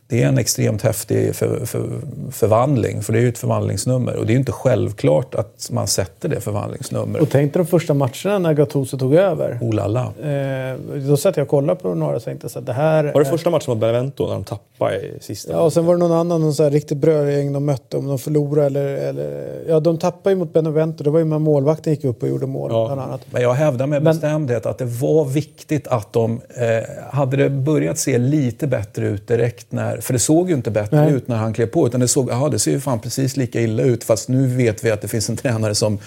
det 0.08 0.22
är 0.22 0.28
en 0.28 0.38
extremt 0.38 0.82
häftig 0.82 1.34
för, 1.34 1.66
för, 1.66 1.88
förvandling, 2.30 3.02
för 3.02 3.12
det 3.12 3.18
är 3.18 3.22
ju 3.22 3.28
ett 3.28 3.38
förvandlingsnummer. 3.38 4.16
Och 4.16 4.26
det 4.26 4.30
är 4.30 4.34
ju 4.34 4.38
inte 4.38 4.52
självklart 4.52 5.34
att 5.34 5.68
man 5.70 5.86
sätter 5.86 6.28
det 6.28 6.40
förvandlingsnumret. 6.40 7.22
Och 7.22 7.30
tänk 7.30 7.52
dig 7.52 7.62
de 7.62 7.66
första 7.66 7.94
matcherna 7.94 8.38
när 8.38 8.54
Gattuso 8.54 8.98
tog 8.98 9.14
över. 9.14 9.58
Oh 9.60 9.74
lalla. 9.74 10.02
Eh, 10.22 10.76
då 11.08 11.16
satt 11.16 11.36
jag 11.36 11.44
och 11.44 11.50
kollade 11.50 11.80
på 11.80 11.94
några 11.94 12.16
och 12.16 12.24
tänkte 12.24 12.48
så 12.48 12.58
att 12.58 12.66
det 12.66 12.72
här... 12.72 13.12
Var 13.12 13.20
det 13.20 13.30
första 13.30 13.50
matchen 13.50 13.64
mot 13.68 13.78
Benevento 13.78 14.26
när 14.26 14.34
de 14.34 14.44
tappade 14.44 14.96
i 14.96 15.18
sista? 15.20 15.52
Ja, 15.52 15.60
och 15.60 15.72
sen 15.72 15.86
var 15.86 15.94
det 15.94 15.98
någon 15.98 16.12
annan, 16.12 16.40
någon 16.40 16.54
så 16.54 16.62
här 16.62 16.70
riktigt 16.70 16.98
brödgäng 16.98 17.52
de 17.52 17.64
mötte. 17.64 17.96
Om 17.96 18.06
de 18.06 18.18
förlorade 18.18 18.66
eller, 18.66 18.94
eller... 18.94 19.62
Ja, 19.68 19.80
de 19.80 19.98
tappade 19.98 20.30
ju 20.30 20.38
mot 20.38 20.52
Benevento. 20.52 21.04
Det 21.04 21.10
var 21.10 21.18
ju 21.18 21.24
när 21.24 21.38
målvakten 21.38 21.92
gick 21.92 22.04
upp 22.04 22.22
och 22.22 22.28
gjorde 22.28 22.46
mål 22.46 22.70
ja. 22.72 22.86
bland 22.86 23.00
annat. 23.00 23.20
Men 23.30 23.42
jag 23.42 23.52
hävdar 23.52 23.86
med 23.86 24.02
bestämdhet 24.02 24.66
att 24.66 24.78
det 24.78 24.84
var 24.84 25.24
viktigt 25.24 25.86
att 25.88 26.12
de... 26.12 26.40
Eh, 26.48 27.04
hade 27.10 27.36
det 27.36 27.50
börjat 27.50 27.98
se 27.98 28.18
lite 28.18 28.66
bättre 28.66 29.06
ut 29.06 29.28
direkt 29.28 29.72
när 29.72 29.95
för 30.00 30.12
det 30.12 30.18
såg 30.18 30.48
ju 30.48 30.54
inte 30.54 30.70
bättre 30.70 31.00
Nej. 31.04 31.12
ut 31.12 31.28
när 31.28 31.36
han 31.36 31.52
klev 31.52 31.66
på. 31.66 31.86
Utan 31.86 32.00
det 32.00 32.08
såg, 32.08 32.30
aha, 32.30 32.48
det 32.48 32.58
ser 32.58 32.70
ju 32.70 32.80
fan 32.80 33.00
precis 33.00 33.36
lika 33.36 33.60
illa 33.60 33.82
ut. 33.82 34.04
Fast 34.04 34.28
nu 34.28 34.46
vet 34.46 34.84
vi 34.84 34.90
att 34.90 35.00
det 35.00 35.08
finns 35.08 35.28
en 35.28 35.36
tränare 35.42 35.74
som 35.74 35.98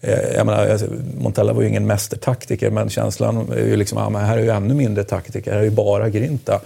eh, 0.00 0.34
jag 0.36 0.46
menar, 0.46 0.68
alltså, 0.68 0.86
Montella 1.18 1.52
var 1.52 1.62
ju 1.62 1.68
ingen 1.68 1.86
mästertaktiker, 1.86 2.70
men 2.70 2.90
känslan 2.90 3.52
är 3.52 3.66
ju 3.66 3.76
liksom, 3.76 3.98
ja, 3.98 4.18
här 4.18 4.38
är 4.38 4.42
ju 4.42 4.50
ännu 4.50 4.74
mindre 4.74 5.04
taktiker, 5.04 5.52
här 5.52 5.58
är 5.58 5.64
ju 5.64 5.70
bara 5.70 6.08
Grinta. 6.08 6.60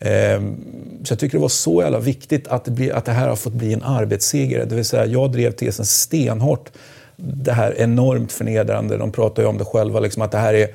Ehm, 0.00 0.56
så 1.04 1.12
jag 1.12 1.18
tycker 1.18 1.38
det 1.38 1.42
var 1.42 1.48
så 1.48 1.82
jävla 1.82 1.98
viktigt 1.98 2.48
att 2.48 2.64
det, 2.64 2.70
blir, 2.70 2.92
att 2.92 3.04
det 3.04 3.12
här 3.12 3.28
har 3.28 3.36
fått 3.36 3.52
bli 3.52 3.72
en 3.72 3.82
arbetsseger. 3.82 4.66
Det 4.66 4.74
vill 4.74 4.84
säga, 4.84 5.06
jag 5.06 5.32
drev 5.32 5.52
tesen 5.52 5.84
stenhårt. 5.84 6.70
Det 7.16 7.52
här 7.52 7.74
enormt 7.78 8.32
förnedrande, 8.32 8.96
de 8.96 9.12
pratar 9.12 9.42
ju 9.42 9.48
om 9.48 9.58
det 9.58 9.64
själva, 9.64 10.00
liksom, 10.00 10.22
att 10.22 10.30
det 10.30 10.38
här 10.38 10.54
är 10.54 10.68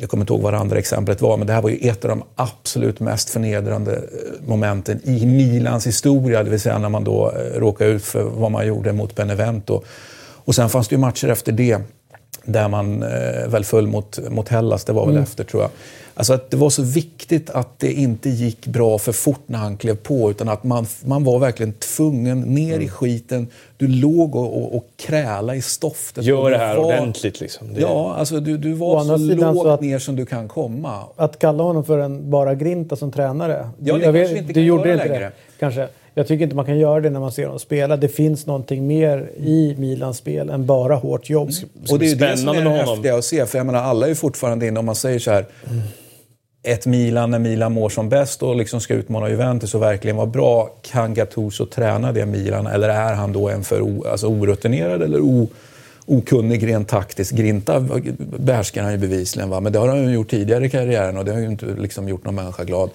jag 0.00 0.10
kommer 0.10 0.22
inte 0.22 0.32
ihåg 0.32 0.42
vad 0.42 0.52
det 0.52 0.58
andra 0.58 0.78
exemplet 0.78 1.20
var, 1.20 1.36
men 1.36 1.46
det 1.46 1.52
här 1.52 1.62
var 1.62 1.70
ju 1.70 1.88
ett 1.88 2.04
av 2.04 2.08
de 2.08 2.22
absolut 2.34 3.00
mest 3.00 3.30
förnedrande 3.30 3.96
eh, 3.96 4.00
momenten 4.46 5.00
i 5.04 5.26
Milans 5.26 5.86
historia, 5.86 6.42
det 6.42 6.50
vill 6.50 6.60
säga 6.60 6.78
när 6.78 6.88
man 6.88 7.04
då 7.04 7.32
eh, 7.32 7.60
råkade 7.60 7.90
ut 7.90 8.04
för 8.04 8.22
vad 8.22 8.50
man 8.50 8.66
gjorde 8.66 8.92
mot 8.92 9.14
Benevento. 9.14 9.82
Och 10.44 10.54
sen 10.54 10.68
fanns 10.68 10.88
det 10.88 10.94
ju 10.94 10.98
matcher 10.98 11.28
efter 11.28 11.52
det 11.52 11.78
där 12.44 12.68
man 12.68 13.02
eh, 13.02 13.48
väl 13.48 13.64
föll 13.64 13.86
mot, 13.86 14.18
mot 14.30 14.48
Hellas, 14.48 14.84
det 14.84 14.92
var 14.92 15.06
väl 15.06 15.14
mm. 15.14 15.22
efter 15.22 15.44
tror 15.44 15.62
jag. 15.62 15.70
Alltså 16.20 16.32
att 16.32 16.50
det 16.50 16.56
var 16.56 16.70
så 16.70 16.82
viktigt 16.82 17.50
att 17.50 17.78
det 17.78 17.92
inte 17.92 18.30
gick 18.30 18.66
bra 18.66 18.98
för 18.98 19.12
fort 19.12 19.40
när 19.46 19.58
han 19.58 19.76
klev 19.76 19.96
på 19.96 20.30
utan 20.30 20.48
att 20.48 20.64
man, 20.64 20.86
man 21.04 21.24
var 21.24 21.38
verkligen 21.38 21.72
tvungen 21.72 22.40
ner 22.40 22.74
mm. 22.74 22.86
i 22.86 22.88
skiten. 22.88 23.48
Du 23.76 23.88
låg 23.88 24.36
och, 24.36 24.56
och, 24.56 24.76
och 24.76 24.86
kräla 24.96 25.54
i 25.54 25.62
stoftet. 25.62 26.24
Gör 26.24 26.50
det 26.50 26.58
här 26.58 26.76
var, 26.76 26.84
ordentligt 26.84 27.40
liksom. 27.40 27.74
Det... 27.74 27.80
Ja, 27.80 28.14
alltså 28.14 28.40
du, 28.40 28.58
du 28.58 28.72
var 28.72 29.04
så 29.04 29.16
lågt 29.16 29.66
att, 29.66 29.80
ner 29.80 29.98
som 29.98 30.16
du 30.16 30.26
kan 30.26 30.48
komma. 30.48 31.04
Att 31.16 31.38
kalla 31.38 31.62
honom 31.62 31.84
för 31.84 31.98
en 31.98 32.30
bara 32.30 32.54
Grinta 32.54 32.96
som 32.96 33.12
tränare. 33.12 33.68
Ja, 33.78 33.94
det 33.98 34.04
jag 34.04 34.14
kanske 34.14 34.34
vet, 34.34 34.42
inte 34.42 34.54
kan 34.54 34.62
gjorde 34.62 34.92
inte 34.92 35.04
längre. 35.04 35.24
Det, 35.24 35.32
kanske. 35.58 35.88
Jag 36.14 36.26
tycker 36.26 36.44
inte 36.44 36.56
man 36.56 36.66
kan 36.66 36.78
göra 36.78 37.00
det 37.00 37.10
när 37.10 37.20
man 37.20 37.32
ser 37.32 37.46
dem 37.46 37.58
spela. 37.58 37.96
Det 37.96 38.08
finns 38.08 38.46
någonting 38.46 38.86
mer 38.86 39.30
i 39.36 39.74
Milans 39.78 40.16
spel 40.16 40.50
än 40.50 40.66
bara 40.66 40.94
hårt 40.94 41.30
jobb. 41.30 41.50
Mm. 41.50 41.70
Och 41.90 41.98
det 41.98 42.10
är 42.10 42.16
det 42.16 42.36
som 42.36 42.48
är 42.48 42.64
det 42.64 42.70
häftiga 42.70 43.16
att 43.16 43.24
se. 43.24 43.46
För 43.46 43.58
jag 43.58 43.66
menar, 43.66 43.82
alla 43.82 44.06
är 44.06 44.08
ju 44.08 44.14
fortfarande 44.14 44.66
inne, 44.66 44.78
om 44.78 44.86
man 44.86 44.94
säger 44.94 45.18
så 45.18 45.30
här. 45.30 45.46
Mm 45.70 45.82
ett 46.62 46.86
Milan 46.86 47.30
när 47.30 47.38
Milan 47.38 47.72
mår 47.72 47.88
som 47.88 48.08
bäst 48.08 48.42
och 48.42 48.56
liksom 48.56 48.80
ska 48.80 48.94
utmana 48.94 49.28
Juventus 49.28 49.74
och 49.74 49.82
verkligen 49.82 50.16
vara 50.16 50.26
bra. 50.26 50.70
Kan 50.82 51.14
Gattuso 51.14 51.66
träna 51.66 52.12
det 52.12 52.26
Milan 52.26 52.66
eller 52.66 52.88
är 52.88 53.14
han 53.14 53.32
då 53.32 53.48
en 53.48 53.64
för 53.64 53.82
o, 53.82 54.04
alltså 54.10 54.26
orutinerad 54.26 55.02
eller 55.02 55.20
o, 55.20 55.48
okunnig 56.06 56.66
rent 56.66 56.88
taktiskt? 56.88 57.32
Grinta 57.32 57.80
behärskar 58.18 58.82
han 58.82 58.92
ju 58.92 58.98
bevisligen, 58.98 59.50
va? 59.50 59.60
men 59.60 59.72
det 59.72 59.78
har 59.78 59.88
han 59.88 60.04
ju 60.04 60.14
gjort 60.14 60.30
tidigare 60.30 60.66
i 60.66 60.70
karriären 60.70 61.16
och 61.16 61.24
det 61.24 61.32
har 61.32 61.40
ju 61.40 61.46
inte 61.46 61.66
liksom 61.66 62.08
gjort 62.08 62.24
någon 62.24 62.34
människa 62.34 62.64
glad. 62.64 62.90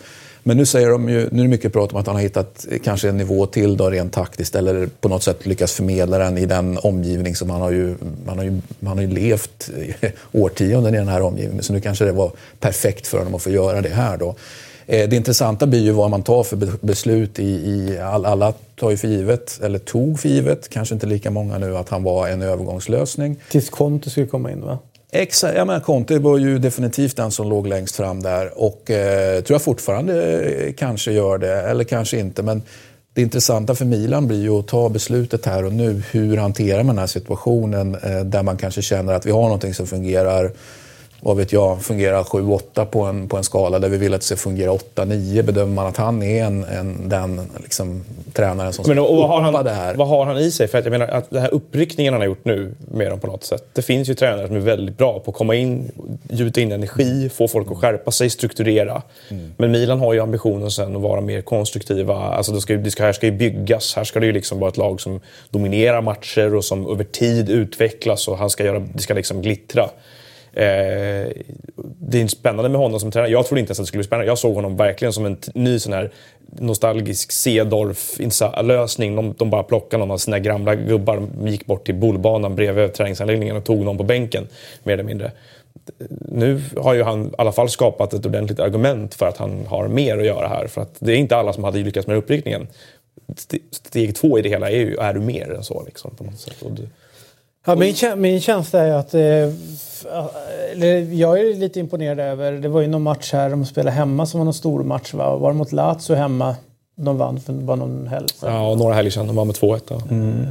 Men 0.48 0.58
nu 0.58 0.66
säger 0.66 0.90
de 0.90 1.10
ju, 1.10 1.30
nu 1.32 1.40
är 1.40 1.44
det 1.44 1.50
mycket 1.50 1.74
prat 1.74 1.94
om 1.94 2.00
att 2.00 2.08
han 2.08 2.16
har 2.16 2.24
hittat 2.24 2.66
kanske 2.84 3.10
en 3.10 3.18
nivå 3.18 3.46
till 3.46 3.78
då 3.78 3.90
rent 3.90 4.14
taktiskt 4.14 4.56
eller 4.56 4.88
på 4.88 5.10
något 5.10 5.24
sätt 5.24 5.46
lyckats 5.46 5.74
förmedla 5.74 6.18
den 6.18 6.38
i 6.38 6.46
den 6.46 6.78
omgivning 6.78 7.36
som 7.36 7.50
han 7.50 7.62
har 7.62 7.72
ju, 7.72 7.96
han 8.28 8.38
har 8.38 8.46
ju, 8.46 8.62
han 8.86 8.98
har 8.98 9.02
ju 9.02 9.08
levt 9.08 9.70
årtionden 10.32 10.96
i 10.96 10.98
den 10.98 11.08
här 11.08 11.22
omgivningen. 11.22 11.64
Så 11.64 11.74
nu 11.74 11.82
kanske 11.82 12.06
det 12.06 12.12
var 12.12 12.32
perfekt 12.60 13.08
för 13.08 13.18
honom 13.18 13.36
att 13.36 13.42
få 13.42 13.50
göra 13.50 13.82
det 13.82 13.90
här 13.90 14.18
då. 14.18 14.36
Eh, 14.86 15.10
det 15.10 15.16
intressanta 15.16 15.68
blir 15.68 15.84
ju 15.84 15.92
vad 15.92 16.10
man 16.10 16.24
tar 16.24 16.44
för 16.44 16.86
beslut 16.86 17.40
i, 17.40 17.44
i 17.46 18.00
all, 18.00 18.26
alla 18.26 18.54
tar 18.76 18.92
ju 18.92 18.98
för 18.98 19.08
givet, 19.08 19.60
eller 19.64 19.80
tog 19.80 20.20
för 20.20 20.30
givet, 20.30 20.70
kanske 20.70 20.94
inte 20.94 21.08
lika 21.08 21.32
många 21.32 21.58
nu, 21.58 21.78
att 21.78 21.90
han 21.90 22.04
var 22.04 22.28
en 22.28 22.42
övergångslösning. 22.42 23.36
Tills 23.50 23.70
Conte 23.70 24.10
skulle 24.10 24.28
komma 24.28 24.52
in 24.52 24.62
va? 24.62 24.80
Exakt, 25.18 25.58
ja, 25.58 25.66
men 25.66 25.82
Conte 25.82 26.20
var 26.20 26.38
ju 26.38 26.60
definitivt 26.60 27.16
den 27.16 27.32
som 27.32 27.50
låg 27.50 27.68
längst 27.68 27.96
fram 27.96 28.24
där 28.24 28.60
och 28.64 28.92
eh, 28.92 29.42
tror 29.42 29.56
jag 29.56 29.62
fortfarande 29.62 30.44
eh, 30.44 30.74
kanske 30.74 31.12
gör 31.12 31.38
det, 31.38 31.62
eller 31.62 31.84
kanske 31.84 32.18
inte. 32.18 32.44
Men 32.44 32.62
det 33.14 33.22
intressanta 33.22 33.76
för 33.76 33.86
Milan 33.86 34.28
blir 34.28 34.42
ju 34.42 34.50
att 34.50 34.68
ta 34.68 34.90
beslutet 34.90 35.46
här 35.46 35.66
och 35.66 35.74
nu. 35.74 36.04
Hur 36.12 36.38
hanterar 36.38 36.84
man 36.84 36.96
den 36.96 37.00
här 37.00 37.08
situationen 37.08 37.96
eh, 37.96 38.20
där 38.20 38.44
man 38.44 38.58
kanske 38.58 38.82
känner 38.82 39.14
att 39.14 39.26
vi 39.26 39.32
har 39.32 39.42
någonting 39.42 39.74
som 39.74 39.88
fungerar 39.88 40.52
vad 41.26 41.38
vet 41.38 41.54
jag, 41.54 41.82
fungerar 41.82 42.24
7-8 42.24 42.86
på 42.86 43.02
en, 43.02 43.28
på 43.28 43.38
en 43.38 43.44
skala 43.44 43.80
där 43.80 43.90
vi 43.90 43.98
vill 43.98 44.14
att 44.14 44.22
det 44.22 44.26
ska 44.26 44.36
fungera 44.36 44.72
8-9. 44.72 45.42
Bedömer 45.42 45.74
man 45.74 45.88
att 45.88 45.98
han 45.98 46.24
är 46.24 46.46
en, 46.46 46.64
en, 46.64 47.10
den 47.10 47.42
liksom, 47.64 48.04
tränaren 48.34 48.74
som 48.74 48.86
men, 48.88 49.00
och 49.00 49.16
vad 49.16 49.30
har 49.30 49.42
han, 49.42 49.66
det 49.66 49.72
här? 49.72 49.96
Vad 49.96 50.08
har 50.08 50.26
han 50.26 50.38
i 50.38 50.52
sig? 50.52 50.68
För 50.68 50.78
att 50.78 50.86
jag 50.86 50.92
menar 50.92 51.08
att 51.08 51.30
den 51.30 51.42
här 51.42 51.54
uppryckningen 51.54 52.14
han 52.14 52.22
har 52.22 52.28
gjort 52.28 52.46
nu 52.46 52.74
med 52.92 53.12
dem 53.12 53.20
på 53.20 53.28
något 53.28 53.44
sätt. 53.44 53.64
Det 53.74 53.82
finns 53.82 54.10
ju 54.10 54.14
tränare 54.14 54.48
som 54.48 54.56
är 54.56 54.60
väldigt 54.60 54.98
bra 54.98 55.20
på 55.20 55.32
att 55.32 55.38
komma 55.38 55.56
in, 55.56 55.92
gjuta 56.30 56.62
in 56.62 56.72
energi, 56.72 57.30
få 57.30 57.48
folk 57.48 57.72
att 57.72 57.78
skärpa 57.78 58.12
sig, 58.12 58.30
strukturera. 58.30 59.02
Mm. 59.30 59.54
Men 59.58 59.72
Milan 59.72 60.00
har 60.00 60.14
ju 60.14 60.20
ambitionen 60.20 60.72
sen 60.72 60.96
att 60.96 61.02
vara 61.02 61.22
mer 61.22 61.42
konstruktiva. 61.42 62.16
Alltså 62.16 62.52
det 62.52 62.62
ska, 62.62 62.74
det 62.74 62.92
ska, 62.92 63.04
här 63.04 63.14
ska 63.14 63.26
ju 63.26 63.32
byggas. 63.32 63.96
Här 63.96 64.04
ska 64.04 64.20
det 64.20 64.26
ju 64.26 64.34
liksom 64.34 64.60
vara 64.60 64.70
ett 64.70 64.78
lag 64.78 65.02
som 65.02 65.20
dominerar 65.50 66.02
matcher 66.02 66.56
och 66.56 66.66
som 66.66 66.92
över 66.92 67.04
tid 67.04 67.50
utvecklas 67.50 68.28
och 68.28 68.38
han 68.38 68.50
ska 68.50 68.66
göra, 68.66 68.80
det 68.80 69.02
ska 69.02 69.14
liksom 69.14 69.42
glittra. 69.42 69.90
Eh, 70.56 71.32
det 72.00 72.22
är 72.22 72.28
spännande 72.28 72.70
med 72.70 72.82
honom 72.82 73.00
som 73.00 73.12
tränare. 73.12 73.32
Jag 73.32 73.46
trodde 73.46 73.60
inte 73.60 73.70
ens 73.70 73.80
att 73.80 73.84
det 73.84 73.88
skulle 73.88 74.00
bli 74.00 74.08
spännande. 74.08 74.28
Jag 74.28 74.38
såg 74.38 74.56
honom 74.56 74.78
verkligen 74.78 75.14
som 75.14 75.26
en 75.26 75.38
ny 75.54 75.80
sån 75.80 75.94
här 75.94 76.12
nostalgisk 76.60 77.32
Cedorf-lösning. 77.32 79.16
De, 79.16 79.34
de 79.38 79.50
bara 79.50 79.64
plockade 79.64 80.00
någon 80.00 80.12
av 80.12 80.18
sina 80.18 80.40
gamla 80.40 80.76
gubbar, 80.76 81.28
gick 81.46 81.66
bort 81.66 81.86
till 81.86 81.96
bollbanan 81.96 82.56
bredvid 82.56 82.94
träningsanläggningen 82.94 83.56
och 83.56 83.64
tog 83.64 83.86
någon 83.86 83.98
på 83.98 84.04
bänken, 84.04 84.48
mer 84.84 84.94
eller 84.94 85.04
mindre. 85.04 85.32
Nu 86.10 86.62
har 86.78 86.94
ju 86.94 87.04
han 87.04 87.26
i 87.26 87.32
alla 87.38 87.52
fall 87.52 87.70
skapat 87.70 88.14
ett 88.14 88.26
ordentligt 88.26 88.60
argument 88.60 89.16
för 89.16 89.26
att 89.26 89.38
han 89.38 89.66
har 89.68 89.88
mer 89.88 90.18
att 90.18 90.26
göra 90.26 90.48
här. 90.48 90.68
För 90.68 90.82
att 90.82 90.96
det 91.00 91.12
är 91.12 91.18
inte 91.18 91.38
alla 91.38 91.54
som 91.54 91.64
hade 91.64 91.80
lyckats 91.80 92.08
med 92.08 92.18
uppryckningen. 92.18 92.68
Steg 93.72 94.16
två 94.16 94.40
i 94.40 94.42
det 94.42 94.50
hela 94.50 94.70
är 94.70 94.78
ju, 94.78 94.96
är 94.96 95.14
du 95.14 95.20
mer 95.20 95.52
än 95.52 95.64
så 95.64 95.84
liksom, 95.86 96.16
på 96.16 96.24
något 96.24 96.40
sätt. 96.40 96.64
Ja, 97.66 97.76
min, 97.76 97.96
min 98.16 98.42
känsla 98.42 98.80
är 98.80 98.94
att... 98.94 99.14
Eh, 99.14 99.22
jag 101.14 101.40
är 101.40 101.56
lite 101.60 101.80
imponerad 101.80 102.20
över... 102.20 102.52
Det 102.52 102.68
var 102.68 102.82
ju 102.82 102.88
någon 102.88 103.02
match 103.02 103.34
här, 103.34 103.50
de 103.50 103.66
spelade 103.66 103.96
hemma 103.96 104.26
som 104.26 104.40
var 104.40 104.46
någon 104.46 104.54
stor 104.54 104.84
match 104.84 105.14
va? 105.14 105.36
Var 105.36 105.52
det 105.52 105.58
mot 105.58 105.72
Lazio 105.72 106.16
hemma? 106.16 106.56
De 106.96 107.18
vann 107.18 107.40
för 107.40 107.54
bara 107.54 107.76
någon 107.76 108.08
helg 108.08 108.28
sedan. 108.30 108.54
Ja, 108.54 108.76
några 108.76 108.94
helger 108.94 109.12
sedan. 109.12 109.28
De 109.28 109.36
vann 109.36 109.48
med 109.48 109.56
2-1. 109.56 110.12
Mm. 110.12 110.46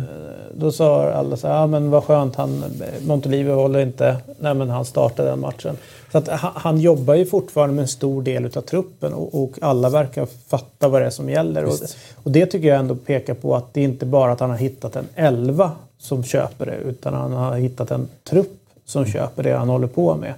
Då 0.54 0.72
sa 0.72 1.12
alla 1.12 1.36
så 1.36 1.48
här, 1.48 1.54
ja 1.54 1.66
men 1.66 1.90
vad 1.90 2.04
skönt, 2.04 2.36
han, 2.36 2.64
Montolivo 3.06 3.54
håller 3.54 3.80
inte... 3.80 4.16
Nej 4.40 4.54
men 4.54 4.70
han 4.70 4.84
startade 4.84 5.28
den 5.28 5.40
matchen. 5.40 5.76
Så 6.12 6.18
att 6.18 6.28
han, 6.40 6.80
jobbar 6.80 7.14
ju 7.14 7.26
fortfarande 7.26 7.74
med 7.74 7.82
en 7.82 7.88
stor 7.88 8.22
del 8.22 8.44
av 8.44 8.60
truppen 8.60 9.12
och, 9.12 9.42
och, 9.42 9.52
alla 9.60 9.88
verkar 9.88 10.26
fatta 10.48 10.88
vad 10.88 11.02
det 11.02 11.06
är 11.06 11.10
som 11.10 11.30
gäller. 11.30 11.64
Och, 11.64 11.74
och, 12.14 12.30
det 12.30 12.46
tycker 12.46 12.68
jag 12.68 12.78
ändå 12.78 12.96
pekar 12.96 13.34
på 13.34 13.56
att 13.56 13.74
det 13.74 13.80
är 13.80 13.84
inte 13.84 14.06
bara 14.06 14.32
att 14.32 14.40
han 14.40 14.50
har 14.50 14.56
hittat 14.56 14.96
en 14.96 15.06
elva 15.14 15.72
som 16.04 16.24
köper 16.24 16.66
det 16.66 16.76
utan 16.76 17.14
han 17.14 17.32
har 17.32 17.56
hittat 17.56 17.90
en 17.90 18.08
trupp 18.24 18.60
som 18.84 19.06
köper 19.06 19.42
det 19.42 19.52
han 19.52 19.68
håller 19.68 19.86
på 19.86 20.16
med. 20.16 20.34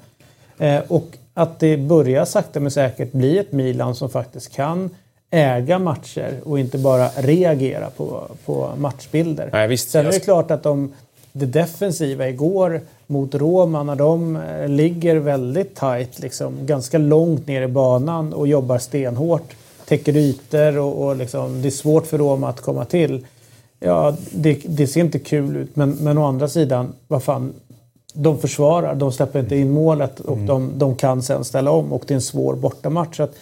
Eh, 0.58 0.82
och 0.88 1.06
att 1.34 1.60
det 1.60 1.76
börjar 1.76 2.24
sakta 2.24 2.60
men 2.60 2.70
säkert 2.70 3.12
bli 3.12 3.38
ett 3.38 3.52
Milan 3.52 3.94
som 3.94 4.10
faktiskt 4.10 4.52
kan 4.52 4.90
äga 5.30 5.78
matcher 5.78 6.40
och 6.44 6.58
inte 6.58 6.78
bara 6.78 7.08
reagera 7.08 7.90
på, 7.90 8.22
på 8.44 8.70
matchbilder. 8.76 9.50
Nej, 9.52 9.68
visst, 9.68 9.90
Sen 9.90 10.06
är 10.06 10.10
det 10.10 10.20
klart 10.20 10.50
att 10.50 10.62
de, 10.62 10.92
det 11.32 11.46
defensiva 11.46 12.28
igår 12.28 12.80
mot 13.06 13.34
Roma 13.34 13.82
när 13.82 13.96
de 13.96 14.36
eh, 14.36 14.68
ligger 14.68 15.16
väldigt 15.16 15.74
tajt, 15.74 16.18
liksom, 16.18 16.66
ganska 16.66 16.98
långt 16.98 17.46
ner 17.46 17.62
i 17.62 17.68
banan 17.68 18.32
och 18.32 18.48
jobbar 18.48 18.78
stenhårt, 18.78 19.56
täcker 19.86 20.16
ytor 20.16 20.78
och, 20.78 21.06
och 21.06 21.16
liksom, 21.16 21.62
det 21.62 21.68
är 21.68 21.70
svårt 21.70 22.06
för 22.06 22.18
Roma 22.18 22.48
att 22.48 22.60
komma 22.60 22.84
till. 22.84 23.26
Ja, 23.80 24.16
det, 24.30 24.60
det, 24.64 24.86
ser 24.86 25.00
inte 25.00 25.18
kul 25.18 25.56
ut, 25.56 25.76
men, 25.76 25.90
men 25.90 26.18
å 26.18 26.24
andra 26.24 26.48
sidan, 26.48 26.92
vad 27.08 27.22
fan, 27.22 27.54
de 28.14 28.38
försvarar, 28.38 28.94
de 28.94 29.12
släpper 29.12 29.40
inte 29.40 29.56
in 29.56 29.70
målet 29.70 30.20
och 30.20 30.36
mm. 30.36 30.46
de, 30.46 30.72
de, 30.78 30.96
kan 30.96 31.22
sen 31.22 31.44
ställa 31.44 31.70
om 31.70 31.92
och 31.92 32.04
det 32.06 32.14
är 32.14 32.16
en 32.16 32.22
svår 32.22 32.54
bortamatch. 32.54 33.16
Så 33.16 33.22
att, 33.22 33.34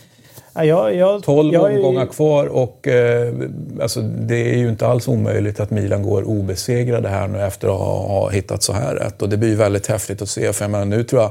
ja, 0.55 0.65
jag, 0.65 0.95
jag, 0.95 1.23
12 1.23 1.55
jag, 1.55 1.65
omgångar 1.65 2.07
kvar 2.07 2.47
och 2.47 2.89
eh, 2.89 3.35
alltså, 3.81 4.01
det 4.01 4.55
är 4.55 4.59
ju 4.59 4.69
inte 4.69 4.87
alls 4.87 5.09
omöjligt 5.09 5.61
att 5.61 5.71
Milan 5.71 6.03
går 6.03 6.23
obesegrade 6.23 7.09
här 7.09 7.29
nu 7.29 7.43
efter 7.43 7.69
att 7.69 7.79
ha, 7.79 8.07
ha 8.07 8.31
hittat 8.31 8.63
så 8.63 8.73
här 8.73 8.95
rätt. 8.95 9.23
Och 9.23 9.29
det 9.29 9.37
blir 9.37 9.49
ju 9.49 9.57
väldigt 9.57 9.87
häftigt 9.87 10.23
att 10.23 10.29
se, 10.29 10.53
för 10.53 10.65
jag 10.65 10.71
menar, 10.71 10.85
nu 10.85 11.05
tror 11.05 11.23
jag 11.23 11.31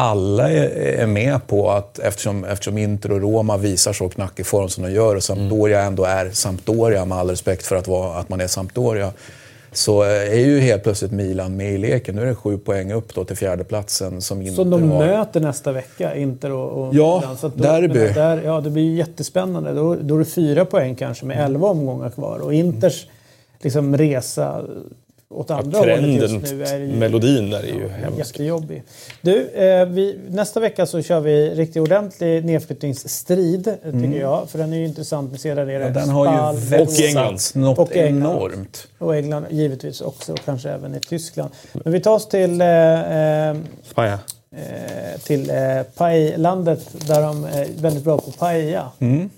alla 0.00 0.50
är 0.50 1.06
med 1.06 1.46
på 1.46 1.70
att 1.70 1.98
eftersom, 1.98 2.44
eftersom 2.44 2.78
Inter 2.78 3.12
och 3.12 3.20
Roma 3.20 3.56
visar 3.56 3.92
så 3.92 4.08
knackig 4.08 4.46
form 4.46 4.68
som 4.68 4.84
de 4.84 4.90
gör 4.92 5.16
och 5.16 5.22
Sampdoria 5.22 5.82
ändå 5.82 6.04
är 6.04 6.30
Sampdoria, 6.30 7.04
med 7.04 7.18
all 7.18 7.30
respekt 7.30 7.66
för 7.66 7.76
att, 7.76 7.88
vara, 7.88 8.18
att 8.18 8.28
man 8.28 8.40
är 8.40 8.46
Sampdoria, 8.46 9.12
så 9.72 10.02
är 10.02 10.34
ju 10.38 10.60
helt 10.60 10.82
plötsligt 10.82 11.12
Milan 11.12 11.56
med 11.56 11.72
i 11.72 11.78
leken. 11.78 12.14
Nu 12.14 12.22
är 12.22 12.26
det 12.26 12.34
sju 12.34 12.58
poäng 12.58 12.92
upp 12.92 13.14
då 13.14 13.24
till 13.24 13.36
fjärdeplatsen 13.36 14.22
som 14.22 14.42
Inter 14.42 14.54
Som 14.54 14.70
de 14.70 14.90
har. 14.90 15.06
möter 15.06 15.40
nästa 15.40 15.72
vecka, 15.72 16.14
Inter 16.14 16.52
och, 16.52 16.86
och 16.86 16.94
Ja, 16.94 17.18
Milan. 17.20 17.36
Så 17.36 17.48
då, 17.48 17.62
derby. 17.62 18.08
Där, 18.14 18.42
ja, 18.44 18.60
det 18.60 18.70
blir 18.70 18.82
ju 18.82 18.96
jättespännande. 18.96 19.72
Då, 19.72 19.94
då 19.94 20.14
är 20.14 20.18
det 20.18 20.24
fyra 20.24 20.64
poäng 20.64 20.94
kanske 20.94 21.24
med 21.24 21.44
elva 21.44 21.68
omgångar 21.68 22.10
kvar. 22.10 22.38
Och 22.38 22.54
Inters 22.54 23.06
liksom, 23.60 23.96
resa 23.96 24.62
åt 25.30 25.50
andra 25.50 25.88
ja, 25.88 25.96
hållet 25.96 26.30
just 26.30 26.52
nu. 26.52 26.64
Är 26.64 26.78
ju, 26.78 26.86
melodin 26.86 27.50
där 27.50 27.58
är 27.58 27.66
ju 27.66 27.82
ja, 27.82 27.88
hemsk. 27.88 28.18
Jättejobbig. 28.18 28.82
Du, 29.20 29.48
eh, 29.48 29.86
vi, 29.86 30.18
nästa 30.28 30.60
vecka 30.60 30.86
så 30.86 31.02
kör 31.02 31.20
vi 31.20 31.50
riktigt 31.50 31.82
ordentlig 31.82 32.44
nedflyttningsstrid, 32.44 33.64
tycker 33.64 33.88
mm. 33.88 34.20
jag. 34.20 34.50
För 34.50 34.58
den 34.58 34.72
är 34.72 34.76
ju 34.76 34.84
intressant. 34.84 35.42
Där 35.42 35.54
nere. 35.54 35.82
Ja, 35.82 35.88
den 35.90 36.08
har 36.08 36.52
ju 36.52 36.58
växlat 36.58 37.52
något 37.54 37.78
och 37.78 37.96
England. 37.96 38.32
enormt. 38.32 38.88
Och 38.98 39.16
England 39.16 39.46
givetvis 39.50 40.00
också, 40.00 40.32
och 40.32 40.44
kanske 40.44 40.70
även 40.70 40.94
i 40.94 41.00
Tyskland. 41.00 41.50
Men 41.72 41.92
vi 41.92 42.00
tar 42.00 42.14
oss 42.14 42.28
till... 42.28 42.60
Eh, 42.60 42.68
eh, 42.68 43.56
Paja. 43.94 44.18
Eh, 44.50 45.20
till 45.20 45.50
eh, 45.50 45.82
Pajlandet 45.96 47.08
där 47.08 47.22
de 47.22 47.44
är 47.44 47.66
väldigt 47.80 48.04
bra 48.04 48.18
på 48.18 48.30
paella. 48.30 48.90
Mm. 48.98 49.30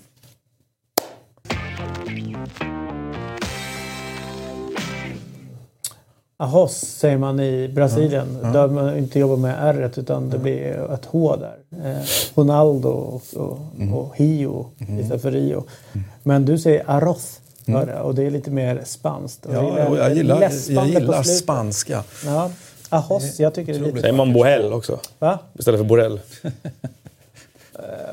Ahos 6.41 6.71
säger 6.71 7.17
man 7.17 7.39
i 7.39 7.67
Brasilien. 7.67 8.37
Ja. 8.43 8.47
Där 8.47 8.67
man 8.67 8.97
inte 8.97 9.19
jobbar 9.19 9.37
med 9.37 9.55
R 9.59 9.91
utan 9.95 10.29
det 10.29 10.37
blir 10.37 10.93
ett 10.93 11.05
H 11.05 11.35
där. 11.35 11.57
Eh, 11.85 12.01
Ronaldo 12.35 12.89
och, 12.89 13.21
och, 13.35 13.59
mm. 13.77 13.93
och 13.93 14.15
Hio 14.15 14.69
mm. 14.79 14.99
istället 14.99 15.21
för 15.21 15.31
Rio. 15.31 15.63
Mm. 15.93 16.07
Men 16.23 16.45
du 16.45 16.57
säger 16.57 16.83
arroz. 16.87 17.39
Mm. 17.65 17.89
Och 17.89 18.15
det 18.15 18.23
är 18.23 18.31
lite 18.31 18.51
mer 18.51 18.81
spanskt. 18.85 19.45
Ja, 19.53 19.79
jag, 19.79 19.97
jag 19.97 20.15
gillar, 20.15 20.51
jag 20.69 20.87
gillar 20.87 21.23
spanska. 21.23 22.03
Ja. 22.25 22.51
Ahos, 22.89 23.39
jag 23.39 23.53
tycker 23.53 23.73
det 23.73 23.79
är 23.79 23.83
lite... 23.83 24.01
Säger 24.01 24.13
man 24.13 24.33
Bohell 24.33 24.73
också? 24.73 24.99
Va? 25.19 25.39
Istället 25.59 25.79
för 25.79 25.85
Borrell? 25.85 26.19
uh, 26.43 26.51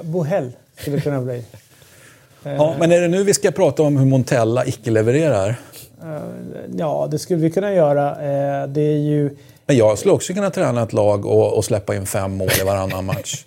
Bohell 0.03 0.53
skulle 0.77 1.01
kunna 1.01 1.21
bli. 1.21 1.45
Ja, 2.43 2.75
men 2.79 2.93
är 2.93 3.01
det 3.01 3.09
nu 3.09 3.25
vi 3.25 3.35
ska 3.35 3.51
prata 3.51 3.83
om 3.83 3.97
hur 3.97 4.07
Montella 4.07 4.67
icke 4.67 4.91
levererar? 4.91 5.57
Eh, 6.03 6.21
ja, 6.77 7.09
det 7.11 7.19
skulle 7.19 7.41
vi 7.41 7.51
kunna 7.51 7.73
göra. 7.73 8.11
Eh, 8.11 8.69
det 8.69 8.81
är 8.81 8.99
ju... 8.99 9.37
Men 9.67 9.77
jag 9.77 9.99
skulle 9.99 10.15
också 10.15 10.33
kunna 10.33 10.51
träna 10.51 10.83
ett 10.83 10.93
lag 10.93 11.27
och, 11.27 11.57
och 11.57 11.65
släppa 11.65 11.95
in 11.95 12.07
fem 12.07 12.37
mål 12.37 12.49
i 12.61 12.65
varannan 12.65 13.05
match. 13.05 13.45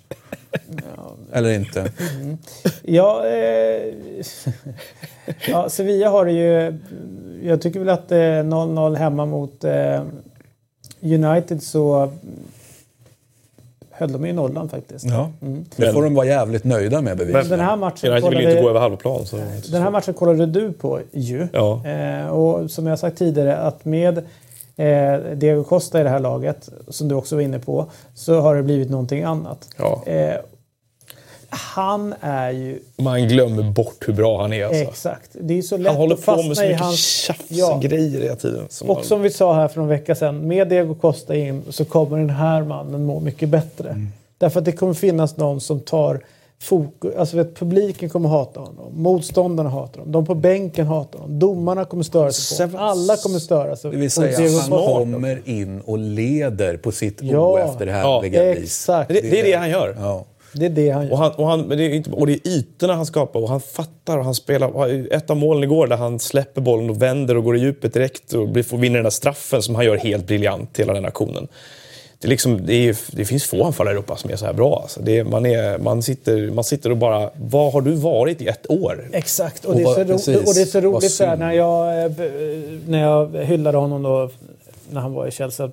Eller 1.32 1.52
inte? 1.52 1.80
Mm. 2.20 2.38
Ja, 2.82 3.26
eh... 3.26 3.94
ja, 5.48 5.68
Sevilla 5.68 6.08
har 6.08 6.24
det 6.24 6.32
ju... 6.32 6.78
Jag 7.42 7.62
tycker 7.62 7.80
väl 7.80 7.88
att 7.88 8.10
0-0 8.10 8.96
hemma 8.96 9.26
mot 9.26 9.64
eh, 9.64 10.02
United 11.00 11.62
så 11.62 12.12
höll 14.02 14.12
de 14.12 14.24
i 14.24 14.32
nollan 14.32 14.68
faktiskt. 14.68 15.04
Ja. 15.04 15.30
Mm. 15.42 15.64
Det 15.76 15.92
får 15.92 16.02
de 16.02 16.14
vara 16.14 16.26
jävligt 16.26 16.64
nöjda 16.64 17.00
med 17.00 17.16
bevisligen. 17.16 17.48
Den 17.48 17.60
här 17.60 17.76
matchen 17.76 18.10
United 18.10 18.22
kollade, 18.22 18.36
vill 18.36 18.50
inte 18.50 18.62
gå 18.62 18.68
över 18.70 18.80
halvplan. 18.80 19.26
Så 19.26 19.36
den 19.72 19.82
här 19.82 19.90
matchen 19.90 20.14
kollade 20.14 20.46
du 20.46 20.72
på 20.72 21.00
ju. 21.12 21.48
Ja. 21.52 21.86
Eh, 21.86 22.26
och 22.26 22.70
som 22.70 22.86
jag 22.86 22.98
sagt 22.98 23.18
tidigare 23.18 23.56
att 23.56 23.84
med 23.84 24.18
eh, 24.76 25.16
Diego 25.34 25.64
Costa 25.64 26.00
i 26.00 26.02
det 26.02 26.10
här 26.10 26.20
laget, 26.20 26.68
som 26.88 27.08
du 27.08 27.14
också 27.14 27.34
var 27.34 27.42
inne 27.42 27.58
på, 27.58 27.86
så 28.14 28.40
har 28.40 28.56
det 28.56 28.62
blivit 28.62 28.90
någonting 28.90 29.22
annat. 29.22 29.68
Ja. 29.78 30.02
Eh, 30.06 30.34
han 31.54 32.14
är 32.20 32.50
ju... 32.50 32.80
Man 32.96 33.28
glömmer 33.28 33.62
bort 33.62 34.08
hur 34.08 34.12
bra 34.12 34.42
han 34.42 34.52
är. 34.52 34.64
Alltså. 34.64 34.82
Exakt. 34.82 35.30
Det 35.40 35.58
är 35.58 35.62
så 35.62 35.76
lätt 35.76 35.92
han 35.92 36.00
håller 36.00 36.16
på 36.16 36.42
med 36.42 36.56
så 36.56 36.62
mycket 36.62 36.80
hans... 36.80 36.98
tjafsgrejer 36.98 38.18
ja. 38.18 38.24
hela 38.24 38.36
tiden. 38.36 38.66
Som 38.68 38.90
och 38.90 38.96
han... 38.96 39.04
som 39.04 39.22
vi 39.22 39.30
sa 39.30 39.54
här 39.54 39.68
för 39.68 39.80
en 39.80 39.88
vecka 39.88 40.14
sedan, 40.14 40.48
med 40.48 40.68
Diego 40.68 40.94
Costa 40.94 41.36
in 41.36 41.62
så 41.70 41.84
kommer 41.84 42.18
den 42.18 42.30
här 42.30 42.62
mannen 42.62 43.04
må 43.04 43.20
mycket 43.20 43.48
bättre. 43.48 43.88
Mm. 43.88 44.08
Därför 44.38 44.58
att 44.58 44.64
det 44.64 44.72
kommer 44.72 44.94
finnas 44.94 45.36
någon 45.36 45.60
som 45.60 45.80
tar 45.80 46.20
fokus, 46.62 47.16
alltså 47.16 47.36
vet, 47.36 47.54
publiken 47.54 48.08
kommer 48.08 48.28
hata 48.28 48.60
honom. 48.60 48.92
Motståndarna 49.02 49.70
hatar 49.70 49.98
honom. 49.98 50.12
De 50.12 50.26
på 50.26 50.34
bänken 50.34 50.86
hatar 50.86 51.18
honom. 51.18 51.38
Domarna 51.38 51.84
kommer 51.84 52.02
störa 52.02 52.32
sig 52.32 52.66
på 52.66 52.76
honom. 52.76 52.90
Alla 52.90 53.16
kommer 53.16 53.38
störa 53.38 53.76
sig 53.76 53.90
Det 53.90 53.96
vill 53.96 54.10
säga, 54.10 54.60
han 54.60 54.70
kommer 54.70 55.40
in 55.44 55.80
och 55.80 55.98
leder 55.98 56.76
på 56.76 56.92
sitt 56.92 57.22
ja, 57.22 57.38
oefterhärliga 57.38 58.44
ja, 58.44 58.54
vis. 58.54 58.62
Exakt. 58.62 59.08
Det, 59.08 59.20
det, 59.20 59.40
är 59.40 59.44
det 59.44 59.52
han 59.52 59.70
gör. 59.70 59.96
Ja. 59.98 60.24
Det 60.52 60.66
är 60.66 60.70
det 60.70 60.90
han 60.90 61.04
gör. 61.04 61.12
Och, 61.12 61.18
han, 61.18 61.32
och, 61.32 61.46
han, 61.48 61.68
det 61.68 61.84
är 61.84 61.90
inte, 61.90 62.10
och 62.10 62.26
det 62.26 62.32
är 62.32 62.48
ytorna 62.48 62.94
han 62.94 63.06
skapar 63.06 63.40
och 63.40 63.48
han 63.48 63.60
fattar 63.60 64.18
och 64.18 64.24
han 64.24 64.34
spelar. 64.34 64.88
Ett 65.14 65.30
av 65.30 65.36
målen 65.36 65.64
igår 65.64 65.86
där 65.86 65.96
han 65.96 66.18
släpper 66.18 66.60
bollen 66.60 66.90
och 66.90 67.02
vänder 67.02 67.36
och 67.36 67.44
går 67.44 67.56
i 67.56 67.60
djupet 67.60 67.94
direkt 67.94 68.32
och 68.32 68.56
vinner 68.56 68.96
den 68.96 69.02
där 69.04 69.10
straffen 69.10 69.62
som 69.62 69.74
han 69.74 69.84
gör 69.84 69.96
helt 69.96 70.26
briljant, 70.26 70.78
hela 70.78 70.92
den 70.92 71.04
aktionen 71.04 71.48
det, 72.22 72.28
liksom, 72.28 72.66
det, 72.66 72.88
är, 72.88 72.96
det, 73.16 73.24
finns 73.24 73.44
få 73.44 73.64
anfallare 73.64 73.94
i 73.94 73.96
Europa 73.96 74.16
som 74.16 74.30
är 74.30 74.36
så 74.36 74.46
här 74.46 74.52
bra. 74.52 74.80
Alltså. 74.82 75.00
Det, 75.00 75.24
man, 75.24 75.46
är, 75.46 75.78
man, 75.78 76.02
sitter, 76.02 76.50
man 76.50 76.64
sitter 76.64 76.90
och 76.90 76.96
bara... 76.96 77.30
Vad 77.34 77.72
har 77.72 77.80
du 77.80 77.92
varit 77.92 78.42
i 78.42 78.46
ett 78.46 78.70
år? 78.70 79.08
Exakt, 79.12 79.64
och, 79.64 79.76
det, 79.76 79.82
är 79.82 80.18
så, 80.18 80.32
ro, 80.32 80.38
och 80.38 80.54
det 80.54 80.60
är 80.60 80.66
så 80.66 80.80
roligt 80.80 81.12
så 81.12 81.24
här, 81.24 81.36
när, 81.36 81.52
jag, 81.52 82.04
eh, 82.04 82.12
när 82.86 83.02
jag 83.02 83.44
hyllade 83.44 83.78
honom 83.78 84.02
då 84.02 84.30
när 84.92 85.00
han 85.00 85.12
var 85.12 85.26
i 85.26 85.30
Chelsea. 85.30 85.70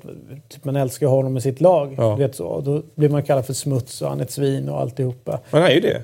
Typ 0.48 0.66
man 0.66 0.76
älskar 0.76 1.08
honom 1.08 1.34
med 1.34 1.44
sitt 1.44 1.62
lag. 1.62 1.96
Ja. 1.98 2.16
Vet 2.16 2.36
så. 2.36 2.62
Då 2.62 2.82
blir 2.96 3.10
man 3.10 3.24
kallad 3.24 3.46
för 3.46 3.54
smuts 3.54 4.02
och 4.02 4.10
han 4.10 4.20
är 4.20 4.24
ett 4.24 4.32
svin 4.32 4.70
och 4.70 4.80
alltihopa. 4.80 5.40
Men 5.52 5.62
han 5.62 5.72
är 5.72 5.76
ju 5.76 5.82
det. 5.82 6.02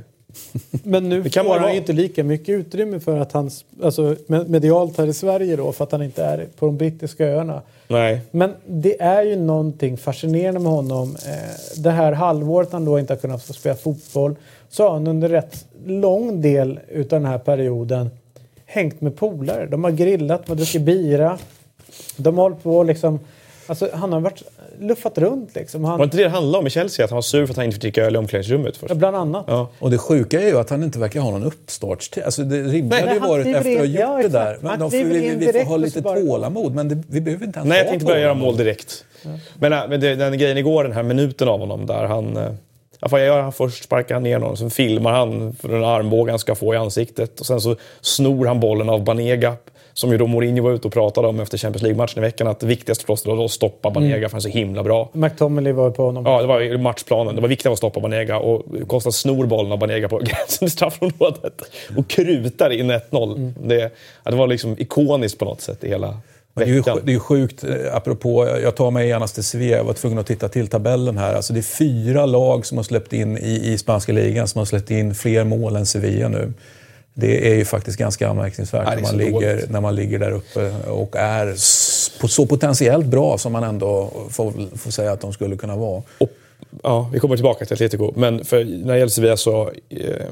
Men 0.83 1.09
nu 1.09 1.23
får 1.29 1.59
han 1.59 1.71
ju 1.71 1.77
inte 1.77 1.93
lika 1.93 2.23
mycket 2.23 2.49
utrymme 2.49 2.99
för 2.99 3.19
att 3.19 3.31
han, 3.31 3.49
alltså 3.83 4.15
medialt 4.27 4.97
här 4.97 5.07
i 5.07 5.13
Sverige 5.13 5.55
då, 5.55 5.71
för 5.71 5.83
att 5.83 5.91
han 5.91 6.03
inte 6.03 6.23
är 6.23 6.47
på 6.59 6.65
de 6.65 6.77
brittiska 6.77 7.25
öarna. 7.27 7.61
Nej. 7.87 8.21
Men 8.31 8.53
det 8.65 9.01
är 9.01 9.23
ju 9.23 9.35
någonting 9.35 9.97
fascinerande 9.97 10.59
med 10.59 10.71
honom. 10.71 11.15
Eh, 11.25 11.81
det 11.81 11.91
här 11.91 12.11
halvåret 12.11 12.71
han 12.71 12.85
då 12.85 12.99
inte 12.99 13.13
har 13.13 13.19
kunnat 13.19 13.43
få 13.43 13.53
spela 13.53 13.75
fotboll 13.75 14.35
så 14.69 14.83
har 14.83 14.91
han 14.91 15.07
under 15.07 15.29
rätt 15.29 15.65
lång 15.85 16.41
del 16.41 16.79
utav 16.89 17.21
den 17.21 17.31
här 17.31 17.37
perioden 17.37 18.09
hängt 18.65 19.01
med 19.01 19.15
polare. 19.15 19.65
De 19.65 19.83
har 19.83 19.91
grillat, 19.91 20.45
de 20.45 20.51
har 20.51 20.55
druckit 20.55 20.81
bira. 20.81 21.37
De 22.15 22.37
har 22.37 22.43
hållit 22.43 22.63
på 22.63 22.83
liksom 22.83 23.19
Alltså, 23.67 23.89
han 23.93 24.13
har 24.13 24.19
varit, 24.19 24.43
luffat 24.79 25.17
runt 25.17 25.55
liksom. 25.55 25.83
Han... 25.83 25.97
Var 25.97 26.05
inte 26.05 26.17
det 26.17 26.23
det 26.23 26.29
handlade 26.29 26.57
om 26.57 26.67
i 26.67 26.69
Chelsea? 26.69 27.05
Att 27.05 27.11
han 27.11 27.15
var 27.15 27.21
sur 27.21 27.45
för 27.45 27.53
att 27.53 27.57
han 27.57 27.65
inte 27.65 27.75
fick 27.75 27.81
dricka 27.81 28.03
öl 28.03 28.15
i 28.15 28.17
omklädningsrummet? 28.17 28.77
Först. 28.77 28.89
Ja, 28.89 28.95
bland 28.95 29.15
annat. 29.15 29.45
Ja. 29.47 29.69
Och 29.79 29.91
det 29.91 29.97
sjuka 29.97 30.41
är 30.41 30.47
ju 30.47 30.57
att 30.57 30.69
han 30.69 30.83
inte 30.83 30.99
verkar 30.99 31.19
ha 31.19 31.31
någon 31.31 31.43
uppstartstid. 31.43 32.23
Alltså 32.23 32.43
det 32.43 32.63
rimliga 32.63 32.99
hade 32.99 33.13
ju 33.13 33.19
varit 33.19 33.47
efter 33.47 33.71
att 33.71 33.77
ha 33.77 33.85
gjort 33.85 33.99
ja, 33.99 34.19
det 34.21 34.27
där. 34.27 34.57
Men 34.61 34.79
de, 34.79 34.89
vi, 34.89 35.03
vi, 35.03 35.35
vi 35.35 35.53
får 35.53 35.63
ha 35.63 35.77
lite 35.77 36.01
bara... 36.01 36.19
tålamod. 36.19 36.75
Men 36.75 36.89
det, 36.89 37.03
vi 37.07 37.21
behöver 37.21 37.45
inte 37.45 37.59
ens 37.59 37.69
Nej, 37.69 37.77
jag 37.77 37.87
tänkte 37.87 38.05
börja 38.05 38.19
göra 38.19 38.33
mål 38.33 38.57
direkt. 38.57 39.05
Ja. 39.21 39.29
Men, 39.59 39.73
äh, 39.73 39.79
men 39.89 39.99
det, 39.99 40.15
den 40.15 40.37
grejen 40.37 40.57
igår, 40.57 40.83
den 40.83 40.93
här 40.93 41.03
minuten 41.03 41.47
av 41.47 41.59
honom 41.59 41.85
där 41.85 42.05
han... 42.05 42.37
Äh, 42.37 42.51
vad 42.99 43.25
gör 43.25 43.41
han? 43.41 43.53
Först 43.53 43.83
sparkar 43.83 44.15
han 44.15 44.23
ner 44.23 44.39
någon, 44.39 44.57
sen 44.57 44.69
filmar 44.69 45.11
han 45.11 45.55
för 45.59 45.69
den 45.69 45.83
armbåge 45.83 46.31
han 46.31 46.39
ska 46.39 46.55
få 46.55 46.73
i 46.73 46.77
ansiktet. 46.77 47.39
Och 47.39 47.45
sen 47.45 47.61
så 47.61 47.75
snor 48.01 48.45
han 48.45 48.59
bollen 48.59 48.89
av 48.89 49.03
Banega 49.03 49.55
som 49.95 50.11
ju 50.11 50.17
då 50.17 50.27
Mourinho 50.27 50.63
var 50.63 50.71
ute 50.71 50.87
och 50.87 50.93
pratade 50.93 51.27
om 51.27 51.39
efter 51.39 51.57
Champions 51.57 51.81
League-matchen 51.81 52.17
i 52.17 52.21
veckan. 52.21 52.47
Att 52.47 52.59
det 52.59 52.67
viktigaste 52.67 53.05
för 53.05 53.13
oss 53.13 53.25
var 53.25 53.45
att 53.45 53.51
stoppa 53.51 53.89
Banega 53.89 54.17
mm. 54.17 54.29
för 54.29 54.31
han 54.31 54.37
är 54.37 54.41
så 54.41 54.49
himla 54.49 54.83
bra. 54.83 55.09
McTominay 55.13 55.73
var 55.73 55.91
på 55.91 56.05
honom. 56.05 56.25
Ja, 56.25 56.41
det 56.41 56.47
var 56.47 56.77
matchplanen. 56.77 57.35
Det 57.35 57.41
var 57.41 57.49
viktigt 57.49 57.71
att 57.71 57.77
stoppa 57.77 57.99
Banega. 57.99 58.37
Och 58.37 58.65
Costa 58.87 59.11
snor 59.11 59.45
bollen 59.45 59.71
av 59.71 59.79
Banega 59.79 60.09
på 60.09 60.17
gränsen 60.23 60.59
till 60.59 60.71
straffområdet. 60.71 61.61
Och 61.97 62.07
krutar 62.07 62.69
in 62.69 62.91
1-0. 62.91 63.35
Mm. 63.35 63.53
Det, 63.67 63.91
det 64.23 64.35
var 64.35 64.47
liksom 64.47 64.75
ikoniskt 64.79 65.39
på 65.39 65.45
något 65.45 65.61
sätt 65.61 65.83
i 65.83 65.89
hela 65.89 66.17
det 66.55 66.63
är, 66.63 66.67
ju, 66.67 66.83
det 67.03 67.13
är 67.13 67.19
sjukt, 67.19 67.63
eh, 67.63 67.95
apropå, 67.95 68.47
jag 68.63 68.75
tar 68.75 68.91
mig 68.91 69.07
gärna 69.07 69.27
till 69.27 69.43
Sevilla, 69.43 69.77
jag 69.77 69.83
var 69.83 69.93
tvungen 69.93 70.19
att 70.19 70.27
titta 70.27 70.47
till 70.47 70.67
tabellen 70.67 71.17
här. 71.17 71.33
Alltså 71.33 71.53
det 71.53 71.59
är 71.59 71.77
fyra 71.77 72.25
lag 72.25 72.65
som 72.65 72.77
har 72.77 72.83
släppt 72.83 73.13
in 73.13 73.37
i, 73.37 73.73
i 73.73 73.77
spanska 73.77 74.11
ligan 74.11 74.47
som 74.47 74.59
har 74.59 74.65
släppt 74.65 74.91
in 74.91 75.15
fler 75.15 75.43
mål 75.43 75.75
än 75.75 75.85
Sevilla 75.85 76.27
nu. 76.27 76.53
Det 77.17 77.51
är 77.51 77.55
ju 77.55 77.65
faktiskt 77.65 77.97
ganska 77.97 78.29
anmärkningsvärt 78.29 78.87
när, 78.95 79.01
man 79.01 79.17
ligger, 79.17 79.65
när 79.69 79.81
man 79.81 79.95
ligger 79.95 80.19
där 80.19 80.31
uppe 80.31 80.71
och 80.71 81.15
är 81.15 81.53
så 82.27 82.45
potentiellt 82.45 83.05
bra 83.05 83.37
som 83.37 83.51
man 83.51 83.63
ändå 83.63 84.11
får, 84.29 84.77
får 84.77 84.91
säga 84.91 85.11
att 85.11 85.21
de 85.21 85.33
skulle 85.33 85.57
kunna 85.57 85.75
vara. 85.75 86.03
Och, 86.17 86.29
ja, 86.83 87.09
vi 87.13 87.19
kommer 87.19 87.35
tillbaka 87.35 87.65
till 87.65 87.73
Atletico. 87.73 88.13
Men 88.15 88.45
för, 88.45 88.65
när 88.65 88.93
det 88.93 88.99
gäller 88.99 89.09
Sevilla 89.09 89.37
så... 89.37 89.71
Eh, 89.89 90.25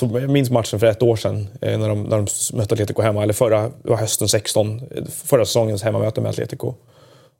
jag 0.00 0.30
minns 0.30 0.50
matchen 0.50 0.80
för 0.80 0.86
ett 0.86 1.02
år 1.02 1.16
sedan 1.16 1.48
eh, 1.60 1.78
när, 1.78 1.88
de, 1.88 2.02
när 2.02 2.16
de 2.16 2.26
mötte 2.56 2.74
Atletico 2.74 3.02
hemma. 3.02 3.22
Eller 3.22 3.32
förra 3.32 3.70
var 3.82 3.96
hösten 3.96 4.28
16. 4.28 4.82
Förra 5.24 5.44
säsongens 5.44 5.82
hemmamöte 5.82 6.20
med 6.20 6.30
Atletico. 6.30 6.74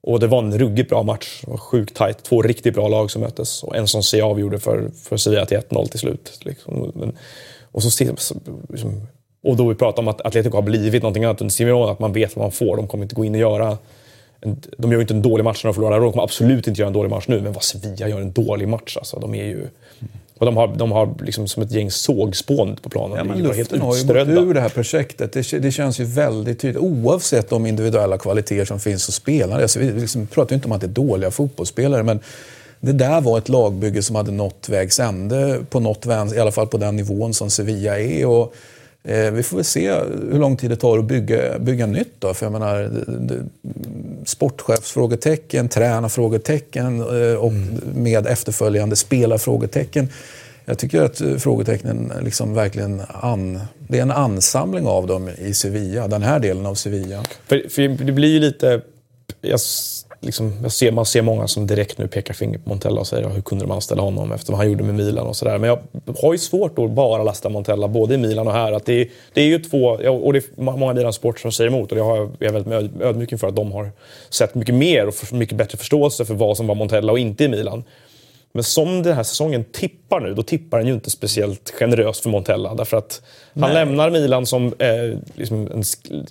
Och 0.03 0.21
det 0.21 0.27
var 0.27 0.39
en 0.39 0.59
ruggigt 0.59 0.89
bra 0.89 1.03
match. 1.03 1.41
Det 1.45 1.51
var 1.51 1.59
sjukt 1.59 1.97
tajt. 1.97 2.23
Två 2.23 2.43
riktigt 2.43 2.75
bra 2.75 2.89
lag 2.89 3.11
som 3.11 3.23
möttes. 3.23 3.63
Och 3.63 3.77
en 3.77 3.89
som 3.89 4.03
C 4.03 4.21
avgjorde 4.21 4.59
för, 4.59 4.91
för 5.03 5.17
Sevilla 5.17 5.47
till 5.47 5.59
1-0 5.59 5.89
till 5.89 6.01
slut. 6.01 6.41
Liksom. 6.43 6.93
Men, 6.95 7.13
och, 7.73 7.83
så, 7.83 8.05
liksom, 8.69 9.07
och 9.45 9.57
då 9.57 9.69
vi 9.69 9.75
pratar 9.75 10.03
om 10.03 10.09
att 10.09 10.21
Atletico 10.21 10.57
har 10.57 10.63
blivit 10.63 11.03
någonting 11.03 11.25
annat 11.25 11.41
under 11.41 11.53
Simeone, 11.53 11.93
att 11.93 11.99
man 11.99 12.13
vet 12.13 12.37
vad 12.37 12.45
man 12.45 12.53
får. 12.53 12.77
De 12.77 12.87
kommer 12.87 13.05
inte 13.05 13.15
gå 13.15 13.25
in 13.25 13.35
och 13.35 13.41
göra... 13.41 13.79
En, 14.41 14.61
de 14.79 14.93
gör 14.93 14.99
ju 14.99 15.03
inte 15.03 15.15
en 15.15 15.23
dålig 15.23 15.45
match 15.45 15.65
när 15.65 15.69
de 15.69 15.75
förlorar. 15.75 16.01
De 16.01 16.13
kommer 16.13 16.25
absolut 16.25 16.69
inte 16.69 16.81
göra 16.81 16.89
en 16.89 16.93
dålig 16.93 17.11
match 17.11 17.25
nu, 17.29 17.41
men 17.41 17.53
vad 17.53 17.63
Sevilla 17.63 18.09
gör 18.09 18.21
en 18.21 18.33
dålig 18.33 18.69
match 18.69 18.97
alltså. 18.97 19.19
De 19.21 19.35
är 19.35 19.45
ju... 19.45 19.67
Och 20.39 20.47
de 20.47 20.57
har, 20.57 20.69
de 20.69 20.93
har 20.93 21.15
liksom 21.25 21.49
som 21.49 21.63
ett 21.63 21.73
gäng 21.73 21.91
sågspån 21.91 22.77
på 22.77 22.89
planen. 22.89 23.17
Ja, 23.17 23.25
men 23.25 23.43
luften 23.43 23.81
har 23.81 23.97
ju 23.97 24.07
gått 24.07 24.29
ur 24.29 24.55
det 24.55 24.61
här 24.61 24.69
projektet. 24.69 25.33
Det, 25.33 25.59
det, 25.59 25.73
känns 25.73 26.01
ju 26.01 26.05
väldigt 26.05 26.61
tydligt. 26.61 26.83
Oavsett 26.83 27.51
de 27.51 27.67
individuella 27.67 28.19
kvaliteter 28.19 28.65
som 28.65 28.81
finns 28.81 29.07
hos 29.07 29.15
spelarna. 29.15 29.63
Alltså, 29.63 29.79
vi 29.79 29.93
liksom 29.93 30.27
pratar 30.27 30.53
ju 30.53 30.55
inte 30.55 30.69
om 30.69 30.73
att 30.73 30.81
det 30.81 30.87
är 30.87 30.89
dåliga 30.89 31.31
fotbollsspelare, 31.31 32.03
men 32.03 32.21
det 32.81 32.93
där 32.93 33.21
var 33.21 33.39
ett 33.39 33.49
lagbygge 33.49 34.03
som 34.03 34.17
hade 34.17 34.31
nått 34.31 34.69
vägs 34.69 35.01
ände, 35.01 35.61
på 35.71 35.81
något 35.81 36.07
i 36.07 36.39
alla 36.39 36.53
fall 36.53 36.67
på 36.67 36.79
den 36.79 36.97
nivån 36.97 37.35
som 37.35 37.51
Sevilla 37.51 38.01
är. 38.01 38.27
Och, 38.27 38.55
eh, 39.05 39.31
vi 39.31 39.43
får 39.43 39.57
väl 39.57 39.65
se 39.65 39.93
hur 40.31 40.39
lång 40.39 40.57
tid 40.57 40.71
det 40.71 40.77
tar 40.77 40.99
att 40.99 41.05
bygga, 41.05 41.59
bygga 41.59 41.87
nytt. 41.87 42.15
Då. 42.19 42.35
För 42.35 42.47
jag 42.47 42.53
menar, 42.53 42.91
sportchefsfrågetecken, 44.25 45.69
tränarfrågetecken 45.69 47.01
eh, 47.01 47.35
och 47.35 47.51
mm. 47.51 47.81
med 47.95 48.27
efterföljande 48.27 48.97
spelarfrågetecken. 48.97 50.09
Jag 50.65 50.79
tycker 50.79 51.03
att 51.03 51.23
frågetecknen 51.39 52.13
liksom 52.23 52.55
verkligen 52.55 53.03
an, 53.09 53.61
det 53.89 53.99
är 53.99 54.03
en 54.03 54.11
ansamling 54.11 54.87
av 54.87 55.07
dem 55.07 55.31
i 55.39 55.55
Sevilla, 55.55 56.09
den 56.09 56.23
här 56.23 56.39
delen 56.39 56.67
av 56.67 56.75
Sevilla. 56.75 57.25
För, 57.47 57.69
för 57.69 58.05
det 58.05 58.13
blir 58.13 58.29
ju 58.29 58.41
lite... 58.41 58.81
Jag 59.41 59.61
liksom, 60.21 60.53
jag 60.63 60.73
ser, 60.73 60.93
man 60.93 61.07
ser 61.07 61.23
många 61.23 61.49
som 61.49 61.67
direkt 61.67 61.99
nu 61.99 62.09
pekar 62.09 62.35
finger 62.35 62.59
på 62.59 62.69
Montella 62.69 63.01
och 63.01 63.07
säger 63.07 63.29
hur 63.29 63.43
kunde 63.43 63.65
de 63.65 63.71
anställa 63.71 64.03
honom 64.03 64.33
efter 64.33 64.53
vad 64.53 64.59
han 64.59 64.71
gjorde 64.71 64.85
med 64.85 64.95
Milan 64.95 65.27
och 65.27 65.37
sådär. 65.37 65.59
Men 65.59 65.69
jag 65.69 65.79
har 66.23 66.33
ju 66.33 66.39
svårt 66.39 66.79
att 66.79 66.91
bara 66.91 67.23
lasta 67.23 67.49
Montella, 67.49 67.89
både 67.89 68.15
i 68.15 68.19
Milan 68.19 68.47
och 68.47 68.53
här. 68.53 68.73
Att 68.73 68.87
det, 68.87 69.01
är, 69.01 69.09
det 69.35 69.41
är 69.41 69.47
ju 69.47 69.59
två, 69.59 69.85
och 70.23 70.33
det 70.33 70.39
är 70.39 70.63
många 70.63 70.95
Milan 70.95 71.13
Sport 71.13 71.41
som 71.41 71.53
säger 71.53 71.71
emot 71.71 71.91
och 71.93 71.97
det 71.97 72.03
har 72.05 72.17
jag, 72.17 72.31
jag 72.39 72.57
är 72.57 72.61
väldigt 72.61 73.01
ödmjuk 73.03 73.33
inför 73.33 73.49
att 73.49 73.57
de 73.57 73.73
har 73.73 73.91
sett 74.31 74.55
mycket 74.55 74.75
mer 74.75 75.09
och 75.09 75.15
mycket 75.33 75.57
bättre 75.57 75.79
förståelse 75.79 76.25
för 76.25 76.35
vad 76.35 76.57
som 76.57 76.67
var 76.67 76.75
Montella 76.75 77.13
och 77.13 77.19
inte 77.19 77.45
i 77.45 77.49
Milan. 77.49 77.85
Men 78.53 78.65
som 78.65 79.03
den 79.03 79.17
här 79.17 79.23
säsongen 79.23 79.65
tippar 79.73 80.21
nu, 80.21 80.35
då 80.35 80.43
tippar 80.43 80.79
den 80.79 80.87
ju 80.87 80.95
inte 80.95 81.11
speciellt 81.11 81.71
generöst 81.71 82.23
för 82.23 82.31
Montella. 82.31 82.75
Därför 82.75 82.97
att 82.97 83.23
han 83.55 83.61
Nej. 83.61 83.75
lämnar 83.75 84.11
Milan 84.11 84.47
som 84.47 84.67
eh, 84.79 85.19
liksom 85.35 85.69
en, 85.75 85.83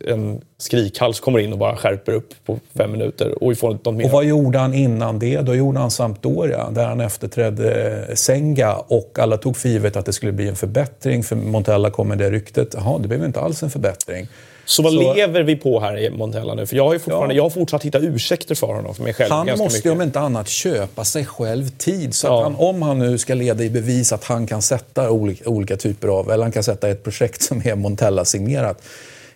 en 0.07 0.41
skrikhals, 0.57 1.19
kommer 1.19 1.39
in 1.39 1.53
och 1.53 1.59
bara 1.59 1.75
skärper 1.75 2.11
upp 2.11 2.33
på 2.45 2.59
fem 2.77 2.91
minuter. 2.91 3.43
Och, 3.43 3.51
vi 3.51 3.55
får 3.55 3.69
något 3.69 3.95
mer. 3.95 4.05
och 4.05 4.11
vad 4.11 4.25
gjorde 4.25 4.59
han 4.59 4.73
innan 4.73 5.19
det? 5.19 5.41
Då 5.41 5.55
gjorde 5.55 5.79
han 5.79 5.91
Sampdoria, 5.91 6.69
där 6.71 6.85
han 6.85 7.01
efterträdde 7.01 8.07
Senga. 8.13 8.75
Och 8.75 9.19
alla 9.19 9.37
tog 9.37 9.57
för 9.57 9.69
givet 9.69 9.95
att 9.95 10.05
det 10.05 10.13
skulle 10.13 10.31
bli 10.31 10.47
en 10.47 10.55
förbättring, 10.55 11.23
för 11.23 11.35
Montella 11.35 11.89
kom 11.89 12.07
med 12.07 12.17
det 12.17 12.31
ryktet. 12.31 12.73
Jaha, 12.73 12.99
det 12.99 13.07
blev 13.07 13.25
inte 13.25 13.39
alls 13.39 13.63
en 13.63 13.69
förbättring. 13.69 14.27
Så 14.69 14.83
vad 14.83 14.93
så... 14.93 15.13
lever 15.13 15.43
vi 15.43 15.55
på 15.55 15.79
här 15.79 15.97
i 15.97 16.09
Montella 16.09 16.53
nu? 16.53 16.65
För 16.65 16.75
jag 16.75 16.85
har 16.85 16.93
ju 16.93 16.99
fortfarande, 16.99 17.35
ja. 17.35 17.37
jag 17.37 17.43
har 17.43 17.49
fortsatt 17.49 17.83
hitta 17.83 17.99
ursäkter 17.99 18.55
för 18.55 18.67
honom. 18.67 18.95
För 18.95 19.03
mig 19.03 19.13
själv, 19.13 19.31
han 19.31 19.57
måste 19.57 19.87
ju 19.87 19.91
om 19.91 20.01
inte 20.01 20.19
annat 20.19 20.47
köpa 20.47 21.05
sig 21.05 21.25
själv 21.25 21.69
tid. 21.69 22.13
Så 22.13 22.27
ja. 22.27 22.43
han, 22.43 22.55
om 22.55 22.81
han 22.81 22.99
nu 22.99 23.17
ska 23.17 23.33
leda 23.33 23.63
i 23.63 23.69
bevis 23.69 24.13
att 24.13 24.23
han 24.23 24.47
kan 24.47 24.61
sätta 24.61 25.11
olika, 25.11 25.49
olika 25.49 25.77
typer 25.77 26.07
av, 26.07 26.31
eller 26.31 26.43
han 26.43 26.51
kan 26.51 26.63
sätta 26.63 26.89
ett 26.89 27.03
projekt 27.03 27.41
som 27.41 27.57
är 27.57 27.75
Montella-signerat. 27.75 28.81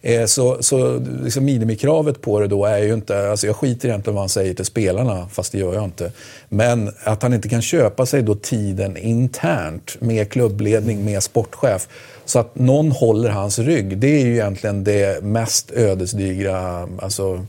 Eh, 0.05 0.25
så, 0.25 0.63
så 0.63 0.99
liksom 1.23 1.45
minimikravet 1.45 2.21
på 2.21 2.39
det 2.39 2.47
då 2.47 2.65
är 2.65 2.77
ju 2.77 2.93
inte, 2.93 3.29
alltså 3.29 3.47
jag 3.47 3.55
skiter 3.55 3.87
egentligen 3.87 4.15
vad 4.15 4.21
han 4.21 4.29
säger 4.29 4.53
till 4.53 4.65
spelarna, 4.65 5.27
fast 5.31 5.51
det 5.51 5.57
gör 5.57 5.73
jag 5.73 5.83
inte. 5.83 6.11
Men 6.49 6.91
att 7.03 7.23
han 7.23 7.33
inte 7.33 7.49
kan 7.49 7.61
köpa 7.61 8.05
sig 8.05 8.21
då 8.23 8.35
tiden 8.35 8.97
internt 8.97 9.95
med 9.99 10.29
klubbledning, 10.29 11.05
med 11.05 11.23
sportchef 11.23 11.87
så 12.25 12.39
att 12.39 12.55
någon 12.55 12.91
håller 12.91 13.29
hans 13.29 13.59
rygg, 13.59 13.97
det 13.97 14.21
är 14.21 14.25
ju 14.25 14.33
egentligen 14.33 14.83
det 14.83 15.23
mest 15.23 15.71
ödesdigra 15.71 16.87
alltså, 16.99 17.45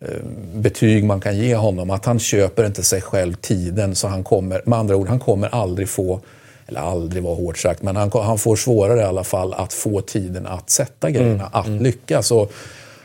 eh, 0.00 0.24
betyg 0.54 1.04
man 1.04 1.20
kan 1.20 1.36
ge 1.36 1.54
honom. 1.54 1.90
Att 1.90 2.04
han 2.04 2.18
köper 2.18 2.66
inte 2.66 2.82
sig 2.82 3.00
själv 3.00 3.34
tiden, 3.34 3.94
så 3.94 4.08
han 4.08 4.24
kommer, 4.24 4.62
med 4.64 4.78
andra 4.78 4.96
ord, 4.96 5.08
han 5.08 5.20
kommer 5.20 5.48
aldrig 5.48 5.88
få 5.88 6.20
eller 6.70 6.80
aldrig 6.80 7.22
var 7.22 7.34
hårt 7.34 7.58
sagt, 7.58 7.82
men 7.82 7.96
han, 7.96 8.10
han 8.14 8.38
får 8.38 8.56
svårare 8.56 9.00
i 9.00 9.04
alla 9.04 9.24
fall 9.24 9.54
att 9.54 9.72
få 9.72 10.00
tiden 10.00 10.46
att 10.46 10.70
sätta 10.70 11.10
grejerna, 11.10 11.46
mm. 11.46 11.50
att 11.52 11.66
mm. 11.66 11.82
lyckas. 11.82 12.30
Och 12.30 12.52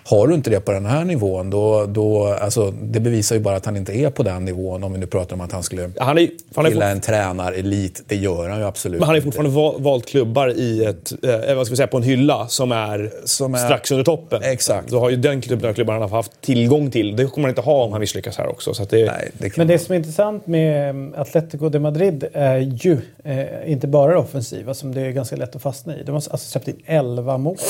Har 0.07 0.27
du 0.27 0.33
inte 0.33 0.49
det 0.49 0.59
på 0.59 0.71
den 0.71 0.85
här 0.85 1.05
nivån, 1.05 1.49
då, 1.49 1.85
då, 1.85 2.27
alltså, 2.27 2.71
det 2.71 2.99
bevisar 2.99 3.35
ju 3.35 3.41
bara 3.41 3.55
att 3.55 3.65
han 3.65 3.77
inte 3.77 3.93
är 3.93 4.09
på 4.09 4.23
den 4.23 4.45
nivån. 4.45 4.83
Om 4.83 4.93
vi 4.93 4.99
nu 4.99 5.07
pratar 5.07 5.35
om 5.35 5.41
att 5.41 5.51
han 5.51 5.63
skulle 5.63 5.91
han 5.97 6.17
är, 6.17 6.29
han 6.55 6.65
är 6.65 6.69
gilla 6.69 6.89
en 6.89 7.01
tränarelit. 7.01 8.03
Det 8.07 8.15
gör 8.15 8.49
han 8.49 8.59
ju 8.59 8.65
absolut 8.65 8.99
Men 8.99 9.07
han 9.07 9.15
har 9.15 9.21
fortfarande 9.21 9.61
inte. 9.61 9.83
valt 9.83 10.05
klubbar 10.05 10.47
i 10.57 10.85
ett, 10.85 11.13
eh, 11.47 11.55
vad 11.55 11.65
ska 11.65 11.73
vi 11.73 11.77
säga, 11.77 11.87
på 11.87 11.97
en 11.97 12.03
hylla 12.03 12.47
som 12.47 12.71
är, 12.71 13.11
som 13.25 13.53
är 13.53 13.57
strax 13.57 13.91
under 13.91 14.03
toppen. 14.03 14.43
Exakt. 14.43 14.89
Då 14.89 14.99
har 14.99 15.09
ju 15.09 15.15
den 15.15 15.41
klubben 15.41 15.69
av 15.69 15.73
klubbar 15.73 15.93
han 15.93 16.01
har 16.01 16.09
haft 16.09 16.41
tillgång 16.41 16.91
till. 16.91 17.15
Det 17.15 17.25
kommer 17.25 17.47
han 17.47 17.51
inte 17.51 17.61
ha 17.61 17.83
om 17.83 17.91
han 17.91 18.01
misslyckas 18.01 18.37
här 18.37 18.47
också. 18.47 18.73
Så 18.73 18.85
det, 18.85 19.05
Nej, 19.05 19.31
det 19.33 19.57
Men 19.57 19.67
det 19.67 19.79
som 19.79 19.93
är 19.93 19.97
intressant 19.97 20.47
med 20.47 20.95
Atletico 21.15 21.69
de 21.69 21.79
Madrid 21.79 22.25
är 22.33 22.57
ju 22.57 22.97
eh, 23.23 23.71
inte 23.71 23.87
bara 23.87 24.11
det 24.11 24.17
offensiva 24.17 24.73
som 24.73 24.93
det 24.95 25.01
är 25.01 25.11
ganska 25.11 25.35
lätt 25.35 25.55
att 25.55 25.61
fastna 25.61 25.97
i. 25.97 26.03
De 26.03 26.11
har 26.11 26.15
alltså 26.15 26.37
släppt 26.37 26.67
in 26.67 26.81
11 26.85 27.37
mål. 27.37 27.57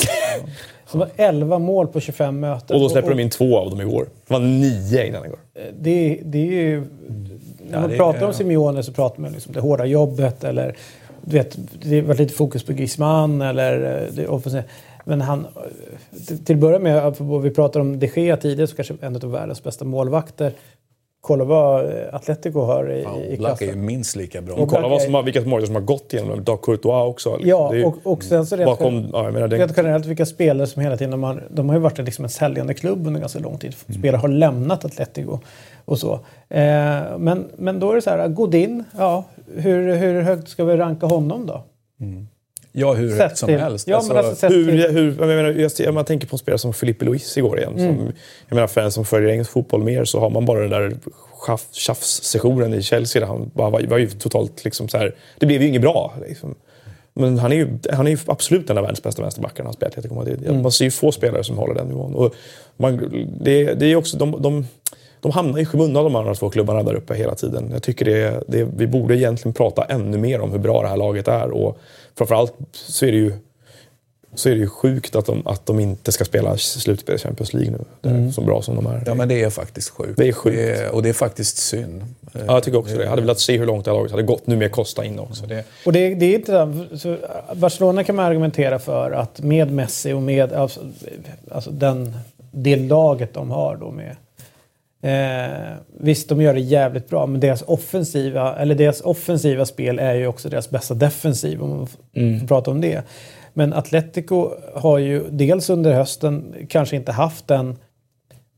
De 0.91 1.01
har 1.01 1.09
11 1.15 1.59
mål 1.59 1.87
på 1.87 1.99
25 1.99 2.39
möten. 2.39 2.75
Och 2.75 2.81
då 2.81 2.89
släpper 2.89 3.07
och, 3.07 3.11
och, 3.11 3.17
de 3.17 3.23
in 3.23 3.29
två 3.29 3.59
av 3.59 3.69
dem 3.69 3.81
igår. 3.81 4.07
Det 4.27 4.33
var 4.33 4.39
nio 4.39 5.07
innan 5.07 5.25
igår. 5.25 5.39
Eh, 5.53 5.63
det, 5.79 6.19
det 6.25 6.37
är 6.37 6.51
ju... 6.51 6.83
När 7.69 7.81
man 7.81 7.91
ja, 7.91 7.97
pratar 7.97 8.21
är, 8.21 8.25
om 8.25 8.33
Simeone 8.33 8.83
så 8.83 8.91
pratar 8.91 9.21
man 9.21 9.31
liksom 9.31 9.53
det 9.53 9.59
hårda 9.59 9.85
jobbet 9.85 10.43
eller 10.43 10.75
du 11.21 11.37
vet, 11.37 11.57
det 11.81 12.01
var 12.01 12.15
lite 12.15 12.33
fokus 12.33 12.63
på 12.63 12.73
Griezmann 12.73 13.41
eller 13.41 14.01
eh, 14.17 14.27
det. 14.43 14.63
Men 15.03 15.21
han, 15.21 15.47
till 16.45 16.55
att 16.55 16.61
börja 16.61 16.79
med, 16.79 17.15
vi 17.43 17.51
pratade 17.51 17.81
om 17.81 17.99
de 17.99 18.07
Gea 18.07 18.37
tidigare, 18.37 18.67
så 18.67 18.75
kanske 18.75 18.93
en 19.01 19.15
av 19.15 19.31
världens 19.31 19.63
bästa 19.63 19.85
målvakter. 19.85 20.53
Kolla 21.25 21.43
vad 21.43 21.85
eh, 21.85 22.15
Atletico 22.15 22.59
har 22.59 22.91
i, 22.91 23.03
ja, 23.03 23.19
i 23.19 23.37
klassen. 23.37 23.69
är 23.69 23.75
minst 23.75 24.15
lika 24.15 24.41
bra. 24.41 24.55
Och 24.55 24.69
kolla 24.69 24.87
vad 24.87 25.01
som 25.01 25.13
har, 25.13 25.23
vilka 25.23 25.41
målvakter 25.41 25.65
som 25.65 25.75
har 25.75 25.81
gått 25.81 26.13
igenom 26.13 26.43
Dag 26.43 26.61
Courtois 26.61 27.09
också. 27.09 27.37
Ja, 27.41 27.73
och, 27.85 27.95
och 28.03 28.23
sen 28.23 28.45
så 28.45 28.55
rent, 28.55 28.65
bakom, 28.65 29.09
ja, 29.13 29.31
menar, 29.31 29.47
det... 29.47 29.73
generellt 29.77 30.05
vilka 30.05 30.25
spelare 30.25 30.67
som 30.67 30.81
hela 30.81 30.97
tiden 30.97 31.23
har, 31.23 31.43
de 31.49 31.69
har 31.69 31.75
ju 31.75 31.81
varit 31.81 31.97
liksom 31.97 32.25
en 32.25 32.29
säljande 32.29 32.73
klubb 32.73 33.07
under 33.07 33.19
ganska 33.19 33.39
lång 33.39 33.57
tid. 33.57 33.75
Mm. 33.87 33.99
Spelare 33.99 34.19
har 34.19 34.27
lämnat 34.27 34.85
Atletico 34.85 35.39
och 35.85 35.99
så. 35.99 36.13
Eh, 36.49 37.17
men, 37.17 37.45
men 37.57 37.79
då 37.79 37.91
är 37.91 37.95
det 37.95 38.01
så 38.01 38.09
här, 38.09 38.27
Godin, 38.27 38.83
ja, 38.97 39.23
hur, 39.55 39.95
hur 39.95 40.21
högt 40.21 40.49
ska 40.49 40.63
vi 40.63 40.77
ranka 40.77 41.05
honom 41.05 41.45
då? 41.45 41.63
Mm. 42.01 42.27
Ja, 42.77 42.93
hur 42.93 43.17
högt 43.17 43.37
som 43.37 43.49
helst. 43.49 43.87
Ja, 43.87 43.95
alltså, 43.97 44.13
alltså, 44.13 44.47
hur, 44.47 44.91
hur, 44.91 45.15
jag 45.19 45.27
menar, 45.27 45.49
just, 45.49 45.93
man 45.93 46.05
tänker 46.05 46.27
på 46.27 46.35
en 46.35 46.39
spelare 46.39 46.59
som 46.59 46.73
Filippe 46.73 47.05
Luis 47.05 47.37
igår 47.37 47.59
igen. 47.59 47.73
Mm. 47.77 47.95
Som, 47.95 48.05
jag 48.47 48.55
menar, 48.55 48.67
för 48.67 48.81
en 48.81 48.91
som 48.91 49.05
följer 49.05 49.29
engelsk 49.29 49.51
fotboll 49.51 49.83
mer 49.83 50.05
så 50.05 50.19
har 50.19 50.29
man 50.29 50.45
bara 50.45 50.59
den 50.59 50.69
där 50.69 50.97
tjafssessionen 51.71 52.73
i 52.73 52.81
Chelsea 52.81 53.19
där 53.19 53.27
han 53.27 53.51
bara 53.53 53.69
var, 53.69 53.81
var 53.81 53.97
ju 53.97 54.09
totalt 54.09 54.63
liksom 54.63 54.89
så 54.89 54.97
här, 54.97 55.15
Det 55.39 55.45
blev 55.45 55.61
ju 55.61 55.67
inget 55.67 55.81
bra. 55.81 56.13
Liksom. 56.27 56.55
Men 57.13 57.39
han 57.39 57.51
är 57.51 57.55
ju, 57.55 57.67
han 57.91 58.07
är 58.07 58.11
ju 58.11 58.17
absolut 58.25 58.69
en 58.69 58.77
av 58.77 58.83
världens 58.83 59.03
bästa 59.03 59.21
vänsterbackar 59.21 59.63
han 59.63 59.69
Atletico 59.69 60.15
Madrid. 60.15 60.43
Mm. 60.47 60.61
Man 60.61 60.71
ser 60.71 60.85
ju 60.85 60.91
få 60.91 61.11
spelare 61.11 61.43
som 61.43 61.57
håller 61.57 61.73
den 61.75 61.87
nivån. 61.87 62.15
Och 62.15 62.35
man, 62.77 62.97
det, 63.41 63.73
det 63.73 63.85
är 63.85 63.95
också, 63.95 64.17
de, 64.17 64.41
de, 64.41 64.65
de 65.25 65.31
hamnar 65.31 65.59
i 65.59 65.65
skymundan 65.65 66.03
de 66.03 66.15
andra 66.15 66.35
två 66.35 66.49
klubbarna 66.49 66.83
där 66.83 66.93
uppe 66.93 67.15
hela 67.15 67.35
tiden. 67.35 67.69
Jag 67.73 67.83
tycker 67.83 68.05
det, 68.05 68.43
det, 68.47 68.67
vi 68.77 68.87
borde 68.87 69.17
egentligen 69.17 69.53
prata 69.53 69.83
ännu 69.83 70.17
mer 70.17 70.41
om 70.41 70.51
hur 70.51 70.59
bra 70.59 70.81
det 70.81 70.87
här 70.87 70.97
laget 70.97 71.27
är. 71.27 71.51
Och 71.51 71.77
framförallt 72.17 72.53
så 72.71 73.05
är 73.05 73.11
det 73.11 73.17
ju 73.17 73.33
så 74.35 74.49
är 74.49 74.53
det 74.53 74.59
ju 74.59 74.67
sjukt 74.67 75.15
att 75.15 75.25
de, 75.25 75.47
att 75.47 75.65
de 75.65 75.79
inte 75.79 76.11
ska 76.11 76.25
spela 76.25 76.57
slutspel 76.57 77.15
i 77.15 77.17
Champions 77.17 77.53
League 77.53 77.71
nu. 77.71 77.77
Det 78.01 78.09
är 78.09 78.13
mm. 78.13 78.31
Så 78.31 78.41
bra 78.41 78.61
som 78.61 78.75
de 78.75 78.85
är. 78.85 79.03
Ja, 79.05 79.13
men 79.13 79.27
det 79.27 79.43
är 79.43 79.49
faktiskt 79.49 79.89
sjukt. 79.89 80.17
Det 80.17 80.27
är 80.27 80.31
sjukt. 80.31 80.57
Det 80.57 80.71
är, 80.71 80.91
och 80.91 81.03
det 81.03 81.09
är 81.09 81.13
faktiskt 81.13 81.57
synd. 81.57 82.05
Ja, 82.31 82.39
jag 82.47 82.63
tycker 82.63 82.77
också 82.77 82.97
det. 82.97 83.03
Jag 83.03 83.09
hade 83.09 83.21
velat 83.21 83.39
se 83.39 83.57
hur 83.57 83.65
långt 83.65 83.85
det 83.85 83.91
här 83.91 83.97
laget 83.97 84.11
hade 84.11 84.23
gått 84.23 84.47
nu 84.47 84.55
med 84.55 84.71
Costa 84.71 85.05
in 85.05 85.19
också. 85.19 85.45
Det... 85.45 85.63
Och 85.85 85.93
det, 85.93 86.15
det 86.15 86.25
är 86.25 86.35
inte 86.35 86.97
så, 86.97 87.17
Barcelona 87.55 88.03
kan 88.03 88.15
man 88.15 88.25
argumentera 88.25 88.79
för 88.79 89.11
att 89.11 89.41
med 89.41 89.71
Messi 89.71 90.13
och 90.13 90.21
med 90.21 90.53
alltså, 90.53 90.79
alltså 91.51 91.71
den, 91.71 92.17
det 92.51 92.75
laget 92.75 93.33
de 93.33 93.51
har 93.51 93.75
då 93.75 93.91
med 93.91 94.15
Eh, 95.05 95.73
visst, 95.99 96.29
de 96.29 96.41
gör 96.41 96.53
det 96.53 96.59
jävligt 96.59 97.09
bra, 97.09 97.25
men 97.25 97.39
deras 97.39 97.61
offensiva, 97.61 98.55
eller 98.55 98.75
deras 98.75 99.01
offensiva 99.01 99.65
spel 99.65 99.99
är 99.99 100.13
ju 100.13 100.27
också 100.27 100.49
deras 100.49 100.69
bästa 100.69 100.93
defensiv, 100.93 101.63
om 101.63 101.69
man 101.69 101.87
får 101.87 101.99
mm. 102.15 102.47
prata 102.47 102.71
om 102.71 102.81
det. 102.81 103.01
Men 103.53 103.73
Atletico 103.73 104.49
har 104.75 104.97
ju 104.97 105.23
dels 105.29 105.69
under 105.69 105.93
hösten 105.93 106.55
kanske 106.69 106.95
inte 106.95 107.11
haft 107.11 107.47
den, 107.47 107.75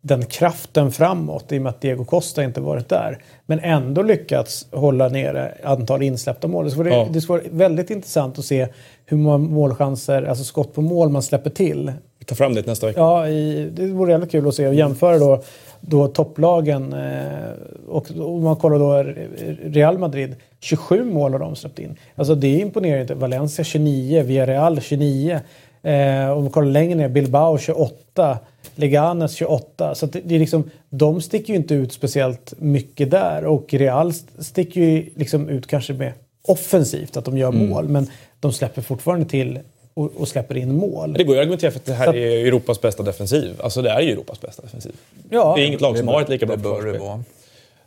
den 0.02 0.26
kraften 0.26 0.92
framåt 0.92 1.52
i 1.52 1.58
och 1.58 1.62
med 1.62 1.70
att 1.70 1.82
Diego 1.82 2.06
Costa 2.06 2.44
inte 2.44 2.62
varit 2.62 2.90
där. 2.90 3.24
Men 3.46 3.60
ändå 3.60 4.02
lyckats 4.02 4.68
hålla 4.72 5.08
nere 5.08 5.54
antal 5.64 6.02
insläppta 6.02 6.48
mål. 6.48 6.66
Det 6.66 6.72
skulle, 6.72 6.90
ja. 6.90 7.08
det 7.12 7.22
skulle 7.22 7.40
vara 7.40 7.50
väldigt 7.52 7.90
intressant 7.90 8.40
att 8.40 8.46
se 8.46 8.68
hur 9.06 9.18
många 9.18 9.38
målchanser, 9.38 10.24
alltså 10.24 10.44
skott 10.44 10.74
på 10.74 10.82
mål 10.82 11.10
man 11.10 11.24
släpper 11.24 11.50
till. 11.50 11.92
Vi 12.20 12.26
tar 12.26 12.36
fram 12.36 12.54
det 12.54 12.68
nästa 12.68 12.88
vecka. 12.88 13.00
Ja, 13.00 13.28
i, 13.28 13.70
det 13.74 13.88
vore 13.88 14.12
jävligt 14.12 14.32
kul 14.32 14.48
att 14.48 14.56
se 14.56 14.68
och 14.68 14.76
jämföra 14.76 15.18
då 15.18 15.44
då 15.82 16.08
topplagen, 16.08 16.94
eh, 16.94 17.52
och 17.88 18.12
om 18.20 18.44
man 18.44 18.56
kollar 18.56 18.80
då 18.80 19.14
Real 19.64 19.98
Madrid, 19.98 20.36
27 20.60 21.04
mål 21.04 21.32
har 21.32 21.40
de 21.40 21.56
släppt 21.56 21.80
in. 21.80 21.96
Alltså 22.16 22.36
det 22.36 22.48
är 22.48 22.60
imponerande. 22.60 23.16
Valencia 23.16 23.66
29, 23.66 24.24
Villarreal 24.24 24.82
29. 24.82 25.40
Eh, 25.84 26.30
om 26.32 26.44
man 26.44 26.52
kollar 26.52 26.72
längre 26.72 26.96
ner, 26.96 27.10
Bilbao 27.10 27.58
28, 27.58 28.40
Leganes 28.76 29.34
28. 29.34 29.96
Så 29.96 30.06
det, 30.06 30.36
är 30.36 30.40
liksom, 30.40 30.70
de 30.90 31.22
sticker 31.22 31.54
ju 31.54 31.60
inte 31.60 31.74
ut 31.74 31.94
speciellt 31.94 32.54
mycket 32.58 33.12
där 33.12 33.46
och 33.46 33.74
Real 33.74 34.14
sticker 34.40 34.82
ju 34.82 35.10
liksom 35.16 35.50
ut 35.50 35.68
kanske 35.68 35.94
med 35.94 36.14
offensivt, 36.48 37.18
att 37.18 37.26
de 37.26 37.38
gör 37.38 37.50
mm. 37.50 37.70
mål. 37.70 37.90
Men 37.90 38.08
de 38.40 38.54
släpper 38.54 38.82
fortfarande 38.82 39.26
till 39.26 39.60
och, 39.98 40.12
och, 40.18 40.28
släpper 40.28 40.58
in 40.58 40.76
mål. 40.76 41.14
Det 41.14 41.24
går 41.24 41.36
ju 41.36 41.42
att 41.42 41.44
argumentera 41.44 41.72
för 41.72 41.80
att 41.80 41.86
det 41.86 41.94
här 41.94 42.08
att, 42.08 42.16
är 42.16 42.46
Europas 42.46 42.82
bästa 42.82 43.04
defensiv. 43.04 43.62
Alltså 43.64 43.82
det 43.82 43.90
är 43.90 44.02
ju 44.02 44.12
Europas 44.12 44.42
bästa 44.42 44.62
defensiv. 44.62 44.96
Ja, 45.30 45.54
det 45.56 45.64
är 45.64 45.66
inget 45.66 45.82
lag 45.82 45.98
som 45.98 46.08
har 46.08 46.22
ett 46.22 46.30
lika 46.30 46.46
bra 46.46 46.58
försvarsspel. 46.58 47.24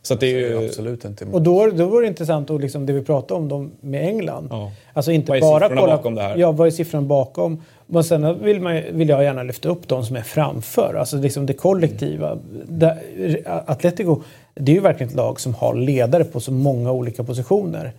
Så 0.01 0.15
det 0.15 0.27
är 0.27 0.39
ju... 0.39 0.65
absolut 0.65 1.05
inte 1.05 1.25
Och 1.25 1.41
då, 1.41 1.67
då 1.67 1.85
var 1.85 2.01
det 2.01 2.07
intressant 2.07 2.49
att 2.49 2.61
liksom 2.61 2.85
det 2.85 2.93
vi 2.93 3.01
pratade 3.01 3.33
om 3.39 3.47
dem 3.47 3.71
med 3.81 4.07
England. 4.07 4.47
Ja. 4.51 4.71
Alltså 4.93 5.11
inte 5.11 5.31
vad 5.31 5.37
är 5.37 5.41
bara 5.41 5.69
kolla, 5.69 5.97
bakom 5.97 6.15
det 6.15 6.21
här? 6.21 6.37
Ja, 6.37 6.51
vad 6.51 6.67
är 6.67 6.71
siffran 6.71 7.07
bakom? 7.07 7.63
Men 7.87 8.03
sen 8.03 8.43
vill, 8.43 8.61
man, 8.61 8.81
vill 8.91 9.09
jag 9.09 9.23
gärna 9.23 9.43
lyfta 9.43 9.69
upp 9.69 9.87
de 9.87 10.05
som 10.05 10.15
är 10.15 10.21
framför. 10.21 10.95
Alltså 10.99 11.17
liksom 11.17 11.45
det 11.45 11.53
kollektiva. 11.53 12.37
Mm. 12.69 13.37
Atletico, 13.45 14.21
det 14.53 14.71
är 14.71 14.75
ju 14.75 14.81
verkligen 14.81 15.09
ett 15.09 15.15
lag 15.15 15.39
som 15.39 15.53
har 15.53 15.75
ledare 15.75 16.23
på 16.23 16.39
så 16.39 16.51
många 16.51 16.91
olika 16.91 17.23
positioner 17.23 17.91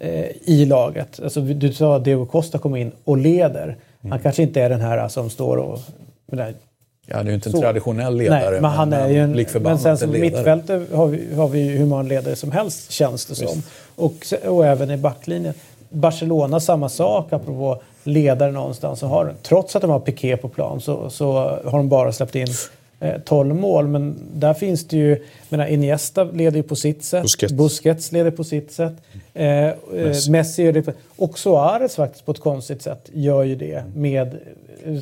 eh, 0.00 0.26
i 0.42 0.64
laget. 0.64 1.20
Alltså, 1.22 1.40
du 1.40 1.72
sa 1.72 1.96
att 1.96 2.04
Diego 2.04 2.26
Costa 2.26 2.58
kommer 2.58 2.78
in 2.78 2.92
och 3.04 3.16
leder. 3.16 3.64
Mm. 3.64 4.10
Han 4.10 4.20
kanske 4.20 4.42
inte 4.42 4.62
är 4.62 4.68
den 4.68 4.80
här 4.80 5.08
som 5.08 5.30
står 5.30 5.56
och... 5.56 5.78
Där, 6.26 6.54
Ja, 7.06 7.16
han 7.16 7.26
är 7.26 7.30
ju 7.30 7.34
inte 7.34 7.48
en 7.48 7.52
så. 7.52 7.60
traditionell 7.60 8.16
ledare. 8.16 8.50
Nej, 8.50 8.60
men 8.60 8.70
han 8.70 8.92
är 8.92 9.08
ju 9.08 9.20
en, 9.20 9.46
men 9.62 9.78
sen 9.78 9.98
som 9.98 10.10
mittfältet 10.10 10.92
har 10.92 11.06
vi, 11.06 11.34
har 11.34 11.48
vi 11.48 11.62
hur 11.62 11.86
många 11.86 12.02
ledare 12.02 12.36
som 12.36 12.52
helst 12.52 12.90
känns 12.90 13.26
det 13.26 13.34
som. 13.34 13.62
Och, 13.96 14.14
och 14.44 14.66
även 14.66 14.90
i 14.90 14.96
backlinjen. 14.96 15.54
Barcelona 15.90 16.60
samma 16.60 16.88
sak 16.88 17.32
apropå 17.32 17.82
ledare 18.04 18.52
någonstans. 18.52 18.98
Så 18.98 19.06
har, 19.06 19.34
trots 19.42 19.76
att 19.76 19.82
de 19.82 19.90
har 19.90 20.00
Piqué 20.00 20.36
på 20.36 20.48
plan 20.48 20.80
så, 20.80 21.10
så 21.10 21.32
har 21.64 21.78
de 21.78 21.88
bara 21.88 22.12
släppt 22.12 22.34
in 22.34 22.46
12 23.24 23.50
eh, 23.50 23.56
mål. 23.56 23.88
Men 23.88 24.16
där 24.34 24.54
finns 24.54 24.88
det 24.88 24.96
ju, 24.96 25.22
menar, 25.48 25.66
Iniesta 25.66 26.24
leder 26.24 26.56
ju 26.56 26.62
på 26.62 26.76
sitt 26.76 27.04
sätt. 27.04 27.22
Busquets, 27.22 27.52
Busquets 27.52 28.12
leder 28.12 28.30
på 28.30 28.44
sitt 28.44 28.72
sätt. 28.72 28.92
Eh, 29.34 29.46
eh 29.46 29.74
Messi. 29.92 30.30
Messi 30.30 30.62
gör 30.62 30.72
det 30.72 30.82
på, 30.82 30.92
och 31.16 31.38
Suarez 31.38 31.96
faktiskt 31.96 32.26
på 32.26 32.32
ett 32.32 32.40
konstigt 32.40 32.82
sätt 32.82 33.10
gör 33.12 33.42
ju 33.42 33.54
det 33.54 33.82
med 33.94 34.38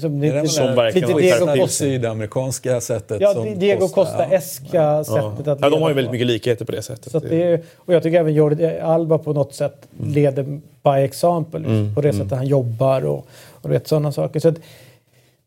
som, 0.00 0.20
det, 0.20 0.30
det, 0.30 0.48
som 0.48 0.74
verkligen 0.74 1.08
lite 1.08 1.20
Diego 1.20 1.46
Costa 1.56 1.86
i 1.86 1.98
det 1.98 2.10
amerikanska 2.10 2.80
sättet. 2.80 3.20
Ja, 3.20 3.46
Diego 3.56 3.88
Costa-eska 3.88 4.68
ja. 4.72 5.04
sättet 5.04 5.46
ja. 5.46 5.52
att 5.52 5.60
ja, 5.60 5.70
De 5.70 5.82
har 5.82 5.88
ju 5.88 5.94
väldigt 5.94 6.12
mycket 6.12 6.26
likheter 6.26 6.64
på 6.64 6.72
det 6.72 6.82
sättet. 6.82 7.12
Så 7.12 7.18
det, 7.18 7.62
och 7.76 7.94
jag 7.94 8.02
tycker 8.02 8.20
även 8.20 8.34
Jordi 8.34 8.66
Alba 8.66 9.18
på 9.18 9.32
något 9.32 9.54
sätt 9.54 9.88
mm. 9.98 10.12
leder 10.12 10.42
by 10.82 11.04
example. 11.04 11.58
Mm. 11.58 11.94
På 11.94 12.00
det 12.00 12.08
mm. 12.08 12.22
sättet 12.22 12.38
han 12.38 12.46
jobbar 12.46 13.06
och, 13.06 13.26
och 13.50 13.72
vet, 13.72 13.88
sådana 13.88 14.12
saker. 14.12 14.40
Så 14.40 14.48
att, 14.48 14.56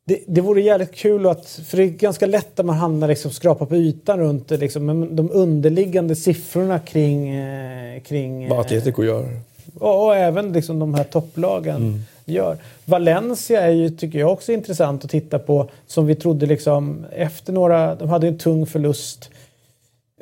det, 0.08 0.20
det 0.28 0.42
vore 0.42 0.62
jävligt 0.62 0.96
kul 0.96 1.26
att, 1.26 1.48
för 1.48 1.78
det 1.78 1.84
är 1.84 1.88
ganska 1.88 2.26
lätt 2.26 2.60
att 2.60 2.66
man 2.66 2.76
hamnar 2.76 3.08
liksom 3.08 3.32
skrapa 3.32 3.66
på 3.66 3.76
ytan 3.76 4.20
runt 4.20 4.48
det 4.48 4.58
liksom, 4.58 4.86
men 4.86 5.16
de 5.16 5.32
underliggande 5.32 6.16
siffrorna 6.16 6.80
kring... 6.80 7.30
Eh, 7.30 8.02
kring 8.02 8.50
Vad 8.50 8.60
Atletico 8.60 9.04
gör. 9.04 9.40
Och, 9.80 10.06
och, 10.06 10.16
även 10.16 10.54
liksom 10.54 10.80
de 10.80 10.94
här 10.94 11.04
topplagen 11.04 11.76
mm. 11.76 12.00
gör. 12.26 12.58
Valencia 12.86 13.62
är 13.62 13.70
ju, 13.70 13.90
tycker 13.90 14.20
jag 14.20 14.32
också 14.32 14.52
intressant 14.52 15.06
att 15.06 15.12
titta 15.12 15.40
på. 15.40 15.70
Som 15.88 16.06
vi 16.06 16.16
trodde 16.16 16.46
liksom 16.46 17.06
efter 17.12 17.54
några, 17.54 17.96
de 17.96 18.10
hade 18.10 18.28
en 18.28 18.38
tung 18.38 18.66
förlust. 18.66 19.30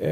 Eh, 0.00 0.08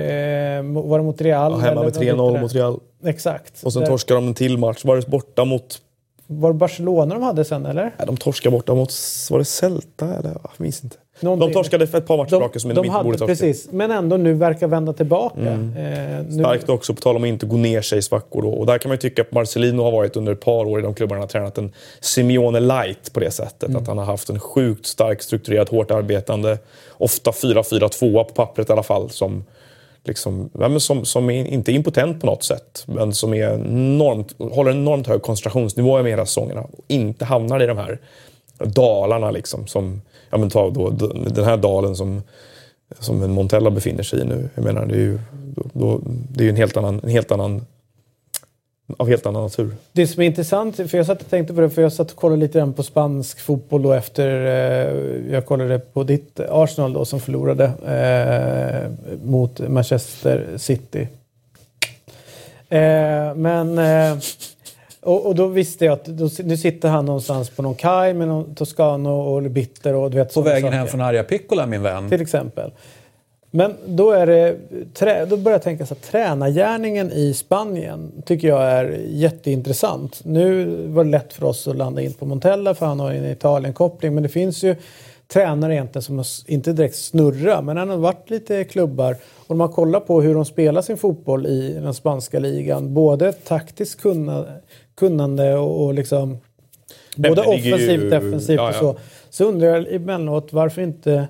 var 0.63 0.99
det 0.99 1.05
mot 1.05 1.21
Real? 1.21 1.53
Ja, 1.53 1.59
hemma 1.59 1.83
med 1.83 1.93
3-0 1.93 2.41
mot 2.41 2.55
Real. 2.55 2.81
Exakt. 3.05 3.63
Och 3.63 3.73
sen 3.73 3.87
torskade 3.87 4.21
de 4.21 4.29
en 4.29 4.35
till 4.35 4.59
match. 4.59 4.85
Var 4.85 4.97
det 4.97 5.09
borta 5.09 5.45
mot 5.45 5.81
var 6.27 6.53
det 6.53 6.55
Barcelona 6.55 7.15
de 7.15 7.23
hade 7.23 7.45
sen 7.45 7.67
eller? 7.67 7.83
Nej, 7.83 8.07
de 8.07 8.17
torskade 8.17 8.57
borta 8.57 8.75
mot, 8.75 8.93
var 9.31 9.39
det 9.39 9.45
Celta 9.45 10.07
eller? 10.07 10.31
Jag 10.31 10.51
minns 10.57 10.85
inte. 10.85 10.97
Någonting. 11.21 11.49
De 11.49 11.55
torskade 11.55 11.87
för 11.87 11.99
ett 11.99 12.07
par 12.07 12.17
matcher 12.17 12.37
raka 12.37 12.59
som 12.59 12.69
de, 12.69 12.75
de 12.75 12.87
inte 12.87 13.05
borde 13.05 13.19
torska. 13.19 13.27
Precis, 13.27 13.69
men 13.73 13.91
ändå 13.91 14.17
nu 14.17 14.35
verkar 14.35 14.67
vända 14.67 14.93
tillbaka. 14.93 15.41
Mm. 15.41 15.77
Eh, 15.77 16.25
nu... 16.27 16.43
Starkt 16.43 16.69
också, 16.69 16.95
på 16.95 17.01
tal 17.01 17.17
om 17.17 17.23
att 17.23 17.29
inte 17.29 17.47
gå 17.47 17.57
ner 17.57 17.83
sig 17.83 17.99
i 17.99 18.03
svackor. 18.03 18.43
Då. 18.43 18.49
Och 18.49 18.67
där 18.67 18.79
kan 18.79 18.89
man 18.89 18.95
ju 18.95 19.01
tycka 19.01 19.23
att 19.23 19.33
Marcelino 19.33 19.83
har 19.83 19.93
varit 19.93 20.17
under 20.17 20.33
ett 20.33 20.41
par 20.41 20.65
år 20.65 20.81
i 20.81 20.83
de 20.83 20.95
klubbarna 20.95 21.21
har 21.21 21.29
tränat 21.29 21.59
en 21.59 21.73
Simeone 22.01 22.61
light 22.61 23.13
på 23.13 23.21
det 23.21 23.31
sättet. 23.31 23.69
Mm. 23.69 23.83
Att 23.83 23.89
han 23.89 23.99
har 23.99 24.05
haft 24.05 24.31
en 24.31 24.41
sjukt 24.41 24.87
stark, 24.87 25.23
strukturerad, 25.23 25.69
hårt 25.69 25.91
arbetande, 25.91 26.59
ofta 26.91 27.31
4-4-2 27.31 28.25
på 28.25 28.35
pappret 28.35 28.69
i 28.69 28.73
alla 28.73 28.83
fall, 28.83 29.11
som 29.11 29.45
liksom, 30.05 30.51
ja, 30.59 30.81
som, 30.81 31.05
som 31.05 31.31
är 31.31 31.47
inte 31.47 31.73
impotent 31.73 32.21
på 32.21 32.27
något 32.27 32.45
sätt, 32.45 32.85
men 32.87 33.15
som 33.15 33.35
är 33.35 33.55
enormt, 33.55 34.35
håller 34.39 34.71
en 34.71 34.77
enormt 34.77 35.07
hög 35.07 35.23
koncentrationsnivå 35.23 36.03
med 36.03 36.11
hela 36.11 36.27
säsongerna 36.27 36.61
och 36.61 36.85
inte 36.89 37.25
hamnar 37.25 37.63
i 37.63 37.67
de 37.67 37.77
här 37.77 37.99
dalarna 38.59 39.31
liksom. 39.31 39.67
Som, 39.67 40.03
ja, 40.31 40.39
men 40.39 40.51
ta 40.51 40.71
då, 40.71 40.91
den 41.35 41.45
här 41.45 41.57
dalen 41.57 41.97
som, 41.97 42.23
som 42.99 43.23
en 43.23 43.33
Montella 43.33 43.71
befinner 43.71 44.03
sig 44.03 44.21
i 44.21 44.25
nu. 44.25 44.49
Jag 44.55 44.65
menar, 44.65 44.87
det 44.87 44.95
är 44.95 44.99
ju, 44.99 45.19
då, 45.55 45.63
då, 45.73 46.01
det 46.07 46.45
är 46.45 46.49
en 46.49 46.57
helt 46.57 46.77
annan, 46.77 47.01
en 47.03 47.11
helt 47.11 47.33
annan 47.33 47.67
av 48.97 49.09
helt 49.09 49.27
annan 49.27 49.43
natur. 49.43 49.75
Det 49.93 50.07
som 50.07 50.23
är 50.23 50.27
intressant, 50.27 50.77
för 50.77 50.97
jag 50.97 51.07
satt 51.07 51.21
och 51.21 51.31
tänkte 51.31 51.55
på 51.55 51.61
det, 51.61 51.71
för 51.71 51.83
jag 51.83 51.93
satt 51.93 52.11
och 52.11 52.17
kollade 52.17 52.41
lite 52.41 52.59
grann 52.59 52.73
på 52.73 52.83
spansk 52.83 53.41
fotboll 53.41 53.83
då 53.83 53.93
efter, 53.93 54.29
eh, 54.29 55.33
jag 55.33 55.47
kollade 55.47 55.79
på 55.79 56.05
ditt 56.05 56.41
Arsenal 56.41 56.93
då 56.93 57.05
som 57.05 57.21
förlorade 57.21 57.65
eh, 57.65 59.17
mot 59.25 59.69
Manchester 59.69 60.47
City. 60.57 61.09
Eh, 62.69 63.35
men 63.35 63.79
eh, 63.79 64.19
och, 65.01 65.27
och, 65.27 65.35
då 65.35 65.47
visste 65.47 65.85
jag 65.85 65.93
att 65.93 66.05
då, 66.05 66.29
nu 66.45 66.57
sitter 66.57 66.89
han 66.89 67.07
någonstans 67.07 67.51
på 67.51 67.63
någon 67.63 67.75
kaj 67.75 68.15
med 68.15 68.29
någon 68.29 68.55
Toscano 68.55 69.11
och 69.11 69.43
bitter 69.43 69.95
och 69.95 70.11
du 70.11 70.17
vet 70.17 70.35
På 70.35 70.41
vägen 70.41 70.63
saker. 70.63 70.77
hem 70.77 70.87
från 70.87 71.01
Arja 71.01 71.25
Piccola 71.25 71.67
min 71.67 71.83
vän. 71.83 72.09
Till 72.09 72.21
exempel. 72.21 72.71
Men 73.55 73.75
då, 73.87 74.11
är 74.11 74.27
det, 74.27 75.27
då 75.27 75.37
börjar 75.37 75.55
jag 75.55 75.63
tänka 75.63 75.87
så 75.87 75.95
att 75.95 76.03
tränargärningen 76.03 77.13
i 77.13 77.35
Spanien 77.35 78.23
tycker 78.27 78.49
jag 78.49 78.63
är 78.63 79.01
jätteintressant. 79.09 80.21
Nu 80.25 80.65
var 80.87 81.05
det 81.05 81.11
lätt 81.11 81.33
för 81.33 81.47
oss 81.47 81.69
att 81.69 81.77
landa 81.77 82.03
in 82.03 82.13
på 82.13 82.27
Montella 82.27 82.75
för 82.75 82.87
han 82.87 83.01
har 83.01 83.13
en 83.13 83.31
Italien-koppling. 83.31 84.15
Men 84.15 84.23
det 84.23 84.29
finns 84.29 84.63
ju 84.63 84.77
tränare 85.33 85.75
egentligen 85.75 86.03
som 86.03 86.25
inte 86.47 86.73
direkt 86.73 86.97
snurrar 86.97 87.63
men 87.63 87.77
han 87.77 87.89
har 87.89 87.97
varit 87.97 88.31
lite 88.31 88.65
klubbar. 88.65 89.17
Och 89.37 89.51
om 89.51 89.59
man 89.59 89.69
kollar 89.69 90.01
på 90.01 90.23
hur 90.23 90.35
de 90.35 90.45
spelar 90.45 90.83
sin 90.83 90.97
fotboll 90.97 91.47
i 91.47 91.73
den 91.73 91.95
spanska 91.95 92.39
ligan. 92.39 92.95
Både 92.95 93.33
taktiskt 93.33 94.01
kunnande 94.97 95.55
och, 95.55 95.85
och 95.85 95.95
liksom 95.95 96.39
både 97.17 97.43
offensivt 97.43 98.03
och 98.03 98.11
defensivt 98.11 98.57
ja, 98.57 98.63
ja. 98.63 98.69
och 98.69 98.75
så. 98.75 98.97
Så 99.31 99.45
undrar 99.45 99.69
jag 99.69 99.95
emellanåt 99.95 100.53
varför 100.53 100.83
inte 100.83 101.29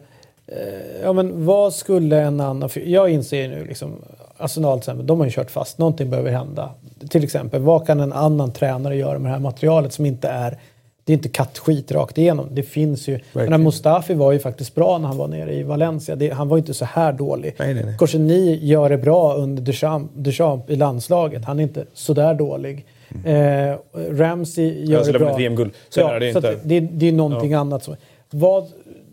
ja, 1.03 1.13
men 1.13 1.45
vad 1.45 1.75
skulle 1.75 2.21
en 2.21 2.41
annan... 2.41 2.71
Jag 2.85 3.11
inser 3.11 3.49
nu 3.49 3.65
liksom 3.65 3.93
Arsenal 4.37 4.79
exempel, 4.79 5.07
de 5.07 5.19
har 5.19 5.27
ju 5.27 5.33
kört 5.33 5.51
fast. 5.51 5.79
Någonting 5.79 6.11
behöver 6.11 6.31
hända. 6.31 6.71
Till 7.11 7.25
exempel, 7.25 7.63
vad 7.63 7.87
kan 7.87 8.01
en 8.01 8.13
annan 8.13 8.53
tränare 8.53 8.97
göra 8.97 9.19
med 9.19 9.31
det 9.31 9.35
här 9.35 9.41
materialet 9.41 9.93
som 9.93 10.07
inte 10.07 10.29
är... 10.29 10.59
Det 11.05 11.13
är 11.13 11.15
inte 11.15 11.29
kattskit 11.29 11.93
rakt 11.93 12.19
igenom. 12.19 12.49
Det 12.51 12.63
finns 12.63 13.09
ju... 13.09 13.21
Men 13.33 13.63
Mustafi 13.63 14.15
var 14.15 14.33
ju 14.33 14.39
faktiskt 14.39 14.75
bra 14.75 14.99
när 14.99 15.09
han 15.09 15.17
var 15.17 15.29
nere 15.29 15.55
i 15.55 15.63
Valencia. 15.63 16.17
Det, 16.17 16.31
han 16.31 16.49
var 16.49 16.57
ju 16.57 16.59
inte 16.59 16.75
så 16.75 16.85
här 16.85 17.13
dålig. 17.13 17.57
Korseni 17.99 18.59
gör 18.63 18.89
det 18.89 18.99
bra 18.99 19.35
under 19.35 19.63
Duchamp, 19.63 20.11
Duchamp 20.15 20.71
i 20.71 20.77
landslaget. 20.77 21.45
Han 21.45 21.59
är 21.59 21.63
inte 21.63 21.85
så 21.95 22.15
där 22.15 22.35
dålig. 22.35 22.87
Mm. 23.25 23.71
Eh, 23.71 23.79
Ramsey 23.95 24.85
gör 24.85 25.13
det 25.13 25.19
bra. 25.19 25.37
VM-guld. 25.37 25.73
Ja, 25.97 26.19
det, 26.19 26.33
det, 26.33 26.59
det, 26.65 26.81
det 26.81 27.09
är 27.09 27.13
någonting 27.13 27.51
ja. 27.51 27.59
annat. 27.59 27.85
Som, 27.85 27.97
vad, 28.31 28.67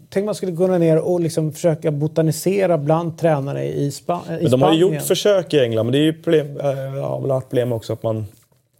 Tänk 0.09 0.25
man 0.25 0.35
skulle 0.35 0.51
gå 0.51 0.67
ner 0.67 0.97
och 0.97 1.19
liksom 1.19 1.51
försöka 1.51 1.91
botanisera 1.91 2.77
bland 2.77 3.17
tränare 3.17 3.65
i, 3.65 3.91
Spa 3.91 4.21
i 4.27 4.41
men 4.41 4.51
De 4.51 4.61
har 4.61 4.73
ju 4.73 4.79
gjort 4.79 5.01
försök 5.01 5.53
i 5.53 5.59
England, 5.59 5.85
men 5.85 5.91
det 5.91 5.97
är 5.97 6.03
ju 6.03 6.13
problem, 6.13 6.59
äh, 6.59 6.97
ja, 6.97 7.41
problem 7.41 7.71
också 7.73 7.93
att 7.93 8.03
man... 8.03 8.25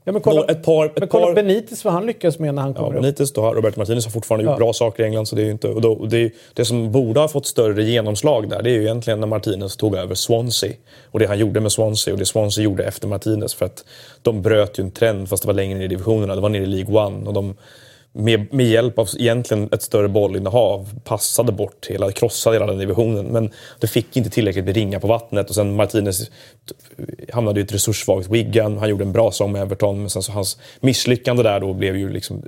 Ja, 0.03 0.11
men 0.11 0.22
kolla, 0.22 0.45
ett 0.45 0.64
par, 0.64 0.85
ett 0.85 0.99
men 0.99 1.08
kolla 1.08 1.25
par... 1.25 1.33
Benitez 1.33 1.85
vad 1.85 1.93
han 1.93 2.06
lyckas 2.06 2.40
med 2.40 2.56
när 2.56 2.61
han 2.61 2.74
kommer 2.74 2.95
ja, 2.95 3.01
Benitez 3.01 3.33
då, 3.33 3.53
Robert 3.53 3.75
Martinez 3.75 4.06
har 4.06 4.11
fortfarande 4.11 4.45
ja. 4.45 4.51
gjort 4.51 4.59
bra 4.59 4.74
saker 4.74 5.03
i 5.03 5.06
England. 5.06 5.25
Så 5.25 5.35
det, 5.35 5.41
är 5.41 5.51
inte, 5.51 5.67
och 5.67 5.82
då, 5.82 6.06
det, 6.06 6.32
det, 6.53 6.66
som 6.66 6.91
borde 6.91 7.19
ha 7.19 7.27
fått 7.27 7.45
större 7.45 7.83
genomslag 7.83 8.49
där 8.49 8.61
det 8.61 8.69
är 8.69 8.74
ju 8.74 8.82
egentligen 8.82 9.19
när 9.19 9.27
Martinez 9.27 9.77
tog 9.77 9.95
över 9.95 10.16
Swansea. 10.16 10.74
Och 11.11 11.19
det 11.19 11.25
han 11.25 11.40
gjorde 11.40 11.59
med 11.59 11.72
Swansea 11.72 12.14
och 12.14 12.19
det 12.19 12.25
Swansea 12.25 12.64
gjorde 12.64 12.83
efter 12.83 13.08
Martinez. 13.08 13.53
För 13.53 13.66
att 13.66 13.85
de 14.22 14.41
bröt 14.41 14.80
ju 14.80 14.83
en 14.83 14.91
trend 14.91 15.30
fast 15.30 15.43
det 15.43 15.48
var 15.48 15.53
längre 15.53 15.77
ner 15.77 15.85
i 15.85 15.88
divisionerna. 15.88 16.35
Det 16.35 16.41
var 16.41 16.49
nere 16.49 16.64
i 16.64 16.66
League 16.66 17.06
One. 17.06 17.27
Och 17.27 17.33
de, 17.33 17.56
med, 18.12 18.54
med 18.54 18.66
hjälp 18.66 19.00
av 19.00 19.10
egentligen 19.20 19.70
ett 19.72 19.82
större 19.82 20.08
bollinnehav 20.08 21.00
passade 21.04 21.52
bort 21.52 21.88
hela, 21.90 22.12
krossade 22.12 22.56
hela 22.56 22.66
den 22.66 22.78
divisionen. 22.78 23.26
Men 23.26 23.52
det 23.80 23.88
fick 23.88 24.18
inte 24.18 24.30
tillräckligt 24.30 24.66
med 24.66 24.76
ringar 24.76 25.00
på 25.00 25.08
vattnet 25.08 25.50
och 25.50 25.56
sen 25.56 25.76
Martinez 25.76 26.32
hamnade 27.34 27.60
i 27.60 27.64
ett 27.64 27.74
resurssvagt 27.74 28.30
Wigan. 28.30 28.78
Han 28.78 28.90
gjorde 28.90 29.04
en 29.04 29.12
bra 29.12 29.32
sång 29.32 29.52
med 29.52 29.62
Everton 29.62 30.00
men 30.00 30.10
sen 30.10 30.24
så 30.24 30.32
hans 30.32 30.58
misslyckande 30.80 31.44
där 31.44 31.60
då 31.60 31.74
blev 31.74 31.98
ju 31.98 32.10
liksom 32.10 32.44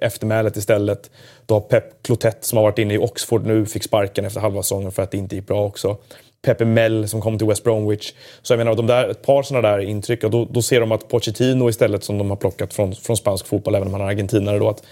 eftermälet 0.00 0.56
istället. 0.56 1.10
Då 1.46 1.54
har 1.54 1.60
Pep 1.60 2.02
Clotet 2.02 2.44
som 2.44 2.56
har 2.56 2.62
varit 2.62 2.78
inne 2.78 2.94
i 2.94 2.98
Oxford 2.98 3.46
nu 3.46 3.66
fick 3.66 3.84
sparken 3.84 4.24
efter 4.24 4.40
halva 4.40 4.62
säsongen 4.62 4.92
för 4.92 5.02
att 5.02 5.10
det 5.10 5.18
inte 5.18 5.36
gick 5.36 5.46
bra 5.46 5.64
också. 5.64 5.96
Pepe 6.42 6.64
Mel 6.64 7.08
som 7.08 7.20
kom 7.20 7.38
till 7.38 7.46
West 7.46 7.64
Bromwich. 7.64 8.12
Så 8.42 8.52
jag 8.52 8.58
menar, 8.58 8.74
de 8.74 8.86
där, 8.86 9.08
ett 9.08 9.22
par 9.22 9.42
sådana 9.42 9.68
där 9.68 9.78
intryck, 9.78 10.24
och 10.24 10.30
då, 10.30 10.44
då 10.44 10.62
ser 10.62 10.80
de 10.80 10.92
att 10.92 11.08
Pochettino 11.08 11.68
istället 11.68 12.04
som 12.04 12.18
de 12.18 12.30
har 12.30 12.36
plockat 12.36 12.74
från, 12.74 12.94
från 12.94 13.16
spansk 13.16 13.46
fotboll, 13.46 13.74
även 13.74 13.88
om 13.88 13.94
han 13.94 14.02
är 14.02 14.06
argentinare, 14.06 14.58
då, 14.58 14.68
att 14.68 14.82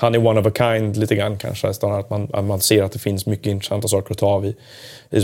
han 0.00 0.14
är 0.14 0.26
one 0.26 0.40
of 0.40 0.46
a 0.46 0.50
kind 0.56 0.96
lite 0.96 1.14
grann 1.14 1.38
kanske. 1.38 1.68
Att 1.68 2.10
man, 2.10 2.28
att 2.32 2.44
man 2.44 2.60
ser 2.60 2.82
att 2.82 2.92
det 2.92 2.98
finns 2.98 3.26
mycket 3.26 3.46
intressanta 3.46 3.88
saker 3.88 4.12
att 4.12 4.18
ta 4.18 4.26
av 4.26 4.46
i, 4.46 4.56
i 5.10 5.20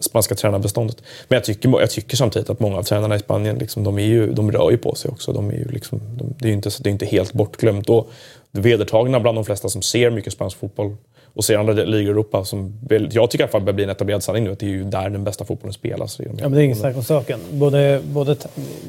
spanska 0.00 0.34
tränarbeståndet. 0.34 1.02
Men 1.28 1.36
jag 1.36 1.44
tycker, 1.44 1.80
jag 1.80 1.90
tycker 1.90 2.16
samtidigt 2.16 2.50
att 2.50 2.60
många 2.60 2.78
av 2.78 2.82
tränarna 2.82 3.16
i 3.16 3.18
Spanien 3.18 3.58
liksom, 3.58 3.84
de, 3.84 3.98
är 3.98 4.02
ju, 4.02 4.32
de 4.32 4.52
rör 4.52 4.70
ju 4.70 4.78
på 4.78 4.94
sig 4.94 5.10
också. 5.10 5.32
De 5.32 5.50
är 5.50 5.54
ju 5.54 5.68
liksom, 5.68 6.00
de, 6.18 6.34
det 6.38 6.44
är 6.44 6.48
ju 6.48 6.54
inte, 6.54 6.70
det 6.80 6.88
är 6.88 6.92
inte 6.92 7.06
helt 7.06 7.32
bortglömt. 7.32 7.90
Och 7.90 8.10
vedertagna 8.52 9.20
bland 9.20 9.38
de 9.38 9.44
flesta 9.44 9.68
som 9.68 9.82
ser 9.82 10.10
mycket 10.10 10.32
spansk 10.32 10.58
fotboll 10.58 10.96
och 11.34 11.44
ser 11.44 11.58
andra 11.58 11.72
ligor 11.72 12.00
i 12.00 12.08
Europa 12.08 12.44
som 12.44 12.78
jag 13.10 13.30
tycker 13.30 13.38
i 13.38 13.42
alla 13.42 13.52
fall 13.52 13.60
börjar 13.60 13.74
bli 13.74 13.84
en 13.84 13.90
etablerad 13.90 14.22
sanning 14.22 14.44
nu 14.44 14.52
att 14.52 14.58
det 14.58 14.66
är 14.66 14.70
ju 14.70 14.84
där 14.84 15.10
den 15.10 15.24
bästa 15.24 15.44
fotbollen 15.44 15.72
spelas. 15.72 16.20
Ja, 16.20 16.32
men 16.42 16.52
det 16.52 16.60
är 16.60 16.64
inget 16.64 16.78
snack 16.78 16.96
om 16.96 17.04
saken. 17.04 17.40
Både, 17.52 18.00
både, 18.04 18.36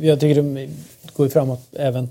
jag 0.02 0.20
tycker 0.20 0.42
det 0.42 0.70
går 1.16 1.26
ju 1.26 1.30
framåt 1.30 1.60
även 1.72 2.10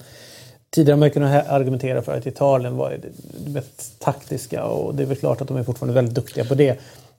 Tidigare 0.74 0.94
har 0.94 1.00
man 1.00 1.10
kunnat 1.10 1.48
argumentera 1.48 2.02
för 2.02 2.18
att 2.18 2.26
Italien 2.26 2.76
var 2.76 2.98
väldigt 3.46 3.92
taktiska 3.98 4.64
och 4.64 4.94
det 4.94 5.02
är 5.02 5.06
väl 5.06 5.16
klart 5.16 5.40
att 5.40 5.48
de 5.48 5.56
är 5.56 5.62
fortfarande 5.62 5.94
väldigt 5.94 6.14
duktiga 6.14 6.44
på 6.44 6.54
det. 6.54 6.78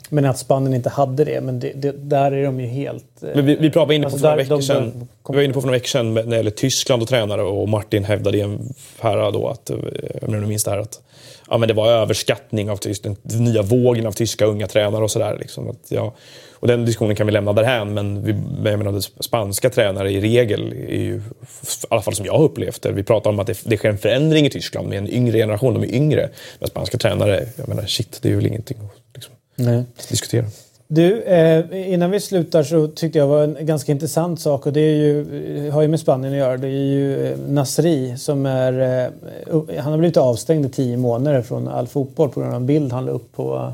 Men 0.09 0.25
att 0.25 0.37
Spanien 0.37 0.73
inte 0.73 0.89
hade 0.89 1.23
det, 1.23 1.41
men 1.41 1.59
det, 1.59 1.71
det, 1.75 1.91
där 1.91 2.31
är 2.31 2.43
de 2.43 2.59
ju 2.59 2.67
helt... 2.67 3.23
Eh, 3.23 3.29
men 3.35 3.45
vi, 3.45 3.55
vi 3.55 3.69
var 3.69 3.91
inne 3.91 4.03
på 4.03 4.07
alltså 4.07 4.19
för 4.19 4.27
några 4.27 4.35
veckor 4.35 4.61
sedan, 4.61 5.07
vi 5.29 5.35
var 5.35 5.41
inne 5.41 5.53
på 5.53 5.61
för 5.61 5.67
några 5.67 5.77
veckor 5.77 5.87
sedan 5.87 6.13
när 6.13 6.23
det 6.23 6.35
gäller 6.35 6.51
Tyskland 6.51 7.01
och 7.01 7.07
tränare 7.07 7.41
och 7.41 7.69
Martin 7.69 8.03
hävdade 8.03 8.41
en 8.41 8.73
här 8.99 9.31
då 9.31 9.47
att, 9.47 9.69
eh, 9.69 9.77
jag 10.21 10.29
menar, 10.29 10.47
minns 10.47 10.63
det 10.63 10.71
här, 10.71 10.77
att 10.77 11.01
ja, 11.49 11.57
men 11.57 11.67
det 11.67 11.73
var 11.73 11.87
överskattning 11.87 12.69
av 12.69 12.79
den 13.03 13.43
nya 13.43 13.61
vågen 13.61 14.07
av 14.07 14.11
tyska 14.11 14.45
unga 14.45 14.67
tränare 14.67 15.03
och 15.03 15.11
sådär. 15.11 15.37
Liksom, 15.39 15.75
ja, 15.89 16.13
och 16.53 16.67
den 16.67 16.85
diskussionen 16.85 17.15
kan 17.15 17.25
vi 17.25 17.33
lämna 17.33 17.53
därhän, 17.53 17.93
men 17.93 18.23
vi, 18.23 18.35
jag 18.69 18.77
menar, 18.77 19.23
spanska 19.23 19.69
tränare 19.69 20.11
i 20.11 20.21
regel, 20.21 20.73
är 20.73 21.01
ju, 21.01 21.15
i 21.15 21.21
alla 21.89 22.01
fall 22.01 22.15
som 22.15 22.25
jag 22.25 22.33
har 22.33 22.43
upplevt 22.43 22.81
det, 22.81 22.91
vi 22.91 23.03
pratar 23.03 23.29
om 23.29 23.39
att 23.39 23.47
det, 23.47 23.61
det 23.63 23.77
sker 23.77 23.89
en 23.89 23.97
förändring 23.97 24.45
i 24.45 24.49
Tyskland 24.49 24.87
med 24.87 24.97
en 24.97 25.09
yngre 25.09 25.37
generation, 25.37 25.73
de 25.73 25.83
är 25.83 25.95
yngre. 25.95 26.29
Men 26.59 26.69
spanska 26.69 26.97
tränare, 26.97 27.45
jag 27.55 27.67
menar 27.67 27.85
shit, 27.85 28.19
det 28.21 28.31
är 28.31 28.35
väl 28.35 28.45
ingenting 28.45 28.77
att 28.77 29.02
liksom, 29.55 29.85
diskutera. 30.09 30.45
Du, 30.87 31.21
eh, 31.21 31.93
innan 31.93 32.11
vi 32.11 32.19
slutar 32.19 32.63
så 32.63 32.87
tyckte 32.87 33.19
jag 33.19 33.27
var 33.27 33.43
en 33.43 33.65
ganska 33.65 33.91
intressant 33.91 34.39
sak 34.39 34.65
och 34.65 34.73
det 34.73 34.79
är 34.79 34.95
ju, 34.95 35.69
har 35.69 35.81
ju 35.81 35.87
med 35.87 35.99
Spanien 35.99 36.33
att 36.33 36.39
göra. 36.39 36.57
Det 36.57 36.67
är 36.67 36.71
ju 36.71 37.27
eh, 37.27 37.37
Nasri 37.47 38.17
som 38.17 38.45
är, 38.45 39.03
eh, 39.03 39.79
han 39.79 39.91
har 39.91 39.97
blivit 39.97 40.17
avstängd 40.17 40.65
i 40.65 40.69
tio 40.69 40.97
månader 40.97 41.41
från 41.41 41.67
all 41.67 41.87
fotboll 41.87 42.29
på 42.29 42.39
grund 42.39 42.53
av 42.53 42.61
en 42.61 42.65
bild 42.65 42.91
han 42.91 43.05
la 43.05 43.11
upp 43.11 43.31
på, 43.35 43.73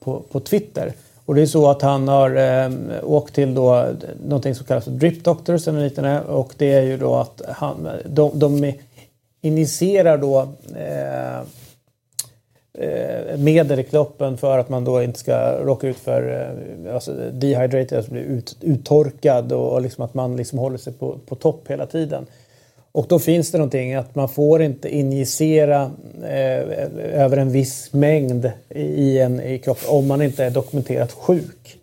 på, 0.00 0.22
på 0.32 0.40
Twitter. 0.40 0.92
Och 1.24 1.34
det 1.34 1.42
är 1.42 1.46
så 1.46 1.70
att 1.70 1.82
han 1.82 2.08
har 2.08 2.36
eh, 2.36 2.70
åkt 3.02 3.34
till 3.34 3.54
då 3.54 3.86
någonting 4.26 4.54
som 4.54 4.66
kallas 4.66 4.84
för 4.84 4.90
Drip 4.90 5.24
Doctors 5.24 5.68
eller 5.68 5.80
liknande 5.80 6.20
och 6.20 6.54
det 6.58 6.72
är 6.72 6.82
ju 6.82 6.96
då 6.96 7.14
att 7.14 7.42
han, 7.48 7.88
de, 8.06 8.38
de 8.38 8.72
initierar 9.40 10.18
då 10.18 10.40
eh, 10.76 11.24
Eh, 11.34 11.40
Eh, 12.78 13.38
medel 13.38 13.80
i 13.80 13.84
kroppen 13.84 14.36
för 14.36 14.58
att 14.58 14.68
man 14.68 14.84
då 14.84 15.02
inte 15.02 15.18
ska 15.18 15.52
råka 15.52 15.88
ut 15.88 15.96
för 15.96 16.50
eh, 16.86 16.94
alltså 16.94 17.14
dehydrated, 17.32 17.92
alltså 17.92 18.12
bli 18.12 18.20
ut, 18.20 18.56
uttorkad 18.60 19.52
och, 19.52 19.72
och 19.72 19.82
liksom 19.82 20.04
att 20.04 20.14
man 20.14 20.36
liksom 20.36 20.58
håller 20.58 20.78
sig 20.78 20.92
på, 20.92 21.18
på 21.26 21.34
topp 21.34 21.64
hela 21.68 21.86
tiden. 21.86 22.26
Och 22.92 23.06
då 23.08 23.18
finns 23.18 23.50
det 23.50 23.58
någonting 23.58 23.94
att 23.94 24.14
man 24.14 24.28
får 24.28 24.62
inte 24.62 24.96
injicera 24.96 25.90
eh, 26.22 27.22
över 27.22 27.36
en 27.36 27.50
viss 27.50 27.92
mängd 27.92 28.50
i, 28.68 29.18
en, 29.18 29.40
i 29.40 29.58
kroppen 29.58 29.88
om 29.88 30.06
man 30.06 30.22
inte 30.22 30.44
är 30.44 30.50
dokumenterat 30.50 31.12
sjuk. 31.12 31.76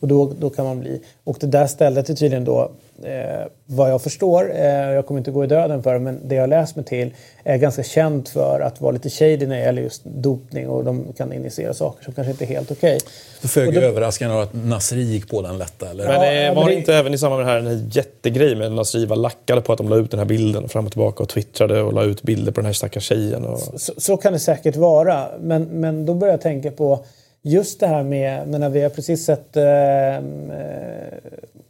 Och 0.00 0.08
då, 0.08 0.32
då 0.40 0.50
kan 0.50 0.64
man 0.64 0.80
bli... 0.80 1.00
Och 1.24 1.36
det 1.40 1.46
där 1.46 1.66
stället 1.66 2.10
är 2.10 2.14
tydligen 2.14 2.44
då, 2.44 2.70
eh, 3.02 3.46
vad 3.66 3.90
jag 3.90 4.02
förstår, 4.02 4.50
eh, 4.54 4.64
jag 4.66 5.06
kommer 5.06 5.20
inte 5.20 5.30
gå 5.30 5.44
i 5.44 5.46
döden 5.46 5.82
för 5.82 5.94
det, 5.94 6.00
men 6.00 6.28
det 6.28 6.34
jag 6.34 6.48
läst 6.48 6.76
mig 6.76 6.84
till 6.84 7.14
är 7.44 7.56
ganska 7.56 7.82
känt 7.82 8.28
för 8.28 8.60
att 8.60 8.80
vara 8.80 8.92
lite 8.92 9.10
shady 9.10 9.46
när 9.46 9.56
det 9.56 9.62
gäller 9.62 9.82
just 9.82 10.04
dopning 10.04 10.68
och 10.68 10.84
de 10.84 11.12
kan 11.16 11.32
initiera 11.32 11.74
saker 11.74 12.04
som 12.04 12.14
kanske 12.14 12.30
inte 12.30 12.44
är 12.44 12.48
helt 12.48 12.70
okej. 12.70 12.96
Okay. 12.96 13.48
Föga 13.48 13.80
överraskande 13.80 14.42
att 14.42 14.54
Nasri 14.54 15.02
gick 15.02 15.30
på 15.30 15.42
den 15.42 15.58
lätta, 15.58 15.90
eller? 15.90 16.08
Men 16.08 16.20
det 16.20 16.60
var 16.60 16.68
det 16.68 16.74
inte 16.74 16.94
även 16.94 17.14
i 17.14 17.18
samband 17.18 17.38
med 17.38 17.46
det 17.48 17.52
här, 17.52 17.62
den 17.62 17.78
här 17.78 17.88
jättegrejen 17.90 18.58
med 18.58 18.72
Nasri 18.72 19.06
var 19.06 19.16
lackade 19.16 19.60
på 19.60 19.72
att 19.72 19.78
de 19.78 19.88
la 19.88 19.96
ut 19.96 20.10
den 20.10 20.18
här 20.18 20.26
bilden 20.26 20.68
fram 20.68 20.86
och 20.86 20.92
tillbaka 20.92 21.22
och 21.22 21.28
twittrade 21.28 21.82
och 21.82 21.92
la 21.92 22.02
ut 22.02 22.22
bilder 22.22 22.52
på 22.52 22.60
den 22.60 22.66
här 22.66 22.72
stackars 22.72 23.04
tjejen? 23.04 23.44
Och... 23.44 23.58
Så, 23.58 23.92
så, 23.96 24.16
kan 24.16 24.32
det 24.32 24.38
säkert 24.38 24.76
vara, 24.76 25.28
men, 25.40 25.64
men 25.64 26.06
då 26.06 26.14
börjar 26.14 26.32
jag 26.32 26.40
tänka 26.40 26.70
på 26.70 27.04
just 27.42 27.80
det 27.80 27.86
här 27.86 28.02
med, 28.02 28.48
menar, 28.48 28.68
vi 28.68 28.82
har 28.82 28.90
precis 28.90 29.24
sett 29.24 29.56
eh, 29.56 29.64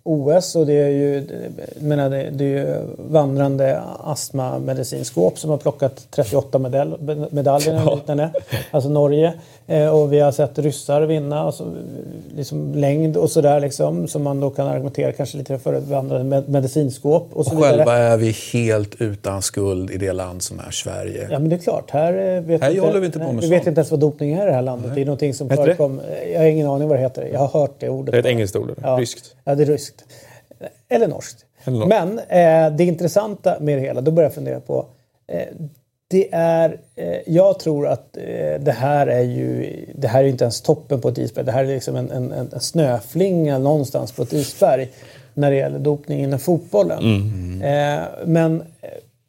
OS 0.07 0.57
och 0.57 0.67
det 0.67 0.73
är 0.73 0.89
ju, 0.89 1.27
menar, 1.81 2.11
det, 2.11 2.31
det 2.31 2.45
är 2.45 2.49
ju 2.49 2.77
vandrande 2.97 3.81
astmamedicinskåp 4.01 5.39
som 5.39 5.51
har 5.51 5.57
plockat 5.57 6.07
38 6.11 6.59
medalj, 6.59 6.93
medaljer 7.31 7.75
ja. 7.75 7.95
liknande. 7.95 8.31
Alltså 8.71 8.91
Norge. 8.91 9.35
Eh, 9.67 9.89
och 9.89 10.13
vi 10.13 10.21
har 10.21 10.33
sett 10.33 10.59
ryssar 10.59 11.03
vinna, 11.03 11.41
alltså, 11.41 11.73
liksom 12.37 12.75
längd 12.75 13.17
och 13.17 13.31
sådär 13.31 13.61
liksom. 13.61 14.09
Som 14.09 14.23
man 14.23 14.41
då 14.41 14.51
kan 14.51 14.67
argumentera 14.67 15.13
kanske 15.13 15.39
lite 15.39 15.59
för 15.59 15.81
vandrande 15.81 16.43
medicinskåp. 16.47 17.29
Och, 17.33 17.47
så 17.47 17.57
och 17.57 17.63
själva 17.63 17.97
är 17.97 18.17
vi 18.17 18.37
helt 18.53 19.01
utan 19.01 19.43
skuld 19.43 19.91
i 19.91 19.97
det 19.97 20.13
land 20.13 20.43
som 20.43 20.59
är 20.59 20.71
Sverige. 20.71 21.29
Ja 21.31 21.39
men 21.39 21.49
det 21.49 21.57
är 21.57 21.61
klart. 21.61 21.91
Här, 21.91 22.13
eh, 22.13 22.43
vet 22.43 22.63
här 22.63 22.71
inte, 22.71 23.01
vi 23.01 23.07
inte 23.07 23.19
på 23.19 23.33
med 23.33 23.43
Vi 23.43 23.51
vet 23.51 23.67
inte 23.67 23.79
ens 23.79 23.91
vad 23.91 24.01
dopning 24.01 24.33
är 24.33 24.43
i 24.43 24.47
det 24.47 24.53
här 24.53 24.63
landet. 24.63 24.87
Nej. 24.87 24.95
Det 24.95 25.03
är 25.03 25.07
någonting 25.07 25.35
som 25.35 25.49
förekom. 25.49 26.01
Jag 26.33 26.41
har 26.41 26.47
ingen 26.47 26.69
aning 26.69 26.89
vad 26.89 26.99
det 26.99 27.03
heter. 27.03 27.29
Jag 27.33 27.41
har 27.41 27.61
hört 27.61 27.75
det 27.79 27.89
ordet. 27.89 28.13
Det 28.13 28.19
är 28.19 28.21
ett 28.21 28.27
engelskt 28.27 28.57
ord. 28.57 28.75
Ja. 28.83 28.97
Ryskt. 29.01 29.35
Ja, 29.45 29.55
det 29.55 29.63
är 29.63 29.67
ryskt. 29.67 29.94
Eller 30.89 31.09
norskt. 31.09 31.45
Eller 31.65 31.79
norskt. 31.79 31.89
Men 31.89 32.19
eh, 32.19 32.77
det 32.77 32.85
intressanta 32.85 33.57
med 33.61 33.79
det 33.79 33.83
hela, 33.83 34.01
då 34.01 34.11
börjar 34.11 34.29
jag 34.29 34.35
fundera 34.35 34.61
på 34.61 34.87
eh, 35.27 35.47
det 36.09 36.29
är, 36.33 36.81
eh, 36.95 37.19
jag 37.27 37.59
tror 37.59 37.87
att 37.87 38.17
eh, 38.17 38.61
det 38.61 38.75
här 38.77 39.07
är 39.07 39.23
ju, 39.23 39.77
det 39.95 40.09
här 40.09 40.25
är 40.25 40.29
inte 40.29 40.45
ens 40.45 40.61
toppen 40.61 41.01
på 41.01 41.09
ett 41.09 41.19
isberg. 41.19 41.45
Det 41.45 41.53
här 41.53 41.65
är 41.65 41.69
liksom 41.69 41.97
en, 41.97 42.11
en, 42.11 42.33
en 42.33 42.61
snöflinga 42.61 43.59
någonstans 43.59 44.13
på 44.13 44.23
ett 44.23 44.33
isberg 44.33 44.93
när 45.35 45.51
det 45.51 45.57
gäller 45.57 45.79
dopning 45.79 46.21
inom 46.21 46.39
fotbollen. 46.39 46.99
Mm. 46.99 47.63
Eh, 47.63 48.05
men 48.27 48.63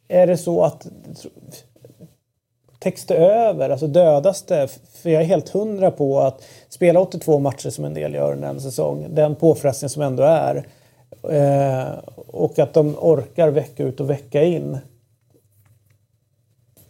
är 0.08 0.28
det 0.28 0.38
så 0.38 0.64
att 0.64 0.88
täcks 2.80 3.06
det 3.06 3.16
över, 3.18 3.70
alltså 3.70 3.88
dödas 3.88 4.42
det? 4.42 4.68
För 5.02 5.10
jag 5.10 5.22
är 5.22 5.26
helt 5.26 5.50
hundra 5.50 5.92
på 5.92 6.20
att 6.20 6.44
spela 6.76 7.00
82 7.00 7.40
matcher 7.40 7.70
som 7.70 7.86
en 7.86 7.94
del 7.94 8.14
gör 8.14 8.32
under 8.34 8.48
en 8.48 8.62
säsong, 8.62 9.08
den 9.10 9.36
påfrestning 9.36 9.90
som 9.90 10.02
ändå 10.02 10.24
är, 10.24 10.68
eh, 11.30 11.98
och 12.28 12.60
att 12.60 12.74
de 12.74 12.96
orkar 13.00 13.50
vecka 13.50 13.84
ut 13.84 14.00
och 14.00 14.10
vecka 14.10 14.44
in. 14.44 14.78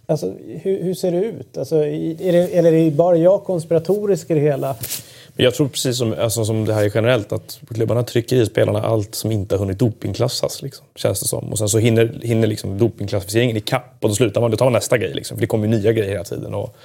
Alltså, 0.08 0.34
hur, 0.62 0.84
hur 0.84 0.94
ser 0.94 1.12
det 1.12 1.18
ut? 1.18 1.58
Alltså, 1.58 1.76
är 1.86 2.32
det, 2.32 2.58
eller 2.58 2.74
är 2.74 2.86
det 2.86 2.92
bara 2.92 3.18
jag 3.18 3.44
konspiratorisk 3.44 4.32
i 4.32 4.34
det 4.34 4.40
hela? 4.40 4.76
Jag 5.36 5.54
tror 5.54 5.68
precis 5.68 5.98
som, 5.98 6.16
alltså, 6.20 6.46
som 6.46 6.66
det 6.66 6.74
här 6.74 6.84
är 6.84 6.92
generellt 6.96 7.32
att 7.32 7.60
klubbarna 7.74 8.04
trycker 8.04 8.36
i 8.36 8.46
spelarna 8.46 8.82
allt 8.82 9.16
som 9.16 9.32
inte 9.32 9.56
har 9.56 9.60
hunnit 9.60 9.80
dopingklassas. 9.80 10.62
Liksom, 10.62 10.86
känns 10.96 11.20
det 11.20 11.28
som. 11.28 11.52
Och 11.52 11.58
sen 11.58 11.70
så 11.70 11.78
hinner, 11.78 12.20
hinner 12.24 12.48
liksom 12.48 12.78
dopingklassificeringen 12.78 13.58
ikapp 13.58 13.98
och 14.02 14.10
då 14.10 14.16
slutar 14.16 14.42
man. 14.42 14.52
Då 14.52 14.58
tar 14.58 14.66
man 14.66 14.74
nästa 14.74 14.98
grej. 14.98 15.14
Liksom, 15.14 15.38
för 15.38 15.42
det 15.42 15.48
kommer 15.48 15.68
ju 15.68 15.72
nya 15.72 15.92
grejer 15.92 16.12
hela 16.12 16.24
tiden. 16.24 16.54
Och 16.54 16.76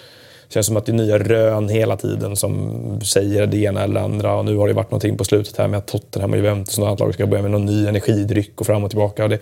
känns 0.52 0.66
som 0.66 0.76
att 0.76 0.86
det 0.86 0.92
är 0.92 0.96
nya 0.96 1.18
rön 1.18 1.68
hela 1.68 1.96
tiden 1.96 2.36
som 2.36 3.00
säger 3.00 3.46
det 3.46 3.56
ena 3.56 3.82
eller 3.82 3.94
det 3.94 4.00
andra. 4.00 4.34
Och 4.34 4.44
nu 4.44 4.56
har 4.56 4.68
det 4.68 4.74
varit 4.74 4.90
någonting 4.90 5.16
på 5.16 5.24
slutet 5.24 5.56
här 5.56 5.68
med 5.68 5.78
att 5.78 5.86
Tottenham 5.86 6.30
och 6.30 6.36
Juventus 6.36 6.78
och 6.78 6.86
annat 6.86 7.00
lag 7.00 7.14
ska 7.14 7.26
börja 7.26 7.42
med 7.42 7.50
någon 7.50 7.66
ny 7.66 7.86
energidryck 7.86 8.60
och 8.60 8.66
fram 8.66 8.84
och 8.84 8.90
tillbaka. 8.90 9.24
Och 9.24 9.30
det, 9.30 9.38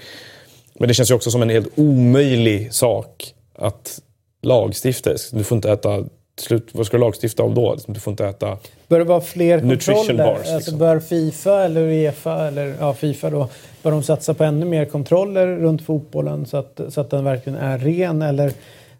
men 0.74 0.88
det 0.88 0.94
känns 0.94 1.10
ju 1.10 1.14
också 1.14 1.30
som 1.30 1.42
en 1.42 1.50
helt 1.50 1.68
omöjlig 1.74 2.74
sak 2.74 3.34
att 3.54 4.00
lagstifta. 4.42 5.10
Du 5.32 5.44
får 5.44 5.56
inte 5.56 5.72
äta 5.72 6.04
slut, 6.40 6.68
vad 6.72 6.86
ska 6.86 6.96
du 6.96 7.00
lagstifta 7.00 7.42
om 7.42 7.54
då? 7.54 7.76
Du 7.86 8.00
får 8.00 8.10
inte 8.10 8.26
äta 8.26 8.58
Bör 8.88 8.98
det 8.98 9.04
vara 9.04 9.20
fler 9.20 9.60
kontroller? 9.60 10.24
Bars, 10.24 10.38
liksom. 10.38 10.54
alltså 10.54 10.76
bör 10.76 11.00
Fifa 11.00 11.64
eller 11.64 11.80
Uefa, 11.80 12.48
eller 12.48 12.74
ja, 12.80 12.94
Fifa 12.94 13.30
då, 13.30 13.48
bör 13.82 13.90
de 13.90 14.02
satsa 14.02 14.34
på 14.34 14.44
ännu 14.44 14.66
mer 14.66 14.84
kontroller 14.84 15.46
runt 15.46 15.82
fotbollen 15.82 16.46
så 16.46 16.56
att, 16.56 16.80
så 16.88 17.00
att 17.00 17.10
den 17.10 17.24
verkligen 17.24 17.58
är 17.58 17.78
ren? 17.78 18.22
Eller, 18.22 18.52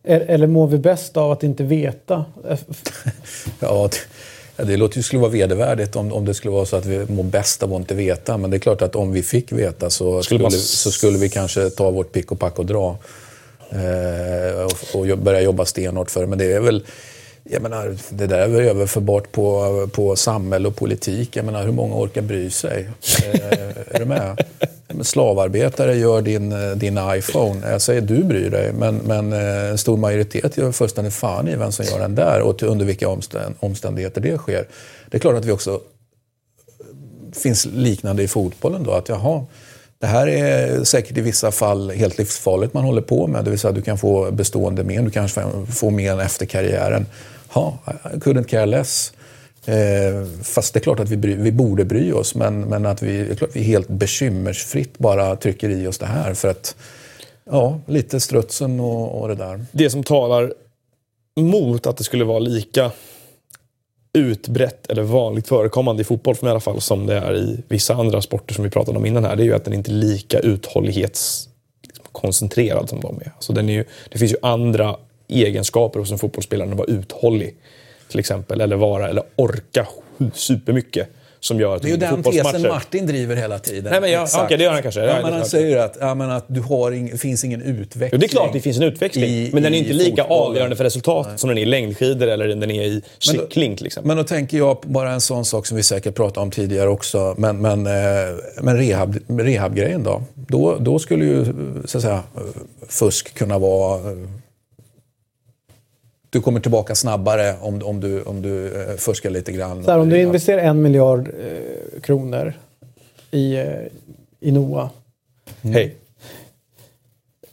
eller 0.08 0.46
mår 0.46 0.66
vi 0.66 0.78
bäst 0.78 1.16
av 1.16 1.30
att 1.30 1.42
inte 1.42 1.64
veta? 1.64 2.24
ja, 3.60 3.90
det, 4.56 4.64
det 4.64 4.76
låter 4.76 4.96
ju 4.96 5.02
skulle 5.02 5.20
vara 5.20 5.30
vedervärdigt 5.30 5.96
om, 5.96 6.12
om 6.12 6.24
det 6.24 6.34
skulle 6.34 6.52
vara 6.52 6.66
så 6.66 6.76
att 6.76 6.86
vi 6.86 7.06
mår 7.12 7.22
bäst 7.22 7.62
av 7.62 7.72
att 7.72 7.78
inte 7.78 7.94
veta. 7.94 8.36
Men 8.36 8.50
det 8.50 8.56
är 8.56 8.58
klart 8.58 8.82
att 8.82 8.96
om 8.96 9.12
vi 9.12 9.22
fick 9.22 9.52
veta 9.52 9.90
så 9.90 10.22
skulle, 10.22 10.50
skulle, 10.50 10.62
så 10.62 10.90
skulle 10.90 11.18
vi 11.18 11.28
kanske 11.28 11.70
ta 11.70 11.90
vårt 11.90 12.12
pick 12.12 12.32
och 12.32 12.38
pack 12.38 12.58
och 12.58 12.66
dra. 12.66 12.98
Eh, 13.70 14.64
och, 14.64 15.00
och 15.00 15.18
börja 15.18 15.40
jobba 15.40 15.64
stenhårt 15.64 16.10
för 16.10 16.20
det. 16.20 16.26
Men 16.26 16.38
det 16.38 16.52
är 16.52 16.60
väl 16.60 16.84
jag 17.50 17.62
menar, 17.62 17.96
det 18.10 18.26
där 18.26 18.38
är 18.38 18.48
väl 18.48 18.60
överförbart 18.60 19.32
på, 19.32 19.88
på 19.92 20.16
samhälle 20.16 20.68
och 20.68 20.76
politik. 20.76 21.36
Jag 21.36 21.44
menar, 21.44 21.64
hur 21.64 21.72
många 21.72 21.94
orkar 21.94 22.22
bry 22.22 22.50
sig? 22.50 22.88
Eh, 23.24 23.94
är 23.94 23.98
du 23.98 24.04
med? 24.04 24.44
Slavarbetare 25.02 25.94
gör 25.94 26.22
din, 26.22 26.54
din 26.78 26.98
iPhone. 27.16 27.70
Jag 27.70 27.82
säger 27.82 28.00
du 28.00 28.24
bryr 28.24 28.50
dig, 28.50 28.72
men, 28.72 28.96
men 28.96 29.32
eh, 29.32 29.70
en 29.70 29.78
stor 29.78 29.96
majoritet 29.96 30.56
gör 30.56 30.72
fullständigt 30.72 31.14
fan 31.14 31.48
i 31.48 31.56
vem 31.56 31.72
som 31.72 31.84
gör 31.84 31.98
den 31.98 32.14
där 32.14 32.40
och 32.40 32.58
till, 32.58 32.68
under 32.68 32.84
vilka 32.86 33.08
omständigheter 33.60 34.20
det 34.20 34.38
sker. 34.38 34.66
Det 35.10 35.16
är 35.16 35.20
klart 35.20 35.34
att 35.34 35.44
vi 35.44 35.52
också 35.52 35.70
eh, 35.70 35.78
finns 37.40 37.66
liknande 37.66 38.22
i 38.22 38.28
fotbollen 38.28 38.82
då. 38.82 38.92
Att 38.92 39.08
jaha, 39.08 39.46
det 40.00 40.06
här 40.06 40.26
är 40.26 40.84
säkert 40.84 41.16
i 41.16 41.20
vissa 41.20 41.50
fall 41.50 41.90
helt 41.90 42.18
livsfarligt 42.18 42.74
man 42.74 42.84
håller 42.84 43.02
på 43.02 43.26
med. 43.26 43.44
Det 43.44 43.50
vill 43.50 43.58
säga 43.58 43.72
du 43.72 43.82
kan 43.82 43.98
få 43.98 44.30
bestående 44.30 44.84
men, 44.84 45.04
du 45.04 45.10
kanske 45.10 45.42
får 45.74 45.90
men 45.90 46.20
efter 46.20 46.46
karriären 46.46 47.06
ha, 47.48 47.78
I 48.14 48.18
couldn't 48.18 48.44
care 48.44 48.66
less. 48.66 49.12
Eh, 49.66 50.24
fast 50.42 50.74
det 50.74 50.78
är 50.78 50.82
klart 50.82 51.00
att 51.00 51.08
vi, 51.08 51.16
bry, 51.16 51.34
vi 51.34 51.52
borde 51.52 51.84
bry 51.84 52.12
oss, 52.12 52.34
men, 52.34 52.60
men 52.60 52.86
att 52.86 53.02
vi, 53.02 53.36
klart 53.36 53.56
vi 53.56 53.62
helt 53.62 53.88
bekymmersfritt 53.88 54.98
bara 54.98 55.36
trycker 55.36 55.68
i 55.68 55.86
oss 55.86 55.98
det 55.98 56.06
här. 56.06 56.34
För 56.34 56.48
att, 56.48 56.76
ja, 57.44 57.80
lite 57.86 58.20
strutsen 58.20 58.80
och, 58.80 59.20
och 59.20 59.28
det 59.28 59.34
där. 59.34 59.64
Det 59.72 59.90
som 59.90 60.02
talar 60.02 60.52
mot 61.40 61.86
att 61.86 61.96
det 61.96 62.04
skulle 62.04 62.24
vara 62.24 62.38
lika 62.38 62.90
utbrett 64.12 64.90
eller 64.90 65.02
vanligt 65.02 65.48
förekommande 65.48 66.02
i 66.02 66.04
fotboll 66.04 66.34
för 66.34 66.44
mig 66.44 66.50
i 66.50 66.52
alla 66.52 66.60
fall 66.60 66.80
som 66.80 67.06
det 67.06 67.14
är 67.14 67.36
i 67.36 67.62
vissa 67.68 67.94
andra 67.94 68.22
sporter 68.22 68.54
som 68.54 68.64
vi 68.64 68.70
pratade 68.70 68.98
om 68.98 69.06
innan 69.06 69.24
här. 69.24 69.36
Det 69.36 69.42
är 69.42 69.44
ju 69.44 69.54
att 69.54 69.64
den 69.64 69.74
inte 69.74 69.90
är 69.90 69.94
lika 69.94 70.38
uthållighetskoncentrerad 70.38 72.82
liksom 72.82 73.02
som 73.02 73.10
de 73.16 73.20
är. 73.26 73.32
Alltså 73.34 73.52
den 73.52 73.68
är 73.68 73.72
ju, 73.72 73.84
det 74.10 74.18
finns 74.18 74.32
ju 74.32 74.36
andra 74.42 74.96
egenskaper 75.28 76.00
hos 76.00 76.12
en 76.12 76.18
fotbollsspelare 76.18 76.66
än 76.66 76.72
att 76.72 76.78
vara 76.78 76.88
uthållig. 76.88 77.54
Till 78.08 78.18
exempel. 78.18 78.60
Eller 78.60 78.76
vara, 78.76 79.08
eller 79.08 79.22
orka 79.36 79.86
supermycket. 80.34 81.08
Som 81.40 81.60
gör 81.60 81.76
att 81.76 81.82
det 81.82 81.88
är 81.88 81.90
ju 81.90 81.96
den 81.96 82.22
tesen 82.22 82.62
Martin 82.62 83.06
driver 83.06 83.36
hela 83.36 83.58
tiden. 83.58 83.90
Nej, 83.92 84.00
men 84.00 84.10
ja, 84.10 84.44
okay, 84.44 84.56
det 84.56 84.64
gör 84.64 84.72
han 84.72 84.82
kanske. 84.82 85.00
Ja, 85.00 85.22
men 85.22 85.32
han 85.32 85.44
säger 85.44 85.78
att, 85.78 85.96
ja, 86.00 86.14
men 86.14 86.30
att 86.30 86.44
du 86.46 86.60
har 86.60 86.92
ing, 86.92 87.18
finns 87.18 87.44
ingen 87.44 87.62
utveckling. 87.62 88.10
Jo, 88.12 88.18
det 88.18 88.26
är 88.26 88.28
klart 88.28 88.52
det 88.52 88.60
finns 88.60 88.76
en 88.76 88.82
utveckling. 88.82 89.24
I, 89.24 89.50
men 89.52 89.62
den 89.62 89.74
är 89.74 89.78
inte 89.78 89.92
lika 89.92 90.22
fotbollen. 90.22 90.48
avgörande 90.48 90.76
för 90.76 90.84
resultatet 90.84 91.40
som 91.40 91.48
den 91.48 91.58
är 91.58 91.62
i 91.62 91.64
längdskidor 91.64 92.28
eller 92.28 92.48
den 92.48 92.70
är 92.70 92.82
i 92.82 93.02
cykling 93.18 93.76
till 93.76 93.86
exempel. 93.86 94.08
Men 94.08 94.16
då 94.16 94.24
tänker 94.24 94.58
jag 94.58 94.78
bara 94.82 95.12
en 95.12 95.20
sån 95.20 95.44
sak 95.44 95.66
som 95.66 95.76
vi 95.76 95.82
säkert 95.82 96.14
pratade 96.14 96.40
om 96.40 96.50
tidigare 96.50 96.88
också. 96.88 97.34
Men, 97.38 97.62
men, 97.62 97.86
eh, 97.86 97.92
men 98.60 98.76
rehab, 98.76 99.16
rehabgrejen 99.28 100.02
då? 100.02 100.22
då? 100.34 100.76
Då 100.80 100.98
skulle 100.98 101.24
ju 101.24 101.44
så 101.84 101.98
att 101.98 102.02
säga, 102.02 102.22
fusk 102.88 103.34
kunna 103.34 103.58
vara 103.58 104.00
du 106.30 106.40
kommer 106.40 106.60
tillbaka 106.60 106.94
snabbare 106.94 107.56
om, 107.60 107.82
om 107.84 108.00
du, 108.00 108.22
om 108.22 108.42
du 108.42 108.82
eh, 108.82 108.96
fuskar 108.96 109.30
lite 109.30 109.52
grann. 109.52 109.84
Så 109.84 109.90
här, 109.90 109.98
om 109.98 110.08
du 110.08 110.20
investerar 110.20 110.62
en 110.62 110.82
miljard 110.82 111.28
eh, 111.28 112.00
kronor 112.00 112.52
i, 113.30 113.56
eh, 113.56 113.66
i 114.40 114.52
NOA. 114.52 114.90
Mm. 115.62 115.74
Hej. 115.74 115.96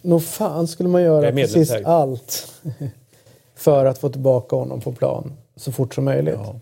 Nog 0.01 0.23
fan 0.23 0.67
skulle 0.67 0.89
man 0.89 1.01
göra 1.01 1.31
precis 1.31 1.71
allt 1.71 2.53
för 3.55 3.85
att 3.85 3.97
få 3.97 4.09
tillbaka 4.09 4.55
honom 4.55 4.81
på 4.81 4.91
plan 4.91 5.33
så 5.55 5.71
fort 5.71 5.95
som 5.95 6.05
möjligt. 6.05 6.35
Ja. 6.37 6.55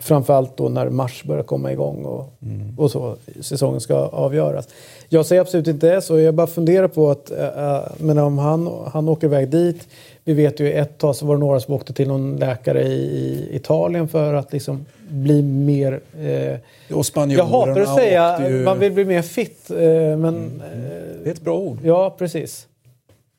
Framförallt 0.00 0.56
då 0.56 0.68
när 0.68 0.88
mars 0.88 1.24
börjar 1.24 1.42
komma 1.42 1.72
igång 1.72 2.04
och, 2.04 2.32
mm. 2.42 2.78
och 2.78 2.90
så 2.90 3.16
säsongen 3.40 3.80
ska 3.80 3.94
avgöras. 3.96 4.68
Jag 5.08 5.26
säger 5.26 5.42
absolut 5.42 5.66
inte 5.66 5.94
det 5.94 6.02
så. 6.02 6.20
Jag 6.20 6.34
bara 6.34 6.46
funderar 6.46 6.88
på 6.88 7.10
att 7.10 7.30
äh, 7.30 7.80
men 7.98 8.18
om 8.18 8.38
han, 8.38 8.70
han 8.92 9.08
åker 9.08 9.26
iväg 9.26 9.48
dit 9.48 9.88
vi 10.24 10.34
vet 10.34 10.60
ju 10.60 10.72
ett 10.72 10.98
tag 10.98 11.16
så 11.16 11.26
var 11.26 11.34
det 11.34 11.40
några 11.40 11.60
som 11.60 11.74
åkte 11.74 11.92
till 11.92 12.08
någon 12.08 12.36
läkare 12.36 12.82
i, 12.82 12.92
i 12.92 13.56
Italien 13.56 14.08
för 14.08 14.34
att 14.34 14.52
liksom 14.52 14.86
bli 15.08 15.42
mer... 15.42 16.00
Eh, 16.20 16.96
och 16.96 17.06
jag 17.14 17.44
hatar 17.44 17.80
att 17.80 17.94
säga 17.94 18.48
ju... 18.48 18.64
man 18.64 18.78
vill 18.78 18.92
bli 18.92 19.04
mer 19.04 19.22
fit. 19.22 19.70
Eh, 19.70 19.76
men, 19.76 20.24
mm. 20.24 20.60
det 21.22 21.30
är 21.30 21.32
ett 21.32 21.40
bra 21.40 21.58
ord. 21.58 21.78
Ja, 21.84 22.14
precis. 22.18 22.66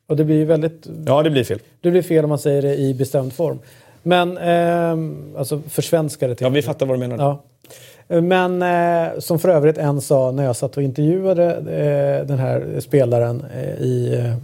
Och 0.07 0.17
det 0.17 0.23
blir 0.23 0.45
väldigt... 0.45 0.88
Ja, 1.06 1.23
det 1.23 1.30
blir 1.30 1.43
fel. 1.43 1.59
Det 1.81 1.91
blir 1.91 2.01
fel 2.01 2.23
om 2.23 2.30
man 2.30 2.40
säger 2.40 2.61
det 2.61 2.75
i 2.75 2.93
bestämd 2.93 3.33
form. 3.33 3.59
Men, 4.04 4.38
eh, 4.38 5.40
alltså 5.40 5.62
försvenskade 5.70 6.36
till... 6.36 6.46
Ja, 6.46 6.50
vi 6.50 6.62
fattar 6.62 6.86
vad 6.86 6.96
du 6.96 7.08
menar. 7.08 7.18
Ja. 7.18 7.44
Men 8.22 8.62
eh, 8.62 9.20
som 9.20 9.40
för 9.40 9.50
övrigt 9.50 9.78
en 9.78 10.02
sa 10.02 10.32
när 10.32 10.44
jag 10.44 10.56
satt 10.56 10.78
och 10.78 10.84
intervjuade 10.84 11.56
eh, 11.56 12.28
den 12.28 12.40
här 12.40 12.80
spelaren 12.80 13.46
eh, 13.54 13.74
i, 13.74 14.14
eh, 14.20 14.36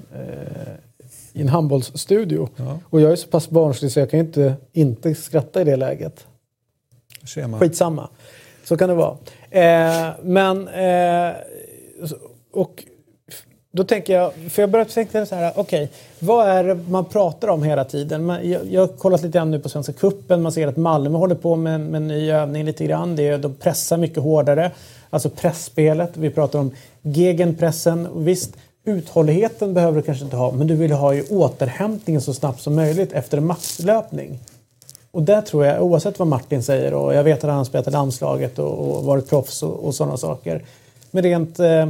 i 1.33 1.41
en 1.41 1.49
handbollsstudio. 1.49 2.49
Ja. 2.55 2.79
Och 2.89 3.01
jag 3.01 3.11
är 3.11 3.15
så 3.15 3.27
pass 3.27 3.49
barnslig 3.49 3.91
så 3.91 3.99
jag 3.99 4.09
kan 4.09 4.19
inte, 4.19 4.53
inte 4.73 5.15
skratta 5.15 5.61
i 5.61 5.63
det 5.63 5.75
läget. 5.75 6.27
Skitsamma. 7.59 8.09
Så 8.63 8.77
kan 8.77 8.89
det 8.89 8.95
vara. 8.95 9.17
Eh, 9.49 10.09
men... 10.21 10.69
Och 12.53 12.83
då 13.77 13.83
tänker 13.83 14.13
jag, 14.13 14.33
för 14.49 14.61
jag 14.61 14.69
började 14.69 14.91
tänka 14.91 15.25
så 15.25 15.35
här, 15.35 15.51
okej, 15.55 15.83
okay, 15.83 15.87
vad 16.19 16.47
är 16.47 16.63
det 16.63 16.75
man 16.89 17.05
pratar 17.05 17.47
om 17.47 17.63
hela 17.63 17.83
tiden? 17.83 18.25
Man, 18.25 18.49
jag, 18.49 18.61
jag 18.71 18.81
har 18.81 18.87
kollat 18.87 19.21
lite 19.21 19.37
grann 19.37 19.51
nu 19.51 19.59
på 19.59 19.69
Svenska 19.69 19.93
Kuppen. 19.93 20.41
man 20.41 20.51
ser 20.51 20.67
att 20.67 20.77
Malmö 20.77 21.17
håller 21.17 21.35
på 21.35 21.55
med, 21.55 21.81
med 21.81 22.01
en 22.01 22.07
ny 22.07 22.31
övning 22.31 22.65
lite 22.65 22.85
grann. 22.85 23.15
Det 23.15 23.27
är, 23.27 23.37
de 23.37 23.53
pressar 23.53 23.97
mycket 23.97 24.23
hårdare, 24.23 24.71
alltså 25.09 25.29
pressspelet. 25.29 26.11
Vi 26.13 26.29
pratar 26.29 26.59
om 26.59 26.71
gegenpressen. 27.01 28.07
Visst, 28.15 28.57
uthålligheten 28.85 29.73
behöver 29.73 29.95
du 29.97 30.01
kanske 30.01 30.25
inte 30.25 30.37
ha, 30.37 30.51
men 30.51 30.67
du 30.67 30.75
vill 30.75 30.91
ha 30.91 31.13
ju 31.13 31.23
återhämtningen 31.29 32.21
så 32.21 32.33
snabbt 32.33 32.61
som 32.61 32.75
möjligt 32.75 33.13
efter 33.13 33.37
en 33.37 33.45
matchlöpning. 33.45 34.39
Och 35.11 35.23
där 35.23 35.41
tror 35.41 35.65
jag, 35.65 35.83
oavsett 35.83 36.19
vad 36.19 36.27
Martin 36.27 36.63
säger, 36.63 36.93
och 36.93 37.13
jag 37.13 37.23
vet 37.23 37.43
att 37.43 37.49
han 37.49 37.57
har 37.57 37.65
spelat 37.65 37.87
i 37.87 37.91
landslaget 37.91 38.59
och, 38.59 38.97
och 38.97 39.03
varit 39.03 39.29
proffs 39.29 39.63
och, 39.63 39.85
och 39.85 39.95
sådana 39.95 40.17
saker. 40.17 40.63
Men 41.11 41.23
rent 41.23 41.59
eh, 41.59 41.87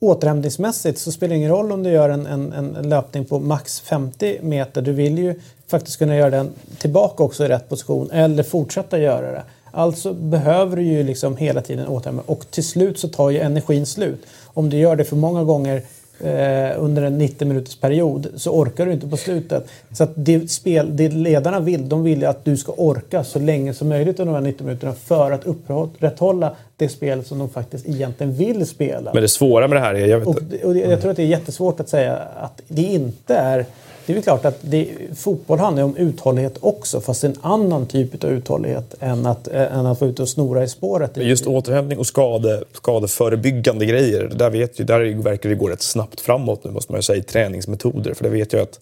återhämtningsmässigt 0.00 0.98
så 0.98 1.12
spelar 1.12 1.28
det 1.28 1.36
ingen 1.36 1.50
roll 1.50 1.72
om 1.72 1.82
du 1.82 1.90
gör 1.90 2.10
en, 2.10 2.26
en, 2.26 2.52
en, 2.52 2.88
löpning 2.88 3.24
på 3.24 3.38
max 3.38 3.80
50 3.80 4.38
meter. 4.42 4.82
Du 4.82 4.92
vill 4.92 5.18
ju 5.18 5.34
faktiskt 5.66 5.98
kunna 5.98 6.16
göra 6.16 6.30
den 6.30 6.50
tillbaka 6.78 7.22
också 7.22 7.44
i 7.44 7.48
rätt 7.48 7.68
position 7.68 8.10
eller 8.10 8.42
fortsätta 8.42 8.98
göra 8.98 9.32
det. 9.32 9.42
Alltså 9.70 10.12
behöver 10.12 10.76
du 10.76 10.82
ju 10.82 11.02
liksom 11.02 11.36
hela 11.36 11.60
tiden 11.60 11.86
återhämta 11.86 12.32
och 12.32 12.50
till 12.50 12.64
slut 12.64 12.98
så 12.98 13.08
tar 13.08 13.30
ju 13.30 13.38
energin 13.38 13.86
slut. 13.86 14.26
Om 14.44 14.70
du 14.70 14.76
gör 14.76 14.96
det 14.96 15.04
för 15.04 15.16
många 15.16 15.44
gånger 15.44 15.82
eh, 16.24 16.84
under 16.84 17.02
en 17.02 17.18
90 17.18 17.48
minuters 17.48 17.76
period 17.76 18.28
så 18.36 18.50
orkar 18.50 18.86
du 18.86 18.92
inte 18.92 19.08
på 19.08 19.16
slutet. 19.16 19.68
Så 19.92 20.04
att 20.04 20.10
det, 20.14 20.50
spel, 20.50 20.96
det 20.96 21.08
ledarna 21.08 21.60
vill, 21.60 21.88
de 21.88 22.02
vill 22.02 22.26
att 22.26 22.44
du 22.44 22.56
ska 22.56 22.72
orka 22.72 23.24
så 23.24 23.38
länge 23.38 23.74
som 23.74 23.88
möjligt 23.88 24.20
under 24.20 24.34
de 24.34 24.44
här 24.44 24.50
90 24.52 24.66
minuterna 24.66 24.92
för 24.92 25.32
att 25.32 25.46
upprätthålla 25.46 26.56
det 26.76 26.88
spel 26.88 27.24
som 27.24 27.38
de 27.38 27.48
faktiskt 27.48 27.88
egentligen 27.88 28.32
vill 28.32 28.66
spela. 28.66 29.10
Men 29.12 29.22
det 29.22 29.28
svåra 29.28 29.68
med 29.68 29.76
det 29.76 29.80
här 29.80 29.94
är... 29.94 30.06
Jag, 30.06 30.18
vet 30.18 30.28
och, 30.28 30.36
och 30.64 30.76
jag 30.76 31.00
tror 31.00 31.10
att 31.10 31.16
det 31.16 31.22
är 31.22 31.26
jättesvårt 31.26 31.80
att 31.80 31.88
säga 31.88 32.16
att 32.16 32.60
det 32.68 32.82
inte 32.82 33.34
är 33.34 33.66
det 34.10 34.12
är 34.12 34.14
väl 34.14 34.22
klart 34.22 34.44
att 34.44 34.58
det, 34.60 34.88
fotboll 35.16 35.58
handlar 35.58 35.82
om 35.82 35.96
uthållighet 35.96 36.58
också 36.60 37.00
fast 37.00 37.24
en 37.24 37.34
annan 37.40 37.86
typ 37.86 38.24
av 38.24 38.30
uthållighet 38.30 38.94
än 39.00 39.26
att, 39.26 39.48
äh, 39.48 39.76
än 39.78 39.86
att 39.86 40.00
vara 40.00 40.10
ute 40.10 40.22
och 40.22 40.28
snora 40.28 40.64
i 40.64 40.68
spåret. 40.68 41.16
Just 41.16 41.46
återhämtning 41.46 41.98
och 41.98 42.06
skade, 42.06 42.62
skadeförebyggande 42.72 43.86
grejer, 43.86 44.32
där, 44.34 44.50
vet 44.50 44.80
ju, 44.80 44.84
där 44.84 45.22
verkar 45.22 45.48
det 45.48 45.54
gå 45.54 45.68
rätt 45.68 45.82
snabbt 45.82 46.20
framåt 46.20 46.64
nu 46.64 46.70
måste 46.70 46.92
man 46.92 46.98
ju 46.98 47.02
säga 47.02 47.18
i 47.18 47.22
träningsmetoder. 47.22 48.14
För 48.14 48.24
det 48.24 48.30
vet 48.30 48.52
jag 48.52 48.62
att 48.62 48.80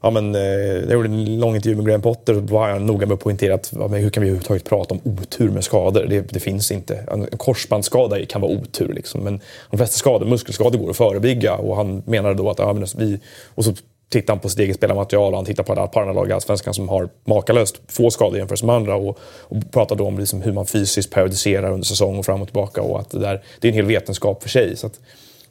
Ja, 0.00 0.10
men, 0.10 0.34
eh, 0.34 0.40
jag 0.40 0.92
gjorde 0.92 1.08
en 1.08 1.40
lång 1.40 1.54
intervju 1.54 1.76
med 1.76 1.86
Graham 1.86 2.02
Potter 2.02 2.36
och 2.36 2.42
då 2.42 2.54
var 2.54 2.68
jag 2.68 2.82
noga 2.82 3.06
med 3.06 3.14
att 3.14 3.20
poängtera 3.20 3.54
att 3.54 3.72
ja, 3.78 3.88
hur 3.88 4.10
kan 4.10 4.22
vi 4.22 4.28
överhuvudtaget 4.28 4.64
prata 4.64 4.94
om 4.94 5.00
otur 5.04 5.50
med 5.50 5.64
skador? 5.64 6.06
Det, 6.08 6.20
det 6.20 6.40
finns 6.40 6.70
inte. 6.70 7.04
En 7.12 7.26
korsbandsskada 7.26 8.26
kan 8.26 8.40
vara 8.40 8.52
otur, 8.52 8.92
liksom. 8.94 9.20
men 9.20 9.40
de 9.70 9.76
flesta 9.76 9.98
skador, 9.98 10.26
muskelskador 10.26 10.78
går 10.78 10.90
att 10.90 10.96
förebygga. 10.96 11.54
Och 11.54 11.76
han 11.76 12.02
menade 12.06 12.34
då 12.34 12.50
att 12.50 12.58
ja, 12.58 12.72
men 12.72 12.86
vi, 12.96 13.18
och 13.54 13.64
så 13.64 13.74
tittar 14.08 14.34
han 14.34 14.40
på 14.40 14.48
sitt 14.48 14.58
eget 14.58 14.76
spelarmaterial 14.76 15.32
och 15.32 15.38
han 15.38 15.44
tittar 15.44 15.64
på 15.64 15.74
det 15.74 15.80
här 15.80 16.14
lag 16.14 16.28
i 16.28 16.32
Allsvenskan 16.32 16.74
som 16.74 16.88
har 16.88 17.08
makalöst 17.24 17.80
få 17.88 18.10
skador 18.10 18.38
jämfört 18.38 18.62
med 18.62 18.74
andra 18.74 18.96
och, 18.96 19.18
och 19.22 19.70
pratar 19.70 19.96
då 19.96 20.06
om 20.06 20.18
liksom 20.18 20.42
hur 20.42 20.52
man 20.52 20.66
fysiskt 20.66 21.10
periodiserar 21.10 21.72
under 21.72 21.84
säsong 21.84 22.18
och 22.18 22.24
fram 22.24 22.42
och 22.42 22.48
tillbaka 22.48 22.82
och 22.82 23.00
att 23.00 23.10
det, 23.10 23.18
där, 23.18 23.42
det 23.60 23.68
är 23.68 23.72
en 23.72 23.74
hel 23.74 23.86
vetenskap 23.86 24.42
för 24.42 24.48
sig. 24.48 24.76
Så 24.76 24.86
att, 24.86 25.00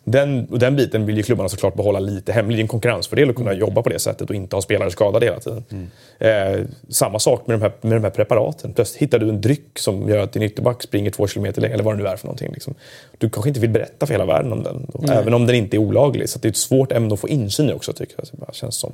den, 0.07 0.47
och 0.51 0.59
den 0.59 0.75
biten 0.75 1.05
vill 1.05 1.17
ju 1.17 1.23
klubbarna 1.23 1.49
såklart 1.49 1.75
behålla 1.75 1.99
lite 1.99 2.31
hemlig. 2.31 2.57
Det 2.57 2.59
är 2.59 2.61
en 2.61 2.67
konkurrensfördel 2.67 3.29
att 3.29 3.35
kunna 3.35 3.49
mm. 3.49 3.59
jobba 3.59 3.81
på 3.81 3.89
det 3.89 3.99
sättet 3.99 4.29
och 4.29 4.35
inte 4.35 4.55
ha 4.55 4.61
spelare 4.61 4.91
skadade 4.91 5.25
hela 5.25 5.39
tiden. 5.39 5.63
Mm. 5.69 6.59
Eh, 6.59 6.65
samma 6.89 7.19
sak 7.19 7.47
med 7.47 7.59
de, 7.59 7.61
här, 7.61 7.71
med 7.81 7.97
de 7.97 8.03
här 8.03 8.11
preparaten. 8.11 8.73
Plötsligt 8.73 9.01
hittar 9.01 9.19
du 9.19 9.29
en 9.29 9.41
dryck 9.41 9.79
som 9.79 10.09
gör 10.09 10.17
att 10.17 10.33
din 10.33 10.43
ytterback 10.43 10.83
springer 10.83 11.11
två 11.11 11.27
kilometer 11.27 11.61
längre, 11.61 11.73
eller 11.73 11.83
vad 11.83 11.97
det 11.97 12.03
nu 12.03 12.09
är 12.09 12.15
för 12.15 12.27
någonting. 12.27 12.51
Liksom. 12.53 12.75
Du 13.17 13.29
kanske 13.29 13.49
inte 13.49 13.59
vill 13.59 13.69
berätta 13.69 14.05
för 14.05 14.13
hela 14.13 14.25
världen 14.25 14.51
om 14.51 14.63
den, 14.63 14.87
mm. 14.99 15.09
även 15.09 15.33
om 15.33 15.47
den 15.47 15.55
inte 15.55 15.77
är 15.77 15.79
olaglig. 15.79 16.29
Så 16.29 16.39
det 16.39 16.47
är 16.47 16.49
ett 16.49 16.57
svårt 16.57 16.91
ämne 16.91 17.13
att 17.13 17.19
få 17.19 17.29
insyn 17.29 17.69
i 17.69 17.73
också, 17.73 17.93
tycker 17.93 18.15
jag. 18.17 18.47
Det 18.47 18.55
känns 18.55 18.75
som. 18.75 18.91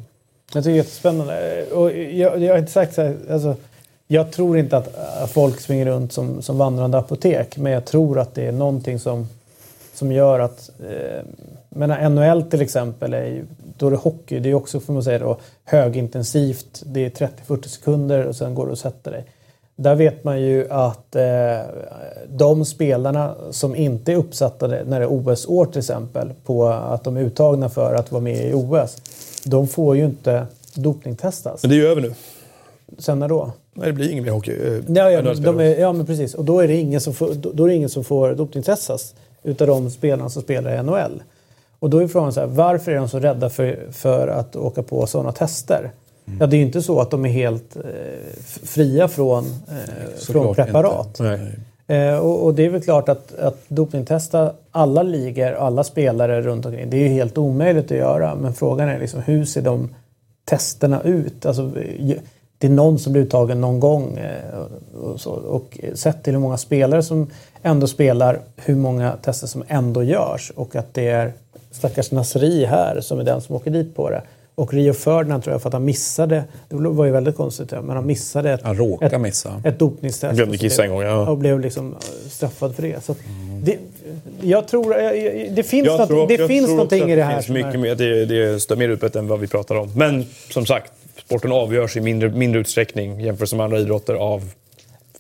Jag 0.54 0.64
tycker 0.64 0.72
det 0.72 0.76
är 0.76 0.78
jättespännande. 0.78 1.66
Och 1.72 1.92
jag, 1.92 2.44
jag 2.44 2.54
har 2.54 2.58
inte 2.58 2.72
sagt 2.72 2.94
så 2.94 3.02
här, 3.02 3.16
alltså, 3.30 3.56
jag 4.08 4.32
tror 4.32 4.58
inte 4.58 4.78
att 4.78 5.32
folk 5.32 5.60
springer 5.60 5.86
runt 5.86 6.14
som, 6.14 6.42
som 6.42 6.58
vandrande 6.58 6.98
apotek, 6.98 7.58
men 7.58 7.72
jag 7.72 7.86
tror 7.86 8.20
att 8.20 8.36
det 8.36 8.46
är 8.46 8.52
någonting 8.52 9.00
som 9.00 9.28
som 9.94 10.12
gör 10.12 10.40
att... 10.40 10.70
Eh, 10.90 11.24
men 11.70 12.16
NHL 12.16 12.44
till 12.44 12.62
exempel, 12.62 13.14
är 13.14 13.26
ju, 13.26 13.46
då 13.78 13.88
är 13.88 13.92
det 13.92 13.98
hockey. 13.98 14.40
Det 14.40 14.50
är 14.50 14.54
också 14.54 14.80
får 14.80 14.94
man 14.94 15.04
säga 15.04 15.20
då, 15.20 15.38
högintensivt. 15.66 16.84
Det 16.86 17.06
är 17.06 17.30
30-40 17.48 17.68
sekunder 17.68 18.26
och 18.26 18.36
sen 18.36 18.56
går 18.56 18.66
du 18.66 18.72
och 18.72 18.78
sätter 18.78 19.12
dig. 19.12 19.26
Där 19.76 19.96
vet 19.96 20.24
man 20.24 20.42
ju 20.42 20.68
att 20.70 21.16
eh, 21.16 21.60
de 22.28 22.66
spelarna 22.66 23.36
som 23.52 23.76
inte 23.76 24.12
är 24.12 24.16
uppsatta 24.16 24.68
när 24.68 25.00
det 25.00 25.06
är 25.06 25.12
OS-år 25.12 25.66
till 25.66 25.80
exempel 25.80 26.34
på 26.46 26.68
att 26.68 27.04
de 27.04 27.18
är 27.18 27.22
uttagna 27.22 27.70
för 27.70 27.94
att 27.94 28.12
vara 28.12 28.22
med 28.22 28.50
i 28.50 28.54
OS. 28.54 28.98
De 29.46 29.68
får 29.68 29.96
ju 29.96 30.06
inte 30.06 30.46
dopningstestas. 30.74 31.64
Men 31.64 31.70
det 31.70 31.76
är 31.76 31.80
ju 31.80 31.88
över 31.88 32.02
nu. 32.02 32.14
Sen 32.98 33.20
när 33.20 33.28
då? 33.28 33.52
Nej, 33.74 33.88
det 33.88 33.94
blir 33.94 34.12
ingen 34.12 34.24
mer 34.24 34.32
hockey. 34.32 34.52
Eh, 34.52 34.82
ja, 34.88 35.12
ja, 35.12 35.34
de 35.34 35.60
är, 35.60 35.80
ja, 35.80 35.94
men 35.94 36.06
precis. 36.06 36.34
Och 36.34 36.46
då 36.46 36.60
är 36.60 36.68
det 36.68 36.76
ingen 36.76 37.02
som 37.02 37.14
får, 37.14 37.34
då 37.34 37.64
är 37.64 37.68
det 37.68 37.76
ingen 37.76 37.90
som 37.90 38.04
får 38.04 38.34
dopningstestas 38.34 39.14
utav 39.44 39.68
de 39.68 39.90
spelarna 39.90 40.30
som 40.30 40.42
spelar 40.42 40.80
i 40.80 40.84
NHL. 40.84 41.24
Och 41.80 41.90
då 41.90 41.98
är 41.98 42.08
frågan 42.08 42.34
så 42.34 42.40
här, 42.40 42.48
varför 42.48 42.92
är 42.92 42.96
de 42.96 43.10
så 43.10 43.20
rädda 43.20 43.50
för, 43.50 43.88
för 43.92 44.28
att 44.28 44.56
åka 44.56 44.84
på 44.84 45.08
sådana 45.08 45.32
tester? 45.32 45.92
Mm. 46.28 46.40
Ja, 46.40 46.48
det 46.48 46.56
är 46.56 46.58
ju 46.58 46.66
inte 46.66 46.82
så 46.82 47.00
att 47.00 47.12
de 47.12 47.26
är 47.26 47.30
helt 47.30 47.76
eh, 47.76 47.82
fria 48.64 49.08
från, 49.08 49.46
eh, 49.46 50.20
från 50.20 50.56
preparat. 50.56 51.20
Eh, 51.88 52.18
och, 52.18 52.46
och, 52.46 52.54
det 52.54 52.66
är 52.66 52.70
väl 52.70 52.82
klart 52.82 53.10
att, 53.10 53.40
att 53.40 53.58
dopingtesta 53.68 54.54
alla 54.72 55.04
ligor, 55.04 55.52
alla 55.52 55.84
spelare 55.84 56.42
runt 56.42 56.66
omkring, 56.66 56.90
det 56.90 56.98
är 56.98 57.02
ju 57.02 57.08
helt 57.08 57.38
omöjligt 57.38 57.86
att 57.86 57.98
göra. 57.98 58.36
Men 58.36 58.54
frågan 58.54 58.90
är 58.90 59.00
liksom, 59.00 59.22
hur 59.22 59.46
ser 59.46 59.62
de 59.62 59.90
testerna 60.46 61.02
ut? 61.02 61.46
Alltså, 61.46 61.72
det 62.62 62.68
är 62.68 62.72
någon 62.72 63.00
som 63.00 63.14
blir 63.14 63.22
uttagen 63.22 63.62
någon 63.62 63.80
gång. 63.80 64.18
Eh, 64.18 65.00
och, 65.02 65.22
så, 65.22 65.32
och 65.32 65.80
sett 65.94 66.24
till 66.24 66.34
hur 66.34 66.40
många 66.40 66.58
spelare 66.58 67.04
som 67.04 67.28
ändå 67.64 67.88
spelar, 67.88 68.40
hur 68.56 68.76
många 68.76 69.12
tester 69.12 69.48
som 69.48 69.64
ändå 69.68 70.04
görs 70.04 70.52
och 70.56 70.76
att 70.76 70.94
det 70.94 71.08
är 71.08 71.34
stackars 71.72 72.12
Nasri 72.12 72.66
här 72.66 73.02
som 73.02 73.20
är 73.20 73.24
den 73.24 73.42
som 73.42 73.56
åker 73.56 73.72
dit 73.72 73.96
på 73.96 74.10
det. 74.10 74.22
Och 74.56 74.74
Rio 74.74 74.94
Ferdinand 74.94 75.44
tror 75.44 75.54
jag 75.54 75.62
för 75.62 75.70
att 75.70 75.74
han 75.74 75.86
missade, 75.86 76.44
det 76.70 76.76
var 76.76 77.06
ju 77.06 77.12
väldigt 77.12 77.36
konstigt, 77.36 77.72
men 77.72 77.90
han 77.90 78.06
missade 78.06 78.52
ett, 78.52 78.62
han 78.64 78.78
råkade 78.78 79.16
ett, 79.16 79.22
missa. 79.22 79.62
ett 79.66 79.80
dopningstest. 79.80 80.36
Glömde 80.36 80.58
kissa 80.58 80.84
en 80.84 80.90
gång, 80.90 81.02
ja. 81.02 81.30
Och 81.30 81.38
blev 81.38 81.60
liksom 81.60 81.96
straffad 82.30 82.76
för 82.76 82.84
det. 82.84 83.04
Så 83.04 83.16
mm. 83.28 83.66
det 83.66 83.78
jag 84.42 84.68
tror, 84.68 84.90
det 85.56 85.64
finns, 85.64 85.86
jag 85.86 86.00
något, 86.00 86.08
tror, 86.08 86.28
det 86.28 86.48
finns 86.48 86.70
någonting 86.70 87.12
i 87.12 87.16
det 87.16 87.24
här. 87.24 87.36
Det 87.36 87.44
finns 87.44 87.56
mycket 87.56 87.74
är... 87.74 87.78
mer, 87.78 87.96
det, 87.96 88.26
det 88.26 88.36
är 88.72 88.76
mer 88.76 88.90
utbrett 88.90 89.16
än 89.16 89.28
vad 89.28 89.40
vi 89.40 89.48
pratar 89.48 89.76
om. 89.76 89.92
Men 89.96 90.26
som 90.50 90.66
sagt, 90.66 90.92
sporten 91.26 91.52
avgörs 91.52 91.98
i 91.98 92.02
mindre, 92.02 92.30
mindre 92.30 92.62
utsträckning 92.62 93.20
jämfört 93.20 93.54
med 93.54 93.64
andra 93.64 93.80
idrotter 93.80 94.14
av 94.14 94.42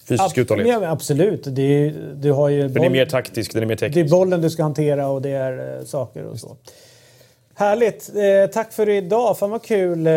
fysisk 0.07 0.37
Ab 0.37 0.41
uthållighet. 0.41 0.81
Ja, 0.81 0.89
absolut. 0.89 1.43
Det 1.43 1.93
du 2.15 2.31
har 2.31 2.49
ju 2.49 2.63
boll, 2.63 2.73
den 2.73 2.83
är 2.83 2.89
mer 2.89 3.05
taktisk, 3.05 3.53
den 3.53 3.63
är 3.63 3.67
mer 3.67 3.75
teknisk. 3.75 3.95
Det 3.95 4.01
är 4.01 4.09
bollen 4.09 4.41
du 4.41 4.49
ska 4.49 4.63
hantera 4.63 5.07
och 5.07 5.21
det 5.21 5.29
är 5.29 5.79
uh, 5.79 5.85
saker 5.85 6.23
och 6.25 6.39
så. 6.39 6.55
Härligt! 7.61 8.11
Eh, 8.15 8.53
tack 8.53 8.73
för 8.73 8.89
idag. 8.89 9.37
Fan 9.37 9.49
vad 9.49 9.63
kul 9.63 10.07
eh, 10.07 10.13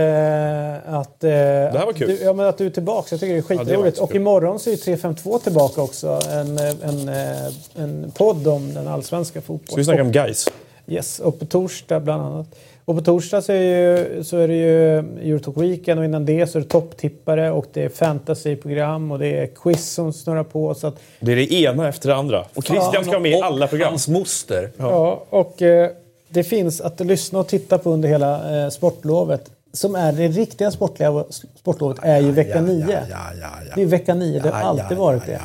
att, 0.95 1.25
eh, 1.25 1.31
var 1.31 1.93
kul. 1.93 2.09
Du, 2.09 2.25
ja, 2.25 2.33
men 2.33 2.47
att 2.47 2.59
du 2.59 2.67
är 2.67 2.71
tillbaka. 2.71 3.09
Jag 3.11 3.21
tycker 3.21 3.33
det 3.33 3.39
är 3.39 3.43
skitroligt. 3.43 3.97
Ja, 3.97 4.05
och 4.05 4.15
imorgon 4.15 4.59
så 4.59 4.71
är 4.71 4.77
352 4.77 5.39
tillbaka 5.39 5.83
också. 5.83 6.21
En, 6.31 6.59
en, 6.59 7.09
eh, 7.09 7.83
en 7.83 8.13
podd 8.15 8.47
om 8.47 8.75
den 8.75 8.89
allsvenska 8.89 9.41
fotbollen. 9.41 9.69
Så 9.69 9.77
vi 9.77 9.85
snackar 9.85 10.01
om 10.01 10.13
guys. 10.13 10.49
Yes, 10.87 11.19
och 11.19 11.39
på 11.39 11.47
torsdag 11.47 12.01
bland 12.01 12.23
annat. 12.23 12.47
Och 12.85 12.97
på 12.97 13.03
torsdag 13.03 13.43
så 13.43 13.53
är, 13.53 13.61
ju, 13.61 14.25
så 14.25 14.39
är 14.39 14.49
det 14.49 14.55
ju 14.55 14.99
Eurotalk 14.99 15.57
Weekend 15.57 15.99
och 15.99 16.05
innan 16.05 16.25
det 16.25 16.47
så 16.47 16.59
är 16.59 16.63
det 16.63 16.69
topptippare 16.69 17.51
och 17.51 17.67
det 17.73 17.83
är 17.83 17.89
fantasyprogram 17.89 19.11
och 19.11 19.19
det 19.19 19.39
är 19.39 19.47
quiz 19.47 19.91
som 19.91 20.13
snurrar 20.13 20.45
på. 20.45 20.75
Så 20.75 20.87
att, 20.87 20.99
det 21.21 21.33
är 21.33 21.37
det 21.37 21.53
ena 21.53 21.89
efter 21.89 22.09
det 22.09 22.15
andra. 22.15 22.45
Och 22.55 22.65
Christian 22.65 23.03
ska 23.05 23.11
vara 23.11 23.21
med 23.21 23.33
i 23.33 23.41
alla 23.41 23.67
program. 23.67 23.89
hans 23.89 24.09
moster. 24.09 24.71
Ja, 24.77 24.91
ja 24.91 25.25
och 25.39 25.63
eh, 25.63 25.91
det 26.29 26.45
finns 26.45 26.81
att 26.81 27.01
lyssna 27.01 27.39
och 27.39 27.49
titta 27.49 27.79
på 27.79 27.91
under 27.91 28.09
hela 28.09 28.65
eh, 28.65 28.71
sportlovet. 28.71 29.51
Som 29.73 29.95
är 29.95 30.13
det 30.13 30.29
riktiga 30.29 30.71
sportliga, 30.71 31.25
sportlovet 31.59 31.99
är 32.03 32.21
ju 32.21 32.31
vecka 32.31 32.61
9. 32.61 32.87
Ja, 32.89 32.99
ja, 33.11 33.17
ja, 33.41 33.73
det 33.75 33.83
är 33.83 33.87
vecka 33.87 34.15
9, 34.15 34.41
det 34.41 34.51
har 34.51 34.61
alltid 34.61 34.97
varit 34.99 35.27
det. 35.27 35.41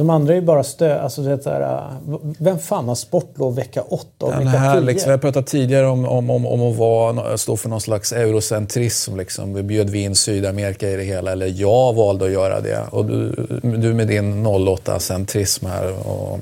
De 0.00 0.10
andra 0.10 0.32
är 0.32 0.36
ju 0.36 0.42
bara 0.42 0.62
stö... 0.62 1.00
Alltså, 1.00 1.22
det 1.22 1.32
är 1.32 1.38
så 1.38 1.50
här, 1.50 1.90
vem 2.38 2.58
fan 2.58 2.88
har 2.88 2.94
sportlov 2.94 3.54
vecka 3.54 3.82
8 3.82 4.26
och 4.26 4.32
vecka 4.32 4.44
här, 4.44 4.80
10? 4.80 4.86
Liksom, 4.86 5.08
vi 5.08 5.10
har 5.10 5.18
pratat 5.18 5.46
tidigare 5.46 5.86
om, 5.86 6.04
om, 6.04 6.30
om, 6.30 6.46
om 6.46 6.62
att 6.62 6.76
vara, 6.76 7.38
stå 7.38 7.56
för 7.56 7.68
någon 7.68 7.80
slags 7.80 8.12
eurocentrism. 8.12 9.16
Liksom. 9.16 9.54
Vi 9.54 9.62
bjöd 9.62 9.90
vi 9.90 10.02
in 10.02 10.14
Sydamerika 10.14 10.88
i 10.88 10.96
det 10.96 11.02
hela, 11.02 11.32
eller 11.32 11.46
jag 11.46 11.92
valde 11.94 12.24
att 12.24 12.32
göra 12.32 12.60
det. 12.60 12.84
Och 12.90 13.04
du, 13.04 13.30
du 13.62 13.94
med 13.94 14.08
din 14.08 14.46
08-centrism 14.46 15.66
här. 15.66 16.08
Och 16.08 16.38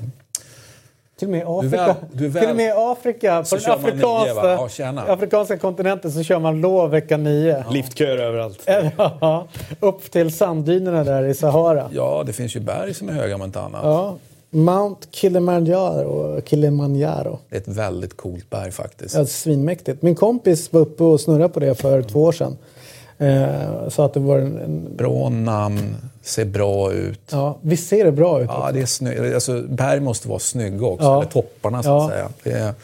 till 1.18 1.28
och 1.28 1.32
med 1.32 1.44
Afrika, 1.46 1.96
väl, 2.12 2.28
väl, 2.28 2.42
till 2.42 2.50
och 2.50 2.56
med 2.56 2.72
Afrika 2.76 3.44
på 3.50 3.56
den 3.56 3.70
afrikanska, 3.70 4.92
ja, 5.06 5.12
afrikanska 5.12 5.58
kontinenten 5.58 6.12
så 6.12 6.22
kör 6.22 6.38
man 6.38 6.60
lov 6.60 6.90
vecka 6.90 7.16
9. 7.16 7.64
Ja. 7.66 7.70
Liftköer 7.70 8.16
överallt. 8.16 8.60
Ja, 9.20 9.48
upp 9.80 10.10
till 10.10 10.32
sanddynerna 10.32 11.04
där 11.04 11.24
i 11.24 11.34
Sahara. 11.34 11.90
Ja, 11.92 12.22
det 12.26 12.32
finns 12.32 12.56
ju 12.56 12.60
berg 12.60 12.94
som 12.94 13.08
är 13.08 13.12
höga 13.12 13.34
om 13.34 13.42
inte 13.42 13.60
annat. 13.60 13.80
Ja. 13.84 14.16
Mount 14.50 15.06
Kilimanjaro. 15.10 16.40
Kilimanjaro. 16.40 17.38
Det 17.48 17.56
är 17.56 17.60
ett 17.60 17.68
väldigt 17.68 18.16
coolt 18.16 18.50
berg 18.50 18.72
faktiskt. 18.72 19.14
Ja, 19.14 19.26
svinmäktigt. 19.26 20.02
Min 20.02 20.14
kompis 20.14 20.72
var 20.72 20.80
uppe 20.80 21.04
och 21.04 21.20
snurrade 21.20 21.48
på 21.48 21.60
det 21.60 21.74
för 21.74 21.92
mm. 21.92 22.04
två 22.04 22.22
år 22.22 22.32
sedan. 22.32 22.56
Eh, 23.18 23.88
så 23.88 24.02
att 24.02 24.14
det 24.14 24.20
var 24.20 24.38
en, 24.38 24.58
en... 24.58 24.96
Bra 24.96 25.28
namn, 25.28 25.96
ser 26.22 26.44
bra 26.44 26.92
ut. 26.92 27.20
Ja, 27.30 27.58
visst 27.62 27.88
ser 27.88 28.04
det 28.04 28.12
bra 28.12 28.40
ut? 28.40 28.48
Ja, 28.48 28.70
det 28.72 28.80
är 28.80 28.86
snyggt. 28.86 29.34
Alltså, 29.34 29.62
berg 29.62 30.00
måste 30.00 30.28
vara 30.28 30.38
snygga 30.38 30.86
också, 30.86 31.06
ja. 31.06 31.16
eller 31.16 31.30
topparna 31.30 31.82
så 31.82 31.96
att 31.96 32.02
ja. 32.02 32.10
säga. 32.10 32.28
Det 32.42 32.52
är 32.52 32.74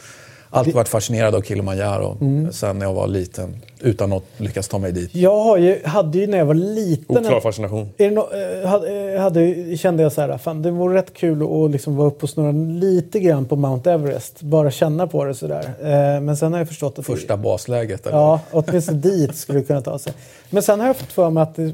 alltid 0.50 0.74
varit 0.74 0.88
fascinerad 0.88 1.34
av 1.34 1.42
Kilimanjaro 1.42 2.18
mm. 2.20 2.52
sen 2.52 2.80
jag 2.80 2.94
var 2.94 3.06
liten 3.06 3.56
utan 3.80 4.12
att 4.12 4.24
lyckas 4.36 4.68
ta 4.68 4.78
mig 4.78 4.92
dit. 4.92 5.14
Jag 5.14 5.44
har 5.44 5.56
ju, 5.56 5.80
hade 5.84 6.18
ju 6.18 6.26
när 6.26 6.38
jag 6.38 6.44
var 6.44 6.54
liten... 6.54 7.18
Oklar 7.18 7.40
fascination. 7.40 7.88
Är 7.96 8.10
no, 8.10 8.20
eh, 8.20 8.68
hade, 8.68 9.18
hade, 9.18 9.76
kände 9.76 10.02
jag 10.02 10.12
så 10.12 10.20
här, 10.20 10.38
fan 10.38 10.62
det 10.62 10.70
vore 10.70 10.98
rätt 10.98 11.14
kul 11.14 11.42
att 11.42 11.70
liksom 11.70 11.96
vara 11.96 12.08
uppe 12.08 12.22
och 12.22 12.30
snurra 12.30 12.52
lite 12.80 13.20
grann 13.20 13.44
på 13.44 13.56
Mount 13.56 13.92
Everest. 13.92 14.42
Bara 14.42 14.70
känna 14.70 15.06
på 15.06 15.24
det 15.24 15.34
sådär. 15.34 15.64
Eh, 15.80 16.20
men 16.20 16.36
sen 16.36 16.52
har 16.52 16.60
jag 16.60 16.68
förstått 16.68 16.98
att... 16.98 17.06
Första 17.06 17.36
basläget? 17.36 18.06
Eller? 18.06 18.18
Ja, 18.18 18.40
åtminstone 18.50 18.98
dit 18.98 19.36
skulle 19.36 19.58
det 19.58 19.64
kunna 19.64 19.80
ta 19.80 19.98
sig. 19.98 20.12
Men 20.50 20.62
sen 20.62 20.80
har 20.80 20.86
jag 20.86 20.96
fått 20.96 21.12
för 21.12 21.30
mig 21.30 21.42
att 21.42 21.58
eh, 21.58 21.66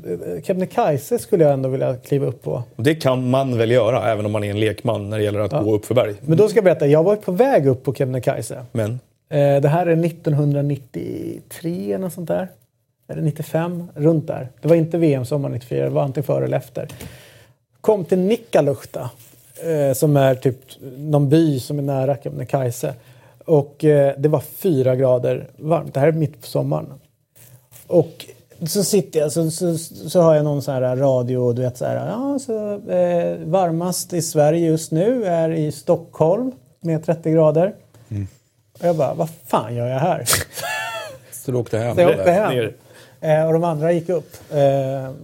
Kebnekaise 0.43 1.19
skulle 1.19 1.45
jag 1.45 1.53
ändå 1.53 1.69
vilja 1.69 1.97
kliva 1.97 2.27
upp 2.27 2.43
på. 2.43 2.63
Det 2.77 2.95
kan 2.95 3.31
man 3.31 3.59
väl 3.59 3.71
göra, 3.71 4.13
även 4.13 4.27
om 4.27 4.33
man 4.33 4.45
är 4.45 4.51
en 4.51 4.61
lekman 4.61 5.11
när 5.11 5.19
det 5.19 5.25
gäller 5.25 5.41
att 5.41 5.53
ja. 5.53 5.63
gå 5.63 5.75
upp 5.75 5.87
för 5.87 5.95
berg. 5.95 6.15
Men 6.21 6.39
då 6.39 6.49
ska 6.49 6.57
jag 6.57 6.65
berätta, 6.65 6.87
jag 6.87 7.03
var 7.03 7.17
på 7.17 7.33
väg 7.33 7.67
upp 7.67 7.85
på 7.85 7.95
Kebnekaise. 7.95 8.65
Men? 8.73 9.01
Eh, 9.31 9.61
det 9.61 9.69
här 9.69 9.87
är 9.87 10.05
1993 10.05 11.93
eller 11.93 12.09
sånt 12.09 12.29
där. 12.29 12.49
Eller 13.09 13.23
95, 13.23 13.87
runt 13.95 14.27
där. 14.27 14.49
Det 14.61 14.69
var 14.69 14.77
inte 14.77 14.99
VM 14.99 15.25
sommar 15.25 15.49
94, 15.49 15.85
det 15.85 15.91
var 15.91 16.03
antingen 16.03 16.25
före 16.25 16.45
eller 16.45 16.57
efter. 16.57 16.89
Kom 17.81 18.05
till 18.05 18.19
Nikkaluhta, 18.19 19.11
eh, 19.65 19.93
som 19.95 20.17
är 20.17 20.35
typ 20.35 20.59
någon 20.99 21.29
by 21.29 21.61
som 21.61 21.79
är 21.79 21.83
nära 21.83 22.17
Kebnekaise. 22.17 22.95
Och 23.45 23.85
eh, 23.85 24.15
det 24.19 24.29
var 24.29 24.41
fyra 24.41 24.97
grader 24.97 25.51
varmt. 25.57 25.95
Det 25.95 26.01
här 26.01 26.09
är 26.09 26.13
mitt 26.13 26.41
på 26.41 26.47
sommaren. 26.47 26.93
Och 27.87 28.27
så 28.67 28.85
sitter 28.85 29.21
jag 29.21 29.33
så, 29.33 29.51
så, 29.51 29.79
så 29.79 30.21
har 30.21 30.35
jag 30.35 30.45
någon 30.45 30.63
så 30.63 30.73
här 30.73 30.97
radio, 30.97 31.53
du 31.53 31.63
vet 31.63 31.77
så 31.77 31.85
här, 31.85 32.09
ja, 32.09 32.39
så, 32.39 32.73
eh, 32.91 33.39
varmast 33.45 34.13
i 34.13 34.23
Sverige 34.23 34.67
just 34.67 34.93
nu 34.93 35.25
är 35.25 35.51
i 35.51 35.73
Stockholm 35.73 36.53
med 36.81 37.05
30 37.05 37.31
grader. 37.31 37.75
Mm. 38.09 38.27
Och 38.81 38.87
jag 38.87 38.97
bara, 38.97 39.15
vad 39.15 39.29
fan 39.47 39.75
gör 39.75 39.87
jag 39.87 39.99
här? 39.99 40.25
så 41.33 41.51
du 41.51 41.57
åkte 41.57 41.79
hem? 41.79 41.97
Så 41.97 42.01
jag 42.01 42.11
åkte 42.11 42.31
hem. 42.31 42.71
Eh, 43.23 43.47
och 43.47 43.53
de 43.53 43.65
andra 43.65 43.93
gick 43.93 44.09
upp. 44.09 44.35
Eh, 44.51 44.59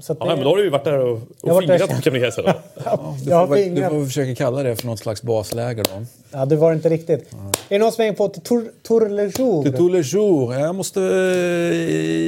så 0.00 0.16
ja, 0.20 0.26
det... 0.26 0.34
men 0.34 0.44
då 0.44 0.50
har 0.50 0.56
du 0.56 0.64
ju 0.64 0.70
varit 0.70 0.84
där 0.84 0.98
och, 0.98 1.20
och 1.42 1.58
fingrat 1.58 1.90
på 1.90 2.02
Kebnekaise 2.02 2.42
då. 2.42 2.52
ja, 2.84 3.14
du, 3.24 3.30
får, 3.30 3.74
du 3.74 3.82
får 3.82 4.04
försöka 4.04 4.34
kalla 4.34 4.62
det 4.62 4.76
för 4.76 4.86
något 4.86 4.98
slags 4.98 5.22
basläger 5.22 5.84
då. 5.84 6.04
Ja, 6.30 6.44
det 6.44 6.56
var 6.56 6.72
inte 6.72 6.88
riktigt. 6.88 7.32
Mm. 7.32 7.46
Är 7.46 7.52
det 7.68 7.78
någon 7.78 7.92
som 7.92 8.04
är 8.04 8.12
på 8.12 8.28
till 8.28 8.42
Tour, 8.42 8.70
tour 8.82 9.08
le 9.08 9.30
Jour? 9.30 9.62
Till 9.62 9.76
Tour 9.76 9.90
le 9.90 10.02
Jour. 10.02 10.54
Jag 10.54 10.74
måste, 10.74 11.00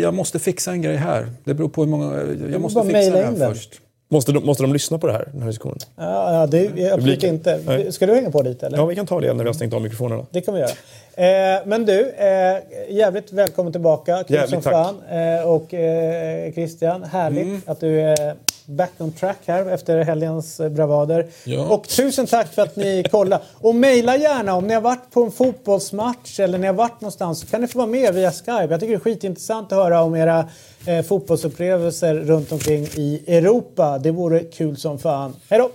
jag 0.02 0.15
måste 0.15 0.39
fixa 0.39 0.70
en 0.70 0.82
grej 0.82 0.97
här. 0.97 1.31
Det 1.44 1.55
beror 1.55 1.68
på 1.68 1.82
hur 1.82 1.90
många... 1.90 2.23
Jag 2.52 2.60
måste 2.60 2.84
fixa 2.84 3.10
den 3.10 3.36
först. 3.36 3.81
Måste 4.10 4.32
de, 4.32 4.47
måste 4.47 4.62
de 4.62 4.73
lyssna 4.73 4.98
på 4.98 5.07
det 5.07 5.12
här, 5.12 5.28
den 5.32 5.42
här 5.42 5.48
diskussionen? 5.48 5.78
Ja, 5.97 6.34
ja 6.34 6.47
det 6.47 6.66
är 6.66 6.92
absolut 6.92 7.24
inte. 7.24 7.60
Nej. 7.66 7.92
Ska 7.92 8.07
du 8.07 8.15
hänga 8.15 8.31
på 8.31 8.42
dit 8.42 8.62
eller? 8.62 8.78
Ja, 8.78 8.86
vi 8.86 8.94
kan 8.94 9.07
ta 9.07 9.20
det 9.20 9.34
när 9.34 9.44
vi 9.44 9.48
har 9.48 9.55
stängt 9.55 9.74
av 9.74 9.82
mikrofonerna. 9.82 10.26
Det 10.31 10.40
kan 10.40 10.55
vi 10.55 10.60
göra. 10.60 10.70
Eh, 11.19 11.61
men 11.67 11.85
du, 11.85 12.11
eh, 12.11 12.57
jävligt 12.89 13.33
välkommen 13.33 13.73
tillbaka. 13.73 14.25
Kul 14.27 14.37
jävligt 14.37 14.51
som 14.51 14.63
tack. 14.63 14.73
fan. 14.73 15.03
Eh, 15.11 15.49
och 15.49 15.75
eh, 15.75 16.53
Christian, 16.53 17.05
härligt 17.05 17.45
mm. 17.45 17.63
att 17.67 17.81
du 17.81 18.01
är 18.01 18.35
back 18.67 18.91
on 18.99 19.13
track 19.13 19.39
här 19.47 19.67
efter 19.67 20.05
helgens 20.05 20.61
eh, 20.61 20.69
bravader. 20.69 21.27
Ja. 21.45 21.69
Och 21.69 21.89
tusen 21.89 22.27
tack 22.27 22.55
för 22.55 22.63
att 22.63 22.77
ni 22.77 23.05
kollade. 23.11 23.43
Och 23.55 23.75
mejla 23.75 24.17
gärna 24.17 24.55
om 24.55 24.67
ni 24.67 24.75
har 24.75 24.81
varit 24.81 25.11
på 25.11 25.25
en 25.25 25.31
fotbollsmatch 25.31 26.41
eller 26.41 26.59
ni 26.59 26.67
har 26.67 26.75
varit 26.75 27.01
någonstans. 27.01 27.45
kan 27.45 27.61
ni 27.61 27.67
få 27.67 27.79
vara 27.79 27.89
med 27.89 28.15
via 28.15 28.33
Skype. 28.33 28.67
Jag 28.71 28.81
tycker 28.81 28.93
det 28.93 28.99
är 28.99 29.01
skitintressant 29.01 29.73
att 29.73 29.79
höra 29.79 30.03
om 30.03 30.15
era 30.17 30.49
eh, 30.87 31.03
fotbollsupplevelser 31.03 32.15
runt 32.15 32.53
omkring 32.53 32.83
i 32.85 33.25
Europa. 33.27 33.99
Det 33.99 34.11
vore 34.11 34.41
kul 34.41 34.77
som 34.77 34.99
fan. 34.99 35.37
Hej 35.49 35.59
då! 35.59 35.71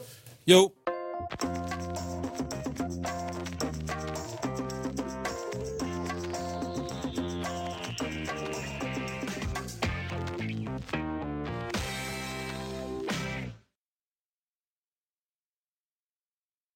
Jo. 0.46 0.70